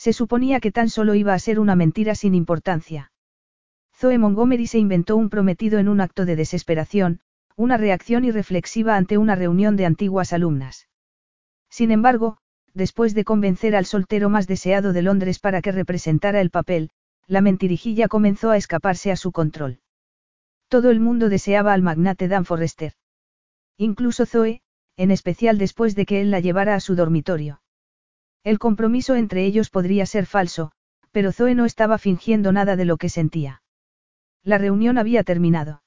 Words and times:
Se 0.00 0.14
suponía 0.14 0.60
que 0.60 0.72
tan 0.72 0.88
solo 0.88 1.14
iba 1.14 1.34
a 1.34 1.38
ser 1.38 1.60
una 1.60 1.76
mentira 1.76 2.14
sin 2.14 2.34
importancia. 2.34 3.12
Zoe 3.94 4.16
Montgomery 4.16 4.66
se 4.66 4.78
inventó 4.78 5.14
un 5.14 5.28
prometido 5.28 5.78
en 5.78 5.90
un 5.90 6.00
acto 6.00 6.24
de 6.24 6.36
desesperación, 6.36 7.20
una 7.54 7.76
reacción 7.76 8.24
irreflexiva 8.24 8.96
ante 8.96 9.18
una 9.18 9.34
reunión 9.34 9.76
de 9.76 9.84
antiguas 9.84 10.32
alumnas. 10.32 10.88
Sin 11.68 11.90
embargo, 11.90 12.38
después 12.72 13.12
de 13.12 13.24
convencer 13.24 13.76
al 13.76 13.84
soltero 13.84 14.30
más 14.30 14.46
deseado 14.46 14.94
de 14.94 15.02
Londres 15.02 15.38
para 15.38 15.60
que 15.60 15.70
representara 15.70 16.40
el 16.40 16.48
papel, 16.48 16.88
la 17.26 17.42
mentirijilla 17.42 18.08
comenzó 18.08 18.48
a 18.48 18.56
escaparse 18.56 19.12
a 19.12 19.16
su 19.16 19.32
control. 19.32 19.80
Todo 20.68 20.88
el 20.88 21.00
mundo 21.00 21.28
deseaba 21.28 21.74
al 21.74 21.82
magnate 21.82 22.26
Dan 22.26 22.46
Forrester. 22.46 22.94
Incluso 23.76 24.24
Zoe, 24.24 24.62
en 24.96 25.10
especial 25.10 25.58
después 25.58 25.94
de 25.94 26.06
que 26.06 26.22
él 26.22 26.30
la 26.30 26.40
llevara 26.40 26.74
a 26.74 26.80
su 26.80 26.94
dormitorio. 26.94 27.60
El 28.42 28.58
compromiso 28.58 29.14
entre 29.14 29.44
ellos 29.44 29.70
podría 29.70 30.06
ser 30.06 30.26
falso, 30.26 30.72
pero 31.12 31.32
Zoe 31.32 31.54
no 31.54 31.64
estaba 31.64 31.98
fingiendo 31.98 32.52
nada 32.52 32.76
de 32.76 32.84
lo 32.84 32.96
que 32.96 33.08
sentía. 33.08 33.62
La 34.42 34.56
reunión 34.56 34.96
había 34.96 35.22
terminado. 35.24 35.82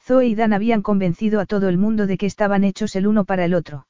Zoe 0.00 0.26
y 0.26 0.34
Dan 0.34 0.52
habían 0.52 0.82
convencido 0.82 1.40
a 1.40 1.46
todo 1.46 1.68
el 1.68 1.78
mundo 1.78 2.06
de 2.06 2.18
que 2.18 2.26
estaban 2.26 2.62
hechos 2.62 2.94
el 2.94 3.06
uno 3.06 3.24
para 3.24 3.44
el 3.44 3.54
otro. 3.54 3.86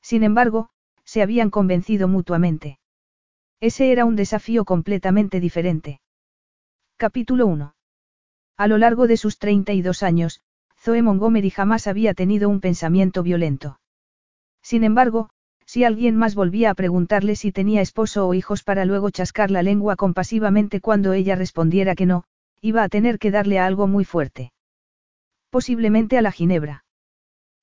Sin 0.00 0.22
embargo, 0.24 0.70
se 1.04 1.22
habían 1.22 1.50
convencido 1.50 2.08
mutuamente. 2.08 2.78
Ese 3.60 3.92
era 3.92 4.04
un 4.04 4.16
desafío 4.16 4.64
completamente 4.64 5.38
diferente. 5.38 6.00
Capítulo 6.96 7.46
1. 7.46 7.74
A 8.56 8.66
lo 8.66 8.78
largo 8.78 9.06
de 9.06 9.16
sus 9.16 9.38
32 9.38 10.02
años, 10.02 10.40
Zoe 10.78 11.02
Montgomery 11.02 11.50
jamás 11.50 11.86
había 11.86 12.14
tenido 12.14 12.48
un 12.48 12.60
pensamiento 12.60 13.22
violento. 13.22 13.78
Sin 14.62 14.82
embargo, 14.82 15.30
si 15.66 15.84
alguien 15.84 16.16
más 16.16 16.34
volvía 16.34 16.70
a 16.70 16.74
preguntarle 16.74 17.36
si 17.36 17.52
tenía 17.52 17.80
esposo 17.80 18.26
o 18.26 18.34
hijos 18.34 18.62
para 18.62 18.84
luego 18.84 19.10
chascar 19.10 19.50
la 19.50 19.62
lengua 19.62 19.96
compasivamente 19.96 20.80
cuando 20.80 21.12
ella 21.12 21.34
respondiera 21.34 21.94
que 21.94 22.06
no, 22.06 22.24
iba 22.60 22.82
a 22.82 22.88
tener 22.88 23.18
que 23.18 23.30
darle 23.30 23.58
a 23.58 23.66
algo 23.66 23.86
muy 23.86 24.04
fuerte. 24.04 24.52
Posiblemente 25.50 26.16
a 26.18 26.22
la 26.22 26.32
ginebra. 26.32 26.84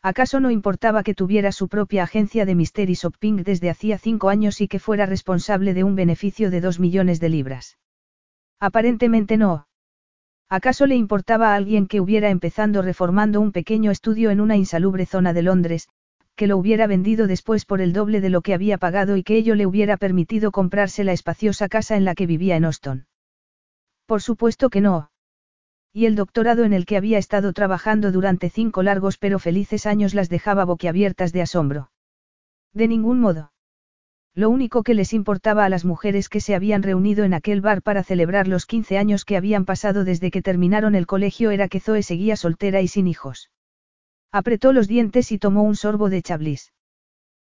¿Acaso 0.01 0.41
no 0.41 0.51
importaba 0.51 1.01
que 1.01 1.15
tuviera 1.15 1.53
su 1.53 1.69
propia 1.69 2.03
agencia 2.03 2.45
de 2.45 2.55
mystery 2.55 2.93
shopping 2.93 3.37
desde 3.37 3.69
hacía 3.69 3.97
cinco 3.97 4.27
años 4.27 4.59
y 4.59 4.67
que 4.67 4.79
fuera 4.79 5.05
responsable 5.05 5.73
de 5.73 5.85
un 5.85 5.95
beneficio 5.95 6.51
de 6.51 6.59
dos 6.59 6.77
millones 6.77 7.21
de 7.21 7.29
libras? 7.29 7.77
Aparentemente 8.59 9.37
no. 9.37 9.67
¿Acaso 10.49 10.87
le 10.87 10.95
importaba 10.95 11.53
a 11.53 11.55
alguien 11.55 11.87
que 11.87 12.01
hubiera 12.01 12.29
empezando 12.29 12.81
reformando 12.81 13.39
un 13.39 13.53
pequeño 13.53 13.91
estudio 13.91 14.29
en 14.29 14.41
una 14.41 14.57
insalubre 14.57 15.05
zona 15.05 15.31
de 15.31 15.41
Londres, 15.41 15.87
que 16.35 16.47
lo 16.47 16.57
hubiera 16.57 16.87
vendido 16.87 17.27
después 17.27 17.65
por 17.65 17.81
el 17.81 17.93
doble 17.93 18.21
de 18.21 18.29
lo 18.29 18.41
que 18.41 18.53
había 18.53 18.77
pagado 18.77 19.17
y 19.17 19.23
que 19.23 19.37
ello 19.37 19.55
le 19.55 19.65
hubiera 19.65 19.97
permitido 19.97 20.51
comprarse 20.51 21.03
la 21.03 21.13
espaciosa 21.13 21.69
casa 21.69 21.95
en 21.95 22.05
la 22.05 22.15
que 22.15 22.27
vivía 22.27 22.55
en 22.55 22.65
Austin. 22.65 23.05
Por 24.05 24.21
supuesto 24.21 24.69
que 24.69 24.81
no. 24.81 25.11
Y 25.93 26.07
el 26.07 26.15
doctorado 26.15 26.63
en 26.63 26.73
el 26.73 26.85
que 26.85 26.97
había 26.97 27.19
estado 27.19 27.53
trabajando 27.53 28.11
durante 28.11 28.49
cinco 28.49 28.81
largos 28.81 29.17
pero 29.17 29.37
felices 29.37 29.85
años 29.85 30.15
las 30.15 30.27
dejaba 30.27 30.65
boquiabiertas 30.65 31.33
de 31.33 31.43
asombro. 31.43 31.91
De 32.73 32.87
ningún 32.87 33.19
modo. 33.19 33.51
Lo 34.35 34.49
único 34.49 34.81
que 34.81 34.95
les 34.95 35.13
importaba 35.13 35.63
a 35.63 35.69
las 35.69 35.85
mujeres 35.85 36.27
que 36.27 36.41
se 36.41 36.55
habían 36.55 36.81
reunido 36.81 37.23
en 37.23 37.35
aquel 37.35 37.61
bar 37.61 37.83
para 37.83 38.03
celebrar 38.03 38.47
los 38.47 38.65
15 38.65 38.97
años 38.97 39.25
que 39.25 39.37
habían 39.37 39.65
pasado 39.65 40.03
desde 40.03 40.31
que 40.31 40.41
terminaron 40.41 40.95
el 40.95 41.05
colegio 41.05 41.51
era 41.51 41.67
que 41.67 41.79
Zoe 41.79 42.01
seguía 42.01 42.35
soltera 42.35 42.81
y 42.81 42.87
sin 42.87 43.07
hijos. 43.07 43.51
Apretó 44.33 44.73
los 44.73 44.87
dientes 44.87 45.31
y 45.31 45.37
tomó 45.37 45.61
un 45.61 45.75
sorbo 45.75 46.09
de 46.09 46.23
chablis. 46.23 46.73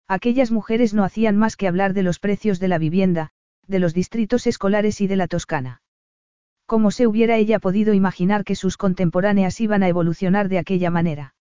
Aquellas 0.07 0.53
mujeres 0.53 0.95
no 0.95 1.03
hacían 1.03 1.37
más 1.37 1.57
que 1.57 1.67
hablar 1.67 1.95
de 1.95 2.05
los 2.05 2.21
precios 2.21 2.61
de 2.61 2.69
la 2.69 2.79
vivienda, 2.79 3.33
de 3.67 3.81
los 3.81 3.93
distritos 3.93 4.47
escolares 4.47 5.01
y 5.01 5.09
de 5.09 5.17
la 5.17 5.27
Toscana. 5.27 5.83
¿Cómo 6.65 6.93
se 6.93 7.09
hubiera 7.09 7.39
ella 7.39 7.59
podido 7.59 7.93
imaginar 7.93 8.45
que 8.45 8.55
sus 8.55 8.77
contemporáneas 8.77 9.61
iban 9.61 9.83
a 9.83 9.89
evolucionar 9.89 10.49
de 10.49 10.59
aquella 10.59 10.91
manera? 10.91 11.35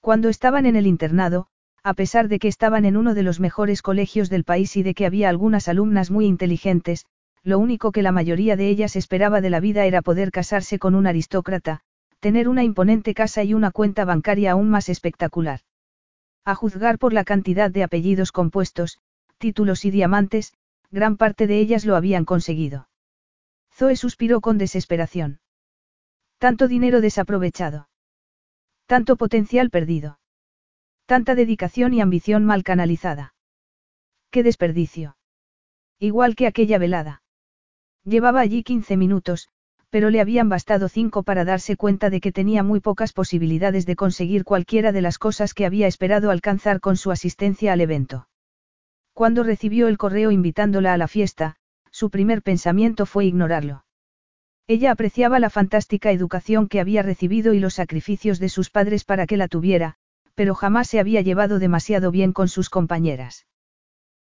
Cuando 0.00 0.28
estaban 0.28 0.66
en 0.66 0.76
el 0.76 0.86
internado, 0.86 1.46
a 1.82 1.94
pesar 1.94 2.28
de 2.28 2.38
que 2.38 2.48
estaban 2.48 2.84
en 2.84 2.98
uno 2.98 3.14
de 3.14 3.22
los 3.22 3.40
mejores 3.40 3.80
colegios 3.80 4.28
del 4.28 4.44
país 4.44 4.76
y 4.76 4.82
de 4.82 4.92
que 4.92 5.06
había 5.06 5.30
algunas 5.30 5.68
alumnas 5.68 6.10
muy 6.10 6.26
inteligentes, 6.26 7.06
lo 7.42 7.58
único 7.58 7.90
que 7.90 8.02
la 8.02 8.12
mayoría 8.12 8.54
de 8.54 8.68
ellas 8.68 8.96
esperaba 8.96 9.40
de 9.40 9.48
la 9.48 9.60
vida 9.60 9.86
era 9.86 10.02
poder 10.02 10.30
casarse 10.30 10.78
con 10.78 10.94
un 10.94 11.06
aristócrata, 11.06 11.80
tener 12.20 12.48
una 12.48 12.64
imponente 12.64 13.14
casa 13.14 13.44
y 13.44 13.54
una 13.54 13.70
cuenta 13.70 14.04
bancaria 14.04 14.52
aún 14.52 14.68
más 14.68 14.88
espectacular. 14.88 15.60
A 16.44 16.54
juzgar 16.54 16.98
por 16.98 17.12
la 17.12 17.24
cantidad 17.24 17.70
de 17.70 17.82
apellidos 17.82 18.32
compuestos, 18.32 18.98
títulos 19.38 19.84
y 19.84 19.90
diamantes, 19.90 20.54
gran 20.90 21.16
parte 21.16 21.46
de 21.46 21.58
ellas 21.58 21.84
lo 21.84 21.96
habían 21.96 22.24
conseguido. 22.24 22.88
Zoe 23.72 23.96
suspiró 23.96 24.40
con 24.40 24.58
desesperación. 24.58 25.40
Tanto 26.38 26.68
dinero 26.68 27.00
desaprovechado. 27.00 27.88
Tanto 28.86 29.16
potencial 29.16 29.70
perdido. 29.70 30.18
Tanta 31.06 31.34
dedicación 31.34 31.94
y 31.94 32.00
ambición 32.00 32.44
mal 32.44 32.64
canalizada. 32.64 33.34
¡Qué 34.30 34.42
desperdicio! 34.42 35.16
Igual 35.98 36.36
que 36.36 36.46
aquella 36.46 36.78
velada. 36.78 37.22
Llevaba 38.04 38.40
allí 38.40 38.62
15 38.62 38.96
minutos, 38.96 39.48
pero 39.90 40.10
le 40.10 40.20
habían 40.20 40.48
bastado 40.48 40.88
cinco 40.88 41.22
para 41.22 41.44
darse 41.44 41.76
cuenta 41.76 42.10
de 42.10 42.20
que 42.20 42.32
tenía 42.32 42.62
muy 42.62 42.80
pocas 42.80 43.12
posibilidades 43.12 43.86
de 43.86 43.96
conseguir 43.96 44.44
cualquiera 44.44 44.92
de 44.92 45.00
las 45.00 45.18
cosas 45.18 45.54
que 45.54 45.64
había 45.64 45.86
esperado 45.86 46.30
alcanzar 46.30 46.80
con 46.80 46.96
su 46.96 47.10
asistencia 47.10 47.72
al 47.72 47.80
evento. 47.80 48.28
Cuando 49.14 49.42
recibió 49.42 49.88
el 49.88 49.98
correo 49.98 50.30
invitándola 50.30 50.92
a 50.92 50.96
la 50.98 51.08
fiesta, 51.08 51.56
su 51.90 52.10
primer 52.10 52.42
pensamiento 52.42 53.06
fue 53.06 53.24
ignorarlo. 53.24 53.84
Ella 54.66 54.90
apreciaba 54.90 55.38
la 55.38 55.48
fantástica 55.48 56.12
educación 56.12 56.68
que 56.68 56.80
había 56.80 57.02
recibido 57.02 57.54
y 57.54 57.58
los 57.58 57.74
sacrificios 57.74 58.38
de 58.38 58.50
sus 58.50 58.68
padres 58.68 59.04
para 59.04 59.26
que 59.26 59.38
la 59.38 59.48
tuviera, 59.48 59.94
pero 60.34 60.54
jamás 60.54 60.88
se 60.88 61.00
había 61.00 61.22
llevado 61.22 61.58
demasiado 61.58 62.10
bien 62.10 62.32
con 62.32 62.48
sus 62.48 62.68
compañeras. 62.68 63.46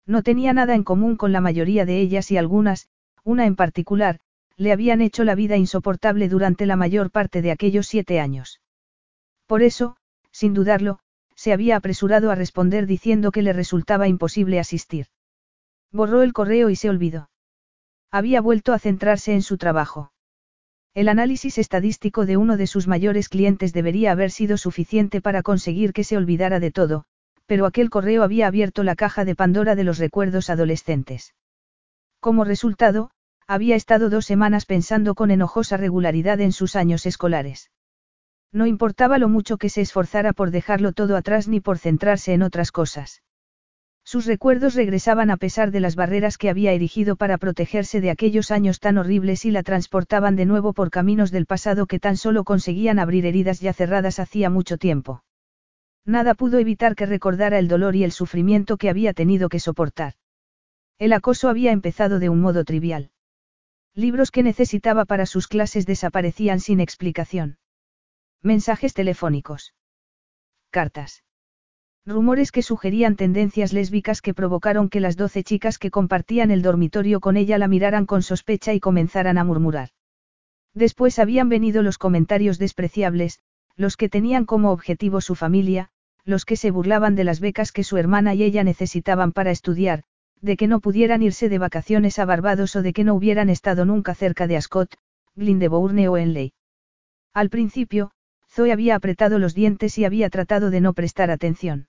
No 0.06 0.22
tenía 0.22 0.52
nada 0.52 0.76
en 0.76 0.84
común 0.84 1.16
con 1.16 1.32
la 1.32 1.40
mayoría 1.40 1.84
de 1.84 2.00
ellas 2.00 2.30
y 2.30 2.36
algunas, 2.36 2.88
una 3.24 3.44
en 3.44 3.56
particular, 3.56 4.20
le 4.56 4.72
habían 4.72 5.00
hecho 5.00 5.24
la 5.24 5.34
vida 5.34 5.56
insoportable 5.56 6.28
durante 6.28 6.66
la 6.66 6.76
mayor 6.76 7.10
parte 7.10 7.42
de 7.42 7.50
aquellos 7.50 7.86
siete 7.86 8.20
años. 8.20 8.60
Por 9.46 9.62
eso, 9.62 9.96
sin 10.32 10.54
dudarlo, 10.54 10.98
se 11.34 11.52
había 11.52 11.76
apresurado 11.76 12.30
a 12.30 12.34
responder 12.34 12.86
diciendo 12.86 13.30
que 13.30 13.42
le 13.42 13.52
resultaba 13.52 14.08
imposible 14.08 14.58
asistir. 14.58 15.06
Borró 15.92 16.22
el 16.22 16.32
correo 16.32 16.70
y 16.70 16.76
se 16.76 16.88
olvidó. 16.88 17.30
Había 18.10 18.40
vuelto 18.40 18.72
a 18.72 18.78
centrarse 18.78 19.34
en 19.34 19.42
su 19.42 19.58
trabajo. 19.58 20.12
El 20.94 21.08
análisis 21.08 21.58
estadístico 21.58 22.24
de 22.24 22.38
uno 22.38 22.56
de 22.56 22.66
sus 22.66 22.88
mayores 22.88 23.28
clientes 23.28 23.74
debería 23.74 24.12
haber 24.12 24.30
sido 24.30 24.56
suficiente 24.56 25.20
para 25.20 25.42
conseguir 25.42 25.92
que 25.92 26.04
se 26.04 26.16
olvidara 26.16 26.58
de 26.58 26.70
todo, 26.70 27.04
pero 27.44 27.66
aquel 27.66 27.90
correo 27.90 28.22
había 28.22 28.46
abierto 28.46 28.82
la 28.82 28.96
caja 28.96 29.26
de 29.26 29.34
Pandora 29.34 29.74
de 29.74 29.84
los 29.84 29.98
recuerdos 29.98 30.48
adolescentes. 30.48 31.34
Como 32.18 32.44
resultado, 32.44 33.10
había 33.46 33.76
estado 33.76 34.10
dos 34.10 34.26
semanas 34.26 34.66
pensando 34.66 35.14
con 35.14 35.30
enojosa 35.30 35.76
regularidad 35.76 36.40
en 36.40 36.52
sus 36.52 36.76
años 36.76 37.06
escolares. 37.06 37.70
No 38.52 38.66
importaba 38.66 39.18
lo 39.18 39.28
mucho 39.28 39.56
que 39.56 39.68
se 39.68 39.80
esforzara 39.82 40.32
por 40.32 40.50
dejarlo 40.50 40.92
todo 40.92 41.16
atrás 41.16 41.46
ni 41.46 41.60
por 41.60 41.78
centrarse 41.78 42.32
en 42.32 42.42
otras 42.42 42.72
cosas. 42.72 43.22
Sus 44.04 44.24
recuerdos 44.24 44.74
regresaban 44.74 45.30
a 45.30 45.36
pesar 45.36 45.72
de 45.72 45.80
las 45.80 45.96
barreras 45.96 46.38
que 46.38 46.48
había 46.48 46.72
erigido 46.72 47.16
para 47.16 47.38
protegerse 47.38 48.00
de 48.00 48.10
aquellos 48.10 48.52
años 48.52 48.78
tan 48.78 48.98
horribles 48.98 49.44
y 49.44 49.50
la 49.50 49.64
transportaban 49.64 50.36
de 50.36 50.46
nuevo 50.46 50.72
por 50.72 50.90
caminos 50.90 51.32
del 51.32 51.46
pasado 51.46 51.86
que 51.86 51.98
tan 51.98 52.16
solo 52.16 52.44
conseguían 52.44 53.00
abrir 53.00 53.26
heridas 53.26 53.60
ya 53.60 53.72
cerradas 53.72 54.20
hacía 54.20 54.48
mucho 54.48 54.78
tiempo. 54.78 55.24
Nada 56.04 56.34
pudo 56.34 56.58
evitar 56.58 56.94
que 56.94 57.04
recordara 57.04 57.58
el 57.58 57.66
dolor 57.66 57.96
y 57.96 58.04
el 58.04 58.12
sufrimiento 58.12 58.76
que 58.76 58.90
había 58.90 59.12
tenido 59.12 59.48
que 59.48 59.58
soportar. 59.58 60.14
El 60.98 61.12
acoso 61.12 61.48
había 61.48 61.72
empezado 61.72 62.20
de 62.20 62.28
un 62.28 62.40
modo 62.40 62.64
trivial. 62.64 63.10
Libros 63.98 64.30
que 64.30 64.42
necesitaba 64.42 65.06
para 65.06 65.24
sus 65.24 65.48
clases 65.48 65.86
desaparecían 65.86 66.60
sin 66.60 66.80
explicación. 66.80 67.56
Mensajes 68.42 68.92
telefónicos. 68.92 69.72
Cartas. 70.70 71.24
Rumores 72.04 72.52
que 72.52 72.60
sugerían 72.60 73.16
tendencias 73.16 73.72
lésbicas 73.72 74.20
que 74.20 74.34
provocaron 74.34 74.90
que 74.90 75.00
las 75.00 75.16
doce 75.16 75.42
chicas 75.42 75.78
que 75.78 75.90
compartían 75.90 76.50
el 76.50 76.60
dormitorio 76.60 77.20
con 77.20 77.38
ella 77.38 77.56
la 77.56 77.68
miraran 77.68 78.04
con 78.04 78.22
sospecha 78.22 78.74
y 78.74 78.80
comenzaran 78.80 79.38
a 79.38 79.44
murmurar. 79.44 79.88
Después 80.74 81.18
habían 81.18 81.48
venido 81.48 81.82
los 81.82 81.96
comentarios 81.96 82.58
despreciables, 82.58 83.40
los 83.76 83.96
que 83.96 84.10
tenían 84.10 84.44
como 84.44 84.72
objetivo 84.72 85.22
su 85.22 85.34
familia, 85.34 85.88
los 86.22 86.44
que 86.44 86.56
se 86.56 86.70
burlaban 86.70 87.14
de 87.14 87.24
las 87.24 87.40
becas 87.40 87.72
que 87.72 87.82
su 87.82 87.96
hermana 87.96 88.34
y 88.34 88.42
ella 88.42 88.62
necesitaban 88.62 89.32
para 89.32 89.52
estudiar, 89.52 90.04
de 90.40 90.56
que 90.56 90.66
no 90.66 90.80
pudieran 90.80 91.22
irse 91.22 91.48
de 91.48 91.58
vacaciones 91.58 92.18
a 92.18 92.24
Barbados 92.24 92.76
o 92.76 92.82
de 92.82 92.92
que 92.92 93.04
no 93.04 93.14
hubieran 93.14 93.50
estado 93.50 93.84
nunca 93.84 94.14
cerca 94.14 94.46
de 94.46 94.56
Ascot, 94.56 94.94
Glyndebourne 95.34 96.08
o 96.08 96.16
Enley. 96.16 96.52
Al 97.32 97.50
principio, 97.50 98.12
Zoe 98.48 98.72
había 98.72 98.94
apretado 98.94 99.38
los 99.38 99.54
dientes 99.54 99.98
y 99.98 100.04
había 100.04 100.30
tratado 100.30 100.70
de 100.70 100.80
no 100.80 100.94
prestar 100.94 101.30
atención. 101.30 101.88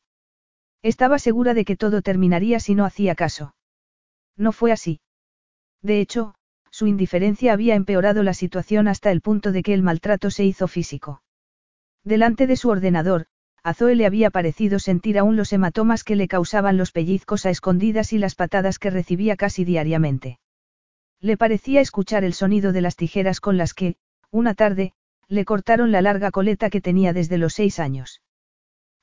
Estaba 0.82 1.20
segura 1.20 1.54
de 1.54 1.66
que 1.66 1.76
todo 1.76 2.02
terminaría 2.02 2.60
si 2.60 2.76
no 2.76 2.86
hacía 2.86 3.16
caso. 3.16 3.56
No 4.36 4.52
fue 4.52 4.72
así. 4.72 5.00
De 5.82 6.02
hecho, 6.02 6.36
su 6.70 6.88
indiferencia 6.88 7.54
había 7.54 7.76
empeorado 7.76 8.24
la 8.24 8.34
situación 8.34 8.88
hasta 8.88 9.12
el 9.12 9.22
punto 9.22 9.52
de 9.52 9.64
que 9.64 9.74
el 9.74 9.82
maltrato 9.82 10.30
se 10.30 10.44
hizo 10.44 10.68
físico. 10.68 11.24
Delante 12.04 12.48
de 12.48 12.56
su 12.56 12.70
ordenador, 12.70 13.26
a 13.68 13.74
Zoe 13.74 13.96
le 13.96 14.06
había 14.06 14.30
parecido 14.30 14.80
sentir 14.80 15.20
aún 15.20 15.36
los 15.36 15.52
hematomas 15.52 16.06
que 16.06 16.16
le 16.16 16.30
causaban 16.30 16.78
los 16.78 16.94
pellizcos 16.94 17.46
a 17.46 17.50
escondidas 17.50 18.14
y 18.14 18.18
las 18.18 18.34
patadas 18.34 18.80
que 18.80 18.90
recibía 18.90 19.36
casi 19.36 19.66
diariamente. 19.66 20.40
Le 21.20 21.36
parecía 21.36 21.82
escuchar 21.82 22.24
el 22.24 22.34
sonido 22.34 22.72
de 22.72 22.80
las 22.80 22.96
tijeras 22.96 23.42
con 23.42 23.58
las 23.58 23.74
que, 23.74 23.98
una 24.32 24.54
tarde, 24.54 24.94
le 25.28 25.44
cortaron 25.44 25.92
la 25.92 26.02
larga 26.02 26.32
coleta 26.32 26.70
que 26.70 26.80
tenía 26.80 27.12
desde 27.12 27.38
los 27.38 27.56
seis 27.56 27.82
años. 27.82 28.22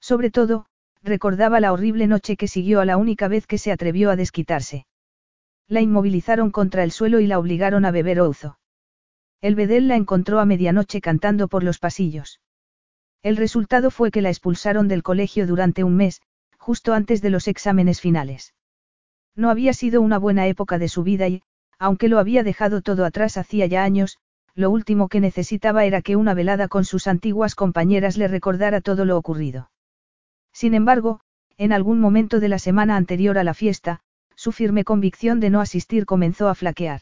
Sobre 0.01 0.31
todo, 0.31 0.65
recordaba 1.03 1.61
la 1.61 1.71
horrible 1.71 2.07
noche 2.07 2.39
que 2.39 2.49
siguió 2.49 2.81
a 2.81 2.87
la 2.87 2.97
única 2.97 3.29
vez 3.29 3.47
que 3.47 3.59
se 3.59 3.71
atrevió 3.71 4.11
a 4.11 4.17
desquitarse. 4.17 4.87
La 5.69 5.83
inmovilizaron 5.83 6.51
contra 6.51 6.85
el 6.85 6.91
suelo 6.91 7.21
y 7.21 7.27
la 7.27 7.39
obligaron 7.39 7.85
a 7.85 7.91
beber 7.91 8.19
ouzo. 8.19 8.59
El 9.43 9.57
bedel 9.57 9.89
la 9.89 9.97
encontró 9.97 10.41
a 10.41 10.47
medianoche 10.47 11.03
cantando 11.03 11.49
por 11.49 11.63
los 11.63 11.79
pasillos. 11.79 12.41
El 13.25 13.39
resultado 13.39 13.91
fue 13.91 14.11
que 14.11 14.21
la 14.21 14.29
expulsaron 14.29 14.87
del 14.87 15.03
colegio 15.03 15.47
durante 15.47 15.83
un 15.83 15.97
mes, 15.97 16.21
justo 16.59 16.93
antes 16.93 17.23
de 17.23 17.31
los 17.31 17.49
exámenes 17.49 18.03
finales. 18.03 18.55
No 19.35 19.49
había 19.49 19.73
sido 19.73 20.03
una 20.03 20.19
buena 20.19 20.47
época 20.47 20.79
de 20.79 20.89
su 20.89 21.03
vida 21.03 21.27
y, 21.27 21.43
aunque 21.79 22.09
lo 22.09 22.19
había 22.19 22.43
dejado 22.43 22.83
todo 22.83 23.07
atrás 23.07 23.39
hacía 23.39 23.65
ya 23.65 23.83
años, 23.83 24.19
lo 24.55 24.71
último 24.71 25.09
que 25.09 25.21
necesitaba 25.21 25.87
era 25.87 26.03
que 26.03 26.17
una 26.17 26.35
velada 26.35 26.69
con 26.69 26.85
sus 26.85 27.07
antiguas 27.07 27.55
compañeras 27.55 28.19
le 28.19 28.29
recordara 28.29 28.83
todo 28.83 29.07
lo 29.07 29.17
ocurrido. 29.17 29.71
Sin 30.53 30.75
embargo, 30.75 31.21
en 31.57 31.73
algún 31.73 32.01
momento 32.01 32.41
de 32.41 32.51
la 32.51 32.59
semana 32.59 32.95
anterior 32.95 33.39
a 33.39 33.45
la 33.45 33.55
fiesta, 33.55 34.01
su 34.37 34.53
firme 34.53 34.85
convicción 34.85 35.41
de 35.41 35.49
no 35.49 35.63
asistir 35.63 36.05
comenzó 36.05 36.51
a 36.51 36.55
flaquear. 36.55 37.01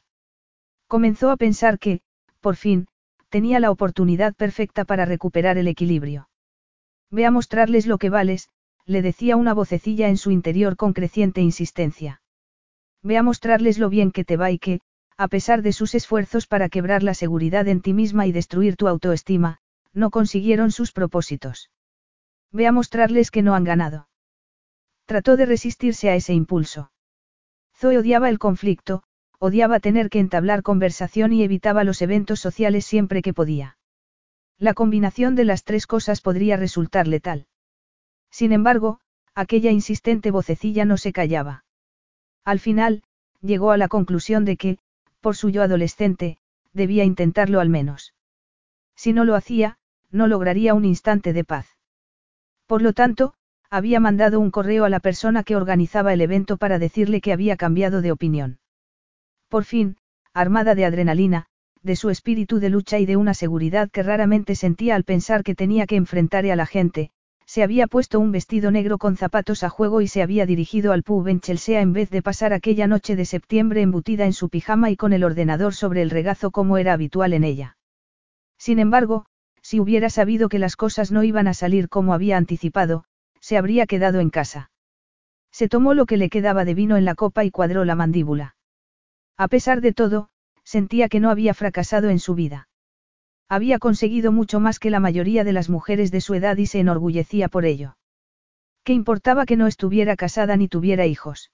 Comenzó 0.87 1.33
a 1.33 1.37
pensar 1.37 1.81
que, 1.81 2.01
por 2.41 2.55
fin, 2.55 2.87
tenía 3.33 3.61
la 3.61 3.71
oportunidad 3.71 4.35
perfecta 4.35 4.85
para 4.85 5.07
recuperar 5.07 5.57
el 5.57 5.67
equilibrio. 5.67 6.29
Ve 7.11 7.25
a 7.25 7.31
mostrarles 7.31 7.87
lo 7.87 7.97
que 7.97 8.11
vales, 8.11 8.51
le 8.85 9.01
decía 9.01 9.37
una 9.37 9.55
vocecilla 9.55 10.11
en 10.11 10.19
su 10.19 10.31
interior 10.31 10.77
con 10.77 10.93
creciente 10.93 11.41
insistencia. 11.41 12.21
Ve 13.03 13.17
a 13.17 13.23
mostrarles 13.23 13.79
lo 13.79 13.89
bien 13.89 14.13
que 14.13 14.27
te 14.27 14.37
va 14.37 14.51
y 14.51 14.59
que, 14.59 14.81
a 15.17 15.29
pesar 15.29 15.63
de 15.63 15.73
sus 15.73 15.95
esfuerzos 15.95 16.47
para 16.47 16.69
quebrar 16.69 17.03
la 17.03 17.15
seguridad 17.15 17.69
en 17.69 17.81
ti 17.81 17.95
misma 17.95 18.27
y 18.27 18.33
destruir 18.33 18.77
tu 18.77 18.87
autoestima, 18.87 19.61
no 19.95 20.11
consiguieron 20.11 20.71
sus 20.71 20.93
propósitos. 20.93 21.71
Ve 22.51 22.67
a 22.67 22.73
mostrarles 22.73 23.31
que 23.31 23.41
no 23.41 23.55
han 23.55 23.65
ganado. 23.65 24.09
Trató 25.07 25.39
de 25.39 25.47
resistirse 25.47 26.11
a 26.11 26.17
ese 26.17 26.35
impulso. 26.35 26.93
Zoe 27.75 27.97
odiaba 27.97 28.29
el 28.29 28.39
conflicto, 28.39 29.05
odiaba 29.45 29.81
tener 29.81 30.09
que 30.09 30.21
entablar 30.21 30.63
conversación 30.63 31.33
y 31.33 31.43
evitaba 31.43 31.83
los 31.83 32.01
eventos 32.01 32.39
sociales 32.39 32.87
siempre 32.87 33.23
que 33.23 33.35
podía. 33.35 33.77
La 34.57 34.73
combinación 34.73 35.35
de 35.35 35.43
las 35.43 35.65
tres 35.65 35.89
cosas 35.89 36.21
podría 36.21 36.57
resultar 36.57 37.09
letal. 37.09 37.49
Sin 38.31 38.53
embargo, 38.53 39.01
aquella 39.35 39.73
insistente 39.73 40.31
vocecilla 40.31 40.85
no 40.85 40.97
se 40.97 41.13
callaba. 41.13 41.65
Al 42.45 42.61
final, 42.61 43.03
llegó 43.41 43.73
a 43.73 43.77
la 43.77 43.89
conclusión 43.89 44.45
de 44.45 44.57
que, 44.57 44.79
por 45.21 45.35
su 45.35 45.51
yo 45.51 45.65
adolescente, 45.65 46.39
debía 46.73 47.03
intentarlo 47.03 47.59
al 47.59 47.69
menos. 47.69 48.15
Si 48.95 49.13
no 49.13 49.25
lo 49.25 49.35
hacía, 49.35 49.77
no 50.13 50.29
lograría 50.29 50.73
un 50.73 50.85
instante 50.85 51.33
de 51.33 51.43
paz. 51.43 51.67
Por 52.67 52.81
lo 52.81 52.93
tanto, 52.93 53.35
había 53.71 53.99
mandado 53.99 54.39
un 54.39 54.53
correo 54.53 54.85
a 54.85 54.89
la 54.89 55.01
persona 55.01 55.43
que 55.43 55.57
organizaba 55.57 56.13
el 56.13 56.21
evento 56.21 56.59
para 56.59 56.79
decirle 56.79 57.21
que 57.21 57.33
había 57.33 57.57
cambiado 57.57 58.03
de 58.03 58.13
opinión. 58.13 58.61
Por 59.53 59.65
fin, 59.65 59.99
armada 60.33 60.75
de 60.75 60.87
adrenalina, 60.87 61.45
de 61.83 61.95
su 61.95 62.09
espíritu 62.09 62.59
de 62.59 62.71
lucha 62.71 62.99
y 63.01 63.05
de 63.05 63.19
una 63.19 63.35
seguridad 63.35 63.91
que 63.91 64.03
raramente 64.03 64.55
sentía 64.55 64.95
al 64.95 65.05
pensar 65.05 65.43
que 65.43 65.55
tenía 65.55 65.87
que 65.87 65.97
enfrentar 65.97 66.47
a 66.47 66.57
la 66.57 66.65
gente, 66.65 67.11
se 67.45 67.63
había 67.63 67.87
puesto 67.87 68.19
un 68.19 68.33
vestido 68.33 68.71
negro 68.71 68.97
con 68.97 69.19
zapatos 69.19 69.63
a 69.63 69.69
juego 69.69 70.01
y 70.01 70.09
se 70.09 70.23
había 70.23 70.47
dirigido 70.47 70.93
al 70.93 71.03
pub 71.03 71.29
en 71.29 71.41
Chelsea 71.41 71.83
en 71.83 71.93
vez 71.93 72.09
de 72.09 72.23
pasar 72.23 72.55
aquella 72.55 72.87
noche 72.87 73.15
de 73.15 73.27
septiembre 73.27 73.83
embutida 73.83 74.25
en 74.25 74.33
su 74.33 74.49
pijama 74.49 74.89
y 74.89 74.97
con 74.97 75.13
el 75.13 75.23
ordenador 75.23 75.75
sobre 75.75 76.01
el 76.01 76.09
regazo 76.09 76.51
como 76.51 76.79
era 76.79 76.95
habitual 76.95 77.35
en 77.35 77.45
ella. 77.45 77.77
Sin 78.57 78.79
embargo, 78.79 79.27
si 79.61 79.81
hubiera 79.81 80.09
sabido 80.09 80.49
que 80.49 80.59
las 80.59 80.77
cosas 80.77 81.13
no 81.13 81.25
iban 81.25 81.47
a 81.47 81.53
salir 81.53 81.91
como 81.91 82.15
había 82.15 82.39
anticipado, 82.39 83.05
se 83.41 83.59
habría 83.59 83.85
quedado 83.85 84.21
en 84.21 84.31
casa. 84.31 84.71
Se 85.51 85.69
tomó 85.69 85.93
lo 85.93 86.07
que 86.07 86.17
le 86.17 86.31
quedaba 86.31 86.65
de 86.65 86.73
vino 86.73 86.97
en 86.97 87.05
la 87.05 87.15
copa 87.15 87.45
y 87.45 87.51
cuadró 87.51 87.85
la 87.85 87.97
mandíbula. 87.97 88.55
A 89.43 89.49
pesar 89.49 89.81
de 89.81 89.93
todo, 89.93 90.29
sentía 90.63 91.09
que 91.09 91.19
no 91.19 91.29
había 91.29 91.53
fracasado 91.53 92.11
en 92.11 92.21
su 92.21 92.37
vida. 92.37 92.69
Había 93.49 93.81
conseguido 93.81 94.31
mucho 94.31 94.61
más 94.61 94.79
que 94.79 94.89
la 94.89 95.01
mayoría 95.01 95.43
de 95.43 95.53
las 95.53 95.69
mujeres 95.69 96.13
de 96.13 96.21
su 96.21 96.35
edad 96.35 96.57
y 96.59 96.67
se 96.67 96.79
enorgullecía 96.79 97.49
por 97.49 97.65
ello. 97.65 97.97
¿Qué 98.85 98.93
importaba 98.93 99.45
que 99.45 99.57
no 99.57 99.67
estuviera 99.67 100.15
casada 100.15 100.57
ni 100.57 100.69
tuviera 100.69 101.07
hijos? 101.07 101.51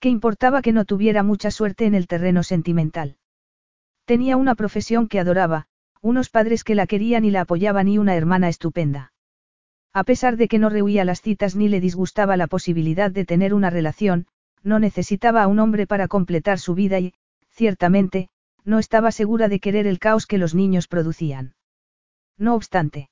¿Qué 0.00 0.08
importaba 0.08 0.62
que 0.62 0.72
no 0.72 0.86
tuviera 0.86 1.22
mucha 1.22 1.50
suerte 1.50 1.84
en 1.84 1.94
el 1.94 2.06
terreno 2.06 2.42
sentimental? 2.42 3.18
Tenía 4.06 4.38
una 4.38 4.54
profesión 4.54 5.06
que 5.06 5.20
adoraba, 5.20 5.66
unos 6.00 6.30
padres 6.30 6.64
que 6.64 6.74
la 6.74 6.86
querían 6.86 7.26
y 7.26 7.30
la 7.30 7.42
apoyaban 7.42 7.86
y 7.86 7.98
una 7.98 8.16
hermana 8.16 8.48
estupenda. 8.48 9.12
A 9.92 10.04
pesar 10.04 10.38
de 10.38 10.48
que 10.48 10.58
no 10.58 10.70
rehuía 10.70 11.04
las 11.04 11.20
citas 11.20 11.54
ni 11.54 11.68
le 11.68 11.80
disgustaba 11.80 12.38
la 12.38 12.46
posibilidad 12.46 13.10
de 13.10 13.26
tener 13.26 13.52
una 13.52 13.68
relación, 13.68 14.26
no 14.64 14.80
necesitaba 14.80 15.44
a 15.44 15.46
un 15.46 15.60
hombre 15.60 15.86
para 15.86 16.08
completar 16.08 16.58
su 16.58 16.74
vida 16.74 16.98
y, 16.98 17.14
ciertamente, 17.50 18.28
no 18.64 18.80
estaba 18.80 19.12
segura 19.12 19.48
de 19.48 19.60
querer 19.60 19.86
el 19.86 20.00
caos 20.00 20.26
que 20.26 20.38
los 20.38 20.54
niños 20.54 20.88
producían. 20.88 21.54
No 22.36 22.54
obstante, 22.56 23.10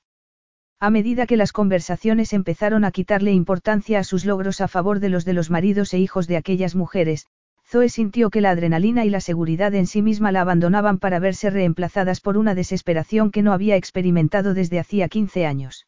a 0.83 0.89
medida 0.89 1.27
que 1.27 1.37
las 1.37 1.53
conversaciones 1.53 2.33
empezaron 2.33 2.83
a 2.83 2.91
quitarle 2.91 3.31
importancia 3.31 3.99
a 3.99 4.03
sus 4.03 4.25
logros 4.25 4.59
a 4.59 4.67
favor 4.67 4.99
de 4.99 5.07
los 5.07 5.23
de 5.23 5.31
los 5.31 5.49
maridos 5.49 5.93
e 5.93 5.99
hijos 5.99 6.27
de 6.27 6.35
aquellas 6.35 6.75
mujeres, 6.75 7.27
Zoe 7.65 7.87
sintió 7.87 8.29
que 8.29 8.41
la 8.41 8.49
adrenalina 8.49 9.05
y 9.05 9.09
la 9.09 9.21
seguridad 9.21 9.73
en 9.75 9.87
sí 9.87 10.01
misma 10.01 10.33
la 10.33 10.41
abandonaban 10.41 10.99
para 10.99 11.19
verse 11.19 11.49
reemplazadas 11.49 12.19
por 12.19 12.37
una 12.37 12.53
desesperación 12.53 13.31
que 13.31 13.43
no 13.43 13.53
había 13.53 13.77
experimentado 13.77 14.53
desde 14.53 14.77
hacía 14.77 15.07
15 15.07 15.45
años. 15.45 15.87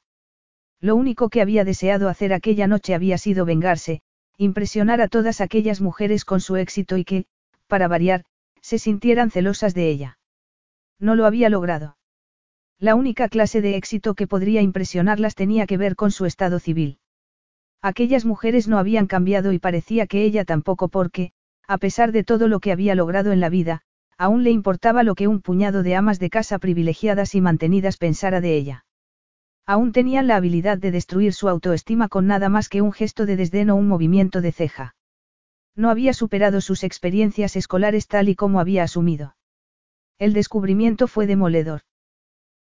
Lo 0.79 0.95
único 0.95 1.27
que 1.27 1.41
había 1.41 1.65
deseado 1.65 2.07
hacer 2.07 2.31
aquella 2.31 2.67
noche 2.67 2.95
había 2.95 3.17
sido 3.17 3.43
vengarse, 3.43 4.01
impresionar 4.37 5.01
a 5.01 5.07
todas 5.07 5.41
aquellas 5.41 5.81
mujeres 5.81 6.25
con 6.25 6.41
su 6.41 6.55
éxito 6.55 6.97
y 6.97 7.05
que, 7.05 7.25
para 7.67 7.87
variar, 7.87 8.25
se 8.61 8.79
sintieran 8.79 9.31
celosas 9.31 9.73
de 9.73 9.89
ella. 9.89 10.17
No 10.99 11.15
lo 11.15 11.25
había 11.25 11.49
logrado. 11.49 11.97
La 12.79 12.95
única 12.95 13.29
clase 13.29 13.61
de 13.61 13.77
éxito 13.77 14.15
que 14.15 14.27
podría 14.27 14.61
impresionarlas 14.61 15.35
tenía 15.35 15.65
que 15.65 15.77
ver 15.77 15.95
con 15.95 16.11
su 16.11 16.25
estado 16.25 16.59
civil. 16.59 16.99
Aquellas 17.81 18.25
mujeres 18.25 18.67
no 18.67 18.77
habían 18.77 19.07
cambiado 19.07 19.53
y 19.53 19.59
parecía 19.59 20.07
que 20.07 20.23
ella 20.23 20.43
tampoco 20.43 20.87
porque, 20.87 21.31
a 21.67 21.77
pesar 21.77 22.11
de 22.11 22.23
todo 22.23 22.47
lo 22.47 22.59
que 22.59 22.71
había 22.71 22.95
logrado 22.95 23.31
en 23.31 23.39
la 23.39 23.49
vida, 23.49 23.81
aún 24.17 24.43
le 24.43 24.51
importaba 24.51 25.03
lo 25.03 25.15
que 25.15 25.27
un 25.27 25.41
puñado 25.41 25.83
de 25.83 25.95
amas 25.95 26.19
de 26.19 26.29
casa 26.29 26.57
privilegiadas 26.59 27.35
y 27.35 27.41
mantenidas 27.41 27.97
pensara 27.97 28.41
de 28.41 28.55
ella. 28.55 28.84
Aún 29.65 29.91
tenían 29.91 30.27
la 30.27 30.35
habilidad 30.35 30.77
de 30.77 30.91
destruir 30.91 31.33
su 31.33 31.49
autoestima 31.49 32.07
con 32.07 32.27
nada 32.27 32.49
más 32.49 32.69
que 32.69 32.81
un 32.81 32.91
gesto 32.91 33.25
de 33.25 33.35
desdén 33.35 33.71
o 33.71 33.75
un 33.75 33.87
movimiento 33.87 34.41
de 34.41 34.51
ceja. 34.51 34.95
No 35.75 35.89
había 35.89 36.13
superado 36.13 36.61
sus 36.61 36.83
experiencias 36.83 37.55
escolares 37.55 38.07
tal 38.07 38.29
y 38.29 38.35
como 38.35 38.59
había 38.59 38.83
asumido. 38.83 39.35
El 40.19 40.33
descubrimiento 40.33 41.07
fue 41.07 41.27
demoledor. 41.27 41.81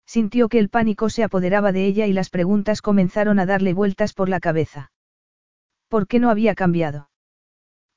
Sintió 0.05 0.49
que 0.49 0.59
el 0.59 0.69
pánico 0.69 1.09
se 1.09 1.23
apoderaba 1.23 1.71
de 1.71 1.85
ella 1.85 2.07
y 2.07 2.13
las 2.13 2.29
preguntas 2.29 2.81
comenzaron 2.81 3.39
a 3.39 3.45
darle 3.45 3.73
vueltas 3.73 4.13
por 4.13 4.27
la 4.27 4.39
cabeza. 4.39 4.91
¿Por 5.87 6.07
qué 6.07 6.19
no 6.19 6.29
había 6.29 6.55
cambiado? 6.55 7.09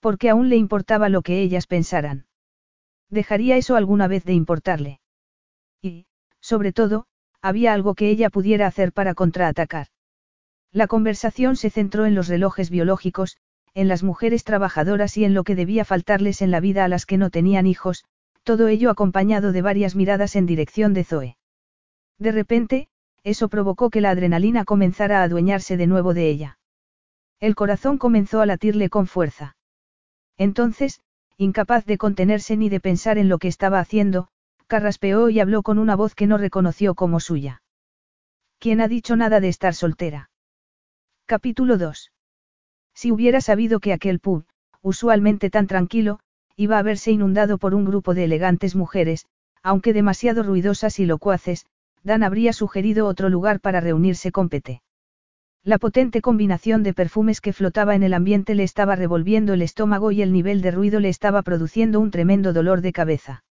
Porque 0.01 0.31
aún 0.31 0.49
le 0.49 0.57
importaba 0.57 1.09
lo 1.09 1.23
que 1.23 1.41
ellas 1.41 1.67
pensaran. 1.67 2.27
¿Dejaría 3.11 3.57
eso 3.57 3.75
alguna 3.75 4.07
vez 4.07 4.25
de 4.25 4.35
importarle? 4.35 5.01
Y, 5.83 6.07
sobre 6.41 6.73
todo, 6.73 7.07
había 7.43 7.73
algo 7.73 7.95
que 7.95 8.11
ella 8.11 8.31
pudiera 8.31 8.67
hacer 8.67 8.93
para 8.93 9.15
contraatacar. 9.15 9.89
La 10.73 10.87
conversación 10.87 11.57
se 11.57 11.71
centró 11.71 12.07
en 12.07 12.15
los 12.15 12.29
relojes 12.29 12.71
biológicos, 12.71 13.37
en 13.75 13.89
las 13.89 14.03
mujeres 14.03 14.45
trabajadoras 14.45 15.17
y 15.17 15.25
en 15.25 15.35
lo 15.35 15.45
que 15.45 15.55
debía 15.55 15.85
faltarles 15.85 16.43
en 16.43 16.51
la 16.51 16.61
vida 16.61 16.85
a 16.85 16.89
las 16.89 17.07
que 17.07 17.17
no 17.17 17.31
tenían 17.31 17.67
hijos, 17.67 18.05
todo 18.43 18.69
ello 18.69 18.91
acompañado 18.91 19.53
de 19.53 19.63
varias 19.63 19.95
miradas 19.95 20.37
en 20.37 20.47
dirección 20.47 20.95
de 20.95 21.05
Zoe. 21.05 21.37
De 22.19 22.33
repente, 22.33 22.89
eso 23.23 23.49
provocó 23.49 23.91
que 23.91 24.01
la 24.01 24.11
adrenalina 24.11 24.65
comenzara 24.65 25.21
a 25.21 25.25
adueñarse 25.25 25.77
de 25.77 25.87
nuevo 25.87 26.15
de 26.15 26.29
ella. 26.29 26.59
El 27.41 27.55
corazón 27.55 27.99
comenzó 27.99 28.41
a 28.41 28.47
latirle 28.47 28.89
con 28.89 29.07
fuerza. 29.07 29.57
Entonces, 30.37 31.01
incapaz 31.37 31.85
de 31.85 31.99
contenerse 31.99 32.57
ni 32.57 32.69
de 32.69 32.81
pensar 32.81 33.19
en 33.19 33.29
lo 33.29 33.39
que 33.39 33.49
estaba 33.49 33.79
haciendo, 33.79 34.29
carraspeó 34.69 35.31
y 35.31 35.41
habló 35.41 35.63
con 35.63 35.79
una 35.79 35.97
voz 35.97 36.15
que 36.15 36.27
no 36.27 36.39
reconoció 36.39 36.95
como 36.95 37.21
suya. 37.21 37.63
¿Quién 38.61 38.81
ha 38.81 38.87
dicho 38.87 39.17
nada 39.17 39.41
de 39.41 39.49
estar 39.49 39.75
soltera? 39.75 40.31
Capítulo 41.27 41.79
2. 41.79 42.13
Si 42.95 43.11
hubiera 43.11 43.41
sabido 43.41 43.81
que 43.81 43.93
aquel 43.93 44.21
pub, 44.21 44.45
usualmente 44.83 45.49
tan 45.51 45.67
tranquilo, 45.67 46.21
iba 46.55 46.79
a 46.79 46.83
verse 46.83 47.11
inundado 47.11 47.57
por 47.57 47.75
un 47.75 47.85
grupo 47.85 48.13
de 48.15 48.25
elegantes 48.25 48.77
mujeres, 48.77 49.27
aunque 49.63 49.93
demasiado 49.93 50.43
ruidosas 50.43 50.99
y 50.99 51.07
locuaces, 51.07 51.67
Dan 52.05 52.23
habría 52.23 52.53
sugerido 52.53 53.07
otro 53.07 53.29
lugar 53.29 53.61
para 53.61 53.81
reunirse 53.81 54.33
con 54.33 54.49
Pete. 54.49 54.83
La 55.65 55.79
potente 55.79 56.21
combinación 56.21 56.83
de 56.83 56.95
perfumes 56.95 57.41
que 57.41 57.53
flotaba 57.53 57.95
en 57.95 58.03
el 58.03 58.15
ambiente 58.15 58.55
le 58.55 58.65
estaba 58.65 58.97
revolviendo 58.97 59.55
el 59.55 59.63
estómago 59.63 60.13
y 60.13 60.23
el 60.23 60.33
nivel 60.33 60.61
de 60.61 60.71
ruido 60.71 61.01
le 61.01 61.09
estaba 61.09 61.43
produciendo 61.43 62.01
un 62.01 62.11
tremendo 62.11 62.53
dolor 62.53 62.81
de 62.81 62.93
cabeza. 62.93 63.45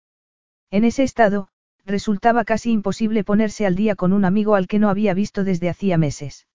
En 0.71 0.85
ese 0.85 1.03
estado, 1.03 1.49
resultaba 1.85 2.45
casi 2.45 2.73
imposible 2.73 3.25
ponerse 3.25 3.67
al 3.67 3.75
día 3.75 3.95
con 3.95 4.13
un 4.13 4.25
amigo 4.25 4.55
al 4.55 4.67
que 4.67 4.79
no 4.79 4.89
había 4.89 5.15
visto 5.15 5.45
desde 5.45 5.69
hacía 5.69 5.99
meses. 5.99 6.47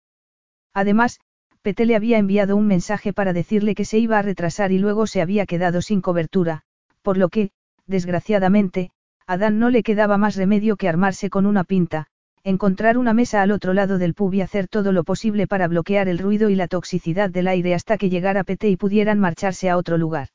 Además, 0.74 1.20
Pete 1.62 1.86
le 1.86 1.96
había 1.96 2.18
enviado 2.18 2.56
un 2.56 2.68
mensaje 2.68 3.14
para 3.14 3.34
decirle 3.34 3.76
que 3.76 3.86
se 3.86 4.00
iba 4.00 4.18
a 4.18 4.22
retrasar 4.22 4.72
y 4.72 4.80
luego 4.80 5.08
se 5.08 5.22
había 5.22 5.46
quedado 5.46 5.82
sin 5.82 6.02
cobertura, 6.02 6.64
por 7.02 7.18
lo 7.18 7.30
que, 7.30 7.52
desgraciadamente, 7.86 8.92
a 9.28 9.38
Dan 9.38 9.60
no 9.60 9.70
le 9.70 9.84
quedaba 9.84 10.18
más 10.18 10.36
remedio 10.36 10.78
que 10.78 10.88
armarse 10.88 11.30
con 11.30 11.46
una 11.46 11.64
pinta, 11.64 12.08
encontrar 12.44 12.98
una 12.98 13.14
mesa 13.14 13.42
al 13.42 13.52
otro 13.52 13.74
lado 13.74 13.98
del 13.98 14.14
pub 14.14 14.34
y 14.34 14.42
hacer 14.42 14.68
todo 14.68 14.92
lo 14.92 15.04
posible 15.04 15.48
para 15.48 15.68
bloquear 15.68 16.08
el 16.08 16.18
ruido 16.18 16.50
y 16.50 16.56
la 16.56 16.68
toxicidad 16.68 17.30
del 17.30 17.48
aire 17.48 17.76
hasta 17.76 17.98
que 17.98 18.10
llegara 18.10 18.44
Pete 18.44 18.70
y 18.70 18.78
pudieran 18.78 19.20
marcharse 19.20 19.70
a 19.70 19.78
otro 19.78 19.98
lugar. 19.98 20.30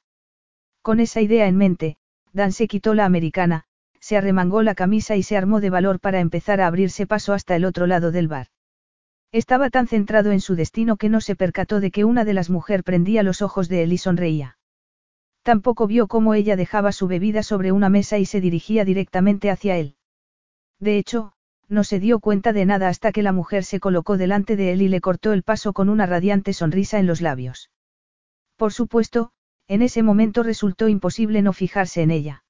Con 0.83 1.01
esa 1.01 1.23
idea 1.23 1.47
en 1.49 1.57
mente, 1.57 1.97
Dan 2.35 2.53
se 2.53 2.67
quitó 2.67 2.93
la 2.93 3.07
americana, 3.07 3.65
se 4.01 4.19
arremangó 4.19 4.63
la 4.63 4.75
camisa 4.75 5.17
y 5.17 5.23
se 5.23 5.37
armó 5.37 5.61
de 5.61 5.71
valor 5.71 6.01
para 6.01 6.21
empezar 6.21 6.61
a 6.61 6.67
abrirse 6.67 7.07
paso 7.07 7.33
hasta 7.33 7.57
el 7.57 7.65
otro 7.65 7.87
lado 7.87 8.11
del 8.11 8.29
bar. 8.29 8.49
Estaba 9.33 9.71
tan 9.71 9.87
centrado 9.87 10.33
en 10.33 10.41
su 10.41 10.57
destino 10.57 10.97
que 10.97 11.09
no 11.09 11.21
se 11.21 11.37
percató 11.37 11.81
de 11.81 11.91
que 11.91 12.05
una 12.05 12.25
de 12.25 12.35
las 12.35 12.51
mujeres 12.51 12.85
prendía 12.85 13.23
los 13.23 13.41
ojos 13.41 13.69
de 13.69 13.85
él 13.85 13.93
y 13.93 13.99
sonreía. 13.99 14.59
Tampoco 15.43 15.87
vio 15.87 16.09
cómo 16.09 16.35
ella 16.35 16.57
dejaba 16.57 16.93
su 16.93 17.07
bebida 17.07 17.43
sobre 17.43 17.71
una 17.71 17.89
mesa 17.89 18.19
y 18.19 18.27
se 18.27 18.41
dirigía 18.41 18.85
directamente 18.85 19.51
hacia 19.51 19.77
él. 19.77 19.97
De 20.81 20.99
hecho, 20.99 21.33
no 21.69 21.85
se 21.85 22.01
dio 22.01 22.19
cuenta 22.19 22.53
de 22.53 22.67
nada 22.67 22.89
hasta 22.89 23.13
que 23.13 23.23
la 23.23 23.33
mujer 23.33 23.65
se 23.65 23.81
colocó 23.81 24.17
delante 24.17 24.57
de 24.57 24.73
él 24.73 24.83
y 24.83 24.89
le 24.89 25.01
cortó 25.01 25.33
el 25.33 25.43
paso 25.45 25.73
con 25.73 25.89
una 25.89 26.07
radiante 26.07 26.53
sonrisa 26.53 26.99
en 26.99 27.07
los 27.07 27.21
labios. 27.21 27.71
Por 28.57 28.73
supuesto, 28.73 29.33
en 29.69 29.83
ese 29.83 30.03
momento 30.03 30.43
resultó 30.43 30.89
imposible 30.89 31.43
no 31.43 31.53
fijarse 31.53 32.03
en 32.03 32.11
ella. 32.11 32.45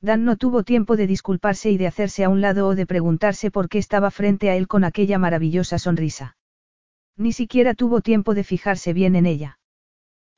Dan 0.00 0.24
no 0.24 0.36
tuvo 0.36 0.62
tiempo 0.62 0.96
de 0.96 1.06
disculparse 1.06 1.70
y 1.70 1.76
de 1.76 1.86
hacerse 1.86 2.24
a 2.24 2.30
un 2.30 2.40
lado 2.40 2.68
o 2.68 2.74
de 2.74 2.86
preguntarse 2.86 3.50
por 3.50 3.68
qué 3.68 3.78
estaba 3.78 4.10
frente 4.10 4.48
a 4.48 4.56
él 4.56 4.66
con 4.66 4.84
aquella 4.84 5.18
maravillosa 5.18 5.78
sonrisa. 5.78 6.36
Ni 7.16 7.32
siquiera 7.32 7.74
tuvo 7.74 8.00
tiempo 8.00 8.34
de 8.34 8.44
fijarse 8.44 8.94
bien 8.94 9.14
en 9.14 9.26
ella. 9.26 9.58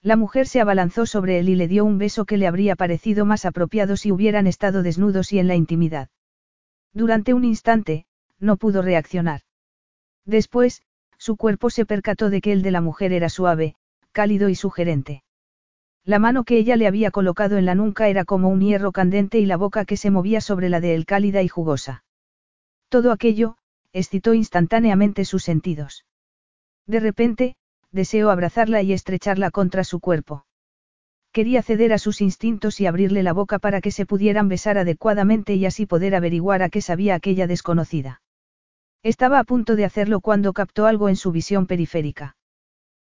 La 0.03 0.17
mujer 0.17 0.49
se 0.49 0.61
abalanzó 0.61 1.07
sobre 1.07 1.39
él 1.39 1.49
y 1.49 1.55
le 1.55 1.69
dio 1.69 1.85
un 1.85 1.97
beso 1.97 2.25
que 2.25 2.37
le 2.37 2.49
habría 2.49 2.75
parecido 2.75 3.25
más 3.25 3.45
apropiado 3.45 3.97
si 3.97 4.11
hubieran 4.11 4.49
estado 4.49 4.83
desnudos 4.83 5.33
y 5.33 5.39
en 5.39 5.47
la 5.47 5.55
intimidad. 5.55 6.09
Durante 6.93 7.35
un 7.35 7.45
instante, 7.45 8.07
no 8.41 8.57
pudo 8.57 8.83
reaccionar. 8.83 9.43
Después, 10.27 10.83
su 11.19 11.37
cuerpo 11.37 11.71
se 11.71 11.87
percató 11.87 12.31
de 12.31 12.41
que 12.41 12.51
el 12.51 12.63
de 12.63 12.73
la 12.73 12.81
mujer 12.81 13.13
era 13.13 13.29
suave, 13.29 13.77
cálido 14.11 14.49
y 14.49 14.57
sugerente. 14.57 15.23
La 16.05 16.19
mano 16.19 16.43
que 16.45 16.59
ella 16.59 16.77
le 16.77 16.89
había 16.89 17.13
colocado 17.13 17.59
en 17.59 17.65
la 17.65 17.77
nuca 17.77 18.09
era 18.09 18.25
como 18.25 18.49
un 18.49 18.61
hierro 18.61 18.91
candente 18.91 19.39
y 19.39 19.47
la 19.47 19.57
boca 19.57 19.85
que 19.85 19.97
se 19.97 20.11
movía 20.11 20.41
sobre 20.41 20.69
la 20.69 20.81
de 20.81 20.95
él 20.95 21.07
cálida 21.07 21.43
y 21.43 21.49
jugosa. 21.49 22.05
Todo 22.89 23.13
aquello, 23.13 23.57
excitó 23.93 24.35
instantáneamente 24.35 25.25
sus 25.25 25.45
sentidos. 25.45 26.05
De 26.87 26.99
repente, 26.99 27.57
deseó 27.93 28.31
abrazarla 28.31 28.83
y 28.83 28.93
estrecharla 28.93 29.51
contra 29.51 29.85
su 29.85 30.01
cuerpo. 30.01 30.45
Quería 31.31 31.63
ceder 31.63 31.93
a 31.93 31.99
sus 31.99 32.21
instintos 32.21 32.81
y 32.81 32.87
abrirle 32.87 33.23
la 33.23 33.33
boca 33.33 33.59
para 33.59 33.81
que 33.81 33.91
se 33.91 34.05
pudieran 34.05 34.49
besar 34.49 34.79
adecuadamente 34.79 35.55
y 35.55 35.67
así 35.67 35.87
poder 35.87 36.15
averiguar 36.15 36.63
a 36.63 36.69
qué 36.69 36.81
sabía 36.81 37.15
aquella 37.15 37.47
desconocida. 37.47 38.21
Estaba 39.03 39.39
a 39.39 39.45
punto 39.45 39.77
de 39.77 39.85
hacerlo 39.85 40.21
cuando 40.21 40.53
captó 40.53 40.87
algo 40.87 41.09
en 41.09 41.17
su 41.17 41.33
visión 41.33 41.67
periférica. 41.67 42.37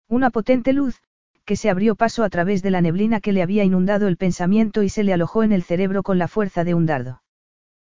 Una 0.08 0.30
potente 0.30 0.74
luz, 0.74 1.02
que 1.46 1.56
se 1.56 1.70
abrió 1.70 1.96
paso 1.96 2.24
a 2.24 2.30
través 2.30 2.62
de 2.64 2.72
la 2.72 2.82
neblina 2.82 3.20
que 3.20 3.34
le 3.34 3.42
había 3.42 3.64
inundado 3.64 4.08
el 4.08 4.18
pensamiento 4.18 4.84
y 4.84 4.90
se 4.90 5.04
le 5.04 5.14
alojó 5.14 5.44
en 5.44 5.52
el 5.52 5.64
cerebro 5.64 6.04
con 6.04 6.18
la 6.18 6.28
fuerza 6.28 6.64
de 6.64 6.74
un 6.74 6.86
dardo. 6.86 7.22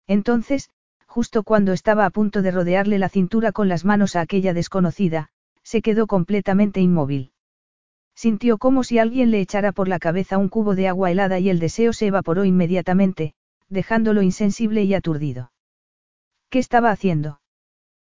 Entonces, 0.06 0.70
justo 1.06 1.42
cuando 1.42 1.72
estaba 1.72 2.04
a 2.04 2.10
punto 2.10 2.42
de 2.42 2.50
rodearle 2.50 2.98
la 2.98 3.08
cintura 3.08 3.52
con 3.52 3.68
las 3.68 3.84
manos 3.84 4.16
a 4.16 4.20
aquella 4.20 4.52
desconocida, 4.52 5.28
se 5.62 5.82
quedó 5.82 6.06
completamente 6.06 6.80
inmóvil. 6.80 7.32
Sintió 8.14 8.58
como 8.58 8.82
si 8.82 8.98
alguien 8.98 9.30
le 9.30 9.40
echara 9.40 9.72
por 9.72 9.88
la 9.88 9.98
cabeza 9.98 10.38
un 10.38 10.48
cubo 10.48 10.74
de 10.74 10.88
agua 10.88 11.10
helada 11.10 11.38
y 11.38 11.50
el 11.50 11.58
deseo 11.58 11.92
se 11.92 12.06
evaporó 12.06 12.44
inmediatamente, 12.44 13.34
dejándolo 13.68 14.22
insensible 14.22 14.84
y 14.84 14.94
aturdido. 14.94 15.52
¿Qué 16.50 16.58
estaba 16.58 16.90
haciendo? 16.90 17.40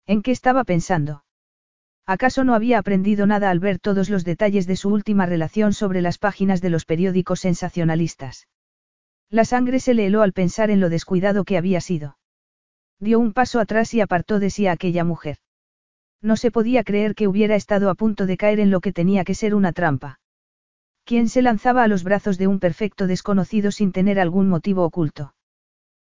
¿En 0.05 0.21
qué 0.21 0.31
estaba 0.31 0.63
pensando? 0.63 1.23
¿Acaso 2.09 2.43
no 2.43 2.55
había 2.55 2.79
aprendido 2.79 3.27
nada 3.27 3.51
al 3.51 3.59
ver 3.59 3.77
todos 3.77 4.09
los 4.09 4.25
detalles 4.25 4.65
de 4.65 4.75
su 4.75 4.89
última 4.89 5.27
relación 5.27 5.73
sobre 5.73 6.01
las 6.01 6.17
páginas 6.17 6.59
de 6.59 6.71
los 6.71 6.83
periódicos 6.85 7.41
sensacionalistas? 7.41 8.47
La 9.29 9.45
sangre 9.45 9.79
se 9.79 9.93
le 9.93 10.07
heló 10.07 10.23
al 10.23 10.33
pensar 10.33 10.71
en 10.71 10.79
lo 10.79 10.89
descuidado 10.89 11.43
que 11.43 11.55
había 11.55 11.81
sido. 11.81 12.17
Dio 12.99 13.19
un 13.19 13.31
paso 13.31 13.59
atrás 13.59 13.93
y 13.93 14.01
apartó 14.01 14.39
de 14.39 14.49
sí 14.49 14.65
a 14.65 14.71
aquella 14.71 15.03
mujer. 15.03 15.37
No 16.19 16.35
se 16.35 16.49
podía 16.49 16.83
creer 16.83 17.13
que 17.13 17.27
hubiera 17.27 17.55
estado 17.55 17.91
a 17.91 17.93
punto 17.93 18.25
de 18.25 18.37
caer 18.37 18.59
en 18.59 18.71
lo 18.71 18.81
que 18.81 18.91
tenía 18.91 19.23
que 19.23 19.35
ser 19.35 19.53
una 19.53 19.71
trampa. 19.71 20.19
¿Quién 21.05 21.29
se 21.29 21.43
lanzaba 21.43 21.83
a 21.83 21.87
los 21.87 22.03
brazos 22.03 22.39
de 22.39 22.47
un 22.47 22.59
perfecto 22.59 23.05
desconocido 23.05 23.69
sin 23.69 23.91
tener 23.91 24.19
algún 24.19 24.49
motivo 24.49 24.83
oculto? 24.83 25.35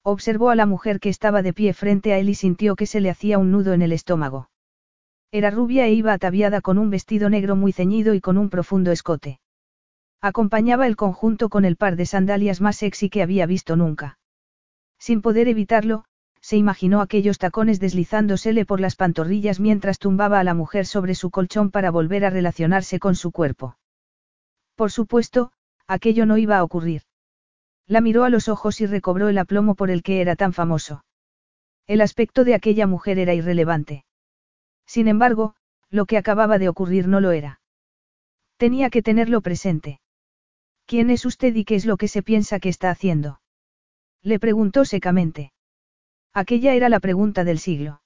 Observó 0.03 0.51
a 0.51 0.57
la 0.57 0.67
mujer 0.67 1.01
que 1.01 1.09
estaba 1.09 1.41
de 1.41 1.55
pie 1.55 1.73
frente 1.73 2.13
a 2.13 2.19
él 2.19 2.29
y 2.29 2.35
sintió 2.35 2.77
que 2.77 2.85
se 2.85 3.01
le 3.01 3.09
hacía 3.09 3.39
un 3.39 3.51
nudo 3.51 3.73
en 3.73 3.81
el 3.81 3.93
estómago. 3.93 4.51
Era 5.33 5.51
rubia 5.51 5.87
e 5.87 5.93
iba 5.93 6.13
ataviada 6.13 6.61
con 6.61 6.79
un 6.79 6.91
vestido 6.91 7.29
negro 7.29 7.57
muy 7.57 7.73
ceñido 7.73 8.15
y 8.15 8.21
con 8.21 8.39
un 8.39 8.49
profundo 8.49 8.93
escote. 8.93 9.41
Acompañaba 10.21 10.87
el 10.87 10.97
conjunto 10.97 11.49
con 11.49 11.65
el 11.65 11.77
par 11.77 11.97
de 11.97 12.07
sandalias 12.07 12.61
más 12.61 12.77
sexy 12.77 13.11
que 13.11 13.23
había 13.23 13.47
visto 13.47 13.77
nunca. 13.77 14.19
Sin 14.99 15.21
poder 15.21 15.49
evitarlo, 15.49 16.05
se 16.41 16.57
imaginó 16.57 17.01
aquellos 17.01 17.39
tacones 17.39 17.81
deslizándosele 17.81 18.65
por 18.65 18.81
las 18.81 18.97
pantorrillas 18.97 19.61
mientras 19.61 19.99
tumbaba 19.99 20.39
a 20.39 20.45
la 20.45 20.55
mujer 20.55 20.87
sobre 20.87 21.15
su 21.15 21.31
colchón 21.31 21.71
para 21.71 21.91
volver 21.91 22.25
a 22.25 22.31
relacionarse 22.31 22.99
con 22.99 23.15
su 23.15 23.33
cuerpo. 23.33 23.77
Por 24.75 24.91
supuesto, 24.91 25.53
aquello 25.87 26.25
no 26.25 26.39
iba 26.39 26.57
a 26.57 26.65
ocurrir. 26.65 27.03
La 27.87 28.01
miró 28.01 28.25
a 28.25 28.31
los 28.31 28.49
ojos 28.49 28.81
y 28.81 28.87
recobró 28.87 29.29
el 29.29 29.39
aplomo 29.39 29.75
por 29.75 29.91
el 29.91 30.03
que 30.03 30.21
era 30.21 30.35
tan 30.35 30.53
famoso. 30.53 31.05
El 31.87 32.01
aspecto 32.01 32.45
de 32.45 32.55
aquella 32.55 32.87
mujer 32.87 33.19
era 33.19 33.35
irrelevante. 33.35 34.06
Sin 34.87 35.09
embargo, 35.09 35.55
lo 35.91 36.07
que 36.07 36.17
acababa 36.17 36.59
de 36.59 36.69
ocurrir 36.69 37.09
no 37.09 37.21
lo 37.21 37.33
era. 37.33 37.61
Tenía 38.57 38.91
que 38.91 39.03
tenerlo 39.03 39.41
presente. 39.41 40.01
¿Quién 40.87 41.11
es 41.11 41.27
usted 41.27 41.55
y 41.55 41.65
qué 41.65 41.75
es 41.75 41.85
lo 41.85 41.97
que 41.97 42.09
se 42.09 42.23
piensa 42.23 42.61
que 42.61 42.69
está 42.69 42.91
haciendo? 42.91 43.41
Le 44.23 44.39
preguntó 44.39 44.85
secamente. 44.85 45.53
Aquella 46.33 46.75
era 46.75 46.89
la 46.89 47.01
pregunta 47.01 47.45
del 47.45 47.59
siglo. 47.59 48.03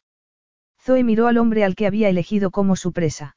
Zoe 0.81 1.05
miró 1.05 1.27
al 1.27 1.37
hombre 1.37 1.65
al 1.65 1.77
que 1.77 1.87
había 1.87 2.09
elegido 2.09 2.51
como 2.51 2.75
su 2.75 2.93
presa. 2.93 3.37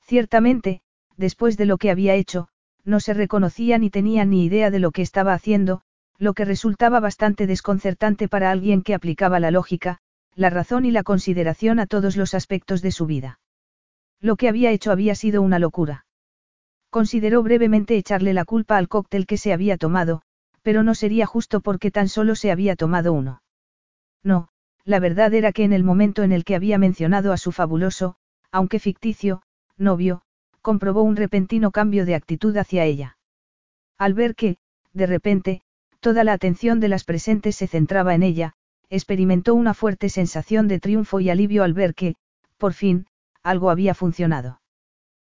Ciertamente, 0.00 0.80
después 1.16 1.56
de 1.56 1.66
lo 1.66 1.78
que 1.78 1.90
había 1.90 2.14
hecho, 2.14 2.48
no 2.84 3.00
se 3.00 3.14
reconocía 3.14 3.78
ni 3.78 3.90
tenía 3.90 4.24
ni 4.24 4.44
idea 4.44 4.70
de 4.70 4.78
lo 4.78 4.90
que 4.90 5.02
estaba 5.02 5.34
haciendo, 5.34 5.82
lo 6.18 6.32
que 6.34 6.44
resultaba 6.44 7.00
bastante 7.00 7.46
desconcertante 7.46 8.28
para 8.28 8.50
alguien 8.50 8.82
que 8.82 8.94
aplicaba 8.94 9.40
la 9.40 9.50
lógica, 9.50 10.00
la 10.36 10.50
razón 10.50 10.84
y 10.84 10.90
la 10.90 11.02
consideración 11.02 11.78
a 11.78 11.86
todos 11.86 12.16
los 12.16 12.34
aspectos 12.34 12.82
de 12.82 12.92
su 12.92 13.06
vida. 13.06 13.40
Lo 14.20 14.36
que 14.36 14.48
había 14.48 14.70
hecho 14.70 14.90
había 14.90 15.14
sido 15.14 15.42
una 15.42 15.58
locura. 15.58 16.06
Consideró 16.90 17.42
brevemente 17.42 17.96
echarle 17.96 18.32
la 18.32 18.44
culpa 18.44 18.76
al 18.76 18.88
cóctel 18.88 19.26
que 19.26 19.36
se 19.36 19.52
había 19.52 19.76
tomado, 19.76 20.22
pero 20.62 20.82
no 20.82 20.94
sería 20.94 21.26
justo 21.26 21.60
porque 21.60 21.90
tan 21.90 22.08
solo 22.08 22.36
se 22.36 22.50
había 22.50 22.76
tomado 22.76 23.12
uno. 23.12 23.42
No, 24.22 24.48
la 24.84 25.00
verdad 25.00 25.34
era 25.34 25.52
que 25.52 25.64
en 25.64 25.72
el 25.72 25.84
momento 25.84 26.22
en 26.22 26.32
el 26.32 26.44
que 26.44 26.54
había 26.54 26.78
mencionado 26.78 27.32
a 27.32 27.36
su 27.36 27.52
fabuloso, 27.52 28.16
aunque 28.50 28.78
ficticio, 28.78 29.42
novio, 29.76 30.22
comprobó 30.62 31.02
un 31.02 31.16
repentino 31.16 31.70
cambio 31.70 32.06
de 32.06 32.14
actitud 32.14 32.56
hacia 32.56 32.84
ella. 32.84 33.18
Al 33.98 34.14
ver 34.14 34.34
que, 34.34 34.56
de 34.92 35.06
repente, 35.06 35.62
toda 36.00 36.24
la 36.24 36.32
atención 36.32 36.80
de 36.80 36.88
las 36.88 37.04
presentes 37.04 37.56
se 37.56 37.66
centraba 37.66 38.14
en 38.14 38.22
ella, 38.22 38.54
experimentó 38.90 39.54
una 39.54 39.74
fuerte 39.74 40.08
sensación 40.08 40.68
de 40.68 40.80
triunfo 40.80 41.20
y 41.20 41.30
alivio 41.30 41.64
al 41.64 41.74
ver 41.74 41.94
que, 41.94 42.16
por 42.58 42.72
fin, 42.72 43.06
algo 43.42 43.70
había 43.70 43.94
funcionado. 43.94 44.60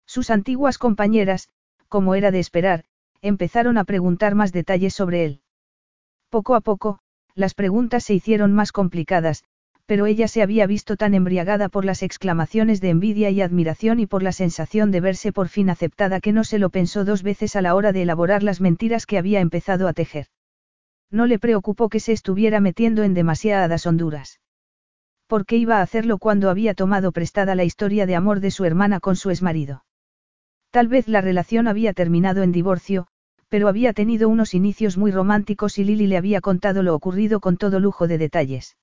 Sus 0.06 0.30
antiguas 0.30 0.78
compañeras, 0.78 1.48
como 1.88 2.14
era 2.14 2.30
de 2.30 2.40
esperar, 2.40 2.84
empezaron 3.20 3.78
a 3.78 3.84
preguntar 3.84 4.34
más 4.34 4.52
detalles 4.52 4.94
sobre 4.94 5.24
él. 5.24 5.40
Poco 6.30 6.54
a 6.54 6.60
poco, 6.60 7.00
las 7.34 7.54
preguntas 7.54 8.04
se 8.04 8.14
hicieron 8.14 8.52
más 8.52 8.72
complicadas, 8.72 9.44
pero 9.86 10.06
ella 10.06 10.28
se 10.28 10.42
había 10.42 10.66
visto 10.66 10.96
tan 10.96 11.14
embriagada 11.14 11.70
por 11.70 11.84
las 11.84 12.02
exclamaciones 12.02 12.80
de 12.80 12.90
envidia 12.90 13.30
y 13.30 13.40
admiración 13.40 14.00
y 14.00 14.06
por 14.06 14.22
la 14.22 14.32
sensación 14.32 14.90
de 14.90 15.00
verse 15.00 15.32
por 15.32 15.48
fin 15.48 15.70
aceptada 15.70 16.20
que 16.20 16.32
no 16.32 16.44
se 16.44 16.58
lo 16.58 16.68
pensó 16.68 17.06
dos 17.06 17.22
veces 17.22 17.56
a 17.56 17.62
la 17.62 17.74
hora 17.74 17.92
de 17.92 18.02
elaborar 18.02 18.42
las 18.42 18.60
mentiras 18.60 19.06
que 19.06 19.16
había 19.16 19.40
empezado 19.40 19.88
a 19.88 19.94
tejer. 19.94 20.26
No 21.10 21.26
le 21.26 21.38
preocupó 21.38 21.88
que 21.88 22.00
se 22.00 22.12
estuviera 22.12 22.60
metiendo 22.60 23.02
en 23.02 23.14
demasiadas 23.14 23.86
honduras. 23.86 24.40
¿Por 25.26 25.46
qué 25.46 25.56
iba 25.56 25.78
a 25.78 25.82
hacerlo 25.82 26.18
cuando 26.18 26.50
había 26.50 26.74
tomado 26.74 27.12
prestada 27.12 27.54
la 27.54 27.64
historia 27.64 28.06
de 28.06 28.16
amor 28.16 28.40
de 28.40 28.50
su 28.50 28.64
hermana 28.64 29.00
con 29.00 29.16
su 29.16 29.30
exmarido? 29.30 29.84
Tal 30.70 30.88
vez 30.88 31.08
la 31.08 31.20
relación 31.20 31.66
había 31.66 31.92
terminado 31.94 32.42
en 32.42 32.52
divorcio, 32.52 33.06
pero 33.48 33.68
había 33.68 33.92
tenido 33.92 34.28
unos 34.28 34.52
inicios 34.54 34.98
muy 34.98 35.10
románticos 35.10 35.78
y 35.78 35.84
Lily 35.84 36.06
le 36.06 36.18
había 36.18 36.40
contado 36.40 36.82
lo 36.82 36.94
ocurrido 36.94 37.40
con 37.40 37.56
todo 37.56 37.80
lujo 37.80 38.06
de 38.06 38.18
detalles. 38.18 38.76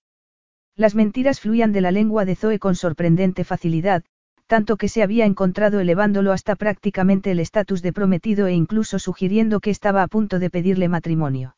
Las 0.76 0.96
mentiras 0.96 1.40
fluían 1.40 1.72
de 1.72 1.82
la 1.82 1.92
lengua 1.92 2.26
de 2.26 2.36
Zoe 2.36 2.60
con 2.60 2.76
sorprendente 2.76 3.44
facilidad, 3.44 4.04
tanto 4.48 4.78
que 4.78 4.90
se 4.90 5.04
había 5.04 5.26
encontrado 5.26 5.80
elevándolo 5.80 6.32
hasta 6.32 6.56
prácticamente 6.56 7.32
el 7.32 7.40
estatus 7.40 7.82
de 7.82 7.94
prometido 7.94 8.48
e 8.48 8.54
incluso 8.54 9.00
sugiriendo 9.00 9.60
que 9.60 9.70
estaba 9.70 10.04
a 10.04 10.08
punto 10.08 10.40
de 10.40 10.50
pedirle 10.50 10.90
matrimonio. 10.90 11.56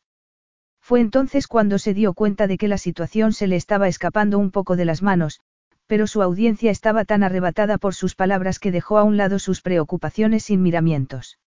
Fue 0.88 1.02
entonces 1.02 1.48
cuando 1.48 1.78
se 1.78 1.92
dio 1.92 2.14
cuenta 2.14 2.46
de 2.46 2.56
que 2.56 2.66
la 2.66 2.78
situación 2.78 3.34
se 3.34 3.46
le 3.46 3.56
estaba 3.56 3.88
escapando 3.88 4.38
un 4.38 4.50
poco 4.50 4.74
de 4.74 4.86
las 4.86 5.02
manos, 5.02 5.42
pero 5.86 6.06
su 6.06 6.22
audiencia 6.22 6.70
estaba 6.70 7.04
tan 7.04 7.22
arrebatada 7.22 7.76
por 7.76 7.94
sus 7.94 8.14
palabras 8.14 8.58
que 8.58 8.72
dejó 8.72 8.96
a 8.96 9.02
un 9.02 9.18
lado 9.18 9.38
sus 9.38 9.60
preocupaciones 9.60 10.44
sin 10.44 10.62
miramientos. 10.62 11.38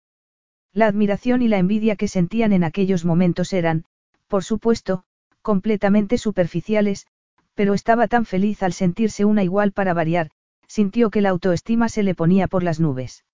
La 0.74 0.86
admiración 0.86 1.42
y 1.42 1.48
la 1.48 1.58
envidia 1.58 1.96
que 1.96 2.08
sentían 2.08 2.54
en 2.54 2.64
aquellos 2.64 3.04
momentos 3.04 3.52
eran, 3.52 3.86
por 4.28 4.44
supuesto, 4.44 5.06
completamente 5.42 6.20
superficiales, 6.20 7.08
pero 7.56 7.74
estaba 7.74 8.08
tan 8.08 8.26
feliz 8.26 8.62
al 8.62 8.74
sentirse 8.74 9.26
una 9.26 9.42
igual 9.42 9.72
para 9.72 9.96
variar, 9.96 10.30
sintió 10.68 11.10
que 11.10 11.22
la 11.22 11.30
autoestima 11.30 11.90
se 11.90 12.04
le 12.04 12.14
ponía 12.14 12.48
por 12.48 12.62
las 12.62 12.80
nubes. 12.80 13.26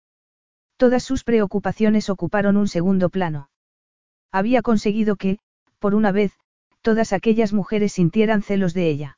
Todas 0.77 1.03
sus 1.03 1.25
preocupaciones 1.25 2.09
ocuparon 2.09 2.55
un 2.55 2.69
segundo 2.69 3.09
plano. 3.09 3.49
Había 4.31 4.61
conseguido 4.61 5.17
que, 5.17 5.39
por 5.79 5.95
una 5.95 6.11
vez, 6.11 6.33
todas 6.81 7.13
aquellas 7.13 7.53
mujeres 7.53 7.93
sintieran 7.93 8.41
celos 8.41 8.73
de 8.73 8.89
ella. 8.89 9.17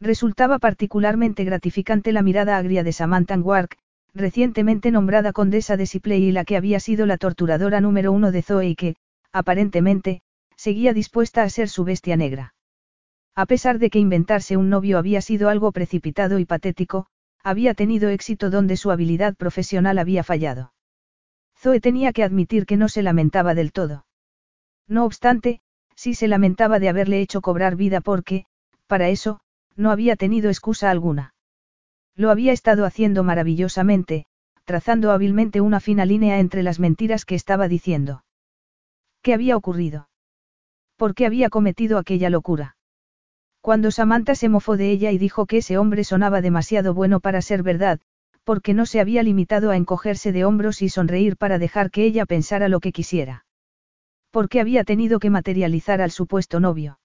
Resultaba 0.00 0.58
particularmente 0.58 1.44
gratificante 1.44 2.12
la 2.12 2.22
mirada 2.22 2.56
agria 2.56 2.84
de 2.84 2.92
Samantha 2.92 3.38
Wark, 3.38 3.76
recientemente 4.14 4.90
nombrada 4.90 5.32
condesa 5.32 5.76
de 5.76 5.86
Sipley 5.86 6.24
y 6.24 6.32
la 6.32 6.44
que 6.44 6.56
había 6.56 6.80
sido 6.80 7.06
la 7.06 7.18
torturadora 7.18 7.80
número 7.80 8.12
uno 8.12 8.32
de 8.32 8.42
Zoe 8.42 8.68
y 8.68 8.74
que, 8.74 8.96
aparentemente, 9.32 10.22
seguía 10.56 10.92
dispuesta 10.92 11.42
a 11.42 11.50
ser 11.50 11.68
su 11.68 11.84
bestia 11.84 12.16
negra. 12.16 12.54
A 13.34 13.46
pesar 13.46 13.78
de 13.78 13.90
que 13.90 13.98
inventarse 13.98 14.56
un 14.56 14.68
novio 14.68 14.98
había 14.98 15.20
sido 15.20 15.48
algo 15.48 15.70
precipitado 15.72 16.38
y 16.38 16.44
patético, 16.44 17.06
había 17.44 17.74
tenido 17.74 18.08
éxito 18.08 18.50
donde 18.50 18.76
su 18.76 18.90
habilidad 18.90 19.36
profesional 19.36 19.98
había 19.98 20.24
fallado. 20.24 20.72
Zoe 21.56 21.80
tenía 21.80 22.12
que 22.12 22.24
admitir 22.24 22.66
que 22.66 22.76
no 22.76 22.88
se 22.88 23.02
lamentaba 23.02 23.54
del 23.54 23.72
todo. 23.72 24.06
No 24.88 25.04
obstante, 25.04 25.60
sí 25.98 26.14
se 26.14 26.28
lamentaba 26.28 26.78
de 26.78 26.88
haberle 26.88 27.20
hecho 27.20 27.40
cobrar 27.40 27.74
vida 27.74 28.00
porque, 28.00 28.44
para 28.86 29.08
eso, 29.08 29.40
no 29.74 29.90
había 29.90 30.14
tenido 30.14 30.48
excusa 30.48 30.90
alguna. 30.90 31.34
Lo 32.14 32.30
había 32.30 32.52
estado 32.52 32.84
haciendo 32.84 33.24
maravillosamente, 33.24 34.24
trazando 34.64 35.10
hábilmente 35.10 35.60
una 35.60 35.80
fina 35.80 36.04
línea 36.04 36.38
entre 36.38 36.62
las 36.62 36.78
mentiras 36.78 37.24
que 37.24 37.34
estaba 37.34 37.66
diciendo. 37.66 38.22
¿Qué 39.22 39.34
había 39.34 39.56
ocurrido? 39.56 40.08
¿Por 40.96 41.16
qué 41.16 41.26
había 41.26 41.50
cometido 41.50 41.98
aquella 41.98 42.30
locura? 42.30 42.76
Cuando 43.60 43.90
Samantha 43.90 44.36
se 44.36 44.48
mofó 44.48 44.76
de 44.76 44.92
ella 44.92 45.10
y 45.10 45.18
dijo 45.18 45.46
que 45.46 45.58
ese 45.58 45.78
hombre 45.78 46.04
sonaba 46.04 46.40
demasiado 46.40 46.94
bueno 46.94 47.18
para 47.18 47.42
ser 47.42 47.64
verdad, 47.64 47.98
porque 48.44 48.72
no 48.72 48.86
se 48.86 49.00
había 49.00 49.24
limitado 49.24 49.72
a 49.72 49.76
encogerse 49.76 50.30
de 50.30 50.44
hombros 50.44 50.80
y 50.80 50.90
sonreír 50.90 51.36
para 51.36 51.58
dejar 51.58 51.90
que 51.90 52.04
ella 52.04 52.24
pensara 52.24 52.68
lo 52.68 52.78
que 52.78 52.92
quisiera. 52.92 53.46
Porque 54.30 54.60
había 54.60 54.84
tenido 54.84 55.18
que 55.18 55.30
materializar 55.30 56.00
al 56.00 56.10
supuesto 56.10 56.60
novio. 56.60 56.98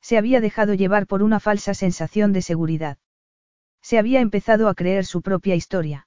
Se 0.00 0.16
había 0.16 0.40
dejado 0.40 0.74
llevar 0.74 1.06
por 1.06 1.22
una 1.22 1.40
falsa 1.40 1.74
sensación 1.74 2.32
de 2.32 2.42
seguridad. 2.42 2.98
Se 3.82 3.98
había 3.98 4.20
empezado 4.20 4.68
a 4.68 4.74
creer 4.74 5.04
su 5.04 5.22
propia 5.22 5.54
historia. 5.54 6.06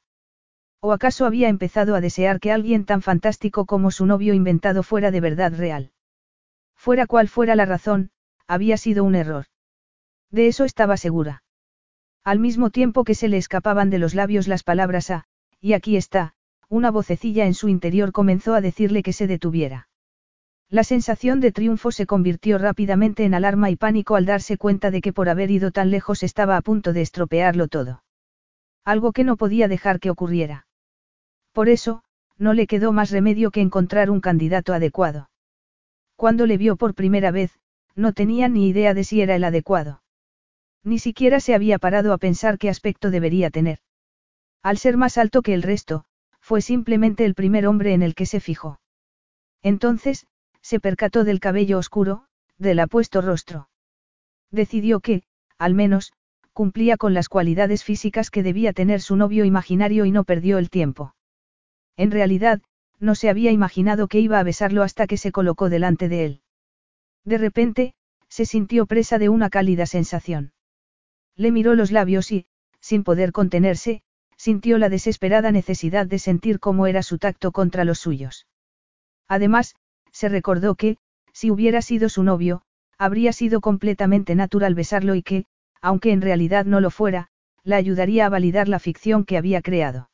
¿O 0.80 0.94
acaso 0.94 1.26
había 1.26 1.48
empezado 1.48 1.96
a 1.96 2.02
desear 2.02 2.40
que 2.40 2.52
alguien 2.52 2.86
tan 2.86 3.02
fantástico 3.02 3.66
como 3.66 3.92
su 3.92 4.06
novio 4.08 4.34
inventado 4.34 4.82
fuera 4.82 5.12
de 5.12 5.22
verdad 5.22 5.54
real? 5.56 5.92
Fuera 6.76 7.06
cual 7.06 7.28
fuera 7.28 7.56
la 7.56 7.66
razón, 7.66 8.10
había 8.48 8.78
sido 8.78 9.04
un 9.04 9.14
error. 9.14 9.46
De 10.32 10.48
eso 10.48 10.66
estaba 10.66 10.98
segura. 10.98 11.44
Al 12.24 12.40
mismo 12.40 12.72
tiempo 12.72 13.04
que 13.04 13.14
se 13.14 13.28
le 13.28 13.38
escapaban 13.38 13.92
de 13.92 14.00
los 14.00 14.16
labios 14.16 14.48
las 14.48 14.64
palabras 14.64 15.12
a, 15.12 15.26
y 15.60 15.74
aquí 15.74 15.98
está, 15.98 16.34
una 16.70 16.90
vocecilla 16.90 17.46
en 17.46 17.54
su 17.54 17.70
interior 17.70 18.12
comenzó 18.12 18.56
a 18.56 18.62
decirle 18.62 19.04
que 19.04 19.14
se 19.14 19.28
detuviera. 19.28 19.90
La 20.72 20.86
sensación 20.86 21.42
de 21.42 21.52
triunfo 21.52 21.92
se 21.92 22.06
convirtió 22.06 22.58
rápidamente 22.58 23.26
en 23.26 23.34
alarma 23.34 23.70
y 23.70 23.76
pánico 23.76 24.16
al 24.16 24.26
darse 24.26 24.58
cuenta 24.58 24.90
de 24.90 25.02
que 25.02 25.12
por 25.12 25.28
haber 25.28 25.52
ido 25.52 25.72
tan 25.72 25.92
lejos 25.92 26.24
estaba 26.24 26.56
a 26.56 26.62
punto 26.62 26.94
de 26.94 27.02
estropearlo 27.02 27.68
todo. 27.68 28.04
Algo 28.86 29.12
que 29.12 29.26
no 29.26 29.36
podía 29.36 29.68
dejar 29.68 30.00
que 30.00 30.10
ocurriera. 30.10 30.68
Por 31.52 31.68
eso, 31.68 32.04
no 32.38 32.54
le 32.54 32.68
quedó 32.68 32.94
más 32.94 33.12
remedio 33.12 33.52
que 33.52 33.60
encontrar 33.60 34.10
un 34.10 34.22
candidato 34.22 34.74
adecuado. 34.74 35.30
Cuando 36.16 36.46
le 36.46 36.58
vio 36.58 36.78
por 36.78 36.96
primera 36.96 37.32
vez, 37.32 37.52
no 37.94 38.14
tenía 38.14 38.48
ni 38.48 38.70
idea 38.70 38.94
de 38.94 39.04
si 39.04 39.20
era 39.20 39.36
el 39.36 39.44
adecuado. 39.44 40.02
Ni 40.86 41.00
siquiera 41.00 41.42
se 41.42 41.54
había 41.54 41.80
parado 41.80 42.14
a 42.14 42.18
pensar 42.18 42.58
qué 42.58 42.70
aspecto 42.70 43.12
debería 43.12 43.50
tener. 43.50 43.80
Al 44.64 44.78
ser 44.78 44.96
más 44.96 45.18
alto 45.18 45.42
que 45.42 45.54
el 45.54 45.64
resto, 45.64 46.06
fue 46.40 46.62
simplemente 46.62 47.26
el 47.26 47.36
primer 47.36 47.68
hombre 47.68 47.94
en 47.94 48.04
el 48.04 48.16
que 48.16 48.26
se 48.26 48.40
fijó. 48.40 48.80
Entonces, 49.62 50.28
se 50.62 50.80
percató 50.80 51.24
del 51.24 51.40
cabello 51.40 51.78
oscuro, 51.78 52.26
del 52.58 52.80
apuesto 52.80 53.22
rostro. 53.22 53.70
Decidió 54.52 55.00
que, 55.00 55.24
al 55.58 55.74
menos, 55.74 56.14
cumplía 56.54 56.98
con 56.98 57.14
las 57.14 57.30
cualidades 57.30 57.84
físicas 57.84 58.30
que 58.30 58.44
debía 58.44 58.74
tener 58.74 59.02
su 59.02 59.16
novio 59.16 59.46
imaginario 59.46 60.06
y 60.06 60.12
no 60.12 60.24
perdió 60.24 60.58
el 60.58 60.70
tiempo. 60.70 61.16
En 61.98 62.12
realidad, 62.12 62.62
no 63.00 63.16
se 63.16 63.30
había 63.30 63.52
imaginado 63.52 64.08
que 64.08 64.20
iba 64.20 64.40
a 64.40 64.44
besarlo 64.44 64.84
hasta 64.84 65.08
que 65.08 65.18
se 65.18 65.32
colocó 65.32 65.70
delante 65.70 66.08
de 66.08 66.26
él. 66.26 66.42
De 67.26 67.38
repente, 67.38 67.94
se 68.30 68.46
sintió 68.46 68.86
presa 68.86 69.18
de 69.18 69.30
una 69.30 69.50
cálida 69.50 69.86
sensación. 69.86 70.54
Le 71.36 71.52
miró 71.52 71.76
los 71.76 71.92
labios 71.92 72.32
y, 72.32 72.46
sin 72.80 73.04
poder 73.04 73.32
contenerse, 73.32 74.04
sintió 74.38 74.78
la 74.78 74.90
desesperada 74.90 75.52
necesidad 75.52 76.08
de 76.08 76.20
sentir 76.20 76.60
cómo 76.60 76.88
era 76.88 77.04
su 77.04 77.18
tacto 77.18 77.52
contra 77.52 77.86
los 77.86 78.00
suyos. 78.00 78.48
Además, 79.28 79.76
se 80.12 80.30
recordó 80.30 80.76
que, 80.76 80.98
si 81.34 81.52
hubiera 81.52 81.82
sido 81.82 82.10
su 82.10 82.24
novio, 82.24 82.62
habría 82.98 83.34
sido 83.34 83.62
completamente 83.62 84.36
natural 84.36 84.76
besarlo 84.76 85.16
y 85.16 85.24
que, 85.24 85.46
aunque 85.82 86.12
en 86.12 86.22
realidad 86.22 86.66
no 86.66 86.80
lo 86.82 86.92
fuera, 86.92 87.30
la 87.64 87.78
ayudaría 87.78 88.26
a 88.26 88.30
validar 88.30 88.68
la 88.68 88.80
ficción 88.80 89.26
que 89.26 89.38
había 89.38 89.62
creado. 89.62 90.10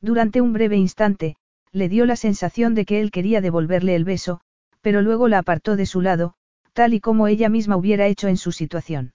Durante 0.00 0.40
un 0.40 0.52
breve 0.52 0.76
instante, 0.76 1.36
le 1.72 1.88
dio 1.88 2.06
la 2.06 2.16
sensación 2.16 2.74
de 2.74 2.84
que 2.84 3.00
él 3.00 3.10
quería 3.10 3.40
devolverle 3.40 3.94
el 3.94 4.04
beso, 4.04 4.40
pero 4.80 5.02
luego 5.02 5.28
la 5.28 5.38
apartó 5.38 5.76
de 5.76 5.86
su 5.86 6.00
lado, 6.00 6.34
tal 6.72 6.94
y 6.94 7.00
como 7.00 7.26
ella 7.26 7.48
misma 7.48 7.76
hubiera 7.76 8.06
hecho 8.06 8.28
en 8.28 8.36
su 8.36 8.52
situación. 8.52 9.12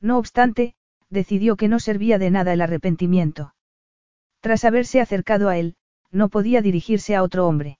No 0.00 0.18
obstante, 0.18 0.74
decidió 1.08 1.56
que 1.56 1.68
no 1.68 1.80
servía 1.80 2.18
de 2.18 2.30
nada 2.30 2.52
el 2.52 2.60
arrepentimiento. 2.60 3.54
Tras 4.40 4.64
haberse 4.64 5.00
acercado 5.00 5.48
a 5.48 5.56
él, 5.56 5.76
no 6.10 6.28
podía 6.28 6.60
dirigirse 6.60 7.16
a 7.16 7.22
otro 7.22 7.46
hombre. 7.46 7.78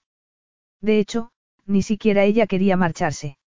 De 0.81 0.99
hecho, 0.99 1.31
ni 1.65 1.81
siquiera 1.81 2.23
ella 2.23 2.47
quería 2.47 2.77
marcharse. 2.77 3.37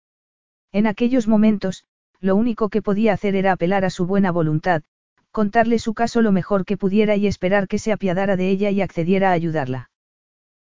En 0.72 0.86
aquellos 0.86 1.28
momentos, 1.28 1.84
lo 2.20 2.36
único 2.36 2.68
que 2.68 2.82
podía 2.82 3.12
hacer 3.12 3.34
era 3.36 3.52
apelar 3.52 3.84
a 3.84 3.90
su 3.90 4.06
buena 4.06 4.32
voluntad, 4.32 4.82
contarle 5.30 5.78
su 5.78 5.94
caso 5.94 6.20
lo 6.22 6.32
mejor 6.32 6.64
que 6.64 6.76
pudiera 6.76 7.16
y 7.16 7.26
esperar 7.26 7.68
que 7.68 7.78
se 7.78 7.92
apiadara 7.92 8.36
de 8.36 8.50
ella 8.50 8.70
y 8.70 8.80
accediera 8.80 9.30
a 9.30 9.32
ayudarla. 9.32 9.90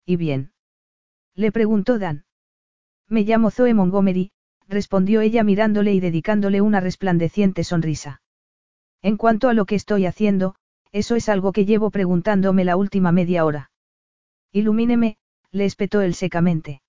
¿Y 0.07 0.17
bien? 0.17 0.53
Le 1.35 1.53
preguntó 1.53 1.99
Dan. 1.99 2.25
Me 3.09 3.23
llamo 3.23 3.51
Zoe 3.51 3.75
Montgomery, 3.75 4.33
respondió 4.69 5.21
ella 5.21 5.45
mirándole 5.45 5.93
y 5.93 6.01
dedicándole 6.01 6.61
una 6.61 6.81
resplandeciente 6.81 7.65
sonrisa. 7.65 8.23
En 9.03 9.17
cuanto 9.17 9.49
a 9.49 9.55
lo 9.55 9.67
que 9.67 9.75
estoy 9.75 10.07
haciendo, 10.07 10.55
eso 10.93 11.17
es 11.17 11.29
algo 11.29 11.53
que 11.53 11.65
llevo 11.65 11.91
preguntándome 11.91 12.65
la 12.65 12.77
última 12.77 13.13
media 13.13 13.45
hora. 13.45 13.71
Ilumíneme, 14.53 15.17
le 15.51 15.65
espetó 15.65 16.03
él 16.03 16.15
secamente. 16.15 16.83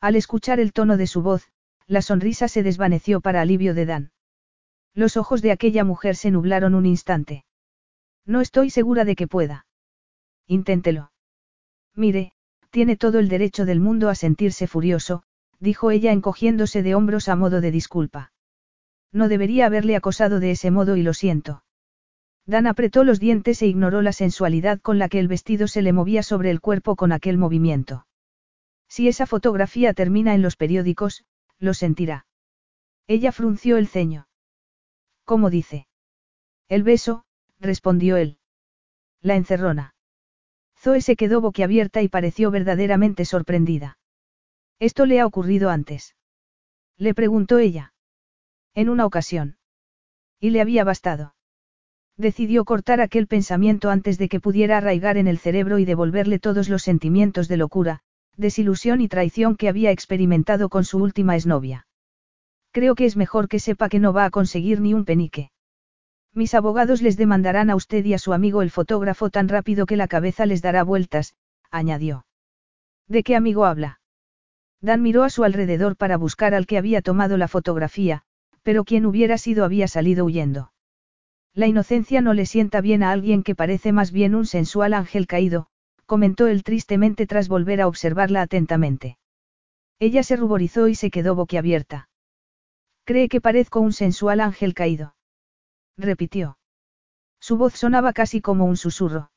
Al 0.00 0.16
escuchar 0.16 0.60
el 0.60 0.72
tono 0.72 0.96
de 0.96 1.06
su 1.06 1.22
voz, 1.22 1.48
la 1.86 2.00
sonrisa 2.00 2.48
se 2.48 2.62
desvaneció 2.62 3.20
para 3.20 3.40
alivio 3.40 3.74
de 3.74 3.84
Dan. 3.84 4.10
Los 4.94 5.16
ojos 5.16 5.42
de 5.42 5.52
aquella 5.52 5.84
mujer 5.84 6.16
se 6.16 6.30
nublaron 6.30 6.74
un 6.74 6.86
instante. 6.86 7.44
No 8.24 8.40
estoy 8.40 8.70
segura 8.70 9.04
de 9.04 9.16
que 9.16 9.28
pueda. 9.28 9.66
Inténtelo. 10.46 11.12
Mire, 11.94 12.32
tiene 12.70 12.96
todo 12.96 13.18
el 13.18 13.28
derecho 13.28 13.64
del 13.66 13.80
mundo 13.80 14.08
a 14.08 14.14
sentirse 14.14 14.66
furioso, 14.66 15.22
dijo 15.58 15.90
ella 15.90 16.12
encogiéndose 16.12 16.82
de 16.82 16.94
hombros 16.94 17.28
a 17.28 17.36
modo 17.36 17.60
de 17.60 17.70
disculpa. 17.70 18.32
No 19.12 19.28
debería 19.28 19.66
haberle 19.66 19.96
acosado 19.96 20.40
de 20.40 20.52
ese 20.52 20.70
modo 20.70 20.96
y 20.96 21.02
lo 21.02 21.12
siento. 21.12 21.62
Dan 22.46 22.66
apretó 22.66 23.04
los 23.04 23.20
dientes 23.20 23.60
e 23.62 23.66
ignoró 23.66 24.00
la 24.00 24.12
sensualidad 24.12 24.80
con 24.80 24.98
la 24.98 25.08
que 25.08 25.18
el 25.18 25.28
vestido 25.28 25.68
se 25.68 25.82
le 25.82 25.92
movía 25.92 26.22
sobre 26.22 26.50
el 26.50 26.60
cuerpo 26.60 26.96
con 26.96 27.12
aquel 27.12 27.36
movimiento. 27.36 28.06
Si 28.90 29.06
esa 29.06 29.24
fotografía 29.24 29.94
termina 29.94 30.34
en 30.34 30.42
los 30.42 30.56
periódicos, 30.56 31.24
lo 31.60 31.74
sentirá. 31.74 32.26
Ella 33.06 33.30
frunció 33.30 33.76
el 33.76 33.86
ceño. 33.86 34.26
¿Cómo 35.24 35.48
dice? 35.48 35.86
El 36.68 36.82
beso, 36.82 37.24
respondió 37.60 38.16
él. 38.16 38.38
La 39.22 39.36
encerrona. 39.36 39.94
Zoe 40.76 41.00
se 41.02 41.14
quedó 41.14 41.40
boquiabierta 41.40 42.02
y 42.02 42.08
pareció 42.08 42.50
verdaderamente 42.50 43.24
sorprendida. 43.24 43.98
¿Esto 44.80 45.06
le 45.06 45.20
ha 45.20 45.26
ocurrido 45.26 45.70
antes? 45.70 46.16
Le 46.96 47.14
preguntó 47.14 47.58
ella. 47.58 47.92
En 48.74 48.88
una 48.88 49.06
ocasión. 49.06 49.58
Y 50.40 50.50
le 50.50 50.60
había 50.60 50.82
bastado. 50.82 51.36
Decidió 52.16 52.64
cortar 52.64 53.00
aquel 53.00 53.28
pensamiento 53.28 53.88
antes 53.88 54.18
de 54.18 54.28
que 54.28 54.40
pudiera 54.40 54.78
arraigar 54.78 55.16
en 55.16 55.28
el 55.28 55.38
cerebro 55.38 55.78
y 55.78 55.84
devolverle 55.84 56.40
todos 56.40 56.68
los 56.68 56.82
sentimientos 56.82 57.46
de 57.46 57.56
locura, 57.56 58.02
desilusión 58.40 59.00
y 59.00 59.08
traición 59.08 59.56
que 59.56 59.68
había 59.68 59.90
experimentado 59.90 60.68
con 60.68 60.84
su 60.84 60.98
última 60.98 61.36
exnovia. 61.36 61.86
Creo 62.72 62.94
que 62.94 63.04
es 63.04 63.16
mejor 63.16 63.48
que 63.48 63.58
sepa 63.58 63.88
que 63.88 64.00
no 64.00 64.12
va 64.12 64.24
a 64.24 64.30
conseguir 64.30 64.80
ni 64.80 64.94
un 64.94 65.04
penique. 65.04 65.50
Mis 66.32 66.54
abogados 66.54 67.02
les 67.02 67.16
demandarán 67.16 67.70
a 67.70 67.76
usted 67.76 68.04
y 68.04 68.14
a 68.14 68.18
su 68.18 68.32
amigo 68.32 68.62
el 68.62 68.70
fotógrafo 68.70 69.30
tan 69.30 69.48
rápido 69.48 69.86
que 69.86 69.96
la 69.96 70.08
cabeza 70.08 70.46
les 70.46 70.62
dará 70.62 70.84
vueltas, 70.84 71.34
añadió. 71.70 72.26
¿De 73.08 73.22
qué 73.24 73.34
amigo 73.34 73.64
habla? 73.64 74.00
Dan 74.80 75.02
miró 75.02 75.24
a 75.24 75.30
su 75.30 75.44
alrededor 75.44 75.96
para 75.96 76.16
buscar 76.16 76.54
al 76.54 76.66
que 76.66 76.78
había 76.78 77.02
tomado 77.02 77.36
la 77.36 77.48
fotografía, 77.48 78.22
pero 78.62 78.84
quien 78.84 79.04
hubiera 79.04 79.36
sido 79.38 79.64
había 79.64 79.88
salido 79.88 80.24
huyendo. 80.24 80.72
La 81.52 81.66
inocencia 81.66 82.20
no 82.20 82.32
le 82.32 82.46
sienta 82.46 82.80
bien 82.80 83.02
a 83.02 83.10
alguien 83.10 83.42
que 83.42 83.56
parece 83.56 83.92
más 83.92 84.12
bien 84.12 84.36
un 84.36 84.46
sensual 84.46 84.94
ángel 84.94 85.26
caído, 85.26 85.66
comentó 86.10 86.48
él 86.48 86.64
tristemente 86.64 87.28
tras 87.28 87.46
volver 87.46 87.80
a 87.80 87.86
observarla 87.86 88.42
atentamente. 88.42 89.16
Ella 90.00 90.24
se 90.24 90.34
ruborizó 90.34 90.88
y 90.88 90.96
se 90.96 91.08
quedó 91.08 91.36
boquiabierta. 91.36 92.08
¿Cree 93.04 93.28
que 93.28 93.40
parezco 93.40 93.78
un 93.78 93.92
sensual 93.92 94.40
ángel 94.40 94.74
caído? 94.74 95.14
repitió. 95.96 96.58
Su 97.38 97.56
voz 97.56 97.74
sonaba 97.74 98.12
casi 98.12 98.40
como 98.40 98.64
un 98.64 98.76
susurro. 98.76 99.30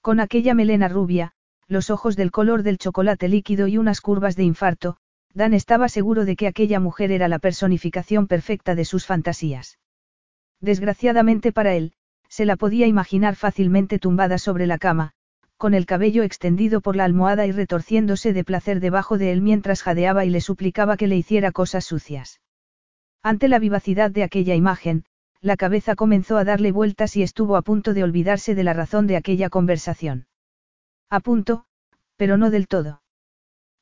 Con 0.00 0.18
aquella 0.18 0.52
melena 0.52 0.88
rubia, 0.88 1.30
los 1.68 1.90
ojos 1.90 2.16
del 2.16 2.32
color 2.32 2.64
del 2.64 2.78
chocolate 2.78 3.28
líquido 3.28 3.68
y 3.68 3.78
unas 3.78 4.00
curvas 4.00 4.34
de 4.34 4.42
infarto, 4.42 4.96
Dan 5.32 5.54
estaba 5.54 5.88
seguro 5.88 6.24
de 6.24 6.34
que 6.34 6.48
aquella 6.48 6.80
mujer 6.80 7.12
era 7.12 7.28
la 7.28 7.38
personificación 7.38 8.26
perfecta 8.26 8.74
de 8.74 8.84
sus 8.84 9.06
fantasías. 9.06 9.78
Desgraciadamente 10.60 11.52
para 11.52 11.74
él, 11.74 11.92
se 12.28 12.46
la 12.46 12.56
podía 12.56 12.88
imaginar 12.88 13.36
fácilmente 13.36 14.00
tumbada 14.00 14.38
sobre 14.38 14.66
la 14.66 14.78
cama, 14.78 15.14
con 15.56 15.74
el 15.74 15.86
cabello 15.86 16.22
extendido 16.22 16.80
por 16.80 16.96
la 16.96 17.04
almohada 17.04 17.46
y 17.46 17.52
retorciéndose 17.52 18.32
de 18.32 18.44
placer 18.44 18.80
debajo 18.80 19.18
de 19.18 19.32
él 19.32 19.40
mientras 19.40 19.82
jadeaba 19.82 20.24
y 20.24 20.30
le 20.30 20.40
suplicaba 20.40 20.96
que 20.96 21.06
le 21.06 21.16
hiciera 21.16 21.52
cosas 21.52 21.84
sucias. 21.84 22.40
Ante 23.22 23.48
la 23.48 23.58
vivacidad 23.58 24.10
de 24.10 24.22
aquella 24.22 24.54
imagen, 24.54 25.04
la 25.40 25.56
cabeza 25.56 25.94
comenzó 25.94 26.36
a 26.36 26.44
darle 26.44 26.72
vueltas 26.72 27.16
y 27.16 27.22
estuvo 27.22 27.56
a 27.56 27.62
punto 27.62 27.94
de 27.94 28.02
olvidarse 28.02 28.54
de 28.54 28.64
la 28.64 28.72
razón 28.72 29.06
de 29.06 29.16
aquella 29.16 29.50
conversación. 29.50 30.26
A 31.10 31.20
punto, 31.20 31.66
pero 32.16 32.36
no 32.36 32.50
del 32.50 32.66
todo. 32.66 33.02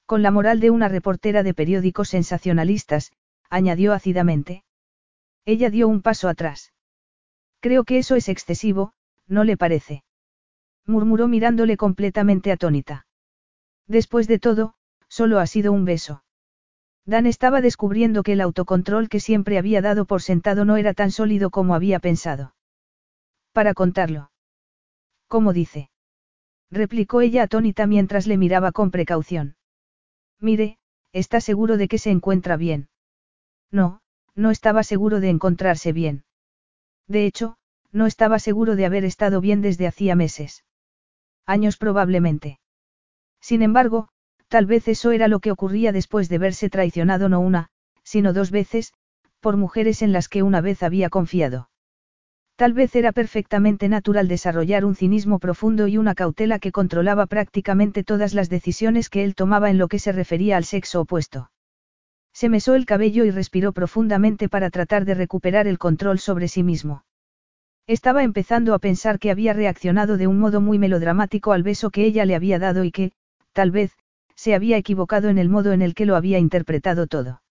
Con 0.06 0.22
la 0.22 0.30
moral 0.30 0.60
de 0.60 0.70
una 0.70 0.88
reportera 0.88 1.42
de 1.42 1.54
periódicos 1.54 2.08
sensacionalistas, 2.08 3.12
añadió 3.48 3.92
ácidamente. 3.92 4.64
Ella 5.44 5.70
dio 5.70 5.88
un 5.88 6.02
paso 6.02 6.28
atrás. 6.28 6.72
Creo 7.60 7.84
que 7.84 7.98
eso 7.98 8.16
es 8.16 8.28
excesivo, 8.28 8.92
¿no 9.26 9.44
le 9.44 9.56
parece? 9.56 10.02
Murmuró 10.86 11.28
mirándole 11.28 11.76
completamente 11.76 12.52
atónita. 12.52 13.06
Después 13.86 14.28
de 14.28 14.38
todo, 14.38 14.74
solo 15.08 15.38
ha 15.38 15.46
sido 15.46 15.72
un 15.72 15.84
beso. 15.84 16.24
Dan 17.04 17.26
estaba 17.26 17.60
descubriendo 17.60 18.22
que 18.22 18.32
el 18.32 18.40
autocontrol 18.40 19.08
que 19.08 19.20
siempre 19.20 19.58
había 19.58 19.82
dado 19.82 20.04
por 20.04 20.22
sentado 20.22 20.64
no 20.64 20.76
era 20.76 20.94
tan 20.94 21.10
sólido 21.10 21.50
como 21.50 21.74
había 21.74 21.98
pensado. 21.98 22.54
Para 23.52 23.74
contarlo. 23.74 24.30
¿Cómo 25.28 25.52
dice? 25.52 25.90
replicó 26.70 27.20
ella 27.20 27.42
atónita 27.42 27.86
mientras 27.86 28.26
le 28.26 28.38
miraba 28.38 28.72
con 28.72 28.90
precaución. 28.90 29.56
Mire, 30.40 30.78
¿está 31.12 31.40
seguro 31.40 31.76
de 31.76 31.88
que 31.88 31.98
se 31.98 32.10
encuentra 32.10 32.56
bien? 32.56 32.88
No, 33.70 34.00
no 34.34 34.50
estaba 34.50 34.82
seguro 34.82 35.20
de 35.20 35.28
encontrarse 35.28 35.92
bien. 35.92 36.24
De 37.06 37.26
hecho, 37.26 37.56
no 37.90 38.06
estaba 38.06 38.38
seguro 38.38 38.74
de 38.76 38.86
haber 38.86 39.04
estado 39.04 39.40
bien 39.40 39.60
desde 39.60 39.86
hacía 39.86 40.14
meses. 40.14 40.64
Años 41.46 41.76
probablemente. 41.76 42.60
Sin 43.40 43.62
embargo, 43.62 44.08
Tal 44.52 44.66
vez 44.66 44.86
eso 44.86 45.12
era 45.12 45.28
lo 45.28 45.40
que 45.40 45.50
ocurría 45.50 45.92
después 45.92 46.28
de 46.28 46.36
verse 46.36 46.68
traicionado 46.68 47.30
no 47.30 47.40
una, 47.40 47.68
sino 48.04 48.34
dos 48.34 48.50
veces, 48.50 48.92
por 49.40 49.56
mujeres 49.56 50.02
en 50.02 50.12
las 50.12 50.28
que 50.28 50.42
una 50.42 50.60
vez 50.60 50.82
había 50.82 51.08
confiado. 51.08 51.70
Tal 52.56 52.74
vez 52.74 52.94
era 52.94 53.12
perfectamente 53.12 53.88
natural 53.88 54.28
desarrollar 54.28 54.84
un 54.84 54.94
cinismo 54.94 55.38
profundo 55.38 55.88
y 55.88 55.96
una 55.96 56.14
cautela 56.14 56.58
que 56.58 56.70
controlaba 56.70 57.24
prácticamente 57.24 58.04
todas 58.04 58.34
las 58.34 58.50
decisiones 58.50 59.08
que 59.08 59.24
él 59.24 59.34
tomaba 59.34 59.70
en 59.70 59.78
lo 59.78 59.88
que 59.88 59.98
se 59.98 60.12
refería 60.12 60.58
al 60.58 60.64
sexo 60.64 61.00
opuesto. 61.00 61.50
Se 62.34 62.50
mesó 62.50 62.74
el 62.74 62.84
cabello 62.84 63.24
y 63.24 63.30
respiró 63.30 63.72
profundamente 63.72 64.50
para 64.50 64.68
tratar 64.68 65.06
de 65.06 65.14
recuperar 65.14 65.66
el 65.66 65.78
control 65.78 66.18
sobre 66.18 66.48
sí 66.48 66.62
mismo. 66.62 67.04
Estaba 67.86 68.22
empezando 68.22 68.74
a 68.74 68.78
pensar 68.78 69.18
que 69.18 69.30
había 69.30 69.52
reaccionado 69.52 70.16
de 70.16 70.26
un 70.26 70.38
modo 70.38 70.60
muy 70.60 70.78
melodramático 70.78 71.52
al 71.52 71.62
beso 71.62 71.90
que 71.90 72.04
ella 72.04 72.24
le 72.24 72.36
había 72.36 72.58
dado 72.58 72.84
y 72.84 72.92
que, 72.92 73.12
tal 73.52 73.70
vez, 73.70 73.92
se 74.36 74.54
había 74.54 74.76
equivocado 74.76 75.28
en 75.28 75.38
el 75.38 75.48
modo 75.48 75.72
en 75.72 75.82
el 75.82 75.94
que 75.94 76.06
lo 76.06 76.16
había 76.16 76.38
interpretado 76.38 77.06
todo. 77.06 77.42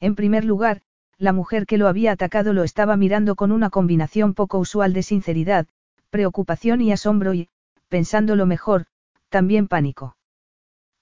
En 0.00 0.14
primer 0.14 0.44
lugar, 0.44 0.82
la 1.18 1.32
mujer 1.32 1.66
que 1.66 1.78
lo 1.78 1.88
había 1.88 2.12
atacado 2.12 2.52
lo 2.52 2.62
estaba 2.62 2.96
mirando 2.96 3.34
con 3.34 3.50
una 3.50 3.70
combinación 3.70 4.34
poco 4.34 4.58
usual 4.58 4.92
de 4.92 5.02
sinceridad, 5.02 5.66
preocupación 6.10 6.80
y 6.80 6.92
asombro 6.92 7.34
y, 7.34 7.48
pensándolo 7.88 8.46
mejor, 8.46 8.86
también 9.28 9.66
pánico. 9.66 10.16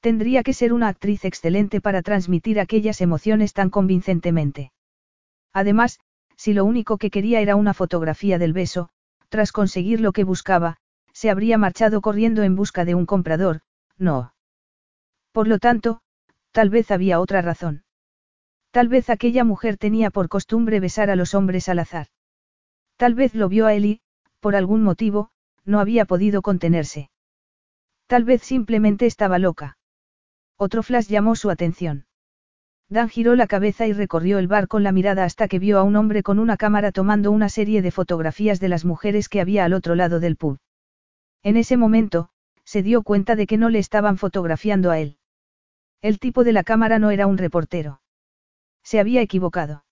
Tendría 0.01 0.43
que 0.43 0.55
ser 0.55 0.73
una 0.73 0.89
actriz 0.89 1.25
excelente 1.25 1.81
para 1.83 2.01
transmitir 2.01 2.59
aquellas 2.59 3.01
emociones 3.03 3.53
tan 3.53 3.69
convincentemente. 3.69 4.73
Además, 5.53 6.01
si 6.37 6.53
lo 6.53 6.65
único 6.65 6.99
que 6.99 7.11
quería 7.11 7.41
era 7.41 7.57
una 7.57 7.75
fotografía 7.75 8.39
del 8.39 8.53
beso, 8.53 8.91
tras 9.29 9.53
conseguir 9.53 10.01
lo 10.01 10.13
que 10.13 10.25
buscaba, 10.25 10.77
se 11.13 11.31
habría 11.31 11.59
marchado 11.59 12.01
corriendo 12.01 12.43
en 12.43 12.57
busca 12.57 12.85
de 12.85 12.95
un 12.95 13.07
comprador, 13.07 13.63
no. 13.97 14.35
Por 15.33 15.49
lo 15.49 15.59
tanto, 15.59 16.01
tal 16.53 16.71
vez 16.71 16.91
había 16.91 17.21
otra 17.21 17.43
razón. 17.43 17.85
Tal 18.71 18.89
vez 18.89 19.09
aquella 19.09 19.45
mujer 19.45 19.79
tenía 19.79 20.11
por 20.11 20.29
costumbre 20.29 20.81
besar 20.81 21.11
a 21.11 21.17
los 21.17 21.35
hombres 21.35 21.69
al 21.69 21.79
azar. 21.79 22.09
Tal 22.97 23.15
vez 23.15 23.35
lo 23.35 23.49
vio 23.49 23.67
a 23.67 23.75
él 23.75 23.85
y, 23.87 24.01
por 24.41 24.57
algún 24.57 24.83
motivo, 24.83 25.31
no 25.65 25.81
había 25.81 26.05
podido 26.05 26.43
contenerse. 26.43 27.11
Tal 28.07 28.25
vez 28.25 28.43
simplemente 28.43 29.07
estaba 29.07 29.39
loca. 29.39 29.79
Otro 30.57 30.83
flash 30.83 31.09
llamó 31.09 31.37
su 31.37 31.51
atención. 31.51 32.07
Dan 32.89 33.09
giró 33.09 33.35
la 33.35 33.49
cabeza 33.49 33.87
y 33.87 33.93
recorrió 33.93 34.39
el 34.39 34.47
bar 34.47 34.69
con 34.69 34.85
la 34.85 34.93
mirada 34.93 35.25
hasta 35.25 35.49
que 35.49 35.59
vio 35.59 35.79
a 35.79 35.83
un 35.83 35.97
hombre 35.97 36.23
con 36.23 36.39
una 36.39 36.57
cámara 36.57 36.93
tomando 36.93 37.33
una 37.33 37.49
serie 37.49 37.83
de 37.83 37.91
fotografías 37.91 38.61
de 38.61 38.69
las 38.69 38.85
mujeres 38.85 39.29
que 39.29 39.41
había 39.41 39.65
al 39.65 39.73
otro 39.73 39.97
lado 39.97 40.21
del 40.21 40.37
pub. 40.37 40.59
En 41.43 41.57
ese 41.57 41.77
momento, 41.77 42.31
se 42.65 42.83
dio 42.83 43.03
cuenta 43.03 43.35
de 43.35 43.47
que 43.47 43.57
no 43.57 43.71
le 43.71 43.81
estaban 43.81 44.19
fotografiando 44.19 44.91
a 44.91 44.99
él. 44.99 45.19
El 46.01 46.19
tipo 46.21 46.45
de 46.45 46.53
la 46.53 46.63
cámara 46.63 46.99
no 46.99 47.11
era 47.11 47.27
un 47.27 47.39
reportero. 47.39 48.01
Se 48.85 49.01
había 49.01 49.21
equivocado. 49.21 49.85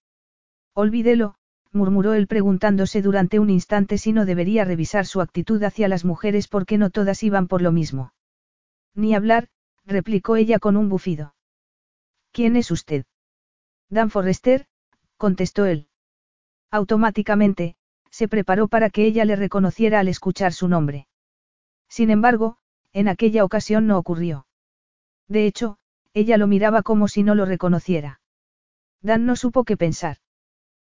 Olvídelo, 0.72 1.34
murmuró 1.72 2.14
él 2.14 2.28
preguntándose 2.28 3.02
durante 3.02 3.40
un 3.40 3.50
instante 3.50 3.98
si 3.98 4.12
no 4.12 4.24
debería 4.24 4.64
revisar 4.64 5.06
su 5.06 5.20
actitud 5.20 5.60
hacia 5.62 5.88
las 5.88 6.04
mujeres 6.04 6.46
porque 6.46 6.78
no 6.78 6.90
todas 6.90 7.22
iban 7.24 7.48
por 7.48 7.62
lo 7.62 7.72
mismo. 7.72 8.12
Ni 8.94 9.14
hablar, 9.14 9.48
replicó 9.84 10.36
ella 10.36 10.60
con 10.60 10.76
un 10.76 10.88
bufido. 10.88 11.33
¿Quién 12.34 12.56
es 12.56 12.72
usted? 12.72 13.04
Dan 13.88 14.10
Forrester, 14.10 14.66
contestó 15.16 15.66
él. 15.66 15.86
Automáticamente, 16.68 17.76
se 18.10 18.26
preparó 18.26 18.66
para 18.66 18.90
que 18.90 19.06
ella 19.06 19.24
le 19.24 19.36
reconociera 19.36 20.00
al 20.00 20.08
escuchar 20.08 20.52
su 20.52 20.66
nombre. 20.66 21.06
Sin 21.88 22.10
embargo, 22.10 22.56
en 22.92 23.06
aquella 23.06 23.44
ocasión 23.44 23.86
no 23.86 23.98
ocurrió. 23.98 24.48
De 25.28 25.46
hecho, 25.46 25.78
ella 26.12 26.36
lo 26.36 26.48
miraba 26.48 26.82
como 26.82 27.06
si 27.06 27.22
no 27.22 27.36
lo 27.36 27.44
reconociera. 27.44 28.20
Dan 29.00 29.26
no 29.26 29.36
supo 29.36 29.62
qué 29.62 29.76
pensar. 29.76 30.16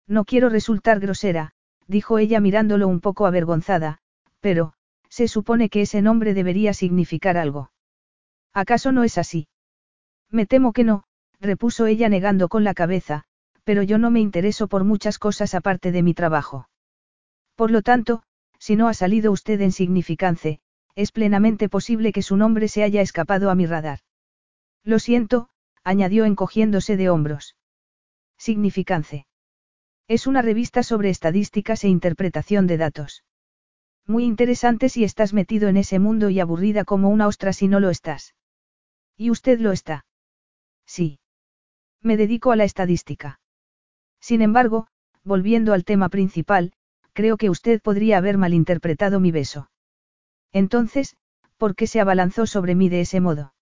No 0.07 0.26
quiero 0.26 0.50
resultar 0.50 1.00
grosera, 1.00 1.53
dijo 1.87 2.18
ella 2.18 2.40
mirándolo 2.40 2.87
un 2.87 3.00
poco 3.00 3.24
avergonzada, 3.24 4.03
pero, 4.40 4.74
se 5.09 5.26
supone 5.26 5.70
que 5.70 5.81
ese 5.81 6.03
nombre 6.03 6.35
debería 6.35 6.74
significar 6.74 7.38
algo. 7.38 7.72
¿Acaso 8.53 8.92
no 8.92 9.05
es 9.05 9.16
así? 9.16 9.48
Me 10.29 10.44
temo 10.44 10.74
que 10.74 10.85
no, 10.85 11.05
repuso 11.40 11.87
ella 11.87 12.09
negando 12.09 12.48
con 12.48 12.64
la 12.64 12.74
cabeza, 12.74 13.24
pero 13.64 13.83
yo 13.83 13.98
no 13.98 14.11
me 14.11 14.20
intereso 14.20 14.68
por 14.68 14.85
muchas 14.85 15.18
cosas 15.18 15.55
aparte 15.55 15.92
de 15.92 16.03
mi 16.03 16.14
trabajo. 16.14 16.68
Por 17.55 17.70
lo 17.70 17.83
tanto, 17.83 18.22
si 18.59 18.76
no 18.76 18.88
ha 18.88 18.94
salido 18.94 19.33
usted 19.33 19.61
en 19.61 19.72
significance, 19.72 20.61
es 20.94 21.12
plenamente 21.12 21.68
posible 21.68 22.12
que 22.12 22.22
su 22.22 22.37
nombre 22.37 22.68
se 22.68 22.83
haya 22.83 23.00
escapado 23.00 23.50
a 23.50 23.55
mi 23.55 23.66
radar. 23.66 24.00
Lo 24.85 24.98
siento, 24.98 25.48
añadió 25.85 26.24
encogiéndose 26.24 26.96
de 26.96 27.11
hombros. 27.11 27.57
Significance. 28.37 29.26
Es 30.09 30.26
una 30.26 30.42
revista 30.42 30.83
sobre 30.83 31.11
estadísticas 31.11 31.85
e 31.85 31.88
interpretación 31.88 32.66
de 32.66 32.76
datos. 32.76 33.24
Muy 34.07 34.24
interesante 34.24 34.88
si 34.88 35.05
estás 35.05 35.33
metido 35.33 35.68
en 35.68 35.76
ese 35.76 35.98
mundo 35.98 36.31
y 36.31 36.40
aburrida 36.40 36.85
como 36.85 37.11
una 37.11 37.29
ostra 37.29 37.53
si 37.53 37.68
no 37.68 37.79
lo 37.79 37.90
estás. 37.90 38.35
¿Y 39.16 39.31
usted 39.31 39.61
lo 39.61 39.70
está? 39.70 40.05
Sí. 40.85 41.19
Me 42.03 42.17
dedico 42.17 42.53
a 42.53 42.57
la 42.57 42.65
estadística. 42.65 43.41
Sin 44.21 44.43
embargo, 44.43 44.87
volviendo 45.23 45.73
al 45.73 45.85
tema 45.85 46.09
principal, 46.09 46.73
creo 47.13 47.37
que 47.37 47.51
usted 47.51 47.81
podría 47.83 48.19
haber 48.19 48.39
malinterpretado 48.39 49.21
mi 49.21 49.31
beso. 49.33 49.71
Entonces, 50.53 51.17
¿por 51.57 51.75
qué 51.75 51.87
se 51.87 52.01
abalanzó 52.01 52.47
sobre 52.47 52.75
mí 52.75 52.89
de 52.89 53.03
ese 53.03 53.21
modo? 53.21 53.55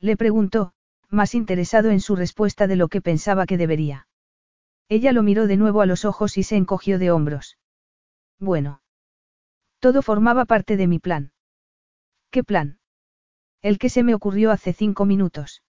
Le 0.00 0.16
preguntó, 0.16 0.72
más 1.08 1.34
interesado 1.34 1.90
en 1.90 2.00
su 2.00 2.16
respuesta 2.16 2.66
de 2.66 2.76
lo 2.76 2.88
que 2.88 3.00
pensaba 3.00 3.46
que 3.46 3.56
debería. 3.56 4.08
Ella 4.88 5.12
lo 5.12 5.22
miró 5.22 5.46
de 5.46 5.56
nuevo 5.56 5.80
a 5.80 5.86
los 5.86 6.04
ojos 6.04 6.36
y 6.36 6.42
se 6.42 6.56
encogió 6.56 6.98
de 6.98 7.10
hombros. 7.10 7.58
Bueno. 8.38 8.82
Todo 9.78 10.02
formaba 10.02 10.44
parte 10.44 10.76
de 10.76 10.86
mi 10.86 10.98
plan. 10.98 11.32
¿Qué 12.30 12.44
plan? 12.44 12.78
El 13.62 13.78
que 13.78 13.88
se 13.88 14.02
me 14.02 14.14
ocurrió 14.14 14.50
hace 14.50 14.72
cinco 14.72 15.06
minutos. 15.06 15.62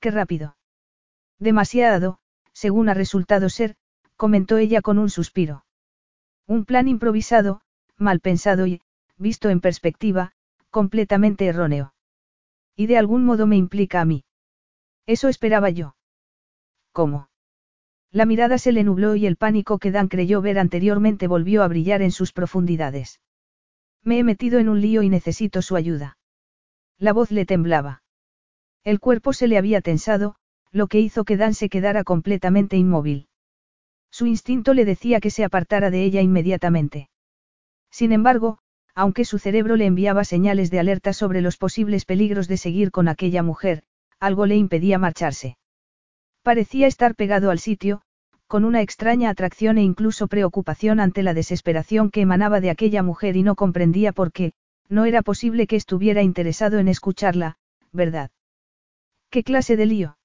Qué 0.00 0.10
rápido. 0.10 0.56
Demasiado, 1.38 2.18
según 2.52 2.88
ha 2.88 2.94
resultado 2.94 3.48
ser, 3.48 3.76
comentó 4.16 4.58
ella 4.58 4.80
con 4.80 4.98
un 4.98 5.10
suspiro. 5.10 5.64
Un 6.46 6.64
plan 6.64 6.88
improvisado, 6.88 7.60
mal 7.96 8.20
pensado 8.20 8.66
y, 8.66 8.80
visto 9.16 9.50
en 9.50 9.60
perspectiva, 9.60 10.32
completamente 10.70 11.46
erróneo. 11.46 11.94
Y 12.76 12.86
de 12.86 12.98
algún 12.98 13.24
modo 13.24 13.46
me 13.46 13.56
implica 13.56 14.00
a 14.00 14.04
mí. 14.04 14.24
Eso 15.06 15.28
esperaba 15.28 15.70
yo. 15.70 15.96
¿Cómo? 16.92 17.28
La 18.10 18.26
mirada 18.26 18.58
se 18.58 18.72
le 18.72 18.84
nubló 18.84 19.16
y 19.16 19.26
el 19.26 19.36
pánico 19.36 19.78
que 19.78 19.90
Dan 19.90 20.08
creyó 20.08 20.40
ver 20.40 20.58
anteriormente 20.58 21.26
volvió 21.26 21.62
a 21.62 21.68
brillar 21.68 22.00
en 22.02 22.12
sus 22.12 22.32
profundidades. 22.32 23.20
Me 24.02 24.18
he 24.18 24.24
metido 24.24 24.58
en 24.60 24.68
un 24.68 24.80
lío 24.80 25.02
y 25.02 25.08
necesito 25.08 25.62
su 25.62 25.76
ayuda. 25.76 26.16
La 26.98 27.12
voz 27.12 27.30
le 27.30 27.44
temblaba. 27.44 28.02
El 28.84 29.00
cuerpo 29.00 29.32
se 29.32 29.48
le 29.48 29.58
había 29.58 29.80
tensado, 29.80 30.36
lo 30.74 30.88
que 30.88 31.00
hizo 31.00 31.24
que 31.24 31.36
Dan 31.36 31.54
se 31.54 31.68
quedara 31.68 32.02
completamente 32.02 32.76
inmóvil. 32.76 33.28
Su 34.10 34.26
instinto 34.26 34.74
le 34.74 34.84
decía 34.84 35.20
que 35.20 35.30
se 35.30 35.44
apartara 35.44 35.88
de 35.90 36.02
ella 36.02 36.20
inmediatamente. 36.20 37.08
Sin 37.92 38.10
embargo, 38.10 38.58
aunque 38.92 39.24
su 39.24 39.38
cerebro 39.38 39.76
le 39.76 39.86
enviaba 39.86 40.24
señales 40.24 40.72
de 40.72 40.80
alerta 40.80 41.12
sobre 41.12 41.40
los 41.42 41.56
posibles 41.58 42.04
peligros 42.04 42.48
de 42.48 42.56
seguir 42.56 42.90
con 42.90 43.06
aquella 43.06 43.42
mujer, 43.44 43.84
algo 44.18 44.46
le 44.46 44.56
impedía 44.56 44.98
marcharse. 44.98 45.56
Parecía 46.42 46.88
estar 46.88 47.14
pegado 47.14 47.50
al 47.50 47.60
sitio, 47.60 48.02
con 48.48 48.64
una 48.64 48.82
extraña 48.82 49.30
atracción 49.30 49.78
e 49.78 49.82
incluso 49.82 50.26
preocupación 50.26 50.98
ante 50.98 51.22
la 51.22 51.34
desesperación 51.34 52.10
que 52.10 52.20
emanaba 52.20 52.60
de 52.60 52.70
aquella 52.70 53.02
mujer 53.04 53.36
y 53.36 53.44
no 53.44 53.54
comprendía 53.54 54.12
por 54.12 54.32
qué, 54.32 54.52
no 54.88 55.04
era 55.04 55.22
posible 55.22 55.68
que 55.68 55.76
estuviera 55.76 56.22
interesado 56.22 56.78
en 56.78 56.88
escucharla, 56.88 57.58
¿verdad? 57.92 58.30
¿Qué 59.30 59.44
clase 59.44 59.76
de 59.76 59.86
lío? 59.86 60.16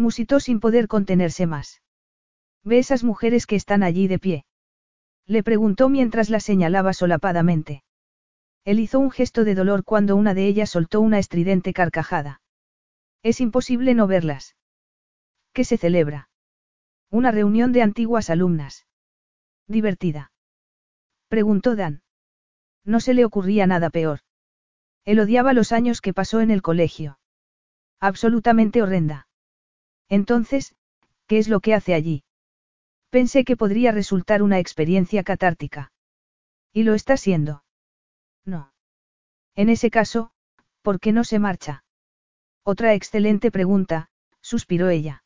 Musitó 0.00 0.40
sin 0.40 0.60
poder 0.60 0.88
contenerse 0.88 1.46
más. 1.46 1.82
¿Ve 2.64 2.78
esas 2.78 3.04
mujeres 3.04 3.46
que 3.46 3.54
están 3.54 3.82
allí 3.82 4.08
de 4.08 4.18
pie? 4.18 4.46
Le 5.26 5.42
preguntó 5.42 5.90
mientras 5.90 6.30
la 6.30 6.40
señalaba 6.40 6.94
solapadamente. 6.94 7.84
Él 8.64 8.80
hizo 8.80 8.98
un 8.98 9.10
gesto 9.10 9.44
de 9.44 9.54
dolor 9.54 9.84
cuando 9.84 10.16
una 10.16 10.32
de 10.32 10.46
ellas 10.46 10.70
soltó 10.70 11.02
una 11.02 11.18
estridente 11.18 11.74
carcajada. 11.74 12.40
Es 13.22 13.42
imposible 13.42 13.92
no 13.92 14.06
verlas. 14.06 14.56
¿Qué 15.52 15.64
se 15.64 15.76
celebra? 15.76 16.30
Una 17.10 17.30
reunión 17.30 17.70
de 17.72 17.82
antiguas 17.82 18.30
alumnas. 18.30 18.86
Divertida. 19.68 20.32
Preguntó 21.28 21.76
Dan. 21.76 22.00
No 22.86 23.00
se 23.00 23.12
le 23.12 23.26
ocurría 23.26 23.66
nada 23.66 23.90
peor. 23.90 24.20
Él 25.04 25.20
odiaba 25.20 25.52
los 25.52 25.72
años 25.72 26.00
que 26.00 26.14
pasó 26.14 26.40
en 26.40 26.50
el 26.50 26.62
colegio. 26.62 27.18
Absolutamente 28.00 28.80
horrenda. 28.80 29.26
Entonces, 30.10 30.74
¿qué 31.26 31.38
es 31.38 31.48
lo 31.48 31.60
que 31.60 31.72
hace 31.72 31.94
allí? 31.94 32.24
Pensé 33.08 33.44
que 33.44 33.56
podría 33.56 33.92
resultar 33.92 34.42
una 34.42 34.58
experiencia 34.58 35.22
catártica. 35.22 35.92
¿Y 36.72 36.82
lo 36.82 36.94
está 36.94 37.16
siendo? 37.16 37.64
No. 38.44 38.72
En 39.54 39.68
ese 39.68 39.90
caso, 39.90 40.32
¿por 40.82 41.00
qué 41.00 41.12
no 41.12 41.24
se 41.24 41.38
marcha? 41.38 41.84
Otra 42.64 42.94
excelente 42.94 43.50
pregunta, 43.50 44.10
suspiró 44.42 44.88
ella. 44.90 45.24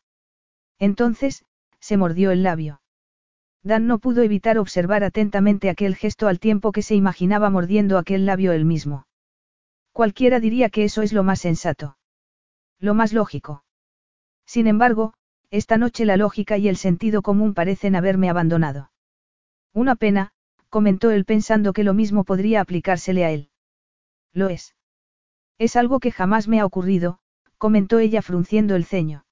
Entonces, 0.79 1.45
se 1.81 1.97
mordió 1.97 2.31
el 2.31 2.43
labio. 2.43 2.81
Dan 3.63 3.87
no 3.87 3.99
pudo 3.99 4.23
evitar 4.23 4.59
observar 4.59 5.05
atentamente 5.05 5.71
aquel 5.71 5.97
gesto 5.97 6.29
al 6.29 6.39
tiempo 6.39 6.73
que 6.73 6.83
se 6.83 6.95
imaginaba 6.95 7.49
mordiendo 7.49 7.97
aquel 7.97 8.27
labio 8.27 8.53
él 8.53 8.67
mismo. 8.67 9.07
Cualquiera 9.93 10.41
diría 10.41 10.69
que 10.69 10.85
eso 10.85 11.01
es 11.01 11.15
lo 11.15 11.23
más 11.23 11.41
sensato. 11.41 11.97
Lo 12.79 12.93
más 12.93 13.15
lógico. 13.15 13.64
Sin 14.47 14.67
embargo, 14.67 15.15
esta 15.51 15.79
noche 15.79 16.05
la 16.05 16.17
lógica 16.17 16.59
y 16.59 16.69
el 16.69 16.77
sentido 16.77 17.23
común 17.23 17.55
parecen 17.55 17.97
haberme 17.97 18.29
abandonado. 18.29 18.91
Una 19.73 19.95
pena, 19.97 20.33
comentó 20.69 21.11
él 21.11 21.25
pensando 21.25 21.73
que 21.73 21.85
lo 21.85 21.95
mismo 21.95 22.25
podría 22.25 22.61
aplicársele 22.61 23.25
a 23.25 23.31
él. 23.31 23.51
Lo 24.33 24.49
es. 24.49 24.75
Es 25.59 25.77
algo 25.77 26.01
que 26.01 26.11
jamás 26.11 26.49
me 26.49 26.61
ha 26.61 26.67
ocurrido, 26.67 27.21
comentó 27.59 27.99
ella 27.99 28.23
frunciendo 28.23 28.75
el 28.75 28.85
ceño. 28.85 29.25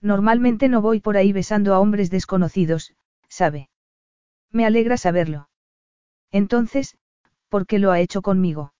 Normalmente 0.00 0.68
no 0.68 0.80
voy 0.80 1.00
por 1.00 1.16
ahí 1.16 1.32
besando 1.32 1.74
a 1.74 1.80
hombres 1.80 2.10
desconocidos, 2.10 2.94
¿sabe? 3.28 3.68
Me 4.52 4.64
alegra 4.64 4.96
saberlo. 4.96 5.48
Entonces, 6.30 6.96
¿por 7.48 7.66
qué 7.66 7.78
lo 7.78 7.90
ha 7.90 8.00
hecho 8.00 8.22
conmigo? 8.22 8.74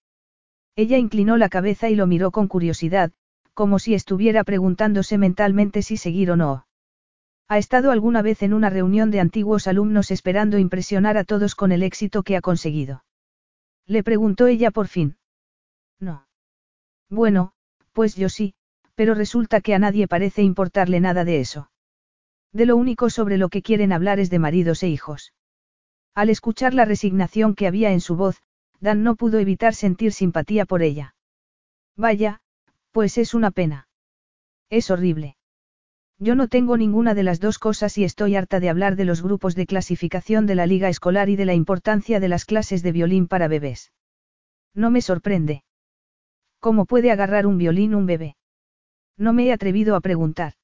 Ella 0.76 0.98
inclinó 0.98 1.36
la 1.36 1.48
cabeza 1.48 1.88
y 1.88 1.96
lo 1.96 2.06
miró 2.06 2.30
con 2.30 2.46
curiosidad, 2.46 3.12
como 3.58 3.80
si 3.80 3.92
estuviera 3.92 4.44
preguntándose 4.44 5.18
mentalmente 5.18 5.82
si 5.82 5.96
seguir 5.96 6.30
o 6.30 6.36
no. 6.36 6.68
¿Ha 7.48 7.58
estado 7.58 7.90
alguna 7.90 8.22
vez 8.22 8.44
en 8.44 8.54
una 8.54 8.70
reunión 8.70 9.10
de 9.10 9.18
antiguos 9.18 9.66
alumnos 9.66 10.12
esperando 10.12 10.58
impresionar 10.58 11.16
a 11.16 11.24
todos 11.24 11.56
con 11.56 11.72
el 11.72 11.82
éxito 11.82 12.22
que 12.22 12.36
ha 12.36 12.40
conseguido? 12.40 13.02
Le 13.84 14.04
preguntó 14.04 14.46
ella 14.46 14.70
por 14.70 14.86
fin. 14.86 15.16
No. 15.98 16.28
Bueno, 17.10 17.50
pues 17.92 18.14
yo 18.14 18.28
sí, 18.28 18.54
pero 18.94 19.14
resulta 19.14 19.60
que 19.60 19.74
a 19.74 19.80
nadie 19.80 20.06
parece 20.06 20.44
importarle 20.44 21.00
nada 21.00 21.24
de 21.24 21.40
eso. 21.40 21.68
De 22.52 22.64
lo 22.64 22.76
único 22.76 23.10
sobre 23.10 23.38
lo 23.38 23.48
que 23.48 23.62
quieren 23.62 23.92
hablar 23.92 24.20
es 24.20 24.30
de 24.30 24.38
maridos 24.38 24.84
e 24.84 24.88
hijos. 24.88 25.32
Al 26.14 26.30
escuchar 26.30 26.74
la 26.74 26.84
resignación 26.84 27.56
que 27.56 27.66
había 27.66 27.90
en 27.90 28.00
su 28.00 28.14
voz, 28.14 28.40
Dan 28.78 29.02
no 29.02 29.16
pudo 29.16 29.40
evitar 29.40 29.74
sentir 29.74 30.12
simpatía 30.12 30.64
por 30.64 30.82
ella. 30.82 31.16
Vaya, 31.96 32.40
pues 32.98 33.16
es 33.16 33.32
una 33.32 33.52
pena. 33.52 33.86
Es 34.70 34.90
horrible. 34.90 35.36
Yo 36.18 36.34
no 36.34 36.48
tengo 36.48 36.76
ninguna 36.76 37.14
de 37.14 37.22
las 37.22 37.38
dos 37.38 37.60
cosas 37.60 37.96
y 37.96 38.02
estoy 38.02 38.34
harta 38.34 38.58
de 38.58 38.70
hablar 38.70 38.96
de 38.96 39.04
los 39.04 39.22
grupos 39.22 39.54
de 39.54 39.66
clasificación 39.66 40.46
de 40.46 40.56
la 40.56 40.66
liga 40.66 40.88
escolar 40.88 41.28
y 41.28 41.36
de 41.36 41.44
la 41.44 41.54
importancia 41.54 42.18
de 42.18 42.26
las 42.26 42.44
clases 42.44 42.82
de 42.82 42.90
violín 42.90 43.28
para 43.28 43.46
bebés. 43.46 43.92
No 44.74 44.90
me 44.90 45.00
sorprende. 45.00 45.62
¿Cómo 46.58 46.86
puede 46.86 47.12
agarrar 47.12 47.46
un 47.46 47.56
violín 47.56 47.94
un 47.94 48.04
bebé? 48.04 48.36
No 49.16 49.32
me 49.32 49.46
he 49.46 49.52
atrevido 49.52 49.94
a 49.94 50.00
preguntar. 50.00 50.54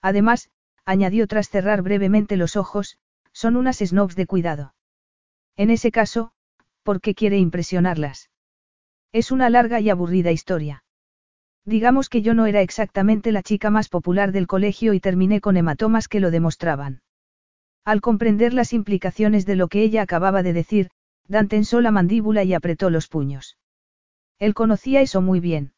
Además, 0.00 0.50
añadió 0.84 1.28
tras 1.28 1.48
cerrar 1.48 1.82
brevemente 1.82 2.36
los 2.36 2.56
ojos, 2.56 2.98
son 3.32 3.54
unas 3.54 3.78
snobs 3.78 4.16
de 4.16 4.26
cuidado. 4.26 4.74
En 5.56 5.70
ese 5.70 5.92
caso, 5.92 6.32
¿por 6.82 7.00
qué 7.00 7.14
quiere 7.14 7.38
impresionarlas? 7.38 8.30
Es 9.12 9.30
una 9.30 9.48
larga 9.48 9.78
y 9.78 9.90
aburrida 9.90 10.32
historia. 10.32 10.82
Digamos 11.64 12.08
que 12.08 12.22
yo 12.22 12.34
no 12.34 12.46
era 12.46 12.60
exactamente 12.60 13.30
la 13.30 13.42
chica 13.42 13.70
más 13.70 13.88
popular 13.88 14.32
del 14.32 14.46
colegio 14.46 14.94
y 14.94 15.00
terminé 15.00 15.40
con 15.40 15.56
hematomas 15.56 16.08
que 16.08 16.20
lo 16.20 16.30
demostraban. 16.30 17.02
Al 17.84 18.00
comprender 18.00 18.52
las 18.52 18.72
implicaciones 18.72 19.46
de 19.46 19.56
lo 19.56 19.68
que 19.68 19.82
ella 19.82 20.02
acababa 20.02 20.42
de 20.42 20.52
decir, 20.52 20.90
Dan 21.28 21.48
tensó 21.48 21.80
la 21.80 21.92
mandíbula 21.92 22.42
y 22.44 22.54
apretó 22.54 22.90
los 22.90 23.08
puños. 23.08 23.58
Él 24.38 24.54
conocía 24.54 25.00
eso 25.00 25.20
muy 25.20 25.38
bien. 25.38 25.72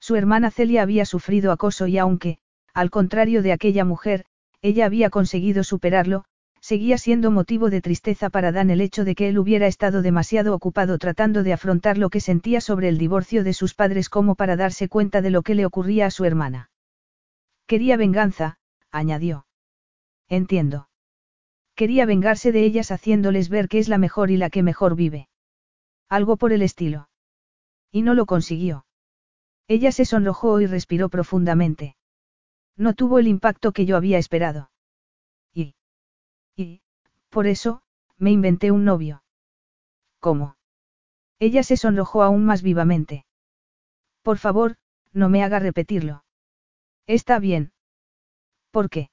Su 0.00 0.16
hermana 0.16 0.50
Celia 0.50 0.82
había 0.82 1.04
sufrido 1.04 1.52
acoso 1.52 1.86
y 1.86 1.98
aunque, 1.98 2.38
al 2.74 2.90
contrario 2.90 3.42
de 3.42 3.52
aquella 3.52 3.84
mujer, 3.84 4.24
ella 4.60 4.86
había 4.86 5.08
conseguido 5.10 5.62
superarlo, 5.62 6.24
seguía 6.66 6.98
siendo 6.98 7.30
motivo 7.30 7.70
de 7.70 7.80
tristeza 7.80 8.28
para 8.28 8.50
Dan 8.50 8.70
el 8.70 8.80
hecho 8.80 9.04
de 9.04 9.14
que 9.14 9.28
él 9.28 9.38
hubiera 9.38 9.68
estado 9.68 10.02
demasiado 10.02 10.52
ocupado 10.52 10.98
tratando 10.98 11.44
de 11.44 11.52
afrontar 11.52 11.96
lo 11.96 12.10
que 12.10 12.18
sentía 12.18 12.60
sobre 12.60 12.88
el 12.88 12.98
divorcio 12.98 13.44
de 13.44 13.52
sus 13.52 13.74
padres 13.74 14.08
como 14.08 14.34
para 14.34 14.56
darse 14.56 14.88
cuenta 14.88 15.22
de 15.22 15.30
lo 15.30 15.42
que 15.42 15.54
le 15.54 15.64
ocurría 15.64 16.06
a 16.06 16.10
su 16.10 16.24
hermana. 16.24 16.72
Quería 17.68 17.96
venganza, 17.96 18.58
añadió. 18.90 19.46
Entiendo. 20.28 20.88
Quería 21.76 22.04
vengarse 22.04 22.50
de 22.50 22.64
ellas 22.64 22.90
haciéndoles 22.90 23.48
ver 23.48 23.68
que 23.68 23.78
es 23.78 23.88
la 23.88 23.98
mejor 23.98 24.32
y 24.32 24.36
la 24.36 24.50
que 24.50 24.64
mejor 24.64 24.96
vive. 24.96 25.28
Algo 26.08 26.36
por 26.36 26.52
el 26.52 26.62
estilo. 26.62 27.08
Y 27.92 28.02
no 28.02 28.12
lo 28.14 28.26
consiguió. 28.26 28.86
Ella 29.68 29.92
se 29.92 30.04
sonrojó 30.04 30.60
y 30.60 30.66
respiró 30.66 31.10
profundamente. 31.10 31.94
No 32.76 32.94
tuvo 32.94 33.20
el 33.20 33.28
impacto 33.28 33.70
que 33.70 33.86
yo 33.86 33.96
había 33.96 34.18
esperado. 34.18 34.68
Y, 36.56 36.80
por 37.28 37.46
eso, 37.46 37.82
me 38.18 38.30
inventé 38.30 38.70
un 38.70 38.84
novio. 38.84 39.22
¿Cómo? 40.20 40.56
Ella 41.38 41.62
se 41.62 41.76
sonrojó 41.76 42.22
aún 42.22 42.46
más 42.46 42.62
vivamente. 42.62 43.26
Por 44.22 44.38
favor, 44.38 44.76
no 45.12 45.28
me 45.28 45.44
haga 45.44 45.58
repetirlo. 45.58 46.24
Está 47.06 47.38
bien. 47.38 47.72
¿Por 48.70 48.88
qué? 48.90 49.10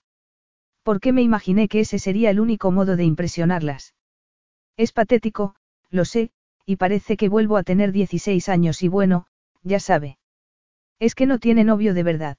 Porque 0.83 1.13
me 1.13 1.21
imaginé 1.21 1.67
que 1.67 1.81
ese 1.81 1.99
sería 1.99 2.29
el 2.29 2.39
único 2.39 2.71
modo 2.71 2.95
de 2.95 3.03
impresionarlas. 3.03 3.93
Es 4.75 4.91
patético, 4.91 5.55
lo 5.89 6.05
sé, 6.05 6.31
y 6.65 6.77
parece 6.77 7.17
que 7.17 7.29
vuelvo 7.29 7.57
a 7.57 7.63
tener 7.63 7.91
16 7.91 8.49
años 8.49 8.81
y 8.83 8.87
bueno, 8.87 9.27
ya 9.61 9.79
sabe. 9.79 10.17
Es 10.99 11.13
que 11.15 11.25
no 11.25 11.39
tiene 11.39 11.63
novio 11.63 11.93
de 11.93 12.03
verdad. 12.03 12.37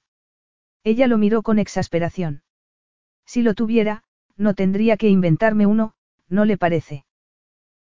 Ella 0.83 1.07
lo 1.07 1.17
miró 1.17 1.43
con 1.43 1.59
exasperación. 1.59 2.43
Si 3.25 3.41
lo 3.41 3.53
tuviera, 3.53 4.03
no 4.37 4.53
tendría 4.53 4.97
que 4.97 5.09
inventarme 5.09 5.65
uno, 5.65 5.93
¿no 6.29 6.45
le 6.45 6.57
parece? 6.57 7.05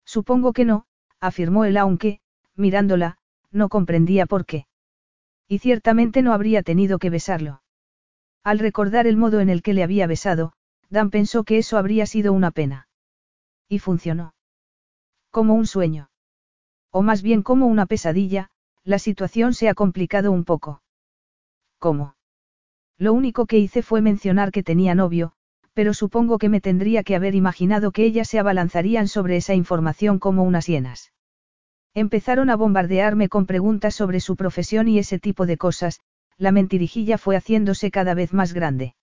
Supongo 0.04 0.52
que 0.52 0.64
no, 0.64 0.86
afirmó 1.20 1.64
él 1.64 1.76
aunque, 1.76 2.20
mirándola, 2.54 3.18
no 3.50 3.68
comprendía 3.68 4.26
por 4.26 4.46
qué. 4.46 4.66
Y 5.48 5.58
ciertamente 5.58 6.22
no 6.22 6.32
habría 6.32 6.62
tenido 6.62 6.98
que 6.98 7.10
besarlo. 7.10 7.62
Al 8.42 8.58
recordar 8.58 9.06
el 9.06 9.16
modo 9.16 9.40
en 9.40 9.48
el 9.48 9.62
que 9.62 9.72
le 9.72 9.82
había 9.82 10.06
besado, 10.06 10.52
Dan 10.90 11.10
pensó 11.10 11.44
que 11.44 11.58
eso 11.58 11.78
habría 11.78 12.06
sido 12.06 12.32
una 12.32 12.50
pena. 12.50 12.88
Y 13.68 13.78
funcionó. 13.78 14.34
Como 15.30 15.54
un 15.54 15.66
sueño. 15.66 16.10
O 16.90 17.02
más 17.02 17.22
bien 17.22 17.42
como 17.42 17.66
una 17.66 17.86
pesadilla, 17.86 18.50
la 18.84 18.98
situación 18.98 19.54
se 19.54 19.68
ha 19.68 19.74
complicado 19.74 20.30
un 20.30 20.44
poco. 20.44 20.82
¿Cómo? 21.78 22.14
Lo 22.98 23.12
único 23.12 23.46
que 23.46 23.58
hice 23.58 23.82
fue 23.82 24.00
mencionar 24.00 24.52
que 24.52 24.62
tenía 24.62 24.94
novio, 24.94 25.32
pero 25.74 25.92
supongo 25.92 26.38
que 26.38 26.48
me 26.48 26.60
tendría 26.60 27.02
que 27.02 27.16
haber 27.16 27.34
imaginado 27.34 27.90
que 27.90 28.04
ellas 28.04 28.28
se 28.28 28.38
abalanzarían 28.38 29.08
sobre 29.08 29.36
esa 29.36 29.54
información 29.54 30.18
como 30.18 30.44
unas 30.44 30.66
hienas. 30.66 31.12
Empezaron 31.92 32.48
a 32.48 32.56
bombardearme 32.56 33.28
con 33.28 33.46
preguntas 33.46 33.94
sobre 33.94 34.20
su 34.20 34.36
profesión 34.36 34.88
y 34.88 34.98
ese 34.98 35.18
tipo 35.18 35.46
de 35.46 35.56
cosas, 35.56 36.00
la 36.38 36.52
mentirijilla 36.52 37.18
fue 37.18 37.36
haciéndose 37.36 37.90
cada 37.90 38.14
vez 38.14 38.32
más 38.32 38.52
grande. 38.52 38.94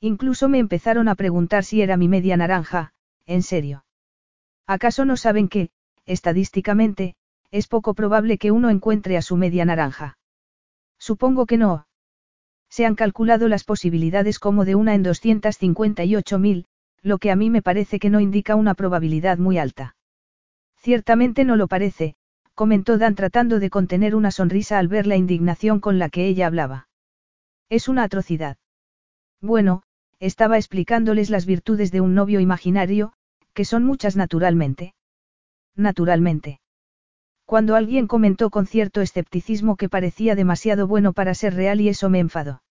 Incluso 0.00 0.48
me 0.48 0.58
empezaron 0.58 1.08
a 1.08 1.16
preguntar 1.16 1.64
si 1.64 1.82
era 1.82 1.96
mi 1.96 2.08
media 2.08 2.36
naranja, 2.36 2.92
en 3.26 3.42
serio. 3.42 3.84
¿Acaso 4.66 5.04
no 5.04 5.16
saben 5.16 5.48
que, 5.48 5.70
estadísticamente, 6.06 7.16
es 7.50 7.66
poco 7.66 7.94
probable 7.94 8.38
que 8.38 8.52
uno 8.52 8.70
encuentre 8.70 9.16
a 9.16 9.22
su 9.22 9.36
media 9.36 9.64
naranja? 9.64 10.18
Supongo 10.98 11.46
que 11.46 11.56
no, 11.56 11.86
se 12.68 12.86
han 12.86 12.94
calculado 12.94 13.48
las 13.48 13.64
posibilidades 13.64 14.38
como 14.38 14.64
de 14.64 14.74
una 14.74 14.94
en 14.94 15.04
258.000, 15.04 16.64
lo 17.02 17.18
que 17.18 17.30
a 17.30 17.36
mí 17.36 17.50
me 17.50 17.62
parece 17.62 17.98
que 17.98 18.10
no 18.10 18.20
indica 18.20 18.56
una 18.56 18.74
probabilidad 18.74 19.38
muy 19.38 19.58
alta. 19.58 19.96
Ciertamente 20.76 21.44
no 21.44 21.56
lo 21.56 21.68
parece, 21.68 22.14
comentó 22.54 22.98
Dan 22.98 23.14
tratando 23.14 23.60
de 23.60 23.70
contener 23.70 24.14
una 24.14 24.30
sonrisa 24.30 24.78
al 24.78 24.88
ver 24.88 25.06
la 25.06 25.16
indignación 25.16 25.80
con 25.80 25.98
la 25.98 26.08
que 26.08 26.26
ella 26.26 26.46
hablaba. 26.46 26.88
Es 27.68 27.88
una 27.88 28.04
atrocidad. 28.04 28.56
Bueno, 29.40 29.82
estaba 30.18 30.56
explicándoles 30.56 31.30
las 31.30 31.46
virtudes 31.46 31.92
de 31.92 32.00
un 32.00 32.14
novio 32.14 32.40
imaginario, 32.40 33.12
que 33.54 33.64
son 33.64 33.84
muchas 33.84 34.16
naturalmente. 34.16 34.94
Naturalmente. 35.76 36.60
Cuando 37.48 37.76
alguien 37.76 38.08
comentó 38.08 38.50
con 38.50 38.66
cierto 38.66 39.00
escepticismo 39.00 39.76
que 39.76 39.88
parecía 39.88 40.34
demasiado 40.34 40.86
bueno 40.86 41.14
para 41.14 41.32
ser 41.32 41.54
real 41.54 41.80
y 41.80 41.88
eso 41.88 42.10
me 42.10 42.18
enfadó. 42.18 42.62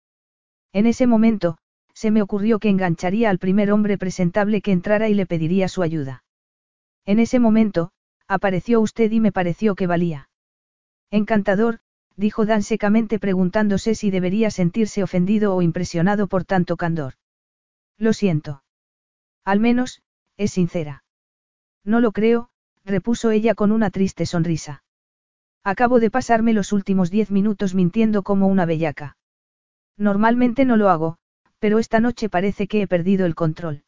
En 0.70 0.84
ese 0.84 1.06
momento, 1.06 1.56
se 1.94 2.10
me 2.10 2.20
ocurrió 2.20 2.58
que 2.58 2.68
engancharía 2.68 3.30
al 3.30 3.38
primer 3.38 3.72
hombre 3.72 3.96
presentable 3.96 4.60
que 4.60 4.72
entrara 4.72 5.08
y 5.08 5.14
le 5.14 5.24
pediría 5.24 5.68
su 5.68 5.80
ayuda. 5.80 6.24
En 7.06 7.20
ese 7.20 7.38
momento, 7.38 7.92
apareció 8.28 8.82
usted 8.82 9.10
y 9.12 9.18
me 9.18 9.32
pareció 9.32 9.76
que 9.76 9.86
valía. 9.86 10.28
Encantador, 11.10 11.78
dijo 12.14 12.44
Dan 12.44 12.62
secamente 12.62 13.18
preguntándose 13.18 13.94
si 13.94 14.10
debería 14.10 14.50
sentirse 14.50 15.02
ofendido 15.02 15.54
o 15.54 15.62
impresionado 15.62 16.26
por 16.26 16.44
tanto 16.44 16.76
candor. 16.76 17.14
Lo 17.96 18.12
siento. 18.12 18.62
Al 19.42 19.58
menos, 19.58 20.02
es 20.36 20.50
sincera. 20.50 21.02
No 21.82 22.00
lo 22.00 22.12
creo, 22.12 22.50
repuso 22.86 23.30
ella 23.32 23.54
con 23.54 23.72
una 23.72 23.90
triste 23.90 24.24
sonrisa. 24.24 24.84
Acabo 25.64 25.98
de 25.98 26.10
pasarme 26.10 26.52
los 26.52 26.72
últimos 26.72 27.10
diez 27.10 27.30
minutos 27.30 27.74
mintiendo 27.74 28.22
como 28.22 28.46
una 28.46 28.64
bellaca. 28.64 29.16
Normalmente 29.98 30.64
no 30.64 30.76
lo 30.76 30.88
hago, 30.88 31.18
pero 31.58 31.80
esta 31.80 31.98
noche 31.98 32.28
parece 32.28 32.68
que 32.68 32.82
he 32.82 32.86
perdido 32.86 33.26
el 33.26 33.34
control. 33.34 33.82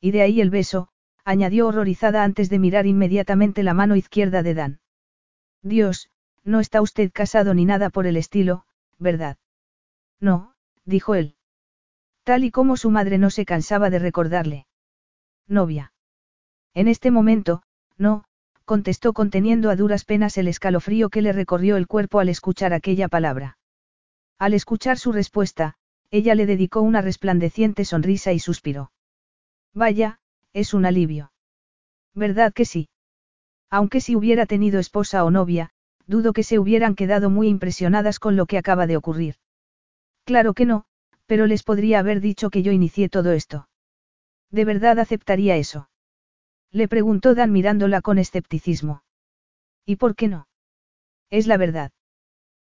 Y 0.00 0.10
de 0.10 0.22
ahí 0.22 0.40
el 0.40 0.50
beso, 0.50 0.88
añadió 1.24 1.66
horrorizada 1.68 2.22
antes 2.22 2.50
de 2.50 2.58
mirar 2.58 2.86
inmediatamente 2.86 3.62
la 3.62 3.72
mano 3.72 3.96
izquierda 3.96 4.42
de 4.42 4.54
Dan. 4.54 4.80
Dios, 5.62 6.10
no 6.44 6.60
está 6.60 6.82
usted 6.82 7.10
casado 7.12 7.54
ni 7.54 7.64
nada 7.64 7.88
por 7.88 8.06
el 8.06 8.16
estilo, 8.16 8.66
¿verdad? 8.98 9.38
No, 10.20 10.54
dijo 10.84 11.14
él. 11.14 11.36
Tal 12.24 12.44
y 12.44 12.50
como 12.50 12.76
su 12.76 12.90
madre 12.90 13.16
no 13.16 13.30
se 13.30 13.46
cansaba 13.46 13.88
de 13.88 13.98
recordarle. 13.98 14.66
Novia. 15.46 15.92
En 16.74 16.86
este 16.86 17.10
momento, 17.10 17.62
no, 18.00 18.24
contestó 18.64 19.12
conteniendo 19.12 19.70
a 19.70 19.76
duras 19.76 20.04
penas 20.04 20.38
el 20.38 20.48
escalofrío 20.48 21.10
que 21.10 21.22
le 21.22 21.32
recorrió 21.32 21.76
el 21.76 21.86
cuerpo 21.86 22.18
al 22.18 22.28
escuchar 22.28 22.72
aquella 22.72 23.08
palabra. 23.08 23.58
Al 24.38 24.54
escuchar 24.54 24.98
su 24.98 25.12
respuesta, 25.12 25.74
ella 26.10 26.34
le 26.34 26.46
dedicó 26.46 26.80
una 26.80 27.02
resplandeciente 27.02 27.84
sonrisa 27.84 28.32
y 28.32 28.38
suspiró. 28.38 28.90
Vaya, 29.74 30.18
es 30.52 30.72
un 30.72 30.86
alivio. 30.86 31.32
¿Verdad 32.14 32.52
que 32.52 32.64
sí? 32.64 32.88
Aunque 33.68 34.00
si 34.00 34.16
hubiera 34.16 34.46
tenido 34.46 34.80
esposa 34.80 35.24
o 35.24 35.30
novia, 35.30 35.70
dudo 36.06 36.32
que 36.32 36.42
se 36.42 36.58
hubieran 36.58 36.96
quedado 36.96 37.30
muy 37.30 37.48
impresionadas 37.48 38.18
con 38.18 38.34
lo 38.34 38.46
que 38.46 38.58
acaba 38.58 38.86
de 38.86 38.96
ocurrir. 38.96 39.36
Claro 40.24 40.54
que 40.54 40.64
no, 40.64 40.84
pero 41.26 41.46
les 41.46 41.62
podría 41.62 42.00
haber 42.00 42.20
dicho 42.20 42.50
que 42.50 42.62
yo 42.62 42.72
inicié 42.72 43.08
todo 43.08 43.32
esto. 43.32 43.68
¿De 44.50 44.64
verdad 44.64 44.98
aceptaría 44.98 45.56
eso? 45.56 45.88
Le 46.72 46.88
preguntó 46.88 47.34
Dan 47.34 47.52
mirándola 47.52 48.00
con 48.00 48.18
escepticismo. 48.18 49.02
¿Y 49.84 49.96
por 49.96 50.14
qué 50.14 50.28
no? 50.28 50.46
Es 51.30 51.46
la 51.46 51.56
verdad. 51.56 51.92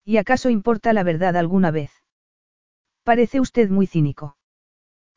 ¿Y 0.06 0.18
acaso 0.18 0.50
importa 0.50 0.94
la 0.94 1.04
verdad 1.04 1.36
alguna 1.36 1.72
vez? 1.72 1.92
Parece 3.04 3.40
usted 3.40 3.70
muy 3.70 3.88
cínico. 3.88 4.38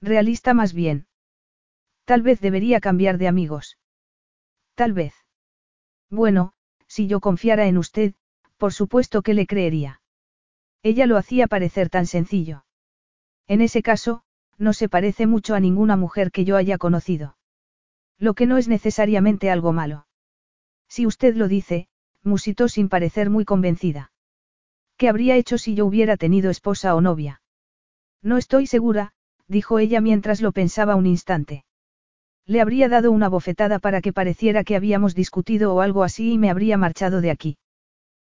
Realista 0.01 0.55
más 0.55 0.73
bien. 0.73 1.07
Tal 2.05 2.23
vez 2.23 2.41
debería 2.41 2.81
cambiar 2.81 3.19
de 3.19 3.29
amigos. 3.29 3.79
Tal 4.75 4.93
vez. 4.93 5.15
Bueno, 6.11 6.53
si 6.87 7.07
yo 7.07 7.21
confiara 7.21 7.67
en 7.67 7.79
usted, 7.79 8.15
por 8.57 8.73
supuesto 8.73 9.23
que 9.23 9.35
le 9.35 9.47
creería. 9.47 10.01
Ella 10.83 11.07
lo 11.07 11.17
hacía 11.17 11.47
parecer 11.47 11.89
tan 11.89 12.07
sencillo. 12.07 12.65
En 13.47 13.61
ese 13.61 13.83
caso, 13.83 14.25
no 14.59 14.73
se 14.73 14.89
parece 14.89 15.27
mucho 15.27 15.55
a 15.55 15.61
ninguna 15.61 15.97
mujer 15.97 16.33
que 16.33 16.45
yo 16.45 16.57
haya 16.57 16.79
conocido. 16.79 17.37
Lo 18.23 18.35
que 18.35 18.47
no 18.47 18.57
es 18.57 18.69
necesariamente 18.69 19.51
algo 19.51 19.73
malo. 19.73 20.07
Si 20.89 21.07
usted 21.07 21.35
lo 21.35 21.49
dice, 21.49 21.89
musitó 22.23 22.69
sin 22.69 22.89
parecer 22.89 23.31
muy 23.31 23.45
convencida. 23.45 24.13
¿Qué 24.97 25.09
habría 25.09 25.35
hecho 25.35 25.59
si 25.59 25.75
yo 25.75 25.87
hubiera 25.87 26.17
tenido 26.17 26.49
esposa 26.49 26.95
o 26.95 27.01
novia? 27.01 27.43
No 28.23 28.39
estoy 28.39 28.69
segura, 28.69 29.13
dijo 29.49 29.81
ella 29.81 30.01
mientras 30.01 30.41
lo 30.41 30.53
pensaba 30.53 30.95
un 30.95 31.07
instante. 31.07 31.65
Le 32.47 32.61
habría 32.61 32.89
dado 32.89 33.11
una 33.11 33.29
bofetada 33.29 33.81
para 33.81 34.01
que 34.01 34.13
pareciera 34.13 34.63
que 34.63 34.77
habíamos 34.77 35.17
discutido 35.17 35.75
o 35.75 35.81
algo 35.81 36.05
así 36.05 36.35
y 36.35 36.39
me 36.39 36.49
habría 36.49 36.77
marchado 36.77 37.23
de 37.23 37.33
aquí. 37.33 37.59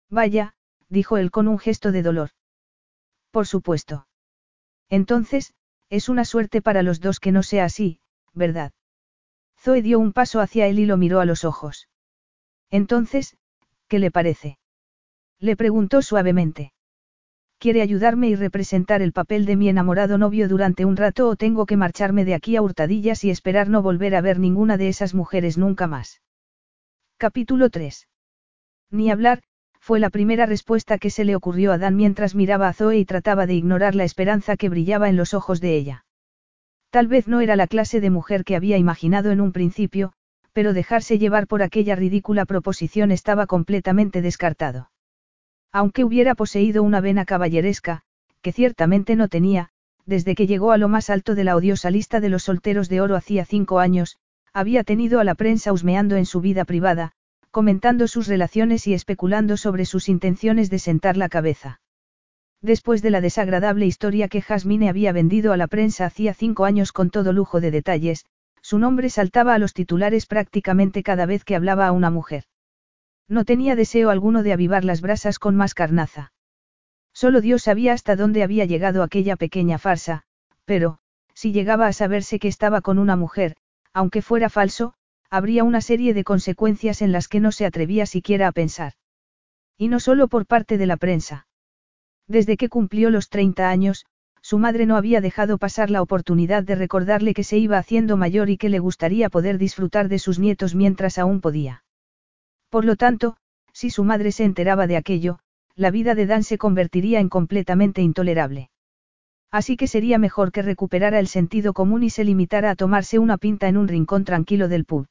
Vaya, 0.09 0.55
dijo 0.89 1.19
él 1.19 1.31
con 1.31 1.49
un 1.49 1.59
gesto 1.59 1.93
de 1.93 2.03
dolor. 2.03 2.31
Por 3.31 3.47
supuesto. 3.47 4.07
Entonces, 4.89 5.53
es 5.91 6.09
una 6.09 6.25
suerte 6.25 6.63
para 6.63 6.83
los 6.83 7.01
dos 7.01 7.21
que 7.21 7.31
no 7.31 7.43
sea 7.43 7.67
así, 7.67 8.01
¿verdad? 8.33 8.73
Zoe 9.63 9.81
dio 9.81 10.01
un 10.01 10.13
paso 10.13 10.41
hacia 10.41 10.67
él 10.67 10.81
y 10.81 10.87
lo 10.87 10.97
miró 10.97 11.21
a 11.21 11.25
los 11.25 11.45
ojos. 11.45 11.89
Entonces, 12.69 13.37
¿qué 13.87 14.01
le 14.01 14.11
parece? 14.11 14.59
Le 15.39 15.55
preguntó 15.57 16.03
suavemente. 16.03 16.73
¿Quiere 17.59 17.81
ayudarme 17.81 18.27
y 18.27 18.35
representar 18.35 19.03
el 19.03 19.13
papel 19.13 19.47
de 19.47 19.55
mi 19.55 19.69
enamorado 19.69 20.19
novio 20.19 20.49
durante 20.49 20.85
un 20.85 20.97
rato 20.97 21.29
o 21.29 21.37
tengo 21.37 21.65
que 21.65 21.77
marcharme 21.77 22.25
de 22.25 22.35
aquí 22.35 22.57
a 22.57 22.63
hurtadillas 22.63 23.23
y 23.23 23.31
esperar 23.31 23.69
no 23.69 23.83
volver 23.83 24.17
a 24.17 24.21
ver 24.21 24.41
ninguna 24.41 24.77
de 24.77 24.89
esas 24.89 25.15
mujeres 25.15 25.57
nunca 25.59 25.87
más? 25.87 26.23
Capítulo 27.17 27.71
3. 27.71 28.09
Ni 28.91 29.13
hablar, 29.13 29.45
fue 29.79 30.01
la 30.01 30.11
primera 30.11 30.45
respuesta 30.45 30.99
que 30.99 31.11
se 31.11 31.25
le 31.25 31.37
ocurrió 31.37 31.71
a 31.71 31.79
Dan 31.79 31.95
mientras 31.95 32.35
miraba 32.35 32.67
a 32.67 32.73
Zoe 32.73 32.99
y 32.99 33.05
trataba 33.05 33.47
de 33.47 33.55
ignorar 33.55 33.95
la 33.95 34.03
esperanza 34.03 34.57
que 34.57 34.69
brillaba 34.69 35.09
en 35.09 35.17
los 35.17 35.35
ojos 35.35 35.61
de 35.61 35.77
ella. 35.77 36.05
Tal 36.93 37.07
vez 37.07 37.27
no 37.27 37.41
era 37.41 37.57
la 37.57 37.69
clase 37.69 38.03
de 38.03 38.11
mujer 38.11 38.45
que 38.45 38.55
había 38.55 38.77
imaginado 38.77 39.31
en 39.31 39.41
un 39.41 39.53
principio, 39.53 40.13
pero 40.53 40.75
dejarse 40.75 41.19
llevar 41.19 41.47
por 41.47 41.63
aquella 41.63 41.97
ridícula 41.97 42.45
proposición 42.45 43.11
estaba 43.13 43.47
completamente 43.47 44.21
descartado. 44.21 44.91
Aunque 45.73 46.05
hubiera 46.05 46.35
poseído 46.35 46.83
una 46.83 47.01
vena 47.01 47.25
caballeresca, 47.25 48.03
que 48.43 48.53
ciertamente 48.53 49.17
no 49.17 49.29
tenía, 49.29 49.71
desde 50.05 50.35
que 50.35 50.47
llegó 50.47 50.71
a 50.71 50.77
lo 50.77 50.89
más 50.89 51.09
alto 51.09 51.35
de 51.35 51.45
la 51.45 51.57
odiosa 51.57 51.91
lista 51.91 52.21
de 52.21 52.29
los 52.29 52.43
solteros 52.43 52.91
de 52.91 53.01
oro 53.01 53.17
hacía 53.17 53.47
cinco 53.47 53.79
años, 53.79 54.19
había 54.53 54.85
tenido 54.85 55.19
a 55.19 55.25
la 55.25 55.35
prensa 55.35 55.73
husmeando 55.73 56.17
en 56.17 56.27
su 56.27 56.43
vida 56.43 56.67
privada, 56.67 57.13
comentando 57.51 58.07
sus 58.07 58.27
relaciones 58.27 58.87
y 58.87 58.93
especulando 58.93 59.57
sobre 59.57 59.87
sus 59.87 60.11
intenciones 60.11 60.69
de 60.69 60.79
sentar 60.79 61.17
la 61.17 61.31
cabeza. 61.31 61.81
Después 62.63 63.03
de 63.03 63.11
la 63.11 63.21
desagradable 63.21 63.87
historia 63.87 64.29
que 64.29 64.41
Jasmine 64.41 64.89
había 64.89 65.13
vendido 65.13 65.53
a 65.53 65.57
la 65.57 65.67
prensa 65.67 66.07
hacía 66.07 66.33
cinco 66.33 66.65
años 66.65 66.93
con 66.93 67.11
todo 67.11 67.33
lujo 67.33 67.61
de 67.61 67.73
detalles, 67.73 68.25
su 68.63 68.79
nombre 68.79 69.11
saltaba 69.11 69.55
a 69.55 69.59
los 69.59 69.75
titulares 69.75 70.27
prácticamente 70.27 71.03
cada 71.03 71.27
vez 71.27 71.45
que 71.45 71.57
hablaba 71.57 71.89
a 71.89 71.93
una 71.93 72.11
mujer. 72.11 72.45
No 73.29 73.45
tenía 73.45 73.75
deseo 73.75 74.11
alguno 74.11 74.45
de 74.45 74.53
avivar 74.53 74.85
las 74.85 75.01
brasas 75.01 75.41
con 75.41 75.57
más 75.57 75.75
carnaza. 75.75 76.33
Solo 77.13 77.41
Dios 77.41 77.63
sabía 77.63 77.95
hasta 77.95 78.15
dónde 78.15 78.45
había 78.45 78.65
llegado 78.65 79.03
aquella 79.03 79.35
pequeña 79.35 79.79
farsa, 79.79 80.23
pero, 80.65 80.99
si 81.35 81.53
llegaba 81.53 81.89
a 81.89 81.93
saberse 81.93 82.39
que 82.39 82.47
estaba 82.49 82.81
con 82.81 83.01
una 83.01 83.17
mujer, 83.17 83.57
aunque 83.93 84.23
fuera 84.23 84.49
falso, 84.49 84.95
habría 85.31 85.65
una 85.65 85.81
serie 85.81 86.15
de 86.15 86.23
consecuencias 86.23 87.03
en 87.03 87.11
las 87.11 87.27
que 87.27 87.41
no 87.41 87.51
se 87.51 87.67
atrevía 87.67 88.07
siquiera 88.07 88.47
a 88.47 88.53
pensar. 88.53 88.93
Y 89.77 89.89
no 89.89 89.99
solo 89.99 90.29
por 90.29 90.47
parte 90.47 90.79
de 90.79 90.87
la 90.87 90.97
prensa. 90.97 91.47
Desde 92.33 92.57
que 92.57 92.71
cumplió 92.71 93.11
los 93.11 93.29
30 93.29 93.69
años, 93.69 94.07
su 94.41 94.59
madre 94.59 94.87
no 94.87 94.97
había 94.97 95.21
dejado 95.21 95.59
pasar 95.59 95.91
la 95.91 96.01
oportunidad 96.01 96.63
de 96.63 96.77
recordarle 96.77 97.35
que 97.35 97.45
se 97.45 97.59
iba 97.59 97.77
haciendo 97.77 98.17
mayor 98.17 98.49
y 98.49 98.57
que 98.57 98.71
le 98.71 98.79
gustaría 98.79 99.29
poder 99.29 99.59
disfrutar 99.59 100.09
de 100.09 100.19
sus 100.19 100.39
nietos 100.39 100.75
mientras 100.75 101.19
aún 101.19 101.43
podía. 101.43 101.85
Por 102.71 102.87
lo 102.87 102.97
tanto, 102.97 103.37
si 103.75 103.91
su 103.91 104.03
madre 104.03 104.33
se 104.33 104.45
enteraba 104.45 104.87
de 104.87 104.97
aquello, 104.97 105.41
la 105.77 105.91
vida 105.91 106.15
de 106.15 106.25
Dan 106.25 106.43
se 106.43 106.57
convertiría 106.57 107.21
en 107.21 107.29
completamente 107.29 108.01
intolerable. 108.01 108.71
Así 109.51 109.77
que 109.77 109.87
sería 109.87 110.17
mejor 110.17 110.53
que 110.53 110.63
recuperara 110.63 111.19
el 111.19 111.27
sentido 111.27 111.75
común 111.75 112.03
y 112.03 112.09
se 112.09 112.25
limitara 112.25 112.71
a 112.71 112.77
tomarse 112.77 113.19
una 113.19 113.37
pinta 113.37 113.69
en 113.69 113.77
un 113.77 113.89
rincón 113.89 114.25
tranquilo 114.25 114.69
del 114.69 114.87
pub. 114.87 115.07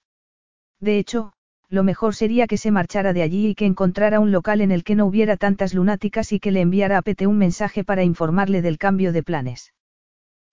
De 0.80 0.98
hecho, 0.98 1.34
lo 1.72 1.84
mejor 1.84 2.14
sería 2.16 2.48
que 2.48 2.58
se 2.58 2.70
marchara 2.70 3.14
de 3.14 3.22
allí 3.22 3.48
y 3.48 3.56
que 3.56 3.66
encontrara 3.66 4.20
un 4.20 4.34
local 4.34 4.60
en 4.60 4.72
el 4.72 4.84
que 4.84 4.94
no 4.94 5.06
hubiera 5.06 5.38
tantas 5.38 5.74
lunáticas 5.74 6.34
y 6.34 6.40
que 6.42 6.52
le 6.52 6.60
enviara 6.60 6.98
a 6.98 7.02
Pete 7.02 7.28
un 7.28 7.38
mensaje 7.38 7.86
para 7.86 8.04
informarle 8.04 8.62
del 8.62 8.78
cambio 8.78 9.14
de 9.14 9.24
planes. 9.24 9.74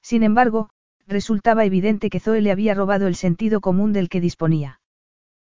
Sin 0.01 0.23
embargo, 0.23 0.71
resultaba 1.09 1.65
evidente 1.65 2.09
que 2.09 2.21
Zoe 2.21 2.41
le 2.41 2.53
había 2.53 2.73
robado 2.73 3.09
el 3.09 3.17
sentido 3.17 3.61
común 3.61 3.93
del 3.93 4.09
que 4.09 4.21
disponía. 4.21 4.81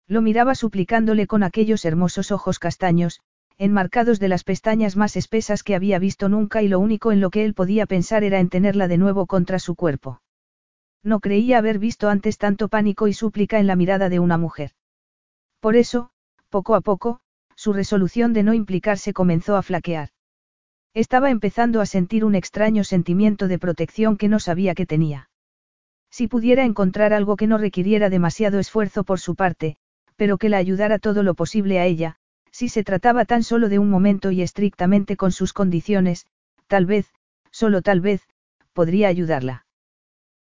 Lo 0.07 0.21
miraba 0.21 0.55
suplicándole 0.55 1.27
con 1.27 1.43
aquellos 1.43 1.87
hermosos 1.87 2.31
ojos 2.31 2.59
castaños, 2.59 3.21
enmarcados 3.57 4.21
de 4.21 4.29
las 4.29 4.45
pestañas 4.45 4.97
más 4.97 5.17
espesas 5.17 5.63
que 5.63 5.75
había 5.75 5.99
visto 5.99 6.29
nunca 6.29 6.61
y 6.61 6.69
lo 6.69 6.79
único 6.79 7.11
en 7.11 7.23
lo 7.23 7.31
que 7.31 7.43
él 7.43 7.55
podía 7.55 7.87
pensar 7.87 8.23
era 8.23 8.39
en 8.39 8.51
tenerla 8.51 8.87
de 8.87 8.99
nuevo 8.99 9.25
contra 9.25 9.59
su 9.59 9.77
cuerpo. 9.77 10.21
No 11.03 11.21
creía 11.21 11.57
haber 11.57 11.79
visto 11.79 12.11
antes 12.11 12.37
tanto 12.37 12.69
pánico 12.69 13.09
y 13.09 13.15
súplica 13.15 13.59
en 13.59 13.67
la 13.67 13.77
mirada 13.77 14.11
de 14.11 14.19
una 14.19 14.37
mujer. 14.37 14.73
Por 15.65 15.77
eso, 15.77 16.11
poco 16.51 16.75
a 16.75 16.83
poco, 16.83 17.21
su 17.57 17.73
resolución 17.73 18.35
de 18.35 18.43
no 18.43 18.53
implicarse 18.53 19.15
comenzó 19.15 19.57
a 19.57 19.63
flaquear. 19.63 20.11
Estaba 20.93 21.31
empezando 21.31 21.81
a 21.81 21.87
sentir 21.87 22.27
un 22.27 22.35
extraño 22.35 22.85
sentimiento 22.85 23.49
de 23.49 23.59
protección 23.59 24.19
que 24.19 24.29
no 24.29 24.41
sabía 24.41 24.75
que 24.75 24.85
tenía. 24.85 25.31
Si 26.11 26.29
pudiera 26.29 26.67
encontrar 26.67 27.15
algo 27.15 27.37
que 27.37 27.47
no 27.47 27.57
requiriera 27.57 28.11
demasiado 28.11 28.59
esfuerzo 28.59 29.05
por 29.05 29.21
su 29.21 29.37
parte, 29.37 29.79
pero 30.17 30.37
que 30.37 30.51
la 30.51 30.59
ayudara 30.59 30.99
todo 30.99 31.23
lo 31.23 31.33
posible 31.33 31.79
a 31.79 31.87
ella, 31.87 32.17
si 32.51 32.69
se 32.69 32.85
trataba 32.85 33.25
tan 33.25 33.43
solo 33.43 33.71
de 33.71 33.79
un 33.79 33.89
momento 33.89 34.33
y 34.33 34.43
estrictamente 34.43 35.17
con 35.17 35.33
sus 35.33 35.55
condiciones, 35.55 36.27
tal 36.67 36.85
vez, 36.85 37.11
solo 37.51 37.81
tal 37.81 38.03
vez, 38.03 38.21
podría 38.75 39.09
ayudarla. 39.09 39.65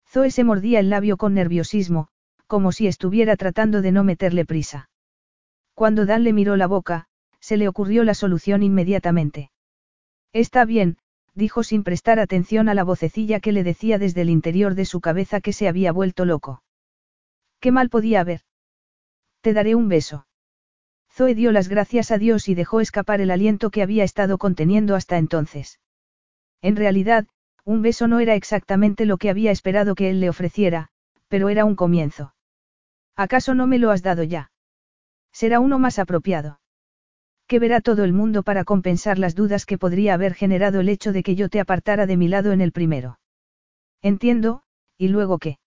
Zoe 0.05 0.31
se 0.31 0.43
mordía 0.43 0.81
el 0.81 0.89
labio 0.89 1.15
con 1.15 1.33
nerviosismo, 1.33 2.09
como 2.45 2.73
si 2.73 2.87
estuviera 2.87 3.37
tratando 3.37 3.81
de 3.81 3.93
no 3.93 4.03
meterle 4.03 4.43
prisa. 4.43 4.89
Cuando 5.73 6.05
Dan 6.05 6.23
le 6.23 6.33
miró 6.33 6.55
la 6.55 6.67
boca, 6.67 7.07
se 7.39 7.57
le 7.57 7.67
ocurrió 7.67 8.03
la 8.03 8.13
solución 8.13 8.63
inmediatamente. 8.63 9.51
Está 10.31 10.65
bien, 10.65 10.97
dijo 11.35 11.63
sin 11.63 11.83
prestar 11.83 12.19
atención 12.19 12.69
a 12.69 12.73
la 12.73 12.83
vocecilla 12.83 13.39
que 13.39 13.51
le 13.51 13.63
decía 13.63 13.97
desde 13.97 14.21
el 14.21 14.29
interior 14.29 14.75
de 14.75 14.85
su 14.85 15.01
cabeza 15.01 15.41
que 15.41 15.53
se 15.53 15.67
había 15.67 15.91
vuelto 15.91 16.25
loco. 16.25 16.63
¿Qué 17.59 17.71
mal 17.71 17.89
podía 17.89 18.21
haber? 18.21 18.41
Te 19.41 19.53
daré 19.53 19.75
un 19.75 19.89
beso. 19.89 20.27
Zoe 21.11 21.35
dio 21.35 21.51
las 21.51 21.67
gracias 21.67 22.11
a 22.11 22.17
Dios 22.17 22.49
y 22.49 22.55
dejó 22.55 22.81
escapar 22.81 23.21
el 23.21 23.29
aliento 23.29 23.69
que 23.69 23.81
había 23.81 24.03
estado 24.03 24.37
conteniendo 24.37 24.95
hasta 24.95 25.17
entonces. 25.17 25.79
En 26.61 26.75
realidad, 26.75 27.27
un 27.65 27.81
beso 27.81 28.07
no 28.07 28.19
era 28.19 28.35
exactamente 28.35 29.05
lo 29.05 29.17
que 29.17 29.29
había 29.29 29.51
esperado 29.51 29.95
que 29.95 30.09
él 30.09 30.21
le 30.21 30.29
ofreciera, 30.29 30.89
pero 31.27 31.49
era 31.49 31.65
un 31.65 31.75
comienzo. 31.75 32.33
¿Acaso 33.15 33.53
no 33.53 33.67
me 33.67 33.79
lo 33.79 33.91
has 33.91 34.01
dado 34.01 34.23
ya? 34.23 34.52
Será 35.33 35.59
uno 35.59 35.79
más 35.79 35.99
apropiado. 35.99 36.59
¿Qué 37.47 37.59
verá 37.59 37.81
todo 37.81 38.03
el 38.03 38.13
mundo 38.13 38.43
para 38.43 38.63
compensar 38.63 39.19
las 39.19 39.35
dudas 39.35 39.65
que 39.65 39.77
podría 39.77 40.13
haber 40.13 40.33
generado 40.33 40.79
el 40.79 40.89
hecho 40.89 41.11
de 41.11 41.23
que 41.23 41.35
yo 41.35 41.49
te 41.49 41.59
apartara 41.59 42.05
de 42.05 42.15
mi 42.15 42.27
lado 42.27 42.51
en 42.51 42.61
el 42.61 42.71
primero? 42.71 43.19
Entiendo, 44.01 44.63
¿y 44.97 45.09
luego 45.09 45.39
qué? 45.39 45.57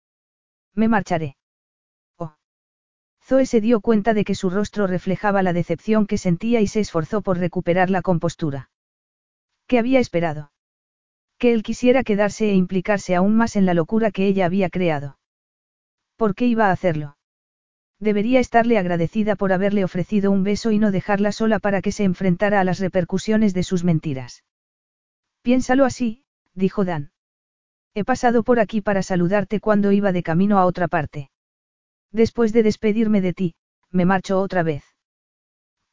Me 0.75 0.89
marcharé. 0.89 1.37
Oh. 2.17 2.35
Zoe 3.23 3.45
se 3.45 3.61
dio 3.61 3.81
cuenta 3.81 4.15
de 4.15 4.25
que 4.25 4.35
su 4.35 4.51
rostro 4.51 4.87
reflejaba 4.87 5.43
la 5.43 5.53
decepción 5.53 6.07
que 6.07 6.17
sentía 6.17 6.61
y 6.61 6.67
se 6.67 6.81
esforzó 6.81 7.21
por 7.23 7.39
recuperar 7.39 7.91
la 7.91 8.03
compostura. 8.03 8.71
¿Qué 9.67 9.79
había 9.79 10.01
esperado? 10.01 10.53
Que 11.39 11.53
él 11.53 11.63
quisiera 11.63 12.05
quedarse 12.05 12.51
e 12.51 12.55
implicarse 12.55 13.15
aún 13.15 13.37
más 13.37 13.57
en 13.57 13.67
la 13.67 13.75
locura 13.75 14.11
que 14.11 14.27
ella 14.27 14.47
había 14.47 14.71
creado. 14.71 15.19
¿Por 16.17 16.35
qué 16.35 16.47
iba 16.47 16.69
a 16.69 16.73
hacerlo? 16.73 17.16
Debería 17.99 18.41
estarle 18.41 18.79
agradecida 18.79 19.37
por 19.37 19.53
haberle 19.53 19.83
ofrecido 19.83 20.31
un 20.31 20.45
beso 20.45 20.71
y 20.71 20.79
no 20.79 20.91
dejarla 20.91 21.33
sola 21.33 21.59
para 21.59 21.81
que 21.81 21.93
se 21.93 22.05
enfrentara 22.05 22.61
a 22.61 22.65
las 22.65 22.79
repercusiones 22.79 23.55
de 23.55 23.63
sus 23.63 23.85
mentiras. 23.85 24.45
Piénsalo 25.43 25.85
así, 25.85 26.25
dijo 26.55 26.85
Dan. 26.85 27.13
He 27.95 28.05
pasado 28.05 28.43
por 28.43 28.61
aquí 28.61 28.83
para 28.83 29.03
saludarte 29.03 29.61
cuando 29.61 29.93
iba 29.93 30.13
de 30.13 30.23
camino 30.23 30.59
a 30.59 30.67
otra 30.67 30.89
parte. 30.89 31.31
Después 32.13 32.53
de 32.53 32.63
despedirme 32.63 33.23
de 33.23 33.33
ti, 33.33 33.55
me 33.91 34.05
marcho 34.05 34.41
otra 34.41 34.63
vez. 34.63 34.85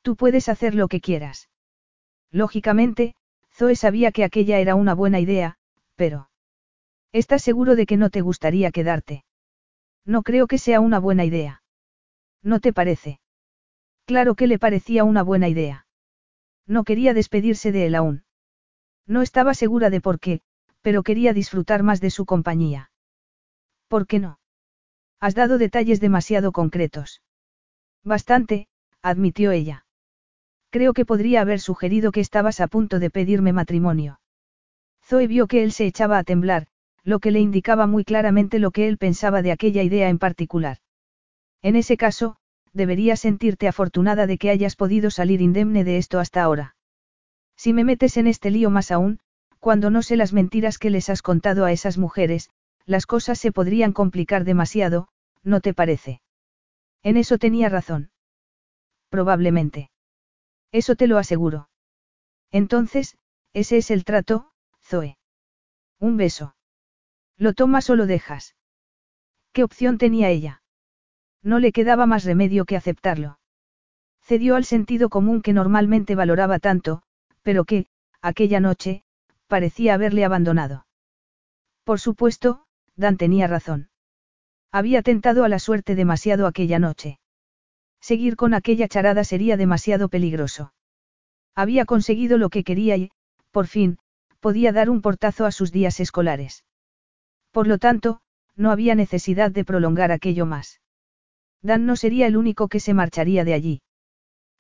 Tú 0.02 0.18
puedes 0.18 0.50
hacer 0.50 0.76
lo 0.76 0.90
que 0.90 1.00
quieras. 1.00 1.50
Lógicamente, 2.30 3.16
Zoe 3.54 3.76
sabía 3.76 4.12
que 4.12 4.26
aquella 4.26 4.60
era 4.60 4.76
una 4.76 4.94
buena 4.94 5.22
idea, 5.22 5.58
pero... 5.96 6.30
¿Estás 7.14 7.44
seguro 7.44 7.78
de 7.78 7.86
que 7.86 7.96
no 7.96 8.10
te 8.10 8.22
gustaría 8.22 8.72
quedarte? 8.72 9.24
No 10.04 10.24
creo 10.24 10.48
que 10.48 10.58
sea 10.58 10.82
una 10.82 11.00
buena 11.00 11.24
idea. 11.24 11.63
¿No 12.44 12.60
te 12.60 12.74
parece? 12.74 13.20
Claro 14.06 14.36
que 14.36 14.48
le 14.48 14.60
parecía 14.60 15.06
una 15.06 15.24
buena 15.24 15.48
idea. 15.48 15.88
No 16.68 16.84
quería 16.84 17.14
despedirse 17.14 17.72
de 17.72 17.88
él 17.88 17.96
aún. 17.96 18.26
No 19.08 19.22
estaba 19.22 19.54
segura 19.54 19.90
de 19.90 20.02
por 20.02 20.20
qué, 20.20 20.42
pero 20.82 21.04
quería 21.04 21.34
disfrutar 21.34 21.84
más 21.84 22.02
de 22.02 22.10
su 22.10 22.26
compañía. 22.26 22.92
¿Por 23.88 24.08
qué 24.08 24.20
no? 24.20 24.40
Has 25.20 25.36
dado 25.36 25.58
detalles 25.58 26.02
demasiado 26.02 26.52
concretos. 26.52 27.22
Bastante, 28.04 28.68
admitió 29.02 29.52
ella. 29.52 29.86
Creo 30.70 30.94
que 30.94 31.06
podría 31.06 31.42
haber 31.42 31.60
sugerido 31.60 32.12
que 32.12 32.20
estabas 32.20 32.60
a 32.60 32.68
punto 32.68 33.00
de 33.00 33.10
pedirme 33.10 33.54
matrimonio. 33.54 34.20
Zoe 35.06 35.28
vio 35.28 35.48
que 35.48 35.64
él 35.64 35.72
se 35.72 35.86
echaba 35.86 36.18
a 36.18 36.24
temblar, 36.24 36.68
lo 37.04 37.20
que 37.20 37.32
le 37.32 37.40
indicaba 37.40 37.88
muy 37.88 38.04
claramente 38.04 38.60
lo 38.60 38.72
que 38.72 38.88
él 38.88 38.98
pensaba 38.98 39.42
de 39.42 39.52
aquella 39.52 39.84
idea 39.84 40.10
en 40.10 40.20
particular. 40.20 40.78
En 41.64 41.76
ese 41.76 41.98
caso, 41.98 42.36
deberías 42.74 43.22
sentirte 43.22 43.68
afortunada 43.68 44.28
de 44.28 44.38
que 44.38 44.50
hayas 44.50 44.76
podido 44.76 45.10
salir 45.10 45.42
indemne 45.42 45.84
de 45.84 45.98
esto 45.98 46.20
hasta 46.20 46.44
ahora. 46.44 46.76
Si 47.56 47.72
me 47.74 47.84
metes 47.84 48.18
en 48.18 48.28
este 48.28 48.52
lío 48.52 48.70
más 48.70 48.92
aún, 48.92 49.20
cuando 49.60 49.90
no 49.90 50.04
sé 50.04 50.18
las 50.18 50.34
mentiras 50.34 50.78
que 50.78 50.90
les 50.90 51.10
has 51.10 51.22
contado 51.22 51.64
a 51.64 51.72
esas 51.72 51.98
mujeres, 51.98 52.50
las 52.86 53.06
cosas 53.06 53.40
se 53.40 53.54
podrían 53.54 53.94
complicar 53.94 54.44
demasiado, 54.44 55.08
¿no 55.42 55.62
te 55.62 55.74
parece? 55.74 56.22
En 57.02 57.16
eso 57.16 57.38
tenía 57.38 57.70
razón. 57.70 58.12
Probablemente. 59.10 59.90
Eso 60.72 60.96
te 60.96 61.08
lo 61.08 61.18
aseguro. 61.18 61.70
Entonces, 62.52 63.16
ese 63.54 63.78
es 63.78 63.92
el 63.92 64.04
trato, 64.04 64.52
Zoe. 64.82 65.18
Un 66.00 66.18
beso. 66.18 66.56
¿Lo 67.38 67.54
tomas 67.54 67.90
o 67.90 67.96
lo 67.96 68.06
dejas? 68.06 68.56
¿Qué 69.54 69.64
opción 69.64 69.98
tenía 69.98 70.30
ella? 70.30 70.63
No 71.44 71.60
le 71.60 71.72
quedaba 71.72 72.06
más 72.06 72.24
remedio 72.24 72.66
que 72.66 72.78
aceptarlo. 72.78 73.40
Cedió 74.22 74.56
al 74.56 74.64
sentido 74.64 75.10
común 75.10 75.42
que 75.42 75.54
normalmente 75.54 76.16
valoraba 76.16 76.60
tanto, 76.60 77.04
pero 77.42 77.66
que, 77.66 77.88
aquella 78.22 78.62
noche, 78.62 79.04
parecía 79.48 79.94
haberle 79.94 80.24
abandonado. 80.24 80.88
Por 81.84 82.00
supuesto, 82.00 82.66
Dan 82.96 83.18
tenía 83.18 83.48
razón. 83.48 83.90
Había 84.72 85.02
tentado 85.02 85.44
a 85.44 85.50
la 85.50 85.60
suerte 85.60 85.96
demasiado 85.96 86.48
aquella 86.48 86.80
noche. 86.80 87.20
Seguir 88.00 88.36
con 88.36 88.54
aquella 88.54 88.88
charada 88.88 89.24
sería 89.24 89.58
demasiado 89.58 90.10
peligroso. 90.10 90.74
Había 91.56 91.86
conseguido 91.86 92.38
lo 92.38 92.50
que 92.50 92.64
quería 92.64 92.98
y, 92.98 93.12
por 93.52 93.68
fin, 93.68 93.98
podía 94.40 94.72
dar 94.72 94.90
un 94.90 95.02
portazo 95.02 95.46
a 95.46 95.52
sus 95.52 95.72
días 95.72 96.00
escolares. 96.00 96.64
Por 97.52 97.68
lo 97.68 97.78
tanto, 97.78 98.22
no 98.56 98.72
había 98.72 98.96
necesidad 98.96 99.52
de 99.52 99.66
prolongar 99.66 100.12
aquello 100.12 100.46
más. 100.46 100.82
Dan 101.64 101.86
no 101.86 101.96
sería 101.96 102.28
el 102.28 102.38
único 102.38 102.68
que 102.68 102.80
se 102.80 102.94
marcharía 102.94 103.44
de 103.46 103.54
allí. 103.54 103.82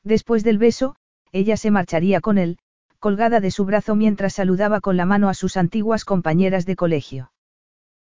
Después 0.03 0.43
del 0.43 0.57
beso, 0.57 0.95
ella 1.31 1.57
se 1.57 1.69
marcharía 1.69 2.21
con 2.21 2.37
él, 2.37 2.57
colgada 2.99 3.41
de 3.41 3.51
su 3.51 3.65
brazo 3.65 3.95
mientras 3.95 4.33
saludaba 4.33 4.79
con 4.79 4.95
la 4.95 5.05
mano 5.05 5.27
a 5.27 5.33
sus 5.33 5.57
antiguas 5.57 6.05
compañeras 6.05 6.65
de 6.65 6.77
colegio. 6.77 7.31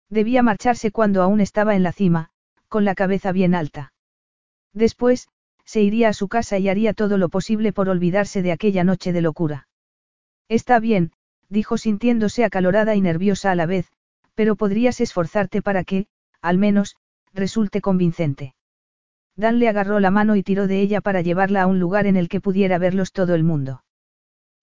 Debía 0.09 0.43
marcharse 0.43 0.91
cuando 0.91 1.21
aún 1.23 1.39
estaba 1.39 1.75
en 1.75 1.83
la 1.83 1.93
cima, 1.93 2.31
con 2.67 2.83
la 2.83 2.95
cabeza 2.95 3.31
bien 3.31 3.55
alta. 3.55 3.93
Después, 4.73 5.29
se 5.63 5.81
iría 5.81 6.09
a 6.09 6.13
su 6.13 6.27
casa 6.27 6.57
y 6.57 6.67
haría 6.67 6.93
todo 6.93 7.17
lo 7.17 7.29
posible 7.29 7.71
por 7.71 7.89
olvidarse 7.89 8.41
de 8.41 8.51
aquella 8.51 8.83
noche 8.83 9.13
de 9.13 9.21
locura. 9.21 9.67
Está 10.49 10.79
bien, 10.79 11.13
dijo 11.47 11.77
sintiéndose 11.77 12.43
acalorada 12.43 12.95
y 12.95 13.01
nerviosa 13.01 13.51
a 13.51 13.55
la 13.55 13.65
vez, 13.65 13.87
pero 14.35 14.55
podrías 14.55 14.99
esforzarte 14.99 15.61
para 15.61 15.83
que, 15.83 16.07
al 16.41 16.57
menos, 16.57 16.95
resulte 17.33 17.81
convincente. 17.81 18.55
Dan 19.35 19.59
le 19.59 19.69
agarró 19.69 19.99
la 19.99 20.11
mano 20.11 20.35
y 20.35 20.43
tiró 20.43 20.67
de 20.67 20.81
ella 20.81 21.01
para 21.01 21.21
llevarla 21.21 21.63
a 21.63 21.67
un 21.67 21.79
lugar 21.79 22.07
en 22.07 22.17
el 22.17 22.29
que 22.29 22.41
pudiera 22.41 22.77
verlos 22.77 23.11
todo 23.11 23.35
el 23.35 23.43
mundo. 23.43 23.83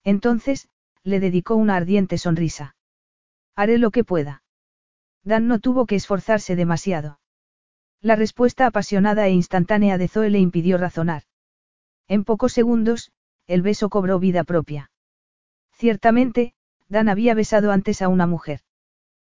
Entonces, 0.03 0.69
le 1.03 1.19
dedicó 1.19 1.55
una 1.55 1.75
ardiente 1.75 2.17
sonrisa. 2.17 2.75
Haré 3.55 3.77
lo 3.77 3.91
que 3.91 4.03
pueda. 4.03 4.43
Dan 5.23 5.47
no 5.47 5.59
tuvo 5.59 5.85
que 5.85 5.95
esforzarse 5.95 6.55
demasiado. 6.55 7.19
La 8.01 8.15
respuesta 8.15 8.67
apasionada 8.67 9.27
e 9.27 9.31
instantánea 9.31 9.97
de 9.97 10.07
Zoe 10.07 10.29
le 10.29 10.39
impidió 10.39 10.77
razonar. 10.77 11.23
En 12.07 12.23
pocos 12.23 12.53
segundos, 12.53 13.11
el 13.47 13.61
beso 13.61 13.89
cobró 13.89 14.19
vida 14.19 14.43
propia. 14.43 14.91
Ciertamente, 15.71 16.53
Dan 16.89 17.09
había 17.09 17.33
besado 17.33 17.71
antes 17.71 18.01
a 18.01 18.07
una 18.07 18.27
mujer. 18.27 18.61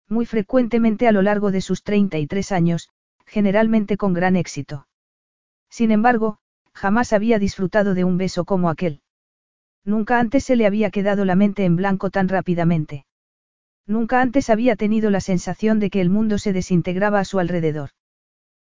Muy 0.09 0.27
frecuentemente 0.27 1.09
a 1.09 1.13
lo 1.13 1.23
largo 1.23 1.51
de 1.51 1.61
sus 1.61 1.83
33 1.83 2.53
años, 2.53 2.91
generalmente 3.27 3.97
con 3.97 4.13
gran 4.13 4.37
éxito. 4.37 4.87
Sin 5.71 5.93
embargo, 5.93 6.39
jamás 6.75 7.13
había 7.13 7.39
disfrutado 7.39 7.95
de 7.95 8.05
un 8.05 8.19
beso 8.19 8.45
como 8.45 8.69
aquel. 8.69 9.01
Nunca 9.85 10.19
antes 10.19 10.45
se 10.45 10.57
le 10.57 10.67
había 10.67 10.91
quedado 10.91 11.25
la 11.25 11.37
mente 11.37 11.65
en 11.65 11.77
blanco 11.77 12.11
tan 12.11 12.29
rápidamente. 12.29 13.07
Nunca 13.87 14.21
antes 14.21 14.51
había 14.51 14.77
tenido 14.77 15.11
la 15.11 15.21
sensación 15.21 15.79
de 15.79 15.91
que 15.91 16.01
el 16.01 16.11
mundo 16.11 16.39
se 16.39 16.53
desintegraba 16.53 17.21
a 17.21 17.25
su 17.25 17.39
alrededor. 17.39 17.91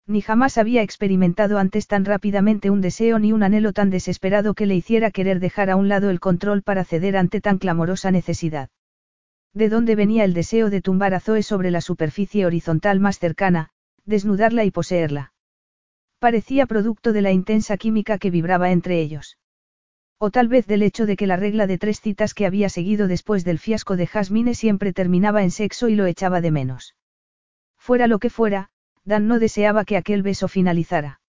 Ni 0.07 0.21
jamás 0.21 0.59
había 0.59 0.83
experimentado 0.83 1.59
antes 1.59 1.87
tan 1.87 2.05
rápidamente 2.05 2.71
un 2.71 2.81
deseo 2.81 3.19
ni 3.19 3.33
un 3.33 3.43
anhelo 3.43 3.73
tan 3.73 3.91
desesperado 3.91 4.55
que 4.55 4.67
le 4.67 4.75
hiciera 4.75 5.11
querer 5.11 5.39
dejar 5.39 5.71
a 5.71 5.77
un 5.77 5.89
lado 5.89 6.11
el 6.11 6.19
control 6.19 6.63
para 6.63 6.85
ceder 6.85 7.17
ante 7.17 7.41
tan 7.41 7.59
clamorosa 7.59 8.11
necesidad. 8.11 8.71
¿De 9.55 9.69
dónde 9.69 9.95
venía 9.95 10.25
el 10.25 10.35
deseo 10.35 10.71
de 10.71 10.81
tumbar 10.81 11.15
a 11.15 11.21
Zoe 11.21 11.43
sobre 11.43 11.71
la 11.71 11.83
superficie 11.83 12.47
horizontal 12.47 13.01
más 13.01 13.19
cercana, 13.19 13.69
desnudarla 14.05 14.65
y 14.65 14.71
poseerla? 14.71 15.32
Parecía 16.23 16.67
producto 16.67 17.13
de 17.13 17.21
la 17.21 17.33
intensa 17.33 17.77
química 17.77 18.17
que 18.17 18.31
vibraba 18.31 18.71
entre 18.71 19.01
ellos. 19.01 19.39
O 20.19 20.31
tal 20.31 20.47
vez 20.47 20.69
del 20.69 20.85
hecho 20.85 21.05
de 21.05 21.17
que 21.17 21.27
la 21.27 21.35
regla 21.35 21.67
de 21.67 21.79
tres 21.79 22.01
citas 22.01 22.33
que 22.33 22.47
había 22.47 22.69
seguido 22.69 23.09
después 23.09 23.45
del 23.45 23.59
fiasco 23.59 23.97
de 23.97 24.07
Jasmine 24.07 24.55
siempre 24.55 24.93
terminaba 24.93 25.43
en 25.43 25.51
sexo 25.51 25.89
y 25.89 25.97
lo 25.97 26.07
echaba 26.07 26.41
de 26.41 26.53
menos. 26.53 26.95
Fuera 27.77 28.07
lo 28.07 28.21
que 28.21 28.31
fuera, 28.31 28.69
Dan 29.05 29.27
no 29.27 29.41
deseaba 29.41 29.85
que 29.85 29.97
aquel 29.97 30.23
beso 30.23 30.47
finalizara. 30.47 31.21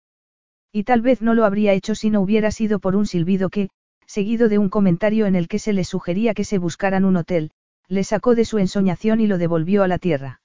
Y 0.71 0.83
tal 0.83 1.01
vez 1.01 1.23
no 1.23 1.33
lo 1.33 1.45
habría 1.45 1.73
hecho 1.73 1.95
si 1.95 2.11
no 2.11 2.21
hubiera 2.21 2.51
sido 2.51 2.77
por 2.77 2.95
un 2.95 3.07
silbido 3.07 3.49
que, 3.49 3.71
seguido 4.05 4.47
de 4.47 4.59
un 4.59 4.69
comentario 4.69 5.25
en 5.25 5.33
el 5.33 5.47
que 5.47 5.57
se 5.57 5.73
le 5.73 5.85
sugería 5.85 6.35
que 6.35 6.43
se 6.43 6.59
buscaran 6.59 7.03
un 7.03 7.17
hotel, 7.17 7.49
le 7.87 8.03
sacó 8.03 8.35
de 8.35 8.45
su 8.45 8.59
ensoñación 8.59 9.21
y 9.21 9.25
lo 9.25 9.39
devolvió 9.39 9.81
a 9.81 9.87
la 9.87 9.97
tierra. 9.97 10.41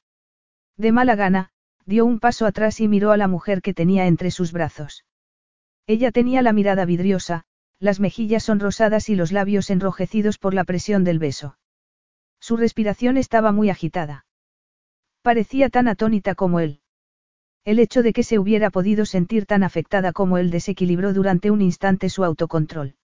De 0.79 0.91
mala 0.91 1.17
gana, 1.17 1.51
dio 1.89 2.05
un 2.05 2.20
paso 2.20 2.45
atrás 2.45 2.80
y 2.80 2.86
miró 2.86 3.12
a 3.12 3.16
la 3.16 3.28
mujer 3.28 3.62
que 3.62 3.72
tenía 3.72 4.07
entre 4.07 4.30
sus 4.30 4.53
brazos. 4.53 5.07
Ella 5.86 6.12
tenía 6.12 6.43
la 6.43 6.53
mirada 6.53 6.84
vidriosa, 6.84 7.45
las 7.80 7.99
mejillas 7.99 8.43
sonrosadas 8.43 9.09
y 9.09 9.14
los 9.14 9.32
labios 9.32 9.70
enrojecidos 9.70 10.36
por 10.36 10.53
la 10.53 10.64
presión 10.64 11.03
del 11.03 11.18
beso. 11.18 11.57
Su 12.41 12.59
respiración 12.59 13.16
estaba 13.16 13.53
muy 13.53 13.70
agitada. 13.70 14.26
Parecía 15.22 15.70
tan 15.70 15.89
atónita 15.89 16.34
como 16.34 16.61
él. 16.61 16.80
El 17.64 17.78
hecho 17.78 18.03
de 18.03 18.12
que 18.12 18.22
se 18.22 18.39
hubiera 18.39 18.68
podido 18.68 19.07
sentir 19.07 19.47
tan 19.47 19.62
afectada 19.62 20.12
como 20.12 20.36
él 20.36 20.51
desequilibró 20.51 21.14
durante 21.14 21.51
un 21.51 21.62
instante 21.62 22.11
su 22.11 22.22
autocontrol. 22.22 22.97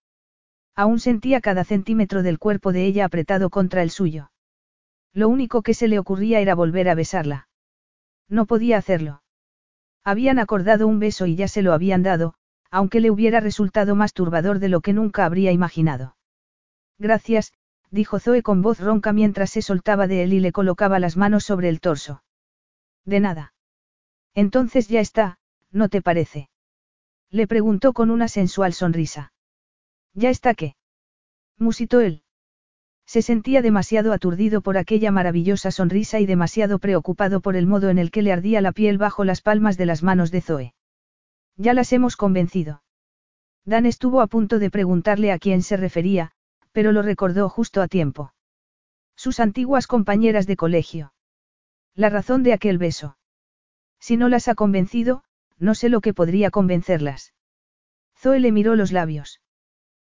Aún 0.74 1.00
sentía 1.00 1.40
cada 1.40 1.64
centímetro 1.64 2.22
del 2.22 2.38
cuerpo 2.38 2.70
de 2.72 2.84
ella 2.84 3.06
apretado 3.06 3.48
contra 3.48 3.82
el 3.82 3.90
suyo. 3.90 4.30
Lo 5.14 5.30
único 5.30 5.62
que 5.62 5.72
se 5.72 5.88
le 5.88 5.98
ocurría 5.98 6.40
era 6.40 6.54
volver 6.54 6.90
a 6.90 6.94
besarla. 6.94 7.48
No 8.28 8.46
podía 8.46 8.78
hacerlo. 8.78 9.22
Habían 10.04 10.38
acordado 10.38 10.86
un 10.86 10.98
beso 10.98 11.26
y 11.26 11.36
ya 11.36 11.48
se 11.48 11.62
lo 11.62 11.72
habían 11.72 12.02
dado, 12.02 12.34
aunque 12.70 13.00
le 13.00 13.10
hubiera 13.10 13.40
resultado 13.40 13.94
más 13.94 14.12
turbador 14.12 14.58
de 14.58 14.68
lo 14.68 14.80
que 14.80 14.92
nunca 14.92 15.24
habría 15.24 15.52
imaginado. 15.52 16.16
Gracias, 16.98 17.52
dijo 17.90 18.18
Zoe 18.18 18.42
con 18.42 18.62
voz 18.62 18.80
ronca 18.80 19.12
mientras 19.12 19.50
se 19.50 19.62
soltaba 19.62 20.06
de 20.06 20.24
él 20.24 20.32
y 20.32 20.40
le 20.40 20.52
colocaba 20.52 20.98
las 20.98 21.16
manos 21.16 21.44
sobre 21.44 21.68
el 21.68 21.80
torso. 21.80 22.24
De 23.04 23.20
nada. 23.20 23.54
Entonces 24.34 24.88
ya 24.88 25.00
está, 25.00 25.38
¿no 25.70 25.88
te 25.88 26.02
parece? 26.02 26.48
Le 27.30 27.46
preguntó 27.46 27.92
con 27.92 28.10
una 28.10 28.28
sensual 28.28 28.72
sonrisa. 28.72 29.32
¿Ya 30.12 30.30
está 30.30 30.54
qué? 30.54 30.76
musitó 31.56 32.00
él. 32.00 32.23
Se 33.06 33.22
sentía 33.22 33.62
demasiado 33.62 34.12
aturdido 34.12 34.60
por 34.60 34.78
aquella 34.78 35.10
maravillosa 35.10 35.70
sonrisa 35.70 36.20
y 36.20 36.26
demasiado 36.26 36.78
preocupado 36.78 37.40
por 37.40 37.56
el 37.56 37.66
modo 37.66 37.90
en 37.90 37.98
el 37.98 38.10
que 38.10 38.22
le 38.22 38.32
ardía 38.32 38.60
la 38.60 38.72
piel 38.72 38.98
bajo 38.98 39.24
las 39.24 39.42
palmas 39.42 39.76
de 39.76 39.86
las 39.86 40.02
manos 40.02 40.30
de 40.30 40.40
Zoe. 40.40 40.74
Ya 41.56 41.74
las 41.74 41.92
hemos 41.92 42.16
convencido. 42.16 42.82
Dan 43.64 43.86
estuvo 43.86 44.20
a 44.20 44.26
punto 44.26 44.58
de 44.58 44.70
preguntarle 44.70 45.32
a 45.32 45.38
quién 45.38 45.62
se 45.62 45.76
refería, 45.76 46.32
pero 46.72 46.92
lo 46.92 47.02
recordó 47.02 47.48
justo 47.48 47.82
a 47.82 47.88
tiempo. 47.88 48.34
Sus 49.16 49.38
antiguas 49.38 49.86
compañeras 49.86 50.46
de 50.46 50.56
colegio. 50.56 51.12
La 51.94 52.08
razón 52.10 52.42
de 52.42 52.52
aquel 52.52 52.78
beso. 52.78 53.16
Si 54.00 54.16
no 54.16 54.28
las 54.28 54.48
ha 54.48 54.54
convencido, 54.54 55.22
no 55.58 55.74
sé 55.74 55.88
lo 55.88 56.00
que 56.00 56.14
podría 56.14 56.50
convencerlas. 56.50 57.32
Zoe 58.16 58.40
le 58.40 58.50
miró 58.50 58.74
los 58.74 58.92
labios. 58.92 59.40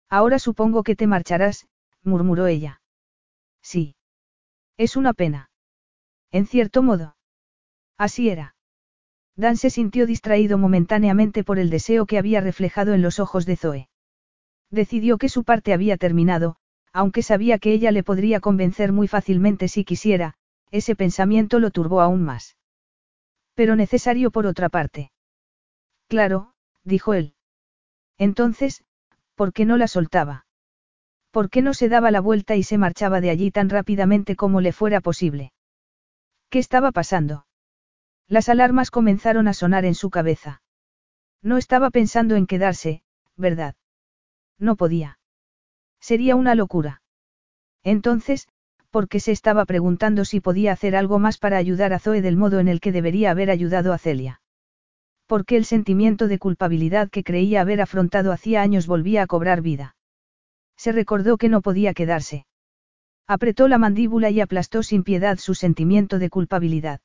Ahora 0.07 0.39
supongo 0.39 0.83
que 0.83 0.95
te 0.95 1.07
marcharás, 1.07 1.67
murmuró 2.03 2.47
ella. 2.47 2.80
Sí. 3.61 3.95
Es 4.77 4.95
una 4.95 5.13
pena. 5.13 5.49
En 6.31 6.47
cierto 6.47 6.81
modo. 6.81 7.15
Así 7.97 8.29
era. 8.29 8.55
Dan 9.35 9.57
se 9.57 9.69
sintió 9.69 10.05
distraído 10.05 10.57
momentáneamente 10.57 11.43
por 11.43 11.59
el 11.59 11.69
deseo 11.69 12.05
que 12.05 12.17
había 12.17 12.41
reflejado 12.41 12.93
en 12.93 13.01
los 13.01 13.19
ojos 13.19 13.45
de 13.45 13.55
Zoe. 13.55 13.89
Decidió 14.69 15.17
que 15.17 15.29
su 15.29 15.43
parte 15.43 15.73
había 15.73 15.97
terminado, 15.97 16.57
aunque 16.93 17.23
sabía 17.23 17.59
que 17.59 17.73
ella 17.73 17.91
le 17.91 18.03
podría 18.03 18.39
convencer 18.39 18.91
muy 18.91 19.07
fácilmente 19.07 19.67
si 19.67 19.83
quisiera, 19.83 20.35
ese 20.71 20.95
pensamiento 20.95 21.59
lo 21.59 21.71
turbó 21.71 22.01
aún 22.01 22.23
más. 22.23 22.57
Pero 23.53 23.75
necesario 23.75 24.31
por 24.31 24.45
otra 24.45 24.69
parte. 24.69 25.11
Claro, 26.07 26.53
dijo 26.83 27.13
él. 27.13 27.35
Entonces, 28.17 28.83
¿por 29.35 29.53
qué 29.53 29.65
no 29.65 29.77
la 29.77 29.87
soltaba? 29.87 30.45
¿Por 31.31 31.49
qué 31.49 31.61
no 31.61 31.73
se 31.73 31.87
daba 31.87 32.11
la 32.11 32.19
vuelta 32.19 32.55
y 32.57 32.63
se 32.63 32.77
marchaba 32.77 33.21
de 33.21 33.29
allí 33.29 33.51
tan 33.51 33.69
rápidamente 33.69 34.35
como 34.35 34.59
le 34.59 34.73
fuera 34.73 34.99
posible? 34.99 35.53
¿Qué 36.49 36.59
estaba 36.59 36.91
pasando? 36.91 37.45
Las 38.27 38.49
alarmas 38.49 38.91
comenzaron 38.91 39.47
a 39.47 39.53
sonar 39.53 39.85
en 39.85 39.95
su 39.95 40.09
cabeza. 40.09 40.61
No 41.41 41.57
estaba 41.57 41.89
pensando 41.89 42.35
en 42.35 42.47
quedarse, 42.47 43.01
¿verdad? 43.37 43.75
No 44.59 44.75
podía. 44.75 45.19
Sería 46.01 46.35
una 46.35 46.53
locura. 46.53 47.01
Entonces, 47.83 48.47
porque 48.89 49.21
se 49.21 49.31
estaba 49.31 49.65
preguntando 49.65 50.25
si 50.25 50.41
podía 50.41 50.73
hacer 50.73 50.95
algo 50.97 51.17
más 51.17 51.37
para 51.37 51.57
ayudar 51.57 51.93
a 51.93 51.99
Zoe 51.99 52.21
del 52.21 52.35
modo 52.35 52.59
en 52.59 52.67
el 52.67 52.81
que 52.81 52.91
debería 52.91 53.31
haber 53.31 53.49
ayudado 53.49 53.93
a 53.93 53.97
Celia. 53.97 54.41
Porque 55.27 55.55
el 55.55 55.63
sentimiento 55.63 56.27
de 56.27 56.39
culpabilidad 56.39 57.09
que 57.09 57.23
creía 57.23 57.61
haber 57.61 57.81
afrontado 57.81 58.33
hacía 58.33 58.61
años 58.61 58.85
volvía 58.85 59.23
a 59.23 59.27
cobrar 59.27 59.61
vida. 59.61 59.95
Se 60.81 60.91
recordó 60.91 61.37
que 61.37 61.47
no 61.47 61.61
podía 61.61 61.93
quedarse. 61.93 62.47
Apretó 63.27 63.67
la 63.67 63.77
mandíbula 63.77 64.31
y 64.31 64.41
aplastó 64.41 64.81
sin 64.81 65.03
piedad 65.03 65.37
su 65.37 65.53
sentimiento 65.53 66.17
de 66.17 66.31
culpabilidad. 66.31 67.01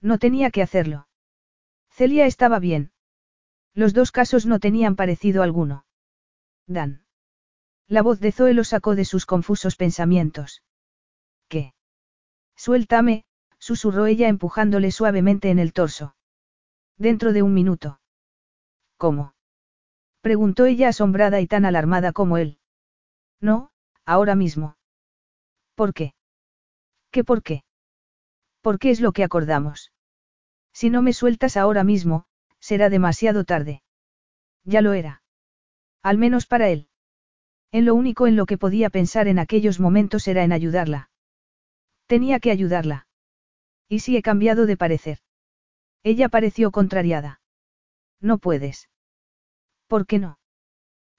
No 0.00 0.18
tenía 0.18 0.50
que 0.50 0.62
hacerlo. 0.62 1.06
Celia 1.90 2.26
estaba 2.26 2.58
bien. 2.58 2.90
Los 3.72 3.94
dos 3.94 4.10
casos 4.10 4.46
no 4.46 4.58
tenían 4.58 4.96
parecido 4.96 5.44
alguno. 5.44 5.84
Dan. 6.66 7.04
La 7.86 8.02
voz 8.02 8.18
de 8.18 8.32
Zoe 8.32 8.52
lo 8.52 8.64
sacó 8.64 8.96
de 8.96 9.04
sus 9.04 9.26
confusos 9.26 9.76
pensamientos. 9.76 10.64
¿Qué? 11.46 11.74
Suéltame, 12.56 13.26
susurró 13.60 14.06
ella 14.06 14.26
empujándole 14.26 14.90
suavemente 14.90 15.50
en 15.50 15.60
el 15.60 15.72
torso. 15.72 16.16
Dentro 16.96 17.32
de 17.32 17.42
un 17.42 17.54
minuto. 17.54 18.00
¿Cómo? 18.96 19.34
preguntó 20.20 20.64
ella 20.64 20.88
asombrada 20.88 21.40
y 21.40 21.46
tan 21.46 21.64
alarmada 21.64 22.10
como 22.10 22.38
él. 22.38 22.58
No, 23.40 23.70
ahora 24.04 24.34
mismo. 24.34 24.76
¿Por 25.74 25.94
qué? 25.94 26.14
¿Qué 27.10 27.24
por 27.24 27.42
qué? 27.42 27.64
¿Por 28.60 28.78
qué 28.78 28.90
es 28.90 29.00
lo 29.00 29.12
que 29.12 29.24
acordamos? 29.24 29.92
Si 30.72 30.90
no 30.90 31.02
me 31.02 31.12
sueltas 31.12 31.56
ahora 31.56 31.84
mismo, 31.84 32.26
será 32.60 32.90
demasiado 32.90 33.44
tarde. 33.44 33.82
Ya 34.64 34.82
lo 34.82 34.92
era. 34.92 35.22
Al 36.02 36.18
menos 36.18 36.46
para 36.46 36.68
él. 36.68 36.88
En 37.70 37.84
lo 37.84 37.94
único 37.94 38.26
en 38.26 38.36
lo 38.36 38.46
que 38.46 38.58
podía 38.58 38.90
pensar 38.90 39.28
en 39.28 39.38
aquellos 39.38 39.78
momentos 39.78 40.26
era 40.26 40.42
en 40.42 40.52
ayudarla. 40.52 41.10
Tenía 42.06 42.40
que 42.40 42.50
ayudarla. 42.50 43.06
¿Y 43.88 44.00
si 44.00 44.16
he 44.16 44.22
cambiado 44.22 44.66
de 44.66 44.76
parecer? 44.76 45.18
Ella 46.02 46.28
pareció 46.28 46.70
contrariada. 46.70 47.40
No 48.20 48.38
puedes. 48.38 48.88
¿Por 49.86 50.06
qué 50.06 50.18
no? 50.18 50.37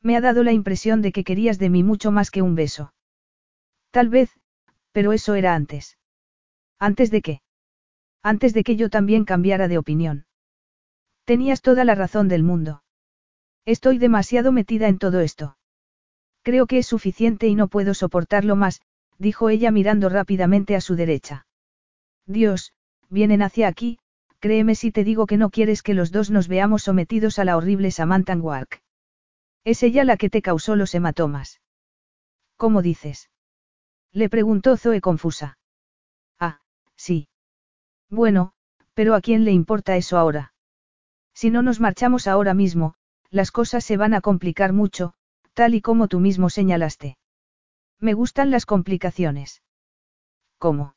Me 0.01 0.15
ha 0.15 0.21
dado 0.21 0.43
la 0.43 0.53
impresión 0.53 1.01
de 1.01 1.11
que 1.11 1.23
querías 1.23 1.59
de 1.59 1.69
mí 1.69 1.83
mucho 1.83 2.11
más 2.11 2.31
que 2.31 2.41
un 2.41 2.55
beso. 2.55 2.93
Tal 3.91 4.09
vez, 4.09 4.31
pero 4.91 5.13
eso 5.13 5.35
era 5.35 5.55
antes. 5.55 5.97
¿Antes 6.79 7.11
de 7.11 7.21
qué? 7.21 7.41
Antes 8.23 8.53
de 8.53 8.63
que 8.63 8.75
yo 8.75 8.89
también 8.89 9.25
cambiara 9.25 9.67
de 9.67 9.77
opinión. 9.77 10.25
Tenías 11.25 11.61
toda 11.61 11.83
la 11.83 11.95
razón 11.95 12.27
del 12.27 12.43
mundo. 12.43 12.83
Estoy 13.65 13.97
demasiado 13.97 14.51
metida 14.51 14.87
en 14.87 14.97
todo 14.97 15.19
esto. 15.19 15.57
Creo 16.41 16.65
que 16.65 16.79
es 16.79 16.87
suficiente 16.87 17.47
y 17.47 17.55
no 17.55 17.67
puedo 17.67 17.93
soportarlo 17.93 18.55
más, 18.55 18.81
dijo 19.17 19.49
ella 19.49 19.71
mirando 19.71 20.09
rápidamente 20.09 20.75
a 20.75 20.81
su 20.81 20.95
derecha. 20.95 21.45
Dios, 22.25 22.73
vienen 23.09 23.41
hacia 23.41 23.67
aquí, 23.67 23.99
créeme 24.39 24.75
si 24.75 24.91
te 24.91 25.03
digo 25.03 25.27
que 25.27 25.37
no 25.37 25.49
quieres 25.49 25.83
que 25.83 25.93
los 25.93 26.11
dos 26.11 26.31
nos 26.31 26.47
veamos 26.47 26.83
sometidos 26.83 27.37
a 27.39 27.45
la 27.45 27.57
horrible 27.57 27.91
Samantha 27.91 28.35
Wark. 28.35 28.81
Es 29.63 29.83
ella 29.83 30.03
la 30.03 30.17
que 30.17 30.29
te 30.29 30.41
causó 30.41 30.75
los 30.75 30.93
hematomas. 30.95 31.61
¿Cómo 32.55 32.81
dices? 32.81 33.29
Le 34.11 34.29
preguntó 34.29 34.77
Zoe 34.77 35.01
confusa. 35.01 35.57
Ah, 36.39 36.61
sí. 36.95 37.27
Bueno, 38.09 38.53
pero 38.93 39.15
¿a 39.15 39.21
quién 39.21 39.45
le 39.45 39.51
importa 39.51 39.95
eso 39.95 40.17
ahora? 40.17 40.53
Si 41.33 41.49
no 41.49 41.61
nos 41.61 41.79
marchamos 41.79 42.27
ahora 42.27 42.53
mismo, 42.53 42.95
las 43.29 43.51
cosas 43.51 43.85
se 43.85 43.97
van 43.97 44.13
a 44.13 44.21
complicar 44.21 44.73
mucho, 44.73 45.13
tal 45.53 45.75
y 45.75 45.81
como 45.81 46.07
tú 46.07 46.19
mismo 46.19 46.49
señalaste. 46.49 47.17
Me 47.99 48.13
gustan 48.13 48.49
las 48.51 48.65
complicaciones. 48.65 49.61
¿Cómo? 50.57 50.95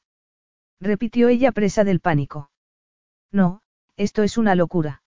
repitió 0.81 1.29
ella 1.29 1.53
presa 1.53 1.85
del 1.85 2.01
pánico. 2.01 2.51
No, 3.31 3.63
esto 3.97 4.23
es 4.23 4.37
una 4.37 4.55
locura. 4.55 5.03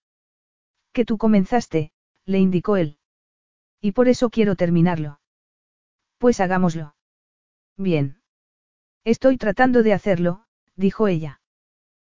Que 0.92 1.04
tú 1.04 1.18
comenzaste, 1.18 1.92
le 2.24 2.38
indicó 2.38 2.76
él. 2.76 2.98
Y 3.86 3.92
por 3.92 4.08
eso 4.08 4.30
quiero 4.30 4.56
terminarlo. 4.56 5.20
Pues 6.18 6.40
hagámoslo. 6.40 6.96
Bien. 7.76 8.20
Estoy 9.04 9.36
tratando 9.36 9.84
de 9.84 9.92
hacerlo, 9.92 10.44
dijo 10.74 11.06
ella. 11.06 11.40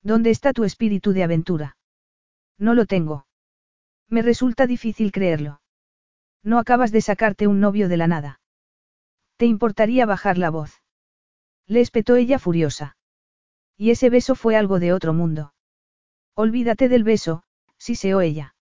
¿Dónde 0.02 0.30
está 0.30 0.54
tu 0.54 0.64
espíritu 0.64 1.12
de 1.12 1.24
aventura? 1.24 1.76
No 2.58 2.74
lo 2.74 2.86
tengo. 2.86 3.28
Me 4.08 4.22
resulta 4.22 4.66
difícil 4.66 5.12
creerlo. 5.12 5.60
No 6.42 6.58
acabas 6.58 6.94
de 6.94 7.02
sacarte 7.02 7.48
un 7.48 7.60
novio 7.60 7.90
de 7.90 7.98
la 7.98 8.08
nada. 8.08 8.40
¿Te 9.36 9.46
importaría 9.46 10.06
bajar 10.06 10.38
la 10.38 10.50
voz? 10.50 10.82
Le 11.66 11.82
espetó 11.82 12.16
ella 12.16 12.40
furiosa. 12.40 12.96
Y 13.76 13.92
ese 13.92 14.10
beso 14.10 14.36
fue 14.36 14.56
algo 14.56 14.80
de 14.80 14.94
otro 14.94 15.12
mundo. 15.12 15.54
Olvídate 16.34 16.88
del 16.88 17.04
beso, 17.04 17.44
siseó 17.78 18.22
ella. 18.22 18.56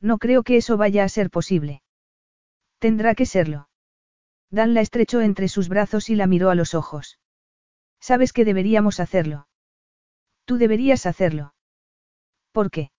No 0.00 0.16
creo 0.16 0.42
que 0.42 0.56
eso 0.56 0.78
vaya 0.78 1.04
a 1.04 1.10
ser 1.10 1.28
posible. 1.28 1.81
Tendrá 2.82 3.14
que 3.14 3.26
serlo. 3.26 3.68
Dan 4.50 4.74
la 4.74 4.80
estrechó 4.80 5.20
entre 5.20 5.46
sus 5.46 5.68
brazos 5.68 6.10
y 6.10 6.16
la 6.16 6.26
miró 6.26 6.50
a 6.50 6.56
los 6.56 6.74
ojos. 6.74 7.20
Sabes 8.00 8.32
que 8.32 8.44
deberíamos 8.44 8.98
hacerlo. 8.98 9.46
Tú 10.46 10.58
deberías 10.58 11.06
hacerlo. 11.06 11.54
¿Por 12.50 12.72
qué? 12.72 12.90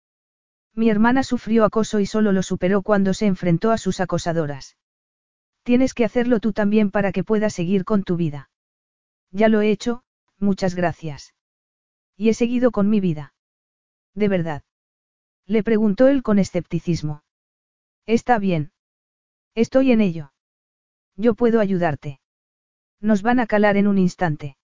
Mi 0.73 0.89
hermana 0.89 1.21
sufrió 1.23 1.65
acoso 1.65 1.99
y 1.99 2.05
solo 2.05 2.31
lo 2.31 2.43
superó 2.43 2.81
cuando 2.81 3.13
se 3.13 3.25
enfrentó 3.25 3.71
a 3.71 3.77
sus 3.77 3.99
acosadoras. 3.99 4.77
Tienes 5.63 5.93
que 5.93 6.05
hacerlo 6.05 6.39
tú 6.39 6.53
también 6.53 6.89
para 6.89 7.11
que 7.11 7.25
puedas 7.25 7.53
seguir 7.53 7.83
con 7.83 8.03
tu 8.03 8.15
vida. 8.15 8.49
Ya 9.31 9.49
lo 9.49 9.59
he 9.59 9.69
hecho, 9.69 10.05
muchas 10.39 10.75
gracias. 10.75 11.35
Y 12.15 12.29
he 12.29 12.33
seguido 12.33 12.71
con 12.71 12.89
mi 12.89 13.01
vida. 13.01 13.33
¿De 14.15 14.29
verdad? 14.29 14.63
Le 15.45 15.61
preguntó 15.61 16.07
él 16.07 16.23
con 16.23 16.39
escepticismo. 16.39 17.25
Está 18.05 18.39
bien. 18.39 18.72
Estoy 19.55 19.91
en 19.91 20.01
ello. 20.01 20.31
Yo 21.15 21.35
puedo 21.35 21.59
ayudarte. 21.59 22.19
Nos 22.99 23.21
van 23.21 23.39
a 23.39 23.47
calar 23.47 23.77
en 23.77 23.87
un 23.87 23.97
instante. 23.97 24.57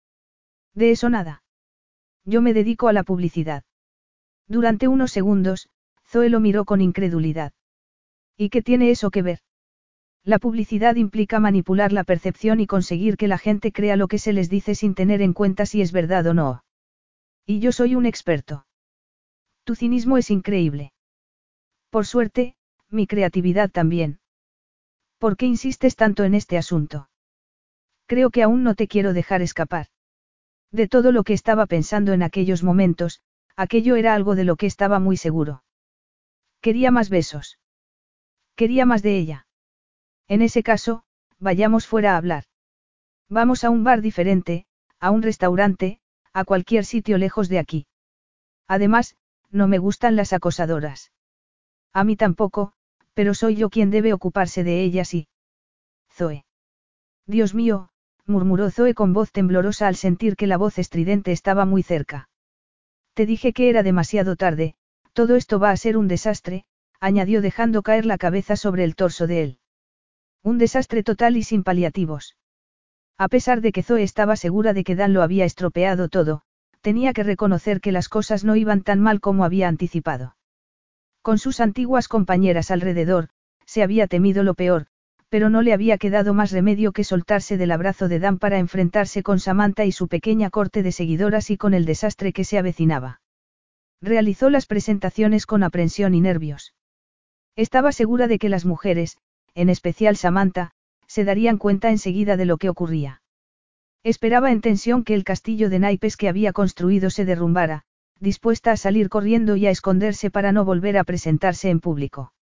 De 0.74 0.92
eso 0.92 1.10
nada. 1.10 1.44
Yo 2.26 2.42
me 2.42 2.54
dedico 2.54 2.88
a 2.88 2.94
la 2.94 3.04
publicidad. 3.04 3.64
Durante 4.48 4.88
unos 4.88 5.12
segundos, 5.12 5.70
Zoe 6.08 6.30
lo 6.30 6.40
miró 6.40 6.66
con 6.66 6.82
incredulidad. 6.82 7.54
¿Y 8.36 8.50
qué 8.50 8.62
tiene 8.62 8.90
eso 8.90 9.12
que 9.12 9.22
ver? 9.22 9.40
La 10.24 10.40
publicidad 10.40 10.96
implica 10.96 11.40
manipular 11.40 11.92
la 11.92 12.04
percepción 12.04 12.60
y 12.60 12.68
conseguir 12.68 13.16
que 13.18 13.28
la 13.28 13.38
gente 13.38 13.72
crea 13.72 13.96
lo 13.96 14.08
que 14.08 14.18
se 14.18 14.34
les 14.34 14.50
dice 14.50 14.76
sin 14.76 14.96
tener 14.96 15.22
en 15.22 15.34
cuenta 15.34 15.66
si 15.66 15.82
es 15.82 15.92
verdad 15.92 16.26
o 16.28 16.34
no. 16.34 16.64
Y 17.46 17.60
yo 17.60 17.72
soy 17.72 17.96
un 17.96 18.06
experto. 18.06 18.66
Tu 19.64 19.76
cinismo 19.76 20.18
es 20.18 20.32
increíble. 20.32 20.94
Por 21.90 22.06
suerte, 22.06 22.56
mi 22.90 23.08
creatividad 23.08 23.70
también. 23.70 24.19
¿Por 25.20 25.36
qué 25.36 25.46
insistes 25.46 25.96
tanto 25.96 26.24
en 26.24 26.34
este 26.34 26.58
asunto? 26.58 27.10
Creo 28.08 28.32
que 28.32 28.42
aún 28.42 28.64
no 28.64 28.74
te 28.74 28.88
quiero 28.88 29.14
dejar 29.14 29.42
escapar. 29.42 29.88
De 30.72 30.88
todo 30.88 31.12
lo 31.12 31.24
que 31.24 31.34
estaba 31.34 31.66
pensando 31.66 32.14
en 32.14 32.24
aquellos 32.24 32.64
momentos, 32.64 33.22
aquello 33.56 33.98
era 33.98 34.16
algo 34.16 34.36
de 34.36 34.46
lo 34.46 34.56
que 34.56 34.66
estaba 34.66 35.00
muy 35.00 35.18
seguro. 35.18 35.64
Quería 36.62 36.90
más 36.90 37.10
besos. 37.10 37.60
Quería 38.56 38.86
más 38.86 39.04
de 39.04 39.18
ella. 39.18 39.48
En 40.28 40.42
ese 40.42 40.64
caso, 40.64 41.04
vayamos 41.38 41.86
fuera 41.86 42.14
a 42.14 42.18
hablar. 42.18 42.46
Vamos 43.28 43.64
a 43.64 43.70
un 43.70 43.84
bar 43.84 44.02
diferente, 44.02 44.66
a 45.00 45.12
un 45.12 45.22
restaurante, 45.22 46.00
a 46.34 46.46
cualquier 46.46 46.86
sitio 46.86 47.18
lejos 47.18 47.50
de 47.50 47.60
aquí. 47.60 47.88
Además, 48.68 49.16
no 49.50 49.68
me 49.68 49.80
gustan 49.80 50.16
las 50.16 50.32
acosadoras. 50.32 51.12
A 51.92 52.04
mí 52.04 52.16
tampoco, 52.16 52.74
pero 53.14 53.34
soy 53.34 53.56
yo 53.56 53.70
quien 53.70 53.90
debe 53.92 54.14
ocuparse 54.14 54.64
de 54.64 54.82
ellas 54.82 55.14
y... 55.14 55.28
Zoe. 56.12 56.46
Dios 57.26 57.54
mío, 57.54 57.90
murmuró 58.26 58.72
Zoe 58.72 58.94
con 58.94 59.14
voz 59.14 59.32
temblorosa 59.32 59.88
al 59.88 59.96
sentir 59.96 60.36
que 60.36 60.48
la 60.48 60.58
voz 60.58 60.80
estridente 60.80 61.32
estaba 61.32 61.66
muy 61.66 61.84
cerca. 61.84 62.30
Te 63.14 63.26
dije 63.26 63.54
que 63.54 63.70
era 63.70 63.84
demasiado 63.84 64.36
tarde, 64.36 64.76
todo 65.14 65.36
esto 65.36 65.60
va 65.60 65.72
a 65.72 65.78
ser 65.78 65.98
un 65.98 66.08
desastre, 66.08 66.66
añadió 67.00 67.42
dejando 67.42 67.82
caer 67.82 68.06
la 68.06 68.18
cabeza 68.18 68.56
sobre 68.56 68.84
el 68.84 68.96
torso 68.96 69.28
de 69.28 69.44
él. 69.44 69.60
Un 70.44 70.58
desastre 70.58 71.04
total 71.04 71.36
y 71.38 71.44
sin 71.44 71.64
paliativos. 71.64 72.38
A 73.18 73.28
pesar 73.28 73.60
de 73.62 73.74
que 73.74 73.84
Zoe 73.84 74.04
estaba 74.04 74.38
segura 74.38 74.74
de 74.74 74.84
que 74.84 74.96
Dan 74.96 75.14
lo 75.14 75.22
había 75.22 75.44
estropeado 75.44 76.08
todo, 76.08 76.42
tenía 76.82 77.12
que 77.12 77.24
reconocer 77.24 77.82
que 77.82 77.92
las 77.92 78.08
cosas 78.08 78.46
no 78.46 78.56
iban 78.56 78.82
tan 78.82 79.02
mal 79.02 79.20
como 79.20 79.44
había 79.44 79.68
anticipado. 79.68 80.36
Con 81.22 81.38
sus 81.38 81.60
antiguas 81.60 82.08
compañeras 82.08 82.72
alrededor, 82.72 83.30
se 83.66 83.84
había 83.84 84.08
temido 84.08 84.44
lo 84.44 84.54
peor, 84.54 84.88
pero 85.30 85.50
no 85.50 85.62
le 85.62 85.74
había 85.74 85.98
quedado 85.98 86.34
más 86.34 86.52
remedio 86.52 86.92
que 86.92 87.04
soltarse 87.04 87.58
del 87.58 87.72
abrazo 87.72 88.08
de 88.08 88.20
Dan 88.20 88.40
para 88.40 88.58
enfrentarse 88.58 89.22
con 89.22 89.40
Samantha 89.40 89.86
y 89.86 89.92
su 89.92 90.08
pequeña 90.08 90.50
corte 90.50 90.82
de 90.82 90.92
seguidoras 90.92 91.52
y 91.52 91.58
con 91.58 91.74
el 91.74 91.86
desastre 91.86 92.34
que 92.34 92.44
se 92.44 92.58
avecinaba. 92.58 93.22
Realizó 94.02 94.50
las 94.50 94.66
presentaciones 94.66 95.46
con 95.46 95.62
aprensión 95.62 96.16
y 96.16 96.22
nervios. 96.22 96.74
Estaba 97.56 97.92
segura 97.92 98.28
de 98.28 98.40
que 98.40 98.50
las 98.50 98.66
mujeres, 98.66 99.18
en 99.54 99.70
especial 99.70 100.16
Samantha, 100.16 100.72
se 101.06 101.26
darían 101.26 101.58
cuenta 101.58 101.90
enseguida 101.90 102.38
de 102.38 102.46
lo 102.46 102.58
que 102.58 102.70
ocurría. 102.70 103.22
Esperaba 104.04 104.52
en 104.52 104.62
tensión 104.62 105.04
que 105.04 105.14
el 105.14 105.26
castillo 105.26 105.70
de 105.70 105.80
naipes 105.80 106.16
que 106.16 106.30
había 106.30 106.54
construido 106.54 107.10
se 107.10 107.26
derrumbara, 107.26 107.84
dispuesta 108.20 108.72
a 108.72 108.78
salir 108.78 109.10
corriendo 109.10 109.56
y 109.56 109.68
a 109.68 109.72
esconderse 109.72 110.30
para 110.30 110.52
no 110.52 110.66
volver 110.66 110.98
a 110.98 111.04
presentarse 111.04 111.70
en 111.70 111.80
público. 111.80 112.34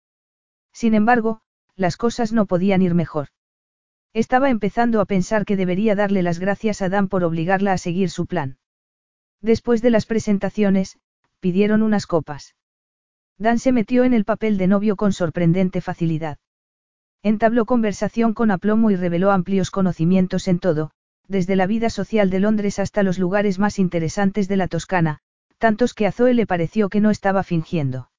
Sin 0.73 0.93
embargo, 0.93 1.41
las 1.75 1.97
cosas 1.97 2.33
no 2.33 2.45
podían 2.45 2.81
ir 2.81 2.93
mejor. 2.93 3.27
Estaba 4.13 4.49
empezando 4.49 5.01
a 5.01 5.05
pensar 5.05 5.45
que 5.45 5.55
debería 5.55 5.95
darle 5.95 6.23
las 6.23 6.39
gracias 6.39 6.81
a 6.81 6.89
Dan 6.89 7.07
por 7.07 7.23
obligarla 7.23 7.73
a 7.73 7.77
seguir 7.77 8.09
su 8.09 8.25
plan. 8.25 8.57
Después 9.41 9.81
de 9.81 9.91
las 9.91 10.05
presentaciones, 10.05 10.97
pidieron 11.39 11.83
unas 11.83 12.07
copas. 12.07 12.55
Dan 13.37 13.59
se 13.59 13.71
metió 13.71 14.03
en 14.03 14.13
el 14.13 14.25
papel 14.25 14.57
de 14.57 14.67
novio 14.67 14.95
con 14.95 15.13
sorprendente 15.13 15.81
facilidad. 15.81 16.39
Entabló 17.21 17.65
conversación 17.65 18.33
con 18.33 18.49
aplomo 18.49 18.89
y 18.89 18.95
reveló 18.95 19.31
amplios 19.31 19.69
conocimientos 19.69 20.47
en 20.47 20.59
todo, 20.59 20.91
desde 21.27 21.55
la 21.55 21.67
vida 21.67 21.89
social 21.89 22.29
de 22.29 22.39
Londres 22.39 22.79
hasta 22.79 23.03
los 23.03 23.19
lugares 23.19 23.59
más 23.59 23.77
interesantes 23.77 24.47
de 24.47 24.57
la 24.57 24.67
Toscana, 24.67 25.19
tantos 25.57 25.93
que 25.93 26.05
a 26.05 26.11
Zoe 26.11 26.33
le 26.33 26.45
pareció 26.45 26.89
que 26.89 27.01
no 27.01 27.09
estaba 27.09 27.43
fingiendo. 27.43 28.09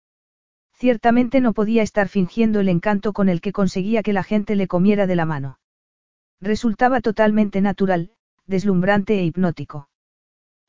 Ciertamente 0.72 1.41
no 1.41 1.53
podía 1.55 1.82
estar 1.82 2.09
fingiendo 2.09 2.61
el 2.61 2.68
encanto 2.68 3.12
con 3.12 3.28
el 3.28 3.41
que 3.41 3.53
conseguía 3.53 4.03
que 4.03 4.12
la 4.12 4.22
gente 4.22 4.55
le 4.55 4.68
comiera 4.68 5.07
de 5.07 5.16
la 5.16 5.24
mano. 5.24 5.59
Resultaba 6.41 7.01
totalmente 7.01 7.61
natural, 7.61 8.12
deslumbrante 8.47 9.18
e 9.18 9.24
hipnótico. 9.24 9.89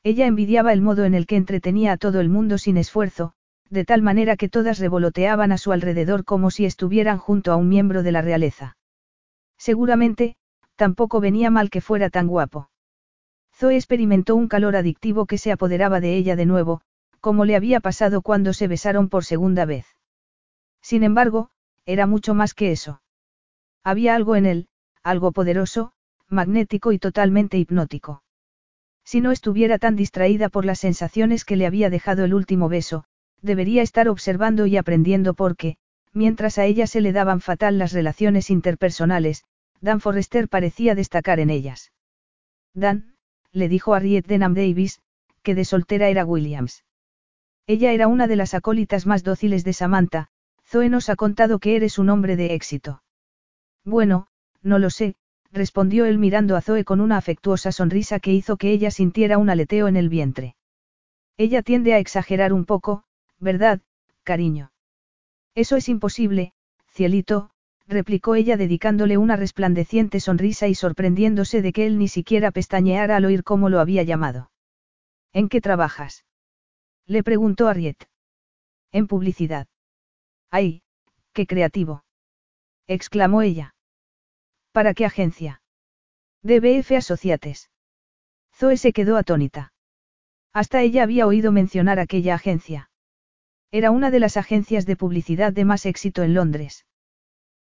Ella 0.02 0.26
envidiaba 0.26 0.72
el 0.72 0.80
modo 0.80 1.04
en 1.04 1.14
el 1.14 1.26
que 1.26 1.36
entretenía 1.36 1.92
a 1.92 1.96
todo 1.96 2.20
el 2.20 2.28
mundo 2.28 2.58
sin 2.58 2.76
esfuerzo, 2.76 3.34
de 3.68 3.84
tal 3.84 4.02
manera 4.02 4.36
que 4.36 4.48
todas 4.48 4.78
revoloteaban 4.78 5.52
a 5.52 5.58
su 5.58 5.72
alrededor 5.72 6.24
como 6.24 6.50
si 6.50 6.64
estuvieran 6.64 7.18
junto 7.18 7.52
a 7.52 7.56
un 7.56 7.68
miembro 7.68 8.02
de 8.02 8.12
la 8.12 8.22
realeza. 8.22 8.76
Seguramente, 9.58 10.36
tampoco 10.74 11.20
venía 11.20 11.50
mal 11.50 11.70
que 11.70 11.80
fuera 11.80 12.10
tan 12.10 12.26
guapo. 12.26 12.70
Zoe 13.60 13.76
experimentó 13.76 14.36
un 14.36 14.48
calor 14.48 14.74
adictivo 14.74 15.26
que 15.26 15.36
se 15.36 15.52
apoderaba 15.52 16.00
de 16.00 16.16
ella 16.16 16.34
de 16.34 16.46
nuevo, 16.46 16.80
como 17.20 17.44
le 17.44 17.56
había 17.56 17.80
pasado 17.80 18.22
cuando 18.22 18.54
se 18.54 18.68
besaron 18.68 19.10
por 19.10 19.26
segunda 19.26 19.66
vez. 19.66 19.84
Sin 20.80 21.02
embargo, 21.02 21.50
era 21.84 22.06
mucho 22.06 22.32
más 22.32 22.54
que 22.54 22.72
eso. 22.72 23.02
Había 23.84 24.14
algo 24.14 24.34
en 24.34 24.46
él, 24.46 24.68
algo 25.02 25.32
poderoso, 25.32 25.92
magnético 26.26 26.92
y 26.92 26.98
totalmente 26.98 27.58
hipnótico. 27.58 28.22
Si 29.04 29.20
no 29.20 29.30
estuviera 29.30 29.78
tan 29.78 29.94
distraída 29.94 30.48
por 30.48 30.64
las 30.64 30.78
sensaciones 30.78 31.44
que 31.44 31.56
le 31.56 31.66
había 31.66 31.90
dejado 31.90 32.24
el 32.24 32.32
último 32.32 32.70
beso, 32.70 33.04
debería 33.42 33.82
estar 33.82 34.08
observando 34.08 34.64
y 34.64 34.78
aprendiendo 34.78 35.34
porque, 35.34 35.76
mientras 36.14 36.56
a 36.56 36.64
ella 36.64 36.86
se 36.86 37.02
le 37.02 37.12
daban 37.12 37.42
fatal 37.42 37.76
las 37.76 37.92
relaciones 37.92 38.48
interpersonales, 38.48 39.44
Dan 39.82 40.00
Forrester 40.00 40.48
parecía 40.48 40.94
destacar 40.94 41.40
en 41.40 41.50
ellas. 41.50 41.92
Dan, 42.72 43.16
le 43.52 43.68
dijo 43.68 43.94
a 43.94 43.98
Riet 43.98 44.26
Denham 44.26 44.54
Davis, 44.54 45.00
que 45.42 45.54
de 45.54 45.64
soltera 45.64 46.08
era 46.08 46.24
Williams. 46.24 46.84
Ella 47.66 47.92
era 47.92 48.08
una 48.08 48.26
de 48.26 48.36
las 48.36 48.54
acólitas 48.54 49.06
más 49.06 49.22
dóciles 49.22 49.64
de 49.64 49.72
Samantha, 49.72 50.28
Zoe 50.66 50.88
nos 50.88 51.08
ha 51.08 51.16
contado 51.16 51.58
que 51.58 51.76
eres 51.76 51.98
un 51.98 52.08
hombre 52.10 52.36
de 52.36 52.54
éxito. 52.54 53.02
Bueno, 53.84 54.28
no 54.62 54.78
lo 54.78 54.90
sé, 54.90 55.16
respondió 55.52 56.04
él 56.04 56.18
mirando 56.18 56.56
a 56.56 56.60
Zoe 56.60 56.84
con 56.84 57.00
una 57.00 57.16
afectuosa 57.16 57.72
sonrisa 57.72 58.20
que 58.20 58.32
hizo 58.32 58.56
que 58.56 58.70
ella 58.70 58.90
sintiera 58.90 59.38
un 59.38 59.50
aleteo 59.50 59.88
en 59.88 59.96
el 59.96 60.08
vientre. 60.08 60.56
Ella 61.36 61.62
tiende 61.62 61.94
a 61.94 61.98
exagerar 61.98 62.52
un 62.52 62.64
poco, 62.66 63.04
¿verdad, 63.38 63.80
cariño? 64.22 64.72
Eso 65.54 65.76
es 65.76 65.88
imposible, 65.88 66.52
cielito, 66.88 67.50
replicó 67.90 68.36
ella 68.36 68.56
dedicándole 68.56 69.18
una 69.18 69.36
resplandeciente 69.36 70.20
sonrisa 70.20 70.68
y 70.68 70.74
sorprendiéndose 70.74 71.60
de 71.60 71.72
que 71.72 71.86
él 71.86 71.98
ni 71.98 72.08
siquiera 72.08 72.52
pestañeara 72.52 73.16
al 73.16 73.24
oír 73.24 73.42
cómo 73.42 73.68
lo 73.68 73.80
había 73.80 74.04
llamado. 74.04 74.50
¿En 75.32 75.48
qué 75.48 75.60
trabajas? 75.60 76.24
Le 77.06 77.22
preguntó 77.22 77.68
Ariet. 77.68 78.08
En 78.92 79.06
publicidad. 79.06 79.66
¡Ay, 80.50 80.82
qué 81.32 81.46
creativo! 81.46 82.04
exclamó 82.86 83.42
ella. 83.42 83.74
¿Para 84.72 84.94
qué 84.94 85.04
agencia? 85.04 85.62
DBF 86.42 86.92
Associates. 86.92 87.70
Zoe 88.54 88.76
se 88.76 88.92
quedó 88.92 89.16
atónita. 89.16 89.72
Hasta 90.52 90.82
ella 90.82 91.02
había 91.02 91.26
oído 91.26 91.52
mencionar 91.52 91.98
aquella 91.98 92.34
agencia. 92.34 92.90
Era 93.72 93.90
una 93.90 94.10
de 94.10 94.20
las 94.20 94.36
agencias 94.36 94.86
de 94.86 94.96
publicidad 94.96 95.52
de 95.52 95.64
más 95.64 95.86
éxito 95.86 96.22
en 96.22 96.34
Londres. 96.34 96.86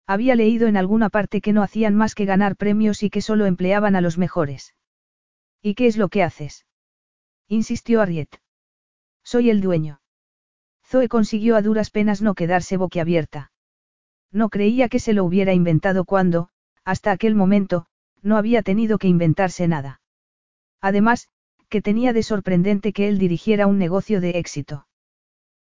Había 0.09 0.33
leído 0.33 0.67
en 0.67 0.75
alguna 0.75 1.09
parte 1.09 1.39
que 1.39 1.53
no 1.53 1.61
hacían 1.61 1.93
más 1.93 2.15
que 2.15 2.25
ganar 2.25 2.55
premios 2.55 3.03
y 3.03 3.11
que 3.11 3.21
solo 3.21 3.45
empleaban 3.45 3.95
a 3.95 4.01
los 4.01 4.17
mejores. 4.17 4.73
¿Y 5.61 5.75
qué 5.75 5.85
es 5.85 5.97
lo 5.97 6.09
que 6.09 6.23
haces? 6.23 6.65
insistió 7.47 8.01
Ariet. 8.01 8.41
Soy 9.23 9.51
el 9.51 9.61
dueño. 9.61 10.01
Zoe 10.83 11.09
consiguió 11.09 11.55
a 11.55 11.61
duras 11.61 11.91
penas 11.91 12.23
no 12.23 12.33
quedarse 12.33 12.75
boquiabierta. 12.75 13.51
No 14.31 14.49
creía 14.49 14.89
que 14.89 14.97
se 14.97 15.13
lo 15.13 15.23
hubiera 15.23 15.53
inventado 15.53 16.05
cuando, 16.05 16.49
hasta 16.83 17.11
aquel 17.11 17.35
momento, 17.35 17.85
no 18.23 18.37
había 18.37 18.63
tenido 18.63 18.97
que 18.97 19.07
inventarse 19.07 19.67
nada. 19.67 20.01
Además, 20.81 21.29
que 21.69 21.83
tenía 21.83 22.13
de 22.13 22.23
sorprendente 22.23 22.93
que 22.93 23.09
él 23.09 23.19
dirigiera 23.19 23.67
un 23.67 23.77
negocio 23.77 24.21
de 24.21 24.39
éxito. 24.39 24.87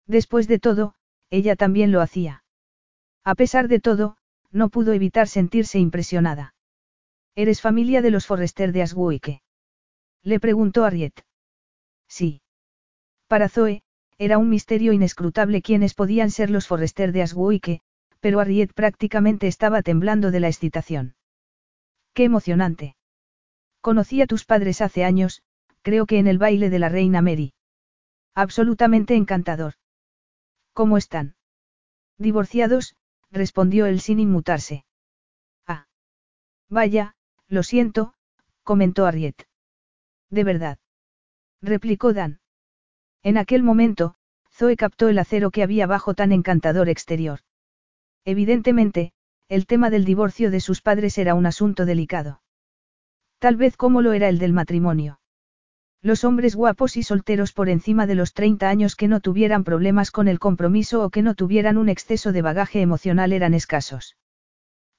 Después 0.06 0.48
de 0.48 0.60
todo, 0.60 0.94
ella 1.30 1.58
también 1.58 1.92
lo 1.92 2.00
hacía. 2.00 2.46
A 3.26 3.36
pesar 3.36 3.68
de 3.68 3.82
todo, 3.82 4.17
no 4.52 4.70
pudo 4.70 4.94
evitar 4.94 5.28
sentirse 5.28 5.80
impresionada. 5.80 6.54
¿Eres 7.36 7.62
familia 7.62 8.02
de 8.02 8.12
los 8.12 8.26
Forrester 8.26 8.72
de 8.72 8.82
Asguike? 8.82 9.42
Le 10.24 10.40
preguntó 10.40 10.86
Ariet. 10.86 11.14
Sí. 12.08 12.42
Para 13.28 13.50
Zoe, 13.50 13.84
era 14.18 14.38
un 14.38 14.50
misterio 14.50 14.94
inescrutable 14.94 15.62
quiénes 15.62 15.94
podían 15.94 16.32
ser 16.32 16.50
los 16.50 16.68
Forrester 16.68 17.12
de 17.12 17.22
Asguike, 17.22 17.82
pero 18.20 18.40
Ariet 18.40 18.74
prácticamente 18.74 19.48
estaba 19.48 19.84
temblando 19.84 20.32
de 20.32 20.40
la 20.40 20.48
excitación. 20.48 21.16
¡Qué 22.14 22.24
emocionante! 22.24 22.96
Conocí 23.82 24.22
a 24.22 24.26
tus 24.26 24.44
padres 24.44 24.82
hace 24.82 25.04
años, 25.04 25.44
creo 25.84 26.08
que 26.08 26.18
en 26.18 26.28
el 26.28 26.40
baile 26.40 26.70
de 26.70 26.80
la 26.80 26.90
reina 26.90 27.22
Mary. 27.22 27.54
Absolutamente 28.34 29.16
encantador. 29.16 29.76
¿Cómo 30.74 30.98
están? 30.98 31.36
Divorciados, 32.18 32.97
respondió 33.32 33.86
él 33.86 34.00
sin 34.00 34.20
inmutarse. 34.20 34.86
Ah. 35.66 35.88
Vaya, 36.70 37.16
lo 37.48 37.64
siento, 37.64 38.14
comentó 38.64 39.06
Ariet. 39.06 39.48
De 40.30 40.44
verdad. 40.44 40.78
Replicó 41.62 42.14
Dan. 42.14 42.40
En 43.24 43.38
aquel 43.38 43.64
momento, 43.64 44.16
Zoe 44.52 44.76
captó 44.76 45.10
el 45.10 45.20
acero 45.20 45.52
que 45.52 45.64
había 45.64 45.88
bajo 45.88 46.14
tan 46.14 46.32
encantador 46.32 46.90
exterior. 46.90 47.40
Evidentemente, 48.26 49.14
el 49.50 49.66
tema 49.66 49.90
del 49.90 50.04
divorcio 50.04 50.52
de 50.52 50.60
sus 50.60 50.82
padres 50.82 51.18
era 51.18 51.36
un 51.36 51.46
asunto 51.46 51.86
delicado. 51.86 52.42
Tal 53.40 53.56
vez 53.56 53.78
como 53.78 54.02
lo 54.02 54.14
era 54.14 54.30
el 54.30 54.40
del 54.40 54.54
matrimonio. 54.54 55.20
Los 56.08 56.24
hombres 56.24 56.56
guapos 56.56 56.96
y 56.96 57.04
solteros 57.04 57.52
por 57.52 57.68
encima 57.68 58.08
de 58.08 58.16
los 58.16 58.34
30 58.34 58.70
años 58.70 58.96
que 58.96 59.10
no 59.10 59.20
tuvieran 59.20 59.66
problemas 59.66 60.10
con 60.10 60.30
el 60.30 60.40
compromiso 60.40 61.04
o 61.04 61.10
que 61.10 61.22
no 61.22 61.36
tuvieran 61.36 61.78
un 61.78 61.90
exceso 61.90 62.32
de 62.32 62.42
bagaje 62.42 62.80
emocional 62.80 63.34
eran 63.34 63.54
escasos. 63.54 64.16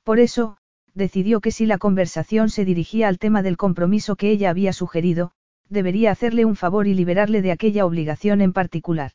Por 0.02 0.20
eso, 0.20 0.58
decidió 0.92 1.40
que 1.40 1.50
si 1.50 1.64
la 1.64 1.78
conversación 1.78 2.50
se 2.50 2.66
dirigía 2.66 3.08
al 3.08 3.18
tema 3.18 3.42
del 3.42 3.56
compromiso 3.56 4.16
que 4.16 4.30
ella 4.30 4.50
había 4.50 4.74
sugerido, 4.74 5.32
debería 5.70 6.10
hacerle 6.10 6.44
un 6.44 6.56
favor 6.56 6.86
y 6.86 6.92
liberarle 6.92 7.40
de 7.40 7.52
aquella 7.52 7.86
obligación 7.86 8.42
en 8.42 8.52
particular. 8.52 9.12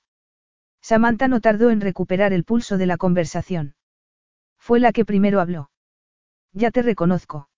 Samantha 0.81 1.27
no 1.27 1.41
tardó 1.41 1.69
en 1.69 1.79
recuperar 1.79 2.33
el 2.33 2.43
pulso 2.43 2.79
de 2.79 2.87
la 2.87 2.97
conversación. 2.97 3.75
Fue 4.57 4.79
la 4.79 4.93
que 4.93 5.05
primero 5.05 5.39
habló. 5.39 5.69
Ya 6.53 6.71
te 6.71 6.81
reconozco 6.81 7.49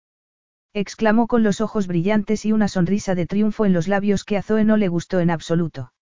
exclamó 0.76 1.28
con 1.28 1.42
los 1.42 1.62
ojos 1.62 1.88
brillantes 1.88 2.44
y 2.44 2.52
una 2.52 2.68
sonrisa 2.68 3.16
de 3.16 3.26
triunfo 3.26 3.66
en 3.66 3.72
los 3.72 3.88
labios 3.88 4.26
que 4.26 4.36
a 4.36 4.42
Zoe 4.42 4.66
no 4.66 4.76
le 4.76 4.90
gustó 4.90 5.22
en 5.22 5.30
absoluto. 5.30 5.94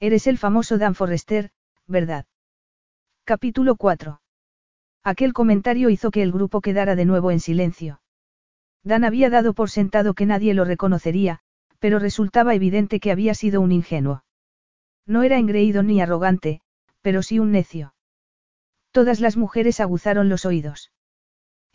Eres 0.00 0.26
el 0.26 0.38
famoso 0.38 0.78
Dan 0.78 0.94
Forrester, 0.94 1.50
¿verdad? 1.86 2.24
Capítulo 3.24 3.76
4. 3.76 4.22
Aquel 5.04 5.34
comentario 5.34 5.90
hizo 5.90 6.10
que 6.10 6.22
el 6.22 6.32
grupo 6.32 6.62
quedara 6.62 6.96
de 6.96 7.04
nuevo 7.04 7.30
en 7.30 7.40
silencio. 7.40 8.00
Dan 8.82 9.04
había 9.04 9.28
dado 9.28 9.52
por 9.52 9.68
sentado 9.68 10.14
que 10.14 10.24
nadie 10.24 10.54
lo 10.54 10.64
reconocería, 10.64 11.40
pero 11.78 11.98
resultaba 11.98 12.54
evidente 12.54 13.00
que 13.00 13.12
había 13.12 13.34
sido 13.34 13.60
un 13.60 13.70
ingenuo. 13.70 14.24
No 15.04 15.24
era 15.24 15.36
engreído 15.36 15.82
ni 15.82 16.00
arrogante, 16.00 16.62
pero 17.02 17.22
sí 17.22 17.38
un 17.38 17.52
necio. 17.52 17.94
Todas 18.92 19.20
las 19.20 19.36
mujeres 19.36 19.78
aguzaron 19.78 20.30
los 20.30 20.46
oídos. 20.46 20.90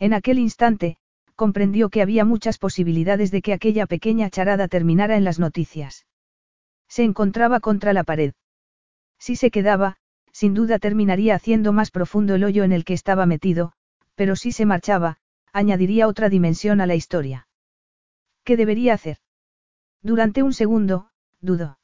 En 0.00 0.12
aquel 0.12 0.40
instante, 0.40 0.98
comprendió 1.36 1.90
que 1.90 2.02
había 2.02 2.24
muchas 2.24 2.58
posibilidades 2.58 3.30
de 3.30 3.42
que 3.42 3.52
aquella 3.52 3.86
pequeña 3.86 4.30
charada 4.30 4.68
terminara 4.68 5.16
en 5.16 5.24
las 5.24 5.38
noticias. 5.38 6.06
Se 6.88 7.04
encontraba 7.04 7.60
contra 7.60 7.92
la 7.92 8.04
pared. 8.04 8.32
Si 9.18 9.36
se 9.36 9.50
quedaba, 9.50 9.98
sin 10.32 10.54
duda 10.54 10.78
terminaría 10.78 11.34
haciendo 11.34 11.72
más 11.72 11.90
profundo 11.90 12.34
el 12.34 12.44
hoyo 12.44 12.64
en 12.64 12.72
el 12.72 12.84
que 12.84 12.94
estaba 12.94 13.26
metido, 13.26 13.72
pero 14.14 14.34
si 14.34 14.52
se 14.52 14.66
marchaba, 14.66 15.18
añadiría 15.52 16.08
otra 16.08 16.28
dimensión 16.28 16.80
a 16.80 16.86
la 16.86 16.94
historia. 16.94 17.48
¿Qué 18.44 18.56
debería 18.56 18.94
hacer? 18.94 19.18
Durante 20.02 20.42
un 20.42 20.52
segundo, 20.52 21.10
dudó. 21.40 21.78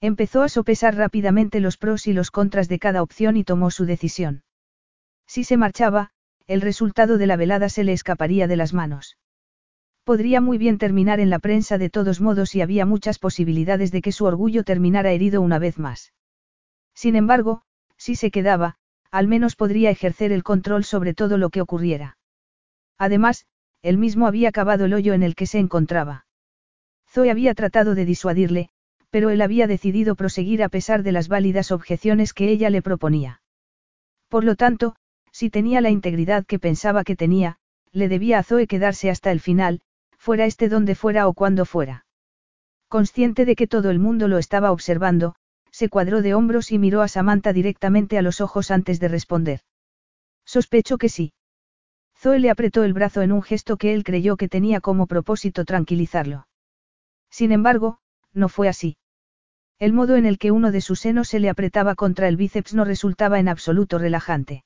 Empezó 0.00 0.42
a 0.42 0.48
sopesar 0.48 0.94
rápidamente 0.96 1.60
los 1.60 1.78
pros 1.78 2.06
y 2.06 2.12
los 2.12 2.30
contras 2.30 2.68
de 2.68 2.78
cada 2.78 3.02
opción 3.02 3.36
y 3.36 3.44
tomó 3.44 3.70
su 3.70 3.86
decisión. 3.86 4.42
Si 5.26 5.44
se 5.44 5.56
marchaba, 5.56 6.10
el 6.46 6.60
resultado 6.60 7.18
de 7.18 7.26
la 7.26 7.36
velada 7.36 7.68
se 7.68 7.84
le 7.84 7.92
escaparía 7.92 8.46
de 8.46 8.56
las 8.56 8.72
manos. 8.72 9.18
Podría 10.04 10.40
muy 10.40 10.58
bien 10.58 10.78
terminar 10.78 11.18
en 11.18 11.30
la 11.30 11.40
prensa 11.40 11.78
de 11.78 11.90
todos 11.90 12.20
modos 12.20 12.54
y 12.54 12.60
había 12.60 12.86
muchas 12.86 13.18
posibilidades 13.18 13.90
de 13.90 14.02
que 14.02 14.12
su 14.12 14.24
orgullo 14.24 14.62
terminara 14.62 15.10
herido 15.10 15.42
una 15.42 15.58
vez 15.58 15.78
más. 15.78 16.12
Sin 16.94 17.16
embargo, 17.16 17.62
si 17.96 18.14
se 18.14 18.30
quedaba, 18.30 18.76
al 19.10 19.26
menos 19.26 19.56
podría 19.56 19.90
ejercer 19.90 20.30
el 20.30 20.44
control 20.44 20.84
sobre 20.84 21.14
todo 21.14 21.38
lo 21.38 21.50
que 21.50 21.60
ocurriera. 21.60 22.18
Además, 22.98 23.46
él 23.82 23.98
mismo 23.98 24.26
había 24.26 24.52
cavado 24.52 24.84
el 24.84 24.94
hoyo 24.94 25.12
en 25.12 25.22
el 25.22 25.34
que 25.34 25.46
se 25.46 25.58
encontraba. 25.58 26.26
Zoe 27.08 27.30
había 27.30 27.54
tratado 27.54 27.94
de 27.94 28.04
disuadirle, 28.04 28.70
pero 29.10 29.30
él 29.30 29.40
había 29.40 29.66
decidido 29.66 30.14
proseguir 30.14 30.62
a 30.62 30.68
pesar 30.68 31.02
de 31.02 31.12
las 31.12 31.28
válidas 31.28 31.72
objeciones 31.72 32.32
que 32.32 32.50
ella 32.50 32.70
le 32.70 32.82
proponía. 32.82 33.42
Por 34.28 34.44
lo 34.44 34.56
tanto, 34.56 34.96
si 35.36 35.50
tenía 35.50 35.82
la 35.82 35.90
integridad 35.90 36.46
que 36.46 36.58
pensaba 36.58 37.04
que 37.04 37.14
tenía, 37.14 37.58
le 37.92 38.08
debía 38.08 38.38
a 38.38 38.42
Zoe 38.42 38.66
quedarse 38.66 39.10
hasta 39.10 39.30
el 39.30 39.40
final, 39.40 39.82
fuera 40.16 40.46
este 40.46 40.70
donde 40.70 40.94
fuera 40.94 41.28
o 41.28 41.34
cuando 41.34 41.66
fuera. 41.66 42.06
Consciente 42.88 43.44
de 43.44 43.54
que 43.54 43.66
todo 43.66 43.90
el 43.90 43.98
mundo 43.98 44.28
lo 44.28 44.38
estaba 44.38 44.72
observando, 44.72 45.34
se 45.70 45.90
cuadró 45.90 46.22
de 46.22 46.32
hombros 46.32 46.72
y 46.72 46.78
miró 46.78 47.02
a 47.02 47.08
Samantha 47.08 47.52
directamente 47.52 48.16
a 48.16 48.22
los 48.22 48.40
ojos 48.40 48.70
antes 48.70 48.98
de 48.98 49.08
responder. 49.08 49.60
Sospecho 50.46 50.96
que 50.96 51.10
sí. 51.10 51.34
Zoe 52.16 52.38
le 52.38 52.48
apretó 52.48 52.82
el 52.82 52.94
brazo 52.94 53.20
en 53.20 53.30
un 53.30 53.42
gesto 53.42 53.76
que 53.76 53.92
él 53.92 54.04
creyó 54.04 54.38
que 54.38 54.48
tenía 54.48 54.80
como 54.80 55.06
propósito 55.06 55.66
tranquilizarlo. 55.66 56.48
Sin 57.28 57.52
embargo, 57.52 57.98
no 58.32 58.48
fue 58.48 58.70
así. 58.70 58.96
El 59.78 59.92
modo 59.92 60.16
en 60.16 60.24
el 60.24 60.38
que 60.38 60.50
uno 60.50 60.72
de 60.72 60.80
sus 60.80 61.00
senos 61.00 61.28
se 61.28 61.40
le 61.40 61.50
apretaba 61.50 61.94
contra 61.94 62.26
el 62.26 62.38
bíceps 62.38 62.72
no 62.72 62.86
resultaba 62.86 63.38
en 63.38 63.48
absoluto 63.48 63.98
relajante. 63.98 64.64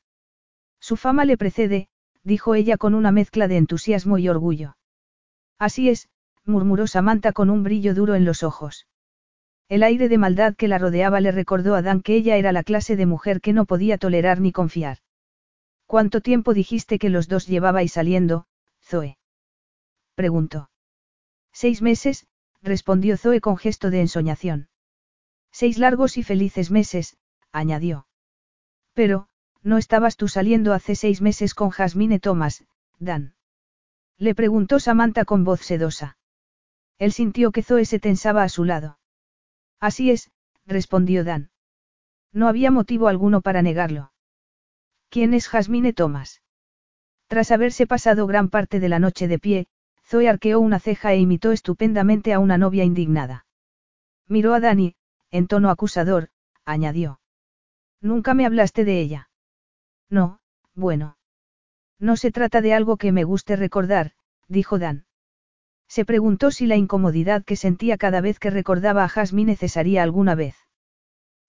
Su 0.81 0.97
fama 0.97 1.25
le 1.25 1.37
precede, 1.37 1.89
dijo 2.25 2.55
ella 2.55 2.77
con 2.77 2.95
una 2.95 3.13
mezcla 3.13 3.49
de 3.49 3.57
entusiasmo 3.57 4.19
y 4.19 4.29
orgullo. 4.29 4.77
Así 5.59 5.89
es, 5.89 6.09
murmuró 6.45 6.87
Samantha 6.87 7.33
con 7.33 7.51
un 7.51 7.63
brillo 7.63 7.95
duro 7.95 8.15
en 8.15 8.25
los 8.25 8.43
ojos. 8.43 8.87
El 9.69 9.83
aire 9.85 10.09
de 10.09 10.19
maldad 10.19 10.57
que 10.57 10.69
la 10.69 10.79
rodeaba 10.79 11.21
le 11.21 11.31
recordó 11.31 11.77
a 11.77 11.83
Dan 11.83 12.01
que 12.03 12.17
ella 12.17 12.37
era 12.37 12.51
la 12.51 12.65
clase 12.65 12.97
de 12.97 13.07
mujer 13.07 13.41
que 13.41 13.53
no 13.53 13.67
podía 13.67 13.99
tolerar 13.99 14.41
ni 14.41 14.51
confiar. 14.51 14.99
¿Cuánto 15.87 16.21
tiempo 16.21 16.55
dijiste 16.55 16.99
que 16.99 17.09
los 17.09 17.29
dos 17.29 17.47
llevabais 17.47 17.93
saliendo, 17.93 18.47
Zoe? 18.83 19.19
preguntó. 20.15 20.71
Seis 21.53 21.83
meses, 21.83 22.27
respondió 22.63 23.17
Zoe 23.17 23.41
con 23.41 23.57
gesto 23.57 23.91
de 23.91 24.01
ensoñación. 24.01 24.69
Seis 25.53 25.79
largos 25.79 26.17
y 26.17 26.23
felices 26.23 26.71
meses, 26.71 27.17
añadió. 27.53 28.07
Pero, 28.95 29.29
¿no 29.63 29.79
estabas 29.79 30.17
tú 30.17 30.29
saliendo 30.29 30.73
hace 30.73 30.95
seis 30.95 31.21
meses 31.21 31.55
con 31.55 31.71
Jasmine 31.71 32.19
Thomas, 32.19 32.65
Dan? 32.99 33.35
Le 34.19 34.35
preguntó 34.35 34.79
Samantha 34.81 35.25
con 35.25 35.45
voz 35.45 35.61
sedosa. 35.61 36.19
Él 36.99 37.13
sintió 37.13 37.51
que 37.53 37.63
Zoe 37.63 37.85
se 37.87 37.99
tensaba 37.99 38.43
a 38.43 38.49
su 38.49 38.65
lado. 38.65 38.99
Así 39.81 40.11
es, 40.11 40.31
respondió 40.67 41.25
Dan. 41.25 41.51
No 42.33 42.47
había 42.47 42.71
motivo 42.71 43.09
alguno 43.09 43.41
para 43.41 43.63
negarlo. 43.63 44.13
¿Quién 45.09 45.35
es 45.35 45.49
Jasmine 45.49 45.93
Thomas? 45.93 46.43
Tras 47.27 47.51
haberse 47.51 47.87
pasado 47.87 48.27
gran 48.27 48.51
parte 48.51 48.81
de 48.81 48.89
la 48.89 48.99
noche 48.99 49.27
de 49.29 49.39
pie, 49.39 49.67
Zoe 50.05 50.29
arqueó 50.29 50.61
una 50.61 50.79
ceja 50.79 51.13
e 51.13 51.19
imitó 51.19 51.53
estupendamente 51.53 52.33
a 52.33 52.39
una 52.39 52.59
novia 52.59 52.85
indignada. 52.85 53.47
Miró 54.27 54.53
a 54.55 54.61
Dani, 54.61 54.95
en 55.31 55.47
tono 55.47 55.71
acusador, 55.71 56.29
añadió. 56.65 57.21
Nunca 58.01 58.35
me 58.35 58.47
hablaste 58.47 58.85
de 58.85 59.01
ella. 59.01 59.30
No, 60.11 60.41
bueno. 60.75 61.17
No 61.99 62.17
se 62.17 62.31
trata 62.31 62.61
de 62.61 62.75
algo 62.75 62.97
que 62.97 63.13
me 63.13 63.25
guste 63.25 63.57
recordar, 63.57 64.13
dijo 64.49 64.79
Dan. 64.79 65.07
Se 65.89 66.05
preguntó 66.05 66.51
si 66.51 66.67
la 66.67 66.77
incomodidad 66.77 67.45
que 67.45 67.57
sentía 67.57 67.99
cada 67.99 68.21
vez 68.21 68.39
que 68.39 68.51
recordaba 68.51 69.05
a 69.05 69.09
Jasmine 69.09 69.57
cesaría 69.57 70.03
alguna 70.03 70.35
vez. 70.35 70.57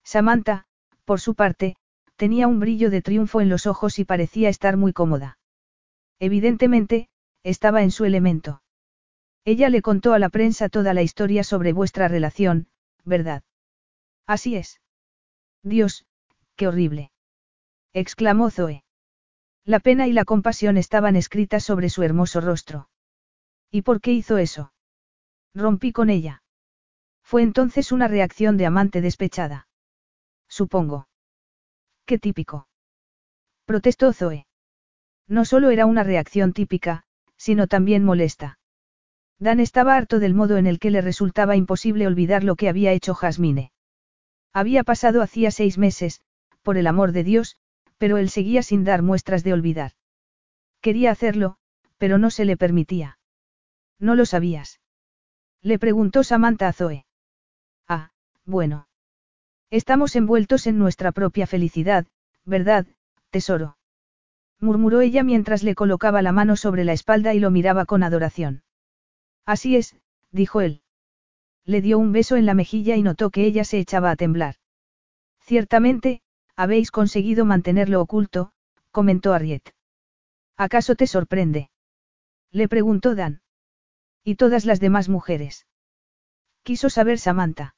Samantha, 0.04 0.66
por 1.04 1.20
su 1.20 1.34
parte, 1.34 1.76
tenía 2.16 2.48
un 2.48 2.58
brillo 2.58 2.90
de 2.90 3.02
triunfo 3.02 3.40
en 3.40 3.48
los 3.48 3.66
ojos 3.66 3.98
y 3.98 4.04
parecía 4.04 4.48
estar 4.48 4.76
muy 4.76 4.92
cómoda. 4.92 5.38
Evidentemente, 6.18 7.08
estaba 7.44 7.82
en 7.82 7.90
su 7.90 8.04
elemento. 8.04 8.62
Ella 9.44 9.68
le 9.68 9.80
contó 9.80 10.12
a 10.12 10.18
la 10.18 10.28
prensa 10.28 10.68
toda 10.68 10.92
la 10.92 11.02
historia 11.02 11.44
sobre 11.44 11.72
vuestra 11.72 12.08
relación, 12.08 12.68
¿verdad? 13.04 13.42
Así 14.26 14.56
es. 14.56 14.80
Dios, 15.62 16.04
qué 16.56 16.68
horrible. 16.68 17.11
Exclamó 17.92 18.50
Zoe. 18.50 18.84
La 19.64 19.80
pena 19.80 20.06
y 20.06 20.12
la 20.12 20.24
compasión 20.24 20.76
estaban 20.76 21.16
escritas 21.16 21.62
sobre 21.62 21.88
su 21.88 22.02
hermoso 22.02 22.40
rostro. 22.40 22.88
¿Y 23.70 23.82
por 23.82 24.00
qué 24.00 24.12
hizo 24.12 24.38
eso? 24.38 24.72
Rompí 25.54 25.92
con 25.92 26.10
ella. 26.10 26.42
Fue 27.22 27.42
entonces 27.42 27.92
una 27.92 28.08
reacción 28.08 28.56
de 28.56 28.66
amante 28.66 29.00
despechada. 29.00 29.68
Supongo. 30.48 31.08
Qué 32.04 32.18
típico. 32.18 32.68
Protestó 33.64 34.12
Zoe. 34.12 34.46
No 35.28 35.44
solo 35.44 35.70
era 35.70 35.86
una 35.86 36.02
reacción 36.02 36.52
típica, 36.52 37.04
sino 37.36 37.68
también 37.68 38.04
molesta. 38.04 38.58
Dan 39.38 39.60
estaba 39.60 39.96
harto 39.96 40.18
del 40.18 40.34
modo 40.34 40.56
en 40.56 40.66
el 40.66 40.78
que 40.78 40.90
le 40.90 41.00
resultaba 41.00 41.56
imposible 41.56 42.06
olvidar 42.06 42.44
lo 42.44 42.56
que 42.56 42.68
había 42.68 42.92
hecho 42.92 43.14
Jasmine. 43.14 43.72
Había 44.52 44.84
pasado 44.84 45.22
hacía 45.22 45.50
seis 45.50 45.78
meses, 45.78 46.20
por 46.62 46.76
el 46.76 46.86
amor 46.86 47.12
de 47.12 47.24
Dios, 47.24 47.56
pero 48.02 48.18
él 48.18 48.30
seguía 48.30 48.64
sin 48.64 48.82
dar 48.82 49.00
muestras 49.00 49.44
de 49.44 49.52
olvidar. 49.52 49.92
Quería 50.80 51.12
hacerlo, 51.12 51.58
pero 51.98 52.18
no 52.18 52.30
se 52.30 52.44
le 52.44 52.56
permitía. 52.56 53.20
¿No 54.00 54.16
lo 54.16 54.26
sabías? 54.26 54.80
Le 55.60 55.78
preguntó 55.78 56.24
Samantha 56.24 56.66
a 56.66 56.72
Zoe. 56.72 57.06
Ah, 57.86 58.10
bueno. 58.44 58.88
Estamos 59.70 60.16
envueltos 60.16 60.66
en 60.66 60.78
nuestra 60.78 61.12
propia 61.12 61.46
felicidad, 61.46 62.08
¿verdad, 62.44 62.88
tesoro? 63.30 63.76
murmuró 64.58 65.00
ella 65.00 65.22
mientras 65.22 65.62
le 65.62 65.76
colocaba 65.76 66.22
la 66.22 66.32
mano 66.32 66.56
sobre 66.56 66.82
la 66.82 66.94
espalda 66.94 67.34
y 67.34 67.38
lo 67.38 67.52
miraba 67.52 67.86
con 67.86 68.02
adoración. 68.02 68.64
Así 69.46 69.76
es, 69.76 69.94
dijo 70.32 70.60
él. 70.60 70.82
Le 71.64 71.80
dio 71.80 72.00
un 72.00 72.10
beso 72.10 72.34
en 72.34 72.46
la 72.46 72.54
mejilla 72.54 72.96
y 72.96 73.02
notó 73.04 73.30
que 73.30 73.46
ella 73.46 73.62
se 73.62 73.78
echaba 73.78 74.10
a 74.10 74.16
temblar. 74.16 74.56
Ciertamente, 75.38 76.20
habéis 76.56 76.90
conseguido 76.90 77.44
mantenerlo 77.44 78.00
oculto, 78.00 78.52
comentó 78.90 79.32
Ariet. 79.32 79.74
¿Acaso 80.56 80.94
te 80.94 81.06
sorprende? 81.06 81.70
Le 82.50 82.68
preguntó 82.68 83.14
Dan. 83.14 83.42
¿Y 84.22 84.36
todas 84.36 84.64
las 84.64 84.78
demás 84.78 85.08
mujeres? 85.08 85.66
Quiso 86.62 86.90
saber 86.90 87.18
Samantha. 87.18 87.74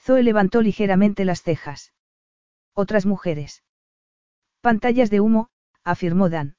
Zoe 0.00 0.22
levantó 0.22 0.60
ligeramente 0.60 1.24
las 1.24 1.42
cejas. 1.42 1.92
Otras 2.74 3.06
mujeres. 3.06 3.62
Pantallas 4.60 5.08
de 5.10 5.20
humo, 5.20 5.48
afirmó 5.84 6.28
Dan. 6.28 6.56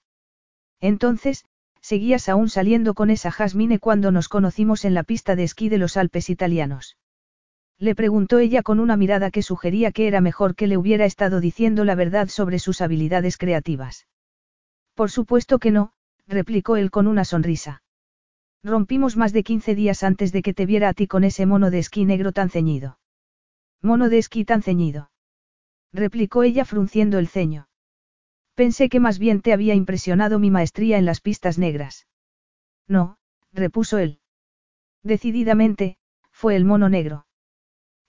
Entonces, 0.80 1.46
seguías 1.82 2.30
aún 2.30 2.50
saliendo 2.50 2.94
con 2.96 3.10
esa 3.10 3.32
Jasmine 3.32 3.80
cuando 3.80 4.12
nos 4.12 4.30
conocimos 4.30 4.86
en 4.86 4.94
la 4.94 5.04
pista 5.04 5.36
de 5.36 5.44
esquí 5.44 5.70
de 5.70 5.78
los 5.78 5.98
Alpes 5.98 6.30
italianos. 6.30 6.98
Le 7.78 7.94
preguntó 7.94 8.40
ella 8.40 8.64
con 8.64 8.80
una 8.80 8.96
mirada 8.96 9.32
que 9.32 9.42
sugería 9.42 9.92
que 9.92 10.08
era 10.08 10.22
mejor 10.22 10.56
que 10.56 10.68
le 10.68 10.78
hubiera 10.78 11.06
estado 11.06 11.42
diciendo 11.42 11.84
la 11.84 11.96
verdad 11.96 12.30
sobre 12.30 12.60
sus 12.60 12.82
habilidades 12.82 13.38
creativas. 13.38 14.08
Por 14.94 15.12
supuesto 15.12 15.60
que 15.60 15.72
no, 15.72 15.92
replicó 16.26 16.78
él 16.78 16.90
con 16.90 17.08
una 17.08 17.26
sonrisa. 17.26 17.84
Rompimos 18.64 19.18
más 19.18 19.34
de 19.34 19.44
15 19.44 19.76
días 19.76 20.04
antes 20.04 20.32
de 20.32 20.42
que 20.42 20.54
te 20.54 20.66
viera 20.66 20.90
a 20.90 20.94
ti 20.94 21.06
con 21.06 21.24
ese 21.24 21.46
mono 21.46 21.70
de 21.70 21.80
esquí 21.80 22.06
negro 22.06 22.32
tan 22.32 22.50
ceñido. 22.50 22.98
Mono 23.82 24.10
de 24.10 24.18
esquí 24.18 24.46
tan 24.46 24.64
ceñido. 24.64 25.12
Replicó 25.92 26.44
ella 26.44 26.66
frunciendo 26.66 27.20
el 27.20 27.28
ceño. 27.28 27.68
Pensé 28.56 28.90
que 28.90 29.02
más 29.02 29.20
bien 29.20 29.42
te 29.42 29.54
había 29.54 29.76
impresionado 29.76 30.40
mi 30.40 30.50
maestría 30.50 30.98
en 30.98 31.06
las 31.06 31.20
pistas 31.20 31.58
negras. 31.58 32.08
No, 32.88 33.18
repuso 33.52 33.98
él. 33.98 34.20
Decididamente, 35.04 35.98
fue 36.32 36.56
el 36.56 36.66
mono 36.66 36.90
negro. 36.90 37.26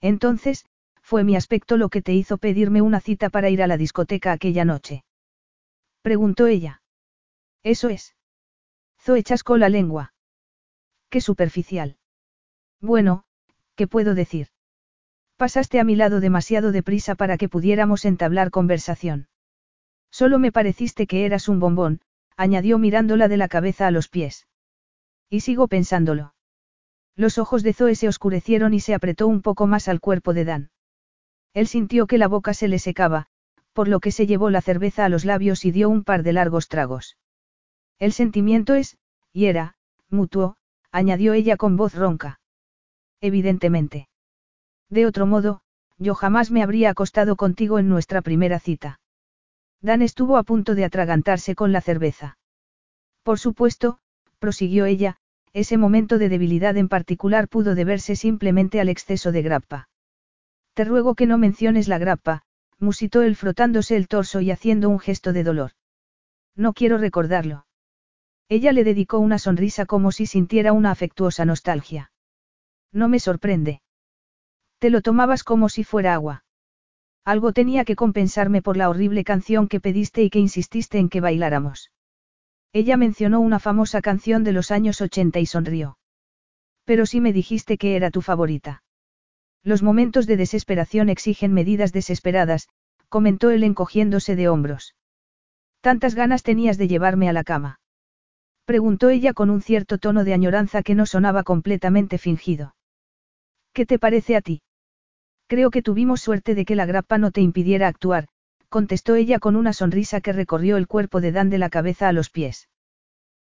Entonces, 0.01 0.65
fue 1.01 1.23
mi 1.23 1.35
aspecto 1.35 1.77
lo 1.77 1.89
que 1.89 2.01
te 2.01 2.13
hizo 2.13 2.37
pedirme 2.37 2.81
una 2.81 2.99
cita 2.99 3.29
para 3.29 3.49
ir 3.49 3.63
a 3.63 3.67
la 3.67 3.77
discoteca 3.77 4.31
aquella 4.31 4.65
noche. 4.65 5.03
Preguntó 6.01 6.47
ella. 6.47 6.81
Eso 7.63 7.89
es. 7.89 8.15
Zoe 8.99 9.23
chascó 9.23 9.57
la 9.57 9.69
lengua. 9.69 10.13
Qué 11.09 11.21
superficial. 11.21 11.97
Bueno, 12.81 13.23
¿qué 13.75 13.87
puedo 13.87 14.15
decir? 14.15 14.47
Pasaste 15.37 15.79
a 15.79 15.83
mi 15.83 15.95
lado 15.95 16.19
demasiado 16.19 16.71
deprisa 16.71 17.15
para 17.15 17.37
que 17.37 17.47
pudiéramos 17.47 18.05
entablar 18.05 18.51
conversación. 18.51 19.27
Solo 20.11 20.39
me 20.39 20.51
pareciste 20.51 21.07
que 21.07 21.25
eras 21.25 21.47
un 21.47 21.59
bombón, 21.59 22.01
añadió 22.35 22.79
mirándola 22.79 23.27
de 23.27 23.37
la 23.37 23.47
cabeza 23.47 23.87
a 23.87 23.91
los 23.91 24.09
pies. 24.09 24.47
Y 25.29 25.41
sigo 25.41 25.67
pensándolo. 25.67 26.33
Los 27.17 27.39
ojos 27.39 27.63
de 27.63 27.73
Zoe 27.73 27.95
se 27.95 28.07
oscurecieron 28.07 28.75
y 28.75 28.79
se 28.79 28.93
apretó 28.93 29.27
un 29.27 29.41
poco 29.41 29.65
más 29.65 29.87
al 29.87 29.99
cuerpo 29.99 30.35
de 30.35 30.45
Dan. 30.45 30.69
Él 31.53 31.67
sintió 31.67 32.05
que 32.05 32.19
la 32.19 32.27
boca 32.27 32.53
se 32.53 32.67
le 32.67 32.77
secaba, 32.77 33.25
por 33.73 33.87
lo 33.87 33.99
que 33.99 34.11
se 34.11 34.27
llevó 34.27 34.51
la 34.51 34.61
cerveza 34.61 35.03
a 35.03 35.09
los 35.09 35.25
labios 35.25 35.65
y 35.65 35.71
dio 35.71 35.89
un 35.89 36.03
par 36.03 36.21
de 36.21 36.33
largos 36.33 36.67
tragos. 36.67 37.17
El 37.97 38.13
sentimiento 38.13 38.75
es, 38.75 38.99
y 39.33 39.45
era, 39.45 39.75
mutuo, 40.09 40.57
añadió 40.91 41.33
ella 41.33 41.57
con 41.57 41.75
voz 41.75 41.95
ronca. 41.95 42.39
Evidentemente. 43.19 44.09
De 44.89 45.07
otro 45.07 45.25
modo, 45.25 45.61
yo 45.97 46.13
jamás 46.13 46.51
me 46.51 46.61
habría 46.61 46.91
acostado 46.91 47.35
contigo 47.35 47.79
en 47.79 47.89
nuestra 47.89 48.21
primera 48.21 48.59
cita. 48.59 48.99
Dan 49.81 50.03
estuvo 50.03 50.37
a 50.37 50.43
punto 50.43 50.75
de 50.75 50.85
atragantarse 50.85 51.55
con 51.55 51.71
la 51.71 51.81
cerveza. 51.81 52.37
Por 53.23 53.39
supuesto, 53.39 53.97
prosiguió 54.37 54.85
ella, 54.85 55.17
ese 55.59 55.75
momento 55.75 56.19
de 56.19 56.29
debilidad 56.29 56.77
en 56.77 56.87
particular 56.87 57.47
pudo 57.47 57.73
deberse 57.73 58.15
simplemente 58.15 58.79
al 58.79 58.89
exceso 58.89 59.31
de 59.31 59.41
grappa. 59.41 59.89
Te 60.75 60.85
ruego 60.85 61.15
que 61.15 61.25
no 61.25 61.39
menciones 61.39 61.87
la 61.87 61.97
grappa, 61.97 62.43
musitó 62.77 63.23
él 63.23 63.35
frotándose 63.35 63.95
el 63.95 64.07
torso 64.07 64.39
y 64.39 64.51
haciendo 64.51 64.87
un 64.87 64.99
gesto 64.99 65.33
de 65.33 65.43
dolor. 65.43 65.71
No 66.55 66.73
quiero 66.73 66.99
recordarlo. 66.99 67.65
Ella 68.49 68.71
le 68.71 68.83
dedicó 68.83 69.17
una 69.17 69.39
sonrisa 69.39 69.87
como 69.87 70.11
si 70.11 70.27
sintiera 70.27 70.73
una 70.73 70.91
afectuosa 70.91 71.43
nostalgia. 71.43 72.11
No 72.91 73.09
me 73.09 73.19
sorprende. 73.19 73.81
Te 74.77 74.91
lo 74.91 75.01
tomabas 75.01 75.43
como 75.43 75.69
si 75.69 75.83
fuera 75.83 76.13
agua. 76.13 76.45
Algo 77.25 77.51
tenía 77.51 77.83
que 77.83 77.95
compensarme 77.95 78.61
por 78.61 78.77
la 78.77 78.89
horrible 78.89 79.23
canción 79.23 79.67
que 79.67 79.79
pediste 79.79 80.21
y 80.21 80.29
que 80.29 80.37
insististe 80.37 80.99
en 80.99 81.09
que 81.09 81.19
bailáramos. 81.19 81.89
Ella 82.77 82.95
mencionó 82.95 83.39
una 83.39 83.57
famosa 83.57 84.01
canción 84.03 84.43
de 84.43 84.51
los 84.51 84.69
años 84.69 85.01
80 85.01 85.39
y 85.39 85.47
sonrió. 85.47 85.97
Pero 86.85 87.07
sí 87.07 87.19
me 87.21 87.33
dijiste 87.33 87.75
que 87.79 87.95
era 87.95 88.11
tu 88.11 88.21
favorita. 88.21 88.83
Los 89.63 89.81
momentos 89.81 90.27
de 90.27 90.37
desesperación 90.37 91.09
exigen 91.09 91.55
medidas 91.55 91.91
desesperadas, 91.91 92.67
comentó 93.09 93.49
él 93.49 93.63
encogiéndose 93.63 94.35
de 94.35 94.47
hombros. 94.47 94.93
¿Tantas 95.81 96.13
ganas 96.13 96.43
tenías 96.43 96.77
de 96.77 96.87
llevarme 96.87 97.27
a 97.27 97.33
la 97.33 97.43
cama? 97.43 97.79
Preguntó 98.65 99.09
ella 99.09 99.33
con 99.33 99.49
un 99.49 99.63
cierto 99.63 99.97
tono 99.97 100.23
de 100.23 100.35
añoranza 100.35 100.83
que 100.83 100.93
no 100.93 101.07
sonaba 101.07 101.41
completamente 101.41 102.19
fingido. 102.19 102.75
¿Qué 103.73 103.87
te 103.87 103.97
parece 103.97 104.35
a 104.35 104.41
ti? 104.41 104.61
Creo 105.47 105.71
que 105.71 105.81
tuvimos 105.81 106.21
suerte 106.21 106.53
de 106.53 106.63
que 106.63 106.75
la 106.75 106.85
grapa 106.85 107.17
no 107.17 107.31
te 107.31 107.41
impidiera 107.41 107.87
actuar, 107.87 108.27
contestó 108.69 109.15
ella 109.15 109.39
con 109.39 109.55
una 109.55 109.73
sonrisa 109.73 110.21
que 110.21 110.33
recorrió 110.33 110.77
el 110.77 110.87
cuerpo 110.87 111.21
de 111.21 111.31
Dan 111.31 111.49
de 111.49 111.57
la 111.57 111.69
cabeza 111.69 112.07
a 112.07 112.13
los 112.13 112.29
pies. 112.29 112.69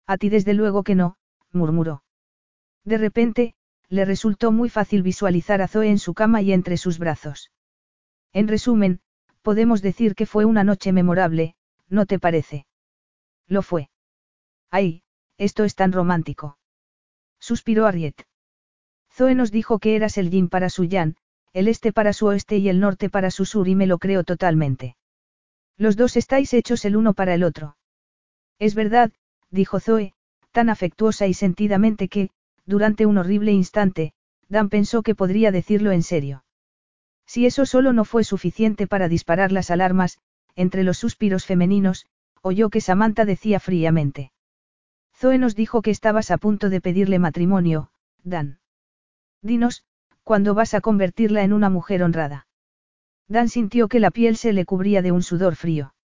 A 0.06 0.18
ti 0.18 0.30
desde 0.30 0.54
luego 0.54 0.84
que 0.84 0.96
no, 0.96 1.18
murmuró. 1.52 2.04
De 2.84 2.98
repente, 2.98 3.56
le 3.88 4.06
resultó 4.06 4.52
muy 4.52 4.70
fácil 4.70 5.04
visualizar 5.04 5.62
a 5.62 5.68
Zoe 5.68 5.90
en 5.90 6.00
su 6.00 6.14
cama 6.14 6.42
y 6.42 6.52
entre 6.52 6.78
sus 6.78 7.00
brazos. 7.00 7.52
En 8.34 8.48
resumen, 8.48 9.02
podemos 9.42 9.82
decir 9.82 10.16
que 10.16 10.26
fue 10.26 10.46
una 10.46 10.64
noche 10.64 10.92
memorable, 10.92 11.56
¿no 11.88 12.06
te 12.06 12.20
parece? 12.20 12.66
Lo 13.48 13.62
fue. 13.62 13.90
Ay, 14.72 15.04
esto 15.38 15.64
es 15.64 15.76
tan 15.76 15.92
romántico. 15.92 16.58
Suspiró 17.40 17.86
Ariet. 17.86 18.26
Zoe 19.12 19.36
nos 19.36 19.52
dijo 19.52 19.80
que 19.80 19.96
eras 19.96 20.18
el 20.18 20.32
yin 20.32 20.50
para 20.50 20.70
su 20.70 20.86
yan, 20.86 21.18
el 21.54 21.68
este 21.68 21.94
para 21.94 22.14
su 22.14 22.26
oeste 22.26 22.58
y 22.58 22.70
el 22.70 22.80
norte 22.80 23.10
para 23.10 23.30
su 23.30 23.46
sur 23.46 23.68
y 23.68 23.76
me 23.76 23.86
lo 23.86 24.00
creo 24.00 24.24
totalmente. 24.24 24.96
Los 25.78 25.96
dos 25.96 26.18
estáis 26.18 26.54
hechos 26.54 26.86
el 26.86 26.96
uno 26.96 27.14
para 27.14 27.34
el 27.34 27.44
otro. 27.44 27.78
Es 28.60 28.76
verdad, 28.76 29.12
dijo 29.50 29.80
Zoe, 29.80 30.14
tan 30.52 30.70
afectuosa 30.70 31.28
y 31.28 31.34
sentidamente 31.34 32.08
que, 32.08 32.30
durante 32.66 33.06
un 33.06 33.18
horrible 33.18 33.52
instante, 33.52 34.14
Dan 34.50 34.70
pensó 34.70 35.02
que 35.02 35.16
podría 35.16 35.52
decirlo 35.52 35.92
en 35.92 36.04
serio. 36.04 36.46
Si 37.26 37.46
eso 37.46 37.66
solo 37.66 37.94
no 37.94 38.06
fue 38.06 38.24
suficiente 38.24 38.88
para 38.88 39.08
disparar 39.08 39.52
las 39.52 39.72
alarmas, 39.72 40.20
entre 40.56 40.84
los 40.84 40.98
suspiros 40.98 41.46
femeninos, 41.46 42.06
oyó 42.42 42.70
que 42.70 42.82
Samantha 42.82 43.26
decía 43.26 43.60
fríamente. 43.60 44.32
Zoe 45.16 45.38
nos 45.38 45.56
dijo 45.56 45.82
que 45.82 45.92
estabas 45.92 46.32
a 46.32 46.38
punto 46.38 46.70
de 46.70 46.82
pedirle 46.82 47.18
matrimonio, 47.20 47.92
Dan. 48.24 48.60
Dinos, 49.42 49.84
¿cuándo 50.24 50.54
vas 50.54 50.74
a 50.74 50.82
convertirla 50.82 51.44
en 51.44 51.54
una 51.54 51.70
mujer 51.70 52.04
honrada? 52.04 52.48
Dan 53.34 53.50
sintió 53.50 53.88
que 53.88 54.00
la 54.00 54.12
piel 54.12 54.38
se 54.38 54.54
le 54.54 54.64
cubría 54.64 55.02
de 55.02 55.12
un 55.12 55.24
sudor 55.24 55.56
frío. 55.56 55.96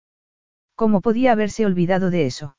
¿Cómo 0.74 1.02
podía 1.02 1.32
haberse 1.32 1.66
olvidado 1.66 2.08
de 2.08 2.24
eso? 2.24 2.56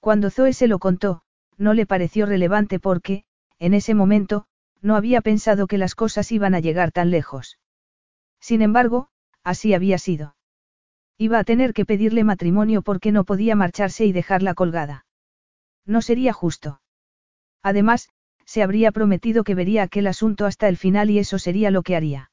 Cuando 0.00 0.30
Zoe 0.30 0.54
se 0.54 0.68
lo 0.68 0.78
contó, 0.78 1.20
no 1.58 1.74
le 1.74 1.84
pareció 1.84 2.24
relevante 2.24 2.80
porque, 2.80 3.24
en 3.58 3.74
ese 3.74 3.92
momento, 3.92 4.46
no 4.80 4.96
había 4.96 5.20
pensado 5.20 5.66
que 5.66 5.76
las 5.76 5.94
cosas 5.94 6.32
iban 6.32 6.54
a 6.54 6.60
llegar 6.60 6.92
tan 6.92 7.10
lejos. 7.10 7.58
Sin 8.40 8.62
embargo, 8.62 9.08
así 9.42 9.74
había 9.74 9.98
sido. 9.98 10.34
Iba 11.18 11.38
a 11.38 11.44
tener 11.44 11.74
que 11.74 11.84
pedirle 11.84 12.24
matrimonio 12.24 12.80
porque 12.80 13.12
no 13.12 13.24
podía 13.24 13.54
marcharse 13.54 14.06
y 14.06 14.12
dejarla 14.12 14.54
colgada. 14.54 15.04
No 15.84 16.00
sería 16.00 16.32
justo. 16.32 16.80
Además, 17.62 18.08
se 18.46 18.62
habría 18.62 18.92
prometido 18.92 19.44
que 19.44 19.54
vería 19.54 19.82
aquel 19.82 20.06
asunto 20.06 20.46
hasta 20.46 20.68
el 20.68 20.78
final 20.78 21.10
y 21.10 21.18
eso 21.18 21.38
sería 21.38 21.70
lo 21.70 21.82
que 21.82 21.96
haría. 21.96 22.30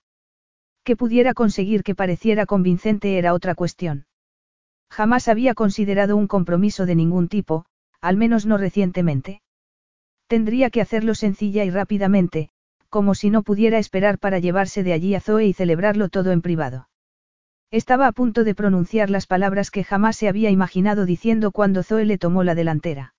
Que 0.84 0.95
pudiera 0.95 1.34
conseguir 1.34 1.84
que 1.84 1.95
pareciera 1.95 2.45
convincente 2.45 3.17
era 3.17 3.34
otra 3.34 3.55
cuestión. 3.55 4.05
Jamás 4.89 5.27
había 5.27 5.53
considerado 5.53 6.17
un 6.17 6.27
compromiso 6.27 6.86
de 6.86 6.95
ningún 6.95 7.27
tipo, 7.27 7.65
al 8.01 8.17
menos 8.17 8.45
no 8.45 8.57
recientemente. 8.57 9.41
Tendría 10.27 10.69
que 10.69 10.82
hacerlo 10.82 11.15
sencilla 11.15 11.63
y 11.65 11.69
rápidamente, 11.69 12.49
como 12.89 13.15
si 13.15 13.29
no 13.29 13.43
pudiera 13.43 13.77
esperar 13.77 14.17
para 14.19 14.39
llevarse 14.39 14.84
de 14.84 14.93
allí 14.93 15.15
a 15.15 15.21
Zoe 15.21 15.45
y 15.45 15.53
celebrarlo 15.53 16.09
todo 16.09 16.32
en 16.32 16.41
privado. 16.41 16.89
Estaba 17.69 18.07
a 18.07 18.11
punto 18.11 18.43
de 18.43 18.53
pronunciar 18.53 19.09
las 19.09 19.27
palabras 19.27 19.71
que 19.71 19.86
jamás 19.86 20.17
se 20.17 20.27
había 20.27 20.49
imaginado 20.49 21.05
diciendo 21.05 21.51
cuando 21.51 21.84
Zoe 21.84 22.03
le 22.03 22.17
tomó 22.17 22.43
la 22.43 22.53
delantera. 22.53 23.13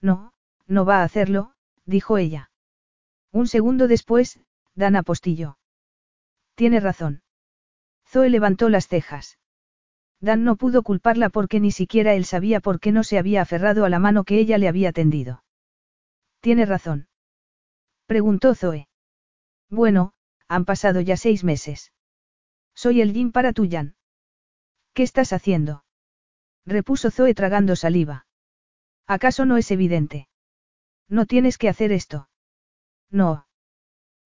No, 0.00 0.32
no 0.66 0.84
va 0.84 1.00
a 1.00 1.04
hacerlo, 1.04 1.52
dijo 1.86 2.18
ella. 2.18 2.50
Un 3.30 3.46
segundo 3.46 3.86
después, 3.86 4.40
Dan 4.74 4.96
apostilló. 4.96 5.58
Tiene 6.58 6.80
razón. 6.80 7.22
Zoe 8.04 8.30
levantó 8.30 8.68
las 8.68 8.88
cejas. 8.88 9.38
Dan 10.20 10.42
no 10.42 10.56
pudo 10.56 10.82
culparla 10.82 11.28
porque 11.28 11.60
ni 11.60 11.70
siquiera 11.70 12.14
él 12.14 12.24
sabía 12.24 12.58
por 12.58 12.80
qué 12.80 12.90
no 12.90 13.04
se 13.04 13.16
había 13.16 13.42
aferrado 13.42 13.84
a 13.84 13.88
la 13.88 14.00
mano 14.00 14.24
que 14.24 14.40
ella 14.40 14.58
le 14.58 14.66
había 14.66 14.90
tendido. 14.90 15.44
Tiene 16.40 16.66
razón. 16.66 17.06
Preguntó 18.06 18.56
Zoe. 18.56 18.88
Bueno, 19.70 20.14
han 20.48 20.64
pasado 20.64 21.00
ya 21.00 21.16
seis 21.16 21.44
meses. 21.44 21.92
Soy 22.74 23.02
el 23.02 23.12
Jin 23.12 23.30
para 23.30 23.52
tu 23.52 23.68
Jan. 23.70 23.94
¿Qué 24.94 25.04
estás 25.04 25.32
haciendo? 25.32 25.84
Repuso 26.66 27.12
Zoe 27.12 27.34
tragando 27.34 27.76
saliva. 27.76 28.26
¿Acaso 29.06 29.44
no 29.44 29.58
es 29.58 29.70
evidente? 29.70 30.28
No 31.08 31.24
tienes 31.24 31.56
que 31.56 31.68
hacer 31.68 31.92
esto. 31.92 32.28
No. 33.12 33.46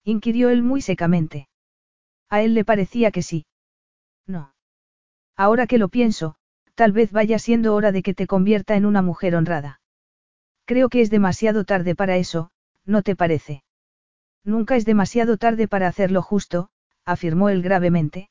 Inquirió 0.03 0.49
él 0.49 0.63
muy 0.63 0.81
secamente. 0.81 1.47
A 2.29 2.41
él 2.41 2.53
le 2.53 2.65
parecía 2.65 3.11
que 3.11 3.21
sí. 3.21 3.45
No. 4.25 4.53
Ahora 5.35 5.67
que 5.67 5.77
lo 5.77 5.89
pienso, 5.89 6.35
tal 6.75 6.91
vez 6.91 7.11
vaya 7.11 7.39
siendo 7.39 7.75
hora 7.75 7.91
de 7.91 8.03
que 8.03 8.13
te 8.13 8.27
convierta 8.27 8.75
en 8.75 8.85
una 8.85 9.01
mujer 9.01 9.35
honrada. 9.35 9.81
Creo 10.65 10.89
que 10.89 11.01
es 11.01 11.09
demasiado 11.09 11.65
tarde 11.65 11.95
para 11.95 12.17
eso, 12.17 12.51
¿no 12.85 13.01
te 13.01 13.15
parece? 13.15 13.63
Nunca 14.43 14.75
es 14.75 14.85
demasiado 14.85 15.37
tarde 15.37 15.67
para 15.67 15.87
hacer 15.87 16.11
lo 16.11 16.21
justo, 16.21 16.69
afirmó 17.05 17.49
él 17.49 17.61
gravemente. 17.61 18.29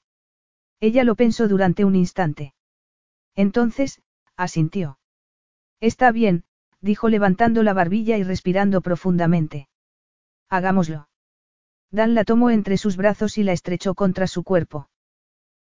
Ella 0.80 1.04
lo 1.04 1.14
pensó 1.14 1.48
durante 1.48 1.84
un 1.84 1.94
instante. 1.94 2.54
Entonces, 3.34 4.02
asintió. 4.36 4.98
Está 5.80 6.10
bien, 6.12 6.44
dijo 6.80 7.08
levantando 7.08 7.62
la 7.62 7.72
barbilla 7.72 8.16
y 8.18 8.24
respirando 8.24 8.80
profundamente. 8.80 9.68
Hagámoslo. 10.48 11.08
Dan 11.92 12.14
la 12.14 12.24
tomó 12.24 12.50
entre 12.50 12.78
sus 12.78 12.96
brazos 12.96 13.36
y 13.36 13.44
la 13.44 13.52
estrechó 13.52 13.94
contra 13.94 14.26
su 14.26 14.42
cuerpo. 14.42 14.88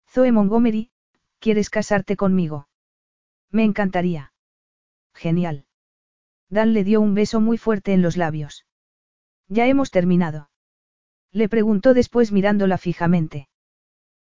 Zoe 0.10 0.34
Montgomery, 0.34 0.92
¿quieres 1.40 1.70
casarte 1.70 2.18
conmigo? 2.18 2.68
Me 3.50 3.64
encantaría. 3.64 4.34
Genial. 5.14 5.66
Dan 6.50 6.74
le 6.74 6.84
dio 6.84 7.00
un 7.00 7.14
beso 7.14 7.40
muy 7.40 7.58
fuerte 7.58 7.94
en 7.94 8.02
los 8.02 8.18
labios. 8.18 8.66
Ya 9.48 9.68
hemos 9.68 9.90
terminado. 9.90 10.50
Le 11.32 11.48
preguntó 11.48 11.94
después 11.94 12.34
mirándola 12.34 12.78
fijamente. 12.78 13.48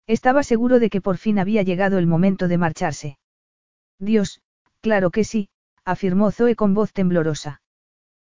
Estaba 0.06 0.42
seguro 0.42 0.78
de 0.78 0.90
que 0.90 1.00
por 1.00 1.16
fin 1.16 1.38
había 1.38 1.62
llegado 1.62 1.96
el 1.96 2.06
momento 2.06 2.48
de 2.48 2.58
marcharse. 2.58 3.18
Dios, 3.98 4.42
claro 4.82 5.10
que 5.10 5.24
sí, 5.24 5.48
afirmó 5.84 6.30
Zoe 6.30 6.54
con 6.54 6.74
voz 6.74 6.92
temblorosa. 6.92 7.62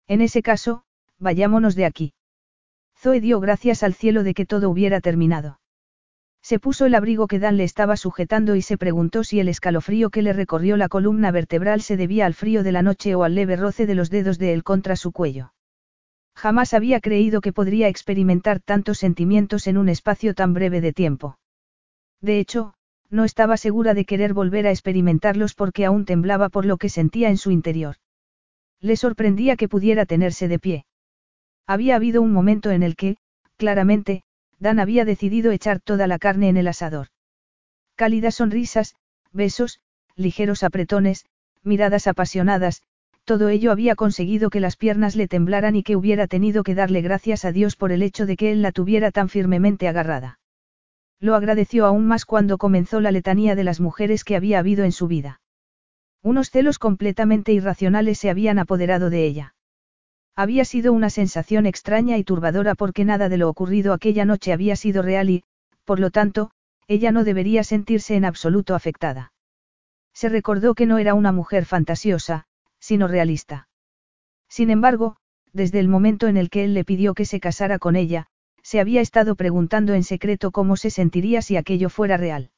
En 0.08 0.22
ese 0.22 0.42
caso, 0.42 0.84
vayámonos 1.20 1.76
de 1.76 1.86
aquí. 1.86 2.14
Zoe 3.02 3.22
dio 3.22 3.40
gracias 3.40 3.82
al 3.84 3.94
cielo 3.94 4.24
de 4.24 4.34
que 4.34 4.46
todo 4.46 4.70
hubiera 4.70 5.00
terminado. 5.00 5.62
Se 6.42 6.60
puso 6.60 6.86
el 6.86 6.96
abrigo 6.96 7.28
que 7.28 7.40
Dan 7.40 7.56
le 7.56 7.64
estaba 7.64 7.96
sujetando 7.96 8.58
y 8.58 8.62
se 8.62 8.78
preguntó 8.78 9.24
si 9.24 9.40
el 9.40 9.48
escalofrío 9.48 10.10
que 10.10 10.22
le 10.22 10.34
recorrió 10.34 10.76
la 10.76 10.90
columna 10.90 11.32
vertebral 11.32 11.82
se 11.82 11.96
debía 11.96 12.26
al 12.26 12.34
frío 12.34 12.62
de 12.62 12.74
la 12.74 12.82
noche 12.82 13.16
o 13.16 13.24
al 13.24 13.36
leve 13.36 13.56
roce 13.56 13.86
de 13.86 13.96
los 13.96 14.10
dedos 14.10 14.38
de 14.38 14.52
él 14.52 14.64
contra 14.64 14.98
su 14.98 15.14
cuello. 15.14 15.54
Jamás 16.36 16.74
había 16.74 17.00
creído 17.00 17.40
que 17.40 17.54
podría 17.54 17.88
experimentar 17.88 18.60
tantos 18.60 18.98
sentimientos 18.98 19.68
en 19.68 19.78
un 19.78 19.88
espacio 19.88 20.34
tan 20.34 20.54
breve 20.54 20.82
de 20.82 20.92
tiempo. 20.92 21.38
De 22.20 22.40
hecho, 22.40 22.74
no 23.10 23.24
estaba 23.24 23.56
segura 23.56 23.94
de 23.94 24.04
querer 24.04 24.34
volver 24.34 24.68
a 24.68 24.72
experimentarlos 24.72 25.56
porque 25.56 25.86
aún 25.86 26.04
temblaba 26.04 26.50
por 26.50 26.66
lo 26.66 26.78
que 26.78 26.90
sentía 26.90 27.30
en 27.30 27.38
su 27.38 27.52
interior. 27.52 27.96
Le 28.82 28.98
sorprendía 28.98 29.56
que 29.56 29.70
pudiera 29.70 30.06
tenerse 30.06 30.50
de 30.50 30.60
pie. 30.60 30.86
Había 31.70 31.98
habido 31.98 32.24
un 32.24 32.34
momento 32.34 32.72
en 32.72 32.82
el 32.82 32.96
que, 32.96 33.18
claramente, 33.56 34.24
Dan 34.58 34.80
había 34.80 35.06
decidido 35.06 35.52
echar 35.52 35.80
toda 35.80 36.08
la 36.08 36.18
carne 36.18 36.50
en 36.50 36.58
el 36.58 36.68
asador. 36.68 37.10
Cálidas 37.96 38.34
sonrisas, 38.34 38.96
besos, 39.34 39.80
ligeros 40.16 40.64
apretones, 40.64 41.28
miradas 41.62 42.08
apasionadas, 42.08 42.82
todo 43.24 43.50
ello 43.50 43.72
había 43.72 43.94
conseguido 43.94 44.50
que 44.50 44.60
las 44.60 44.78
piernas 44.78 45.16
le 45.16 45.28
temblaran 45.28 45.76
y 45.76 45.84
que 45.84 45.96
hubiera 45.96 46.26
tenido 46.26 46.64
que 46.64 46.74
darle 46.74 47.04
gracias 47.04 47.46
a 47.46 47.52
Dios 47.52 47.76
por 47.76 47.92
el 47.92 48.02
hecho 48.02 48.26
de 48.26 48.36
que 48.36 48.52
él 48.52 48.64
la 48.64 48.72
tuviera 48.72 49.12
tan 49.12 49.30
firmemente 49.30 49.88
agarrada. 49.88 50.40
Lo 51.20 51.36
agradeció 51.36 51.86
aún 51.86 52.08
más 52.08 52.26
cuando 52.26 52.58
comenzó 52.58 53.00
la 53.00 53.12
letanía 53.12 53.54
de 53.54 53.64
las 53.64 53.80
mujeres 53.80 54.24
que 54.24 54.36
había 54.36 54.58
habido 54.58 54.86
en 54.86 54.92
su 54.92 55.08
vida. 55.08 55.40
Unos 56.24 56.50
celos 56.50 56.80
completamente 56.80 57.54
irracionales 57.54 58.18
se 58.18 58.32
habían 58.32 58.58
apoderado 58.58 59.12
de 59.12 59.24
ella. 59.24 59.54
Había 60.40 60.64
sido 60.64 60.94
una 60.94 61.10
sensación 61.10 61.66
extraña 61.66 62.18
y 62.18 62.24
turbadora 62.24 62.74
porque 62.74 63.04
nada 63.04 63.28
de 63.28 63.36
lo 63.36 63.50
ocurrido 63.50 63.92
aquella 63.92 64.24
noche 64.24 64.54
había 64.54 64.78
sido 64.78 65.02
real 65.02 65.30
y, 65.30 65.44
por 65.84 66.00
lo 66.00 66.12
tanto, 66.12 66.52
ella 66.88 67.12
no 67.12 67.26
debería 67.26 67.66
sentirse 67.66 68.16
en 68.16 68.24
absoluto 68.24 68.74
afectada. 68.74 69.34
Se 70.14 70.30
recordó 70.30 70.76
que 70.76 70.86
no 70.86 70.98
era 70.98 71.14
una 71.14 71.34
mujer 71.34 71.66
fantasiosa, 71.66 72.46
sino 72.80 73.10
realista. 73.10 73.68
Sin 74.48 74.70
embargo, 74.70 75.18
desde 75.52 75.82
el 75.82 75.90
momento 75.90 76.30
en 76.30 76.38
el 76.38 76.50
que 76.50 76.64
él 76.64 76.74
le 76.74 76.86
pidió 76.86 77.16
que 77.16 77.26
se 77.26 77.42
casara 77.42 77.78
con 77.78 77.98
ella, 77.98 78.28
se 78.64 78.80
había 78.80 79.02
estado 79.02 79.36
preguntando 79.36 79.94
en 79.94 80.06
secreto 80.06 80.52
cómo 80.52 80.78
se 80.78 80.90
sentiría 80.90 81.42
si 81.42 81.58
aquello 81.58 81.90
fuera 81.90 82.16
real. 82.16 82.50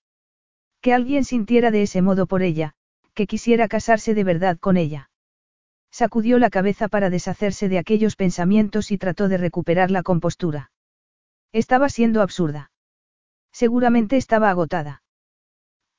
Que 0.81 0.93
alguien 0.93 1.23
sintiera 1.23 1.71
de 1.71 1.81
ese 1.81 2.03
modo 2.03 2.27
por 2.27 2.43
ella, 2.43 2.75
que 3.15 3.25
quisiera 3.25 3.67
casarse 3.67 4.13
de 4.13 4.23
verdad 4.23 4.59
con 4.59 4.77
ella. 4.77 5.09
Sacudió 5.91 6.39
la 6.39 6.49
cabeza 6.49 6.87
para 6.87 7.09
deshacerse 7.09 7.67
de 7.67 7.77
aquellos 7.77 8.15
pensamientos 8.15 8.91
y 8.91 8.97
trató 8.97 9.27
de 9.27 9.37
recuperar 9.37 9.91
la 9.91 10.03
compostura. 10.03 10.71
Estaba 11.51 11.89
siendo 11.89 12.21
absurda. 12.21 12.71
Seguramente 13.51 14.15
estaba 14.15 14.49
agotada. 14.49 15.03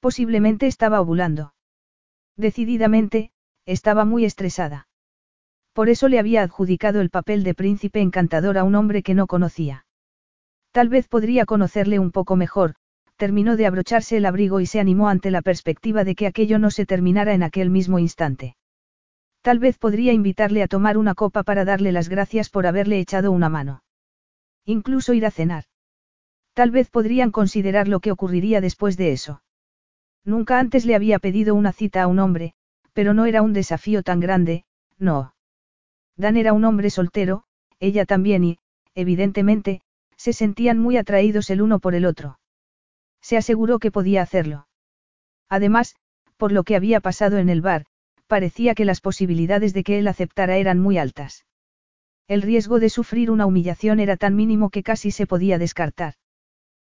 Posiblemente 0.01 0.66
estaba 0.66 1.01
ovulando. 1.01 1.55
Decididamente, 2.36 3.30
estaba 3.66 4.07
muy 4.07 4.24
estresada. 4.24 4.88
Por 5.74 5.90
eso 5.90 6.09
le 6.09 6.18
había 6.18 6.43
adjudicado 6.43 7.01
el 7.01 7.11
papel 7.11 7.45
de 7.45 7.55
príncipe 7.55 8.01
encantador 8.01 8.59
a 8.59 8.64
un 8.64 8.74
hombre 8.74 9.03
que 9.03 9.14
no 9.14 9.26
conocía. 9.26 9.86
Tal 10.72 10.88
vez 10.88 11.07
podría 11.07 11.45
conocerle 11.45 11.99
un 11.99 12.11
poco 12.12 12.34
mejor, 12.34 12.74
terminó 13.16 13.57
de 13.57 13.66
abrocharse 13.66 14.16
el 14.16 14.26
abrigo 14.26 14.61
y 14.61 14.66
se 14.66 14.80
animó 14.80 15.09
ante 15.09 15.30
la 15.30 15.43
perspectiva 15.43 16.03
de 16.03 16.14
que 16.14 16.26
aquello 16.26 16.59
no 16.59 16.70
se 16.70 16.86
terminara 16.86 17.34
en 17.34 17.43
aquel 17.43 17.68
mismo 17.68 17.99
instante. 17.99 18.57
Tal 19.43 19.59
vez 19.59 19.76
podría 19.76 20.12
invitarle 20.12 20.62
a 20.62 20.68
tomar 20.68 20.97
una 20.97 21.14
copa 21.14 21.43
para 21.43 21.64
darle 21.64 21.90
las 21.90 22.09
gracias 22.09 22.49
por 22.49 22.66
haberle 22.66 23.01
echado 23.01 23.32
una 23.32 23.49
mano. 23.49 23.82
Incluso 24.64 25.14
ir 25.14 25.26
a 25.26 25.32
cenar. 25.32 25.64
Tal 26.55 26.70
vez 26.70 26.90
podrían 26.90 27.32
considerar 27.32 27.88
lo 27.88 27.99
que 27.99 28.12
ocurriría 28.12 28.61
después 28.61 28.97
de 28.97 29.11
eso. 29.11 29.43
Nunca 30.24 30.61
antes 30.61 30.86
le 30.86 30.95
había 30.95 31.18
pedido 31.18 31.57
una 31.57 31.72
cita 31.72 32.03
a 32.05 32.07
un 32.07 32.20
hombre, 32.20 32.55
pero 32.93 33.14
no 33.14 33.26
era 33.26 33.43
un 33.43 33.53
desafío 33.53 34.05
tan 34.05 34.20
grande, 34.20 34.64
no. 34.97 35.34
Dan 36.16 36.36
era 36.36 36.53
un 36.53 36.64
hombre 36.64 36.90
soltero, 36.90 37.43
ella 37.80 38.05
también 38.05 38.45
y, 38.45 38.59
evidentemente, 38.95 39.80
se 40.16 40.32
sentían 40.32 40.78
muy 40.78 40.97
atraídos 40.97 41.51
el 41.51 41.62
uno 41.62 41.80
por 41.80 41.97
el 41.97 42.05
otro. 42.05 42.38
Se 43.20 43.36
aseguró 43.36 43.80
que 43.80 43.90
podía 43.90 44.22
hacerlo. 44.22 44.68
Además, 45.49 45.97
por 46.36 46.53
lo 46.53 46.62
que 46.62 46.76
había 46.76 47.01
pasado 47.01 47.38
en 47.38 47.49
el 47.49 47.61
bar, 47.61 47.86
parecía 48.33 48.74
que 48.74 48.87
las 48.87 49.03
posibilidades 49.03 49.74
de 49.74 49.85
que 49.85 49.99
él 49.99 50.09
aceptara 50.09 50.57
eran 50.57 50.80
muy 50.80 50.97
altas. 50.97 51.45
El 52.28 52.41
riesgo 52.41 52.80
de 52.80 52.89
sufrir 52.89 53.30
una 53.30 53.45
humillación 53.45 54.01
era 54.01 54.16
tan 54.16 54.35
mínimo 54.35 54.70
que 54.70 54.83
casi 54.83 55.11
se 55.11 55.26
podía 55.26 55.59
descartar. 55.59 56.14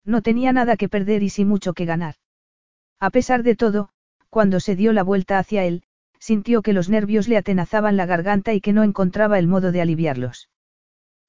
No 0.05 0.21
tenía 0.21 0.53
nada 0.53 0.77
que 0.77 0.89
perder 0.89 1.23
y 1.23 1.29
sí 1.29 1.45
mucho 1.45 1.75
que 1.75 1.85
ganar. 1.85 2.17
A 2.99 3.11
pesar 3.11 3.45
de 3.45 3.55
todo, 3.55 3.91
cuando 4.31 4.59
se 4.59 4.75
dio 4.75 4.93
la 4.93 5.05
vuelta 5.05 5.39
hacia 5.39 5.63
él, 5.65 5.85
sintió 6.19 6.61
que 6.61 6.73
los 6.73 6.89
nervios 6.89 7.29
le 7.29 7.37
atenazaban 7.37 7.97
la 7.97 8.07
garganta 8.07 8.53
y 8.53 8.61
que 8.61 8.73
no 8.73 8.83
encontraba 8.83 9.39
el 9.39 9.47
modo 9.47 9.71
de 9.71 9.81
aliviarlos. 9.81 10.51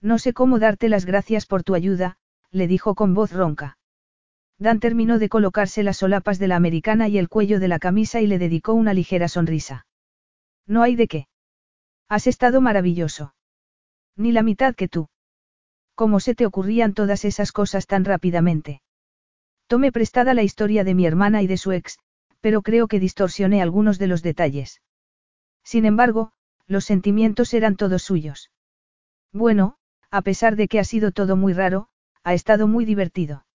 No 0.01 0.17
sé 0.17 0.33
cómo 0.33 0.57
darte 0.57 0.89
las 0.89 1.05
gracias 1.05 1.45
por 1.45 1.61
tu 1.61 1.75
ayuda, 1.75 2.17
le 2.49 2.65
dijo 2.65 2.95
con 2.95 3.13
voz 3.13 3.31
ronca. 3.31 3.77
Dan 4.57 4.79
terminó 4.79 5.19
de 5.19 5.29
colocarse 5.29 5.83
las 5.83 5.97
solapas 5.97 6.39
de 6.39 6.47
la 6.47 6.55
americana 6.55 7.07
y 7.09 7.19
el 7.19 7.29
cuello 7.29 7.59
de 7.59 7.67
la 7.67 7.77
camisa 7.77 8.21
y 8.21 8.25
le 8.25 8.39
dedicó 8.39 8.73
una 8.73 8.95
ligera 8.95 9.27
sonrisa. 9.27 9.85
No 10.69 10.83
hay 10.83 10.95
de 10.95 11.07
qué. 11.07 11.27
Has 12.07 12.27
estado 12.27 12.61
maravilloso. 12.61 13.33
Ni 14.15 14.31
la 14.31 14.43
mitad 14.43 14.75
que 14.75 14.87
tú. 14.87 15.09
¿Cómo 15.95 16.19
se 16.19 16.35
te 16.35 16.45
ocurrían 16.45 16.93
todas 16.93 17.25
esas 17.25 17.51
cosas 17.51 17.87
tan 17.87 18.05
rápidamente? 18.05 18.81
Tomé 19.65 19.91
prestada 19.91 20.35
la 20.35 20.43
historia 20.43 20.83
de 20.83 20.93
mi 20.93 21.07
hermana 21.07 21.41
y 21.41 21.47
de 21.47 21.57
su 21.57 21.71
ex, 21.71 21.97
pero 22.39 22.61
creo 22.61 22.87
que 22.87 22.99
distorsioné 22.99 23.63
algunos 23.63 23.97
de 23.97 24.07
los 24.07 24.21
detalles. 24.21 24.81
Sin 25.63 25.85
embargo, 25.85 26.31
los 26.67 26.85
sentimientos 26.85 27.53
eran 27.55 27.75
todos 27.75 28.03
suyos. 28.03 28.51
Bueno, 29.33 29.75
a 30.11 30.21
pesar 30.21 30.55
de 30.55 30.67
que 30.67 30.79
ha 30.79 30.83
sido 30.83 31.11
todo 31.11 31.35
muy 31.35 31.53
raro, 31.53 31.87
ha 32.23 32.35
estado 32.35 32.67
muy 32.67 32.85
divertido. 32.85 33.45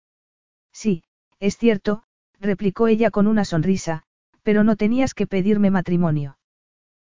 Sí, 0.72 1.04
es 1.38 1.56
cierto, 1.58 2.02
replicó 2.40 2.88
ella 2.88 3.10
con 3.12 3.28
una 3.28 3.44
sonrisa, 3.44 4.02
pero 4.42 4.64
no 4.64 4.74
tenías 4.74 5.14
que 5.14 5.28
pedirme 5.28 5.70
matrimonio. 5.70 6.38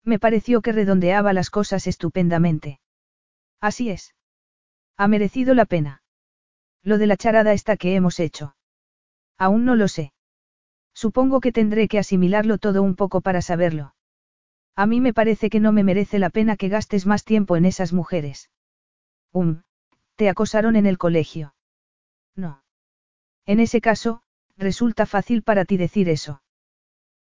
Me 0.05 0.18
pareció 0.18 0.62
que 0.62 0.72
redondeaba 0.72 1.32
las 1.32 1.51
cosas 1.51 1.86
estupendamente. 1.86 2.80
Así 3.61 3.90
es. 3.90 4.14
Ha 4.96 5.09
merecido 5.09 5.55
la 5.55 5.64
pena. 5.64 6.03
Lo 6.82 6.99
de 6.99 7.07
la 7.07 7.16
charada 7.16 7.53
esta 7.53 7.76
que 7.76 7.94
hemos 7.94 8.20
hecho. 8.20 8.57
Aún 9.36 9.64
no 9.64 9.76
lo 9.76 9.88
sé. 9.88 10.12
Supongo 10.94 11.40
que 11.40 11.53
tendré 11.53 11.86
que 11.86 11.99
asimilarlo 11.99 12.59
todo 12.59 12.82
un 12.82 12.96
poco 12.96 13.20
para 13.20 13.42
saberlo. 13.42 13.94
A 14.74 14.86
mí 14.86 15.01
me 15.01 15.12
parece 15.12 15.51
que 15.51 15.61
no 15.61 15.72
me 15.72 15.84
merece 15.84 16.18
la 16.18 16.30
pena 16.30 16.57
que 16.57 16.68
gastes 16.68 17.07
más 17.07 17.24
tiempo 17.24 17.57
en 17.57 17.64
esas 17.64 17.92
mujeres. 17.92 18.51
Um, 19.32 19.62
¿te 20.16 20.28
acosaron 20.28 20.76
en 20.76 20.86
el 20.86 20.99
colegio? 20.99 21.55
No. 22.34 22.62
En 23.46 23.61
ese 23.61 23.80
caso, 23.80 24.22
resulta 24.56 25.06
fácil 25.06 25.43
para 25.43 25.64
ti 25.64 25.77
decir 25.77 26.09
eso. 26.09 26.43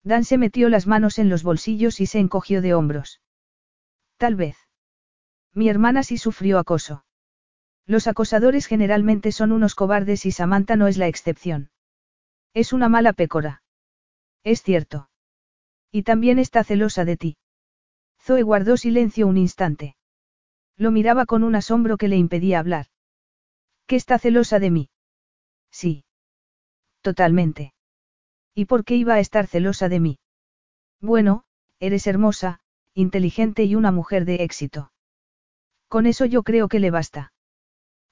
Dan 0.08 0.24
se 0.24 0.38
metió 0.38 0.70
las 0.70 0.88
manos 0.88 1.20
en 1.20 1.28
los 1.28 1.44
bolsillos 1.44 2.00
y 2.00 2.06
se 2.06 2.20
encogió 2.20 2.62
de 2.62 2.74
hombros. 2.74 3.22
Tal 4.16 4.38
vez. 4.38 4.56
Mi 5.54 5.68
hermana 5.68 6.02
sí 6.02 6.18
sufrió 6.18 6.60
acoso. 6.60 7.04
Los 7.86 8.08
acosadores 8.08 8.68
generalmente 8.68 9.34
son 9.34 9.52
unos 9.52 9.76
cobardes 9.76 10.26
y 10.26 10.32
Samantha 10.32 10.78
no 10.78 10.88
es 10.88 10.98
la 10.98 11.08
excepción. 11.08 11.72
Es 12.54 12.72
una 12.72 12.88
mala 12.88 13.12
pécora. 13.12 13.64
Es 14.46 14.64
cierto. 14.64 15.10
Y 15.92 16.04
también 16.04 16.40
está 16.40 16.64
celosa 16.64 17.04
de 17.04 17.18
ti. 17.18 17.38
Zoe 18.22 18.44
guardó 18.44 18.78
silencio 18.78 19.28
un 19.28 19.36
instante. 19.36 19.98
Lo 20.78 20.92
miraba 20.92 21.26
con 21.26 21.44
un 21.44 21.56
asombro 21.56 21.98
que 21.98 22.08
le 22.08 22.16
impedía 22.16 22.60
hablar. 22.60 22.86
¿Qué 23.88 23.98
está 23.98 24.20
celosa 24.20 24.60
de 24.60 24.72
mí? 24.72 24.90
Sí. 25.70 26.06
Totalmente. 27.02 27.74
¿Y 28.58 28.66
por 28.66 28.86
qué 28.86 28.96
iba 28.96 29.14
a 29.14 29.20
estar 29.20 29.46
celosa 29.46 29.88
de 29.88 30.00
mí? 30.00 30.20
Bueno, 31.00 31.44
eres 31.80 32.08
hermosa, 32.08 32.60
inteligente 32.96 33.66
y 33.66 33.76
una 33.76 33.92
mujer 33.92 34.26
de 34.26 34.38
éxito. 34.38 34.92
Con 35.88 36.08
eso 36.08 36.26
yo 36.26 36.42
creo 36.42 36.68
que 36.68 36.80
le 36.80 36.90
basta. 36.90 37.34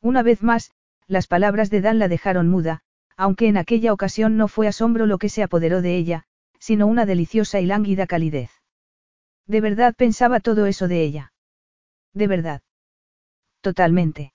Una 0.03 0.21
vez 0.21 0.43
más, 0.43 0.71
las 1.07 1.25
palabras 1.25 1.71
de 1.71 1.81
Dan 1.81 1.97
la 1.97 2.07
dejaron 2.07 2.47
muda, 2.47 2.83
aunque 3.17 3.47
en 3.47 3.57
aquella 3.57 3.91
ocasión 3.91 4.37
no 4.37 4.47
fue 4.47 4.67
asombro 4.67 5.07
lo 5.07 5.17
que 5.17 5.29
se 5.29 5.41
apoderó 5.41 5.81
de 5.81 5.97
ella, 5.97 6.25
sino 6.59 6.85
una 6.85 7.07
deliciosa 7.07 7.59
y 7.59 7.65
lánguida 7.65 8.05
calidez. 8.05 8.51
De 9.47 9.61
verdad 9.61 9.95
pensaba 9.95 10.41
todo 10.41 10.67
eso 10.67 10.87
de 10.87 11.01
ella. 11.01 11.33
De 12.13 12.27
verdad. 12.27 12.61
Totalmente. 13.61 14.34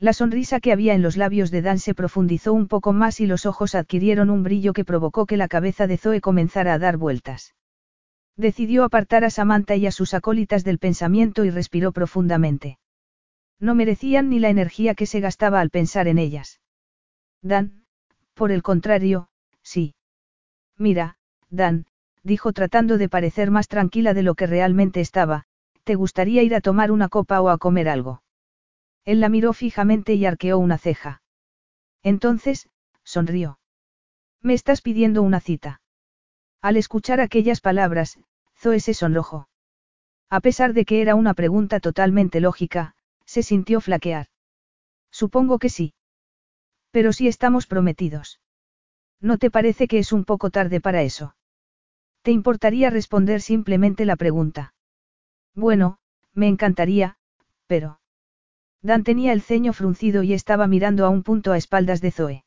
La 0.00 0.14
sonrisa 0.14 0.60
que 0.60 0.72
había 0.72 0.94
en 0.94 1.02
los 1.02 1.18
labios 1.18 1.50
de 1.50 1.60
Dan 1.60 1.78
se 1.78 1.94
profundizó 1.94 2.54
un 2.54 2.68
poco 2.68 2.94
más 2.94 3.20
y 3.20 3.26
los 3.26 3.44
ojos 3.44 3.74
adquirieron 3.74 4.30
un 4.30 4.42
brillo 4.42 4.72
que 4.72 4.86
provocó 4.86 5.26
que 5.26 5.36
la 5.36 5.46
cabeza 5.46 5.86
de 5.86 5.98
Zoe 5.98 6.22
comenzara 6.22 6.72
a 6.72 6.78
dar 6.78 6.96
vueltas. 6.96 7.54
Decidió 8.34 8.84
apartar 8.84 9.24
a 9.24 9.30
Samantha 9.30 9.76
y 9.76 9.86
a 9.86 9.92
sus 9.92 10.14
acólitas 10.14 10.64
del 10.64 10.78
pensamiento 10.78 11.44
y 11.44 11.50
respiró 11.50 11.92
profundamente. 11.92 12.78
No 13.58 13.74
merecían 13.74 14.30
ni 14.30 14.38
la 14.38 14.48
energía 14.48 14.94
que 14.94 15.04
se 15.04 15.20
gastaba 15.20 15.60
al 15.60 15.68
pensar 15.68 16.08
en 16.08 16.16
ellas. 16.16 16.60
Dan, 17.42 17.84
por 18.32 18.52
el 18.52 18.62
contrario, 18.62 19.28
sí. 19.62 19.94
Mira, 20.78 21.18
Dan, 21.50 21.84
dijo 22.22 22.54
tratando 22.54 22.96
de 22.96 23.10
parecer 23.10 23.50
más 23.50 23.68
tranquila 23.68 24.14
de 24.14 24.22
lo 24.22 24.34
que 24.34 24.46
realmente 24.46 25.02
estaba, 25.02 25.44
¿te 25.84 25.94
gustaría 25.94 26.42
ir 26.42 26.54
a 26.54 26.62
tomar 26.62 26.90
una 26.90 27.10
copa 27.10 27.42
o 27.42 27.50
a 27.50 27.58
comer 27.58 27.90
algo? 27.90 28.22
Él 29.04 29.20
la 29.20 29.28
miró 29.28 29.52
fijamente 29.52 30.14
y 30.14 30.26
arqueó 30.26 30.58
una 30.58 30.78
ceja. 30.78 31.22
Entonces, 32.02 32.68
sonrió. 33.02 33.58
¿Me 34.40 34.54
estás 34.54 34.82
pidiendo 34.82 35.22
una 35.22 35.40
cita? 35.40 35.80
Al 36.62 36.76
escuchar 36.76 37.20
aquellas 37.20 37.60
palabras, 37.60 38.18
Zoe 38.56 38.80
se 38.80 38.94
sonrojó. 38.94 39.48
A 40.28 40.40
pesar 40.40 40.74
de 40.74 40.84
que 40.84 41.02
era 41.02 41.14
una 41.14 41.34
pregunta 41.34 41.80
totalmente 41.80 42.40
lógica, 42.40 42.94
se 43.24 43.42
sintió 43.42 43.80
flaquear. 43.80 44.26
Supongo 45.10 45.58
que 45.58 45.68
sí. 45.68 45.94
Pero 46.90 47.12
si 47.12 47.28
estamos 47.28 47.66
prometidos. 47.66 48.40
¿No 49.20 49.38
te 49.38 49.50
parece 49.50 49.88
que 49.88 49.98
es 49.98 50.12
un 50.12 50.24
poco 50.24 50.50
tarde 50.50 50.80
para 50.80 51.02
eso? 51.02 51.36
¿Te 52.22 52.30
importaría 52.30 52.90
responder 52.90 53.40
simplemente 53.40 54.04
la 54.04 54.16
pregunta? 54.16 54.74
Bueno, 55.54 55.98
me 56.32 56.48
encantaría, 56.48 57.16
pero... 57.66 57.99
Dan 58.82 59.04
tenía 59.04 59.32
el 59.32 59.42
ceño 59.42 59.72
fruncido 59.72 60.22
y 60.22 60.32
estaba 60.32 60.66
mirando 60.66 61.04
a 61.04 61.10
un 61.10 61.22
punto 61.22 61.52
a 61.52 61.58
espaldas 61.58 62.00
de 62.00 62.10
Zoe. 62.10 62.44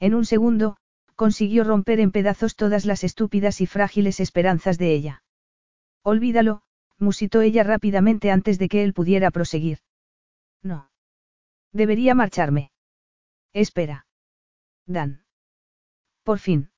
En 0.00 0.14
un 0.14 0.24
segundo, 0.24 0.76
consiguió 1.14 1.64
romper 1.64 2.00
en 2.00 2.10
pedazos 2.10 2.56
todas 2.56 2.84
las 2.84 3.04
estúpidas 3.04 3.60
y 3.60 3.66
frágiles 3.66 4.18
esperanzas 4.20 4.78
de 4.78 4.92
ella. 4.92 5.22
Olvídalo, 6.02 6.62
musitó 6.98 7.40
ella 7.40 7.62
rápidamente 7.62 8.30
antes 8.30 8.58
de 8.58 8.68
que 8.68 8.82
él 8.82 8.92
pudiera 8.92 9.30
proseguir. 9.30 9.78
No. 10.62 10.90
Debería 11.72 12.14
marcharme. 12.14 12.72
Espera. 13.52 14.06
Dan. 14.86 15.24
Por 16.24 16.38
fin. 16.38 16.70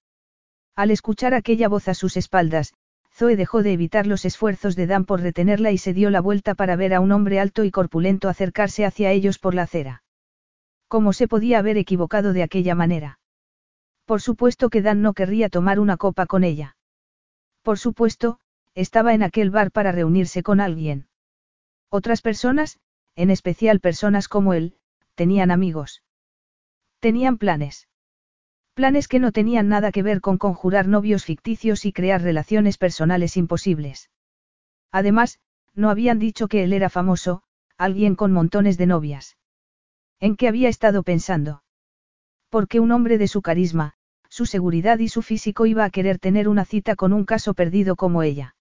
Al 0.74 0.90
escuchar 0.90 1.32
aquella 1.32 1.68
voz 1.68 1.88
a 1.88 1.94
sus 1.94 2.16
espaldas, 2.16 2.74
Zoe 3.16 3.34
dejó 3.34 3.62
de 3.62 3.72
evitar 3.72 4.06
los 4.06 4.26
esfuerzos 4.26 4.76
de 4.76 4.86
Dan 4.86 5.06
por 5.06 5.22
retenerla 5.22 5.70
y 5.70 5.78
se 5.78 5.94
dio 5.94 6.10
la 6.10 6.20
vuelta 6.20 6.54
para 6.54 6.76
ver 6.76 6.92
a 6.92 7.00
un 7.00 7.12
hombre 7.12 7.40
alto 7.40 7.64
y 7.64 7.70
corpulento 7.70 8.28
acercarse 8.28 8.84
hacia 8.84 9.10
ellos 9.10 9.38
por 9.38 9.54
la 9.54 9.62
acera. 9.62 10.02
¿Cómo 10.86 11.14
se 11.14 11.26
podía 11.26 11.58
haber 11.58 11.78
equivocado 11.78 12.34
de 12.34 12.42
aquella 12.42 12.74
manera? 12.74 13.18
Por 14.04 14.20
supuesto 14.20 14.68
que 14.68 14.82
Dan 14.82 15.00
no 15.00 15.14
querría 15.14 15.48
tomar 15.48 15.80
una 15.80 15.96
copa 15.96 16.26
con 16.26 16.44
ella. 16.44 16.76
Por 17.62 17.78
supuesto, 17.78 18.38
estaba 18.74 19.14
en 19.14 19.22
aquel 19.22 19.50
bar 19.50 19.72
para 19.72 19.92
reunirse 19.92 20.42
con 20.42 20.60
alguien. 20.60 21.08
Otras 21.88 22.20
personas, 22.20 22.78
en 23.14 23.30
especial 23.30 23.80
personas 23.80 24.28
como 24.28 24.52
él, 24.52 24.76
tenían 25.14 25.50
amigos. 25.50 26.02
Tenían 27.00 27.38
planes. 27.38 27.88
Planes 28.76 29.08
que 29.08 29.20
no 29.20 29.32
tenían 29.32 29.70
nada 29.70 29.90
que 29.90 30.02
ver 30.02 30.20
con 30.20 30.36
conjurar 30.36 30.86
novios 30.86 31.24
ficticios 31.24 31.86
y 31.86 31.94
crear 31.94 32.20
relaciones 32.20 32.76
personales 32.76 33.38
imposibles. 33.38 34.10
Además, 34.92 35.40
no 35.74 35.88
habían 35.88 36.18
dicho 36.18 36.46
que 36.46 36.62
él 36.62 36.74
era 36.74 36.90
famoso, 36.90 37.42
alguien 37.78 38.16
con 38.16 38.32
montones 38.32 38.76
de 38.76 38.84
novias. 38.84 39.38
¿En 40.20 40.36
qué 40.36 40.46
había 40.46 40.68
estado 40.68 41.04
pensando? 41.04 41.62
Porque 42.50 42.78
un 42.78 42.92
hombre 42.92 43.16
de 43.16 43.28
su 43.28 43.40
carisma, 43.40 43.94
su 44.28 44.44
seguridad 44.44 44.98
y 44.98 45.08
su 45.08 45.22
físico 45.22 45.64
iba 45.64 45.86
a 45.86 45.90
querer 45.90 46.18
tener 46.18 46.46
una 46.46 46.66
cita 46.66 46.96
con 46.96 47.14
un 47.14 47.24
caso 47.24 47.54
perdido 47.54 47.96
como 47.96 48.22
ella. 48.22 48.56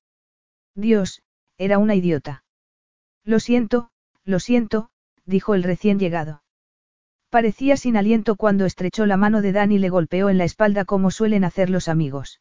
Dios, 0.75 1.23
era 1.57 1.77
una 1.77 1.93
idiota. 1.93 2.45
Lo 3.25 3.41
siento, 3.41 3.89
lo 4.23 4.39
siento, 4.39 4.91
dijo 5.25 5.55
el 5.55 5.63
recién 5.63 5.99
llegado. 5.99 6.44
Parecía 7.35 7.75
sin 7.75 7.97
aliento 7.97 8.37
cuando 8.37 8.63
estrechó 8.63 9.05
la 9.05 9.17
mano 9.17 9.41
de 9.41 9.51
Dan 9.51 9.73
y 9.73 9.77
le 9.77 9.89
golpeó 9.89 10.29
en 10.29 10.37
la 10.37 10.45
espalda 10.45 10.85
como 10.85 11.11
suelen 11.11 11.43
hacer 11.43 11.69
los 11.69 11.89
amigos. 11.89 12.39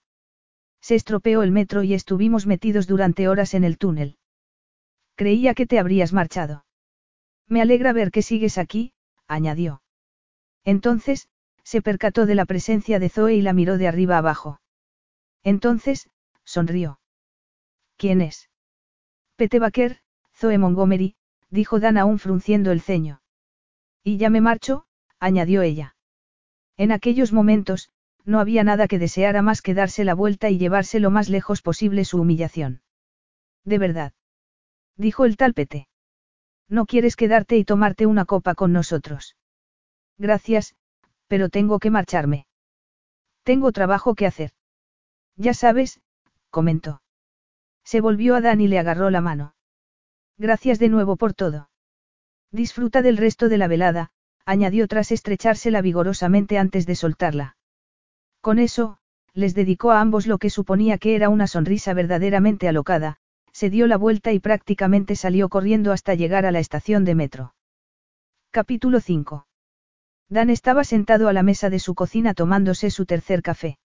Se 0.81 0.95
estropeó 0.95 1.43
el 1.43 1.51
metro 1.51 1.83
y 1.83 1.95
estuvimos 1.95 2.47
metidos 2.47 2.87
durante 2.87 3.27
horas 3.27 3.55
en 3.55 3.65
el 3.65 3.77
túnel. 3.77 4.19
Creía 5.17 5.55
que 5.55 5.67
te 5.67 5.81
habrías 5.81 6.13
marchado. 6.13 6.65
Me 7.49 7.61
alegra 7.61 7.93
ver 7.93 8.13
que 8.13 8.23
sigues 8.23 8.57
aquí, 8.57 8.93
añadió. 9.27 9.83
Entonces, 10.63 11.27
se 11.65 11.83
percató 11.83 12.25
de 12.25 12.37
la 12.37 12.45
presencia 12.45 13.01
de 13.01 13.09
Zoe 13.09 13.35
y 13.35 13.43
la 13.43 13.53
miró 13.53 13.79
de 13.79 13.89
arriba 13.89 14.17
abajo. 14.17 14.61
Entonces, 15.43 16.09
sonrió. 16.45 17.01
¿Quién 17.97 18.21
es? 18.21 18.49
Pete 19.35 19.59
Baker, 19.59 19.99
Zoe 20.37 20.57
Montgomery, 20.57 21.17
dijo 21.51 21.81
Dan 21.81 21.99
aún 21.99 22.21
frunciendo 22.21 22.71
el 22.71 22.81
ceño. 22.81 23.24
Y 24.05 24.19
ya 24.19 24.31
me 24.31 24.43
marcho, 24.43 24.85
añadió 25.19 25.63
ella. 25.63 25.97
En 26.77 26.93
aquellos 26.93 27.33
momentos, 27.33 27.91
no 28.25 28.39
había 28.39 28.63
nada 28.63 28.87
que 28.87 28.99
deseara 28.99 29.43
más 29.43 29.63
que 29.63 29.75
darse 29.75 30.05
la 30.05 30.15
vuelta 30.15 30.51
y 30.51 30.59
llevarse 30.59 31.01
lo 31.01 31.11
más 31.11 31.29
lejos 31.29 31.63
posible 31.63 32.05
su 32.05 32.21
humillación. 32.21 32.83
De 33.65 33.79
verdad. 33.79 34.13
Dijo 34.97 35.25
el 35.25 35.37
tal 35.37 35.55
Pete. 35.55 35.89
No 36.69 36.87
quieres 36.87 37.17
quedarte 37.17 37.57
y 37.57 37.65
tomarte 37.65 38.07
una 38.07 38.25
copa 38.25 38.55
con 38.55 38.73
nosotros. 38.73 39.37
Gracias, 40.19 40.75
pero 41.27 41.49
tengo 41.49 41.79
que 41.79 41.91
marcharme. 41.91 42.47
Tengo 43.43 43.73
trabajo 43.73 44.15
que 44.15 44.27
hacer. 44.27 44.53
Ya 45.37 45.55
sabes, 45.55 46.01
comentó. 46.51 47.03
Se 47.85 48.01
volvió 48.01 48.35
a 48.35 48.41
Dan 48.41 48.61
y 48.61 48.69
le 48.69 48.79
agarró 48.79 49.11
la 49.11 49.21
mano. 49.21 49.55
Gracias 50.39 50.79
de 50.79 50.89
nuevo 50.89 51.17
por 51.17 51.35
todo. 51.35 51.69
Disfruta 52.55 53.03
del 53.03 53.17
resto 53.17 53.49
de 53.49 53.59
la 53.59 53.67
velada, 53.67 54.11
añadió 54.47 54.87
tras 54.87 55.11
estrechársela 55.11 55.83
vigorosamente 55.83 56.57
antes 56.57 56.87
de 56.87 56.95
soltarla. 56.95 57.57
Con 58.41 58.61
eso, 58.61 58.99
les 59.33 59.57
dedicó 59.57 59.91
a 59.91 60.01
ambos 60.01 60.29
lo 60.29 60.39
que 60.39 60.51
suponía 60.51 60.99
que 60.99 61.17
era 61.17 61.31
una 61.31 61.49
sonrisa 61.49 61.95
verdaderamente 61.95 62.69
alocada, 62.69 63.17
se 63.51 63.71
dio 63.71 63.89
la 63.89 63.97
vuelta 63.97 64.31
y 64.31 64.39
prácticamente 64.39 65.17
salió 65.17 65.49
corriendo 65.49 65.91
hasta 65.91 66.15
llegar 66.15 66.47
a 66.47 66.53
la 66.53 66.61
estación 66.61 67.05
de 67.05 67.17
metro. 67.17 67.55
Capítulo 68.53 69.01
5. 69.01 69.49
Dan 70.29 70.49
estaba 70.49 70.85
sentado 70.85 71.27
a 71.27 71.33
la 71.33 71.43
mesa 71.43 71.71
de 71.71 71.81
su 71.81 71.97
cocina 71.97 72.35
tomándose 72.35 72.93
su 72.93 73.05
tercer 73.05 73.43
café. 73.43 73.79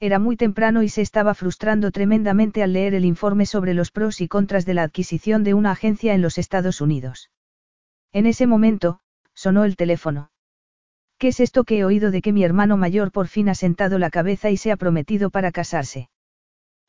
Era 0.00 0.18
muy 0.18 0.36
temprano 0.36 0.82
y 0.82 0.88
se 0.88 1.00
estaba 1.00 1.32
frustrando 1.32 1.92
tremendamente 1.92 2.64
al 2.64 2.72
leer 2.72 2.94
el 2.94 3.04
informe 3.04 3.46
sobre 3.46 3.72
los 3.72 3.92
pros 3.92 4.20
y 4.20 4.26
contras 4.26 4.66
de 4.66 4.74
la 4.74 4.82
adquisición 4.82 5.44
de 5.44 5.54
una 5.54 5.70
agencia 5.70 6.12
en 6.12 6.22
los 6.22 6.38
Estados 6.38 6.80
Unidos. 6.80 7.30
En 8.14 8.26
ese 8.26 8.46
momento, 8.46 9.00
sonó 9.34 9.64
el 9.64 9.74
teléfono. 9.74 10.30
¿Qué 11.18 11.28
es 11.28 11.40
esto 11.40 11.64
que 11.64 11.78
he 11.78 11.84
oído 11.84 12.12
de 12.12 12.22
que 12.22 12.32
mi 12.32 12.44
hermano 12.44 12.76
mayor 12.76 13.10
por 13.10 13.26
fin 13.26 13.48
ha 13.48 13.56
sentado 13.56 13.98
la 13.98 14.08
cabeza 14.08 14.50
y 14.50 14.56
se 14.56 14.70
ha 14.70 14.76
prometido 14.76 15.30
para 15.30 15.50
casarse? 15.50 16.10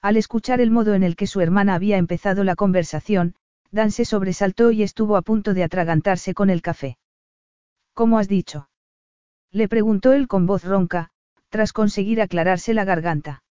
Al 0.04 0.18
escuchar 0.18 0.62
el 0.62 0.70
modo 0.70 0.94
en 0.94 1.02
el 1.02 1.16
que 1.16 1.26
su 1.26 1.42
hermana 1.42 1.74
había 1.74 1.98
empezado 1.98 2.44
la 2.44 2.56
conversación, 2.56 3.34
Dan 3.72 3.90
se 3.90 4.06
sobresaltó 4.06 4.70
y 4.72 4.84
estuvo 4.84 5.18
a 5.18 5.24
punto 5.24 5.56
de 5.56 5.64
atragantarse 5.64 6.36
con 6.36 6.52
el 6.52 6.62
café. 6.62 6.98
¿Cómo 7.96 8.20
has 8.20 8.28
dicho? 8.28 8.70
Le 9.52 9.68
preguntó 9.68 10.14
él 10.14 10.28
con 10.28 10.46
voz 10.46 10.64
ronca, 10.64 11.10
tras 11.50 11.74
conseguir 11.74 12.22
aclararse 12.22 12.76
la 12.76 12.86
garganta. 12.86 13.44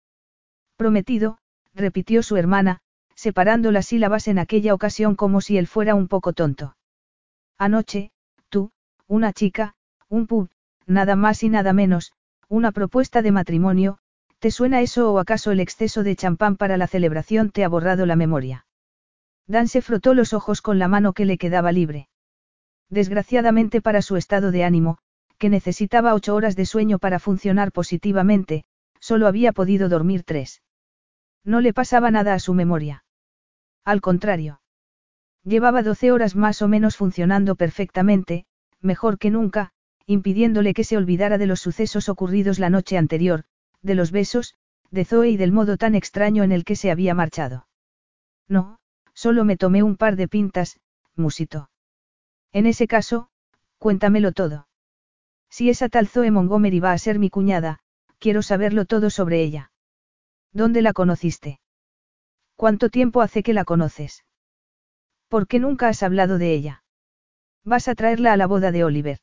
Prometido, 0.77 1.39
repitió 1.73 2.21
su 2.21 2.37
hermana, 2.37 2.81
separando 3.15 3.71
las 3.71 3.87
sílabas 3.87 4.27
en 4.27 4.37
aquella 4.37 4.75
ocasión 4.75 5.15
como 5.15 5.41
si 5.41 5.57
él 5.57 5.65
fuera 5.65 5.95
un 5.95 6.07
poco 6.07 6.33
tonto. 6.33 6.75
Anoche, 7.63 8.11
tú, 8.49 8.71
una 9.07 9.31
chica, 9.31 9.73
un 10.09 10.27
pub, 10.27 10.49
nada 10.85 11.15
más 11.15 11.43
y 11.43 11.47
nada 11.47 11.71
menos, 11.71 12.11
una 12.49 12.73
propuesta 12.73 13.21
de 13.21 13.31
matrimonio, 13.31 13.99
¿te 14.39 14.51
suena 14.51 14.81
eso 14.81 15.13
o 15.13 15.17
acaso 15.17 15.49
el 15.51 15.61
exceso 15.61 16.03
de 16.03 16.17
champán 16.17 16.57
para 16.57 16.75
la 16.75 16.87
celebración 16.87 17.51
te 17.51 17.63
ha 17.63 17.69
borrado 17.69 18.05
la 18.05 18.17
memoria? 18.17 18.65
Dan 19.47 19.69
se 19.69 19.81
frotó 19.81 20.13
los 20.13 20.33
ojos 20.33 20.61
con 20.61 20.77
la 20.77 20.89
mano 20.89 21.13
que 21.13 21.23
le 21.23 21.37
quedaba 21.37 21.71
libre. 21.71 22.09
Desgraciadamente 22.89 23.81
para 23.81 24.01
su 24.01 24.17
estado 24.17 24.51
de 24.51 24.65
ánimo, 24.65 24.97
que 25.37 25.49
necesitaba 25.49 26.15
ocho 26.15 26.35
horas 26.35 26.57
de 26.57 26.65
sueño 26.65 26.99
para 26.99 27.17
funcionar 27.17 27.71
positivamente, 27.71 28.65
solo 28.99 29.25
había 29.25 29.53
podido 29.53 29.87
dormir 29.87 30.23
tres. 30.25 30.61
No 31.45 31.61
le 31.61 31.71
pasaba 31.71 32.11
nada 32.11 32.33
a 32.33 32.39
su 32.39 32.53
memoria. 32.53 33.05
Al 33.85 34.01
contrario. 34.01 34.59
Llevaba 35.43 35.83
doce 35.83 36.11
horas 36.11 36.35
más 36.35 36.61
o 36.61 36.67
menos 36.67 36.95
funcionando 36.95 37.55
perfectamente, 37.55 38.45
mejor 38.81 39.17
que 39.17 39.29
nunca, 39.29 39.71
impidiéndole 40.05 40.73
que 40.73 40.83
se 40.83 40.97
olvidara 40.97 41.37
de 41.37 41.47
los 41.47 41.59
sucesos 41.59 42.09
ocurridos 42.09 42.59
la 42.59 42.69
noche 42.69 42.97
anterior, 42.97 43.43
de 43.81 43.95
los 43.95 44.11
besos, 44.11 44.55
de 44.91 45.05
Zoe 45.05 45.29
y 45.29 45.37
del 45.37 45.51
modo 45.51 45.77
tan 45.77 45.95
extraño 45.95 46.43
en 46.43 46.51
el 46.51 46.63
que 46.63 46.75
se 46.75 46.91
había 46.91 47.13
marchado. 47.13 47.67
No, 48.47 48.79
solo 49.13 49.43
me 49.43 49.57
tomé 49.57 49.83
un 49.83 49.97
par 49.97 50.15
de 50.15 50.27
pintas, 50.27 50.79
musito. 51.15 51.69
En 52.51 52.65
ese 52.65 52.87
caso, 52.87 53.29
cuéntamelo 53.79 54.31
todo. 54.31 54.67
Si 55.49 55.69
esa 55.69 55.89
tal 55.89 56.07
Zoe 56.07 56.31
Montgomery 56.31 56.79
va 56.79 56.93
a 56.93 56.97
ser 56.97 57.19
mi 57.19 57.29
cuñada, 57.29 57.79
quiero 58.19 58.41
saberlo 58.41 58.85
todo 58.85 59.09
sobre 59.09 59.41
ella. 59.41 59.71
¿Dónde 60.51 60.81
la 60.81 60.93
conociste? 60.93 61.59
¿Cuánto 62.55 62.89
tiempo 62.89 63.21
hace 63.21 63.43
que 63.43 63.53
la 63.53 63.65
conoces? 63.65 64.23
¿Por 65.33 65.47
qué 65.47 65.57
nunca 65.57 65.87
has 65.87 66.03
hablado 66.03 66.37
de 66.37 66.53
ella? 66.53 66.83
Vas 67.65 67.87
a 67.87 67.95
traerla 67.95 68.33
a 68.33 68.37
la 68.37 68.45
boda 68.45 68.71
de 68.71 68.83
Oliver. 68.83 69.17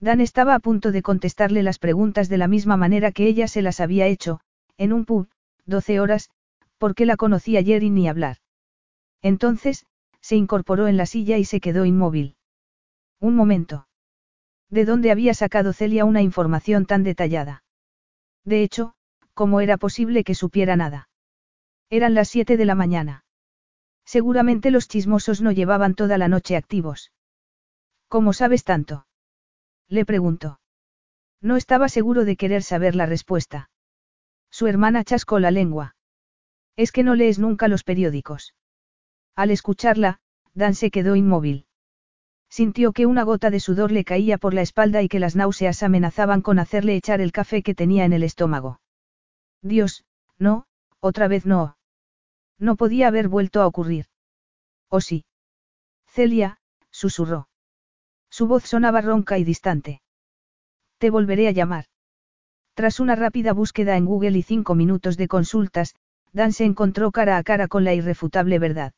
Dan 0.00 0.20
estaba 0.20 0.56
a 0.56 0.58
punto 0.58 0.90
de 0.90 1.02
contestarle 1.02 1.62
las 1.62 1.78
preguntas 1.78 2.28
de 2.28 2.36
la 2.36 2.48
misma 2.48 2.76
manera 2.76 3.12
que 3.12 3.28
ella 3.28 3.46
se 3.46 3.62
las 3.62 3.78
había 3.78 4.08
hecho, 4.08 4.40
en 4.76 4.92
un 4.92 5.04
pub, 5.04 5.28
doce 5.66 6.00
horas, 6.00 6.30
porque 6.78 7.06
la 7.06 7.16
conocí 7.16 7.56
ayer 7.56 7.84
y 7.84 7.90
ni 7.90 8.08
hablar. 8.08 8.38
Entonces, 9.22 9.86
se 10.20 10.34
incorporó 10.34 10.88
en 10.88 10.96
la 10.96 11.06
silla 11.06 11.38
y 11.38 11.44
se 11.44 11.60
quedó 11.60 11.84
inmóvil. 11.84 12.34
Un 13.20 13.36
momento. 13.36 13.86
¿De 14.68 14.84
dónde 14.84 15.12
había 15.12 15.32
sacado 15.34 15.72
Celia 15.72 16.06
una 16.06 16.22
información 16.22 16.86
tan 16.86 17.04
detallada? 17.04 17.62
De 18.44 18.64
hecho, 18.64 18.94
¿cómo 19.34 19.60
era 19.60 19.76
posible 19.76 20.24
que 20.24 20.34
supiera 20.34 20.74
nada? 20.74 21.08
Eran 21.88 22.14
las 22.14 22.28
siete 22.28 22.56
de 22.56 22.64
la 22.64 22.74
mañana. 22.74 23.22
Seguramente 24.04 24.70
los 24.70 24.88
chismosos 24.88 25.40
no 25.40 25.52
llevaban 25.52 25.94
toda 25.94 26.18
la 26.18 26.28
noche 26.28 26.56
activos. 26.56 27.12
¿Cómo 28.08 28.32
sabes 28.32 28.64
tanto? 28.64 29.06
Le 29.88 30.04
preguntó. 30.04 30.60
No 31.40 31.56
estaba 31.56 31.88
seguro 31.88 32.24
de 32.24 32.36
querer 32.36 32.62
saber 32.62 32.94
la 32.94 33.06
respuesta. 33.06 33.70
Su 34.50 34.66
hermana 34.66 35.04
chascó 35.04 35.38
la 35.38 35.50
lengua. 35.50 35.96
Es 36.76 36.92
que 36.92 37.02
no 37.02 37.14
lees 37.14 37.38
nunca 37.38 37.68
los 37.68 37.84
periódicos. 37.84 38.54
Al 39.36 39.50
escucharla, 39.50 40.20
Dan 40.54 40.74
se 40.74 40.90
quedó 40.90 41.16
inmóvil. 41.16 41.66
Sintió 42.48 42.92
que 42.92 43.06
una 43.06 43.22
gota 43.22 43.50
de 43.50 43.60
sudor 43.60 43.92
le 43.92 44.04
caía 44.04 44.38
por 44.38 44.54
la 44.54 44.62
espalda 44.62 45.02
y 45.02 45.08
que 45.08 45.20
las 45.20 45.36
náuseas 45.36 45.82
amenazaban 45.82 46.42
con 46.42 46.58
hacerle 46.58 46.96
echar 46.96 47.20
el 47.20 47.30
café 47.30 47.62
que 47.62 47.76
tenía 47.76 48.04
en 48.04 48.12
el 48.12 48.24
estómago. 48.24 48.80
Dios, 49.62 50.04
no, 50.38 50.66
otra 50.98 51.28
vez 51.28 51.46
no. 51.46 51.76
No 52.60 52.76
podía 52.76 53.08
haber 53.08 53.28
vuelto 53.28 53.62
a 53.62 53.66
ocurrir. 53.66 54.06
¿O 54.88 55.00
sí? 55.00 55.24
Celia, 56.06 56.58
susurró. 56.90 57.48
Su 58.30 58.46
voz 58.46 58.64
sonaba 58.64 59.00
ronca 59.00 59.38
y 59.38 59.44
distante. 59.44 60.02
Te 60.98 61.08
volveré 61.10 61.48
a 61.48 61.52
llamar. 61.52 61.86
Tras 62.74 63.00
una 63.00 63.16
rápida 63.16 63.54
búsqueda 63.54 63.96
en 63.96 64.04
Google 64.04 64.36
y 64.38 64.42
cinco 64.42 64.74
minutos 64.74 65.16
de 65.16 65.26
consultas, 65.26 65.94
Dan 66.32 66.52
se 66.52 66.64
encontró 66.64 67.10
cara 67.10 67.38
a 67.38 67.42
cara 67.42 67.66
con 67.66 67.84
la 67.84 67.94
irrefutable 67.94 68.58
verdad. 68.58 68.92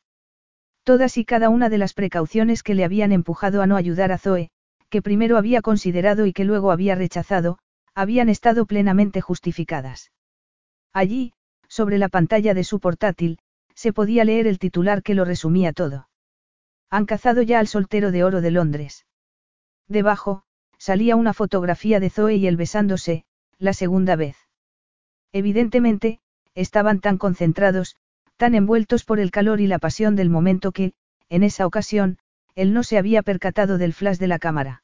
Todas 0.82 1.16
y 1.16 1.24
cada 1.24 1.48
una 1.48 1.68
de 1.68 1.78
las 1.78 1.94
precauciones 1.94 2.62
que 2.62 2.74
le 2.74 2.84
habían 2.84 3.12
empujado 3.12 3.62
a 3.62 3.66
no 3.66 3.76
ayudar 3.76 4.10
a 4.12 4.18
Zoe, 4.18 4.50
que 4.90 5.00
primero 5.00 5.38
había 5.38 5.62
considerado 5.62 6.26
y 6.26 6.32
que 6.32 6.44
luego 6.44 6.72
había 6.72 6.96
rechazado, 6.96 7.58
habían 7.94 8.28
estado 8.28 8.66
plenamente 8.66 9.20
justificadas. 9.20 10.10
Allí, 10.92 11.32
sobre 11.68 11.98
la 11.98 12.08
pantalla 12.08 12.52
de 12.52 12.64
su 12.64 12.80
portátil, 12.80 13.38
se 13.74 13.92
podía 13.92 14.24
leer 14.24 14.46
el 14.46 14.58
titular 14.58 15.02
que 15.02 15.14
lo 15.14 15.24
resumía 15.24 15.72
todo. 15.72 16.08
Han 16.90 17.06
cazado 17.06 17.42
ya 17.42 17.58
al 17.58 17.66
soltero 17.66 18.10
de 18.10 18.24
oro 18.24 18.40
de 18.40 18.50
Londres. 18.50 19.06
Debajo, 19.88 20.44
salía 20.78 21.16
una 21.16 21.32
fotografía 21.32 22.00
de 22.00 22.10
Zoe 22.10 22.36
y 22.36 22.46
él 22.46 22.56
besándose, 22.56 23.24
la 23.58 23.72
segunda 23.72 24.16
vez. 24.16 24.36
Evidentemente, 25.32 26.20
estaban 26.54 27.00
tan 27.00 27.18
concentrados, 27.18 27.96
tan 28.36 28.54
envueltos 28.54 29.04
por 29.04 29.20
el 29.20 29.30
calor 29.30 29.60
y 29.60 29.66
la 29.66 29.78
pasión 29.78 30.16
del 30.16 30.28
momento 30.28 30.72
que, 30.72 30.92
en 31.28 31.42
esa 31.42 31.66
ocasión, 31.66 32.18
él 32.54 32.74
no 32.74 32.82
se 32.82 32.98
había 32.98 33.22
percatado 33.22 33.78
del 33.78 33.94
flash 33.94 34.18
de 34.18 34.26
la 34.26 34.38
cámara. 34.38 34.82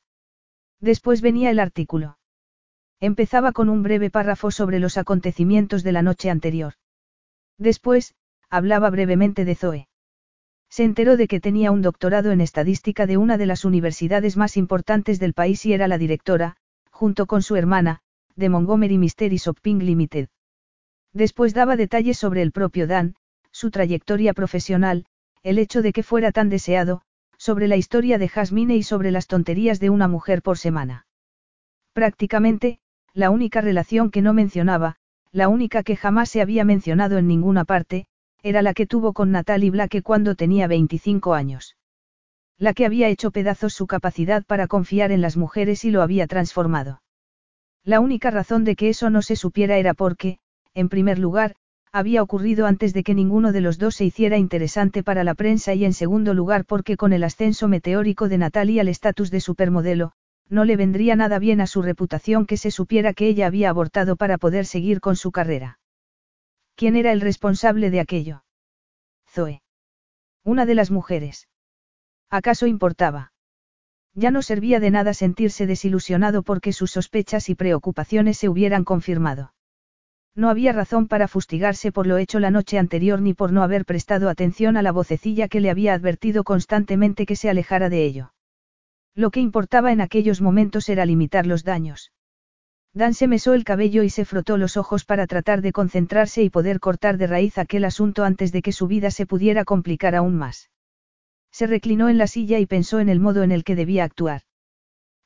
Después 0.80 1.20
venía 1.20 1.50
el 1.50 1.58
artículo. 1.58 2.18
Empezaba 3.00 3.52
con 3.52 3.68
un 3.68 3.82
breve 3.82 4.10
párrafo 4.10 4.50
sobre 4.50 4.78
los 4.78 4.96
acontecimientos 4.96 5.82
de 5.82 5.92
la 5.92 6.02
noche 6.02 6.30
anterior. 6.30 6.74
Después, 7.58 8.14
hablaba 8.50 8.90
brevemente 8.90 9.44
de 9.44 9.54
Zoe. 9.54 9.88
Se 10.70 10.84
enteró 10.84 11.16
de 11.16 11.28
que 11.28 11.40
tenía 11.40 11.70
un 11.70 11.82
doctorado 11.82 12.30
en 12.30 12.40
estadística 12.40 13.06
de 13.06 13.16
una 13.16 13.38
de 13.38 13.46
las 13.46 13.64
universidades 13.64 14.36
más 14.36 14.56
importantes 14.56 15.18
del 15.18 15.34
país 15.34 15.64
y 15.64 15.72
era 15.72 15.88
la 15.88 15.98
directora, 15.98 16.56
junto 16.90 17.26
con 17.26 17.42
su 17.42 17.56
hermana, 17.56 18.00
de 18.36 18.48
Montgomery 18.48 18.98
Mystery 18.98 19.36
Shopping 19.36 19.78
Limited. 19.78 20.28
Después 21.12 21.54
daba 21.54 21.76
detalles 21.76 22.18
sobre 22.18 22.42
el 22.42 22.52
propio 22.52 22.86
Dan, 22.86 23.14
su 23.50 23.70
trayectoria 23.70 24.34
profesional, 24.34 25.06
el 25.42 25.58
hecho 25.58 25.82
de 25.82 25.92
que 25.92 26.02
fuera 26.02 26.32
tan 26.32 26.48
deseado, 26.48 27.02
sobre 27.38 27.68
la 27.68 27.76
historia 27.76 28.18
de 28.18 28.28
Jasmine 28.28 28.76
y 28.76 28.82
sobre 28.82 29.10
las 29.10 29.26
tonterías 29.26 29.80
de 29.80 29.90
una 29.90 30.08
mujer 30.08 30.42
por 30.42 30.58
semana. 30.58 31.06
Prácticamente, 31.92 32.80
la 33.14 33.30
única 33.30 33.60
relación 33.60 34.10
que 34.10 34.22
no 34.22 34.34
mencionaba, 34.34 34.96
la 35.32 35.48
única 35.48 35.82
que 35.82 35.96
jamás 35.96 36.28
se 36.28 36.40
había 36.40 36.64
mencionado 36.64 37.18
en 37.18 37.26
ninguna 37.26 37.64
parte, 37.64 38.06
era 38.42 38.62
la 38.62 38.74
que 38.74 38.86
tuvo 38.86 39.12
con 39.12 39.30
Natalie 39.32 39.70
Blake 39.70 40.02
cuando 40.02 40.34
tenía 40.34 40.66
25 40.66 41.34
años. 41.34 41.76
La 42.58 42.74
que 42.74 42.86
había 42.86 43.08
hecho 43.08 43.30
pedazos 43.30 43.74
su 43.74 43.86
capacidad 43.86 44.44
para 44.44 44.66
confiar 44.66 45.12
en 45.12 45.20
las 45.20 45.36
mujeres 45.36 45.84
y 45.84 45.90
lo 45.90 46.02
había 46.02 46.26
transformado. 46.26 47.02
La 47.84 48.00
única 48.00 48.30
razón 48.30 48.64
de 48.64 48.76
que 48.76 48.88
eso 48.88 49.10
no 49.10 49.22
se 49.22 49.36
supiera 49.36 49.78
era 49.78 49.94
porque, 49.94 50.38
en 50.74 50.88
primer 50.88 51.18
lugar, 51.18 51.54
había 51.92 52.22
ocurrido 52.22 52.66
antes 52.66 52.92
de 52.92 53.02
que 53.02 53.14
ninguno 53.14 53.52
de 53.52 53.60
los 53.60 53.78
dos 53.78 53.96
se 53.96 54.04
hiciera 54.04 54.36
interesante 54.36 55.02
para 55.02 55.24
la 55.24 55.34
prensa 55.34 55.74
y 55.74 55.84
en 55.84 55.94
segundo 55.94 56.34
lugar 56.34 56.64
porque 56.64 56.96
con 56.96 57.12
el 57.12 57.24
ascenso 57.24 57.66
meteórico 57.66 58.28
de 58.28 58.38
Natalie 58.38 58.80
al 58.80 58.88
estatus 58.88 59.30
de 59.30 59.40
supermodelo, 59.40 60.12
no 60.48 60.64
le 60.64 60.76
vendría 60.76 61.16
nada 61.16 61.38
bien 61.38 61.60
a 61.60 61.66
su 61.66 61.82
reputación 61.82 62.46
que 62.46 62.56
se 62.56 62.70
supiera 62.70 63.14
que 63.14 63.28
ella 63.28 63.46
había 63.46 63.70
abortado 63.70 64.16
para 64.16 64.38
poder 64.38 64.66
seguir 64.66 65.00
con 65.00 65.16
su 65.16 65.30
carrera. 65.30 65.77
¿Quién 66.78 66.94
era 66.94 67.10
el 67.10 67.20
responsable 67.20 67.90
de 67.90 67.98
aquello? 67.98 68.44
Zoe. 69.28 69.62
Una 70.44 70.64
de 70.64 70.76
las 70.76 70.92
mujeres. 70.92 71.48
¿Acaso 72.30 72.68
importaba? 72.68 73.32
Ya 74.14 74.30
no 74.30 74.42
servía 74.42 74.78
de 74.78 74.92
nada 74.92 75.12
sentirse 75.12 75.66
desilusionado 75.66 76.44
porque 76.44 76.72
sus 76.72 76.92
sospechas 76.92 77.48
y 77.48 77.56
preocupaciones 77.56 78.38
se 78.38 78.48
hubieran 78.48 78.84
confirmado. 78.84 79.54
No 80.36 80.50
había 80.50 80.72
razón 80.72 81.08
para 81.08 81.26
fustigarse 81.26 81.90
por 81.90 82.06
lo 82.06 82.16
hecho 82.16 82.38
la 82.38 82.52
noche 82.52 82.78
anterior 82.78 83.20
ni 83.20 83.34
por 83.34 83.52
no 83.52 83.64
haber 83.64 83.84
prestado 83.84 84.28
atención 84.28 84.76
a 84.76 84.82
la 84.82 84.92
vocecilla 84.92 85.48
que 85.48 85.58
le 85.58 85.70
había 85.70 85.94
advertido 85.94 86.44
constantemente 86.44 87.26
que 87.26 87.34
se 87.34 87.50
alejara 87.50 87.88
de 87.88 88.04
ello. 88.04 88.34
Lo 89.16 89.32
que 89.32 89.40
importaba 89.40 89.90
en 89.90 90.00
aquellos 90.00 90.40
momentos 90.40 90.88
era 90.88 91.06
limitar 91.06 91.44
los 91.44 91.64
daños. 91.64 92.12
Dan 92.94 93.14
se 93.14 93.28
mesó 93.28 93.54
el 93.54 93.64
cabello 93.64 94.02
y 94.02 94.10
se 94.10 94.24
frotó 94.24 94.56
los 94.56 94.76
ojos 94.76 95.04
para 95.04 95.26
tratar 95.26 95.62
de 95.62 95.72
concentrarse 95.72 96.42
y 96.42 96.50
poder 96.50 96.80
cortar 96.80 97.18
de 97.18 97.26
raíz 97.26 97.58
aquel 97.58 97.84
asunto 97.84 98.24
antes 98.24 98.50
de 98.52 98.62
que 98.62 98.72
su 98.72 98.86
vida 98.86 99.10
se 99.10 99.26
pudiera 99.26 99.64
complicar 99.64 100.14
aún 100.14 100.36
más. 100.36 100.70
Se 101.50 101.66
reclinó 101.66 102.08
en 102.08 102.18
la 102.18 102.26
silla 102.26 102.58
y 102.58 102.66
pensó 102.66 103.00
en 103.00 103.08
el 103.08 103.20
modo 103.20 103.42
en 103.42 103.52
el 103.52 103.64
que 103.64 103.76
debía 103.76 104.04
actuar. 104.04 104.42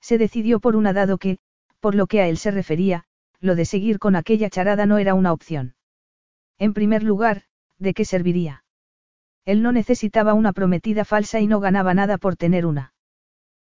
Se 0.00 0.18
decidió 0.18 0.60
por 0.60 0.76
una 0.76 0.92
dado 0.92 1.18
que, 1.18 1.38
por 1.80 1.94
lo 1.94 2.06
que 2.06 2.20
a 2.20 2.28
él 2.28 2.36
se 2.36 2.50
refería, 2.50 3.04
lo 3.40 3.54
de 3.54 3.64
seguir 3.64 3.98
con 3.98 4.16
aquella 4.16 4.50
charada 4.50 4.86
no 4.86 4.98
era 4.98 5.14
una 5.14 5.32
opción. 5.32 5.74
En 6.58 6.74
primer 6.74 7.02
lugar, 7.02 7.42
¿de 7.78 7.94
qué 7.94 8.04
serviría? 8.04 8.64
Él 9.44 9.62
no 9.62 9.72
necesitaba 9.72 10.34
una 10.34 10.52
prometida 10.52 11.04
falsa 11.04 11.40
y 11.40 11.46
no 11.46 11.58
ganaba 11.58 11.94
nada 11.94 12.18
por 12.18 12.36
tener 12.36 12.66
una. 12.66 12.94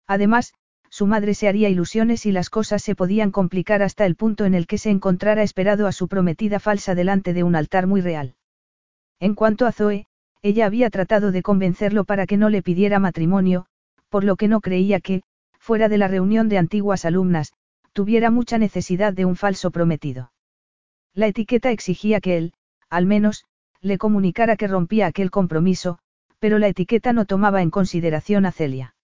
Además, 0.07 0.53
su 0.95 1.07
madre 1.07 1.33
se 1.33 1.49
haría 1.49 1.67
ilusiones 1.67 2.25
y 2.25 2.31
las 2.31 2.49
cosas 2.49 2.81
se 2.81 2.95
podían 2.95 3.29
complicar 3.29 3.83
hasta 3.83 4.05
el 4.05 4.15
punto 4.15 4.45
en 4.45 4.53
el 4.53 4.65
que 4.65 4.77
se 4.77 4.91
encontrara 4.91 5.43
esperado 5.43 5.87
a 5.87 5.91
su 5.91 6.07
prometida 6.07 6.57
falsa 6.57 6.95
delante 6.95 7.33
de 7.33 7.43
un 7.43 7.57
altar 7.57 7.85
muy 7.85 7.99
real. 7.99 8.35
En 9.19 9.35
cuanto 9.35 9.65
a 9.65 9.73
Zoe, 9.73 10.05
ella 10.41 10.65
había 10.65 10.89
tratado 10.89 11.33
de 11.33 11.41
convencerlo 11.41 12.05
para 12.05 12.25
que 12.25 12.37
no 12.37 12.49
le 12.49 12.61
pidiera 12.61 12.99
matrimonio, 12.99 13.65
por 14.07 14.23
lo 14.23 14.37
que 14.37 14.47
no 14.47 14.61
creía 14.61 15.01
que, 15.01 15.23
fuera 15.59 15.89
de 15.89 15.97
la 15.97 16.07
reunión 16.07 16.47
de 16.47 16.59
antiguas 16.59 17.03
alumnas, 17.03 17.51
tuviera 17.91 18.31
mucha 18.31 18.57
necesidad 18.57 19.11
de 19.11 19.25
un 19.25 19.35
falso 19.35 19.71
prometido. 19.71 20.31
La 21.13 21.27
etiqueta 21.27 21.71
exigía 21.71 22.21
que 22.21 22.37
él, 22.37 22.53
al 22.89 23.05
menos, 23.05 23.43
le 23.81 23.97
comunicara 23.97 24.55
que 24.55 24.69
rompía 24.69 25.07
aquel 25.07 25.29
compromiso, 25.29 25.99
pero 26.39 26.57
la 26.57 26.69
etiqueta 26.69 27.11
no 27.11 27.25
tomaba 27.25 27.61
en 27.61 27.69
consideración 27.69 28.45
a 28.45 28.53
Celia. 28.53 28.94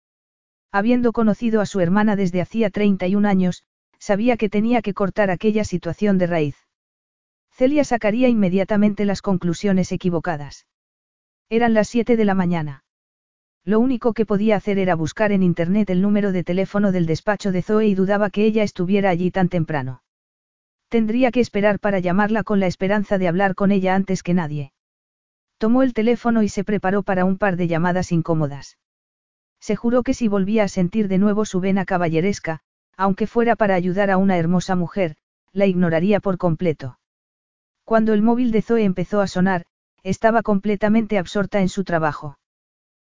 Habiendo 0.71 1.11
conocido 1.11 1.59
a 1.59 1.65
su 1.65 1.81
hermana 1.81 2.15
desde 2.15 2.41
hacía 2.41 2.69
31 2.69 3.27
años, 3.27 3.63
sabía 3.99 4.37
que 4.37 4.49
tenía 4.49 4.81
que 4.81 4.93
cortar 4.93 5.29
aquella 5.29 5.65
situación 5.65 6.17
de 6.17 6.27
raíz. 6.27 6.55
Celia 7.51 7.83
sacaría 7.83 8.29
inmediatamente 8.29 9.05
las 9.05 9.21
conclusiones 9.21 9.91
equivocadas. 9.91 10.65
Eran 11.49 11.73
las 11.73 11.89
7 11.89 12.15
de 12.15 12.25
la 12.25 12.33
mañana. 12.33 12.85
Lo 13.63 13.79
único 13.79 14.13
que 14.13 14.25
podía 14.25 14.55
hacer 14.55 14.79
era 14.79 14.95
buscar 14.95 15.31
en 15.31 15.43
internet 15.43 15.89
el 15.89 16.01
número 16.01 16.31
de 16.31 16.43
teléfono 16.43 16.91
del 16.91 17.05
despacho 17.05 17.51
de 17.51 17.61
Zoe 17.61 17.87
y 17.87 17.93
dudaba 17.93 18.29
que 18.29 18.45
ella 18.45 18.63
estuviera 18.63 19.09
allí 19.09 19.29
tan 19.29 19.49
temprano. 19.49 20.01
Tendría 20.87 21.31
que 21.31 21.41
esperar 21.41 21.79
para 21.79 21.99
llamarla 21.99 22.43
con 22.43 22.59
la 22.59 22.67
esperanza 22.67 23.17
de 23.17 23.27
hablar 23.27 23.53
con 23.55 23.71
ella 23.71 23.93
antes 23.93 24.23
que 24.23 24.33
nadie. 24.33 24.71
Tomó 25.57 25.83
el 25.83 25.93
teléfono 25.93 26.41
y 26.41 26.49
se 26.49 26.63
preparó 26.63 27.03
para 27.03 27.23
un 27.25 27.37
par 27.37 27.55
de 27.55 27.67
llamadas 27.67 28.11
incómodas. 28.11 28.77
Se 29.61 29.75
juró 29.75 30.01
que 30.01 30.15
si 30.15 30.27
volvía 30.27 30.63
a 30.63 30.67
sentir 30.67 31.07
de 31.07 31.19
nuevo 31.19 31.45
su 31.45 31.59
vena 31.59 31.85
caballeresca, 31.85 32.61
aunque 32.97 33.27
fuera 33.27 33.55
para 33.55 33.75
ayudar 33.75 34.09
a 34.09 34.17
una 34.17 34.37
hermosa 34.37 34.75
mujer, 34.75 35.15
la 35.53 35.67
ignoraría 35.67 36.19
por 36.19 36.37
completo. 36.37 36.97
Cuando 37.85 38.13
el 38.13 38.21
móvil 38.21 38.51
de 38.51 38.63
Zoe 38.63 38.83
empezó 38.83 39.21
a 39.21 39.27
sonar, 39.27 39.65
estaba 40.03 40.41
completamente 40.41 41.19
absorta 41.19 41.61
en 41.61 41.69
su 41.69 41.83
trabajo. 41.83 42.39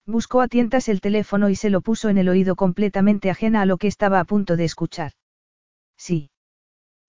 Buscó 0.06 0.40
a 0.40 0.47
tientas 0.47 0.89
el 0.89 1.01
teléfono 1.01 1.48
y 1.48 1.56
se 1.56 1.68
lo 1.68 1.81
puso 1.81 2.09
en 2.10 2.18
el 2.18 2.28
oído 2.28 2.55
completamente 2.55 3.28
ajena 3.28 3.62
a 3.62 3.66
lo 3.66 3.77
que 3.77 3.89
estaba 3.89 4.20
a 4.20 4.24
punto 4.24 4.56
de 4.56 4.64
escuchar. 4.64 5.12
Sí. 5.97 6.31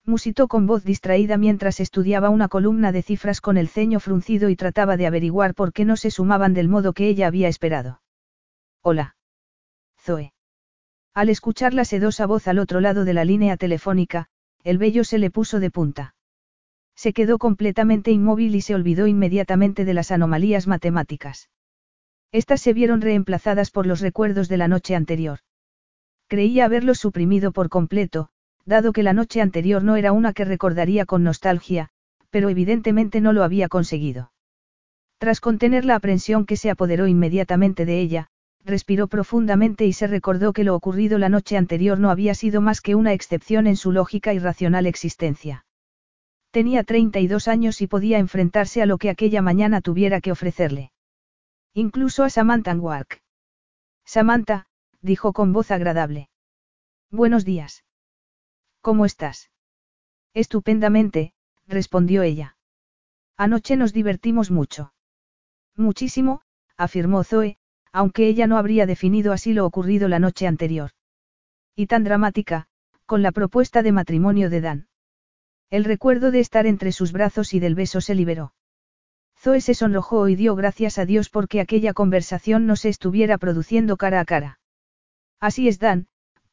Musitó 0.04 0.48
con 0.48 0.66
voz 0.66 0.82
distraída 0.82 1.36
mientras 1.36 1.78
estudiaba 1.78 2.30
una 2.30 2.48
columna 2.48 2.90
de 2.90 3.02
cifras 3.02 3.40
con 3.40 3.56
el 3.56 3.68
ceño 3.68 4.00
fruncido 4.00 4.48
y 4.48 4.56
trataba 4.56 4.96
de 4.96 5.06
averiguar 5.06 5.54
por 5.54 5.72
qué 5.72 5.84
no 5.84 5.96
se 5.96 6.10
sumaban 6.10 6.54
del 6.54 6.68
modo 6.68 6.92
que 6.92 7.06
ella 7.06 7.28
había 7.28 7.48
esperado. 7.48 8.00
Hola. 8.82 9.17
Zoe. 10.00 10.32
Al 11.14 11.28
escuchar 11.28 11.74
la 11.74 11.84
sedosa 11.84 12.26
voz 12.26 12.48
al 12.48 12.58
otro 12.58 12.80
lado 12.80 13.04
de 13.04 13.14
la 13.14 13.24
línea 13.24 13.56
telefónica, 13.56 14.26
el 14.64 14.78
vello 14.78 15.04
se 15.04 15.18
le 15.18 15.30
puso 15.30 15.60
de 15.60 15.70
punta. 15.70 16.14
Se 16.94 17.12
quedó 17.12 17.38
completamente 17.38 18.10
inmóvil 18.10 18.54
y 18.54 18.60
se 18.60 18.74
olvidó 18.74 19.06
inmediatamente 19.06 19.84
de 19.84 19.94
las 19.94 20.10
anomalías 20.10 20.66
matemáticas. 20.66 21.48
Estas 22.32 22.60
se 22.60 22.72
vieron 22.72 23.00
reemplazadas 23.00 23.70
por 23.70 23.86
los 23.86 24.00
recuerdos 24.00 24.48
de 24.48 24.56
la 24.56 24.68
noche 24.68 24.94
anterior. 24.94 25.40
Creía 26.26 26.66
haberlos 26.66 26.98
suprimido 26.98 27.52
por 27.52 27.68
completo, 27.68 28.28
dado 28.66 28.92
que 28.92 29.02
la 29.02 29.14
noche 29.14 29.40
anterior 29.40 29.82
no 29.82 29.96
era 29.96 30.12
una 30.12 30.32
que 30.32 30.44
recordaría 30.44 31.06
con 31.06 31.22
nostalgia, 31.22 31.88
pero 32.30 32.50
evidentemente 32.50 33.20
no 33.20 33.32
lo 33.32 33.44
había 33.44 33.68
conseguido. 33.68 34.32
Tras 35.18 35.40
contener 35.40 35.84
la 35.84 35.94
aprensión 35.94 36.44
que 36.44 36.56
se 36.56 36.70
apoderó 36.70 37.06
inmediatamente 37.06 37.86
de 37.86 38.00
ella, 38.00 38.28
respiró 38.68 39.08
profundamente 39.08 39.86
y 39.86 39.92
se 39.92 40.06
recordó 40.06 40.52
que 40.52 40.62
lo 40.62 40.74
ocurrido 40.76 41.18
la 41.18 41.28
noche 41.28 41.56
anterior 41.56 41.98
no 41.98 42.10
había 42.10 42.34
sido 42.34 42.60
más 42.60 42.80
que 42.80 42.94
una 42.94 43.12
excepción 43.12 43.66
en 43.66 43.76
su 43.76 43.90
lógica 43.90 44.34
y 44.34 44.38
racional 44.38 44.86
existencia. 44.86 45.64
Tenía 46.50 46.84
32 46.84 47.48
años 47.48 47.80
y 47.80 47.86
podía 47.86 48.18
enfrentarse 48.18 48.82
a 48.82 48.86
lo 48.86 48.98
que 48.98 49.10
aquella 49.10 49.42
mañana 49.42 49.80
tuviera 49.80 50.20
que 50.20 50.32
ofrecerle. 50.32 50.92
Incluso 51.74 52.24
a 52.24 52.30
Samantha 52.30 52.74
Wark. 52.74 53.22
Samantha, 54.04 54.66
dijo 55.00 55.32
con 55.32 55.52
voz 55.52 55.70
agradable. 55.70 56.28
Buenos 57.10 57.44
días. 57.44 57.84
¿Cómo 58.80 59.04
estás? 59.04 59.50
Estupendamente, 60.34 61.32
respondió 61.66 62.22
ella. 62.22 62.56
Anoche 63.36 63.76
nos 63.76 63.92
divertimos 63.92 64.50
mucho. 64.50 64.92
Muchísimo, 65.76 66.42
afirmó 66.76 67.22
Zoe, 67.24 67.57
aunque 67.92 68.28
ella 68.28 68.46
no 68.46 68.58
habría 68.58 68.86
definido 68.86 69.32
así 69.32 69.52
lo 69.52 69.66
ocurrido 69.66 70.08
la 70.08 70.18
noche 70.18 70.46
anterior. 70.46 70.90
Y 71.74 71.86
tan 71.86 72.04
dramática, 72.04 72.66
con 73.06 73.22
la 73.22 73.32
propuesta 73.32 73.82
de 73.82 73.92
matrimonio 73.92 74.50
de 74.50 74.60
Dan. 74.60 74.88
El 75.70 75.84
recuerdo 75.84 76.30
de 76.30 76.40
estar 76.40 76.66
entre 76.66 76.92
sus 76.92 77.12
brazos 77.12 77.54
y 77.54 77.60
del 77.60 77.74
beso 77.74 78.00
se 78.00 78.14
liberó. 78.14 78.52
Zoe 79.38 79.60
se 79.60 79.74
sonrojó 79.74 80.28
y 80.28 80.34
dio 80.34 80.56
gracias 80.56 80.98
a 80.98 81.06
Dios 81.06 81.30
porque 81.30 81.60
aquella 81.60 81.92
conversación 81.92 82.66
no 82.66 82.74
se 82.74 82.88
estuviera 82.88 83.38
produciendo 83.38 83.96
cara 83.96 84.20
a 84.20 84.24
cara. 84.24 84.60
Así 85.40 85.68
es 85.68 85.78
Dan, 85.78 86.08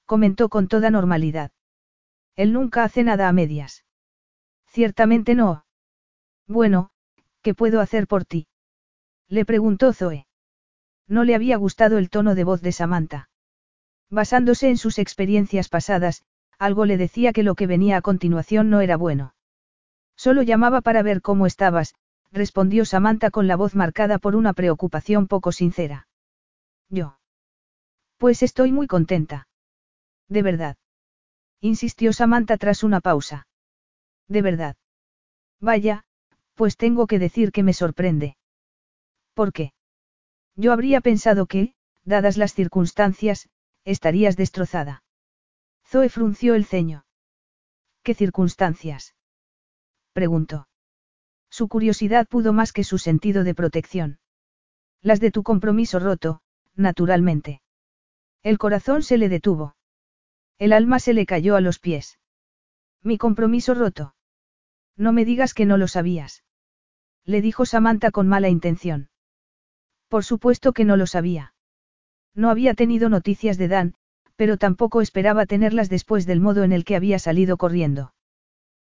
comentó 0.05 0.49
con 0.49 0.67
toda 0.67 0.91
normalidad. 0.91 1.51
Él 2.35 2.53
nunca 2.53 2.83
hace 2.83 3.03
nada 3.03 3.27
a 3.27 3.33
medias. 3.33 3.85
Ciertamente 4.67 5.35
no. 5.35 5.65
Bueno, 6.47 6.91
¿qué 7.41 7.55
puedo 7.55 7.79
hacer 7.81 8.07
por 8.07 8.25
ti? 8.25 8.47
Le 9.29 9.45
preguntó 9.45 9.93
Zoe. 9.93 10.27
No 11.07 11.23
le 11.23 11.35
había 11.35 11.57
gustado 11.57 11.97
el 11.97 12.09
tono 12.09 12.35
de 12.35 12.43
voz 12.43 12.61
de 12.61 12.71
Samantha. 12.71 13.29
Basándose 14.09 14.69
en 14.69 14.77
sus 14.77 14.99
experiencias 14.99 15.69
pasadas, 15.69 16.23
algo 16.57 16.85
le 16.85 16.97
decía 16.97 17.33
que 17.33 17.43
lo 17.43 17.55
que 17.55 17.67
venía 17.67 17.97
a 17.97 18.01
continuación 18.01 18.69
no 18.69 18.81
era 18.81 18.97
bueno. 18.97 19.35
Solo 20.15 20.41
llamaba 20.41 20.81
para 20.81 21.03
ver 21.03 21.21
cómo 21.21 21.45
estabas, 21.45 21.93
respondió 22.31 22.85
Samantha 22.85 23.29
con 23.31 23.47
la 23.47 23.55
voz 23.55 23.75
marcada 23.75 24.17
por 24.17 24.35
una 24.35 24.53
preocupación 24.53 25.27
poco 25.27 25.51
sincera. 25.51 26.07
Yo. 26.89 27.19
Pues 28.17 28.43
estoy 28.43 28.71
muy 28.71 28.87
contenta. 28.87 29.47
De 30.29 30.41
verdad. 30.41 30.77
Insistió 31.61 32.13
Samantha 32.13 32.57
tras 32.57 32.83
una 32.83 33.01
pausa. 33.01 33.47
De 34.27 34.41
verdad. 34.41 34.75
Vaya, 35.59 36.05
pues 36.53 36.77
tengo 36.77 37.07
que 37.07 37.19
decir 37.19 37.51
que 37.51 37.63
me 37.63 37.73
sorprende. 37.73 38.37
¿Por 39.33 39.51
qué? 39.51 39.74
Yo 40.55 40.71
habría 40.71 41.01
pensado 41.01 41.45
que, 41.45 41.73
dadas 42.03 42.37
las 42.37 42.53
circunstancias, 42.53 43.49
estarías 43.83 44.37
destrozada. 44.37 45.03
Zoe 45.85 46.09
frunció 46.09 46.55
el 46.55 46.65
ceño. 46.65 47.05
¿Qué 48.03 48.13
circunstancias? 48.13 49.15
preguntó. 50.13 50.67
Su 51.49 51.67
curiosidad 51.67 52.27
pudo 52.27 52.53
más 52.53 52.71
que 52.71 52.83
su 52.83 52.97
sentido 52.97 53.43
de 53.43 53.55
protección. 53.55 54.19
Las 55.01 55.19
de 55.19 55.31
tu 55.31 55.43
compromiso 55.43 55.99
roto, 55.99 56.41
naturalmente. 56.75 57.61
El 58.43 58.57
corazón 58.57 59.03
se 59.03 59.17
le 59.17 59.29
detuvo. 59.29 59.75
El 60.57 60.73
alma 60.73 60.99
se 60.99 61.13
le 61.13 61.25
cayó 61.25 61.55
a 61.55 61.61
los 61.61 61.79
pies. 61.79 62.19
Mi 63.01 63.17
compromiso 63.17 63.73
roto. 63.73 64.15
No 64.95 65.11
me 65.11 65.25
digas 65.25 65.53
que 65.53 65.65
no 65.65 65.77
lo 65.77 65.87
sabías. 65.87 66.43
Le 67.23 67.41
dijo 67.41 67.65
Samantha 67.65 68.11
con 68.11 68.27
mala 68.27 68.49
intención. 68.49 69.09
Por 70.07 70.23
supuesto 70.23 70.73
que 70.73 70.85
no 70.85 70.97
lo 70.97 71.07
sabía. 71.07 71.53
No 72.33 72.49
había 72.49 72.73
tenido 72.73 73.09
noticias 73.09 73.57
de 73.57 73.67
Dan, 73.67 73.95
pero 74.35 74.57
tampoco 74.57 75.01
esperaba 75.01 75.45
tenerlas 75.45 75.89
después 75.89 76.25
del 76.25 76.41
modo 76.41 76.63
en 76.63 76.73
el 76.73 76.83
que 76.83 76.95
había 76.95 77.19
salido 77.19 77.57
corriendo. 77.57 78.13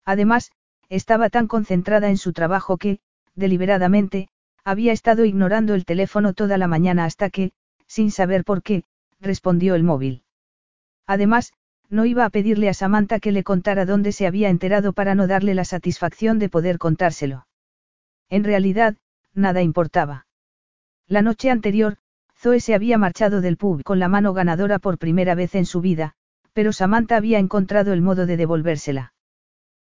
Además, 0.04 0.52
estaba 0.90 1.30
tan 1.30 1.48
concentrada 1.48 2.10
en 2.10 2.18
su 2.18 2.34
trabajo 2.34 2.78
que, 2.78 3.00
deliberadamente, 3.36 4.28
había 4.64 4.92
estado 4.92 5.26
ignorando 5.26 5.76
el 5.76 5.86
teléfono 5.86 6.34
toda 6.34 6.58
la 6.58 6.68
mañana 6.68 7.06
hasta 7.06 7.30
que, 7.30 7.52
sin 7.88 8.12
saber 8.12 8.44
por 8.44 8.64
qué, 8.64 8.84
respondió 9.20 9.76
el 9.76 9.84
móvil. 9.84 10.24
Además, 11.06 11.54
no 11.90 12.06
iba 12.06 12.26
a 12.26 12.30
pedirle 12.32 12.70
a 12.70 12.74
Samantha 12.74 13.20
que 13.20 13.32
le 13.32 13.44
contara 13.44 13.86
dónde 13.86 14.12
se 14.12 14.26
había 14.26 14.50
enterado 14.50 14.94
para 14.94 15.14
no 15.14 15.28
darle 15.28 15.54
la 15.54 15.66
satisfacción 15.66 16.40
de 16.40 16.50
poder 16.50 16.80
contárselo. 16.80 17.48
En 18.30 18.44
realidad, 18.44 18.96
nada 19.34 19.62
importaba. 19.62 20.26
La 21.08 21.22
noche 21.22 21.52
anterior, 21.52 21.98
Zoe 22.36 22.60
se 22.60 22.74
había 22.74 22.98
marchado 22.98 23.42
del 23.42 23.58
pub 23.58 23.84
con 23.84 24.00
la 24.00 24.08
mano 24.08 24.34
ganadora 24.34 24.80
por 24.80 24.98
primera 24.98 25.36
vez 25.36 25.54
en 25.54 25.66
su 25.66 25.82
vida, 25.82 26.14
pero 26.54 26.74
Samantha 26.74 27.18
había 27.18 27.38
encontrado 27.38 27.94
el 27.94 28.02
modo 28.02 28.26
de 28.26 28.38
devolvérsela. 28.38 29.14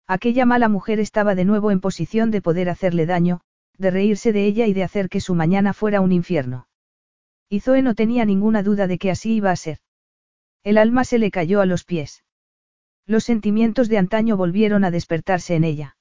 Aquella 0.07 0.47
mala 0.47 0.69
mujer 0.69 1.01
estaba 1.01 1.35
de 1.35 1.45
nuevo 1.45 1.71
en 1.71 1.81
posición 1.81 2.31
de 2.31 2.41
poder 2.41 2.71
hacerle 2.71 3.05
daño, 3.05 3.41
de 3.77 3.91
reírse 3.91 4.33
de 4.33 4.47
ella 4.47 4.67
y 4.67 4.73
de 4.73 4.85
hacer 4.85 5.09
que 5.09 5.21
su 5.21 5.35
mañana 5.35 5.73
fuera 5.73 6.01
un 6.01 6.13
infierno. 6.13 6.69
Y 7.49 7.61
Zoe 7.61 7.83
no 7.83 7.95
tenía 7.95 8.25
ninguna 8.25 8.63
duda 8.63 8.87
de 8.87 8.99
que 8.99 9.11
así 9.11 9.35
iba 9.35 9.51
a 9.51 9.57
ser. 9.57 9.79
El 10.63 10.79
alma 10.79 11.05
se 11.05 11.19
le 11.19 11.31
cayó 11.31 11.61
a 11.61 11.67
los 11.67 11.85
pies. 11.85 12.25
Los 13.07 13.25
sentimientos 13.25 13.89
de 13.89 13.99
antaño 13.99 14.37
volvieron 14.37 14.85
a 14.85 14.91
despertarse 14.91 15.55
en 15.55 15.65
ella. 15.65 15.97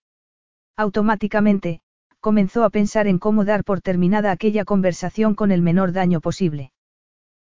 Automáticamente, 0.75 1.81
comenzó 2.27 2.65
a 2.65 2.69
pensar 2.69 3.07
en 3.07 3.19
cómo 3.19 3.45
dar 3.45 3.63
por 3.63 3.79
terminada 3.79 4.31
aquella 4.31 4.65
conversación 4.65 5.33
con 5.33 5.49
el 5.49 5.61
menor 5.61 5.93
daño 5.93 6.19
posible. 6.19 6.73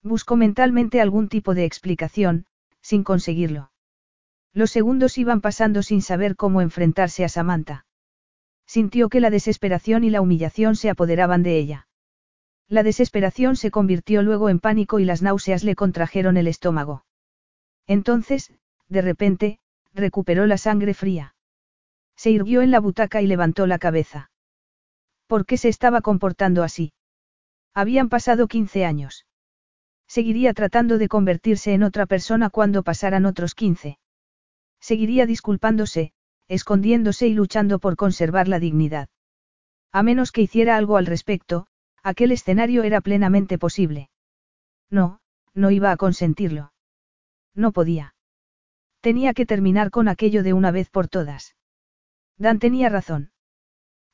Buscó 0.03 0.37
mentalmente 0.37 1.01
algún 1.01 1.31
tipo 1.31 1.55
de 1.55 1.65
explicación, 1.65 2.45
sin 2.83 3.03
conseguirlo. 3.03 3.71
Los 4.53 4.71
segundos 4.71 5.17
iban 5.17 5.41
pasando 5.41 5.83
sin 5.83 6.03
saber 6.03 6.37
cómo 6.37 6.61
enfrentarse 6.61 7.25
a 7.25 7.31
Samantha. 7.31 7.87
Sintió 8.67 9.09
que 9.09 9.21
la 9.21 9.31
desesperación 9.31 10.05
y 10.05 10.11
la 10.11 10.21
humillación 10.21 10.77
se 10.77 10.91
apoderaban 10.91 11.43
de 11.43 11.57
ella. 11.57 11.89
La 12.69 12.83
desesperación 12.83 13.57
se 13.57 13.71
convirtió 13.71 14.21
luego 14.21 14.51
en 14.51 14.61
pánico 14.61 14.99
y 14.99 15.07
las 15.07 15.23
náuseas 15.23 15.65
le 15.65 15.75
contrajeron 15.75 16.37
el 16.37 16.49
estómago. 16.49 17.07
Entonces, 17.87 18.53
de 18.91 19.01
repente, 19.01 19.59
recuperó 19.95 20.45
la 20.45 20.59
sangre 20.59 20.93
fría. 20.93 21.35
Se 22.15 22.31
irguió 22.31 22.61
en 22.61 22.71
la 22.71 22.81
butaca 22.81 23.23
y 23.23 23.27
levantó 23.27 23.67
la 23.67 23.79
cabeza. 23.79 24.29
¿Por 25.27 25.47
qué 25.47 25.57
se 25.57 25.69
estaba 25.69 26.01
comportando 26.01 26.63
así? 26.63 26.93
Habían 27.75 28.09
pasado 28.09 28.47
15 28.49 28.85
años. 28.85 29.27
Seguiría 30.09 30.55
tratando 30.55 30.99
de 30.99 31.09
convertirse 31.09 31.75
en 31.75 31.83
otra 31.83 32.07
persona 32.07 32.49
cuando 32.49 32.83
pasaran 32.83 33.27
otros 33.27 33.55
15. 33.55 33.99
Seguiría 34.81 35.27
disculpándose, 35.27 36.13
escondiéndose 36.49 37.27
y 37.27 37.35
luchando 37.35 37.79
por 37.81 37.97
conservar 37.97 38.47
la 38.47 38.61
dignidad. 38.61 39.09
A 39.93 40.03
menos 40.03 40.31
que 40.31 40.43
hiciera 40.43 40.77
algo 40.77 40.97
al 40.97 41.07
respecto, 41.07 41.67
aquel 42.03 42.31
escenario 42.31 42.85
era 42.85 43.01
plenamente 43.01 43.59
posible. 43.59 44.11
No, 44.91 45.21
no 45.55 45.71
iba 45.71 45.91
a 45.91 45.97
consentirlo. 45.97 46.73
No 47.55 47.73
podía. 47.73 48.15
Tenía 49.01 49.35
que 49.35 49.47
terminar 49.47 49.91
con 49.91 50.09
aquello 50.09 50.43
de 50.43 50.53
una 50.53 50.71
vez 50.71 50.89
por 50.91 51.09
todas. 51.09 51.57
Dan 52.39 52.59
tenía 52.59 52.89
razón. 52.89 53.33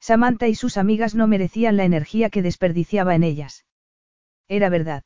Samantha 0.02 0.48
y 0.48 0.56
sus 0.56 0.78
amigas 0.78 1.14
no 1.14 1.28
merecían 1.28 1.76
la 1.76 1.84
energía 1.84 2.28
que 2.28 2.42
desperdiciaba 2.42 3.14
en 3.14 3.22
ellas. 3.22 3.66
Era 4.48 4.68
verdad. 4.68 5.04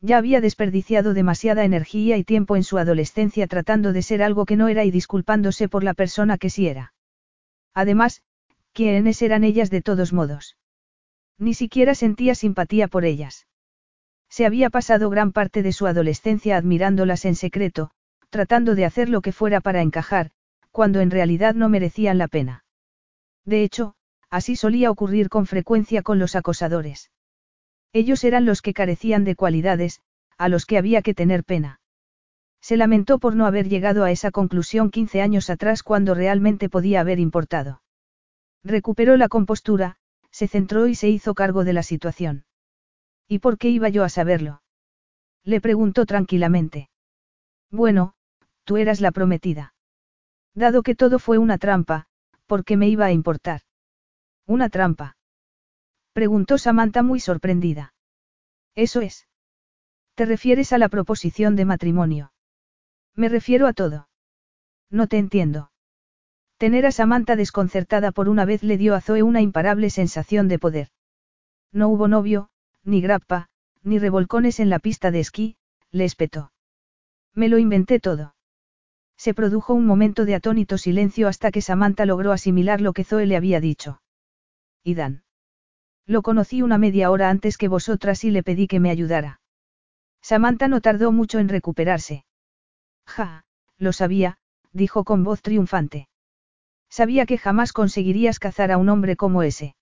Ya 0.00 0.18
había 0.18 0.40
desperdiciado 0.40 1.14
demasiada 1.14 1.64
energía 1.64 2.16
y 2.16 2.22
tiempo 2.22 2.54
en 2.54 2.62
su 2.62 2.78
adolescencia 2.78 3.48
tratando 3.48 3.92
de 3.92 4.02
ser 4.02 4.22
algo 4.22 4.46
que 4.46 4.54
no 4.54 4.68
era 4.68 4.84
y 4.84 4.92
disculpándose 4.92 5.68
por 5.68 5.82
la 5.82 5.94
persona 5.94 6.38
que 6.38 6.48
sí 6.48 6.68
era. 6.68 6.94
Además, 7.74 8.22
¿quiénes 8.72 9.20
eran 9.20 9.42
ellas 9.42 9.68
de 9.68 9.82
todos 9.82 10.12
modos? 10.12 10.56
Ni 11.36 11.52
siquiera 11.52 11.96
sentía 11.96 12.36
simpatía 12.36 12.86
por 12.86 13.04
ellas. 13.04 13.48
Se 14.28 14.46
había 14.46 14.70
pasado 14.70 15.10
gran 15.10 15.32
parte 15.32 15.64
de 15.64 15.72
su 15.72 15.88
adolescencia 15.88 16.56
admirándolas 16.56 17.24
en 17.24 17.34
secreto, 17.34 17.90
tratando 18.30 18.76
de 18.76 18.84
hacer 18.84 19.08
lo 19.08 19.22
que 19.22 19.32
fuera 19.32 19.60
para 19.60 19.82
encajar, 19.82 20.30
cuando 20.70 21.00
en 21.00 21.10
realidad 21.10 21.56
no 21.56 21.68
merecían 21.68 22.18
la 22.18 22.28
pena. 22.28 22.64
De 23.44 23.64
hecho, 23.64 23.96
Así 24.34 24.56
solía 24.56 24.90
ocurrir 24.90 25.28
con 25.28 25.46
frecuencia 25.46 26.02
con 26.02 26.18
los 26.18 26.34
acosadores. 26.34 27.12
Ellos 27.92 28.24
eran 28.24 28.44
los 28.44 28.62
que 28.62 28.74
carecían 28.74 29.22
de 29.22 29.36
cualidades, 29.36 30.00
a 30.38 30.48
los 30.48 30.66
que 30.66 30.76
había 30.76 31.02
que 31.02 31.14
tener 31.14 31.44
pena. 31.44 31.78
Se 32.60 32.76
lamentó 32.76 33.20
por 33.20 33.36
no 33.36 33.46
haber 33.46 33.68
llegado 33.68 34.02
a 34.02 34.10
esa 34.10 34.32
conclusión 34.32 34.90
15 34.90 35.22
años 35.22 35.50
atrás 35.50 35.84
cuando 35.84 36.14
realmente 36.14 36.68
podía 36.68 36.98
haber 36.98 37.20
importado. 37.20 37.82
Recuperó 38.64 39.16
la 39.16 39.28
compostura, 39.28 39.98
se 40.32 40.48
centró 40.48 40.88
y 40.88 40.96
se 40.96 41.08
hizo 41.08 41.34
cargo 41.34 41.62
de 41.62 41.72
la 41.72 41.84
situación. 41.84 42.44
¿Y 43.28 43.38
por 43.38 43.56
qué 43.56 43.68
iba 43.68 43.88
yo 43.88 44.02
a 44.02 44.08
saberlo? 44.08 44.62
Le 45.44 45.60
preguntó 45.60 46.06
tranquilamente. 46.06 46.90
Bueno, 47.70 48.14
tú 48.64 48.78
eras 48.78 49.00
la 49.00 49.12
prometida. 49.12 49.74
Dado 50.54 50.82
que 50.82 50.96
todo 50.96 51.20
fue 51.20 51.38
una 51.38 51.56
trampa, 51.56 52.08
¿por 52.46 52.64
qué 52.64 52.76
me 52.76 52.88
iba 52.88 53.06
a 53.06 53.12
importar? 53.12 53.60
¿Una 54.46 54.68
trampa? 54.68 55.16
Preguntó 56.12 56.58
Samantha 56.58 57.02
muy 57.02 57.18
sorprendida. 57.18 57.94
Eso 58.74 59.00
es. 59.00 59.26
¿Te 60.14 60.26
refieres 60.26 60.72
a 60.72 60.78
la 60.78 60.88
proposición 60.88 61.56
de 61.56 61.64
matrimonio? 61.64 62.32
Me 63.14 63.28
refiero 63.28 63.66
a 63.66 63.72
todo. 63.72 64.08
No 64.90 65.06
te 65.06 65.18
entiendo. 65.18 65.70
Tener 66.56 66.86
a 66.86 66.92
Samantha 66.92 67.36
desconcertada 67.36 68.12
por 68.12 68.28
una 68.28 68.44
vez 68.44 68.62
le 68.62 68.76
dio 68.76 68.94
a 68.94 69.00
Zoe 69.00 69.22
una 69.22 69.40
imparable 69.40 69.90
sensación 69.90 70.46
de 70.46 70.58
poder. 70.58 70.88
No 71.72 71.88
hubo 71.88 72.06
novio, 72.06 72.50
ni 72.84 73.00
grappa, 73.00 73.48
ni 73.82 73.98
revolcones 73.98 74.60
en 74.60 74.70
la 74.70 74.78
pista 74.78 75.10
de 75.10 75.20
esquí, 75.20 75.56
le 75.90 76.04
espetó. 76.04 76.52
Me 77.34 77.48
lo 77.48 77.58
inventé 77.58 77.98
todo. 77.98 78.36
Se 79.16 79.34
produjo 79.34 79.74
un 79.74 79.86
momento 79.86 80.24
de 80.24 80.34
atónito 80.34 80.78
silencio 80.78 81.28
hasta 81.28 81.50
que 81.50 81.60
Samantha 81.60 82.06
logró 82.06 82.30
asimilar 82.30 82.80
lo 82.80 82.92
que 82.92 83.04
Zoe 83.04 83.26
le 83.26 83.36
había 83.36 83.60
dicho. 83.60 84.00
¿Y 84.84 84.94
Dan? 84.94 85.24
Lo 86.06 86.20
conocí 86.20 86.60
una 86.60 86.76
media 86.76 87.10
hora 87.10 87.30
antes 87.30 87.56
que 87.56 87.68
vosotras 87.68 88.22
y 88.24 88.30
le 88.30 88.42
pedí 88.42 88.66
que 88.68 88.80
me 88.80 88.90
ayudara. 88.90 89.40
Samantha 90.20 90.68
no 90.68 90.82
tardó 90.82 91.10
mucho 91.10 91.38
en 91.38 91.48
recuperarse. 91.48 92.26
Ja, 93.06 93.46
lo 93.78 93.92
sabía, 93.92 94.36
dijo 94.72 95.04
con 95.04 95.24
voz 95.24 95.40
triunfante. 95.40 96.08
Sabía 96.90 97.24
que 97.24 97.38
jamás 97.38 97.72
conseguirías 97.72 98.38
cazar 98.38 98.70
a 98.70 98.76
un 98.76 98.90
hombre 98.90 99.16
como 99.16 99.42
ese. 99.42 99.74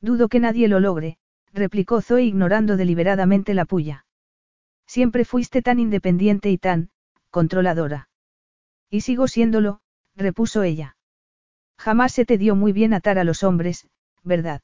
Dudo 0.00 0.28
que 0.28 0.40
nadie 0.40 0.68
lo 0.68 0.78
logre, 0.78 1.18
replicó 1.52 2.02
Zoe 2.02 2.24
ignorando 2.24 2.76
deliberadamente 2.76 3.54
la 3.54 3.64
puya. 3.64 4.04
Siempre 4.86 5.24
fuiste 5.24 5.62
tan 5.62 5.78
independiente 5.78 6.50
y 6.50 6.58
tan, 6.58 6.90
controladora. 7.30 8.08
Y 8.90 9.00
sigo 9.00 9.26
siéndolo, 9.26 9.80
repuso 10.14 10.62
ella. 10.62 10.96
Jamás 11.78 12.12
se 12.12 12.24
te 12.24 12.38
dio 12.38 12.54
muy 12.56 12.72
bien 12.72 12.92
atar 12.92 13.18
a 13.18 13.24
los 13.24 13.42
hombres, 13.42 13.88
¿verdad? 14.28 14.60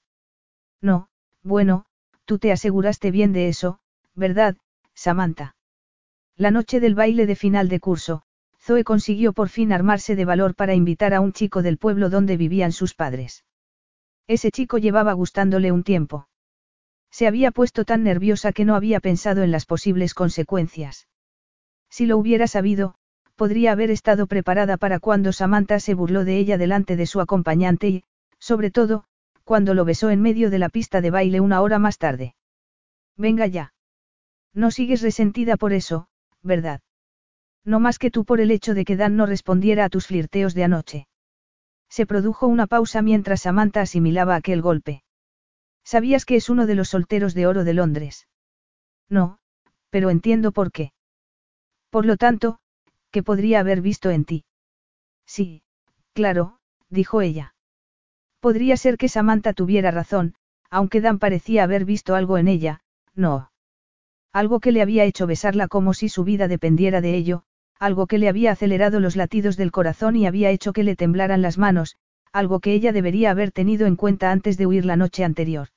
No, 0.81 1.09
bueno, 1.43 1.87
tú 2.25 2.39
te 2.39 2.53
aseguraste 2.53 3.11
bien 3.11 3.33
de 3.33 3.49
eso, 3.49 3.81
¿verdad, 4.15 4.57
Samantha? 4.95 5.57
La 6.37 6.53
noche 6.53 6.79
del 6.79 6.95
baile 6.95 7.27
de 7.27 7.35
final 7.35 7.69
de 7.69 7.81
curso, 7.81 8.23
Zoe 8.61 8.85
consiguió 8.85 9.33
por 9.33 9.49
fin 9.49 9.73
armarse 9.73 10.15
de 10.15 10.25
valor 10.25 10.55
para 10.55 10.75
invitar 10.75 11.15
a 11.15 11.21
un 11.21 11.33
chico 11.33 11.63
del 11.63 11.79
pueblo 11.79 12.11
donde 12.11 12.37
vivían 12.37 12.73
sus 12.73 12.95
padres. 12.95 13.45
Ese 14.27 14.51
chico 14.51 14.79
llevaba 14.79 15.13
gustándole 15.13 15.73
un 15.73 15.83
tiempo. 15.83 16.29
Se 17.11 17.27
había 17.27 17.51
puesto 17.51 17.85
tan 17.85 18.03
nerviosa 18.03 18.53
que 18.53 18.65
no 18.65 18.75
había 18.75 19.01
pensado 19.01 19.43
en 19.43 19.51
las 19.51 19.67
posibles 19.67 20.15
consecuencias. 20.15 21.09
Si 21.91 22.07
lo 22.07 22.19
hubiera 22.19 22.47
sabido, 22.47 22.97
podría 23.37 23.73
haber 23.73 23.91
estado 23.91 24.27
preparada 24.27 24.77
para 24.77 24.99
cuando 24.99 25.33
Samantha 25.33 25.79
se 25.79 25.95
burló 25.95 26.25
de 26.25 26.39
ella 26.39 26.59
delante 26.59 26.97
de 26.97 27.07
su 27.07 27.21
acompañante 27.21 27.89
y, 27.89 28.05
sobre 28.39 28.71
todo, 28.71 29.05
cuando 29.45 29.75
lo 29.75 29.85
besó 29.85 30.11
en 30.11 30.21
medio 30.21 30.51
de 30.51 30.59
la 30.59 30.69
pista 30.69 31.01
de 31.01 31.11
baile 31.11 31.41
una 31.41 31.61
hora 31.61 31.79
más 31.79 31.99
tarde. 31.99 32.35
Venga 33.17 33.47
ya. 33.47 33.75
No 34.53 34.71
sigues 34.71 35.03
resentida 35.03 35.57
por 35.57 35.73
eso, 35.73 36.09
¿verdad? 36.43 36.81
No 37.65 37.81
más 37.81 37.99
que 37.99 38.11
tú 38.11 38.25
por 38.25 38.41
el 38.41 38.51
hecho 38.51 38.75
de 38.75 38.85
que 38.85 38.97
Dan 38.97 39.17
no 39.17 39.27
respondiera 39.27 39.85
a 39.85 39.89
tus 39.89 40.07
flirteos 40.07 40.55
de 40.55 40.65
anoche. 40.65 41.09
Se 41.89 42.07
produjo 42.07 42.47
una 42.47 42.67
pausa 42.67 43.03
mientras 43.03 43.43
Samantha 43.43 43.83
asimilaba 43.83 44.35
aquel 44.35 44.63
golpe. 44.63 45.03
¿Sabías 45.85 46.25
que 46.25 46.37
es 46.37 46.49
uno 46.49 46.67
de 46.67 46.75
los 46.75 46.89
solteros 46.89 47.35
de 47.35 47.47
oro 47.47 47.65
de 47.65 47.75
Londres? 47.75 48.27
No, 49.09 49.39
pero 49.91 50.11
entiendo 50.11 50.51
por 50.53 50.73
qué. 50.73 50.93
Por 51.91 52.07
lo 52.07 52.17
tanto, 52.17 52.59
¿qué 53.11 53.23
podría 53.23 53.61
haber 53.61 53.81
visto 53.81 54.11
en 54.11 54.25
ti? 54.25 54.45
Sí, 55.27 55.63
claro, 56.15 56.59
dijo 56.89 57.21
ella. 57.21 57.54
Podría 58.45 58.77
ser 58.77 58.99
que 58.99 59.09
Samantha 59.09 59.55
tuviera 59.55 59.91
razón, 59.91 60.35
aunque 60.69 61.01
Dan 61.01 61.19
parecía 61.19 61.63
haber 61.65 61.87
visto 61.87 62.15
algo 62.15 62.37
en 62.37 62.47
ella, 62.47 62.83
no. 63.15 63.51
Algo 64.35 64.61
que 64.61 64.71
le 64.71 64.83
había 64.83 65.05
hecho 65.05 65.27
besarla 65.27 65.67
como 65.67 65.95
si 65.95 66.11
su 66.11 66.25
vida 66.25 66.47
dependiera 66.47 67.01
de 67.01 67.15
ello, 67.15 67.45
algo 67.79 68.07
que 68.07 68.19
le 68.19 68.29
había 68.29 68.53
acelerado 68.53 69.01
los 69.01 69.17
latidos 69.17 69.57
del 69.57 69.73
corazón 69.73 70.15
y 70.15 70.27
había 70.27 70.51
hecho 70.51 70.75
que 70.75 70.85
le 70.85 70.95
temblaran 70.95 71.41
las 71.41 71.57
manos, 71.57 71.97
algo 72.35 72.61
que 72.61 72.75
ella 72.75 72.93
debería 72.93 73.31
haber 73.31 73.51
tenido 73.51 73.87
en 73.87 73.97
cuenta 73.97 74.31
antes 74.31 74.59
de 74.59 74.67
huir 74.67 74.85
la 74.85 74.97
noche 74.97 75.25
anterior. 75.25 75.69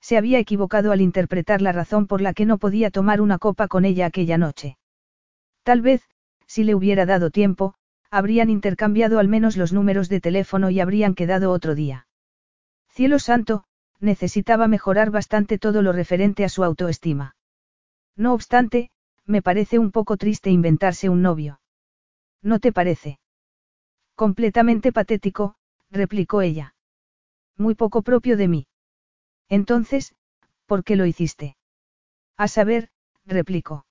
Se 0.00 0.16
había 0.16 0.38
equivocado 0.38 0.92
al 0.92 1.02
interpretar 1.02 1.60
la 1.60 1.72
razón 1.72 2.06
por 2.06 2.22
la 2.22 2.32
que 2.32 2.46
no 2.46 2.56
podía 2.56 2.90
tomar 2.90 3.20
una 3.20 3.36
copa 3.36 3.68
con 3.68 3.84
ella 3.84 4.06
aquella 4.06 4.38
noche. 4.38 4.78
Tal 5.62 5.82
vez, 5.82 6.08
si 6.46 6.64
le 6.64 6.74
hubiera 6.74 7.04
dado 7.04 7.30
tiempo, 7.30 7.74
habrían 8.12 8.50
intercambiado 8.50 9.18
al 9.18 9.26
menos 9.26 9.56
los 9.56 9.72
números 9.72 10.10
de 10.10 10.20
teléfono 10.20 10.68
y 10.68 10.80
habrían 10.80 11.14
quedado 11.14 11.50
otro 11.50 11.74
día. 11.74 12.06
Cielo 12.90 13.18
santo, 13.18 13.64
necesitaba 14.00 14.68
mejorar 14.68 15.10
bastante 15.10 15.58
todo 15.58 15.80
lo 15.80 15.92
referente 15.92 16.44
a 16.44 16.50
su 16.50 16.62
autoestima. 16.62 17.36
No 18.14 18.34
obstante, 18.34 18.90
me 19.24 19.40
parece 19.40 19.78
un 19.78 19.90
poco 19.90 20.18
triste 20.18 20.50
inventarse 20.50 21.08
un 21.08 21.22
novio. 21.22 21.60
¿No 22.42 22.58
te 22.58 22.70
parece? 22.70 23.18
Completamente 24.14 24.92
patético, 24.92 25.54
replicó 25.90 26.42
ella. 26.42 26.74
Muy 27.56 27.74
poco 27.74 28.02
propio 28.02 28.36
de 28.36 28.48
mí. 28.48 28.66
Entonces, 29.48 30.14
¿por 30.66 30.84
qué 30.84 30.96
lo 30.96 31.06
hiciste? 31.06 31.56
A 32.36 32.46
saber, 32.46 32.90
replicó. 33.24 33.86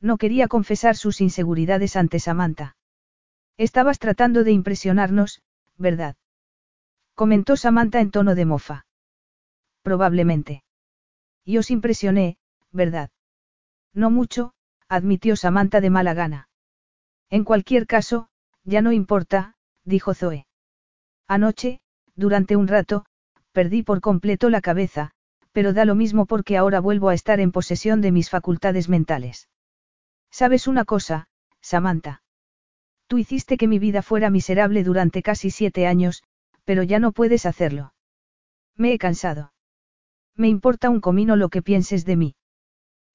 No 0.00 0.16
quería 0.16 0.48
confesar 0.48 0.96
sus 0.96 1.20
inseguridades 1.20 1.94
ante 1.94 2.18
Samantha. 2.18 2.76
Estabas 3.58 3.98
tratando 3.98 4.44
de 4.44 4.52
impresionarnos, 4.52 5.42
¿verdad? 5.78 6.16
Comentó 7.14 7.56
Samantha 7.56 8.00
en 8.00 8.10
tono 8.10 8.34
de 8.34 8.44
mofa. 8.44 8.86
Probablemente. 9.82 10.62
Y 11.44 11.58
os 11.58 11.70
impresioné, 11.70 12.36
¿verdad? 12.72 13.10
No 13.94 14.10
mucho, 14.10 14.52
admitió 14.88 15.36
Samantha 15.36 15.80
de 15.80 15.90
mala 15.90 16.12
gana. 16.12 16.48
En 17.30 17.44
cualquier 17.44 17.86
caso, 17.86 18.28
ya 18.64 18.82
no 18.82 18.92
importa, 18.92 19.54
dijo 19.84 20.12
Zoe. 20.12 20.46
Anoche, 21.26 21.80
durante 22.14 22.56
un 22.56 22.68
rato, 22.68 23.06
perdí 23.52 23.82
por 23.82 24.00
completo 24.00 24.50
la 24.50 24.60
cabeza, 24.60 25.12
pero 25.52 25.72
da 25.72 25.86
lo 25.86 25.94
mismo 25.94 26.26
porque 26.26 26.58
ahora 26.58 26.80
vuelvo 26.80 27.08
a 27.08 27.14
estar 27.14 27.40
en 27.40 27.52
posesión 27.52 28.02
de 28.02 28.12
mis 28.12 28.28
facultades 28.28 28.90
mentales. 28.90 29.48
¿Sabes 30.30 30.66
una 30.66 30.84
cosa, 30.84 31.28
Samantha? 31.62 32.22
Tú 33.06 33.18
hiciste 33.18 33.56
que 33.56 33.68
mi 33.68 33.78
vida 33.78 34.02
fuera 34.02 34.30
miserable 34.30 34.82
durante 34.82 35.22
casi 35.22 35.50
siete 35.50 35.86
años, 35.86 36.22
pero 36.64 36.82
ya 36.82 36.98
no 36.98 37.12
puedes 37.12 37.46
hacerlo. 37.46 37.94
Me 38.76 38.92
he 38.92 38.98
cansado. 38.98 39.52
Me 40.34 40.48
importa 40.48 40.90
un 40.90 41.00
comino 41.00 41.36
lo 41.36 41.48
que 41.48 41.62
pienses 41.62 42.04
de 42.04 42.16
mí. 42.16 42.36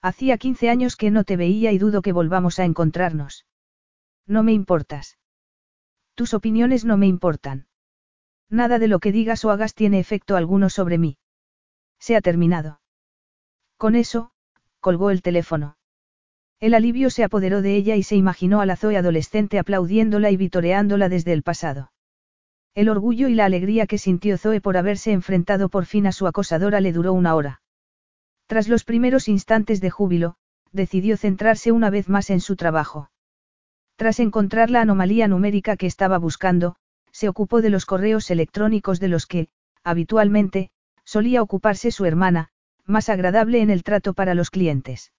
Hacía 0.01 0.37
15 0.37 0.69
años 0.69 0.95
que 0.95 1.11
no 1.11 1.23
te 1.23 1.37
veía 1.37 1.71
y 1.71 1.77
dudo 1.77 2.01
que 2.01 2.13
volvamos 2.13 2.57
a 2.57 2.65
encontrarnos. 2.65 3.45
No 4.25 4.41
me 4.41 4.53
importas. 4.53 5.19
Tus 6.15 6.33
opiniones 6.33 6.85
no 6.85 6.97
me 6.97 7.07
importan. 7.07 7.67
Nada 8.49 8.79
de 8.79 8.87
lo 8.87 8.99
que 8.99 9.11
digas 9.11 9.45
o 9.45 9.51
hagas 9.51 9.75
tiene 9.75 9.99
efecto 9.99 10.35
alguno 10.35 10.69
sobre 10.69 10.97
mí. 10.97 11.17
Se 11.99 12.15
ha 12.15 12.21
terminado. 12.21 12.81
Con 13.77 13.95
eso, 13.95 14.31
colgó 14.79 15.11
el 15.11 15.21
teléfono. 15.21 15.77
El 16.61 16.75
alivio 16.75 17.09
se 17.09 17.23
apoderó 17.23 17.63
de 17.63 17.75
ella 17.75 17.95
y 17.95 18.03
se 18.03 18.15
imaginó 18.15 18.61
a 18.61 18.67
la 18.67 18.75
Zoe 18.75 18.95
adolescente 18.95 19.57
aplaudiéndola 19.57 20.29
y 20.29 20.37
vitoreándola 20.37 21.09
desde 21.09 21.33
el 21.33 21.41
pasado. 21.41 21.91
El 22.75 22.87
orgullo 22.87 23.27
y 23.27 23.33
la 23.33 23.45
alegría 23.45 23.87
que 23.87 23.97
sintió 23.97 24.37
Zoe 24.37 24.61
por 24.61 24.77
haberse 24.77 25.11
enfrentado 25.11 25.69
por 25.69 25.87
fin 25.87 26.05
a 26.05 26.11
su 26.11 26.27
acosadora 26.27 26.79
le 26.79 26.93
duró 26.93 27.13
una 27.13 27.33
hora. 27.33 27.63
Tras 28.45 28.67
los 28.67 28.83
primeros 28.83 29.27
instantes 29.27 29.81
de 29.81 29.89
júbilo, 29.89 30.35
decidió 30.71 31.17
centrarse 31.17 31.71
una 31.71 31.89
vez 31.89 32.09
más 32.09 32.29
en 32.29 32.39
su 32.39 32.55
trabajo. 32.55 33.09
Tras 33.95 34.19
encontrar 34.19 34.69
la 34.69 34.81
anomalía 34.81 35.27
numérica 35.27 35.77
que 35.77 35.87
estaba 35.87 36.19
buscando, 36.19 36.75
se 37.11 37.27
ocupó 37.27 37.63
de 37.63 37.71
los 37.71 37.87
correos 37.87 38.29
electrónicos 38.29 38.99
de 38.99 39.07
los 39.07 39.25
que, 39.25 39.47
habitualmente, 39.83 40.69
solía 41.05 41.41
ocuparse 41.41 41.89
su 41.89 42.05
hermana, 42.05 42.49
más 42.85 43.09
agradable 43.09 43.61
en 43.61 43.71
el 43.71 43.81
trato 43.81 44.13
para 44.13 44.35
los 44.35 44.51
clientes. 44.51 45.11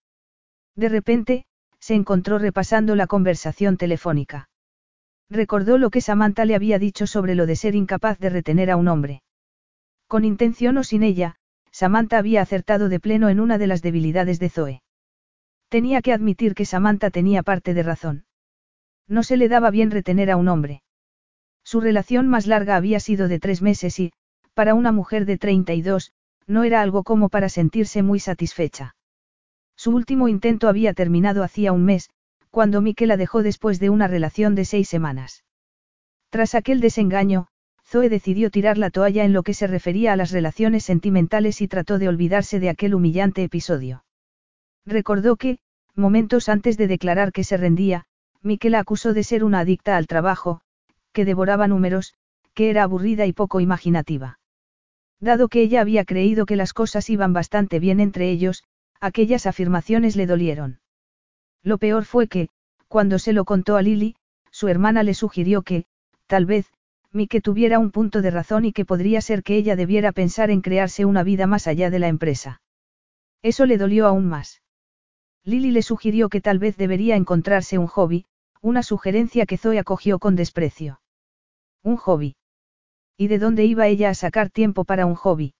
De 0.76 0.88
repente, 0.88 1.44
se 1.78 1.94
encontró 1.94 2.38
repasando 2.38 2.94
la 2.96 3.06
conversación 3.06 3.76
telefónica. 3.76 4.48
Recordó 5.28 5.78
lo 5.78 5.90
que 5.90 6.00
Samantha 6.00 6.44
le 6.44 6.54
había 6.54 6.78
dicho 6.78 7.06
sobre 7.06 7.34
lo 7.34 7.46
de 7.46 7.56
ser 7.56 7.74
incapaz 7.74 8.18
de 8.18 8.30
retener 8.30 8.70
a 8.70 8.76
un 8.76 8.88
hombre. 8.88 9.22
Con 10.06 10.24
intención 10.24 10.76
o 10.76 10.84
sin 10.84 11.02
ella, 11.02 11.36
Samantha 11.70 12.18
había 12.18 12.42
acertado 12.42 12.88
de 12.88 13.00
pleno 13.00 13.30
en 13.30 13.40
una 13.40 13.58
de 13.58 13.66
las 13.66 13.82
debilidades 13.82 14.38
de 14.38 14.50
Zoe. 14.50 14.82
Tenía 15.68 16.02
que 16.02 16.12
admitir 16.12 16.54
que 16.54 16.66
Samantha 16.66 17.10
tenía 17.10 17.42
parte 17.42 17.72
de 17.72 17.82
razón. 17.82 18.24
No 19.08 19.22
se 19.22 19.36
le 19.38 19.48
daba 19.48 19.70
bien 19.70 19.90
retener 19.90 20.30
a 20.30 20.36
un 20.36 20.48
hombre. 20.48 20.82
Su 21.64 21.80
relación 21.80 22.28
más 22.28 22.46
larga 22.46 22.76
había 22.76 23.00
sido 23.00 23.26
de 23.26 23.38
tres 23.38 23.62
meses 23.62 23.98
y, 23.98 24.12
para 24.54 24.74
una 24.74 24.92
mujer 24.92 25.24
de 25.24 25.38
32, 25.38 26.12
no 26.46 26.64
era 26.64 26.82
algo 26.82 27.04
como 27.04 27.30
para 27.30 27.48
sentirse 27.48 28.02
muy 28.02 28.20
satisfecha. 28.20 28.94
Su 29.82 29.90
último 29.90 30.28
intento 30.28 30.68
había 30.68 30.94
terminado 30.94 31.42
hacía 31.42 31.72
un 31.72 31.84
mes, 31.84 32.08
cuando 32.52 32.80
Mike 32.80 33.04
la 33.08 33.16
dejó 33.16 33.42
después 33.42 33.80
de 33.80 33.90
una 33.90 34.06
relación 34.06 34.54
de 34.54 34.64
seis 34.64 34.88
semanas. 34.88 35.42
Tras 36.30 36.54
aquel 36.54 36.80
desengaño, 36.80 37.48
Zoe 37.84 38.08
decidió 38.08 38.52
tirar 38.52 38.78
la 38.78 38.90
toalla 38.90 39.24
en 39.24 39.32
lo 39.32 39.42
que 39.42 39.54
se 39.54 39.66
refería 39.66 40.12
a 40.12 40.16
las 40.16 40.30
relaciones 40.30 40.84
sentimentales 40.84 41.60
y 41.60 41.66
trató 41.66 41.98
de 41.98 42.06
olvidarse 42.06 42.60
de 42.60 42.68
aquel 42.68 42.94
humillante 42.94 43.42
episodio. 43.42 44.04
Recordó 44.86 45.34
que, 45.34 45.58
momentos 45.96 46.48
antes 46.48 46.78
de 46.78 46.86
declarar 46.86 47.32
que 47.32 47.42
se 47.42 47.56
rendía, 47.56 48.04
Mike 48.40 48.70
la 48.70 48.78
acusó 48.78 49.12
de 49.12 49.24
ser 49.24 49.42
una 49.42 49.58
adicta 49.58 49.96
al 49.96 50.06
trabajo, 50.06 50.60
que 51.12 51.24
devoraba 51.24 51.66
números, 51.66 52.14
que 52.54 52.70
era 52.70 52.84
aburrida 52.84 53.26
y 53.26 53.32
poco 53.32 53.58
imaginativa. 53.58 54.38
Dado 55.18 55.48
que 55.48 55.60
ella 55.60 55.80
había 55.80 56.04
creído 56.04 56.46
que 56.46 56.54
las 56.54 56.72
cosas 56.72 57.10
iban 57.10 57.32
bastante 57.32 57.80
bien 57.80 57.98
entre 57.98 58.30
ellos, 58.30 58.62
aquellas 59.02 59.46
afirmaciones 59.46 60.14
le 60.14 60.26
dolieron. 60.26 60.80
Lo 61.62 61.76
peor 61.76 62.04
fue 62.04 62.28
que, 62.28 62.48
cuando 62.86 63.18
se 63.18 63.32
lo 63.32 63.44
contó 63.44 63.76
a 63.76 63.82
Lily, 63.82 64.14
su 64.52 64.68
hermana 64.68 65.02
le 65.02 65.12
sugirió 65.12 65.62
que, 65.62 65.86
tal 66.26 66.46
vez, 66.46 66.72
Mike 67.10 67.40
tuviera 67.40 67.80
un 67.80 67.90
punto 67.90 68.22
de 68.22 68.30
razón 68.30 68.64
y 68.64 68.72
que 68.72 68.84
podría 68.84 69.20
ser 69.20 69.42
que 69.42 69.56
ella 69.56 69.74
debiera 69.76 70.12
pensar 70.12 70.50
en 70.50 70.62
crearse 70.62 71.04
una 71.04 71.24
vida 71.24 71.46
más 71.46 71.66
allá 71.66 71.90
de 71.90 71.98
la 71.98 72.08
empresa. 72.08 72.62
Eso 73.42 73.66
le 73.66 73.76
dolió 73.76 74.06
aún 74.06 74.28
más. 74.28 74.62
Lily 75.44 75.72
le 75.72 75.82
sugirió 75.82 76.28
que 76.28 76.40
tal 76.40 76.60
vez 76.60 76.76
debería 76.76 77.16
encontrarse 77.16 77.78
un 77.78 77.88
hobby, 77.88 78.24
una 78.60 78.84
sugerencia 78.84 79.46
que 79.46 79.58
Zoe 79.58 79.80
acogió 79.80 80.20
con 80.20 80.36
desprecio. 80.36 81.00
Un 81.82 81.96
hobby. 81.96 82.36
¿Y 83.16 83.26
de 83.26 83.40
dónde 83.40 83.64
iba 83.64 83.88
ella 83.88 84.10
a 84.10 84.14
sacar 84.14 84.48
tiempo 84.48 84.84
para 84.84 85.06
un 85.06 85.16
hobby? 85.16 85.54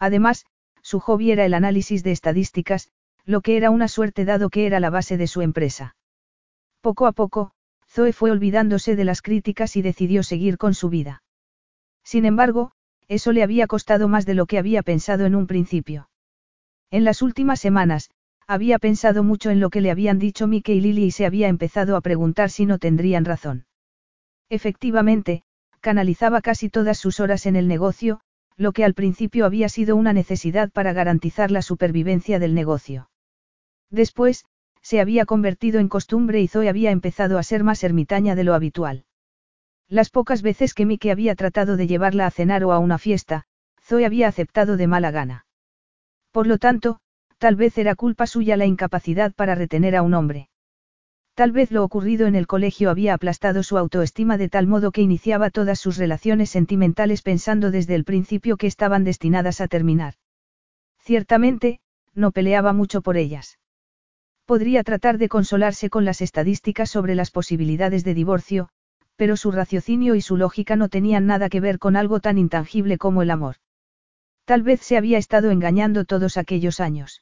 Además, 0.00 0.44
su 0.86 1.00
hobby 1.00 1.32
era 1.32 1.44
el 1.44 1.54
análisis 1.54 2.04
de 2.04 2.12
estadísticas, 2.12 2.92
lo 3.24 3.40
que 3.40 3.56
era 3.56 3.70
una 3.70 3.88
suerte 3.88 4.24
dado 4.24 4.50
que 4.50 4.66
era 4.66 4.78
la 4.78 4.88
base 4.88 5.16
de 5.16 5.26
su 5.26 5.42
empresa. 5.42 5.96
Poco 6.80 7.08
a 7.08 7.12
poco, 7.12 7.50
Zoe 7.88 8.12
fue 8.12 8.30
olvidándose 8.30 8.94
de 8.94 9.04
las 9.04 9.20
críticas 9.20 9.74
y 9.74 9.82
decidió 9.82 10.22
seguir 10.22 10.58
con 10.58 10.74
su 10.74 10.88
vida. 10.88 11.24
Sin 12.04 12.24
embargo, 12.24 12.70
eso 13.08 13.32
le 13.32 13.42
había 13.42 13.66
costado 13.66 14.06
más 14.06 14.26
de 14.26 14.34
lo 14.34 14.46
que 14.46 14.58
había 14.58 14.84
pensado 14.84 15.26
en 15.26 15.34
un 15.34 15.48
principio. 15.48 16.08
En 16.92 17.02
las 17.02 17.20
últimas 17.20 17.58
semanas, 17.58 18.10
había 18.46 18.78
pensado 18.78 19.24
mucho 19.24 19.50
en 19.50 19.58
lo 19.58 19.70
que 19.70 19.80
le 19.80 19.90
habían 19.90 20.20
dicho 20.20 20.46
Mike 20.46 20.72
y 20.72 20.80
Lily 20.80 21.06
y 21.06 21.10
se 21.10 21.26
había 21.26 21.48
empezado 21.48 21.96
a 21.96 22.00
preguntar 22.00 22.48
si 22.48 22.64
no 22.64 22.78
tendrían 22.78 23.24
razón. 23.24 23.66
Efectivamente, 24.50 25.42
canalizaba 25.80 26.42
casi 26.42 26.68
todas 26.68 26.96
sus 26.96 27.18
horas 27.18 27.46
en 27.46 27.56
el 27.56 27.66
negocio, 27.66 28.20
lo 28.56 28.72
que 28.72 28.84
al 28.84 28.94
principio 28.94 29.44
había 29.44 29.68
sido 29.68 29.96
una 29.96 30.12
necesidad 30.12 30.70
para 30.70 30.92
garantizar 30.92 31.50
la 31.50 31.62
supervivencia 31.62 32.38
del 32.38 32.54
negocio. 32.54 33.10
Después, 33.90 34.44
se 34.82 35.00
había 35.00 35.26
convertido 35.26 35.80
en 35.80 35.88
costumbre 35.88 36.40
y 36.40 36.48
Zoe 36.48 36.68
había 36.68 36.90
empezado 36.90 37.38
a 37.38 37.42
ser 37.42 37.64
más 37.64 37.82
ermitaña 37.84 38.34
de 38.34 38.44
lo 38.44 38.54
habitual. 38.54 39.04
Las 39.88 40.10
pocas 40.10 40.42
veces 40.42 40.74
que 40.74 40.86
Mike 40.86 41.10
había 41.10 41.34
tratado 41.34 41.76
de 41.76 41.86
llevarla 41.86 42.26
a 42.26 42.30
cenar 42.30 42.64
o 42.64 42.72
a 42.72 42.78
una 42.78 42.98
fiesta, 42.98 43.44
Zoe 43.82 44.06
había 44.06 44.28
aceptado 44.28 44.76
de 44.76 44.86
mala 44.86 45.10
gana. 45.10 45.46
Por 46.32 46.46
lo 46.46 46.58
tanto, 46.58 46.98
tal 47.38 47.56
vez 47.56 47.78
era 47.78 47.94
culpa 47.94 48.26
suya 48.26 48.56
la 48.56 48.66
incapacidad 48.66 49.32
para 49.34 49.54
retener 49.54 49.96
a 49.96 50.02
un 50.02 50.14
hombre. 50.14 50.48
Tal 51.36 51.52
vez 51.52 51.70
lo 51.70 51.84
ocurrido 51.84 52.26
en 52.26 52.34
el 52.34 52.46
colegio 52.46 52.88
había 52.88 53.12
aplastado 53.12 53.62
su 53.62 53.76
autoestima 53.76 54.38
de 54.38 54.48
tal 54.48 54.66
modo 54.66 54.90
que 54.90 55.02
iniciaba 55.02 55.50
todas 55.50 55.78
sus 55.78 55.98
relaciones 55.98 56.48
sentimentales 56.48 57.20
pensando 57.20 57.70
desde 57.70 57.94
el 57.94 58.04
principio 58.04 58.56
que 58.56 58.66
estaban 58.66 59.04
destinadas 59.04 59.60
a 59.60 59.68
terminar. 59.68 60.14
Ciertamente, 60.98 61.80
no 62.14 62.32
peleaba 62.32 62.72
mucho 62.72 63.02
por 63.02 63.18
ellas. 63.18 63.58
Podría 64.46 64.82
tratar 64.82 65.18
de 65.18 65.28
consolarse 65.28 65.90
con 65.90 66.06
las 66.06 66.22
estadísticas 66.22 66.88
sobre 66.88 67.14
las 67.14 67.30
posibilidades 67.30 68.02
de 68.02 68.14
divorcio, 68.14 68.70
pero 69.16 69.36
su 69.36 69.50
raciocinio 69.50 70.14
y 70.14 70.22
su 70.22 70.38
lógica 70.38 70.74
no 70.74 70.88
tenían 70.88 71.26
nada 71.26 71.50
que 71.50 71.60
ver 71.60 71.78
con 71.78 71.96
algo 71.96 72.20
tan 72.20 72.38
intangible 72.38 72.96
como 72.96 73.20
el 73.20 73.30
amor. 73.30 73.56
Tal 74.46 74.62
vez 74.62 74.80
se 74.80 74.96
había 74.96 75.18
estado 75.18 75.50
engañando 75.50 76.06
todos 76.06 76.38
aquellos 76.38 76.80
años. 76.80 77.20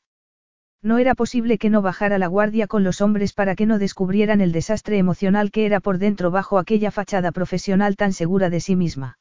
No 0.85 0.99
era 0.99 1.15
posible 1.15 1.57
que 1.57 1.71
no 1.71 1.81
bajara 1.81 2.19
la 2.19 2.27
guardia 2.27 2.67
con 2.67 2.85
los 2.85 3.01
hombres 3.01 3.33
para 3.33 3.57
que 3.57 3.65
no 3.65 3.79
descubrieran 3.79 4.43
el 4.43 4.53
desastre 4.53 4.99
emocional 4.99 5.51
que 5.51 5.65
era 5.65 5.81
por 5.81 5.97
dentro 5.97 6.31
bajo 6.31 6.59
aquella 6.59 6.91
fachada 6.91 7.33
profesional 7.33 7.97
tan 7.97 8.13
segura 8.13 8.51
de 8.51 8.61
sí 8.61 8.77
misma. 8.77 9.19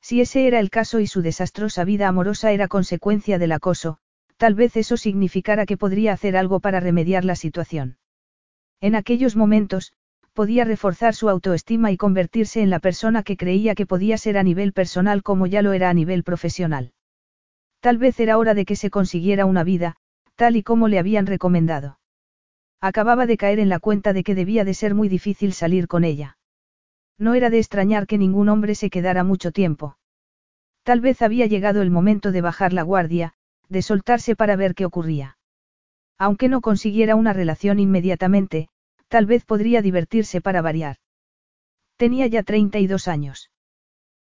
Si 0.00 0.20
ese 0.20 0.46
era 0.46 0.60
el 0.60 0.70
caso 0.70 1.00
y 1.00 1.08
su 1.08 1.22
desastrosa 1.22 1.82
vida 1.82 2.06
amorosa 2.06 2.52
era 2.52 2.68
consecuencia 2.68 3.40
del 3.40 3.50
acoso, 3.50 3.98
tal 4.36 4.54
vez 4.54 4.76
eso 4.76 4.96
significara 4.96 5.66
que 5.66 5.76
podría 5.76 6.12
hacer 6.12 6.36
algo 6.36 6.60
para 6.60 6.78
remediar 6.78 7.24
la 7.24 7.34
situación. 7.34 7.98
En 8.80 8.94
aquellos 8.94 9.34
momentos, 9.34 9.92
podía 10.34 10.64
reforzar 10.64 11.16
su 11.16 11.28
autoestima 11.28 11.90
y 11.90 11.96
convertirse 11.96 12.62
en 12.62 12.70
la 12.70 12.78
persona 12.78 13.24
que 13.24 13.36
creía 13.36 13.74
que 13.74 13.86
podía 13.86 14.18
ser 14.18 14.38
a 14.38 14.44
nivel 14.44 14.72
personal 14.72 15.24
como 15.24 15.48
ya 15.48 15.62
lo 15.62 15.72
era 15.72 15.90
a 15.90 15.94
nivel 15.94 16.22
profesional. 16.22 16.92
Tal 17.80 17.98
vez 17.98 18.20
era 18.20 18.38
hora 18.38 18.54
de 18.54 18.64
que 18.64 18.76
se 18.76 18.90
consiguiera 18.90 19.46
una 19.46 19.64
vida, 19.64 19.96
tal 20.36 20.56
y 20.56 20.62
como 20.62 20.86
le 20.88 20.98
habían 20.98 21.26
recomendado. 21.26 21.98
Acababa 22.80 23.26
de 23.26 23.36
caer 23.36 23.58
en 23.58 23.68
la 23.68 23.80
cuenta 23.80 24.12
de 24.12 24.22
que 24.22 24.34
debía 24.34 24.64
de 24.64 24.74
ser 24.74 24.94
muy 24.94 25.08
difícil 25.08 25.52
salir 25.52 25.88
con 25.88 26.04
ella. 26.04 26.38
No 27.18 27.34
era 27.34 27.50
de 27.50 27.58
extrañar 27.58 28.06
que 28.06 28.18
ningún 28.18 28.48
hombre 28.48 28.74
se 28.74 28.90
quedara 28.90 29.24
mucho 29.24 29.50
tiempo. 29.50 29.96
Tal 30.82 31.00
vez 31.00 31.22
había 31.22 31.46
llegado 31.46 31.82
el 31.82 31.90
momento 31.90 32.30
de 32.30 32.42
bajar 32.42 32.72
la 32.72 32.82
guardia, 32.82 33.32
de 33.68 33.82
soltarse 33.82 34.36
para 34.36 34.56
ver 34.56 34.74
qué 34.74 34.84
ocurría. 34.84 35.38
Aunque 36.18 36.48
no 36.48 36.60
consiguiera 36.60 37.16
una 37.16 37.32
relación 37.32 37.78
inmediatamente, 37.78 38.68
tal 39.08 39.26
vez 39.26 39.44
podría 39.44 39.82
divertirse 39.82 40.40
para 40.40 40.62
variar. 40.62 40.98
Tenía 41.96 42.26
ya 42.26 42.42
32 42.42 43.08
años. 43.08 43.50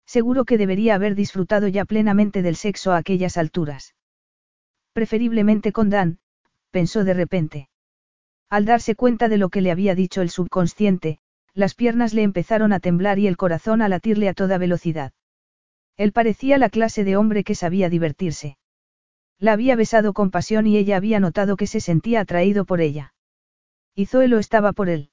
Seguro 0.04 0.44
que 0.44 0.58
debería 0.58 0.96
haber 0.96 1.14
disfrutado 1.14 1.68
ya 1.68 1.84
plenamente 1.84 2.42
del 2.42 2.56
sexo 2.56 2.92
a 2.92 2.96
aquellas 2.96 3.36
alturas. 3.36 3.94
Preferiblemente 5.00 5.72
con 5.72 5.88
Dan, 5.88 6.18
pensó 6.70 7.04
de 7.04 7.14
repente. 7.14 7.70
Al 8.50 8.66
darse 8.66 8.94
cuenta 8.94 9.30
de 9.30 9.38
lo 9.38 9.48
que 9.48 9.62
le 9.62 9.70
había 9.70 9.94
dicho 9.94 10.20
el 10.20 10.28
subconsciente, 10.28 11.20
las 11.54 11.74
piernas 11.74 12.12
le 12.12 12.22
empezaron 12.22 12.74
a 12.74 12.80
temblar 12.80 13.18
y 13.18 13.26
el 13.26 13.38
corazón 13.38 13.80
a 13.80 13.88
latirle 13.88 14.28
a 14.28 14.34
toda 14.34 14.58
velocidad. 14.58 15.14
Él 15.96 16.12
parecía 16.12 16.58
la 16.58 16.68
clase 16.68 17.02
de 17.02 17.16
hombre 17.16 17.44
que 17.44 17.54
sabía 17.54 17.88
divertirse. 17.88 18.58
La 19.38 19.54
había 19.54 19.74
besado 19.74 20.12
con 20.12 20.30
pasión 20.30 20.66
y 20.66 20.76
ella 20.76 20.98
había 20.98 21.18
notado 21.18 21.56
que 21.56 21.66
se 21.66 21.80
sentía 21.80 22.20
atraído 22.20 22.66
por 22.66 22.82
ella. 22.82 23.14
Y 23.94 24.04
Zoe 24.04 24.28
lo 24.28 24.38
estaba 24.38 24.74
por 24.74 24.90
él. 24.90 25.08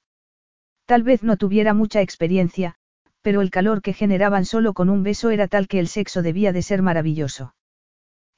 Tal 0.84 1.02
vez 1.02 1.22
no 1.22 1.38
tuviera 1.38 1.72
mucha 1.72 2.02
experiencia, 2.02 2.74
pero 3.22 3.40
el 3.40 3.50
calor 3.50 3.80
que 3.80 3.94
generaban 3.94 4.44
solo 4.44 4.74
con 4.74 4.90
un 4.90 5.02
beso 5.02 5.30
era 5.30 5.48
tal 5.48 5.66
que 5.66 5.78
el 5.78 5.88
sexo 5.88 6.20
debía 6.20 6.52
de 6.52 6.60
ser 6.60 6.82
maravilloso. 6.82 7.54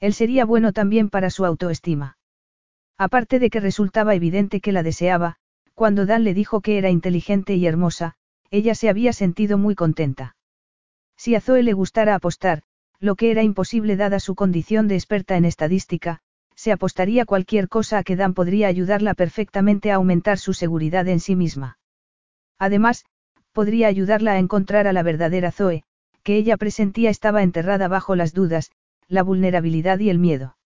Él 0.01 0.13
sería 0.13 0.43
bueno 0.43 0.73
también 0.73 1.09
para 1.09 1.29
su 1.29 1.45
autoestima. 1.45 2.17
Aparte 2.97 3.39
de 3.39 3.49
que 3.49 3.61
resultaba 3.61 4.15
evidente 4.15 4.59
que 4.59 4.73
la 4.73 4.83
deseaba, 4.83 5.37
cuando 5.75 6.05
Dan 6.05 6.23
le 6.23 6.33
dijo 6.33 6.59
que 6.61 6.77
era 6.77 6.89
inteligente 6.89 7.55
y 7.55 7.65
hermosa, 7.65 8.15
ella 8.49 8.75
se 8.75 8.89
había 8.89 9.13
sentido 9.13 9.57
muy 9.57 9.75
contenta. 9.75 10.35
Si 11.15 11.35
a 11.35 11.41
Zoe 11.41 11.63
le 11.63 11.73
gustara 11.73 12.15
apostar, 12.15 12.63
lo 12.99 13.15
que 13.15 13.31
era 13.31 13.43
imposible 13.43 13.95
dada 13.95 14.19
su 14.19 14.35
condición 14.35 14.87
de 14.87 14.95
experta 14.95 15.37
en 15.37 15.45
estadística, 15.45 16.19
se 16.55 16.71
apostaría 16.71 17.25
cualquier 17.25 17.69
cosa 17.69 17.99
a 17.99 18.03
que 18.03 18.15
Dan 18.15 18.33
podría 18.33 18.67
ayudarla 18.67 19.13
perfectamente 19.13 19.91
a 19.91 19.95
aumentar 19.95 20.37
su 20.37 20.53
seguridad 20.53 21.07
en 21.07 21.19
sí 21.19 21.35
misma. 21.35 21.77
Además, 22.59 23.05
podría 23.51 23.87
ayudarla 23.87 24.33
a 24.33 24.39
encontrar 24.39 24.87
a 24.87 24.93
la 24.93 25.03
verdadera 25.03 25.51
Zoe, 25.51 25.83
que 26.23 26.37
ella 26.37 26.57
presentía 26.57 27.09
estaba 27.09 27.41
enterrada 27.41 27.87
bajo 27.87 28.15
las 28.15 28.33
dudas, 28.33 28.71
la 29.07 29.23
vulnerabilidad 29.23 29.99
y 29.99 30.09
el 30.09 30.19
miedo. 30.19 30.57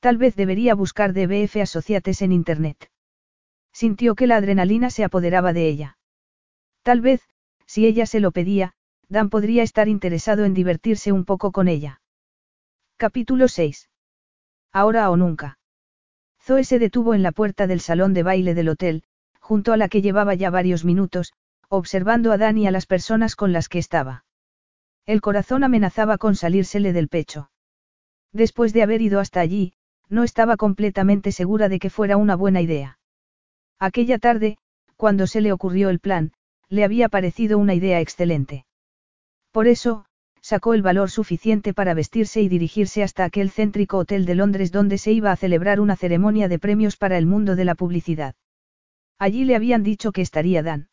Tal 0.00 0.16
vez 0.16 0.36
debería 0.36 0.74
buscar 0.74 1.12
DBF 1.12 1.56
Associates 1.56 2.22
en 2.22 2.32
Internet. 2.32 2.90
Sintió 3.72 4.14
que 4.14 4.26
la 4.26 4.36
adrenalina 4.36 4.90
se 4.90 5.04
apoderaba 5.04 5.52
de 5.52 5.68
ella. 5.68 5.98
Tal 6.82 7.00
vez, 7.00 7.28
si 7.66 7.86
ella 7.86 8.06
se 8.06 8.20
lo 8.20 8.32
pedía, 8.32 8.74
Dan 9.08 9.30
podría 9.30 9.62
estar 9.62 9.88
interesado 9.88 10.44
en 10.44 10.52
divertirse 10.52 11.12
un 11.12 11.24
poco 11.24 11.50
con 11.50 11.66
ella. 11.66 12.02
Capítulo 12.98 13.48
6. 13.48 13.88
Ahora 14.72 15.10
o 15.10 15.16
nunca. 15.16 15.58
Zoe 16.42 16.64
se 16.64 16.78
detuvo 16.78 17.14
en 17.14 17.22
la 17.22 17.32
puerta 17.32 17.66
del 17.66 17.80
salón 17.80 18.12
de 18.12 18.22
baile 18.22 18.54
del 18.54 18.68
hotel, 18.68 19.04
junto 19.40 19.72
a 19.72 19.76
la 19.76 19.88
que 19.88 20.02
llevaba 20.02 20.34
ya 20.34 20.50
varios 20.50 20.84
minutos, 20.84 21.32
observando 21.68 22.32
a 22.32 22.38
Dan 22.38 22.58
y 22.58 22.66
a 22.66 22.70
las 22.70 22.86
personas 22.86 23.34
con 23.34 23.52
las 23.52 23.68
que 23.68 23.78
estaba. 23.78 24.24
El 25.08 25.22
corazón 25.22 25.64
amenazaba 25.64 26.18
con 26.18 26.36
salírsele 26.36 26.92
del 26.92 27.08
pecho. 27.08 27.50
Después 28.30 28.74
de 28.74 28.82
haber 28.82 29.00
ido 29.00 29.20
hasta 29.20 29.40
allí, 29.40 29.72
no 30.10 30.22
estaba 30.22 30.58
completamente 30.58 31.32
segura 31.32 31.70
de 31.70 31.78
que 31.78 31.88
fuera 31.88 32.18
una 32.18 32.36
buena 32.36 32.60
idea. 32.60 32.98
Aquella 33.78 34.18
tarde, 34.18 34.58
cuando 34.96 35.26
se 35.26 35.40
le 35.40 35.50
ocurrió 35.50 35.88
el 35.88 35.98
plan, 35.98 36.32
le 36.68 36.84
había 36.84 37.08
parecido 37.08 37.56
una 37.56 37.72
idea 37.72 38.02
excelente. 38.02 38.66
Por 39.50 39.66
eso, 39.66 40.04
sacó 40.42 40.74
el 40.74 40.82
valor 40.82 41.10
suficiente 41.10 41.72
para 41.72 41.94
vestirse 41.94 42.42
y 42.42 42.50
dirigirse 42.50 43.02
hasta 43.02 43.24
aquel 43.24 43.50
céntrico 43.50 43.96
hotel 43.96 44.26
de 44.26 44.34
Londres 44.34 44.72
donde 44.72 44.98
se 44.98 45.12
iba 45.12 45.32
a 45.32 45.36
celebrar 45.36 45.80
una 45.80 45.96
ceremonia 45.96 46.48
de 46.48 46.58
premios 46.58 46.98
para 46.98 47.16
el 47.16 47.24
mundo 47.24 47.56
de 47.56 47.64
la 47.64 47.74
publicidad. 47.74 48.34
Allí 49.18 49.46
le 49.46 49.56
habían 49.56 49.82
dicho 49.82 50.12
que 50.12 50.20
estaría 50.20 50.62
Dan. 50.62 50.90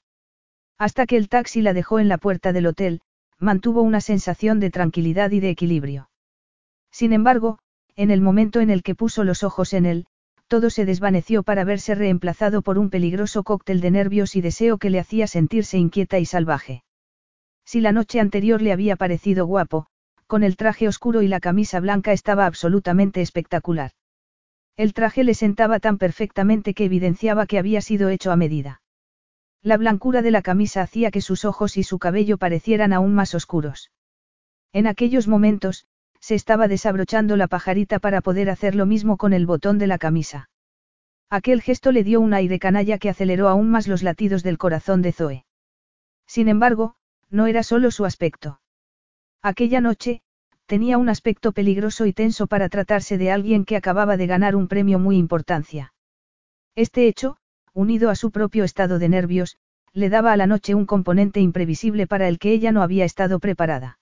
Hasta 0.77 1.05
que 1.05 1.17
el 1.17 1.27
taxi 1.27 1.61
la 1.61 1.73
dejó 1.73 1.99
en 1.99 2.07
la 2.07 2.17
puerta 2.17 2.53
del 2.53 2.67
hotel, 2.67 3.01
mantuvo 3.40 3.82
una 3.82 4.02
sensación 4.02 4.60
de 4.60 4.72
tranquilidad 4.72 5.32
y 5.32 5.40
de 5.40 5.49
equilibrio. 5.49 6.10
Sin 6.91 7.14
embargo, 7.14 7.60
en 7.95 8.12
el 8.12 8.22
momento 8.22 8.60
en 8.62 8.70
el 8.70 8.84
que 8.84 8.95
puso 8.95 9.24
los 9.24 9.44
ojos 9.44 9.74
en 9.74 9.86
él, 9.86 10.06
todo 10.48 10.70
se 10.70 10.86
desvaneció 10.86 11.44
para 11.44 11.64
verse 11.64 11.95
reemplazado 11.95 12.62
por 12.62 12.78
un 12.78 12.90
peligroso 12.90 13.44
cóctel 13.44 13.82
de 13.82 13.91
nervios 13.91 14.36
y 14.36 14.41
deseo 14.41 14.78
que 14.78 14.90
le 14.90 14.99
hacía 14.99 15.28
sentirse 15.28 15.78
inquieta 15.78 16.20
y 16.20 16.26
salvaje. 16.26 16.84
Si 17.66 17.82
la 17.82 17.91
noche 17.91 18.20
anterior 18.20 18.62
le 18.62 18.72
había 18.72 18.95
parecido 18.95 19.45
guapo, 19.48 19.88
con 20.28 20.44
el 20.44 20.56
traje 20.56 20.88
oscuro 20.88 21.22
y 21.22 21.28
la 21.28 21.40
camisa 21.40 21.80
blanca 21.80 22.12
estaba 22.14 22.45
absolutamente 22.45 23.22
espectacular. 23.22 23.91
El 24.78 24.94
traje 24.94 25.24
le 25.24 25.34
sentaba 25.34 25.80
tan 25.80 25.98
perfectamente 25.98 26.74
que 26.74 26.86
evidenciaba 26.86 27.45
que 27.45 27.57
había 27.57 27.82
sido 27.82 28.10
hecho 28.10 28.32
a 28.32 28.36
medida. 28.36 28.82
La 29.65 29.77
blancura 29.77 30.21
de 30.21 30.29
la 30.29 30.43
camisa 30.43 30.83
hacía 30.83 31.09
que 31.09 31.21
sus 31.21 31.43
ojos 31.43 31.75
y 31.75 31.81
su 31.81 31.97
cabello 31.97 32.37
parecieran 32.37 32.93
aún 32.93 33.15
más 33.15 33.33
oscuros. 33.33 33.89
En 34.73 34.85
aquellos 34.85 35.27
momentos, 35.27 35.87
se 36.19 36.35
estaba 36.35 36.67
desabrochando 36.67 37.35
la 37.35 37.47
pajarita 37.47 37.97
para 37.97 38.21
poder 38.21 38.51
hacer 38.51 38.75
lo 38.75 38.85
mismo 38.85 39.17
con 39.17 39.33
el 39.33 39.47
botón 39.47 39.79
de 39.79 39.87
la 39.87 39.97
camisa. 39.97 40.51
Aquel 41.31 41.63
gesto 41.63 41.91
le 41.91 42.03
dio 42.03 42.21
un 42.21 42.35
aire 42.35 42.59
canalla 42.59 42.99
que 42.99 43.09
aceleró 43.09 43.49
aún 43.49 43.71
más 43.71 43.87
los 43.87 44.03
latidos 44.03 44.43
del 44.43 44.59
corazón 44.59 45.01
de 45.01 45.11
Zoe. 45.11 45.45
Sin 46.27 46.47
embargo, 46.47 46.93
no 47.31 47.47
era 47.47 47.63
solo 47.63 47.89
su 47.89 48.05
aspecto. 48.05 48.61
Aquella 49.41 49.81
noche, 49.81 50.21
tenía 50.67 50.99
un 50.99 51.09
aspecto 51.09 51.53
peligroso 51.53 52.05
y 52.05 52.13
tenso 52.13 52.45
para 52.45 52.69
tratarse 52.69 53.17
de 53.17 53.31
alguien 53.31 53.65
que 53.65 53.77
acababa 53.77 54.15
de 54.15 54.27
ganar 54.27 54.55
un 54.55 54.67
premio 54.67 54.99
muy 54.99 55.17
importancia. 55.17 55.91
Este 56.75 57.07
hecho, 57.07 57.37
unido 57.76 58.10
a 58.10 58.15
su 58.15 58.31
propio 58.31 58.64
estado 58.64 58.97
de 58.99 59.10
nervios, 59.10 59.57
le 59.91 60.10
daba 60.10 60.31
a 60.31 60.38
la 60.38 60.47
noche 60.47 60.73
un 60.73 60.85
componente 60.85 61.41
imprevisible 61.41 62.07
para 62.07 62.27
el 62.30 62.39
que 62.39 62.52
ella 62.52 62.72
no 62.72 62.81
había 62.81 63.06
estado 63.06 63.39
preparada. 63.39 63.99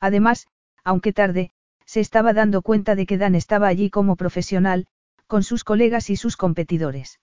Además, 0.00 0.46
aunque 0.82 1.12
tarde, 1.12 1.52
se 1.84 2.00
estaba 2.00 2.32
dando 2.32 2.62
cuenta 2.62 2.94
de 2.94 3.06
que 3.06 3.18
Dan 3.18 3.34
estaba 3.34 3.68
allí 3.68 3.90
como 3.90 4.16
profesional, 4.16 4.86
con 5.26 5.42
sus 5.42 5.62
colegas 5.62 6.08
y 6.10 6.16
sus 6.16 6.36
competidores. 6.36 7.20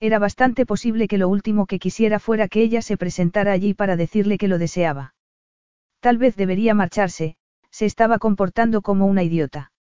Era 0.00 0.18
bastante 0.18 0.64
posible 0.64 1.08
que 1.08 1.18
lo 1.18 1.28
último 1.28 1.66
que 1.66 1.78
quisiera 1.78 2.20
fuera 2.20 2.46
que 2.48 2.62
ella 2.62 2.80
se 2.80 2.96
presentara 2.96 3.52
allí 3.52 3.74
para 3.74 3.96
decirle 3.96 4.38
que 4.38 4.48
lo 4.48 4.58
deseaba. 4.58 5.14
Tal 6.00 6.18
vez 6.18 6.36
debería 6.36 6.74
marcharse, 6.74 7.36
se 7.70 7.86
estaba 7.86 8.18
comportando 8.18 8.82
como 8.82 9.06
una 9.06 9.24
idiota. 9.24 9.72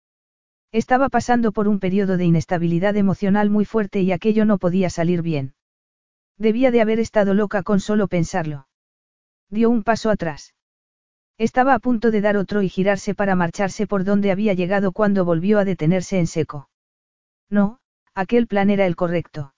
Estaba 0.73 1.09
pasando 1.09 1.51
por 1.51 1.67
un 1.67 1.79
periodo 1.79 2.17
de 2.17 2.25
inestabilidad 2.25 2.97
emocional 2.97 3.51
muy 3.51 3.63
fuerte 3.63 4.01
y 4.01 4.11
aquello 4.11 4.43
no 4.43 4.57
podía 4.57 4.89
salir 4.89 5.21
bien. 5.21 5.53
Debía 6.39 6.71
de 6.71 6.81
haber 6.81 6.99
estado 6.99 7.35
loca 7.35 7.61
con 7.61 7.79
solo 7.79 8.07
pensarlo. 8.07 8.67
Dio 9.51 9.69
un 9.69 9.83
paso 9.83 10.09
atrás. 10.09 10.55
Estaba 11.37 11.75
a 11.75 11.79
punto 11.79 12.09
de 12.09 12.21
dar 12.21 12.37
otro 12.37 12.63
y 12.63 12.69
girarse 12.69 13.13
para 13.13 13.35
marcharse 13.35 13.85
por 13.85 14.03
donde 14.03 14.31
había 14.31 14.55
llegado 14.55 14.91
cuando 14.93 15.25
volvió 15.25 15.59
a 15.59 15.63
detenerse 15.63 16.17
en 16.17 16.25
seco. 16.25 16.69
No, 17.51 17.77
aquel 18.15 18.47
plan 18.47 18.71
era 18.71 18.87
el 18.87 18.95
correcto. 18.95 19.53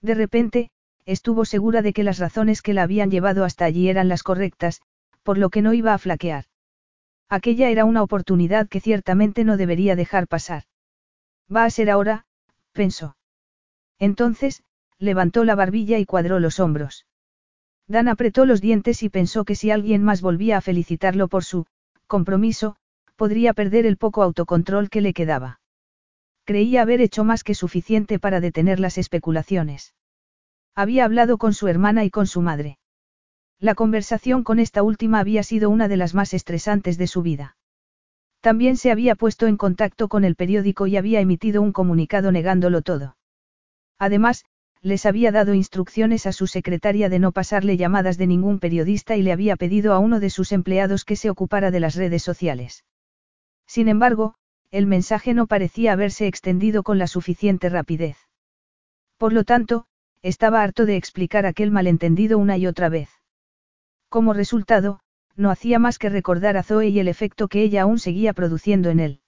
De 0.00 0.14
repente, 0.14 0.70
estuvo 1.04 1.46
segura 1.46 1.82
de 1.82 1.92
que 1.92 2.04
las 2.04 2.18
razones 2.20 2.62
que 2.62 2.74
la 2.74 2.84
habían 2.84 3.10
llevado 3.10 3.42
hasta 3.42 3.64
allí 3.64 3.88
eran 3.88 4.08
las 4.08 4.22
correctas, 4.22 4.82
por 5.24 5.36
lo 5.36 5.50
que 5.50 5.62
no 5.62 5.72
iba 5.72 5.94
a 5.94 5.98
flaquear. 5.98 6.44
Aquella 7.28 7.68
era 7.68 7.84
una 7.84 8.02
oportunidad 8.02 8.68
que 8.68 8.80
ciertamente 8.80 9.44
no 9.44 9.56
debería 9.56 9.96
dejar 9.96 10.28
pasar. 10.28 10.64
Va 11.54 11.64
a 11.64 11.70
ser 11.70 11.90
ahora, 11.90 12.24
pensó. 12.72 13.16
Entonces, 13.98 14.62
levantó 14.98 15.44
la 15.44 15.54
barbilla 15.54 15.98
y 15.98 16.06
cuadró 16.06 16.40
los 16.40 16.58
hombros. 16.60 17.06
Dan 17.86 18.08
apretó 18.08 18.44
los 18.44 18.60
dientes 18.60 19.02
y 19.02 19.08
pensó 19.08 19.44
que 19.44 19.54
si 19.54 19.70
alguien 19.70 20.02
más 20.02 20.20
volvía 20.20 20.58
a 20.58 20.60
felicitarlo 20.60 21.28
por 21.28 21.44
su 21.44 21.66
compromiso, 22.06 22.76
podría 23.16 23.52
perder 23.52 23.86
el 23.86 23.96
poco 23.96 24.22
autocontrol 24.22 24.90
que 24.90 25.00
le 25.00 25.12
quedaba. 25.12 25.60
Creía 26.44 26.82
haber 26.82 27.00
hecho 27.00 27.24
más 27.24 27.44
que 27.44 27.54
suficiente 27.54 28.18
para 28.18 28.40
detener 28.40 28.80
las 28.80 28.96
especulaciones. 28.96 29.94
Había 30.74 31.04
hablado 31.04 31.36
con 31.36 31.52
su 31.52 31.68
hermana 31.68 32.04
y 32.04 32.10
con 32.10 32.26
su 32.26 32.40
madre. 32.40 32.78
La 33.60 33.74
conversación 33.74 34.44
con 34.44 34.60
esta 34.60 34.84
última 34.84 35.18
había 35.18 35.42
sido 35.42 35.68
una 35.68 35.88
de 35.88 35.96
las 35.96 36.14
más 36.14 36.32
estresantes 36.32 36.96
de 36.96 37.08
su 37.08 37.22
vida. 37.22 37.56
También 38.40 38.76
se 38.76 38.92
había 38.92 39.16
puesto 39.16 39.48
en 39.48 39.56
contacto 39.56 40.06
con 40.08 40.24
el 40.24 40.36
periódico 40.36 40.86
y 40.86 40.96
había 40.96 41.20
emitido 41.20 41.60
un 41.60 41.72
comunicado 41.72 42.30
negándolo 42.30 42.82
todo. 42.82 43.16
Además, 43.98 44.44
les 44.80 45.06
había 45.06 45.32
dado 45.32 45.54
instrucciones 45.54 46.26
a 46.26 46.32
su 46.32 46.46
secretaria 46.46 47.08
de 47.08 47.18
no 47.18 47.32
pasarle 47.32 47.76
llamadas 47.76 48.16
de 48.16 48.28
ningún 48.28 48.60
periodista 48.60 49.16
y 49.16 49.22
le 49.22 49.32
había 49.32 49.56
pedido 49.56 49.92
a 49.92 49.98
uno 49.98 50.20
de 50.20 50.30
sus 50.30 50.52
empleados 50.52 51.04
que 51.04 51.16
se 51.16 51.28
ocupara 51.28 51.72
de 51.72 51.80
las 51.80 51.96
redes 51.96 52.22
sociales. 52.22 52.84
Sin 53.66 53.88
embargo, 53.88 54.36
el 54.70 54.86
mensaje 54.86 55.34
no 55.34 55.48
parecía 55.48 55.94
haberse 55.94 56.28
extendido 56.28 56.84
con 56.84 56.98
la 56.98 57.08
suficiente 57.08 57.68
rapidez. 57.68 58.16
Por 59.16 59.32
lo 59.32 59.42
tanto, 59.42 59.86
estaba 60.22 60.62
harto 60.62 60.86
de 60.86 60.96
explicar 60.96 61.44
aquel 61.44 61.72
malentendido 61.72 62.38
una 62.38 62.56
y 62.56 62.68
otra 62.68 62.88
vez. 62.88 63.17
Como 64.08 64.32
resultado, 64.32 65.00
no 65.36 65.50
hacía 65.50 65.78
más 65.78 65.98
que 65.98 66.08
recordar 66.08 66.56
a 66.56 66.62
Zoe 66.62 66.88
y 66.88 66.98
el 66.98 67.08
efecto 67.08 67.48
que 67.48 67.62
ella 67.62 67.82
aún 67.82 67.98
seguía 67.98 68.32
produciendo 68.32 68.90
en 68.90 69.00
él. 69.00 69.20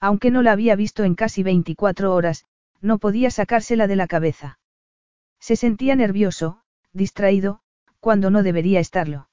Aunque 0.00 0.30
no 0.30 0.42
la 0.42 0.52
había 0.52 0.76
visto 0.76 1.04
en 1.04 1.14
casi 1.14 1.42
24 1.42 2.14
horas, 2.14 2.44
no 2.80 2.98
podía 2.98 3.30
sacársela 3.30 3.86
de 3.86 3.96
la 3.96 4.06
cabeza. 4.06 4.58
Se 5.40 5.56
sentía 5.56 5.96
nervioso, 5.96 6.60
distraído, 6.92 7.60
cuando 8.00 8.30
no 8.30 8.42
debería 8.42 8.80
estarlo. 8.80 9.28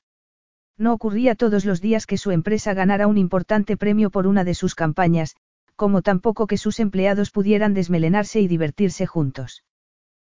No 0.78 0.94
ocurría 0.94 1.36
todos 1.36 1.66
los 1.66 1.82
días 1.82 2.08
que 2.08 2.18
su 2.18 2.32
empresa 2.32 2.74
ganara 2.74 3.08
un 3.08 3.18
importante 3.18 3.78
premio 3.78 4.10
por 4.10 4.26
una 4.26 4.44
de 4.44 4.56
sus 4.56 4.74
campañas, 4.74 5.36
como 5.76 6.02
tampoco 6.02 6.48
que 6.48 6.58
sus 6.58 6.80
empleados 6.80 7.32
pudieran 7.32 7.74
desmelenarse 7.74 8.40
y 8.40 8.48
divertirse 8.48 9.06
juntos. 9.06 9.64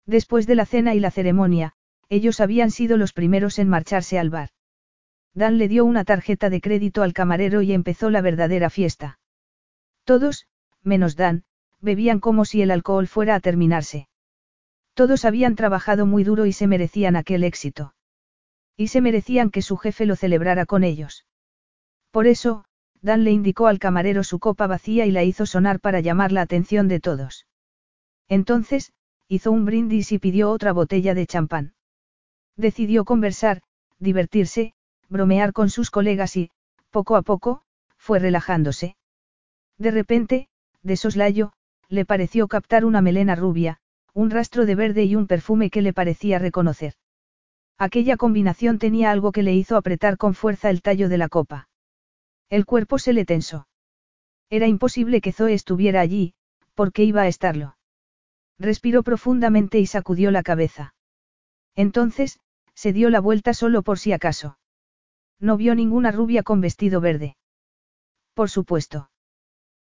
Después 0.07 0.47
de 0.47 0.55
la 0.55 0.67
cena 0.67 0.95
y 0.95 1.01
la 1.01 1.11
ceremonia, 1.11 1.75
ellos 2.09 2.41
habían 2.41 2.70
sido 2.70 2.97
los 2.97 3.12
primeros 3.12 3.59
en 3.59 3.69
marcharse 3.69 4.19
al 4.19 4.31
bar. 4.31 4.51
Dan 5.35 5.59
le 5.59 5.69
dio 5.69 5.85
una 5.85 6.05
tarjeta 6.05 6.51
de 6.51 6.61
crédito 6.61 7.03
al 7.03 7.12
camarero 7.12 7.62
y 7.62 7.73
empezó 7.73 8.11
la 8.11 8.20
verdadera 8.20 8.70
fiesta. 8.70 9.19
Todos, 10.05 10.47
menos 10.83 11.16
Dan, 11.16 11.45
bebían 11.81 12.20
como 12.20 12.45
si 12.45 12.62
el 12.62 12.70
alcohol 12.70 13.07
fuera 13.07 13.35
a 13.35 13.41
terminarse. 13.41 14.09
Todos 14.95 15.24
habían 15.24 15.57
trabajado 15.57 16.05
muy 16.07 16.23
duro 16.23 16.47
y 16.47 16.53
se 16.53 16.66
merecían 16.66 17.16
aquel 17.16 17.45
éxito. 17.45 17.95
Y 18.77 18.89
se 18.89 19.01
merecían 19.01 19.51
que 19.51 19.62
su 19.62 19.77
jefe 19.77 20.07
lo 20.07 20.16
celebrara 20.16 20.66
con 20.66 20.85
ellos. 20.85 21.27
Por 22.11 22.27
eso, 22.27 22.65
Dan 23.01 23.24
le 23.24 23.33
indicó 23.33 23.66
al 23.66 23.79
camarero 23.79 24.23
su 24.23 24.39
copa 24.39 24.66
vacía 24.66 25.07
y 25.07 25.11
la 25.11 25.24
hizo 25.24 25.45
sonar 25.45 25.81
para 25.81 26.01
llamar 26.01 26.31
la 26.31 26.43
atención 26.43 26.89
de 26.89 27.01
todos. 27.01 27.47
Entonces, 28.29 28.93
hizo 29.29 29.51
un 29.51 29.65
brindis 29.65 30.12
y 30.12 30.19
pidió 30.19 30.51
otra 30.51 30.73
botella 30.73 31.15
de 31.15 31.27
champán. 31.27 31.74
Decidió 32.57 33.05
conversar, 33.05 33.62
divertirse, 33.99 34.74
bromear 35.09 35.53
con 35.53 35.70
sus 35.70 35.91
colegas 35.91 36.37
y, 36.37 36.51
poco 36.91 37.16
a 37.16 37.23
poco, 37.23 37.62
fue 37.97 38.19
relajándose. 38.19 38.97
De 39.79 39.91
repente, 39.91 40.49
de 40.83 40.97
soslayo, 40.97 41.53
le 41.89 42.05
pareció 42.05 42.49
captar 42.49 42.85
una 42.85 43.01
melena 43.01 43.35
rubia, 43.35 43.79
un 44.15 44.31
rastro 44.31 44.66
de 44.66 44.74
verde 44.74 45.05
y 45.05 45.16
un 45.16 45.27
perfume 45.27 45.70
que 45.70 45.83
le 45.83 45.93
parecía 45.93 46.39
reconocer. 46.39 46.95
Aquella 47.79 48.16
combinación 48.16 48.79
tenía 48.79 49.11
algo 49.11 49.33
que 49.33 49.43
le 49.43 49.55
hizo 49.55 49.77
apretar 49.77 50.16
con 50.16 50.35
fuerza 50.35 50.70
el 50.70 50.83
tallo 50.83 51.09
de 51.09 51.19
la 51.19 51.29
copa. 51.29 51.69
El 52.49 52.66
cuerpo 52.66 52.99
se 52.99 53.12
le 53.12 53.24
tensó. 53.24 53.66
Era 54.51 54.66
imposible 54.66 55.20
que 55.20 55.33
Zoe 55.33 55.55
estuviera 55.55 56.01
allí, 56.01 56.35
porque 56.74 57.05
iba 57.05 57.23
a 57.23 57.29
estarlo. 57.29 57.77
Respiró 58.59 59.03
profundamente 59.03 59.79
y 59.79 59.87
sacudió 59.87 60.31
la 60.31 60.43
cabeza. 60.43 60.95
Entonces, 61.74 62.39
se 62.74 62.93
dio 62.93 63.11
la 63.11 63.20
vuelta 63.20 63.55
solo 63.55 63.82
por 63.82 63.99
si 63.99 64.12
acaso. 64.12 64.59
No 65.39 65.57
vio 65.57 65.74
ninguna 65.74 66.12
rubia 66.12 66.43
con 66.43 66.61
vestido 66.61 67.01
verde. 67.01 67.36
Por 68.35 68.51
supuesto. 68.51 69.11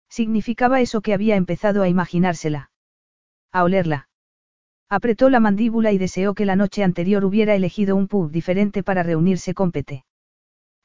Significaba 0.10 0.82
eso 0.82 1.02
que 1.02 1.14
había 1.14 1.36
empezado 1.36 1.84
a 1.84 1.90
imaginársela. 1.90 2.72
A 3.52 3.64
olerla. 3.64 4.10
Apretó 4.90 5.30
la 5.30 5.40
mandíbula 5.40 5.91
y 5.91 5.99
deseó 5.99 6.34
que 6.34 6.45
la 6.45 6.56
noche 6.56 6.84
anterior 6.84 7.24
hubiera 7.24 7.53
elegido 7.53 7.95
un 7.95 8.07
pub 8.07 8.32
diferente 8.32 8.82
para 8.82 9.03
reunirse 9.03 9.53
con 9.53 9.72
Pete. 9.72 10.03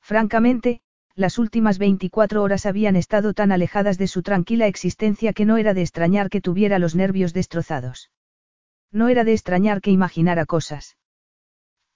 Francamente, 0.02 0.82
las 1.14 1.38
últimas 1.38 1.78
24 1.78 2.42
horas 2.42 2.66
habían 2.66 2.96
estado 2.96 3.32
tan 3.32 3.52
alejadas 3.52 3.96
de 3.96 4.08
su 4.08 4.22
tranquila 4.22 4.66
existencia 4.66 5.32
que 5.32 5.46
no 5.46 5.56
era 5.56 5.72
de 5.72 5.80
extrañar 5.80 6.28
que 6.28 6.42
tuviera 6.42 6.78
los 6.78 6.94
nervios 6.94 7.32
destrozados. 7.32 8.10
No 8.94 9.08
era 9.08 9.24
de 9.24 9.32
extrañar 9.32 9.80
que 9.80 9.90
imaginara 9.90 10.46
cosas. 10.46 10.96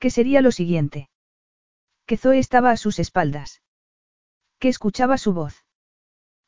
¿Qué 0.00 0.10
sería 0.10 0.42
lo 0.42 0.50
siguiente? 0.50 1.08
Que 2.06 2.16
Zoe 2.16 2.40
estaba 2.40 2.72
a 2.72 2.76
sus 2.76 2.98
espaldas. 2.98 3.62
Que 4.58 4.68
escuchaba 4.68 5.16
su 5.16 5.32
voz. 5.32 5.64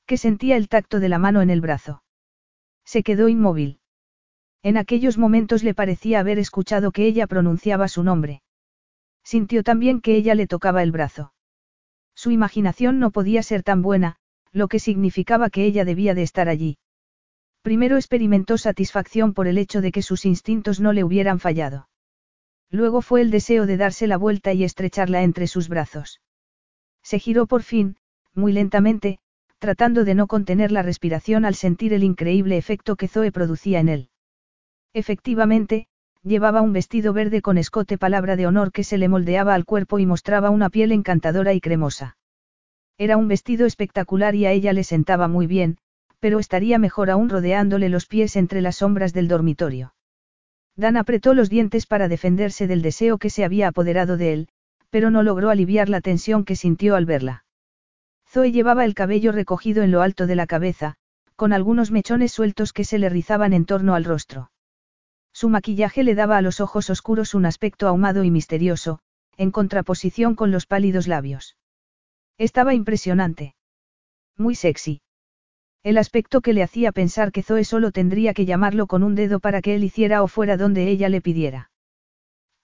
Que 0.07 0.17
sentía 0.17 0.57
el 0.57 0.69
tacto 0.69 0.99
de 0.99 1.09
la 1.09 1.21
mano 1.21 1.41
en 1.41 1.51
el 1.51 1.61
brazo. 1.61 2.03
Se 2.85 3.05
quedó 3.05 3.29
inmóvil. 3.29 3.79
En 4.65 4.77
aquellos 4.77 5.19
momentos 5.19 5.63
le 5.63 5.73
parecía 5.73 6.19
haber 6.19 6.41
escuchado 6.41 6.91
que 6.91 7.07
ella 7.07 7.29
pronunciaba 7.29 7.87
su 7.87 8.03
nombre. 8.03 8.43
Sintió 9.23 9.63
también 9.63 10.01
que 10.01 10.17
ella 10.17 10.35
le 10.35 10.49
tocaba 10.49 10.83
el 10.83 10.91
brazo. 10.91 11.33
Su 12.17 12.33
imaginación 12.33 12.99
no 12.99 13.13
podía 13.13 13.45
ser 13.45 13.63
tan 13.63 13.83
buena, 13.83 14.17
lo 14.51 14.67
que 14.67 14.81
significaba 14.81 15.49
que 15.49 15.65
ella 15.65 15.85
debía 15.85 16.15
de 16.15 16.25
estar 16.25 16.49
allí. 16.49 16.77
Primero 17.62 17.97
experimentó 17.97 18.57
satisfacción 18.57 19.35
por 19.35 19.47
el 19.47 19.59
hecho 19.59 19.81
de 19.81 19.93
que 19.93 20.03
sus 20.03 20.24
instintos 20.24 20.81
no 20.81 20.93
le 20.93 21.05
hubieran 21.05 21.41
fallado. 21.41 21.89
Luego 22.70 23.03
fue 23.03 23.20
el 23.20 23.31
deseo 23.31 23.66
de 23.66 23.77
darse 23.77 24.07
la 24.07 24.16
vuelta 24.16 24.53
y 24.53 24.65
estrecharla 24.65 25.23
entre 25.23 25.47
sus 25.47 25.69
brazos. 25.69 26.20
Se 27.03 27.19
giró 27.19 27.47
por 27.47 27.62
fin, 27.62 27.97
muy 28.35 28.53
lentamente, 28.53 29.19
tratando 29.59 30.05
de 30.05 30.15
no 30.15 30.27
contener 30.27 30.73
la 30.73 30.82
respiración 30.82 31.45
al 31.45 31.55
sentir 31.55 31.93
el 31.93 32.05
increíble 32.05 32.57
efecto 32.57 32.97
que 32.97 33.09
Zoe 33.09 33.32
producía 33.32 33.81
en 33.81 33.89
él. 33.89 34.09
Efectivamente, 34.95 35.87
llevaba 36.23 36.62
un 36.62 36.73
vestido 36.73 37.12
verde 37.12 37.43
con 37.43 37.59
escote 37.59 37.99
palabra 37.99 38.37
de 38.37 38.47
honor 38.47 38.73
que 38.73 38.85
se 38.85 38.99
le 38.99 39.09
moldeaba 39.09 39.55
al 39.55 39.65
cuerpo 39.65 39.99
y 39.99 40.07
mostraba 40.07 40.51
una 40.51 40.70
piel 40.70 40.93
encantadora 40.93 41.53
y 41.53 41.61
cremosa. 41.61 42.16
Era 42.97 43.16
un 43.16 43.28
vestido 43.28 43.66
espectacular 43.66 44.35
y 44.35 44.47
a 44.47 44.53
ella 44.53 44.73
le 44.73 44.85
sentaba 44.85 45.28
muy 45.28 45.47
bien, 45.47 45.78
pero 46.21 46.39
estaría 46.39 46.79
mejor 46.79 47.11
aún 47.11 47.29
rodeándole 47.29 47.89
los 47.89 48.07
pies 48.07 48.37
entre 48.37 48.61
las 48.61 48.77
sombras 48.77 49.13
del 49.13 49.27
dormitorio. 49.27 49.95
Dan 50.77 50.97
apretó 50.97 51.35
los 51.35 51.51
dientes 51.51 51.87
para 51.87 52.09
defenderse 52.09 52.67
del 52.67 52.83
deseo 52.83 53.19
que 53.19 53.31
se 53.31 53.45
había 53.45 53.69
apoderado 53.69 54.17
de 54.17 54.33
él, 54.33 54.49
pero 54.91 55.11
no 55.11 55.23
logró 55.23 55.51
aliviar 55.51 55.89
la 55.89 56.01
tensión 56.01 56.45
que 56.45 56.57
sintió 56.57 56.95
al 56.95 57.07
verla. 57.07 57.45
Zoe 58.29 58.53
llevaba 58.53 58.85
el 58.85 58.95
cabello 58.95 59.33
recogido 59.33 59.83
en 59.83 59.91
lo 59.91 60.03
alto 60.03 60.27
de 60.27 60.37
la 60.37 60.47
cabeza, 60.47 60.95
con 61.37 61.53
algunos 61.53 61.91
mechones 61.91 62.33
sueltos 62.33 62.73
que 62.73 62.85
se 62.85 62.99
le 62.99 63.09
rizaban 63.09 63.53
en 63.53 63.65
torno 63.65 63.95
al 63.95 64.05
rostro. 64.05 64.51
Su 65.33 65.49
maquillaje 65.49 66.05
le 66.05 66.15
daba 66.15 66.37
a 66.37 66.43
los 66.43 66.61
ojos 66.61 66.91
oscuros 66.91 67.35
un 67.35 67.47
aspecto 67.47 67.89
ahumado 67.89 68.25
y 68.25 68.31
misterioso, 68.31 69.01
en 69.37 69.51
contraposición 69.51 70.35
con 70.35 70.51
los 70.51 70.67
pálidos 70.67 71.09
labios. 71.09 71.57
Estaba 72.37 72.75
impresionante. 72.75 73.55
Muy 74.37 74.55
sexy. 74.55 75.01
El 75.82 75.97
aspecto 75.97 76.43
que 76.43 76.52
le 76.52 76.62
hacía 76.62 76.93
pensar 76.93 77.32
que 77.32 77.43
Zoe 77.43 77.65
solo 77.65 77.90
tendría 77.90 78.35
que 78.35 78.44
llamarlo 78.44 78.86
con 78.86 79.02
un 79.02 79.15
dedo 79.15 79.40
para 79.40 79.62
que 79.62 79.74
él 79.74 79.85
hiciera 79.85 80.23
o 80.23 80.28
fuera 80.28 80.59
donde 80.59 80.89
ella 80.89 81.09
le 81.09 81.23
pidiera. 81.23 81.70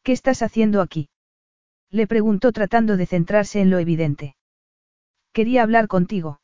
¿Qué 0.02 0.12
estás 0.12 0.42
haciendo 0.42 0.82
aquí? 0.82 1.08
Le 1.90 2.06
preguntó 2.06 2.52
tratando 2.52 2.96
de 2.96 3.06
centrarse 3.06 3.60
en 3.60 3.70
lo 3.70 3.78
evidente. 3.78 4.36
Quería 5.32 5.62
hablar 5.62 5.88
contigo. 5.88 6.40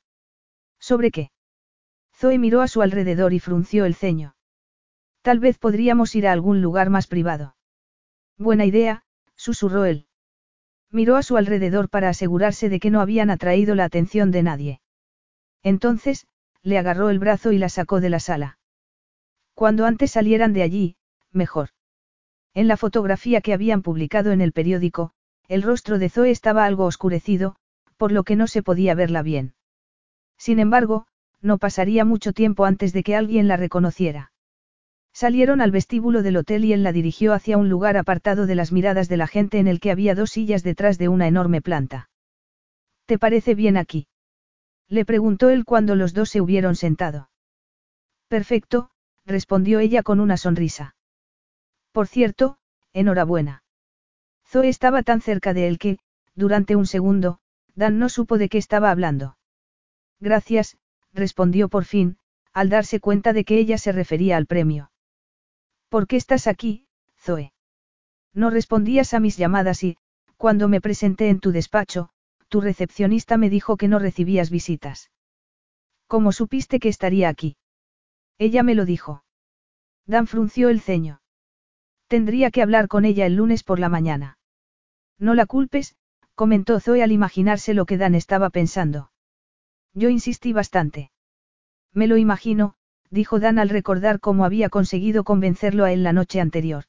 ¿Sobre 0.78 1.10
qué? 1.10 1.30
Zoe 2.14 2.38
miró 2.38 2.62
a 2.62 2.68
su 2.68 2.80
alrededor 2.80 3.34
y 3.34 3.38
frunció 3.38 3.84
el 3.84 3.94
ceño. 3.94 4.34
Tal 5.22 5.40
vez 5.40 5.58
podríamos 5.58 6.14
ir 6.14 6.26
a 6.26 6.32
algún 6.32 6.62
lugar 6.62 6.90
más 6.90 7.06
privado. 7.06 7.54
Buena 8.38 8.64
idea, 8.64 9.04
susurró 9.36 9.84
él. 9.84 10.06
Miró 10.90 11.16
a 11.16 11.22
su 11.22 11.36
alrededor 11.36 11.88
para 11.88 12.08
asegurarse 12.08 12.68
de 12.68 12.80
que 12.80 12.90
no 12.90 13.00
habían 13.00 13.30
atraído 13.30 13.74
la 13.74 13.84
atención 13.84 14.30
de 14.30 14.42
nadie. 14.42 14.80
Entonces, 15.62 16.26
le 16.62 16.78
agarró 16.78 17.10
el 17.10 17.18
brazo 17.18 17.52
y 17.52 17.58
la 17.58 17.68
sacó 17.68 18.00
de 18.00 18.10
la 18.10 18.20
sala. 18.20 18.58
Cuando 19.54 19.84
antes 19.84 20.12
salieran 20.12 20.52
de 20.52 20.62
allí, 20.62 20.96
mejor. 21.32 21.70
En 22.54 22.68
la 22.68 22.76
fotografía 22.76 23.40
que 23.40 23.52
habían 23.52 23.82
publicado 23.82 24.32
en 24.32 24.40
el 24.40 24.52
periódico, 24.52 25.12
el 25.48 25.62
rostro 25.62 25.98
de 25.98 26.08
Zoe 26.08 26.30
estaba 26.30 26.64
algo 26.64 26.84
oscurecido, 26.84 27.56
por 27.96 28.12
lo 28.12 28.24
que 28.24 28.36
no 28.36 28.46
se 28.46 28.62
podía 28.62 28.94
verla 28.94 29.22
bien. 29.22 29.54
Sin 30.38 30.58
embargo, 30.58 31.06
no 31.40 31.58
pasaría 31.58 32.04
mucho 32.04 32.32
tiempo 32.32 32.64
antes 32.64 32.92
de 32.92 33.02
que 33.02 33.16
alguien 33.16 33.48
la 33.48 33.56
reconociera. 33.56 34.32
Salieron 35.12 35.60
al 35.60 35.70
vestíbulo 35.70 36.22
del 36.22 36.36
hotel 36.36 36.64
y 36.64 36.72
él 36.72 36.82
la 36.82 36.92
dirigió 36.92 37.32
hacia 37.34 37.58
un 37.58 37.68
lugar 37.68 37.96
apartado 37.96 38.46
de 38.46 38.54
las 38.54 38.72
miradas 38.72 39.08
de 39.08 39.18
la 39.18 39.26
gente 39.26 39.58
en 39.58 39.68
el 39.68 39.78
que 39.80 39.90
había 39.90 40.14
dos 40.14 40.30
sillas 40.30 40.62
detrás 40.62 40.98
de 40.98 41.08
una 41.08 41.26
enorme 41.26 41.60
planta. 41.60 42.08
¿Te 43.06 43.18
parece 43.18 43.54
bien 43.54 43.76
aquí? 43.76 44.06
Le 44.92 45.06
preguntó 45.06 45.48
él 45.48 45.64
cuando 45.64 45.96
los 45.96 46.12
dos 46.12 46.28
se 46.28 46.42
hubieron 46.42 46.76
sentado. 46.76 47.30
Perfecto, 48.28 48.90
respondió 49.24 49.78
ella 49.78 50.02
con 50.02 50.20
una 50.20 50.36
sonrisa. 50.36 50.96
Por 51.92 52.08
cierto, 52.08 52.58
enhorabuena. 52.92 53.64
Zoe 54.46 54.68
estaba 54.68 55.02
tan 55.02 55.22
cerca 55.22 55.54
de 55.54 55.66
él 55.66 55.78
que, 55.78 55.98
durante 56.34 56.76
un 56.76 56.84
segundo, 56.84 57.38
Dan 57.74 57.98
no 57.98 58.10
supo 58.10 58.36
de 58.36 58.50
qué 58.50 58.58
estaba 58.58 58.90
hablando. 58.90 59.38
Gracias, 60.20 60.76
respondió 61.14 61.70
por 61.70 61.86
fin, 61.86 62.18
al 62.52 62.68
darse 62.68 63.00
cuenta 63.00 63.32
de 63.32 63.46
que 63.46 63.56
ella 63.56 63.78
se 63.78 63.92
refería 63.92 64.36
al 64.36 64.44
premio. 64.44 64.92
¿Por 65.88 66.06
qué 66.06 66.16
estás 66.16 66.46
aquí, 66.46 66.86
Zoe? 67.18 67.54
No 68.34 68.50
respondías 68.50 69.14
a 69.14 69.20
mis 69.20 69.38
llamadas 69.38 69.82
y, 69.84 69.96
cuando 70.36 70.68
me 70.68 70.82
presenté 70.82 71.30
en 71.30 71.40
tu 71.40 71.50
despacho, 71.50 72.11
tu 72.52 72.60
recepcionista 72.60 73.38
me 73.38 73.48
dijo 73.48 73.78
que 73.78 73.88
no 73.88 73.98
recibías 73.98 74.50
visitas. 74.50 75.10
¿Cómo 76.06 76.32
supiste 76.32 76.80
que 76.80 76.90
estaría 76.90 77.30
aquí? 77.30 77.56
Ella 78.36 78.62
me 78.62 78.74
lo 78.74 78.84
dijo. 78.84 79.24
Dan 80.06 80.26
frunció 80.26 80.68
el 80.68 80.82
ceño. 80.82 81.22
Tendría 82.08 82.50
que 82.50 82.60
hablar 82.60 82.88
con 82.88 83.06
ella 83.06 83.24
el 83.24 83.36
lunes 83.36 83.64
por 83.64 83.78
la 83.78 83.88
mañana. 83.88 84.36
No 85.18 85.32
la 85.32 85.46
culpes, 85.46 85.96
comentó 86.34 86.78
Zoe 86.78 87.02
al 87.02 87.10
imaginarse 87.10 87.72
lo 87.72 87.86
que 87.86 87.96
Dan 87.96 88.14
estaba 88.14 88.50
pensando. 88.50 89.10
Yo 89.94 90.10
insistí 90.10 90.52
bastante. 90.52 91.10
Me 91.94 92.06
lo 92.06 92.18
imagino, 92.18 92.74
dijo 93.08 93.40
Dan 93.40 93.58
al 93.58 93.70
recordar 93.70 94.20
cómo 94.20 94.44
había 94.44 94.68
conseguido 94.68 95.24
convencerlo 95.24 95.84
a 95.86 95.92
él 95.92 96.02
la 96.02 96.12
noche 96.12 96.38
anterior. 96.38 96.84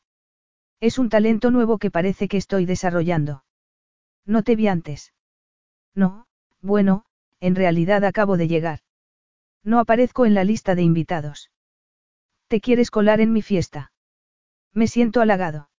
Es 0.82 1.00
un 1.00 1.08
talento 1.08 1.52
nuevo 1.52 1.78
que 1.78 1.90
parece 1.90 2.28
que 2.28 2.36
estoy 2.36 2.66
desarrollando. 2.66 3.46
No 4.26 4.44
te 4.44 4.58
vi 4.58 4.68
antes. 4.68 5.14
No, 5.96 6.26
bueno, 6.62 7.06
en 7.40 7.56
realidad 7.56 8.04
acabo 8.04 8.38
de 8.38 8.48
llegar. 8.48 8.80
No 9.64 9.80
aparezco 9.80 10.26
en 10.26 10.34
la 10.34 10.44
lista 10.44 10.76
de 10.76 10.82
invitados. 10.82 11.52
¿Te 12.48 12.62
quieres 12.62 12.92
colar 12.92 13.22
en 13.22 13.32
mi 13.32 13.42
fiesta? 13.42 13.92
Me 14.74 14.88
siento 14.88 15.22
halagado. 15.22 15.70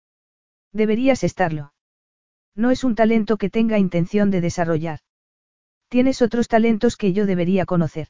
Deberías 0.72 1.24
estarlo. 1.24 1.72
No 2.54 2.70
es 2.70 2.84
un 2.84 2.94
talento 2.94 3.36
que 3.36 3.50
tenga 3.50 3.78
intención 3.78 4.30
de 4.30 4.40
desarrollar. 4.40 5.00
Tienes 5.88 6.22
otros 6.22 6.48
talentos 6.48 6.96
que 6.96 7.12
yo 7.12 7.26
debería 7.26 7.66
conocer. 7.66 8.08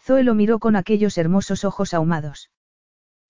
Zoe 0.00 0.24
lo 0.24 0.34
miró 0.34 0.58
con 0.58 0.76
aquellos 0.76 1.18
hermosos 1.18 1.64
ojos 1.64 1.94
ahumados. 1.94 2.50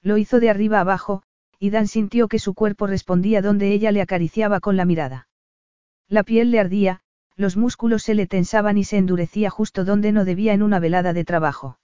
Lo 0.02 0.16
hizo 0.16 0.40
de 0.40 0.50
arriba 0.50 0.80
abajo, 0.80 1.22
y 1.58 1.70
Dan 1.70 1.88
sintió 1.88 2.28
que 2.28 2.38
su 2.38 2.54
cuerpo 2.54 2.86
respondía 2.86 3.42
donde 3.42 3.72
ella 3.72 3.92
le 3.92 4.00
acariciaba 4.00 4.60
con 4.60 4.76
la 4.76 4.84
mirada. 4.84 5.28
La 6.08 6.22
piel 6.22 6.50
le 6.50 6.60
ardía, 6.60 7.02
los 7.36 7.56
músculos 7.56 8.02
se 8.02 8.14
le 8.14 8.26
tensaban 8.26 8.78
y 8.78 8.84
se 8.84 8.98
endurecía 8.98 9.50
justo 9.50 9.84
donde 9.84 10.12
no 10.12 10.24
debía 10.24 10.52
en 10.52 10.62
una 10.62 10.78
velada 10.78 11.12
de 11.12 11.24
trabajo. 11.24 11.78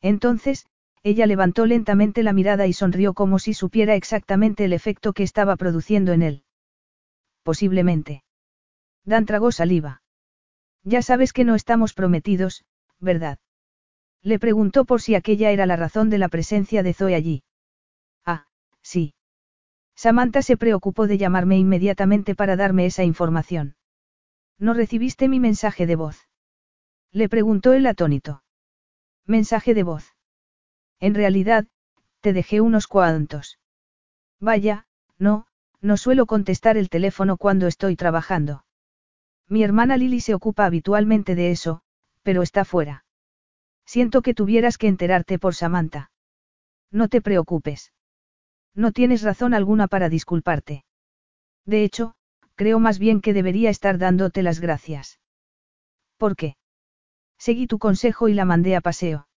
Entonces, 0.00 0.66
ella 1.02 1.26
levantó 1.26 1.66
lentamente 1.66 2.22
la 2.22 2.32
mirada 2.32 2.66
y 2.66 2.72
sonrió 2.72 3.14
como 3.14 3.38
si 3.38 3.54
supiera 3.54 3.94
exactamente 3.94 4.64
el 4.64 4.72
efecto 4.72 5.12
que 5.12 5.22
estaba 5.22 5.56
produciendo 5.56 6.12
en 6.12 6.22
él. 6.22 6.44
Posiblemente. 7.42 8.22
Dan 9.04 9.26
tragó 9.26 9.50
saliva. 9.50 10.02
Ya 10.84 11.02
sabes 11.02 11.32
que 11.32 11.44
no 11.44 11.54
estamos 11.54 11.94
prometidos, 11.94 12.64
¿verdad? 12.98 13.38
Le 14.22 14.38
preguntó 14.38 14.84
por 14.84 15.00
si 15.00 15.14
aquella 15.14 15.50
era 15.50 15.64
la 15.66 15.76
razón 15.76 16.10
de 16.10 16.18
la 16.18 16.28
presencia 16.28 16.82
de 16.82 16.92
Zoe 16.92 17.14
allí. 17.14 17.42
Ah, 18.26 18.46
sí. 18.82 19.14
Samantha 19.94 20.42
se 20.42 20.56
preocupó 20.56 21.06
de 21.06 21.18
llamarme 21.18 21.58
inmediatamente 21.58 22.34
para 22.34 22.56
darme 22.56 22.86
esa 22.86 23.04
información. 23.04 23.74
¿No 24.60 24.74
recibiste 24.74 25.26
mi 25.26 25.40
mensaje 25.40 25.86
de 25.86 25.96
voz? 25.96 26.28
Le 27.10 27.30
preguntó 27.30 27.72
el 27.72 27.86
atónito. 27.86 28.44
Mensaje 29.24 29.72
de 29.72 29.82
voz. 29.82 30.14
En 31.00 31.14
realidad, 31.14 31.66
te 32.20 32.34
dejé 32.34 32.60
unos 32.60 32.86
cuantos. 32.86 33.58
Vaya, 34.38 34.86
no, 35.18 35.46
no 35.80 35.96
suelo 35.96 36.26
contestar 36.26 36.76
el 36.76 36.90
teléfono 36.90 37.38
cuando 37.38 37.66
estoy 37.66 37.96
trabajando. 37.96 38.66
Mi 39.48 39.64
hermana 39.64 39.96
Lily 39.96 40.20
se 40.20 40.34
ocupa 40.34 40.66
habitualmente 40.66 41.34
de 41.34 41.50
eso, 41.50 41.80
pero 42.22 42.42
está 42.42 42.66
fuera. 42.66 43.06
Siento 43.86 44.20
que 44.20 44.34
tuvieras 44.34 44.76
que 44.76 44.88
enterarte 44.88 45.38
por 45.38 45.54
Samantha. 45.54 46.10
No 46.90 47.08
te 47.08 47.22
preocupes. 47.22 47.94
No 48.74 48.92
tienes 48.92 49.22
razón 49.22 49.54
alguna 49.54 49.88
para 49.88 50.10
disculparte. 50.10 50.84
De 51.64 51.82
hecho, 51.82 52.14
creo 52.60 52.78
más 52.78 52.98
bien 52.98 53.22
que 53.22 53.32
debería 53.32 53.70
estar 53.70 53.96
dándote 53.96 54.42
las 54.42 54.60
gracias. 54.60 55.18
¿Por 56.18 56.36
qué? 56.36 56.58
Seguí 57.38 57.66
tu 57.66 57.78
consejo 57.78 58.28
y 58.28 58.34
la 58.34 58.44
mandé 58.44 58.76
a 58.76 58.82
paseo. 58.82 59.28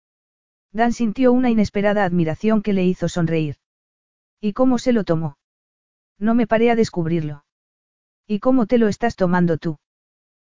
Dan 0.72 0.92
sintió 0.92 1.32
una 1.32 1.48
inesperada 1.48 2.04
admiración 2.04 2.62
que 2.62 2.72
le 2.72 2.84
hizo 2.84 3.08
sonreír. 3.08 3.58
¿Y 4.40 4.54
cómo 4.54 4.76
se 4.78 4.92
lo 4.92 5.04
tomó? 5.04 5.36
No 6.18 6.34
me 6.34 6.48
paré 6.48 6.72
a 6.72 6.74
descubrirlo. 6.74 7.44
¿Y 8.26 8.40
cómo 8.40 8.66
te 8.66 8.76
lo 8.76 8.88
estás 8.88 9.14
tomando 9.14 9.56
tú? 9.56 9.78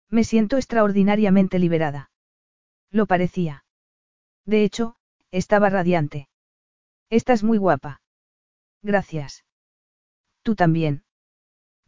Me 0.09 0.23
siento 0.23 0.57
extraordinariamente 0.57 1.59
liberada. 1.59 2.13
Lo 2.93 3.07
parecía. 3.07 3.65
De 4.47 4.63
hecho, 4.63 4.95
estaba 5.33 5.71
radiante. 5.71 6.29
Estás 7.09 7.43
muy 7.43 7.59
guapa. 7.59 8.01
Gracias. 8.81 9.45
Tú 10.45 10.55
también. 10.55 11.03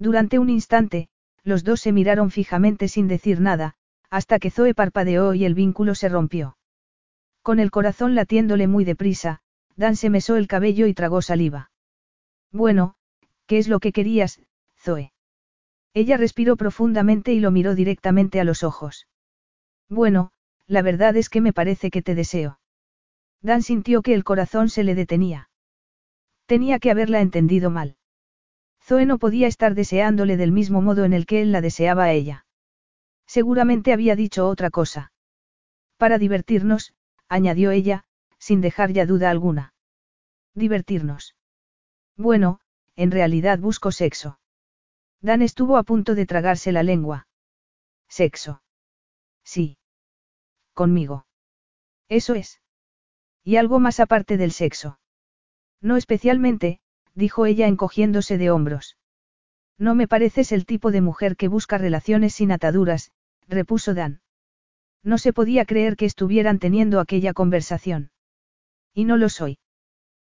Durante 0.02 0.40
un 0.40 0.50
instante, 0.50 1.08
los 1.44 1.62
dos 1.62 1.80
se 1.80 1.92
miraron 1.92 2.32
fijamente 2.32 2.88
sin 2.88 3.06
decir 3.06 3.40
nada, 3.40 3.76
hasta 4.10 4.40
que 4.40 4.50
Zoe 4.50 4.74
parpadeó 4.74 5.32
y 5.32 5.44
el 5.44 5.54
vínculo 5.54 5.94
se 5.94 6.08
rompió. 6.08 6.56
Con 7.40 7.60
el 7.60 7.70
corazón 7.70 8.16
latiéndole 8.16 8.66
muy 8.66 8.84
deprisa, 8.84 9.42
Dan 9.76 9.94
se 9.94 10.10
mesó 10.10 10.34
el 10.34 10.48
cabello 10.48 10.88
y 10.88 10.94
tragó 10.94 11.22
saliva. 11.22 11.70
Bueno, 12.50 12.96
¿qué 13.46 13.58
es 13.58 13.68
lo 13.68 13.78
que 13.78 13.92
querías, 13.92 14.40
Zoe? 14.76 15.12
Ella 15.94 16.16
respiró 16.16 16.56
profundamente 16.56 17.32
y 17.32 17.38
lo 17.38 17.52
miró 17.52 17.76
directamente 17.76 18.40
a 18.40 18.44
los 18.44 18.64
ojos. 18.64 19.06
Bueno, 19.88 20.32
la 20.66 20.82
verdad 20.82 21.16
es 21.16 21.28
que 21.28 21.40
me 21.40 21.52
parece 21.52 21.92
que 21.92 22.02
te 22.02 22.16
deseo. 22.16 22.58
Dan 23.40 23.62
sintió 23.62 24.02
que 24.02 24.14
el 24.14 24.24
corazón 24.24 24.68
se 24.68 24.82
le 24.82 24.96
detenía. 24.96 25.48
Tenía 26.46 26.80
que 26.80 26.90
haberla 26.90 27.20
entendido 27.20 27.70
mal. 27.70 27.96
Zoe 28.92 29.06
no 29.06 29.16
podía 29.16 29.46
estar 29.46 29.74
deseándole 29.74 30.36
del 30.36 30.52
mismo 30.52 30.82
modo 30.82 31.06
en 31.06 31.14
el 31.14 31.24
que 31.24 31.40
él 31.40 31.50
la 31.50 31.62
deseaba 31.62 32.04
a 32.04 32.12
ella. 32.12 32.44
Seguramente 33.26 33.94
había 33.94 34.16
dicho 34.16 34.46
otra 34.46 34.68
cosa. 34.68 35.12
Para 35.96 36.18
divertirnos, 36.18 36.92
añadió 37.26 37.70
ella, 37.70 38.04
sin 38.36 38.60
dejar 38.60 38.92
ya 38.92 39.06
duda 39.06 39.30
alguna. 39.30 39.72
Divertirnos. 40.54 41.36
Bueno, 42.18 42.60
en 42.94 43.10
realidad 43.12 43.58
busco 43.58 43.92
sexo. 43.92 44.38
Dan 45.22 45.40
estuvo 45.40 45.78
a 45.78 45.84
punto 45.84 46.14
de 46.14 46.26
tragarse 46.26 46.70
la 46.70 46.82
lengua. 46.82 47.28
Sexo. 48.10 48.62
Sí. 49.42 49.78
Conmigo. 50.74 51.24
Eso 52.10 52.34
es. 52.34 52.60
Y 53.42 53.56
algo 53.56 53.80
más 53.80 54.00
aparte 54.00 54.36
del 54.36 54.52
sexo. 54.52 54.98
No 55.80 55.96
especialmente, 55.96 56.81
dijo 57.14 57.46
ella 57.46 57.66
encogiéndose 57.66 58.38
de 58.38 58.50
hombros. 58.50 58.96
No 59.78 59.94
me 59.94 60.08
pareces 60.08 60.52
el 60.52 60.66
tipo 60.66 60.90
de 60.90 61.00
mujer 61.00 61.36
que 61.36 61.48
busca 61.48 61.78
relaciones 61.78 62.34
sin 62.34 62.52
ataduras, 62.52 63.10
repuso 63.48 63.94
Dan. 63.94 64.20
No 65.02 65.18
se 65.18 65.32
podía 65.32 65.64
creer 65.64 65.96
que 65.96 66.04
estuvieran 66.04 66.58
teniendo 66.58 67.00
aquella 67.00 67.32
conversación. 67.32 68.10
Y 68.94 69.04
no 69.04 69.16
lo 69.16 69.28
soy. 69.28 69.58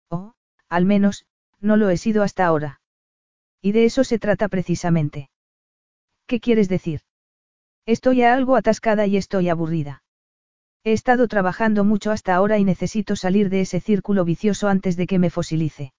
O, 0.08 0.34
al 0.68 0.86
menos, 0.86 1.26
no 1.60 1.76
lo 1.76 1.90
he 1.90 1.96
sido 1.96 2.22
hasta 2.22 2.46
ahora. 2.46 2.80
Y 3.60 3.72
de 3.72 3.84
eso 3.84 4.04
se 4.04 4.18
trata 4.18 4.48
precisamente. 4.48 5.30
¿Qué 6.26 6.40
quieres 6.40 6.68
decir? 6.68 7.00
Estoy 7.84 8.22
algo 8.22 8.56
atascada 8.56 9.06
y 9.06 9.16
estoy 9.16 9.48
aburrida. 9.48 10.02
He 10.84 10.92
estado 10.92 11.28
trabajando 11.28 11.84
mucho 11.84 12.10
hasta 12.10 12.34
ahora 12.34 12.58
y 12.58 12.64
necesito 12.64 13.16
salir 13.16 13.50
de 13.50 13.60
ese 13.60 13.80
círculo 13.80 14.24
vicioso 14.24 14.68
antes 14.68 14.96
de 14.96 15.06
que 15.06 15.18
me 15.18 15.30
fosilice. 15.30 15.92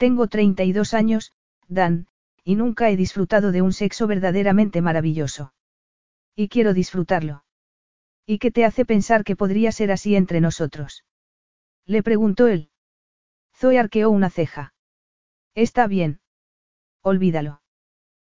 Tengo 0.00 0.28
32 0.28 0.94
años, 0.94 1.32
Dan, 1.68 2.06
y 2.42 2.54
nunca 2.54 2.88
he 2.88 2.96
disfrutado 2.96 3.52
de 3.52 3.60
un 3.60 3.74
sexo 3.74 4.06
verdaderamente 4.06 4.80
maravilloso. 4.80 5.52
Y 6.34 6.48
quiero 6.48 6.72
disfrutarlo. 6.72 7.44
¿Y 8.24 8.38
qué 8.38 8.50
te 8.50 8.64
hace 8.64 8.86
pensar 8.86 9.24
que 9.24 9.36
podría 9.36 9.72
ser 9.72 9.92
así 9.92 10.16
entre 10.16 10.40
nosotros? 10.40 11.04
Le 11.84 12.02
preguntó 12.02 12.46
él. 12.46 12.70
Zoe 13.54 13.78
arqueó 13.78 14.08
una 14.08 14.30
ceja. 14.30 14.72
Está 15.54 15.86
bien. 15.86 16.20
Olvídalo. 17.02 17.60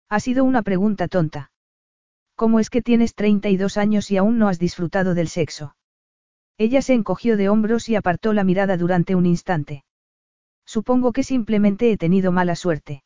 Ha 0.09 0.21
sido 0.21 0.45
una 0.45 0.63
pregunta 0.63 1.09
tonta. 1.09 1.51
¿Cómo 2.37 2.61
es 2.61 2.71
que 2.71 2.81
tienes 2.81 3.17
32 3.17 3.77
años 3.77 4.13
y 4.13 4.19
aún 4.19 4.39
no 4.39 4.47
has 4.47 4.61
disfrutado 4.61 5.15
del 5.15 5.27
sexo? 5.27 5.75
Ella 6.59 6.81
se 6.81 6.95
encogió 6.95 7.37
de 7.37 7.49
hombros 7.49 7.89
y 7.89 7.97
apartó 7.97 8.33
la 8.35 8.45
mirada 8.45 8.77
durante 8.77 9.17
un 9.17 9.27
instante. 9.27 9.83
Supongo 10.67 11.13
que 11.13 11.23
simplemente 11.23 11.91
he 11.91 11.97
tenido 11.97 12.33
mala 12.33 12.57
suerte. 12.57 13.05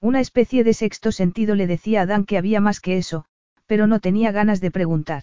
Una 0.00 0.20
especie 0.20 0.64
de 0.64 0.74
sexto 0.74 1.12
sentido 1.12 1.54
le 1.54 1.68
decía 1.68 2.02
a 2.02 2.06
Dan 2.06 2.24
que 2.24 2.36
había 2.36 2.60
más 2.60 2.80
que 2.80 2.98
eso, 2.98 3.24
pero 3.66 3.86
no 3.86 4.00
tenía 4.00 4.32
ganas 4.32 4.60
de 4.60 4.72
preguntar. 4.72 5.22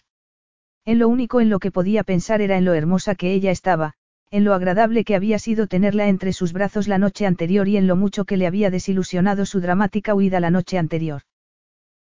En 0.85 0.99
lo 0.99 1.09
único 1.09 1.41
en 1.41 1.49
lo 1.49 1.59
que 1.59 1.71
podía 1.71 2.03
pensar 2.03 2.41
era 2.41 2.57
en 2.57 2.65
lo 2.65 2.73
hermosa 2.73 3.13
que 3.13 3.33
ella 3.33 3.51
estaba, 3.51 3.93
en 4.31 4.43
lo 4.43 4.53
agradable 4.53 5.03
que 5.03 5.15
había 5.15 5.37
sido 5.37 5.67
tenerla 5.67 6.07
entre 6.07 6.33
sus 6.33 6.53
brazos 6.53 6.87
la 6.87 6.97
noche 6.97 7.25
anterior 7.25 7.67
y 7.67 7.77
en 7.77 7.87
lo 7.87 7.95
mucho 7.95 8.25
que 8.25 8.37
le 8.37 8.47
había 8.47 8.69
desilusionado 8.69 9.45
su 9.45 9.59
dramática 9.59 10.15
huida 10.15 10.39
la 10.39 10.51
noche 10.51 10.77
anterior. 10.77 11.23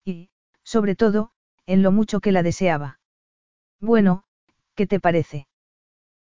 Y, 0.06 0.30
sobre 0.64 0.96
todo, 0.96 1.32
en 1.66 1.82
lo 1.82 1.92
mucho 1.92 2.20
que 2.20 2.32
la 2.32 2.44
deseaba. 2.44 3.00
Bueno, 3.80 4.24
¿qué 4.76 4.88
te 4.88 5.00
parece? 5.00 5.48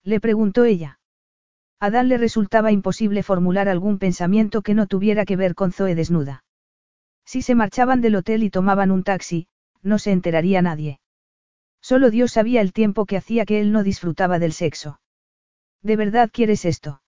Le 0.04 0.20
preguntó 0.20 0.64
ella. 0.64 0.98
A 1.84 1.90
Dan 1.90 2.06
le 2.08 2.16
resultaba 2.16 2.70
imposible 2.70 3.24
formular 3.24 3.68
algún 3.68 3.98
pensamiento 3.98 4.62
que 4.62 4.72
no 4.72 4.86
tuviera 4.86 5.24
que 5.24 5.34
ver 5.34 5.56
con 5.56 5.72
Zoe 5.72 5.96
desnuda. 5.96 6.44
Si 7.24 7.42
se 7.42 7.56
marchaban 7.56 8.00
del 8.00 8.14
hotel 8.14 8.44
y 8.44 8.50
tomaban 8.50 8.92
un 8.92 9.02
taxi, 9.02 9.48
no 9.82 9.98
se 9.98 10.12
enteraría 10.12 10.62
nadie. 10.62 11.00
Solo 11.80 12.10
Dios 12.10 12.30
sabía 12.30 12.60
el 12.60 12.72
tiempo 12.72 13.04
que 13.04 13.16
hacía 13.16 13.44
que 13.44 13.60
él 13.60 13.72
no 13.72 13.82
disfrutaba 13.82 14.38
del 14.38 14.52
sexo. 14.52 15.00
¿De 15.82 15.96
verdad 15.96 16.30
quieres 16.32 16.64
esto? 16.66 17.02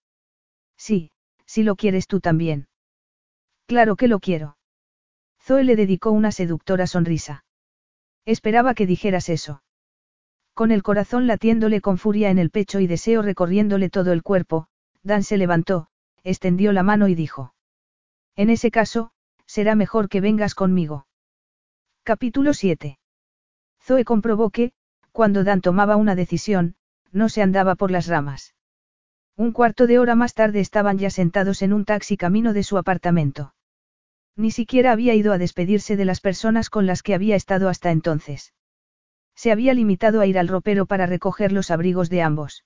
Sí, 0.75 1.09
si 1.45 1.63
lo 1.63 1.77
quieres 1.77 2.05
tú 2.05 2.19
también. 2.19 2.67
Claro 3.67 3.95
que 3.95 4.09
lo 4.09 4.19
quiero. 4.19 4.57
Zoe 5.41 5.63
le 5.63 5.77
dedicó 5.77 6.11
una 6.11 6.33
seductora 6.33 6.85
sonrisa. 6.85 7.45
Esperaba 8.25 8.73
que 8.73 8.85
dijeras 8.85 9.29
eso. 9.29 9.61
Con 10.55 10.71
el 10.71 10.83
corazón 10.83 11.27
latiéndole 11.27 11.81
con 11.81 11.97
furia 11.97 12.29
en 12.29 12.39
el 12.39 12.49
pecho 12.49 12.79
y 12.79 12.87
deseo 12.87 13.21
recorriéndole 13.21 13.89
todo 13.89 14.13
el 14.13 14.23
cuerpo, 14.23 14.67
Dan 15.03 15.21
se 15.21 15.35
levantó, 15.37 15.89
extendió 16.23 16.71
la 16.71 16.81
mano 16.81 17.09
y 17.09 17.13
dijo. 17.13 17.53
En 18.37 18.49
ese 18.49 18.71
caso, 18.71 19.11
será 19.45 19.75
mejor 19.75 20.07
que 20.07 20.21
vengas 20.21 20.55
conmigo. 20.55 21.07
Capítulo 22.03 22.53
7. 22.53 22.97
Zoe 23.83 24.05
comprobó 24.05 24.49
que, 24.49 24.71
cuando 25.11 25.43
Dan 25.43 25.59
tomaba 25.59 25.97
una 25.97 26.15
decisión, 26.15 26.75
no 27.11 27.27
se 27.27 27.41
andaba 27.41 27.75
por 27.75 27.91
las 27.91 28.07
ramas. 28.07 28.55
Un 29.35 29.51
cuarto 29.51 29.87
de 29.87 29.99
hora 29.99 30.15
más 30.15 30.33
tarde 30.33 30.61
estaban 30.61 30.97
ya 30.97 31.09
sentados 31.09 31.63
en 31.63 31.73
un 31.73 31.83
taxi 31.83 32.15
camino 32.15 32.53
de 32.53 32.63
su 32.63 32.77
apartamento. 32.77 33.53
Ni 34.37 34.51
siquiera 34.51 34.93
había 34.93 35.15
ido 35.15 35.33
a 35.33 35.37
despedirse 35.37 35.97
de 35.97 36.05
las 36.05 36.21
personas 36.21 36.69
con 36.69 36.85
las 36.85 37.03
que 37.03 37.13
había 37.13 37.35
estado 37.35 37.67
hasta 37.67 37.91
entonces. 37.91 38.53
Se 39.35 39.51
había 39.51 39.73
limitado 39.73 40.21
a 40.21 40.25
ir 40.25 40.39
al 40.39 40.47
ropero 40.47 40.85
para 40.85 41.05
recoger 41.05 41.51
los 41.51 41.71
abrigos 41.71 42.09
de 42.09 42.21
ambos. 42.21 42.65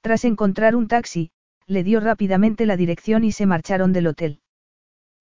Tras 0.00 0.24
encontrar 0.24 0.76
un 0.76 0.88
taxi, 0.88 1.30
le 1.66 1.82
dio 1.82 2.00
rápidamente 2.00 2.66
la 2.66 2.76
dirección 2.76 3.24
y 3.24 3.32
se 3.32 3.46
marcharon 3.46 3.92
del 3.92 4.06
hotel. 4.06 4.40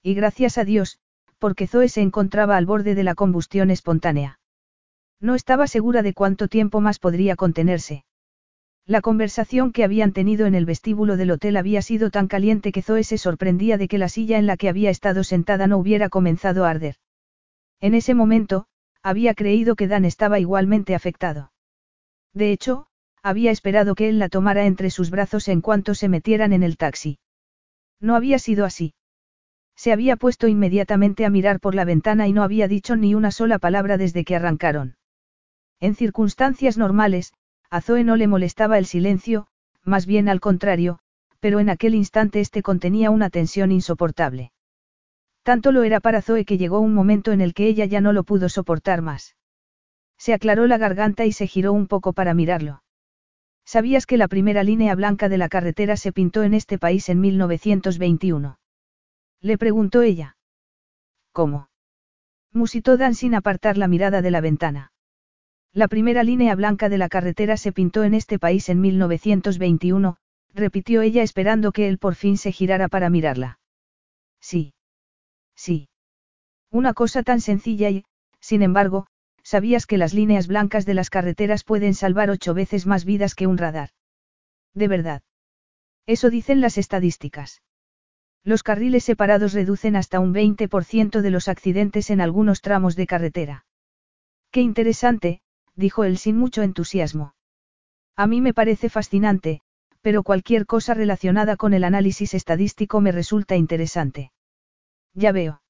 Y 0.03 0.13
gracias 0.13 0.57
a 0.57 0.65
Dios, 0.65 0.99
porque 1.39 1.67
Zoe 1.67 1.89
se 1.89 2.01
encontraba 2.01 2.57
al 2.57 2.65
borde 2.65 2.95
de 2.95 3.03
la 3.03 3.15
combustión 3.15 3.71
espontánea. 3.71 4.39
No 5.19 5.35
estaba 5.35 5.67
segura 5.67 6.01
de 6.01 6.13
cuánto 6.13 6.47
tiempo 6.47 6.81
más 6.81 6.99
podría 6.99 7.35
contenerse. 7.35 8.05
La 8.85 9.01
conversación 9.01 9.71
que 9.71 9.83
habían 9.83 10.11
tenido 10.11 10.45
en 10.45 10.53
el 10.53 10.65
vestíbulo 10.65 11.17
del 11.17 11.31
hotel 11.31 11.57
había 11.57 11.81
sido 11.81 12.11
tan 12.11 12.27
caliente 12.27 12.71
que 12.71 12.83
Zoe 12.83 13.03
se 13.03 13.17
sorprendía 13.17 13.79
de 13.79 13.87
que 13.87 13.97
la 13.97 14.09
silla 14.09 14.37
en 14.37 14.45
la 14.45 14.57
que 14.57 14.69
había 14.69 14.91
estado 14.91 15.23
sentada 15.23 15.65
no 15.65 15.77
hubiera 15.77 16.09
comenzado 16.09 16.65
a 16.65 16.69
arder. 16.69 16.97
En 17.81 17.95
ese 17.95 18.13
momento, 18.13 18.67
había 19.06 19.36
creído 19.36 19.76
que 19.76 19.88
Dan 19.88 20.03
estaba 20.03 20.40
igualmente 20.40 20.95
afectado. 20.95 21.52
De 22.34 22.52
hecho, 22.52 22.88
había 23.22 23.52
esperado 23.52 23.94
que 23.94 24.10
él 24.10 24.18
la 24.18 24.30
tomara 24.30 24.65
entre 24.65 24.90
sus 24.90 25.11
brazos 25.11 25.48
en 25.48 25.61
cuanto 25.61 25.94
se 25.94 26.10
metieran 26.10 26.53
en 26.53 26.64
el 26.64 26.76
taxi. 26.76 27.19
No 28.02 28.15
había 28.15 28.40
sido 28.40 28.65
así. 28.65 28.95
Se 29.76 29.91
había 29.91 30.15
puesto 30.15 30.48
inmediatamente 30.48 31.23
a 31.23 31.30
mirar 31.30 31.60
por 31.60 31.76
la 31.76 31.86
ventana 31.86 32.27
y 32.27 32.34
no 32.34 32.41
había 32.41 32.68
dicho 32.68 32.95
ni 32.95 33.14
una 33.14 33.30
sola 33.30 33.60
palabra 33.60 33.99
desde 33.99 34.26
que 34.26 34.36
arrancaron. 34.36 34.98
En 35.80 35.94
circunstancias 35.94 36.76
normales, 36.76 37.32
a 37.69 37.82
Zoe 37.82 38.03
no 38.03 38.15
le 38.15 38.26
molestaba 38.26 38.80
el 38.80 38.88
silencio, 38.88 39.45
más 39.84 40.07
bien 40.07 40.30
al 40.30 40.40
contrario, 40.40 40.98
pero 41.40 41.60
en 41.60 41.69
aquel 41.69 41.94
instante 41.94 42.40
este 42.40 42.64
contenía 42.64 43.11
una 43.11 43.30
tensión 43.30 43.72
insoportable. 43.72 44.52
Tanto 45.45 45.72
lo 45.72 45.84
era 45.84 45.99
para 45.99 46.23
Zoe 46.23 46.43
que 46.43 46.57
llegó 46.57 46.80
un 46.80 46.95
momento 46.95 47.31
en 47.31 47.39
el 47.39 47.53
que 47.53 47.67
ella 47.67 47.85
ya 47.85 48.01
no 48.01 48.13
lo 48.13 48.23
pudo 48.23 48.49
soportar 48.49 49.03
más. 49.03 49.35
Se 50.17 50.34
aclaró 50.34 50.65
la 50.65 50.80
garganta 50.80 51.23
y 51.26 51.34
se 51.34 51.45
giró 51.45 51.72
un 51.72 51.85
poco 51.85 52.13
para 52.13 52.34
mirarlo. 52.34 52.81
¿Sabías 53.63 54.07
que 54.07 54.17
la 54.17 54.27
primera 54.27 54.63
línea 54.63 54.95
blanca 54.95 55.30
de 55.30 55.38
la 55.38 55.47
carretera 55.47 55.97
se 55.97 56.11
pintó 56.11 56.41
en 56.41 56.55
este 56.55 56.80
país 56.80 57.09
en 57.09 57.22
1921? 57.22 58.57
Le 59.39 59.57
preguntó 59.59 60.01
ella. 60.01 60.35
¿Cómo? 61.31 61.69
Musitó 62.51 62.97
Dan 62.97 63.13
sin 63.13 63.35
apartar 63.35 63.77
la 63.77 63.88
mirada 63.88 64.23
de 64.23 64.31
la 64.31 64.41
ventana. 64.41 64.93
La 65.73 65.88
primera 65.88 66.23
línea 66.23 66.55
blanca 66.55 66.89
de 66.89 66.97
la 66.97 67.07
carretera 67.07 67.55
se 67.57 67.72
pintó 67.72 68.03
en 68.03 68.15
este 68.15 68.39
país 68.39 68.67
en 68.69 68.81
1921, 68.81 70.17
repitió 70.55 71.03
ella 71.03 71.22
esperando 71.22 71.72
que 71.72 71.88
él 71.88 71.99
por 71.99 72.15
fin 72.15 72.39
se 72.39 72.51
girara 72.51 72.88
para 72.88 73.11
mirarla. 73.11 73.59
Sí. 74.39 74.74
Sí. 75.56 75.90
Una 76.72 76.94
cosa 76.94 77.23
tan 77.23 77.41
sencilla 77.41 77.90
y, 77.90 78.06
sin 78.40 78.61
embargo, 78.61 79.07
sabías 79.44 79.86
que 79.86 79.98
las 79.98 80.14
líneas 80.14 80.48
blancas 80.48 80.86
de 80.86 80.94
las 80.94 81.10
carreteras 81.10 81.64
pueden 81.64 81.94
salvar 81.94 82.30
ocho 82.30 82.53
veces 82.53 82.86
más 82.86 83.06
vidas 83.06 83.36
que 83.36 83.48
un 83.48 83.57
radar. 83.57 83.90
De 84.73 84.88
verdad. 84.88 85.22
Eso 86.06 86.30
dicen 86.30 86.61
las 86.61 86.77
estadísticas. 86.77 87.61
Los 88.44 88.61
carriles 88.61 89.03
separados 89.03 89.53
reducen 89.53 89.95
hasta 89.95 90.19
un 90.19 90.34
20% 90.34 91.22
de 91.22 91.32
los 91.32 91.48
accidentes 91.48 92.10
en 92.10 92.22
algunos 92.22 92.61
tramos 92.61 92.95
de 92.95 93.07
carretera. 93.07 93.65
Qué 94.52 94.61
interesante, 94.61 95.41
dijo 95.76 96.03
él 96.03 96.18
sin 96.18 96.38
mucho 96.38 96.61
entusiasmo. 96.61 97.34
A 98.15 98.27
mí 98.27 98.41
me 98.41 98.53
parece 98.53 98.90
fascinante, 98.90 99.61
pero 100.02 100.22
cualquier 100.22 100.68
cosa 100.68 100.94
relacionada 100.94 101.56
con 101.56 101.73
el 101.73 101.84
análisis 101.84 102.34
estadístico 102.36 103.02
me 103.02 103.11
resulta 103.11 103.56
interesante. 103.56 104.32
Ya 105.15 105.31
veo. 105.31 105.61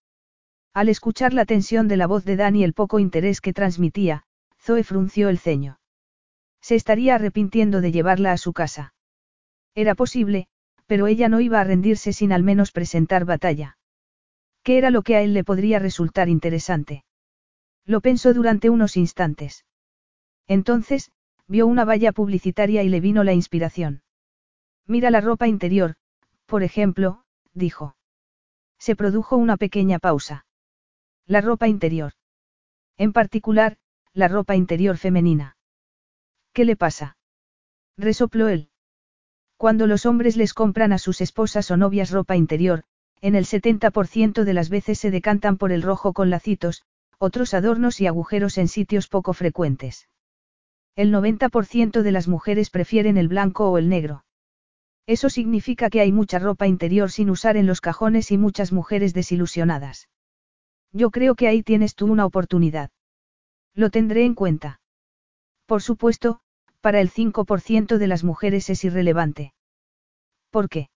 Al 0.73 0.89
escuchar 0.89 1.33
la 1.33 1.45
tensión 1.45 1.87
de 1.87 1.95
la 1.95 2.07
voz 2.07 2.25
de 2.25 2.35
Dan 2.35 2.55
y 2.57 2.63
el 2.63 2.73
poco 2.73 2.99
interés 2.99 3.39
que 3.39 3.53
transmitía, 3.53 4.23
Zoe 4.59 4.83
frunció 4.83 5.29
el 5.29 5.37
ceño. 5.37 5.79
Se 6.59 6.75
estaría 6.75 7.15
arrepintiendo 7.15 7.79
de 7.79 7.91
llevarla 7.91 8.31
a 8.31 8.37
su 8.37 8.51
casa. 8.51 8.93
Era 9.75 9.93
posible, 9.95 10.47
pero 10.87 11.07
ella 11.07 11.29
no 11.29 11.39
iba 11.39 11.61
a 11.61 11.63
rendirse 11.63 12.11
sin 12.11 12.31
al 12.31 12.43
menos 12.43 12.71
presentar 12.71 13.23
batalla. 13.23 13.77
¿Qué 14.63 14.79
era 14.79 14.89
lo 14.89 15.03
que 15.03 15.15
a 15.15 15.21
él 15.21 15.33
le 15.33 15.43
podría 15.43 15.79
resultar 15.79 16.27
interesante? 16.27 17.05
Lo 17.85 18.01
pensó 18.01 18.33
durante 18.33 18.71
unos 18.71 18.97
instantes. 18.97 19.63
Entonces, 20.47 21.11
vio 21.47 21.67
una 21.67 21.85
valla 21.85 22.11
publicitaria 22.11 22.81
y 22.81 22.89
le 22.89 22.99
vino 22.99 23.23
la 23.23 23.33
inspiración. 23.33 24.01
Mira 24.87 25.11
la 25.11 25.21
ropa 25.21 25.47
interior, 25.47 25.95
por 26.47 26.63
ejemplo, 26.63 27.23
dijo. 27.53 27.95
Se 28.85 28.95
produjo 28.95 29.35
una 29.35 29.57
pequeña 29.57 29.97
pausa. 29.97 30.45
La 31.25 31.41
ropa 31.41 31.67
interior. 31.67 32.11
En 32.97 33.13
particular, 33.13 33.77
la 34.13 34.27
ropa 34.27 34.55
interior 34.55 34.99
femenina. 34.99 35.57
¿Qué 36.53 36.65
le 36.65 36.75
pasa? 36.75 37.17
Resopló 37.97 38.47
él. 38.47 38.69
Cuando 39.57 39.87
los 39.87 40.05
hombres 40.05 40.37
les 40.37 40.53
compran 40.53 40.93
a 40.93 40.99
sus 40.99 41.19
esposas 41.21 41.71
o 41.71 41.77
novias 41.77 42.11
ropa 42.11 42.35
interior, 42.35 42.83
en 43.21 43.33
el 43.33 43.45
70% 43.45 44.43
de 44.43 44.53
las 44.53 44.69
veces 44.69 44.99
se 44.99 45.09
decantan 45.09 45.57
por 45.57 45.71
el 45.71 45.81
rojo 45.81 46.13
con 46.13 46.29
lacitos, 46.29 46.83
otros 47.17 47.55
adornos 47.55 47.99
y 48.01 48.05
agujeros 48.05 48.59
en 48.59 48.67
sitios 48.67 49.07
poco 49.07 49.33
frecuentes. 49.33 50.09
El 50.95 51.11
90% 51.11 52.03
de 52.03 52.11
las 52.11 52.27
mujeres 52.27 52.69
prefieren 52.69 53.17
el 53.17 53.29
blanco 53.29 53.67
o 53.67 53.79
el 53.79 53.89
negro. 53.89 54.24
Eso 55.07 55.29
significa 55.29 55.89
que 55.89 56.01
hay 56.01 56.11
mucha 56.11 56.39
ropa 56.39 56.67
interior 56.67 57.11
sin 57.11 57.29
usar 57.29 57.57
en 57.57 57.67
los 57.67 57.79
cajones 57.79 58.31
y 58.31 58.37
muchas 58.37 58.71
mujeres 58.71 59.13
desilusionadas. 59.13 60.09
Yo 60.91 61.11
creo 61.11 61.35
que 61.35 61.47
ahí 61.47 61.61
tienes 61.61 61.93
tú 61.93 62.07
una 62.07 62.25
oportunidad. 62.25 62.89
Lo 63.73 63.89
tendré 63.91 64.25
en 64.25 64.33
cuenta. 64.33 64.79
Por 65.65 65.81
supuesto, 65.81 66.39
para 66.81 67.01
el 67.01 67.09
5% 67.11 67.97
de 67.97 68.07
las 68.07 68.23
mujeres 68.23 68.69
es 68.69 68.83
irrelevante. 68.83 69.53
¿Por 70.49 70.69
qué? 70.69 70.89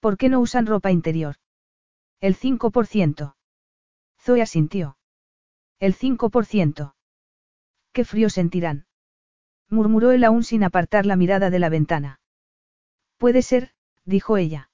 ¿Por 0.00 0.16
qué 0.16 0.28
no 0.28 0.40
usan 0.40 0.66
ropa 0.66 0.90
interior? 0.90 1.36
El 2.20 2.36
5%. 2.36 3.34
Zoe 4.20 4.42
asintió. 4.42 4.98
El 5.80 5.94
5%. 5.94 6.94
¿Qué 7.92 8.04
frío 8.04 8.30
sentirán? 8.30 8.86
murmuró 9.70 10.12
él 10.12 10.24
aún 10.24 10.44
sin 10.44 10.64
apartar 10.64 11.06
la 11.06 11.16
mirada 11.16 11.50
de 11.50 11.58
la 11.58 11.68
ventana. 11.68 12.20
Puede 13.18 13.42
ser, 13.42 13.72
dijo 14.04 14.36
ella. 14.36 14.70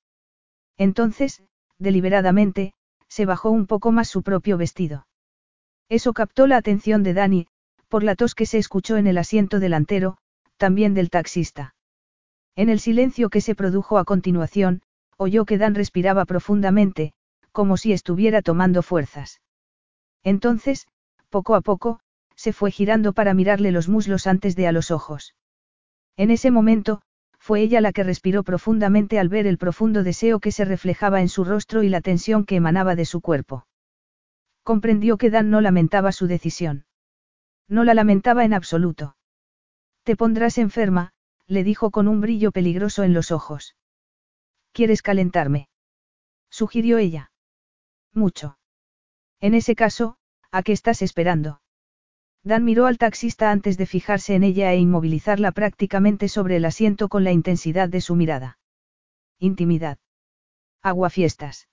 Entonces, 0.77 1.43
deliberadamente, 1.79 2.75
se 3.09 3.27
bajó 3.27 3.51
un 3.51 3.67
poco 3.67 3.91
más 3.91 4.09
su 4.09 4.23
propio 4.23 4.57
vestido. 4.57 5.07
Eso 5.89 6.13
captó 6.13 6.47
la 6.47 6.57
atención 6.57 7.03
de 7.03 7.15
Dani, 7.15 7.47
por 7.89 8.03
la 8.03 8.15
tos 8.15 8.35
que 8.35 8.47
se 8.47 8.59
escuchó 8.59 8.97
en 8.97 9.07
el 9.07 9.19
asiento 9.19 9.61
delantero, 9.61 10.17
también 10.57 10.95
del 10.95 11.11
taxista. 11.11 11.75
En 12.57 12.69
el 12.69 12.81
silencio 12.81 13.31
que 13.31 13.41
se 13.41 13.55
produjo 13.55 13.99
a 13.99 14.05
continuación, 14.05 14.83
oyó 15.17 15.45
que 15.45 15.59
Dan 15.59 15.75
respiraba 15.75 16.25
profundamente, 16.25 17.13
como 17.53 17.77
si 17.77 17.93
estuviera 17.93 18.43
tomando 18.43 18.83
fuerzas. 18.83 19.41
Entonces, 20.23 20.87
poco 21.29 21.55
a 21.55 21.61
poco, 21.61 22.01
se 22.37 22.53
fue 22.53 22.71
girando 22.71 23.13
para 23.13 23.35
mirarle 23.35 23.71
los 23.71 23.89
muslos 23.89 24.27
antes 24.27 24.57
de 24.57 24.67
a 24.67 24.73
los 24.73 24.91
ojos. 24.91 25.35
En 26.17 26.31
ese 26.31 26.51
momento, 26.51 27.03
fue 27.45 27.61
ella 27.61 27.83
la 27.83 27.93
que 27.93 28.05
respiró 28.05 28.43
profundamente 28.43 29.19
al 29.19 29.29
ver 29.29 29.47
el 29.47 29.59
profundo 29.59 30.03
deseo 30.03 30.41
que 30.41 30.51
se 30.51 30.65
reflejaba 30.65 31.21
en 31.21 31.29
su 31.29 31.45
rostro 31.45 31.83
y 31.83 31.91
la 31.91 32.01
tensión 32.01 32.47
que 32.47 32.57
emanaba 32.57 32.97
de 32.97 33.05
su 33.05 33.21
cuerpo. 33.21 33.67
Comprendió 34.63 35.19
que 35.19 35.29
Dan 35.29 35.51
no 35.51 35.61
lamentaba 35.61 36.11
su 36.11 36.27
decisión. 36.27 36.87
No 37.69 37.85
la 37.85 37.93
lamentaba 37.93 38.47
en 38.47 38.55
absoluto. 38.55 39.19
Te 40.05 40.17
pondrás 40.17 40.57
enferma, 40.57 41.13
le 41.47 41.65
dijo 41.65 41.91
con 41.91 42.09
un 42.09 42.23
brillo 42.23 42.51
peligroso 42.51 43.03
en 43.03 43.13
los 43.13 43.31
ojos. 43.31 43.77
¿Quieres 44.73 45.03
calentarme? 45.03 45.69
sugirió 46.49 46.97
ella. 46.97 47.31
Mucho. 48.15 48.57
En 49.41 49.53
ese 49.53 49.75
caso, 49.75 50.17
¿a 50.51 50.63
qué 50.63 50.73
estás 50.73 51.03
esperando? 51.03 51.61
Dan 52.45 52.65
miró 52.65 52.85
al 52.85 52.99
taxista 52.99 53.51
antes 53.51 53.79
de 53.79 53.87
fijarse 53.87 54.35
en 54.35 54.45
ella 54.45 54.71
e 54.73 54.77
inmovilizarla 54.77 55.51
prácticamente 55.53 56.29
sobre 56.29 56.57
el 56.57 56.67
asiento 56.67 57.09
con 57.09 57.25
la 57.25 57.33
intensidad 57.33 57.89
de 57.89 58.03
su 58.03 58.17
mirada. 58.17 58.59
Intimidad. 59.39 59.99
Aguafiestas. 60.83 61.69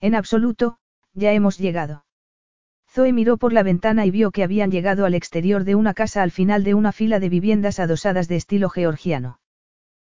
En 0.00 0.16
absoluto, 0.16 0.78
ya 1.12 1.32
hemos 1.32 1.58
llegado. 1.58 2.04
Zoe 2.90 3.12
miró 3.12 3.36
por 3.36 3.52
la 3.52 3.62
ventana 3.62 4.04
y 4.04 4.10
vio 4.10 4.32
que 4.32 4.42
habían 4.42 4.72
llegado 4.72 5.06
al 5.06 5.14
exterior 5.14 5.62
de 5.62 5.76
una 5.76 5.94
casa 5.94 6.22
al 6.22 6.32
final 6.32 6.64
de 6.64 6.74
una 6.74 6.90
fila 6.90 7.20
de 7.20 7.28
viviendas 7.28 7.78
adosadas 7.78 8.26
de 8.26 8.36
estilo 8.36 8.70
georgiano. 8.70 9.38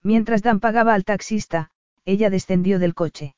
Mientras 0.02 0.42
Dan 0.42 0.60
pagaba 0.60 0.94
al 0.94 1.04
taxista, 1.04 1.70
ella 2.04 2.30
descendió 2.30 2.78
del 2.78 2.94
coche. 2.94 3.34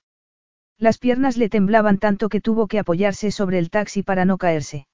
Las 0.78 0.98
piernas 0.98 1.38
le 1.38 1.48
temblaban 1.48 1.98
tanto 1.98 2.28
que 2.28 2.42
tuvo 2.42 2.66
que 2.66 2.78
apoyarse 2.78 3.30
sobre 3.30 3.58
el 3.58 3.70
taxi 3.70 4.02
para 4.02 4.26
no 4.26 4.36
caerse. 4.36 4.86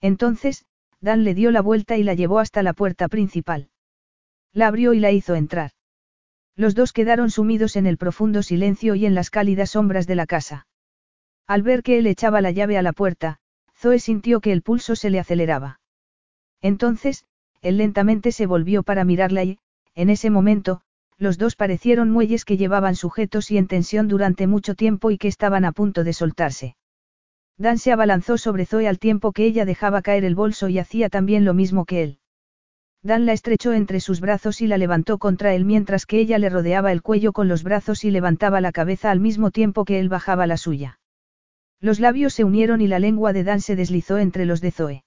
Entonces, 0.00 0.64
Dan 1.00 1.24
le 1.24 1.34
dio 1.34 1.50
la 1.50 1.60
vuelta 1.60 1.96
y 1.96 2.02
la 2.02 2.14
llevó 2.14 2.38
hasta 2.38 2.62
la 2.62 2.72
puerta 2.72 3.08
principal. 3.08 3.68
La 4.52 4.66
abrió 4.66 4.94
y 4.94 5.00
la 5.00 5.12
hizo 5.12 5.34
entrar. 5.34 5.70
Los 6.56 6.74
dos 6.74 6.92
quedaron 6.92 7.30
sumidos 7.30 7.76
en 7.76 7.86
el 7.86 7.98
profundo 7.98 8.42
silencio 8.42 8.96
y 8.96 9.06
en 9.06 9.14
las 9.14 9.30
cálidas 9.30 9.70
sombras 9.70 10.06
de 10.06 10.16
la 10.16 10.26
casa. 10.26 10.66
Al 11.46 11.62
ver 11.62 11.82
que 11.82 11.98
él 11.98 12.06
echaba 12.06 12.40
la 12.40 12.50
llave 12.50 12.76
a 12.78 12.82
la 12.82 12.92
puerta, 12.92 13.38
Zoe 13.76 14.00
sintió 14.00 14.40
que 14.40 14.52
el 14.52 14.62
pulso 14.62 14.96
se 14.96 15.08
le 15.08 15.20
aceleraba. 15.20 15.80
Entonces, 16.60 17.24
él 17.62 17.78
lentamente 17.78 18.32
se 18.32 18.46
volvió 18.46 18.82
para 18.82 19.04
mirarla 19.04 19.44
y, 19.44 19.58
en 19.94 20.10
ese 20.10 20.30
momento, 20.30 20.80
los 21.16 21.38
dos 21.38 21.54
parecieron 21.54 22.10
muelles 22.10 22.44
que 22.44 22.56
llevaban 22.56 22.96
sujetos 22.96 23.50
y 23.50 23.58
en 23.58 23.68
tensión 23.68 24.08
durante 24.08 24.46
mucho 24.46 24.74
tiempo 24.74 25.10
y 25.10 25.18
que 25.18 25.28
estaban 25.28 25.64
a 25.64 25.72
punto 25.72 26.04
de 26.04 26.12
soltarse. 26.12 26.76
Dan 27.58 27.78
se 27.78 27.90
abalanzó 27.90 28.38
sobre 28.38 28.66
Zoe 28.66 28.86
al 28.86 29.00
tiempo 29.00 29.32
que 29.32 29.44
ella 29.44 29.64
dejaba 29.64 30.00
caer 30.00 30.24
el 30.24 30.36
bolso 30.36 30.68
y 30.68 30.78
hacía 30.78 31.08
también 31.08 31.44
lo 31.44 31.54
mismo 31.54 31.84
que 31.84 32.02
él. 32.04 32.18
Dan 33.02 33.26
la 33.26 33.32
estrechó 33.32 33.72
entre 33.72 34.00
sus 34.00 34.20
brazos 34.20 34.60
y 34.60 34.68
la 34.68 34.78
levantó 34.78 35.18
contra 35.18 35.54
él 35.54 35.64
mientras 35.64 36.06
que 36.06 36.18
ella 36.18 36.38
le 36.38 36.50
rodeaba 36.50 36.92
el 36.92 37.02
cuello 37.02 37.32
con 37.32 37.48
los 37.48 37.64
brazos 37.64 38.04
y 38.04 38.10
levantaba 38.10 38.60
la 38.60 38.72
cabeza 38.72 39.10
al 39.10 39.18
mismo 39.20 39.50
tiempo 39.50 39.84
que 39.84 39.98
él 39.98 40.08
bajaba 40.08 40.46
la 40.46 40.56
suya. 40.56 41.00
Los 41.80 42.00
labios 42.00 42.34
se 42.34 42.44
unieron 42.44 42.80
y 42.80 42.88
la 42.88 42.98
lengua 42.98 43.32
de 43.32 43.44
Dan 43.44 43.60
se 43.60 43.76
deslizó 43.76 44.18
entre 44.18 44.46
los 44.46 44.60
de 44.60 44.70
Zoe. 44.70 45.04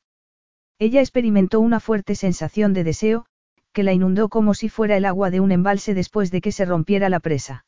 Ella 0.80 1.02
experimentó 1.02 1.60
una 1.60 1.80
fuerte 1.80 2.16
sensación 2.16 2.74
de 2.74 2.84
deseo, 2.84 3.26
que 3.74 3.84
la 3.84 3.94
inundó 3.94 4.30
como 4.30 4.54
si 4.54 4.68
fuera 4.68 4.98
el 4.98 5.06
agua 5.06 5.30
de 5.30 5.40
un 5.40 5.52
embalse 5.52 5.94
después 5.94 6.32
de 6.32 6.42
que 6.42 6.52
se 6.52 6.66
rompiera 6.66 7.10
la 7.10 7.20
presa. 7.20 7.66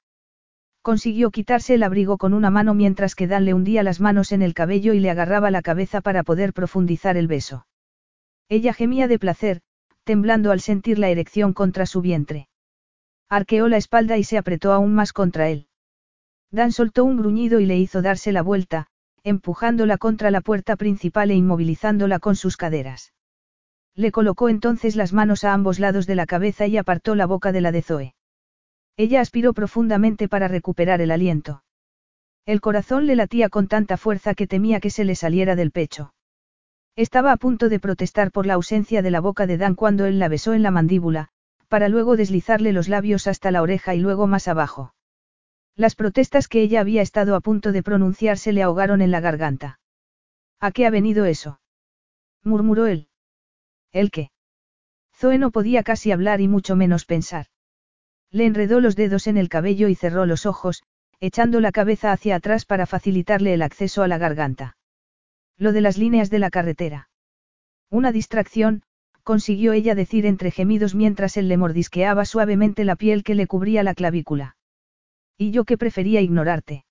Consiguió 0.84 1.32
quitarse 1.32 1.76
el 1.76 1.84
abrigo 1.84 2.18
con 2.18 2.34
una 2.34 2.50
mano 2.50 2.74
mientras 2.74 3.16
que 3.16 3.26
Dan 3.26 3.46
le 3.46 3.54
hundía 3.54 3.84
las 3.84 4.02
manos 4.02 4.34
en 4.34 4.42
el 4.42 4.54
cabello 4.54 4.94
y 4.94 5.00
le 5.00 5.10
agarraba 5.10 5.50
la 5.50 5.62
cabeza 5.62 6.02
para 6.02 6.24
poder 6.24 6.52
profundizar 6.52 7.16
el 7.16 7.28
beso. 7.28 7.66
Ella 8.50 8.74
gemía 8.74 9.08
de 9.08 9.18
placer, 9.18 9.62
temblando 10.04 10.52
al 10.52 10.60
sentir 10.60 11.00
la 11.00 11.08
erección 11.08 11.54
contra 11.54 11.86
su 11.86 12.02
vientre. 12.02 12.50
Arqueó 13.30 13.70
la 13.70 13.78
espalda 13.78 14.18
y 14.18 14.26
se 14.26 14.38
apretó 14.38 14.74
aún 14.74 14.94
más 14.94 15.14
contra 15.14 15.48
él. 15.48 15.68
Dan 16.52 16.74
soltó 16.74 17.06
un 17.06 17.16
gruñido 17.16 17.62
y 17.62 17.66
le 17.66 17.78
hizo 17.78 18.02
darse 18.02 18.34
la 18.34 18.42
vuelta, 18.42 18.88
empujándola 19.24 19.98
contra 19.98 20.32
la 20.32 20.42
puerta 20.42 20.76
principal 20.76 21.32
e 21.32 21.36
inmovilizándola 21.36 22.20
con 22.20 22.36
sus 22.36 22.58
caderas. 22.58 23.14
Le 23.96 24.12
colocó 24.12 24.50
entonces 24.50 24.98
las 24.98 25.14
manos 25.14 25.46
a 25.46 25.54
ambos 25.54 25.80
lados 25.80 26.08
de 26.08 26.16
la 26.16 26.26
cabeza 26.26 26.68
y 26.68 26.76
apartó 26.76 27.16
la 27.16 27.26
boca 27.26 27.54
de 27.54 27.62
la 27.62 27.72
de 27.72 27.82
Zoe. 27.82 28.16
Ella 28.96 29.22
aspiró 29.22 29.54
profundamente 29.54 30.28
para 30.28 30.48
recuperar 30.48 31.02
el 31.02 31.12
aliento. 31.12 31.64
El 32.46 32.62
corazón 32.62 33.08
le 33.08 33.16
latía 33.16 33.50
con 33.50 33.68
tanta 33.68 33.98
fuerza 33.98 34.36
que 34.36 34.48
temía 34.48 34.80
que 34.80 34.90
se 34.90 35.04
le 35.04 35.16
saliera 35.16 35.56
del 35.56 35.72
pecho. 35.72 36.14
Estaba 36.96 37.32
a 37.32 37.38
punto 37.38 37.70
de 37.70 37.80
protestar 37.80 38.32
por 38.32 38.46
la 38.46 38.54
ausencia 38.54 39.02
de 39.02 39.10
la 39.10 39.20
boca 39.20 39.48
de 39.48 39.58
Dan 39.58 39.76
cuando 39.76 40.06
él 40.06 40.20
la 40.20 40.28
besó 40.28 40.54
en 40.54 40.62
la 40.62 40.70
mandíbula, 40.70 41.30
para 41.68 41.90
luego 41.90 42.18
deslizarle 42.18 42.72
los 42.72 42.88
labios 42.88 43.26
hasta 43.26 43.50
la 43.50 43.64
oreja 43.64 43.96
y 43.96 44.00
luego 44.00 44.28
más 44.28 44.48
abajo. 44.48 44.94
Las 45.76 45.96
protestas 45.96 46.48
que 46.48 46.62
ella 46.62 46.82
había 46.82 47.02
estado 47.02 47.36
a 47.36 47.40
punto 47.40 47.72
de 47.72 47.82
pronunciarse 47.82 48.54
le 48.54 48.62
ahogaron 48.62 49.02
en 49.02 49.10
la 49.10 49.22
garganta. 49.22 49.80
¿A 50.60 50.72
qué 50.72 50.86
ha 50.86 50.92
venido 50.92 51.26
eso? 51.26 51.60
murmuró 52.44 52.86
él. 52.86 53.08
¿El 53.92 54.12
qué? 54.12 54.30
Zoe 55.16 55.40
no 55.40 55.50
podía 55.50 55.82
casi 55.82 56.12
hablar 56.12 56.42
y 56.42 56.48
mucho 56.48 56.76
menos 56.76 57.06
pensar. 57.06 57.48
Le 58.34 58.48
enredó 58.48 58.82
los 58.82 58.96
dedos 58.96 59.28
en 59.28 59.38
el 59.38 59.48
cabello 59.48 59.90
y 59.90 59.96
cerró 59.96 60.26
los 60.26 60.48
ojos, 60.48 60.82
echando 61.20 61.62
la 61.62 61.72
cabeza 61.72 62.12
hacia 62.12 62.36
atrás 62.36 62.66
para 62.66 62.88
facilitarle 62.88 63.54
el 63.54 63.62
acceso 63.62 64.02
a 64.02 64.08
la 64.08 64.18
garganta. 64.18 64.76
Lo 65.56 65.72
de 65.72 65.82
las 65.82 66.00
líneas 66.00 66.32
de 66.32 66.40
la 66.40 66.50
carretera. 66.50 67.10
Una 67.92 68.12
distracción, 68.12 68.82
consiguió 69.22 69.72
ella 69.74 69.94
decir 69.94 70.26
entre 70.26 70.50
gemidos 70.50 70.96
mientras 70.96 71.38
él 71.38 71.48
le 71.48 71.58
mordisqueaba 71.58 72.26
suavemente 72.26 72.84
la 72.86 72.96
piel 72.96 73.24
que 73.24 73.36
le 73.36 73.46
cubría 73.46 73.84
la 73.84 73.94
clavícula. 73.94 74.58
Y 75.38 75.52
yo 75.52 75.64
que 75.64 75.78
prefería 75.78 76.20
ignorarte. 76.20 76.86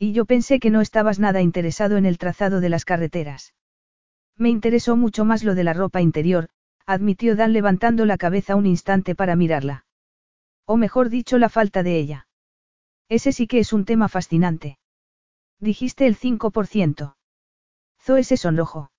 Y 0.00 0.12
yo 0.12 0.24
pensé 0.24 0.58
que 0.58 0.70
no 0.70 0.80
estabas 0.80 1.20
nada 1.20 1.42
interesado 1.42 1.96
en 1.96 2.06
el 2.06 2.18
trazado 2.18 2.60
de 2.60 2.70
las 2.70 2.84
carreteras. 2.84 3.54
Me 4.36 4.50
interesó 4.50 4.96
mucho 4.96 5.24
más 5.24 5.44
lo 5.44 5.54
de 5.54 5.62
la 5.62 5.74
ropa 5.74 6.02
interior, 6.02 6.48
admitió 6.86 7.36
Dan 7.36 7.52
levantando 7.52 8.04
la 8.04 8.18
cabeza 8.18 8.56
un 8.56 8.66
instante 8.66 9.14
para 9.14 9.36
mirarla. 9.36 9.85
O 10.66 10.76
mejor 10.76 11.08
dicho, 11.08 11.38
la 11.38 11.48
falta 11.48 11.82
de 11.82 11.98
ella. 11.98 12.28
Ese 13.08 13.32
sí 13.32 13.46
que 13.46 13.60
es 13.60 13.72
un 13.72 13.84
tema 13.84 14.08
fascinante. 14.08 14.78
Dijiste 15.60 16.06
el 16.06 16.18
5%. 16.18 17.16
Zoe 18.02 18.24
se 18.24 18.36
sonrojó. 18.36 18.90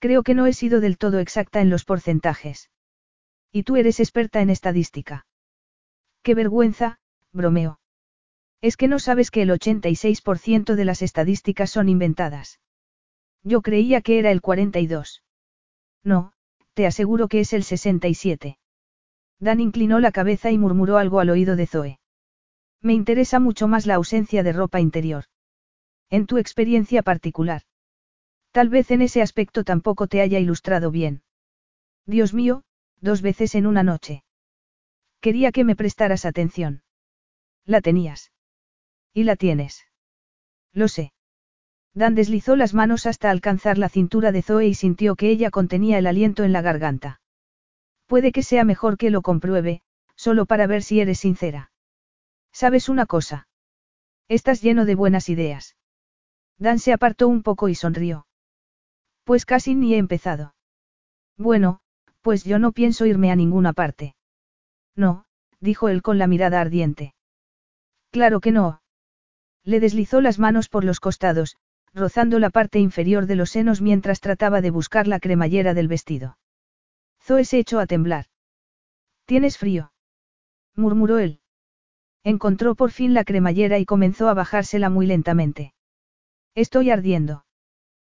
Creo 0.00 0.22
que 0.22 0.34
no 0.34 0.46
he 0.46 0.52
sido 0.52 0.80
del 0.80 0.96
todo 0.96 1.18
exacta 1.18 1.60
en 1.60 1.70
los 1.70 1.84
porcentajes. 1.84 2.70
Y 3.52 3.64
tú 3.64 3.76
eres 3.76 4.00
experta 4.00 4.40
en 4.40 4.50
estadística. 4.50 5.26
Qué 6.22 6.34
vergüenza, 6.34 6.98
bromeó. 7.32 7.80
Es 8.60 8.76
que 8.76 8.88
no 8.88 8.98
sabes 8.98 9.30
que 9.30 9.42
el 9.42 9.50
86% 9.50 10.74
de 10.74 10.84
las 10.84 11.02
estadísticas 11.02 11.70
son 11.70 11.88
inventadas. 11.88 12.60
Yo 13.42 13.62
creía 13.62 14.00
que 14.00 14.18
era 14.18 14.30
el 14.30 14.40
42. 14.40 15.22
No, 16.02 16.32
te 16.74 16.86
aseguro 16.86 17.28
que 17.28 17.40
es 17.40 17.52
el 17.52 17.62
67. 17.62 18.58
Dan 19.40 19.60
inclinó 19.60 20.00
la 20.00 20.12
cabeza 20.12 20.50
y 20.50 20.58
murmuró 20.58 20.98
algo 20.98 21.20
al 21.20 21.30
oído 21.30 21.56
de 21.56 21.66
Zoe. 21.66 22.00
Me 22.80 22.92
interesa 22.92 23.40
mucho 23.40 23.68
más 23.68 23.86
la 23.86 23.94
ausencia 23.94 24.42
de 24.42 24.52
ropa 24.52 24.80
interior. 24.80 25.24
En 26.10 26.26
tu 26.26 26.38
experiencia 26.38 27.02
particular. 27.02 27.62
Tal 28.52 28.68
vez 28.68 28.90
en 28.90 29.02
ese 29.02 29.22
aspecto 29.22 29.64
tampoco 29.64 30.06
te 30.06 30.20
haya 30.20 30.38
ilustrado 30.38 30.90
bien. 30.90 31.22
Dios 32.06 32.34
mío, 32.34 32.62
dos 33.00 33.22
veces 33.22 33.54
en 33.54 33.66
una 33.66 33.82
noche. 33.82 34.24
Quería 35.20 35.52
que 35.52 35.64
me 35.64 35.76
prestaras 35.76 36.24
atención. 36.24 36.82
La 37.64 37.80
tenías. 37.80 38.32
Y 39.12 39.24
la 39.24 39.36
tienes. 39.36 39.84
Lo 40.72 40.88
sé. 40.88 41.12
Dan 41.94 42.14
deslizó 42.14 42.56
las 42.56 42.74
manos 42.74 43.06
hasta 43.06 43.30
alcanzar 43.30 43.78
la 43.78 43.88
cintura 43.88 44.32
de 44.32 44.42
Zoe 44.42 44.66
y 44.68 44.74
sintió 44.74 45.16
que 45.16 45.30
ella 45.30 45.50
contenía 45.50 45.98
el 45.98 46.06
aliento 46.06 46.44
en 46.44 46.52
la 46.52 46.62
garganta. 46.62 47.20
Puede 48.08 48.32
que 48.32 48.42
sea 48.42 48.64
mejor 48.64 48.96
que 48.96 49.10
lo 49.10 49.20
compruebe, 49.20 49.82
solo 50.16 50.46
para 50.46 50.66
ver 50.66 50.82
si 50.82 51.00
eres 51.00 51.20
sincera. 51.20 51.70
¿Sabes 52.52 52.88
una 52.88 53.04
cosa? 53.04 53.48
Estás 54.28 54.62
lleno 54.62 54.86
de 54.86 54.94
buenas 54.94 55.28
ideas. 55.28 55.76
Dan 56.58 56.78
se 56.78 56.94
apartó 56.94 57.28
un 57.28 57.42
poco 57.42 57.68
y 57.68 57.74
sonrió. 57.74 58.26
Pues 59.24 59.44
casi 59.44 59.74
ni 59.74 59.94
he 59.94 59.98
empezado. 59.98 60.54
Bueno, 61.36 61.80
pues 62.22 62.44
yo 62.44 62.58
no 62.58 62.72
pienso 62.72 63.04
irme 63.04 63.30
a 63.30 63.36
ninguna 63.36 63.74
parte. 63.74 64.16
No, 64.96 65.26
dijo 65.60 65.90
él 65.90 66.00
con 66.00 66.16
la 66.16 66.26
mirada 66.26 66.62
ardiente. 66.62 67.14
Claro 68.10 68.40
que 68.40 68.52
no. 68.52 68.80
Le 69.64 69.80
deslizó 69.80 70.22
las 70.22 70.38
manos 70.38 70.70
por 70.70 70.82
los 70.82 70.98
costados, 70.98 71.58
rozando 71.92 72.38
la 72.38 72.48
parte 72.48 72.78
inferior 72.78 73.26
de 73.26 73.36
los 73.36 73.50
senos 73.50 73.82
mientras 73.82 74.20
trataba 74.20 74.62
de 74.62 74.70
buscar 74.70 75.06
la 75.06 75.20
cremallera 75.20 75.74
del 75.74 75.88
vestido. 75.88 76.38
Zoe 77.28 77.44
se 77.44 77.58
echó 77.58 77.78
a 77.78 77.86
temblar. 77.86 78.24
¿Tienes 79.26 79.58
frío? 79.58 79.92
murmuró 80.74 81.18
él. 81.18 81.40
Encontró 82.24 82.74
por 82.74 82.90
fin 82.90 83.12
la 83.12 83.24
cremallera 83.24 83.78
y 83.78 83.84
comenzó 83.84 84.30
a 84.30 84.34
bajársela 84.34 84.88
muy 84.88 85.06
lentamente. 85.06 85.74
Estoy 86.54 86.88
ardiendo. 86.88 87.44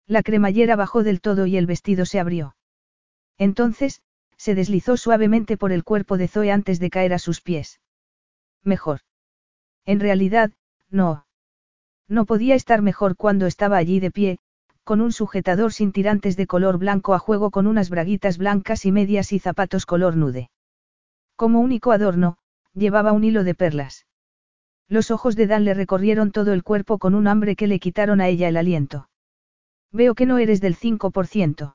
La 0.06 0.22
cremallera 0.22 0.76
bajó 0.76 1.04
del 1.04 1.22
todo 1.22 1.46
y 1.46 1.56
el 1.56 1.64
vestido 1.64 2.04
se 2.04 2.20
abrió. 2.20 2.54
Entonces, 3.38 4.02
se 4.36 4.54
deslizó 4.54 4.98
suavemente 4.98 5.56
por 5.56 5.72
el 5.72 5.84
cuerpo 5.84 6.18
de 6.18 6.28
Zoe 6.28 6.52
antes 6.52 6.78
de 6.78 6.90
caer 6.90 7.14
a 7.14 7.18
sus 7.18 7.40
pies. 7.40 7.80
Mejor. 8.62 9.00
En 9.86 10.00
realidad, 10.00 10.52
no. 10.90 11.24
No 12.08 12.26
podía 12.26 12.54
estar 12.54 12.82
mejor 12.82 13.16
cuando 13.16 13.46
estaba 13.46 13.78
allí 13.78 14.00
de 14.00 14.10
pie, 14.10 14.38
con 14.88 15.02
un 15.02 15.12
sujetador 15.12 15.74
sin 15.74 15.92
tirantes 15.92 16.34
de 16.38 16.46
color 16.46 16.78
blanco 16.78 17.12
a 17.12 17.18
juego 17.18 17.50
con 17.50 17.66
unas 17.66 17.90
braguitas 17.90 18.38
blancas 18.38 18.86
y 18.86 18.90
medias 18.90 19.34
y 19.34 19.38
zapatos 19.38 19.84
color 19.84 20.16
nude. 20.16 20.48
Como 21.36 21.60
único 21.60 21.92
adorno, 21.92 22.38
llevaba 22.72 23.12
un 23.12 23.22
hilo 23.22 23.44
de 23.44 23.54
perlas. 23.54 24.06
Los 24.88 25.10
ojos 25.10 25.36
de 25.36 25.46
Dan 25.46 25.66
le 25.66 25.74
recorrieron 25.74 26.32
todo 26.32 26.54
el 26.54 26.62
cuerpo 26.62 26.96
con 26.96 27.14
un 27.14 27.28
hambre 27.28 27.54
que 27.54 27.66
le 27.66 27.80
quitaron 27.80 28.22
a 28.22 28.28
ella 28.28 28.48
el 28.48 28.56
aliento. 28.56 29.10
Veo 29.92 30.14
que 30.14 30.24
no 30.24 30.38
eres 30.38 30.62
del 30.62 30.74
5%. 30.74 31.74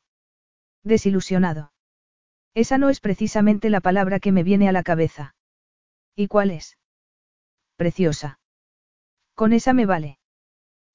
Desilusionado. 0.83 1.71
Esa 2.55 2.79
no 2.79 2.89
es 2.89 2.99
precisamente 2.99 3.69
la 3.69 3.81
palabra 3.81 4.19
que 4.19 4.31
me 4.31 4.41
viene 4.41 4.69
a 4.69 4.71
la 4.71 4.81
cabeza. 4.81 5.35
¿Y 6.15 6.29
cuál 6.29 6.49
es? 6.49 6.79
Preciosa. 7.75 8.39
Con 9.35 9.53
esa 9.53 9.73
me 9.73 9.85
vale. 9.85 10.17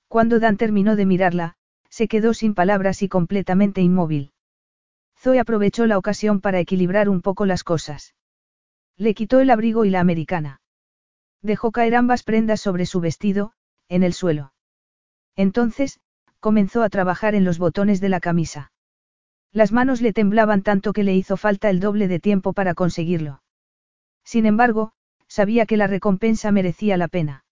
Cuando 0.08 0.40
Dan 0.40 0.56
terminó 0.56 0.96
de 0.96 1.06
mirarla, 1.06 1.57
se 1.98 2.06
quedó 2.06 2.32
sin 2.32 2.54
palabras 2.54 3.02
y 3.02 3.08
completamente 3.08 3.80
inmóvil. 3.80 4.30
Zoe 5.18 5.40
aprovechó 5.40 5.84
la 5.84 5.98
ocasión 5.98 6.40
para 6.40 6.60
equilibrar 6.60 7.08
un 7.08 7.22
poco 7.22 7.44
las 7.44 7.64
cosas. 7.64 8.14
Le 8.96 9.14
quitó 9.14 9.40
el 9.40 9.50
abrigo 9.50 9.84
y 9.84 9.90
la 9.90 9.98
americana. 9.98 10.60
Dejó 11.42 11.72
caer 11.72 11.96
ambas 11.96 12.22
prendas 12.22 12.60
sobre 12.60 12.86
su 12.86 13.00
vestido, 13.00 13.50
en 13.88 14.04
el 14.04 14.12
suelo. 14.12 14.52
Entonces, 15.34 15.98
comenzó 16.38 16.84
a 16.84 16.88
trabajar 16.88 17.34
en 17.34 17.44
los 17.44 17.58
botones 17.58 18.00
de 18.00 18.10
la 18.10 18.20
camisa. 18.20 18.70
Las 19.50 19.72
manos 19.72 20.00
le 20.00 20.12
temblaban 20.12 20.62
tanto 20.62 20.92
que 20.92 21.02
le 21.02 21.16
hizo 21.16 21.36
falta 21.36 21.68
el 21.68 21.80
doble 21.80 22.06
de 22.06 22.20
tiempo 22.20 22.52
para 22.52 22.74
conseguirlo. 22.74 23.42
Sin 24.22 24.46
embargo, 24.46 24.92
sabía 25.26 25.66
que 25.66 25.76
la 25.76 25.88
recompensa 25.88 26.52
merecía 26.52 26.96
la 26.96 27.08
pena. 27.08 27.44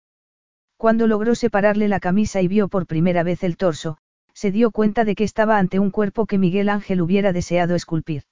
Cuando 0.76 1.08
logró 1.08 1.34
separarle 1.34 1.88
la 1.88 1.98
camisa 1.98 2.42
y 2.42 2.46
vio 2.46 2.68
por 2.68 2.86
primera 2.86 3.24
vez 3.24 3.42
el 3.42 3.56
torso, 3.56 3.98
se 4.36 4.52
dio 4.52 4.70
cuenta 4.70 5.06
de 5.06 5.14
que 5.14 5.24
estaba 5.24 5.56
ante 5.56 5.78
un 5.78 5.90
cuerpo 5.90 6.26
que 6.26 6.36
Miguel 6.36 6.68
Ángel 6.68 7.00
hubiera 7.00 7.32
deseado 7.32 7.74
esculpir. 7.74 8.24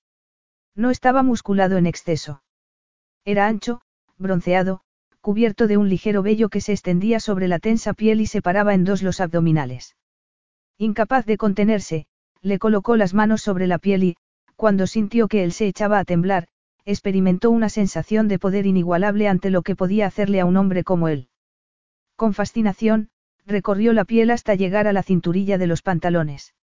No 0.77 0.91
estaba 0.91 1.23
musculado 1.23 1.79
en 1.79 1.87
exceso. 1.87 2.43
Era 3.25 3.47
ancho, 3.47 3.81
bronceado, 4.19 4.83
cubierto 5.23 5.67
de 5.67 5.79
un 5.79 5.89
ligero 5.89 6.23
vello 6.23 6.51
que 6.51 6.61
se 6.61 6.73
extendía 6.73 7.21
sobre 7.21 7.49
la 7.49 7.59
tensa 7.59 7.95
piel 7.95 8.21
y 8.21 8.27
separaba 8.27 8.75
en 8.75 8.85
dos 8.85 9.03
los 9.03 9.19
abdominales. 9.19 9.97
Incapaz 10.77 11.25
de 11.25 11.39
contenerse, 11.39 12.07
le 12.43 12.59
colocó 12.59 12.97
las 12.97 13.15
manos 13.15 13.41
sobre 13.41 13.67
la 13.67 13.79
piel 13.79 14.05
y, 14.05 14.17
cuando 14.57 14.87
sintió 14.87 15.27
que 15.27 15.43
él 15.43 15.53
se 15.53 15.67
echaba 15.67 15.99
a 15.99 16.05
temblar, 16.05 16.49
experimentó 16.85 17.51
una 17.51 17.71
sensación 17.71 18.29
de 18.29 18.39
poder 18.39 18.67
inigualable 18.67 19.27
ante 19.27 19.49
lo 19.49 19.63
que 19.63 19.75
podía 19.75 20.07
hacerle 20.07 20.41
a 20.41 20.45
un 20.45 20.59
hombre 20.59 20.85
como 20.85 21.09
él. 21.09 21.29
Con 22.15 22.35
fascinación, 22.35 23.09
recorrió 23.47 23.93
la 23.93 24.05
piel 24.05 24.31
hasta 24.31 24.55
llegar 24.55 24.87
a 24.87 24.93
la 24.93 25.03
cinturilla 25.03 25.59
de 25.59 25.67
los 25.67 25.83
pantalones. 25.83 26.55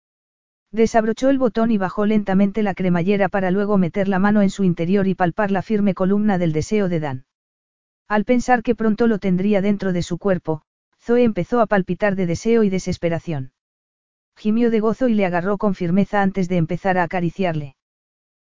Desabrochó 0.73 1.31
el 1.31 1.39
botón 1.39 1.71
y 1.73 1.79
bajó 1.79 2.07
lentamente 2.07 2.63
la 2.63 2.75
cremallera 2.75 3.29
para 3.29 3.51
luego 3.51 3.77
meter 3.77 4.07
la 4.07 4.19
mano 4.19 4.41
en 4.41 4.51
su 4.51 4.63
interior 4.65 5.09
y 5.09 5.15
palpar 5.15 5.51
la 5.51 5.63
firme 5.63 5.95
columna 5.95 6.39
del 6.39 6.53
deseo 6.53 6.89
de 6.89 7.01
Dan. 7.01 7.25
Al 8.09 8.25
pensar 8.25 8.63
que 8.63 8.75
pronto 8.75 9.07
lo 9.07 9.19
tendría 9.19 9.63
dentro 9.63 9.93
de 9.93 10.03
su 10.03 10.19
cuerpo, 10.19 10.63
Zoe 11.01 11.25
empezó 11.25 11.61
a 11.61 11.67
palpitar 11.67 12.15
de 12.15 12.27
deseo 12.27 12.63
y 12.63 12.71
desesperación. 12.71 13.53
Gimió 14.37 14.71
de 14.71 14.81
gozo 14.81 15.09
y 15.09 15.15
le 15.15 15.27
agarró 15.27 15.59
con 15.59 15.75
firmeza 15.75 16.23
antes 16.23 16.49
de 16.49 16.57
empezar 16.57 16.99
a 16.99 17.03
acariciarle. 17.03 17.77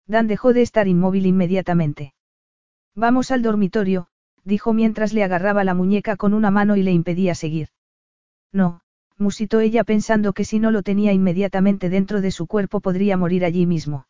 Dan 0.07 0.27
dejó 0.27 0.53
de 0.53 0.61
estar 0.61 0.87
inmóvil 0.87 1.25
inmediatamente. 1.25 2.13
Vamos 2.95 3.31
al 3.31 3.41
dormitorio, 3.41 4.07
dijo 4.43 4.73
mientras 4.73 5.13
le 5.13 5.23
agarraba 5.23 5.63
la 5.63 5.73
muñeca 5.73 6.17
con 6.17 6.33
una 6.33 6.51
mano 6.51 6.75
y 6.75 6.83
le 6.83 6.91
impedía 6.91 7.33
seguir. 7.33 7.69
No, 8.51 8.81
musitó 9.17 9.59
ella 9.59 9.83
pensando 9.83 10.33
que 10.33 10.45
si 10.45 10.59
no 10.59 10.71
lo 10.71 10.81
tenía 10.81 11.13
inmediatamente 11.13 11.89
dentro 11.89 12.21
de 12.21 12.31
su 12.31 12.47
cuerpo 12.47 12.79
podría 12.79 13.17
morir 13.17 13.45
allí 13.45 13.65
mismo. 13.65 14.07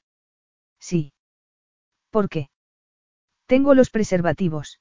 Sí. 0.79 1.13
¿Por 2.09 2.29
qué? 2.29 2.49
Tengo 3.45 3.73
los 3.73 3.89
preservativos. 3.89 4.79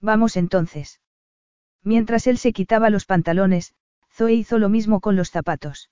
Vamos 0.00 0.36
entonces. 0.36 1.00
Mientras 1.82 2.26
él 2.26 2.38
se 2.38 2.52
quitaba 2.52 2.90
los 2.90 3.06
pantalones, 3.06 3.74
Zoe 4.12 4.34
hizo 4.34 4.58
lo 4.58 4.68
mismo 4.68 5.00
con 5.00 5.16
los 5.16 5.30
zapatos. 5.30 5.90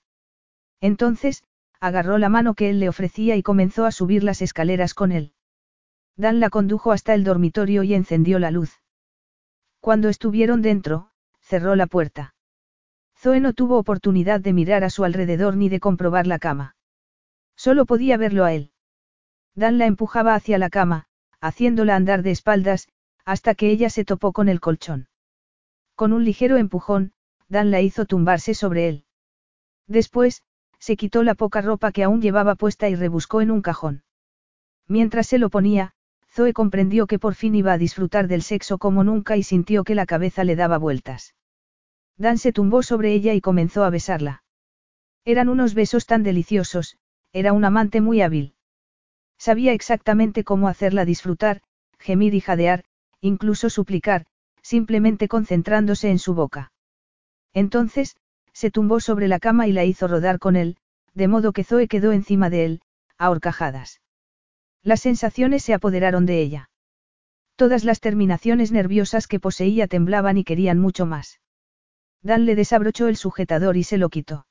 Entonces, 0.79 1.43
agarró 1.79 2.17
la 2.17 2.29
mano 2.29 2.53
que 2.53 2.69
él 2.69 2.79
le 2.79 2.89
ofrecía 2.89 3.35
y 3.35 3.43
comenzó 3.43 3.85
a 3.85 3.91
subir 3.91 4.23
las 4.23 4.41
escaleras 4.41 4.93
con 4.93 5.11
él. 5.11 5.33
Dan 6.15 6.39
la 6.39 6.49
condujo 6.49 6.91
hasta 6.91 7.13
el 7.13 7.23
dormitorio 7.23 7.83
y 7.83 7.93
encendió 7.93 8.39
la 8.39 8.51
luz. 8.51 8.81
Cuando 9.79 10.09
estuvieron 10.09 10.61
dentro, 10.61 11.11
cerró 11.39 11.75
la 11.75 11.87
puerta. 11.87 12.35
Zoe 13.19 13.39
no 13.39 13.53
tuvo 13.53 13.77
oportunidad 13.77 14.39
de 14.39 14.53
mirar 14.53 14.83
a 14.83 14.89
su 14.89 15.03
alrededor 15.03 15.57
ni 15.57 15.69
de 15.69 15.79
comprobar 15.79 16.27
la 16.27 16.39
cama. 16.39 16.75
Solo 17.55 17.85
podía 17.85 18.17
verlo 18.17 18.45
a 18.45 18.53
él. 18.53 18.71
Dan 19.55 19.79
la 19.79 19.87
empujaba 19.87 20.35
hacia 20.35 20.57
la 20.59 20.69
cama, 20.69 21.07
haciéndola 21.41 21.95
andar 21.95 22.21
de 22.21 22.31
espaldas, 22.31 22.87
hasta 23.25 23.55
que 23.55 23.71
ella 23.71 23.89
se 23.89 24.05
topó 24.05 24.31
con 24.33 24.49
el 24.49 24.59
colchón. 24.59 25.07
Con 25.95 26.13
un 26.13 26.23
ligero 26.23 26.57
empujón, 26.57 27.13
Dan 27.49 27.71
la 27.71 27.81
hizo 27.81 28.05
tumbarse 28.05 28.53
sobre 28.53 28.89
él. 28.89 29.05
Después, 29.87 30.43
se 30.79 30.97
quitó 30.97 31.23
la 31.23 31.33
poca 31.33 31.61
ropa 31.61 31.91
que 31.91 32.03
aún 32.03 32.21
llevaba 32.21 32.55
puesta 32.55 32.89
y 32.89 32.95
rebuscó 32.95 33.41
en 33.41 33.51
un 33.51 33.61
cajón. 33.61 34.03
Mientras 34.87 35.27
se 35.27 35.37
lo 35.37 35.49
ponía, 35.49 35.93
Zoe 36.29 36.53
comprendió 36.53 37.07
que 37.07 37.19
por 37.19 37.35
fin 37.35 37.55
iba 37.55 37.73
a 37.73 37.77
disfrutar 37.77 38.27
del 38.27 38.41
sexo 38.41 38.77
como 38.77 39.03
nunca 39.03 39.37
y 39.37 39.43
sintió 39.43 39.83
que 39.83 39.95
la 39.95 40.05
cabeza 40.05 40.43
le 40.43 40.55
daba 40.55 40.77
vueltas. 40.77 41.33
Dan 42.17 42.37
se 42.37 42.51
tumbó 42.51 42.83
sobre 42.83 43.13
ella 43.13 43.33
y 43.33 43.41
comenzó 43.41 43.83
a 43.83 43.89
besarla. 43.89 44.43
Eran 45.25 45.49
unos 45.49 45.73
besos 45.73 46.05
tan 46.05 46.23
deliciosos, 46.23 46.97
era 47.33 47.53
un 47.53 47.65
amante 47.65 48.01
muy 48.01 48.21
hábil. 48.21 48.55
Sabía 49.37 49.73
exactamente 49.73 50.43
cómo 50.43 50.67
hacerla 50.67 51.05
disfrutar, 51.05 51.61
gemir 51.99 52.33
y 52.33 52.41
jadear, 52.41 52.83
incluso 53.21 53.69
suplicar, 53.69 54.25
simplemente 54.61 55.27
concentrándose 55.27 56.09
en 56.09 56.19
su 56.19 56.33
boca. 56.33 56.71
Entonces, 57.53 58.15
se 58.53 58.71
tumbó 58.71 58.99
sobre 58.99 59.27
la 59.27 59.39
cama 59.39 59.67
y 59.67 59.71
la 59.71 59.85
hizo 59.85 60.07
rodar 60.07 60.39
con 60.39 60.55
él, 60.55 60.77
de 61.13 61.27
modo 61.27 61.53
que 61.53 61.63
Zoe 61.63 61.87
quedó 61.87 62.11
encima 62.11 62.49
de 62.49 62.65
él, 62.65 62.81
a 63.17 63.29
horcajadas. 63.29 64.01
Las 64.81 65.01
sensaciones 65.01 65.63
se 65.63 65.73
apoderaron 65.73 66.25
de 66.25 66.41
ella. 66.41 66.69
Todas 67.55 67.83
las 67.83 67.99
terminaciones 67.99 68.71
nerviosas 68.71 69.27
que 69.27 69.39
poseía 69.39 69.87
temblaban 69.87 70.37
y 70.37 70.43
querían 70.43 70.79
mucho 70.79 71.05
más. 71.05 71.39
Dan 72.21 72.45
le 72.45 72.55
desabrochó 72.55 73.07
el 73.07 73.17
sujetador 73.17 73.77
y 73.77 73.83
se 73.83 73.97
lo 73.97 74.09
quitó. 74.09 74.45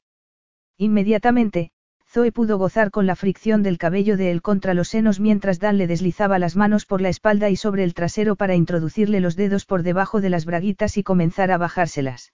Inmediatamente, 0.78 1.70
Zoe 2.08 2.32
pudo 2.32 2.58
gozar 2.58 2.90
con 2.90 3.06
la 3.06 3.16
fricción 3.16 3.62
del 3.62 3.78
cabello 3.78 4.16
de 4.16 4.30
él 4.30 4.42
contra 4.42 4.74
los 4.74 4.88
senos 4.88 5.20
mientras 5.20 5.58
Dan 5.58 5.78
le 5.78 5.86
deslizaba 5.86 6.38
las 6.38 6.56
manos 6.56 6.86
por 6.86 7.00
la 7.00 7.08
espalda 7.08 7.50
y 7.50 7.56
sobre 7.56 7.84
el 7.84 7.94
trasero 7.94 8.36
para 8.36 8.54
introducirle 8.54 9.20
los 9.20 9.36
dedos 9.36 9.64
por 9.64 9.82
debajo 9.82 10.20
de 10.20 10.30
las 10.30 10.44
braguitas 10.44 10.96
y 10.96 11.02
comenzar 11.02 11.50
a 11.50 11.58
bajárselas. 11.58 12.32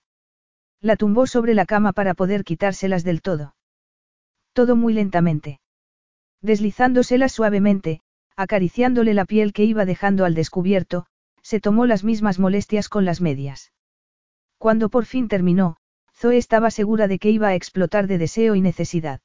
La 0.81 0.97
tumbó 0.97 1.27
sobre 1.27 1.55
la 1.55 1.67
cama 1.67 1.93
para 1.93 2.15
poder 2.15 2.45
quitárselas 2.45 3.05
del 3.05 3.23
todo. 3.23 3.55
Todo 4.53 4.77
muy 4.77 4.93
lentamente 4.93 5.61
deslizándosela 6.43 7.29
suavemente, 7.29 8.01
acariciándole 8.37 9.15
la 9.15 9.25
piel 9.25 9.53
que 9.53 9.65
iba 9.65 9.85
dejando 9.85 10.25
al 10.25 10.35
descubierto, 10.35 11.07
se 11.43 11.61
tomó 11.61 11.87
las 11.87 12.05
mismas 12.05 12.39
molestias 12.39 12.89
con 12.89 13.05
las 13.05 13.21
medias. 13.21 13.73
Cuando 14.63 14.91
por 14.91 15.07
fin 15.07 15.27
terminó, 15.27 15.77
Zoe 16.15 16.37
estaba 16.37 16.71
segura 16.71 17.09
de 17.09 17.19
que 17.19 17.31
iba 17.31 17.49
a 17.49 17.57
explotar 17.57 18.07
de 18.07 18.17
deseo 18.17 18.55
y 18.55 18.61
necesidad. 18.61 19.21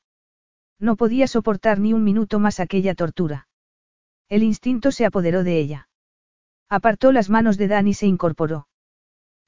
No 0.79 0.95
podía 0.95 1.27
soportar 1.27 1.77
ni 1.77 1.93
un 1.93 2.03
minuto 2.03 2.39
más 2.39 2.59
aquella 2.59 2.95
tortura. 2.95 3.47
El 4.29 4.41
instinto 4.41 4.91
se 4.91 5.05
apoderó 5.05 5.43
de 5.43 5.59
ella. 5.59 5.89
Apartó 6.69 7.11
las 7.11 7.29
manos 7.29 7.59
de 7.59 7.67
Dan 7.67 7.87
y 7.87 7.93
se 7.93 8.07
incorporó. 8.07 8.67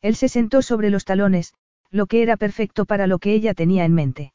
Él 0.04 0.16
se 0.16 0.30
sentó 0.30 0.62
sobre 0.62 0.92
los 0.92 1.06
talones, 1.06 1.56
lo 1.90 2.06
que 2.06 2.22
era 2.22 2.38
perfecto 2.38 2.86
para 2.86 3.08
lo 3.08 3.18
que 3.18 3.34
ella 3.34 3.56
tenía 3.56 3.84
en 3.84 3.96
mente. 3.96 4.34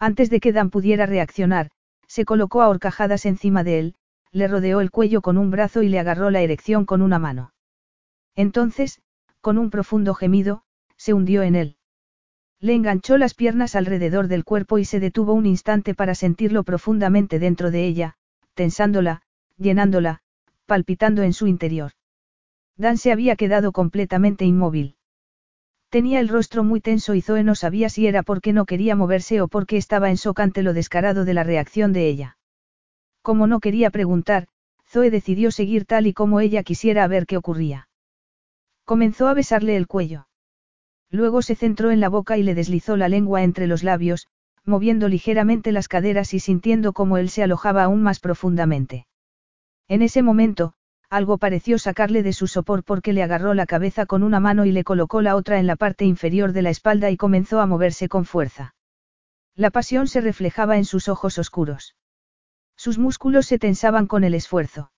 Antes 0.00 0.28
de 0.28 0.40
que 0.40 0.52
Dan 0.52 0.70
pudiera 0.70 1.06
reaccionar, 1.06 1.70
se 2.08 2.24
colocó 2.24 2.62
a 2.62 2.68
horcajadas 2.68 3.26
encima 3.26 3.62
de 3.62 3.78
él, 3.78 3.94
le 4.32 4.48
rodeó 4.48 4.80
el 4.80 4.90
cuello 4.90 5.22
con 5.22 5.38
un 5.38 5.52
brazo 5.52 5.82
y 5.82 5.88
le 5.88 6.00
agarró 6.00 6.30
la 6.30 6.40
erección 6.40 6.84
con 6.84 7.00
una 7.00 7.20
mano. 7.20 7.52
Entonces, 8.34 9.00
con 9.40 9.56
un 9.58 9.70
profundo 9.70 10.14
gemido, 10.14 10.63
se 10.96 11.14
hundió 11.14 11.42
en 11.42 11.54
él. 11.54 11.76
Le 12.60 12.74
enganchó 12.74 13.18
las 13.18 13.34
piernas 13.34 13.74
alrededor 13.74 14.28
del 14.28 14.44
cuerpo 14.44 14.78
y 14.78 14.84
se 14.84 15.00
detuvo 15.00 15.34
un 15.34 15.46
instante 15.46 15.94
para 15.94 16.14
sentirlo 16.14 16.62
profundamente 16.62 17.38
dentro 17.38 17.70
de 17.70 17.86
ella, 17.86 18.16
tensándola, 18.54 19.22
llenándola, 19.58 20.22
palpitando 20.66 21.22
en 21.22 21.32
su 21.32 21.46
interior. 21.46 21.92
Dan 22.76 22.96
se 22.96 23.12
había 23.12 23.36
quedado 23.36 23.72
completamente 23.72 24.44
inmóvil. 24.44 24.96
Tenía 25.90 26.18
el 26.18 26.28
rostro 26.28 26.64
muy 26.64 26.80
tenso 26.80 27.14
y 27.14 27.20
Zoe 27.20 27.44
no 27.44 27.54
sabía 27.54 27.88
si 27.88 28.06
era 28.06 28.22
porque 28.22 28.52
no 28.52 28.64
quería 28.64 28.96
moverse 28.96 29.40
o 29.40 29.48
porque 29.48 29.76
estaba 29.76 30.10
en 30.10 30.16
shock 30.16 30.40
ante 30.40 30.62
lo 30.62 30.72
descarado 30.72 31.24
de 31.24 31.34
la 31.34 31.44
reacción 31.44 31.92
de 31.92 32.08
ella. 32.08 32.36
Como 33.22 33.46
no 33.46 33.60
quería 33.60 33.90
preguntar, 33.90 34.48
Zoe 34.88 35.10
decidió 35.10 35.50
seguir 35.50 35.84
tal 35.84 36.06
y 36.06 36.12
como 36.12 36.40
ella 36.40 36.62
quisiera 36.62 37.06
ver 37.06 37.26
qué 37.26 37.36
ocurría. 37.36 37.88
Comenzó 38.84 39.28
a 39.28 39.34
besarle 39.34 39.76
el 39.76 39.86
cuello. 39.86 40.26
Luego 41.10 41.42
se 41.42 41.54
centró 41.54 41.90
en 41.90 42.00
la 42.00 42.08
boca 42.08 42.38
y 42.38 42.42
le 42.42 42.54
deslizó 42.54 42.96
la 42.96 43.08
lengua 43.08 43.42
entre 43.42 43.66
los 43.66 43.82
labios, 43.82 44.28
moviendo 44.64 45.08
ligeramente 45.08 45.72
las 45.72 45.88
caderas 45.88 46.34
y 46.34 46.40
sintiendo 46.40 46.92
cómo 46.92 47.18
él 47.18 47.28
se 47.28 47.42
alojaba 47.42 47.84
aún 47.84 48.02
más 48.02 48.20
profundamente. 48.20 49.06
En 49.88 50.02
ese 50.02 50.22
momento, 50.22 50.74
algo 51.10 51.38
pareció 51.38 51.78
sacarle 51.78 52.22
de 52.22 52.32
su 52.32 52.46
sopor 52.46 52.82
porque 52.82 53.12
le 53.12 53.22
agarró 53.22 53.54
la 53.54 53.66
cabeza 53.66 54.06
con 54.06 54.22
una 54.22 54.40
mano 54.40 54.64
y 54.64 54.72
le 54.72 54.84
colocó 54.84 55.22
la 55.22 55.36
otra 55.36 55.58
en 55.58 55.66
la 55.66 55.76
parte 55.76 56.04
inferior 56.04 56.52
de 56.52 56.62
la 56.62 56.70
espalda 56.70 57.10
y 57.10 57.16
comenzó 57.16 57.60
a 57.60 57.66
moverse 57.66 58.08
con 58.08 58.24
fuerza. 58.24 58.74
La 59.54 59.70
pasión 59.70 60.08
se 60.08 60.20
reflejaba 60.20 60.76
en 60.76 60.84
sus 60.84 61.08
ojos 61.08 61.38
oscuros. 61.38 61.94
Sus 62.76 62.98
músculos 62.98 63.46
se 63.46 63.58
tensaban 63.58 64.06
con 64.06 64.24
el 64.24 64.34
esfuerzo. 64.34 64.90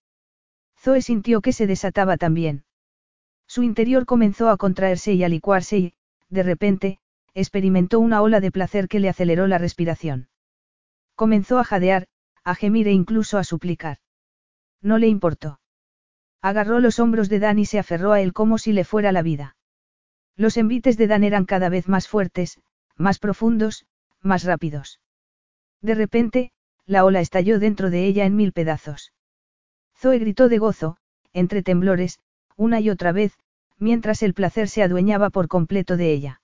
Zoe 0.78 1.02
sintió 1.02 1.40
que 1.40 1.52
se 1.52 1.66
desataba 1.66 2.16
también. 2.16 2.64
Su 3.46 3.62
interior 3.62 4.06
comenzó 4.06 4.48
a 4.48 4.56
contraerse 4.56 5.14
y 5.14 5.24
a 5.24 5.28
licuarse 5.28 5.78
y, 5.78 5.94
de 6.28 6.42
repente, 6.42 6.98
experimentó 7.34 8.00
una 8.00 8.22
ola 8.22 8.40
de 8.40 8.50
placer 8.50 8.88
que 8.88 9.00
le 9.00 9.08
aceleró 9.08 9.46
la 9.46 9.58
respiración. 9.58 10.28
Comenzó 11.14 11.58
a 11.58 11.64
jadear, 11.64 12.08
a 12.44 12.54
gemir 12.54 12.88
e 12.88 12.92
incluso 12.92 13.38
a 13.38 13.44
suplicar. 13.44 13.98
No 14.82 14.98
le 14.98 15.08
importó. 15.08 15.60
Agarró 16.42 16.80
los 16.80 16.98
hombros 16.98 17.28
de 17.28 17.38
Dan 17.38 17.58
y 17.58 17.66
se 17.66 17.78
aferró 17.78 18.12
a 18.12 18.20
él 18.20 18.32
como 18.32 18.58
si 18.58 18.72
le 18.72 18.84
fuera 18.84 19.12
la 19.12 19.22
vida. 19.22 19.56
Los 20.36 20.56
envites 20.56 20.96
de 20.96 21.06
Dan 21.06 21.24
eran 21.24 21.44
cada 21.44 21.68
vez 21.68 21.88
más 21.88 22.08
fuertes, 22.08 22.60
más 22.96 23.18
profundos, 23.18 23.86
más 24.20 24.44
rápidos. 24.44 25.00
De 25.80 25.94
repente, 25.94 26.52
la 26.84 27.04
ola 27.04 27.20
estalló 27.20 27.58
dentro 27.58 27.90
de 27.90 28.06
ella 28.06 28.26
en 28.26 28.36
mil 28.36 28.52
pedazos. 28.52 29.12
Zoe 29.96 30.18
gritó 30.18 30.48
de 30.48 30.58
gozo, 30.58 30.98
entre 31.32 31.62
temblores, 31.62 32.20
una 32.56 32.80
y 32.80 32.90
otra 32.90 33.12
vez, 33.12 33.32
mientras 33.78 34.22
el 34.22 34.34
placer 34.34 34.68
se 34.68 34.82
adueñaba 34.82 35.30
por 35.30 35.48
completo 35.48 35.96
de 35.96 36.12
ella. 36.12 36.40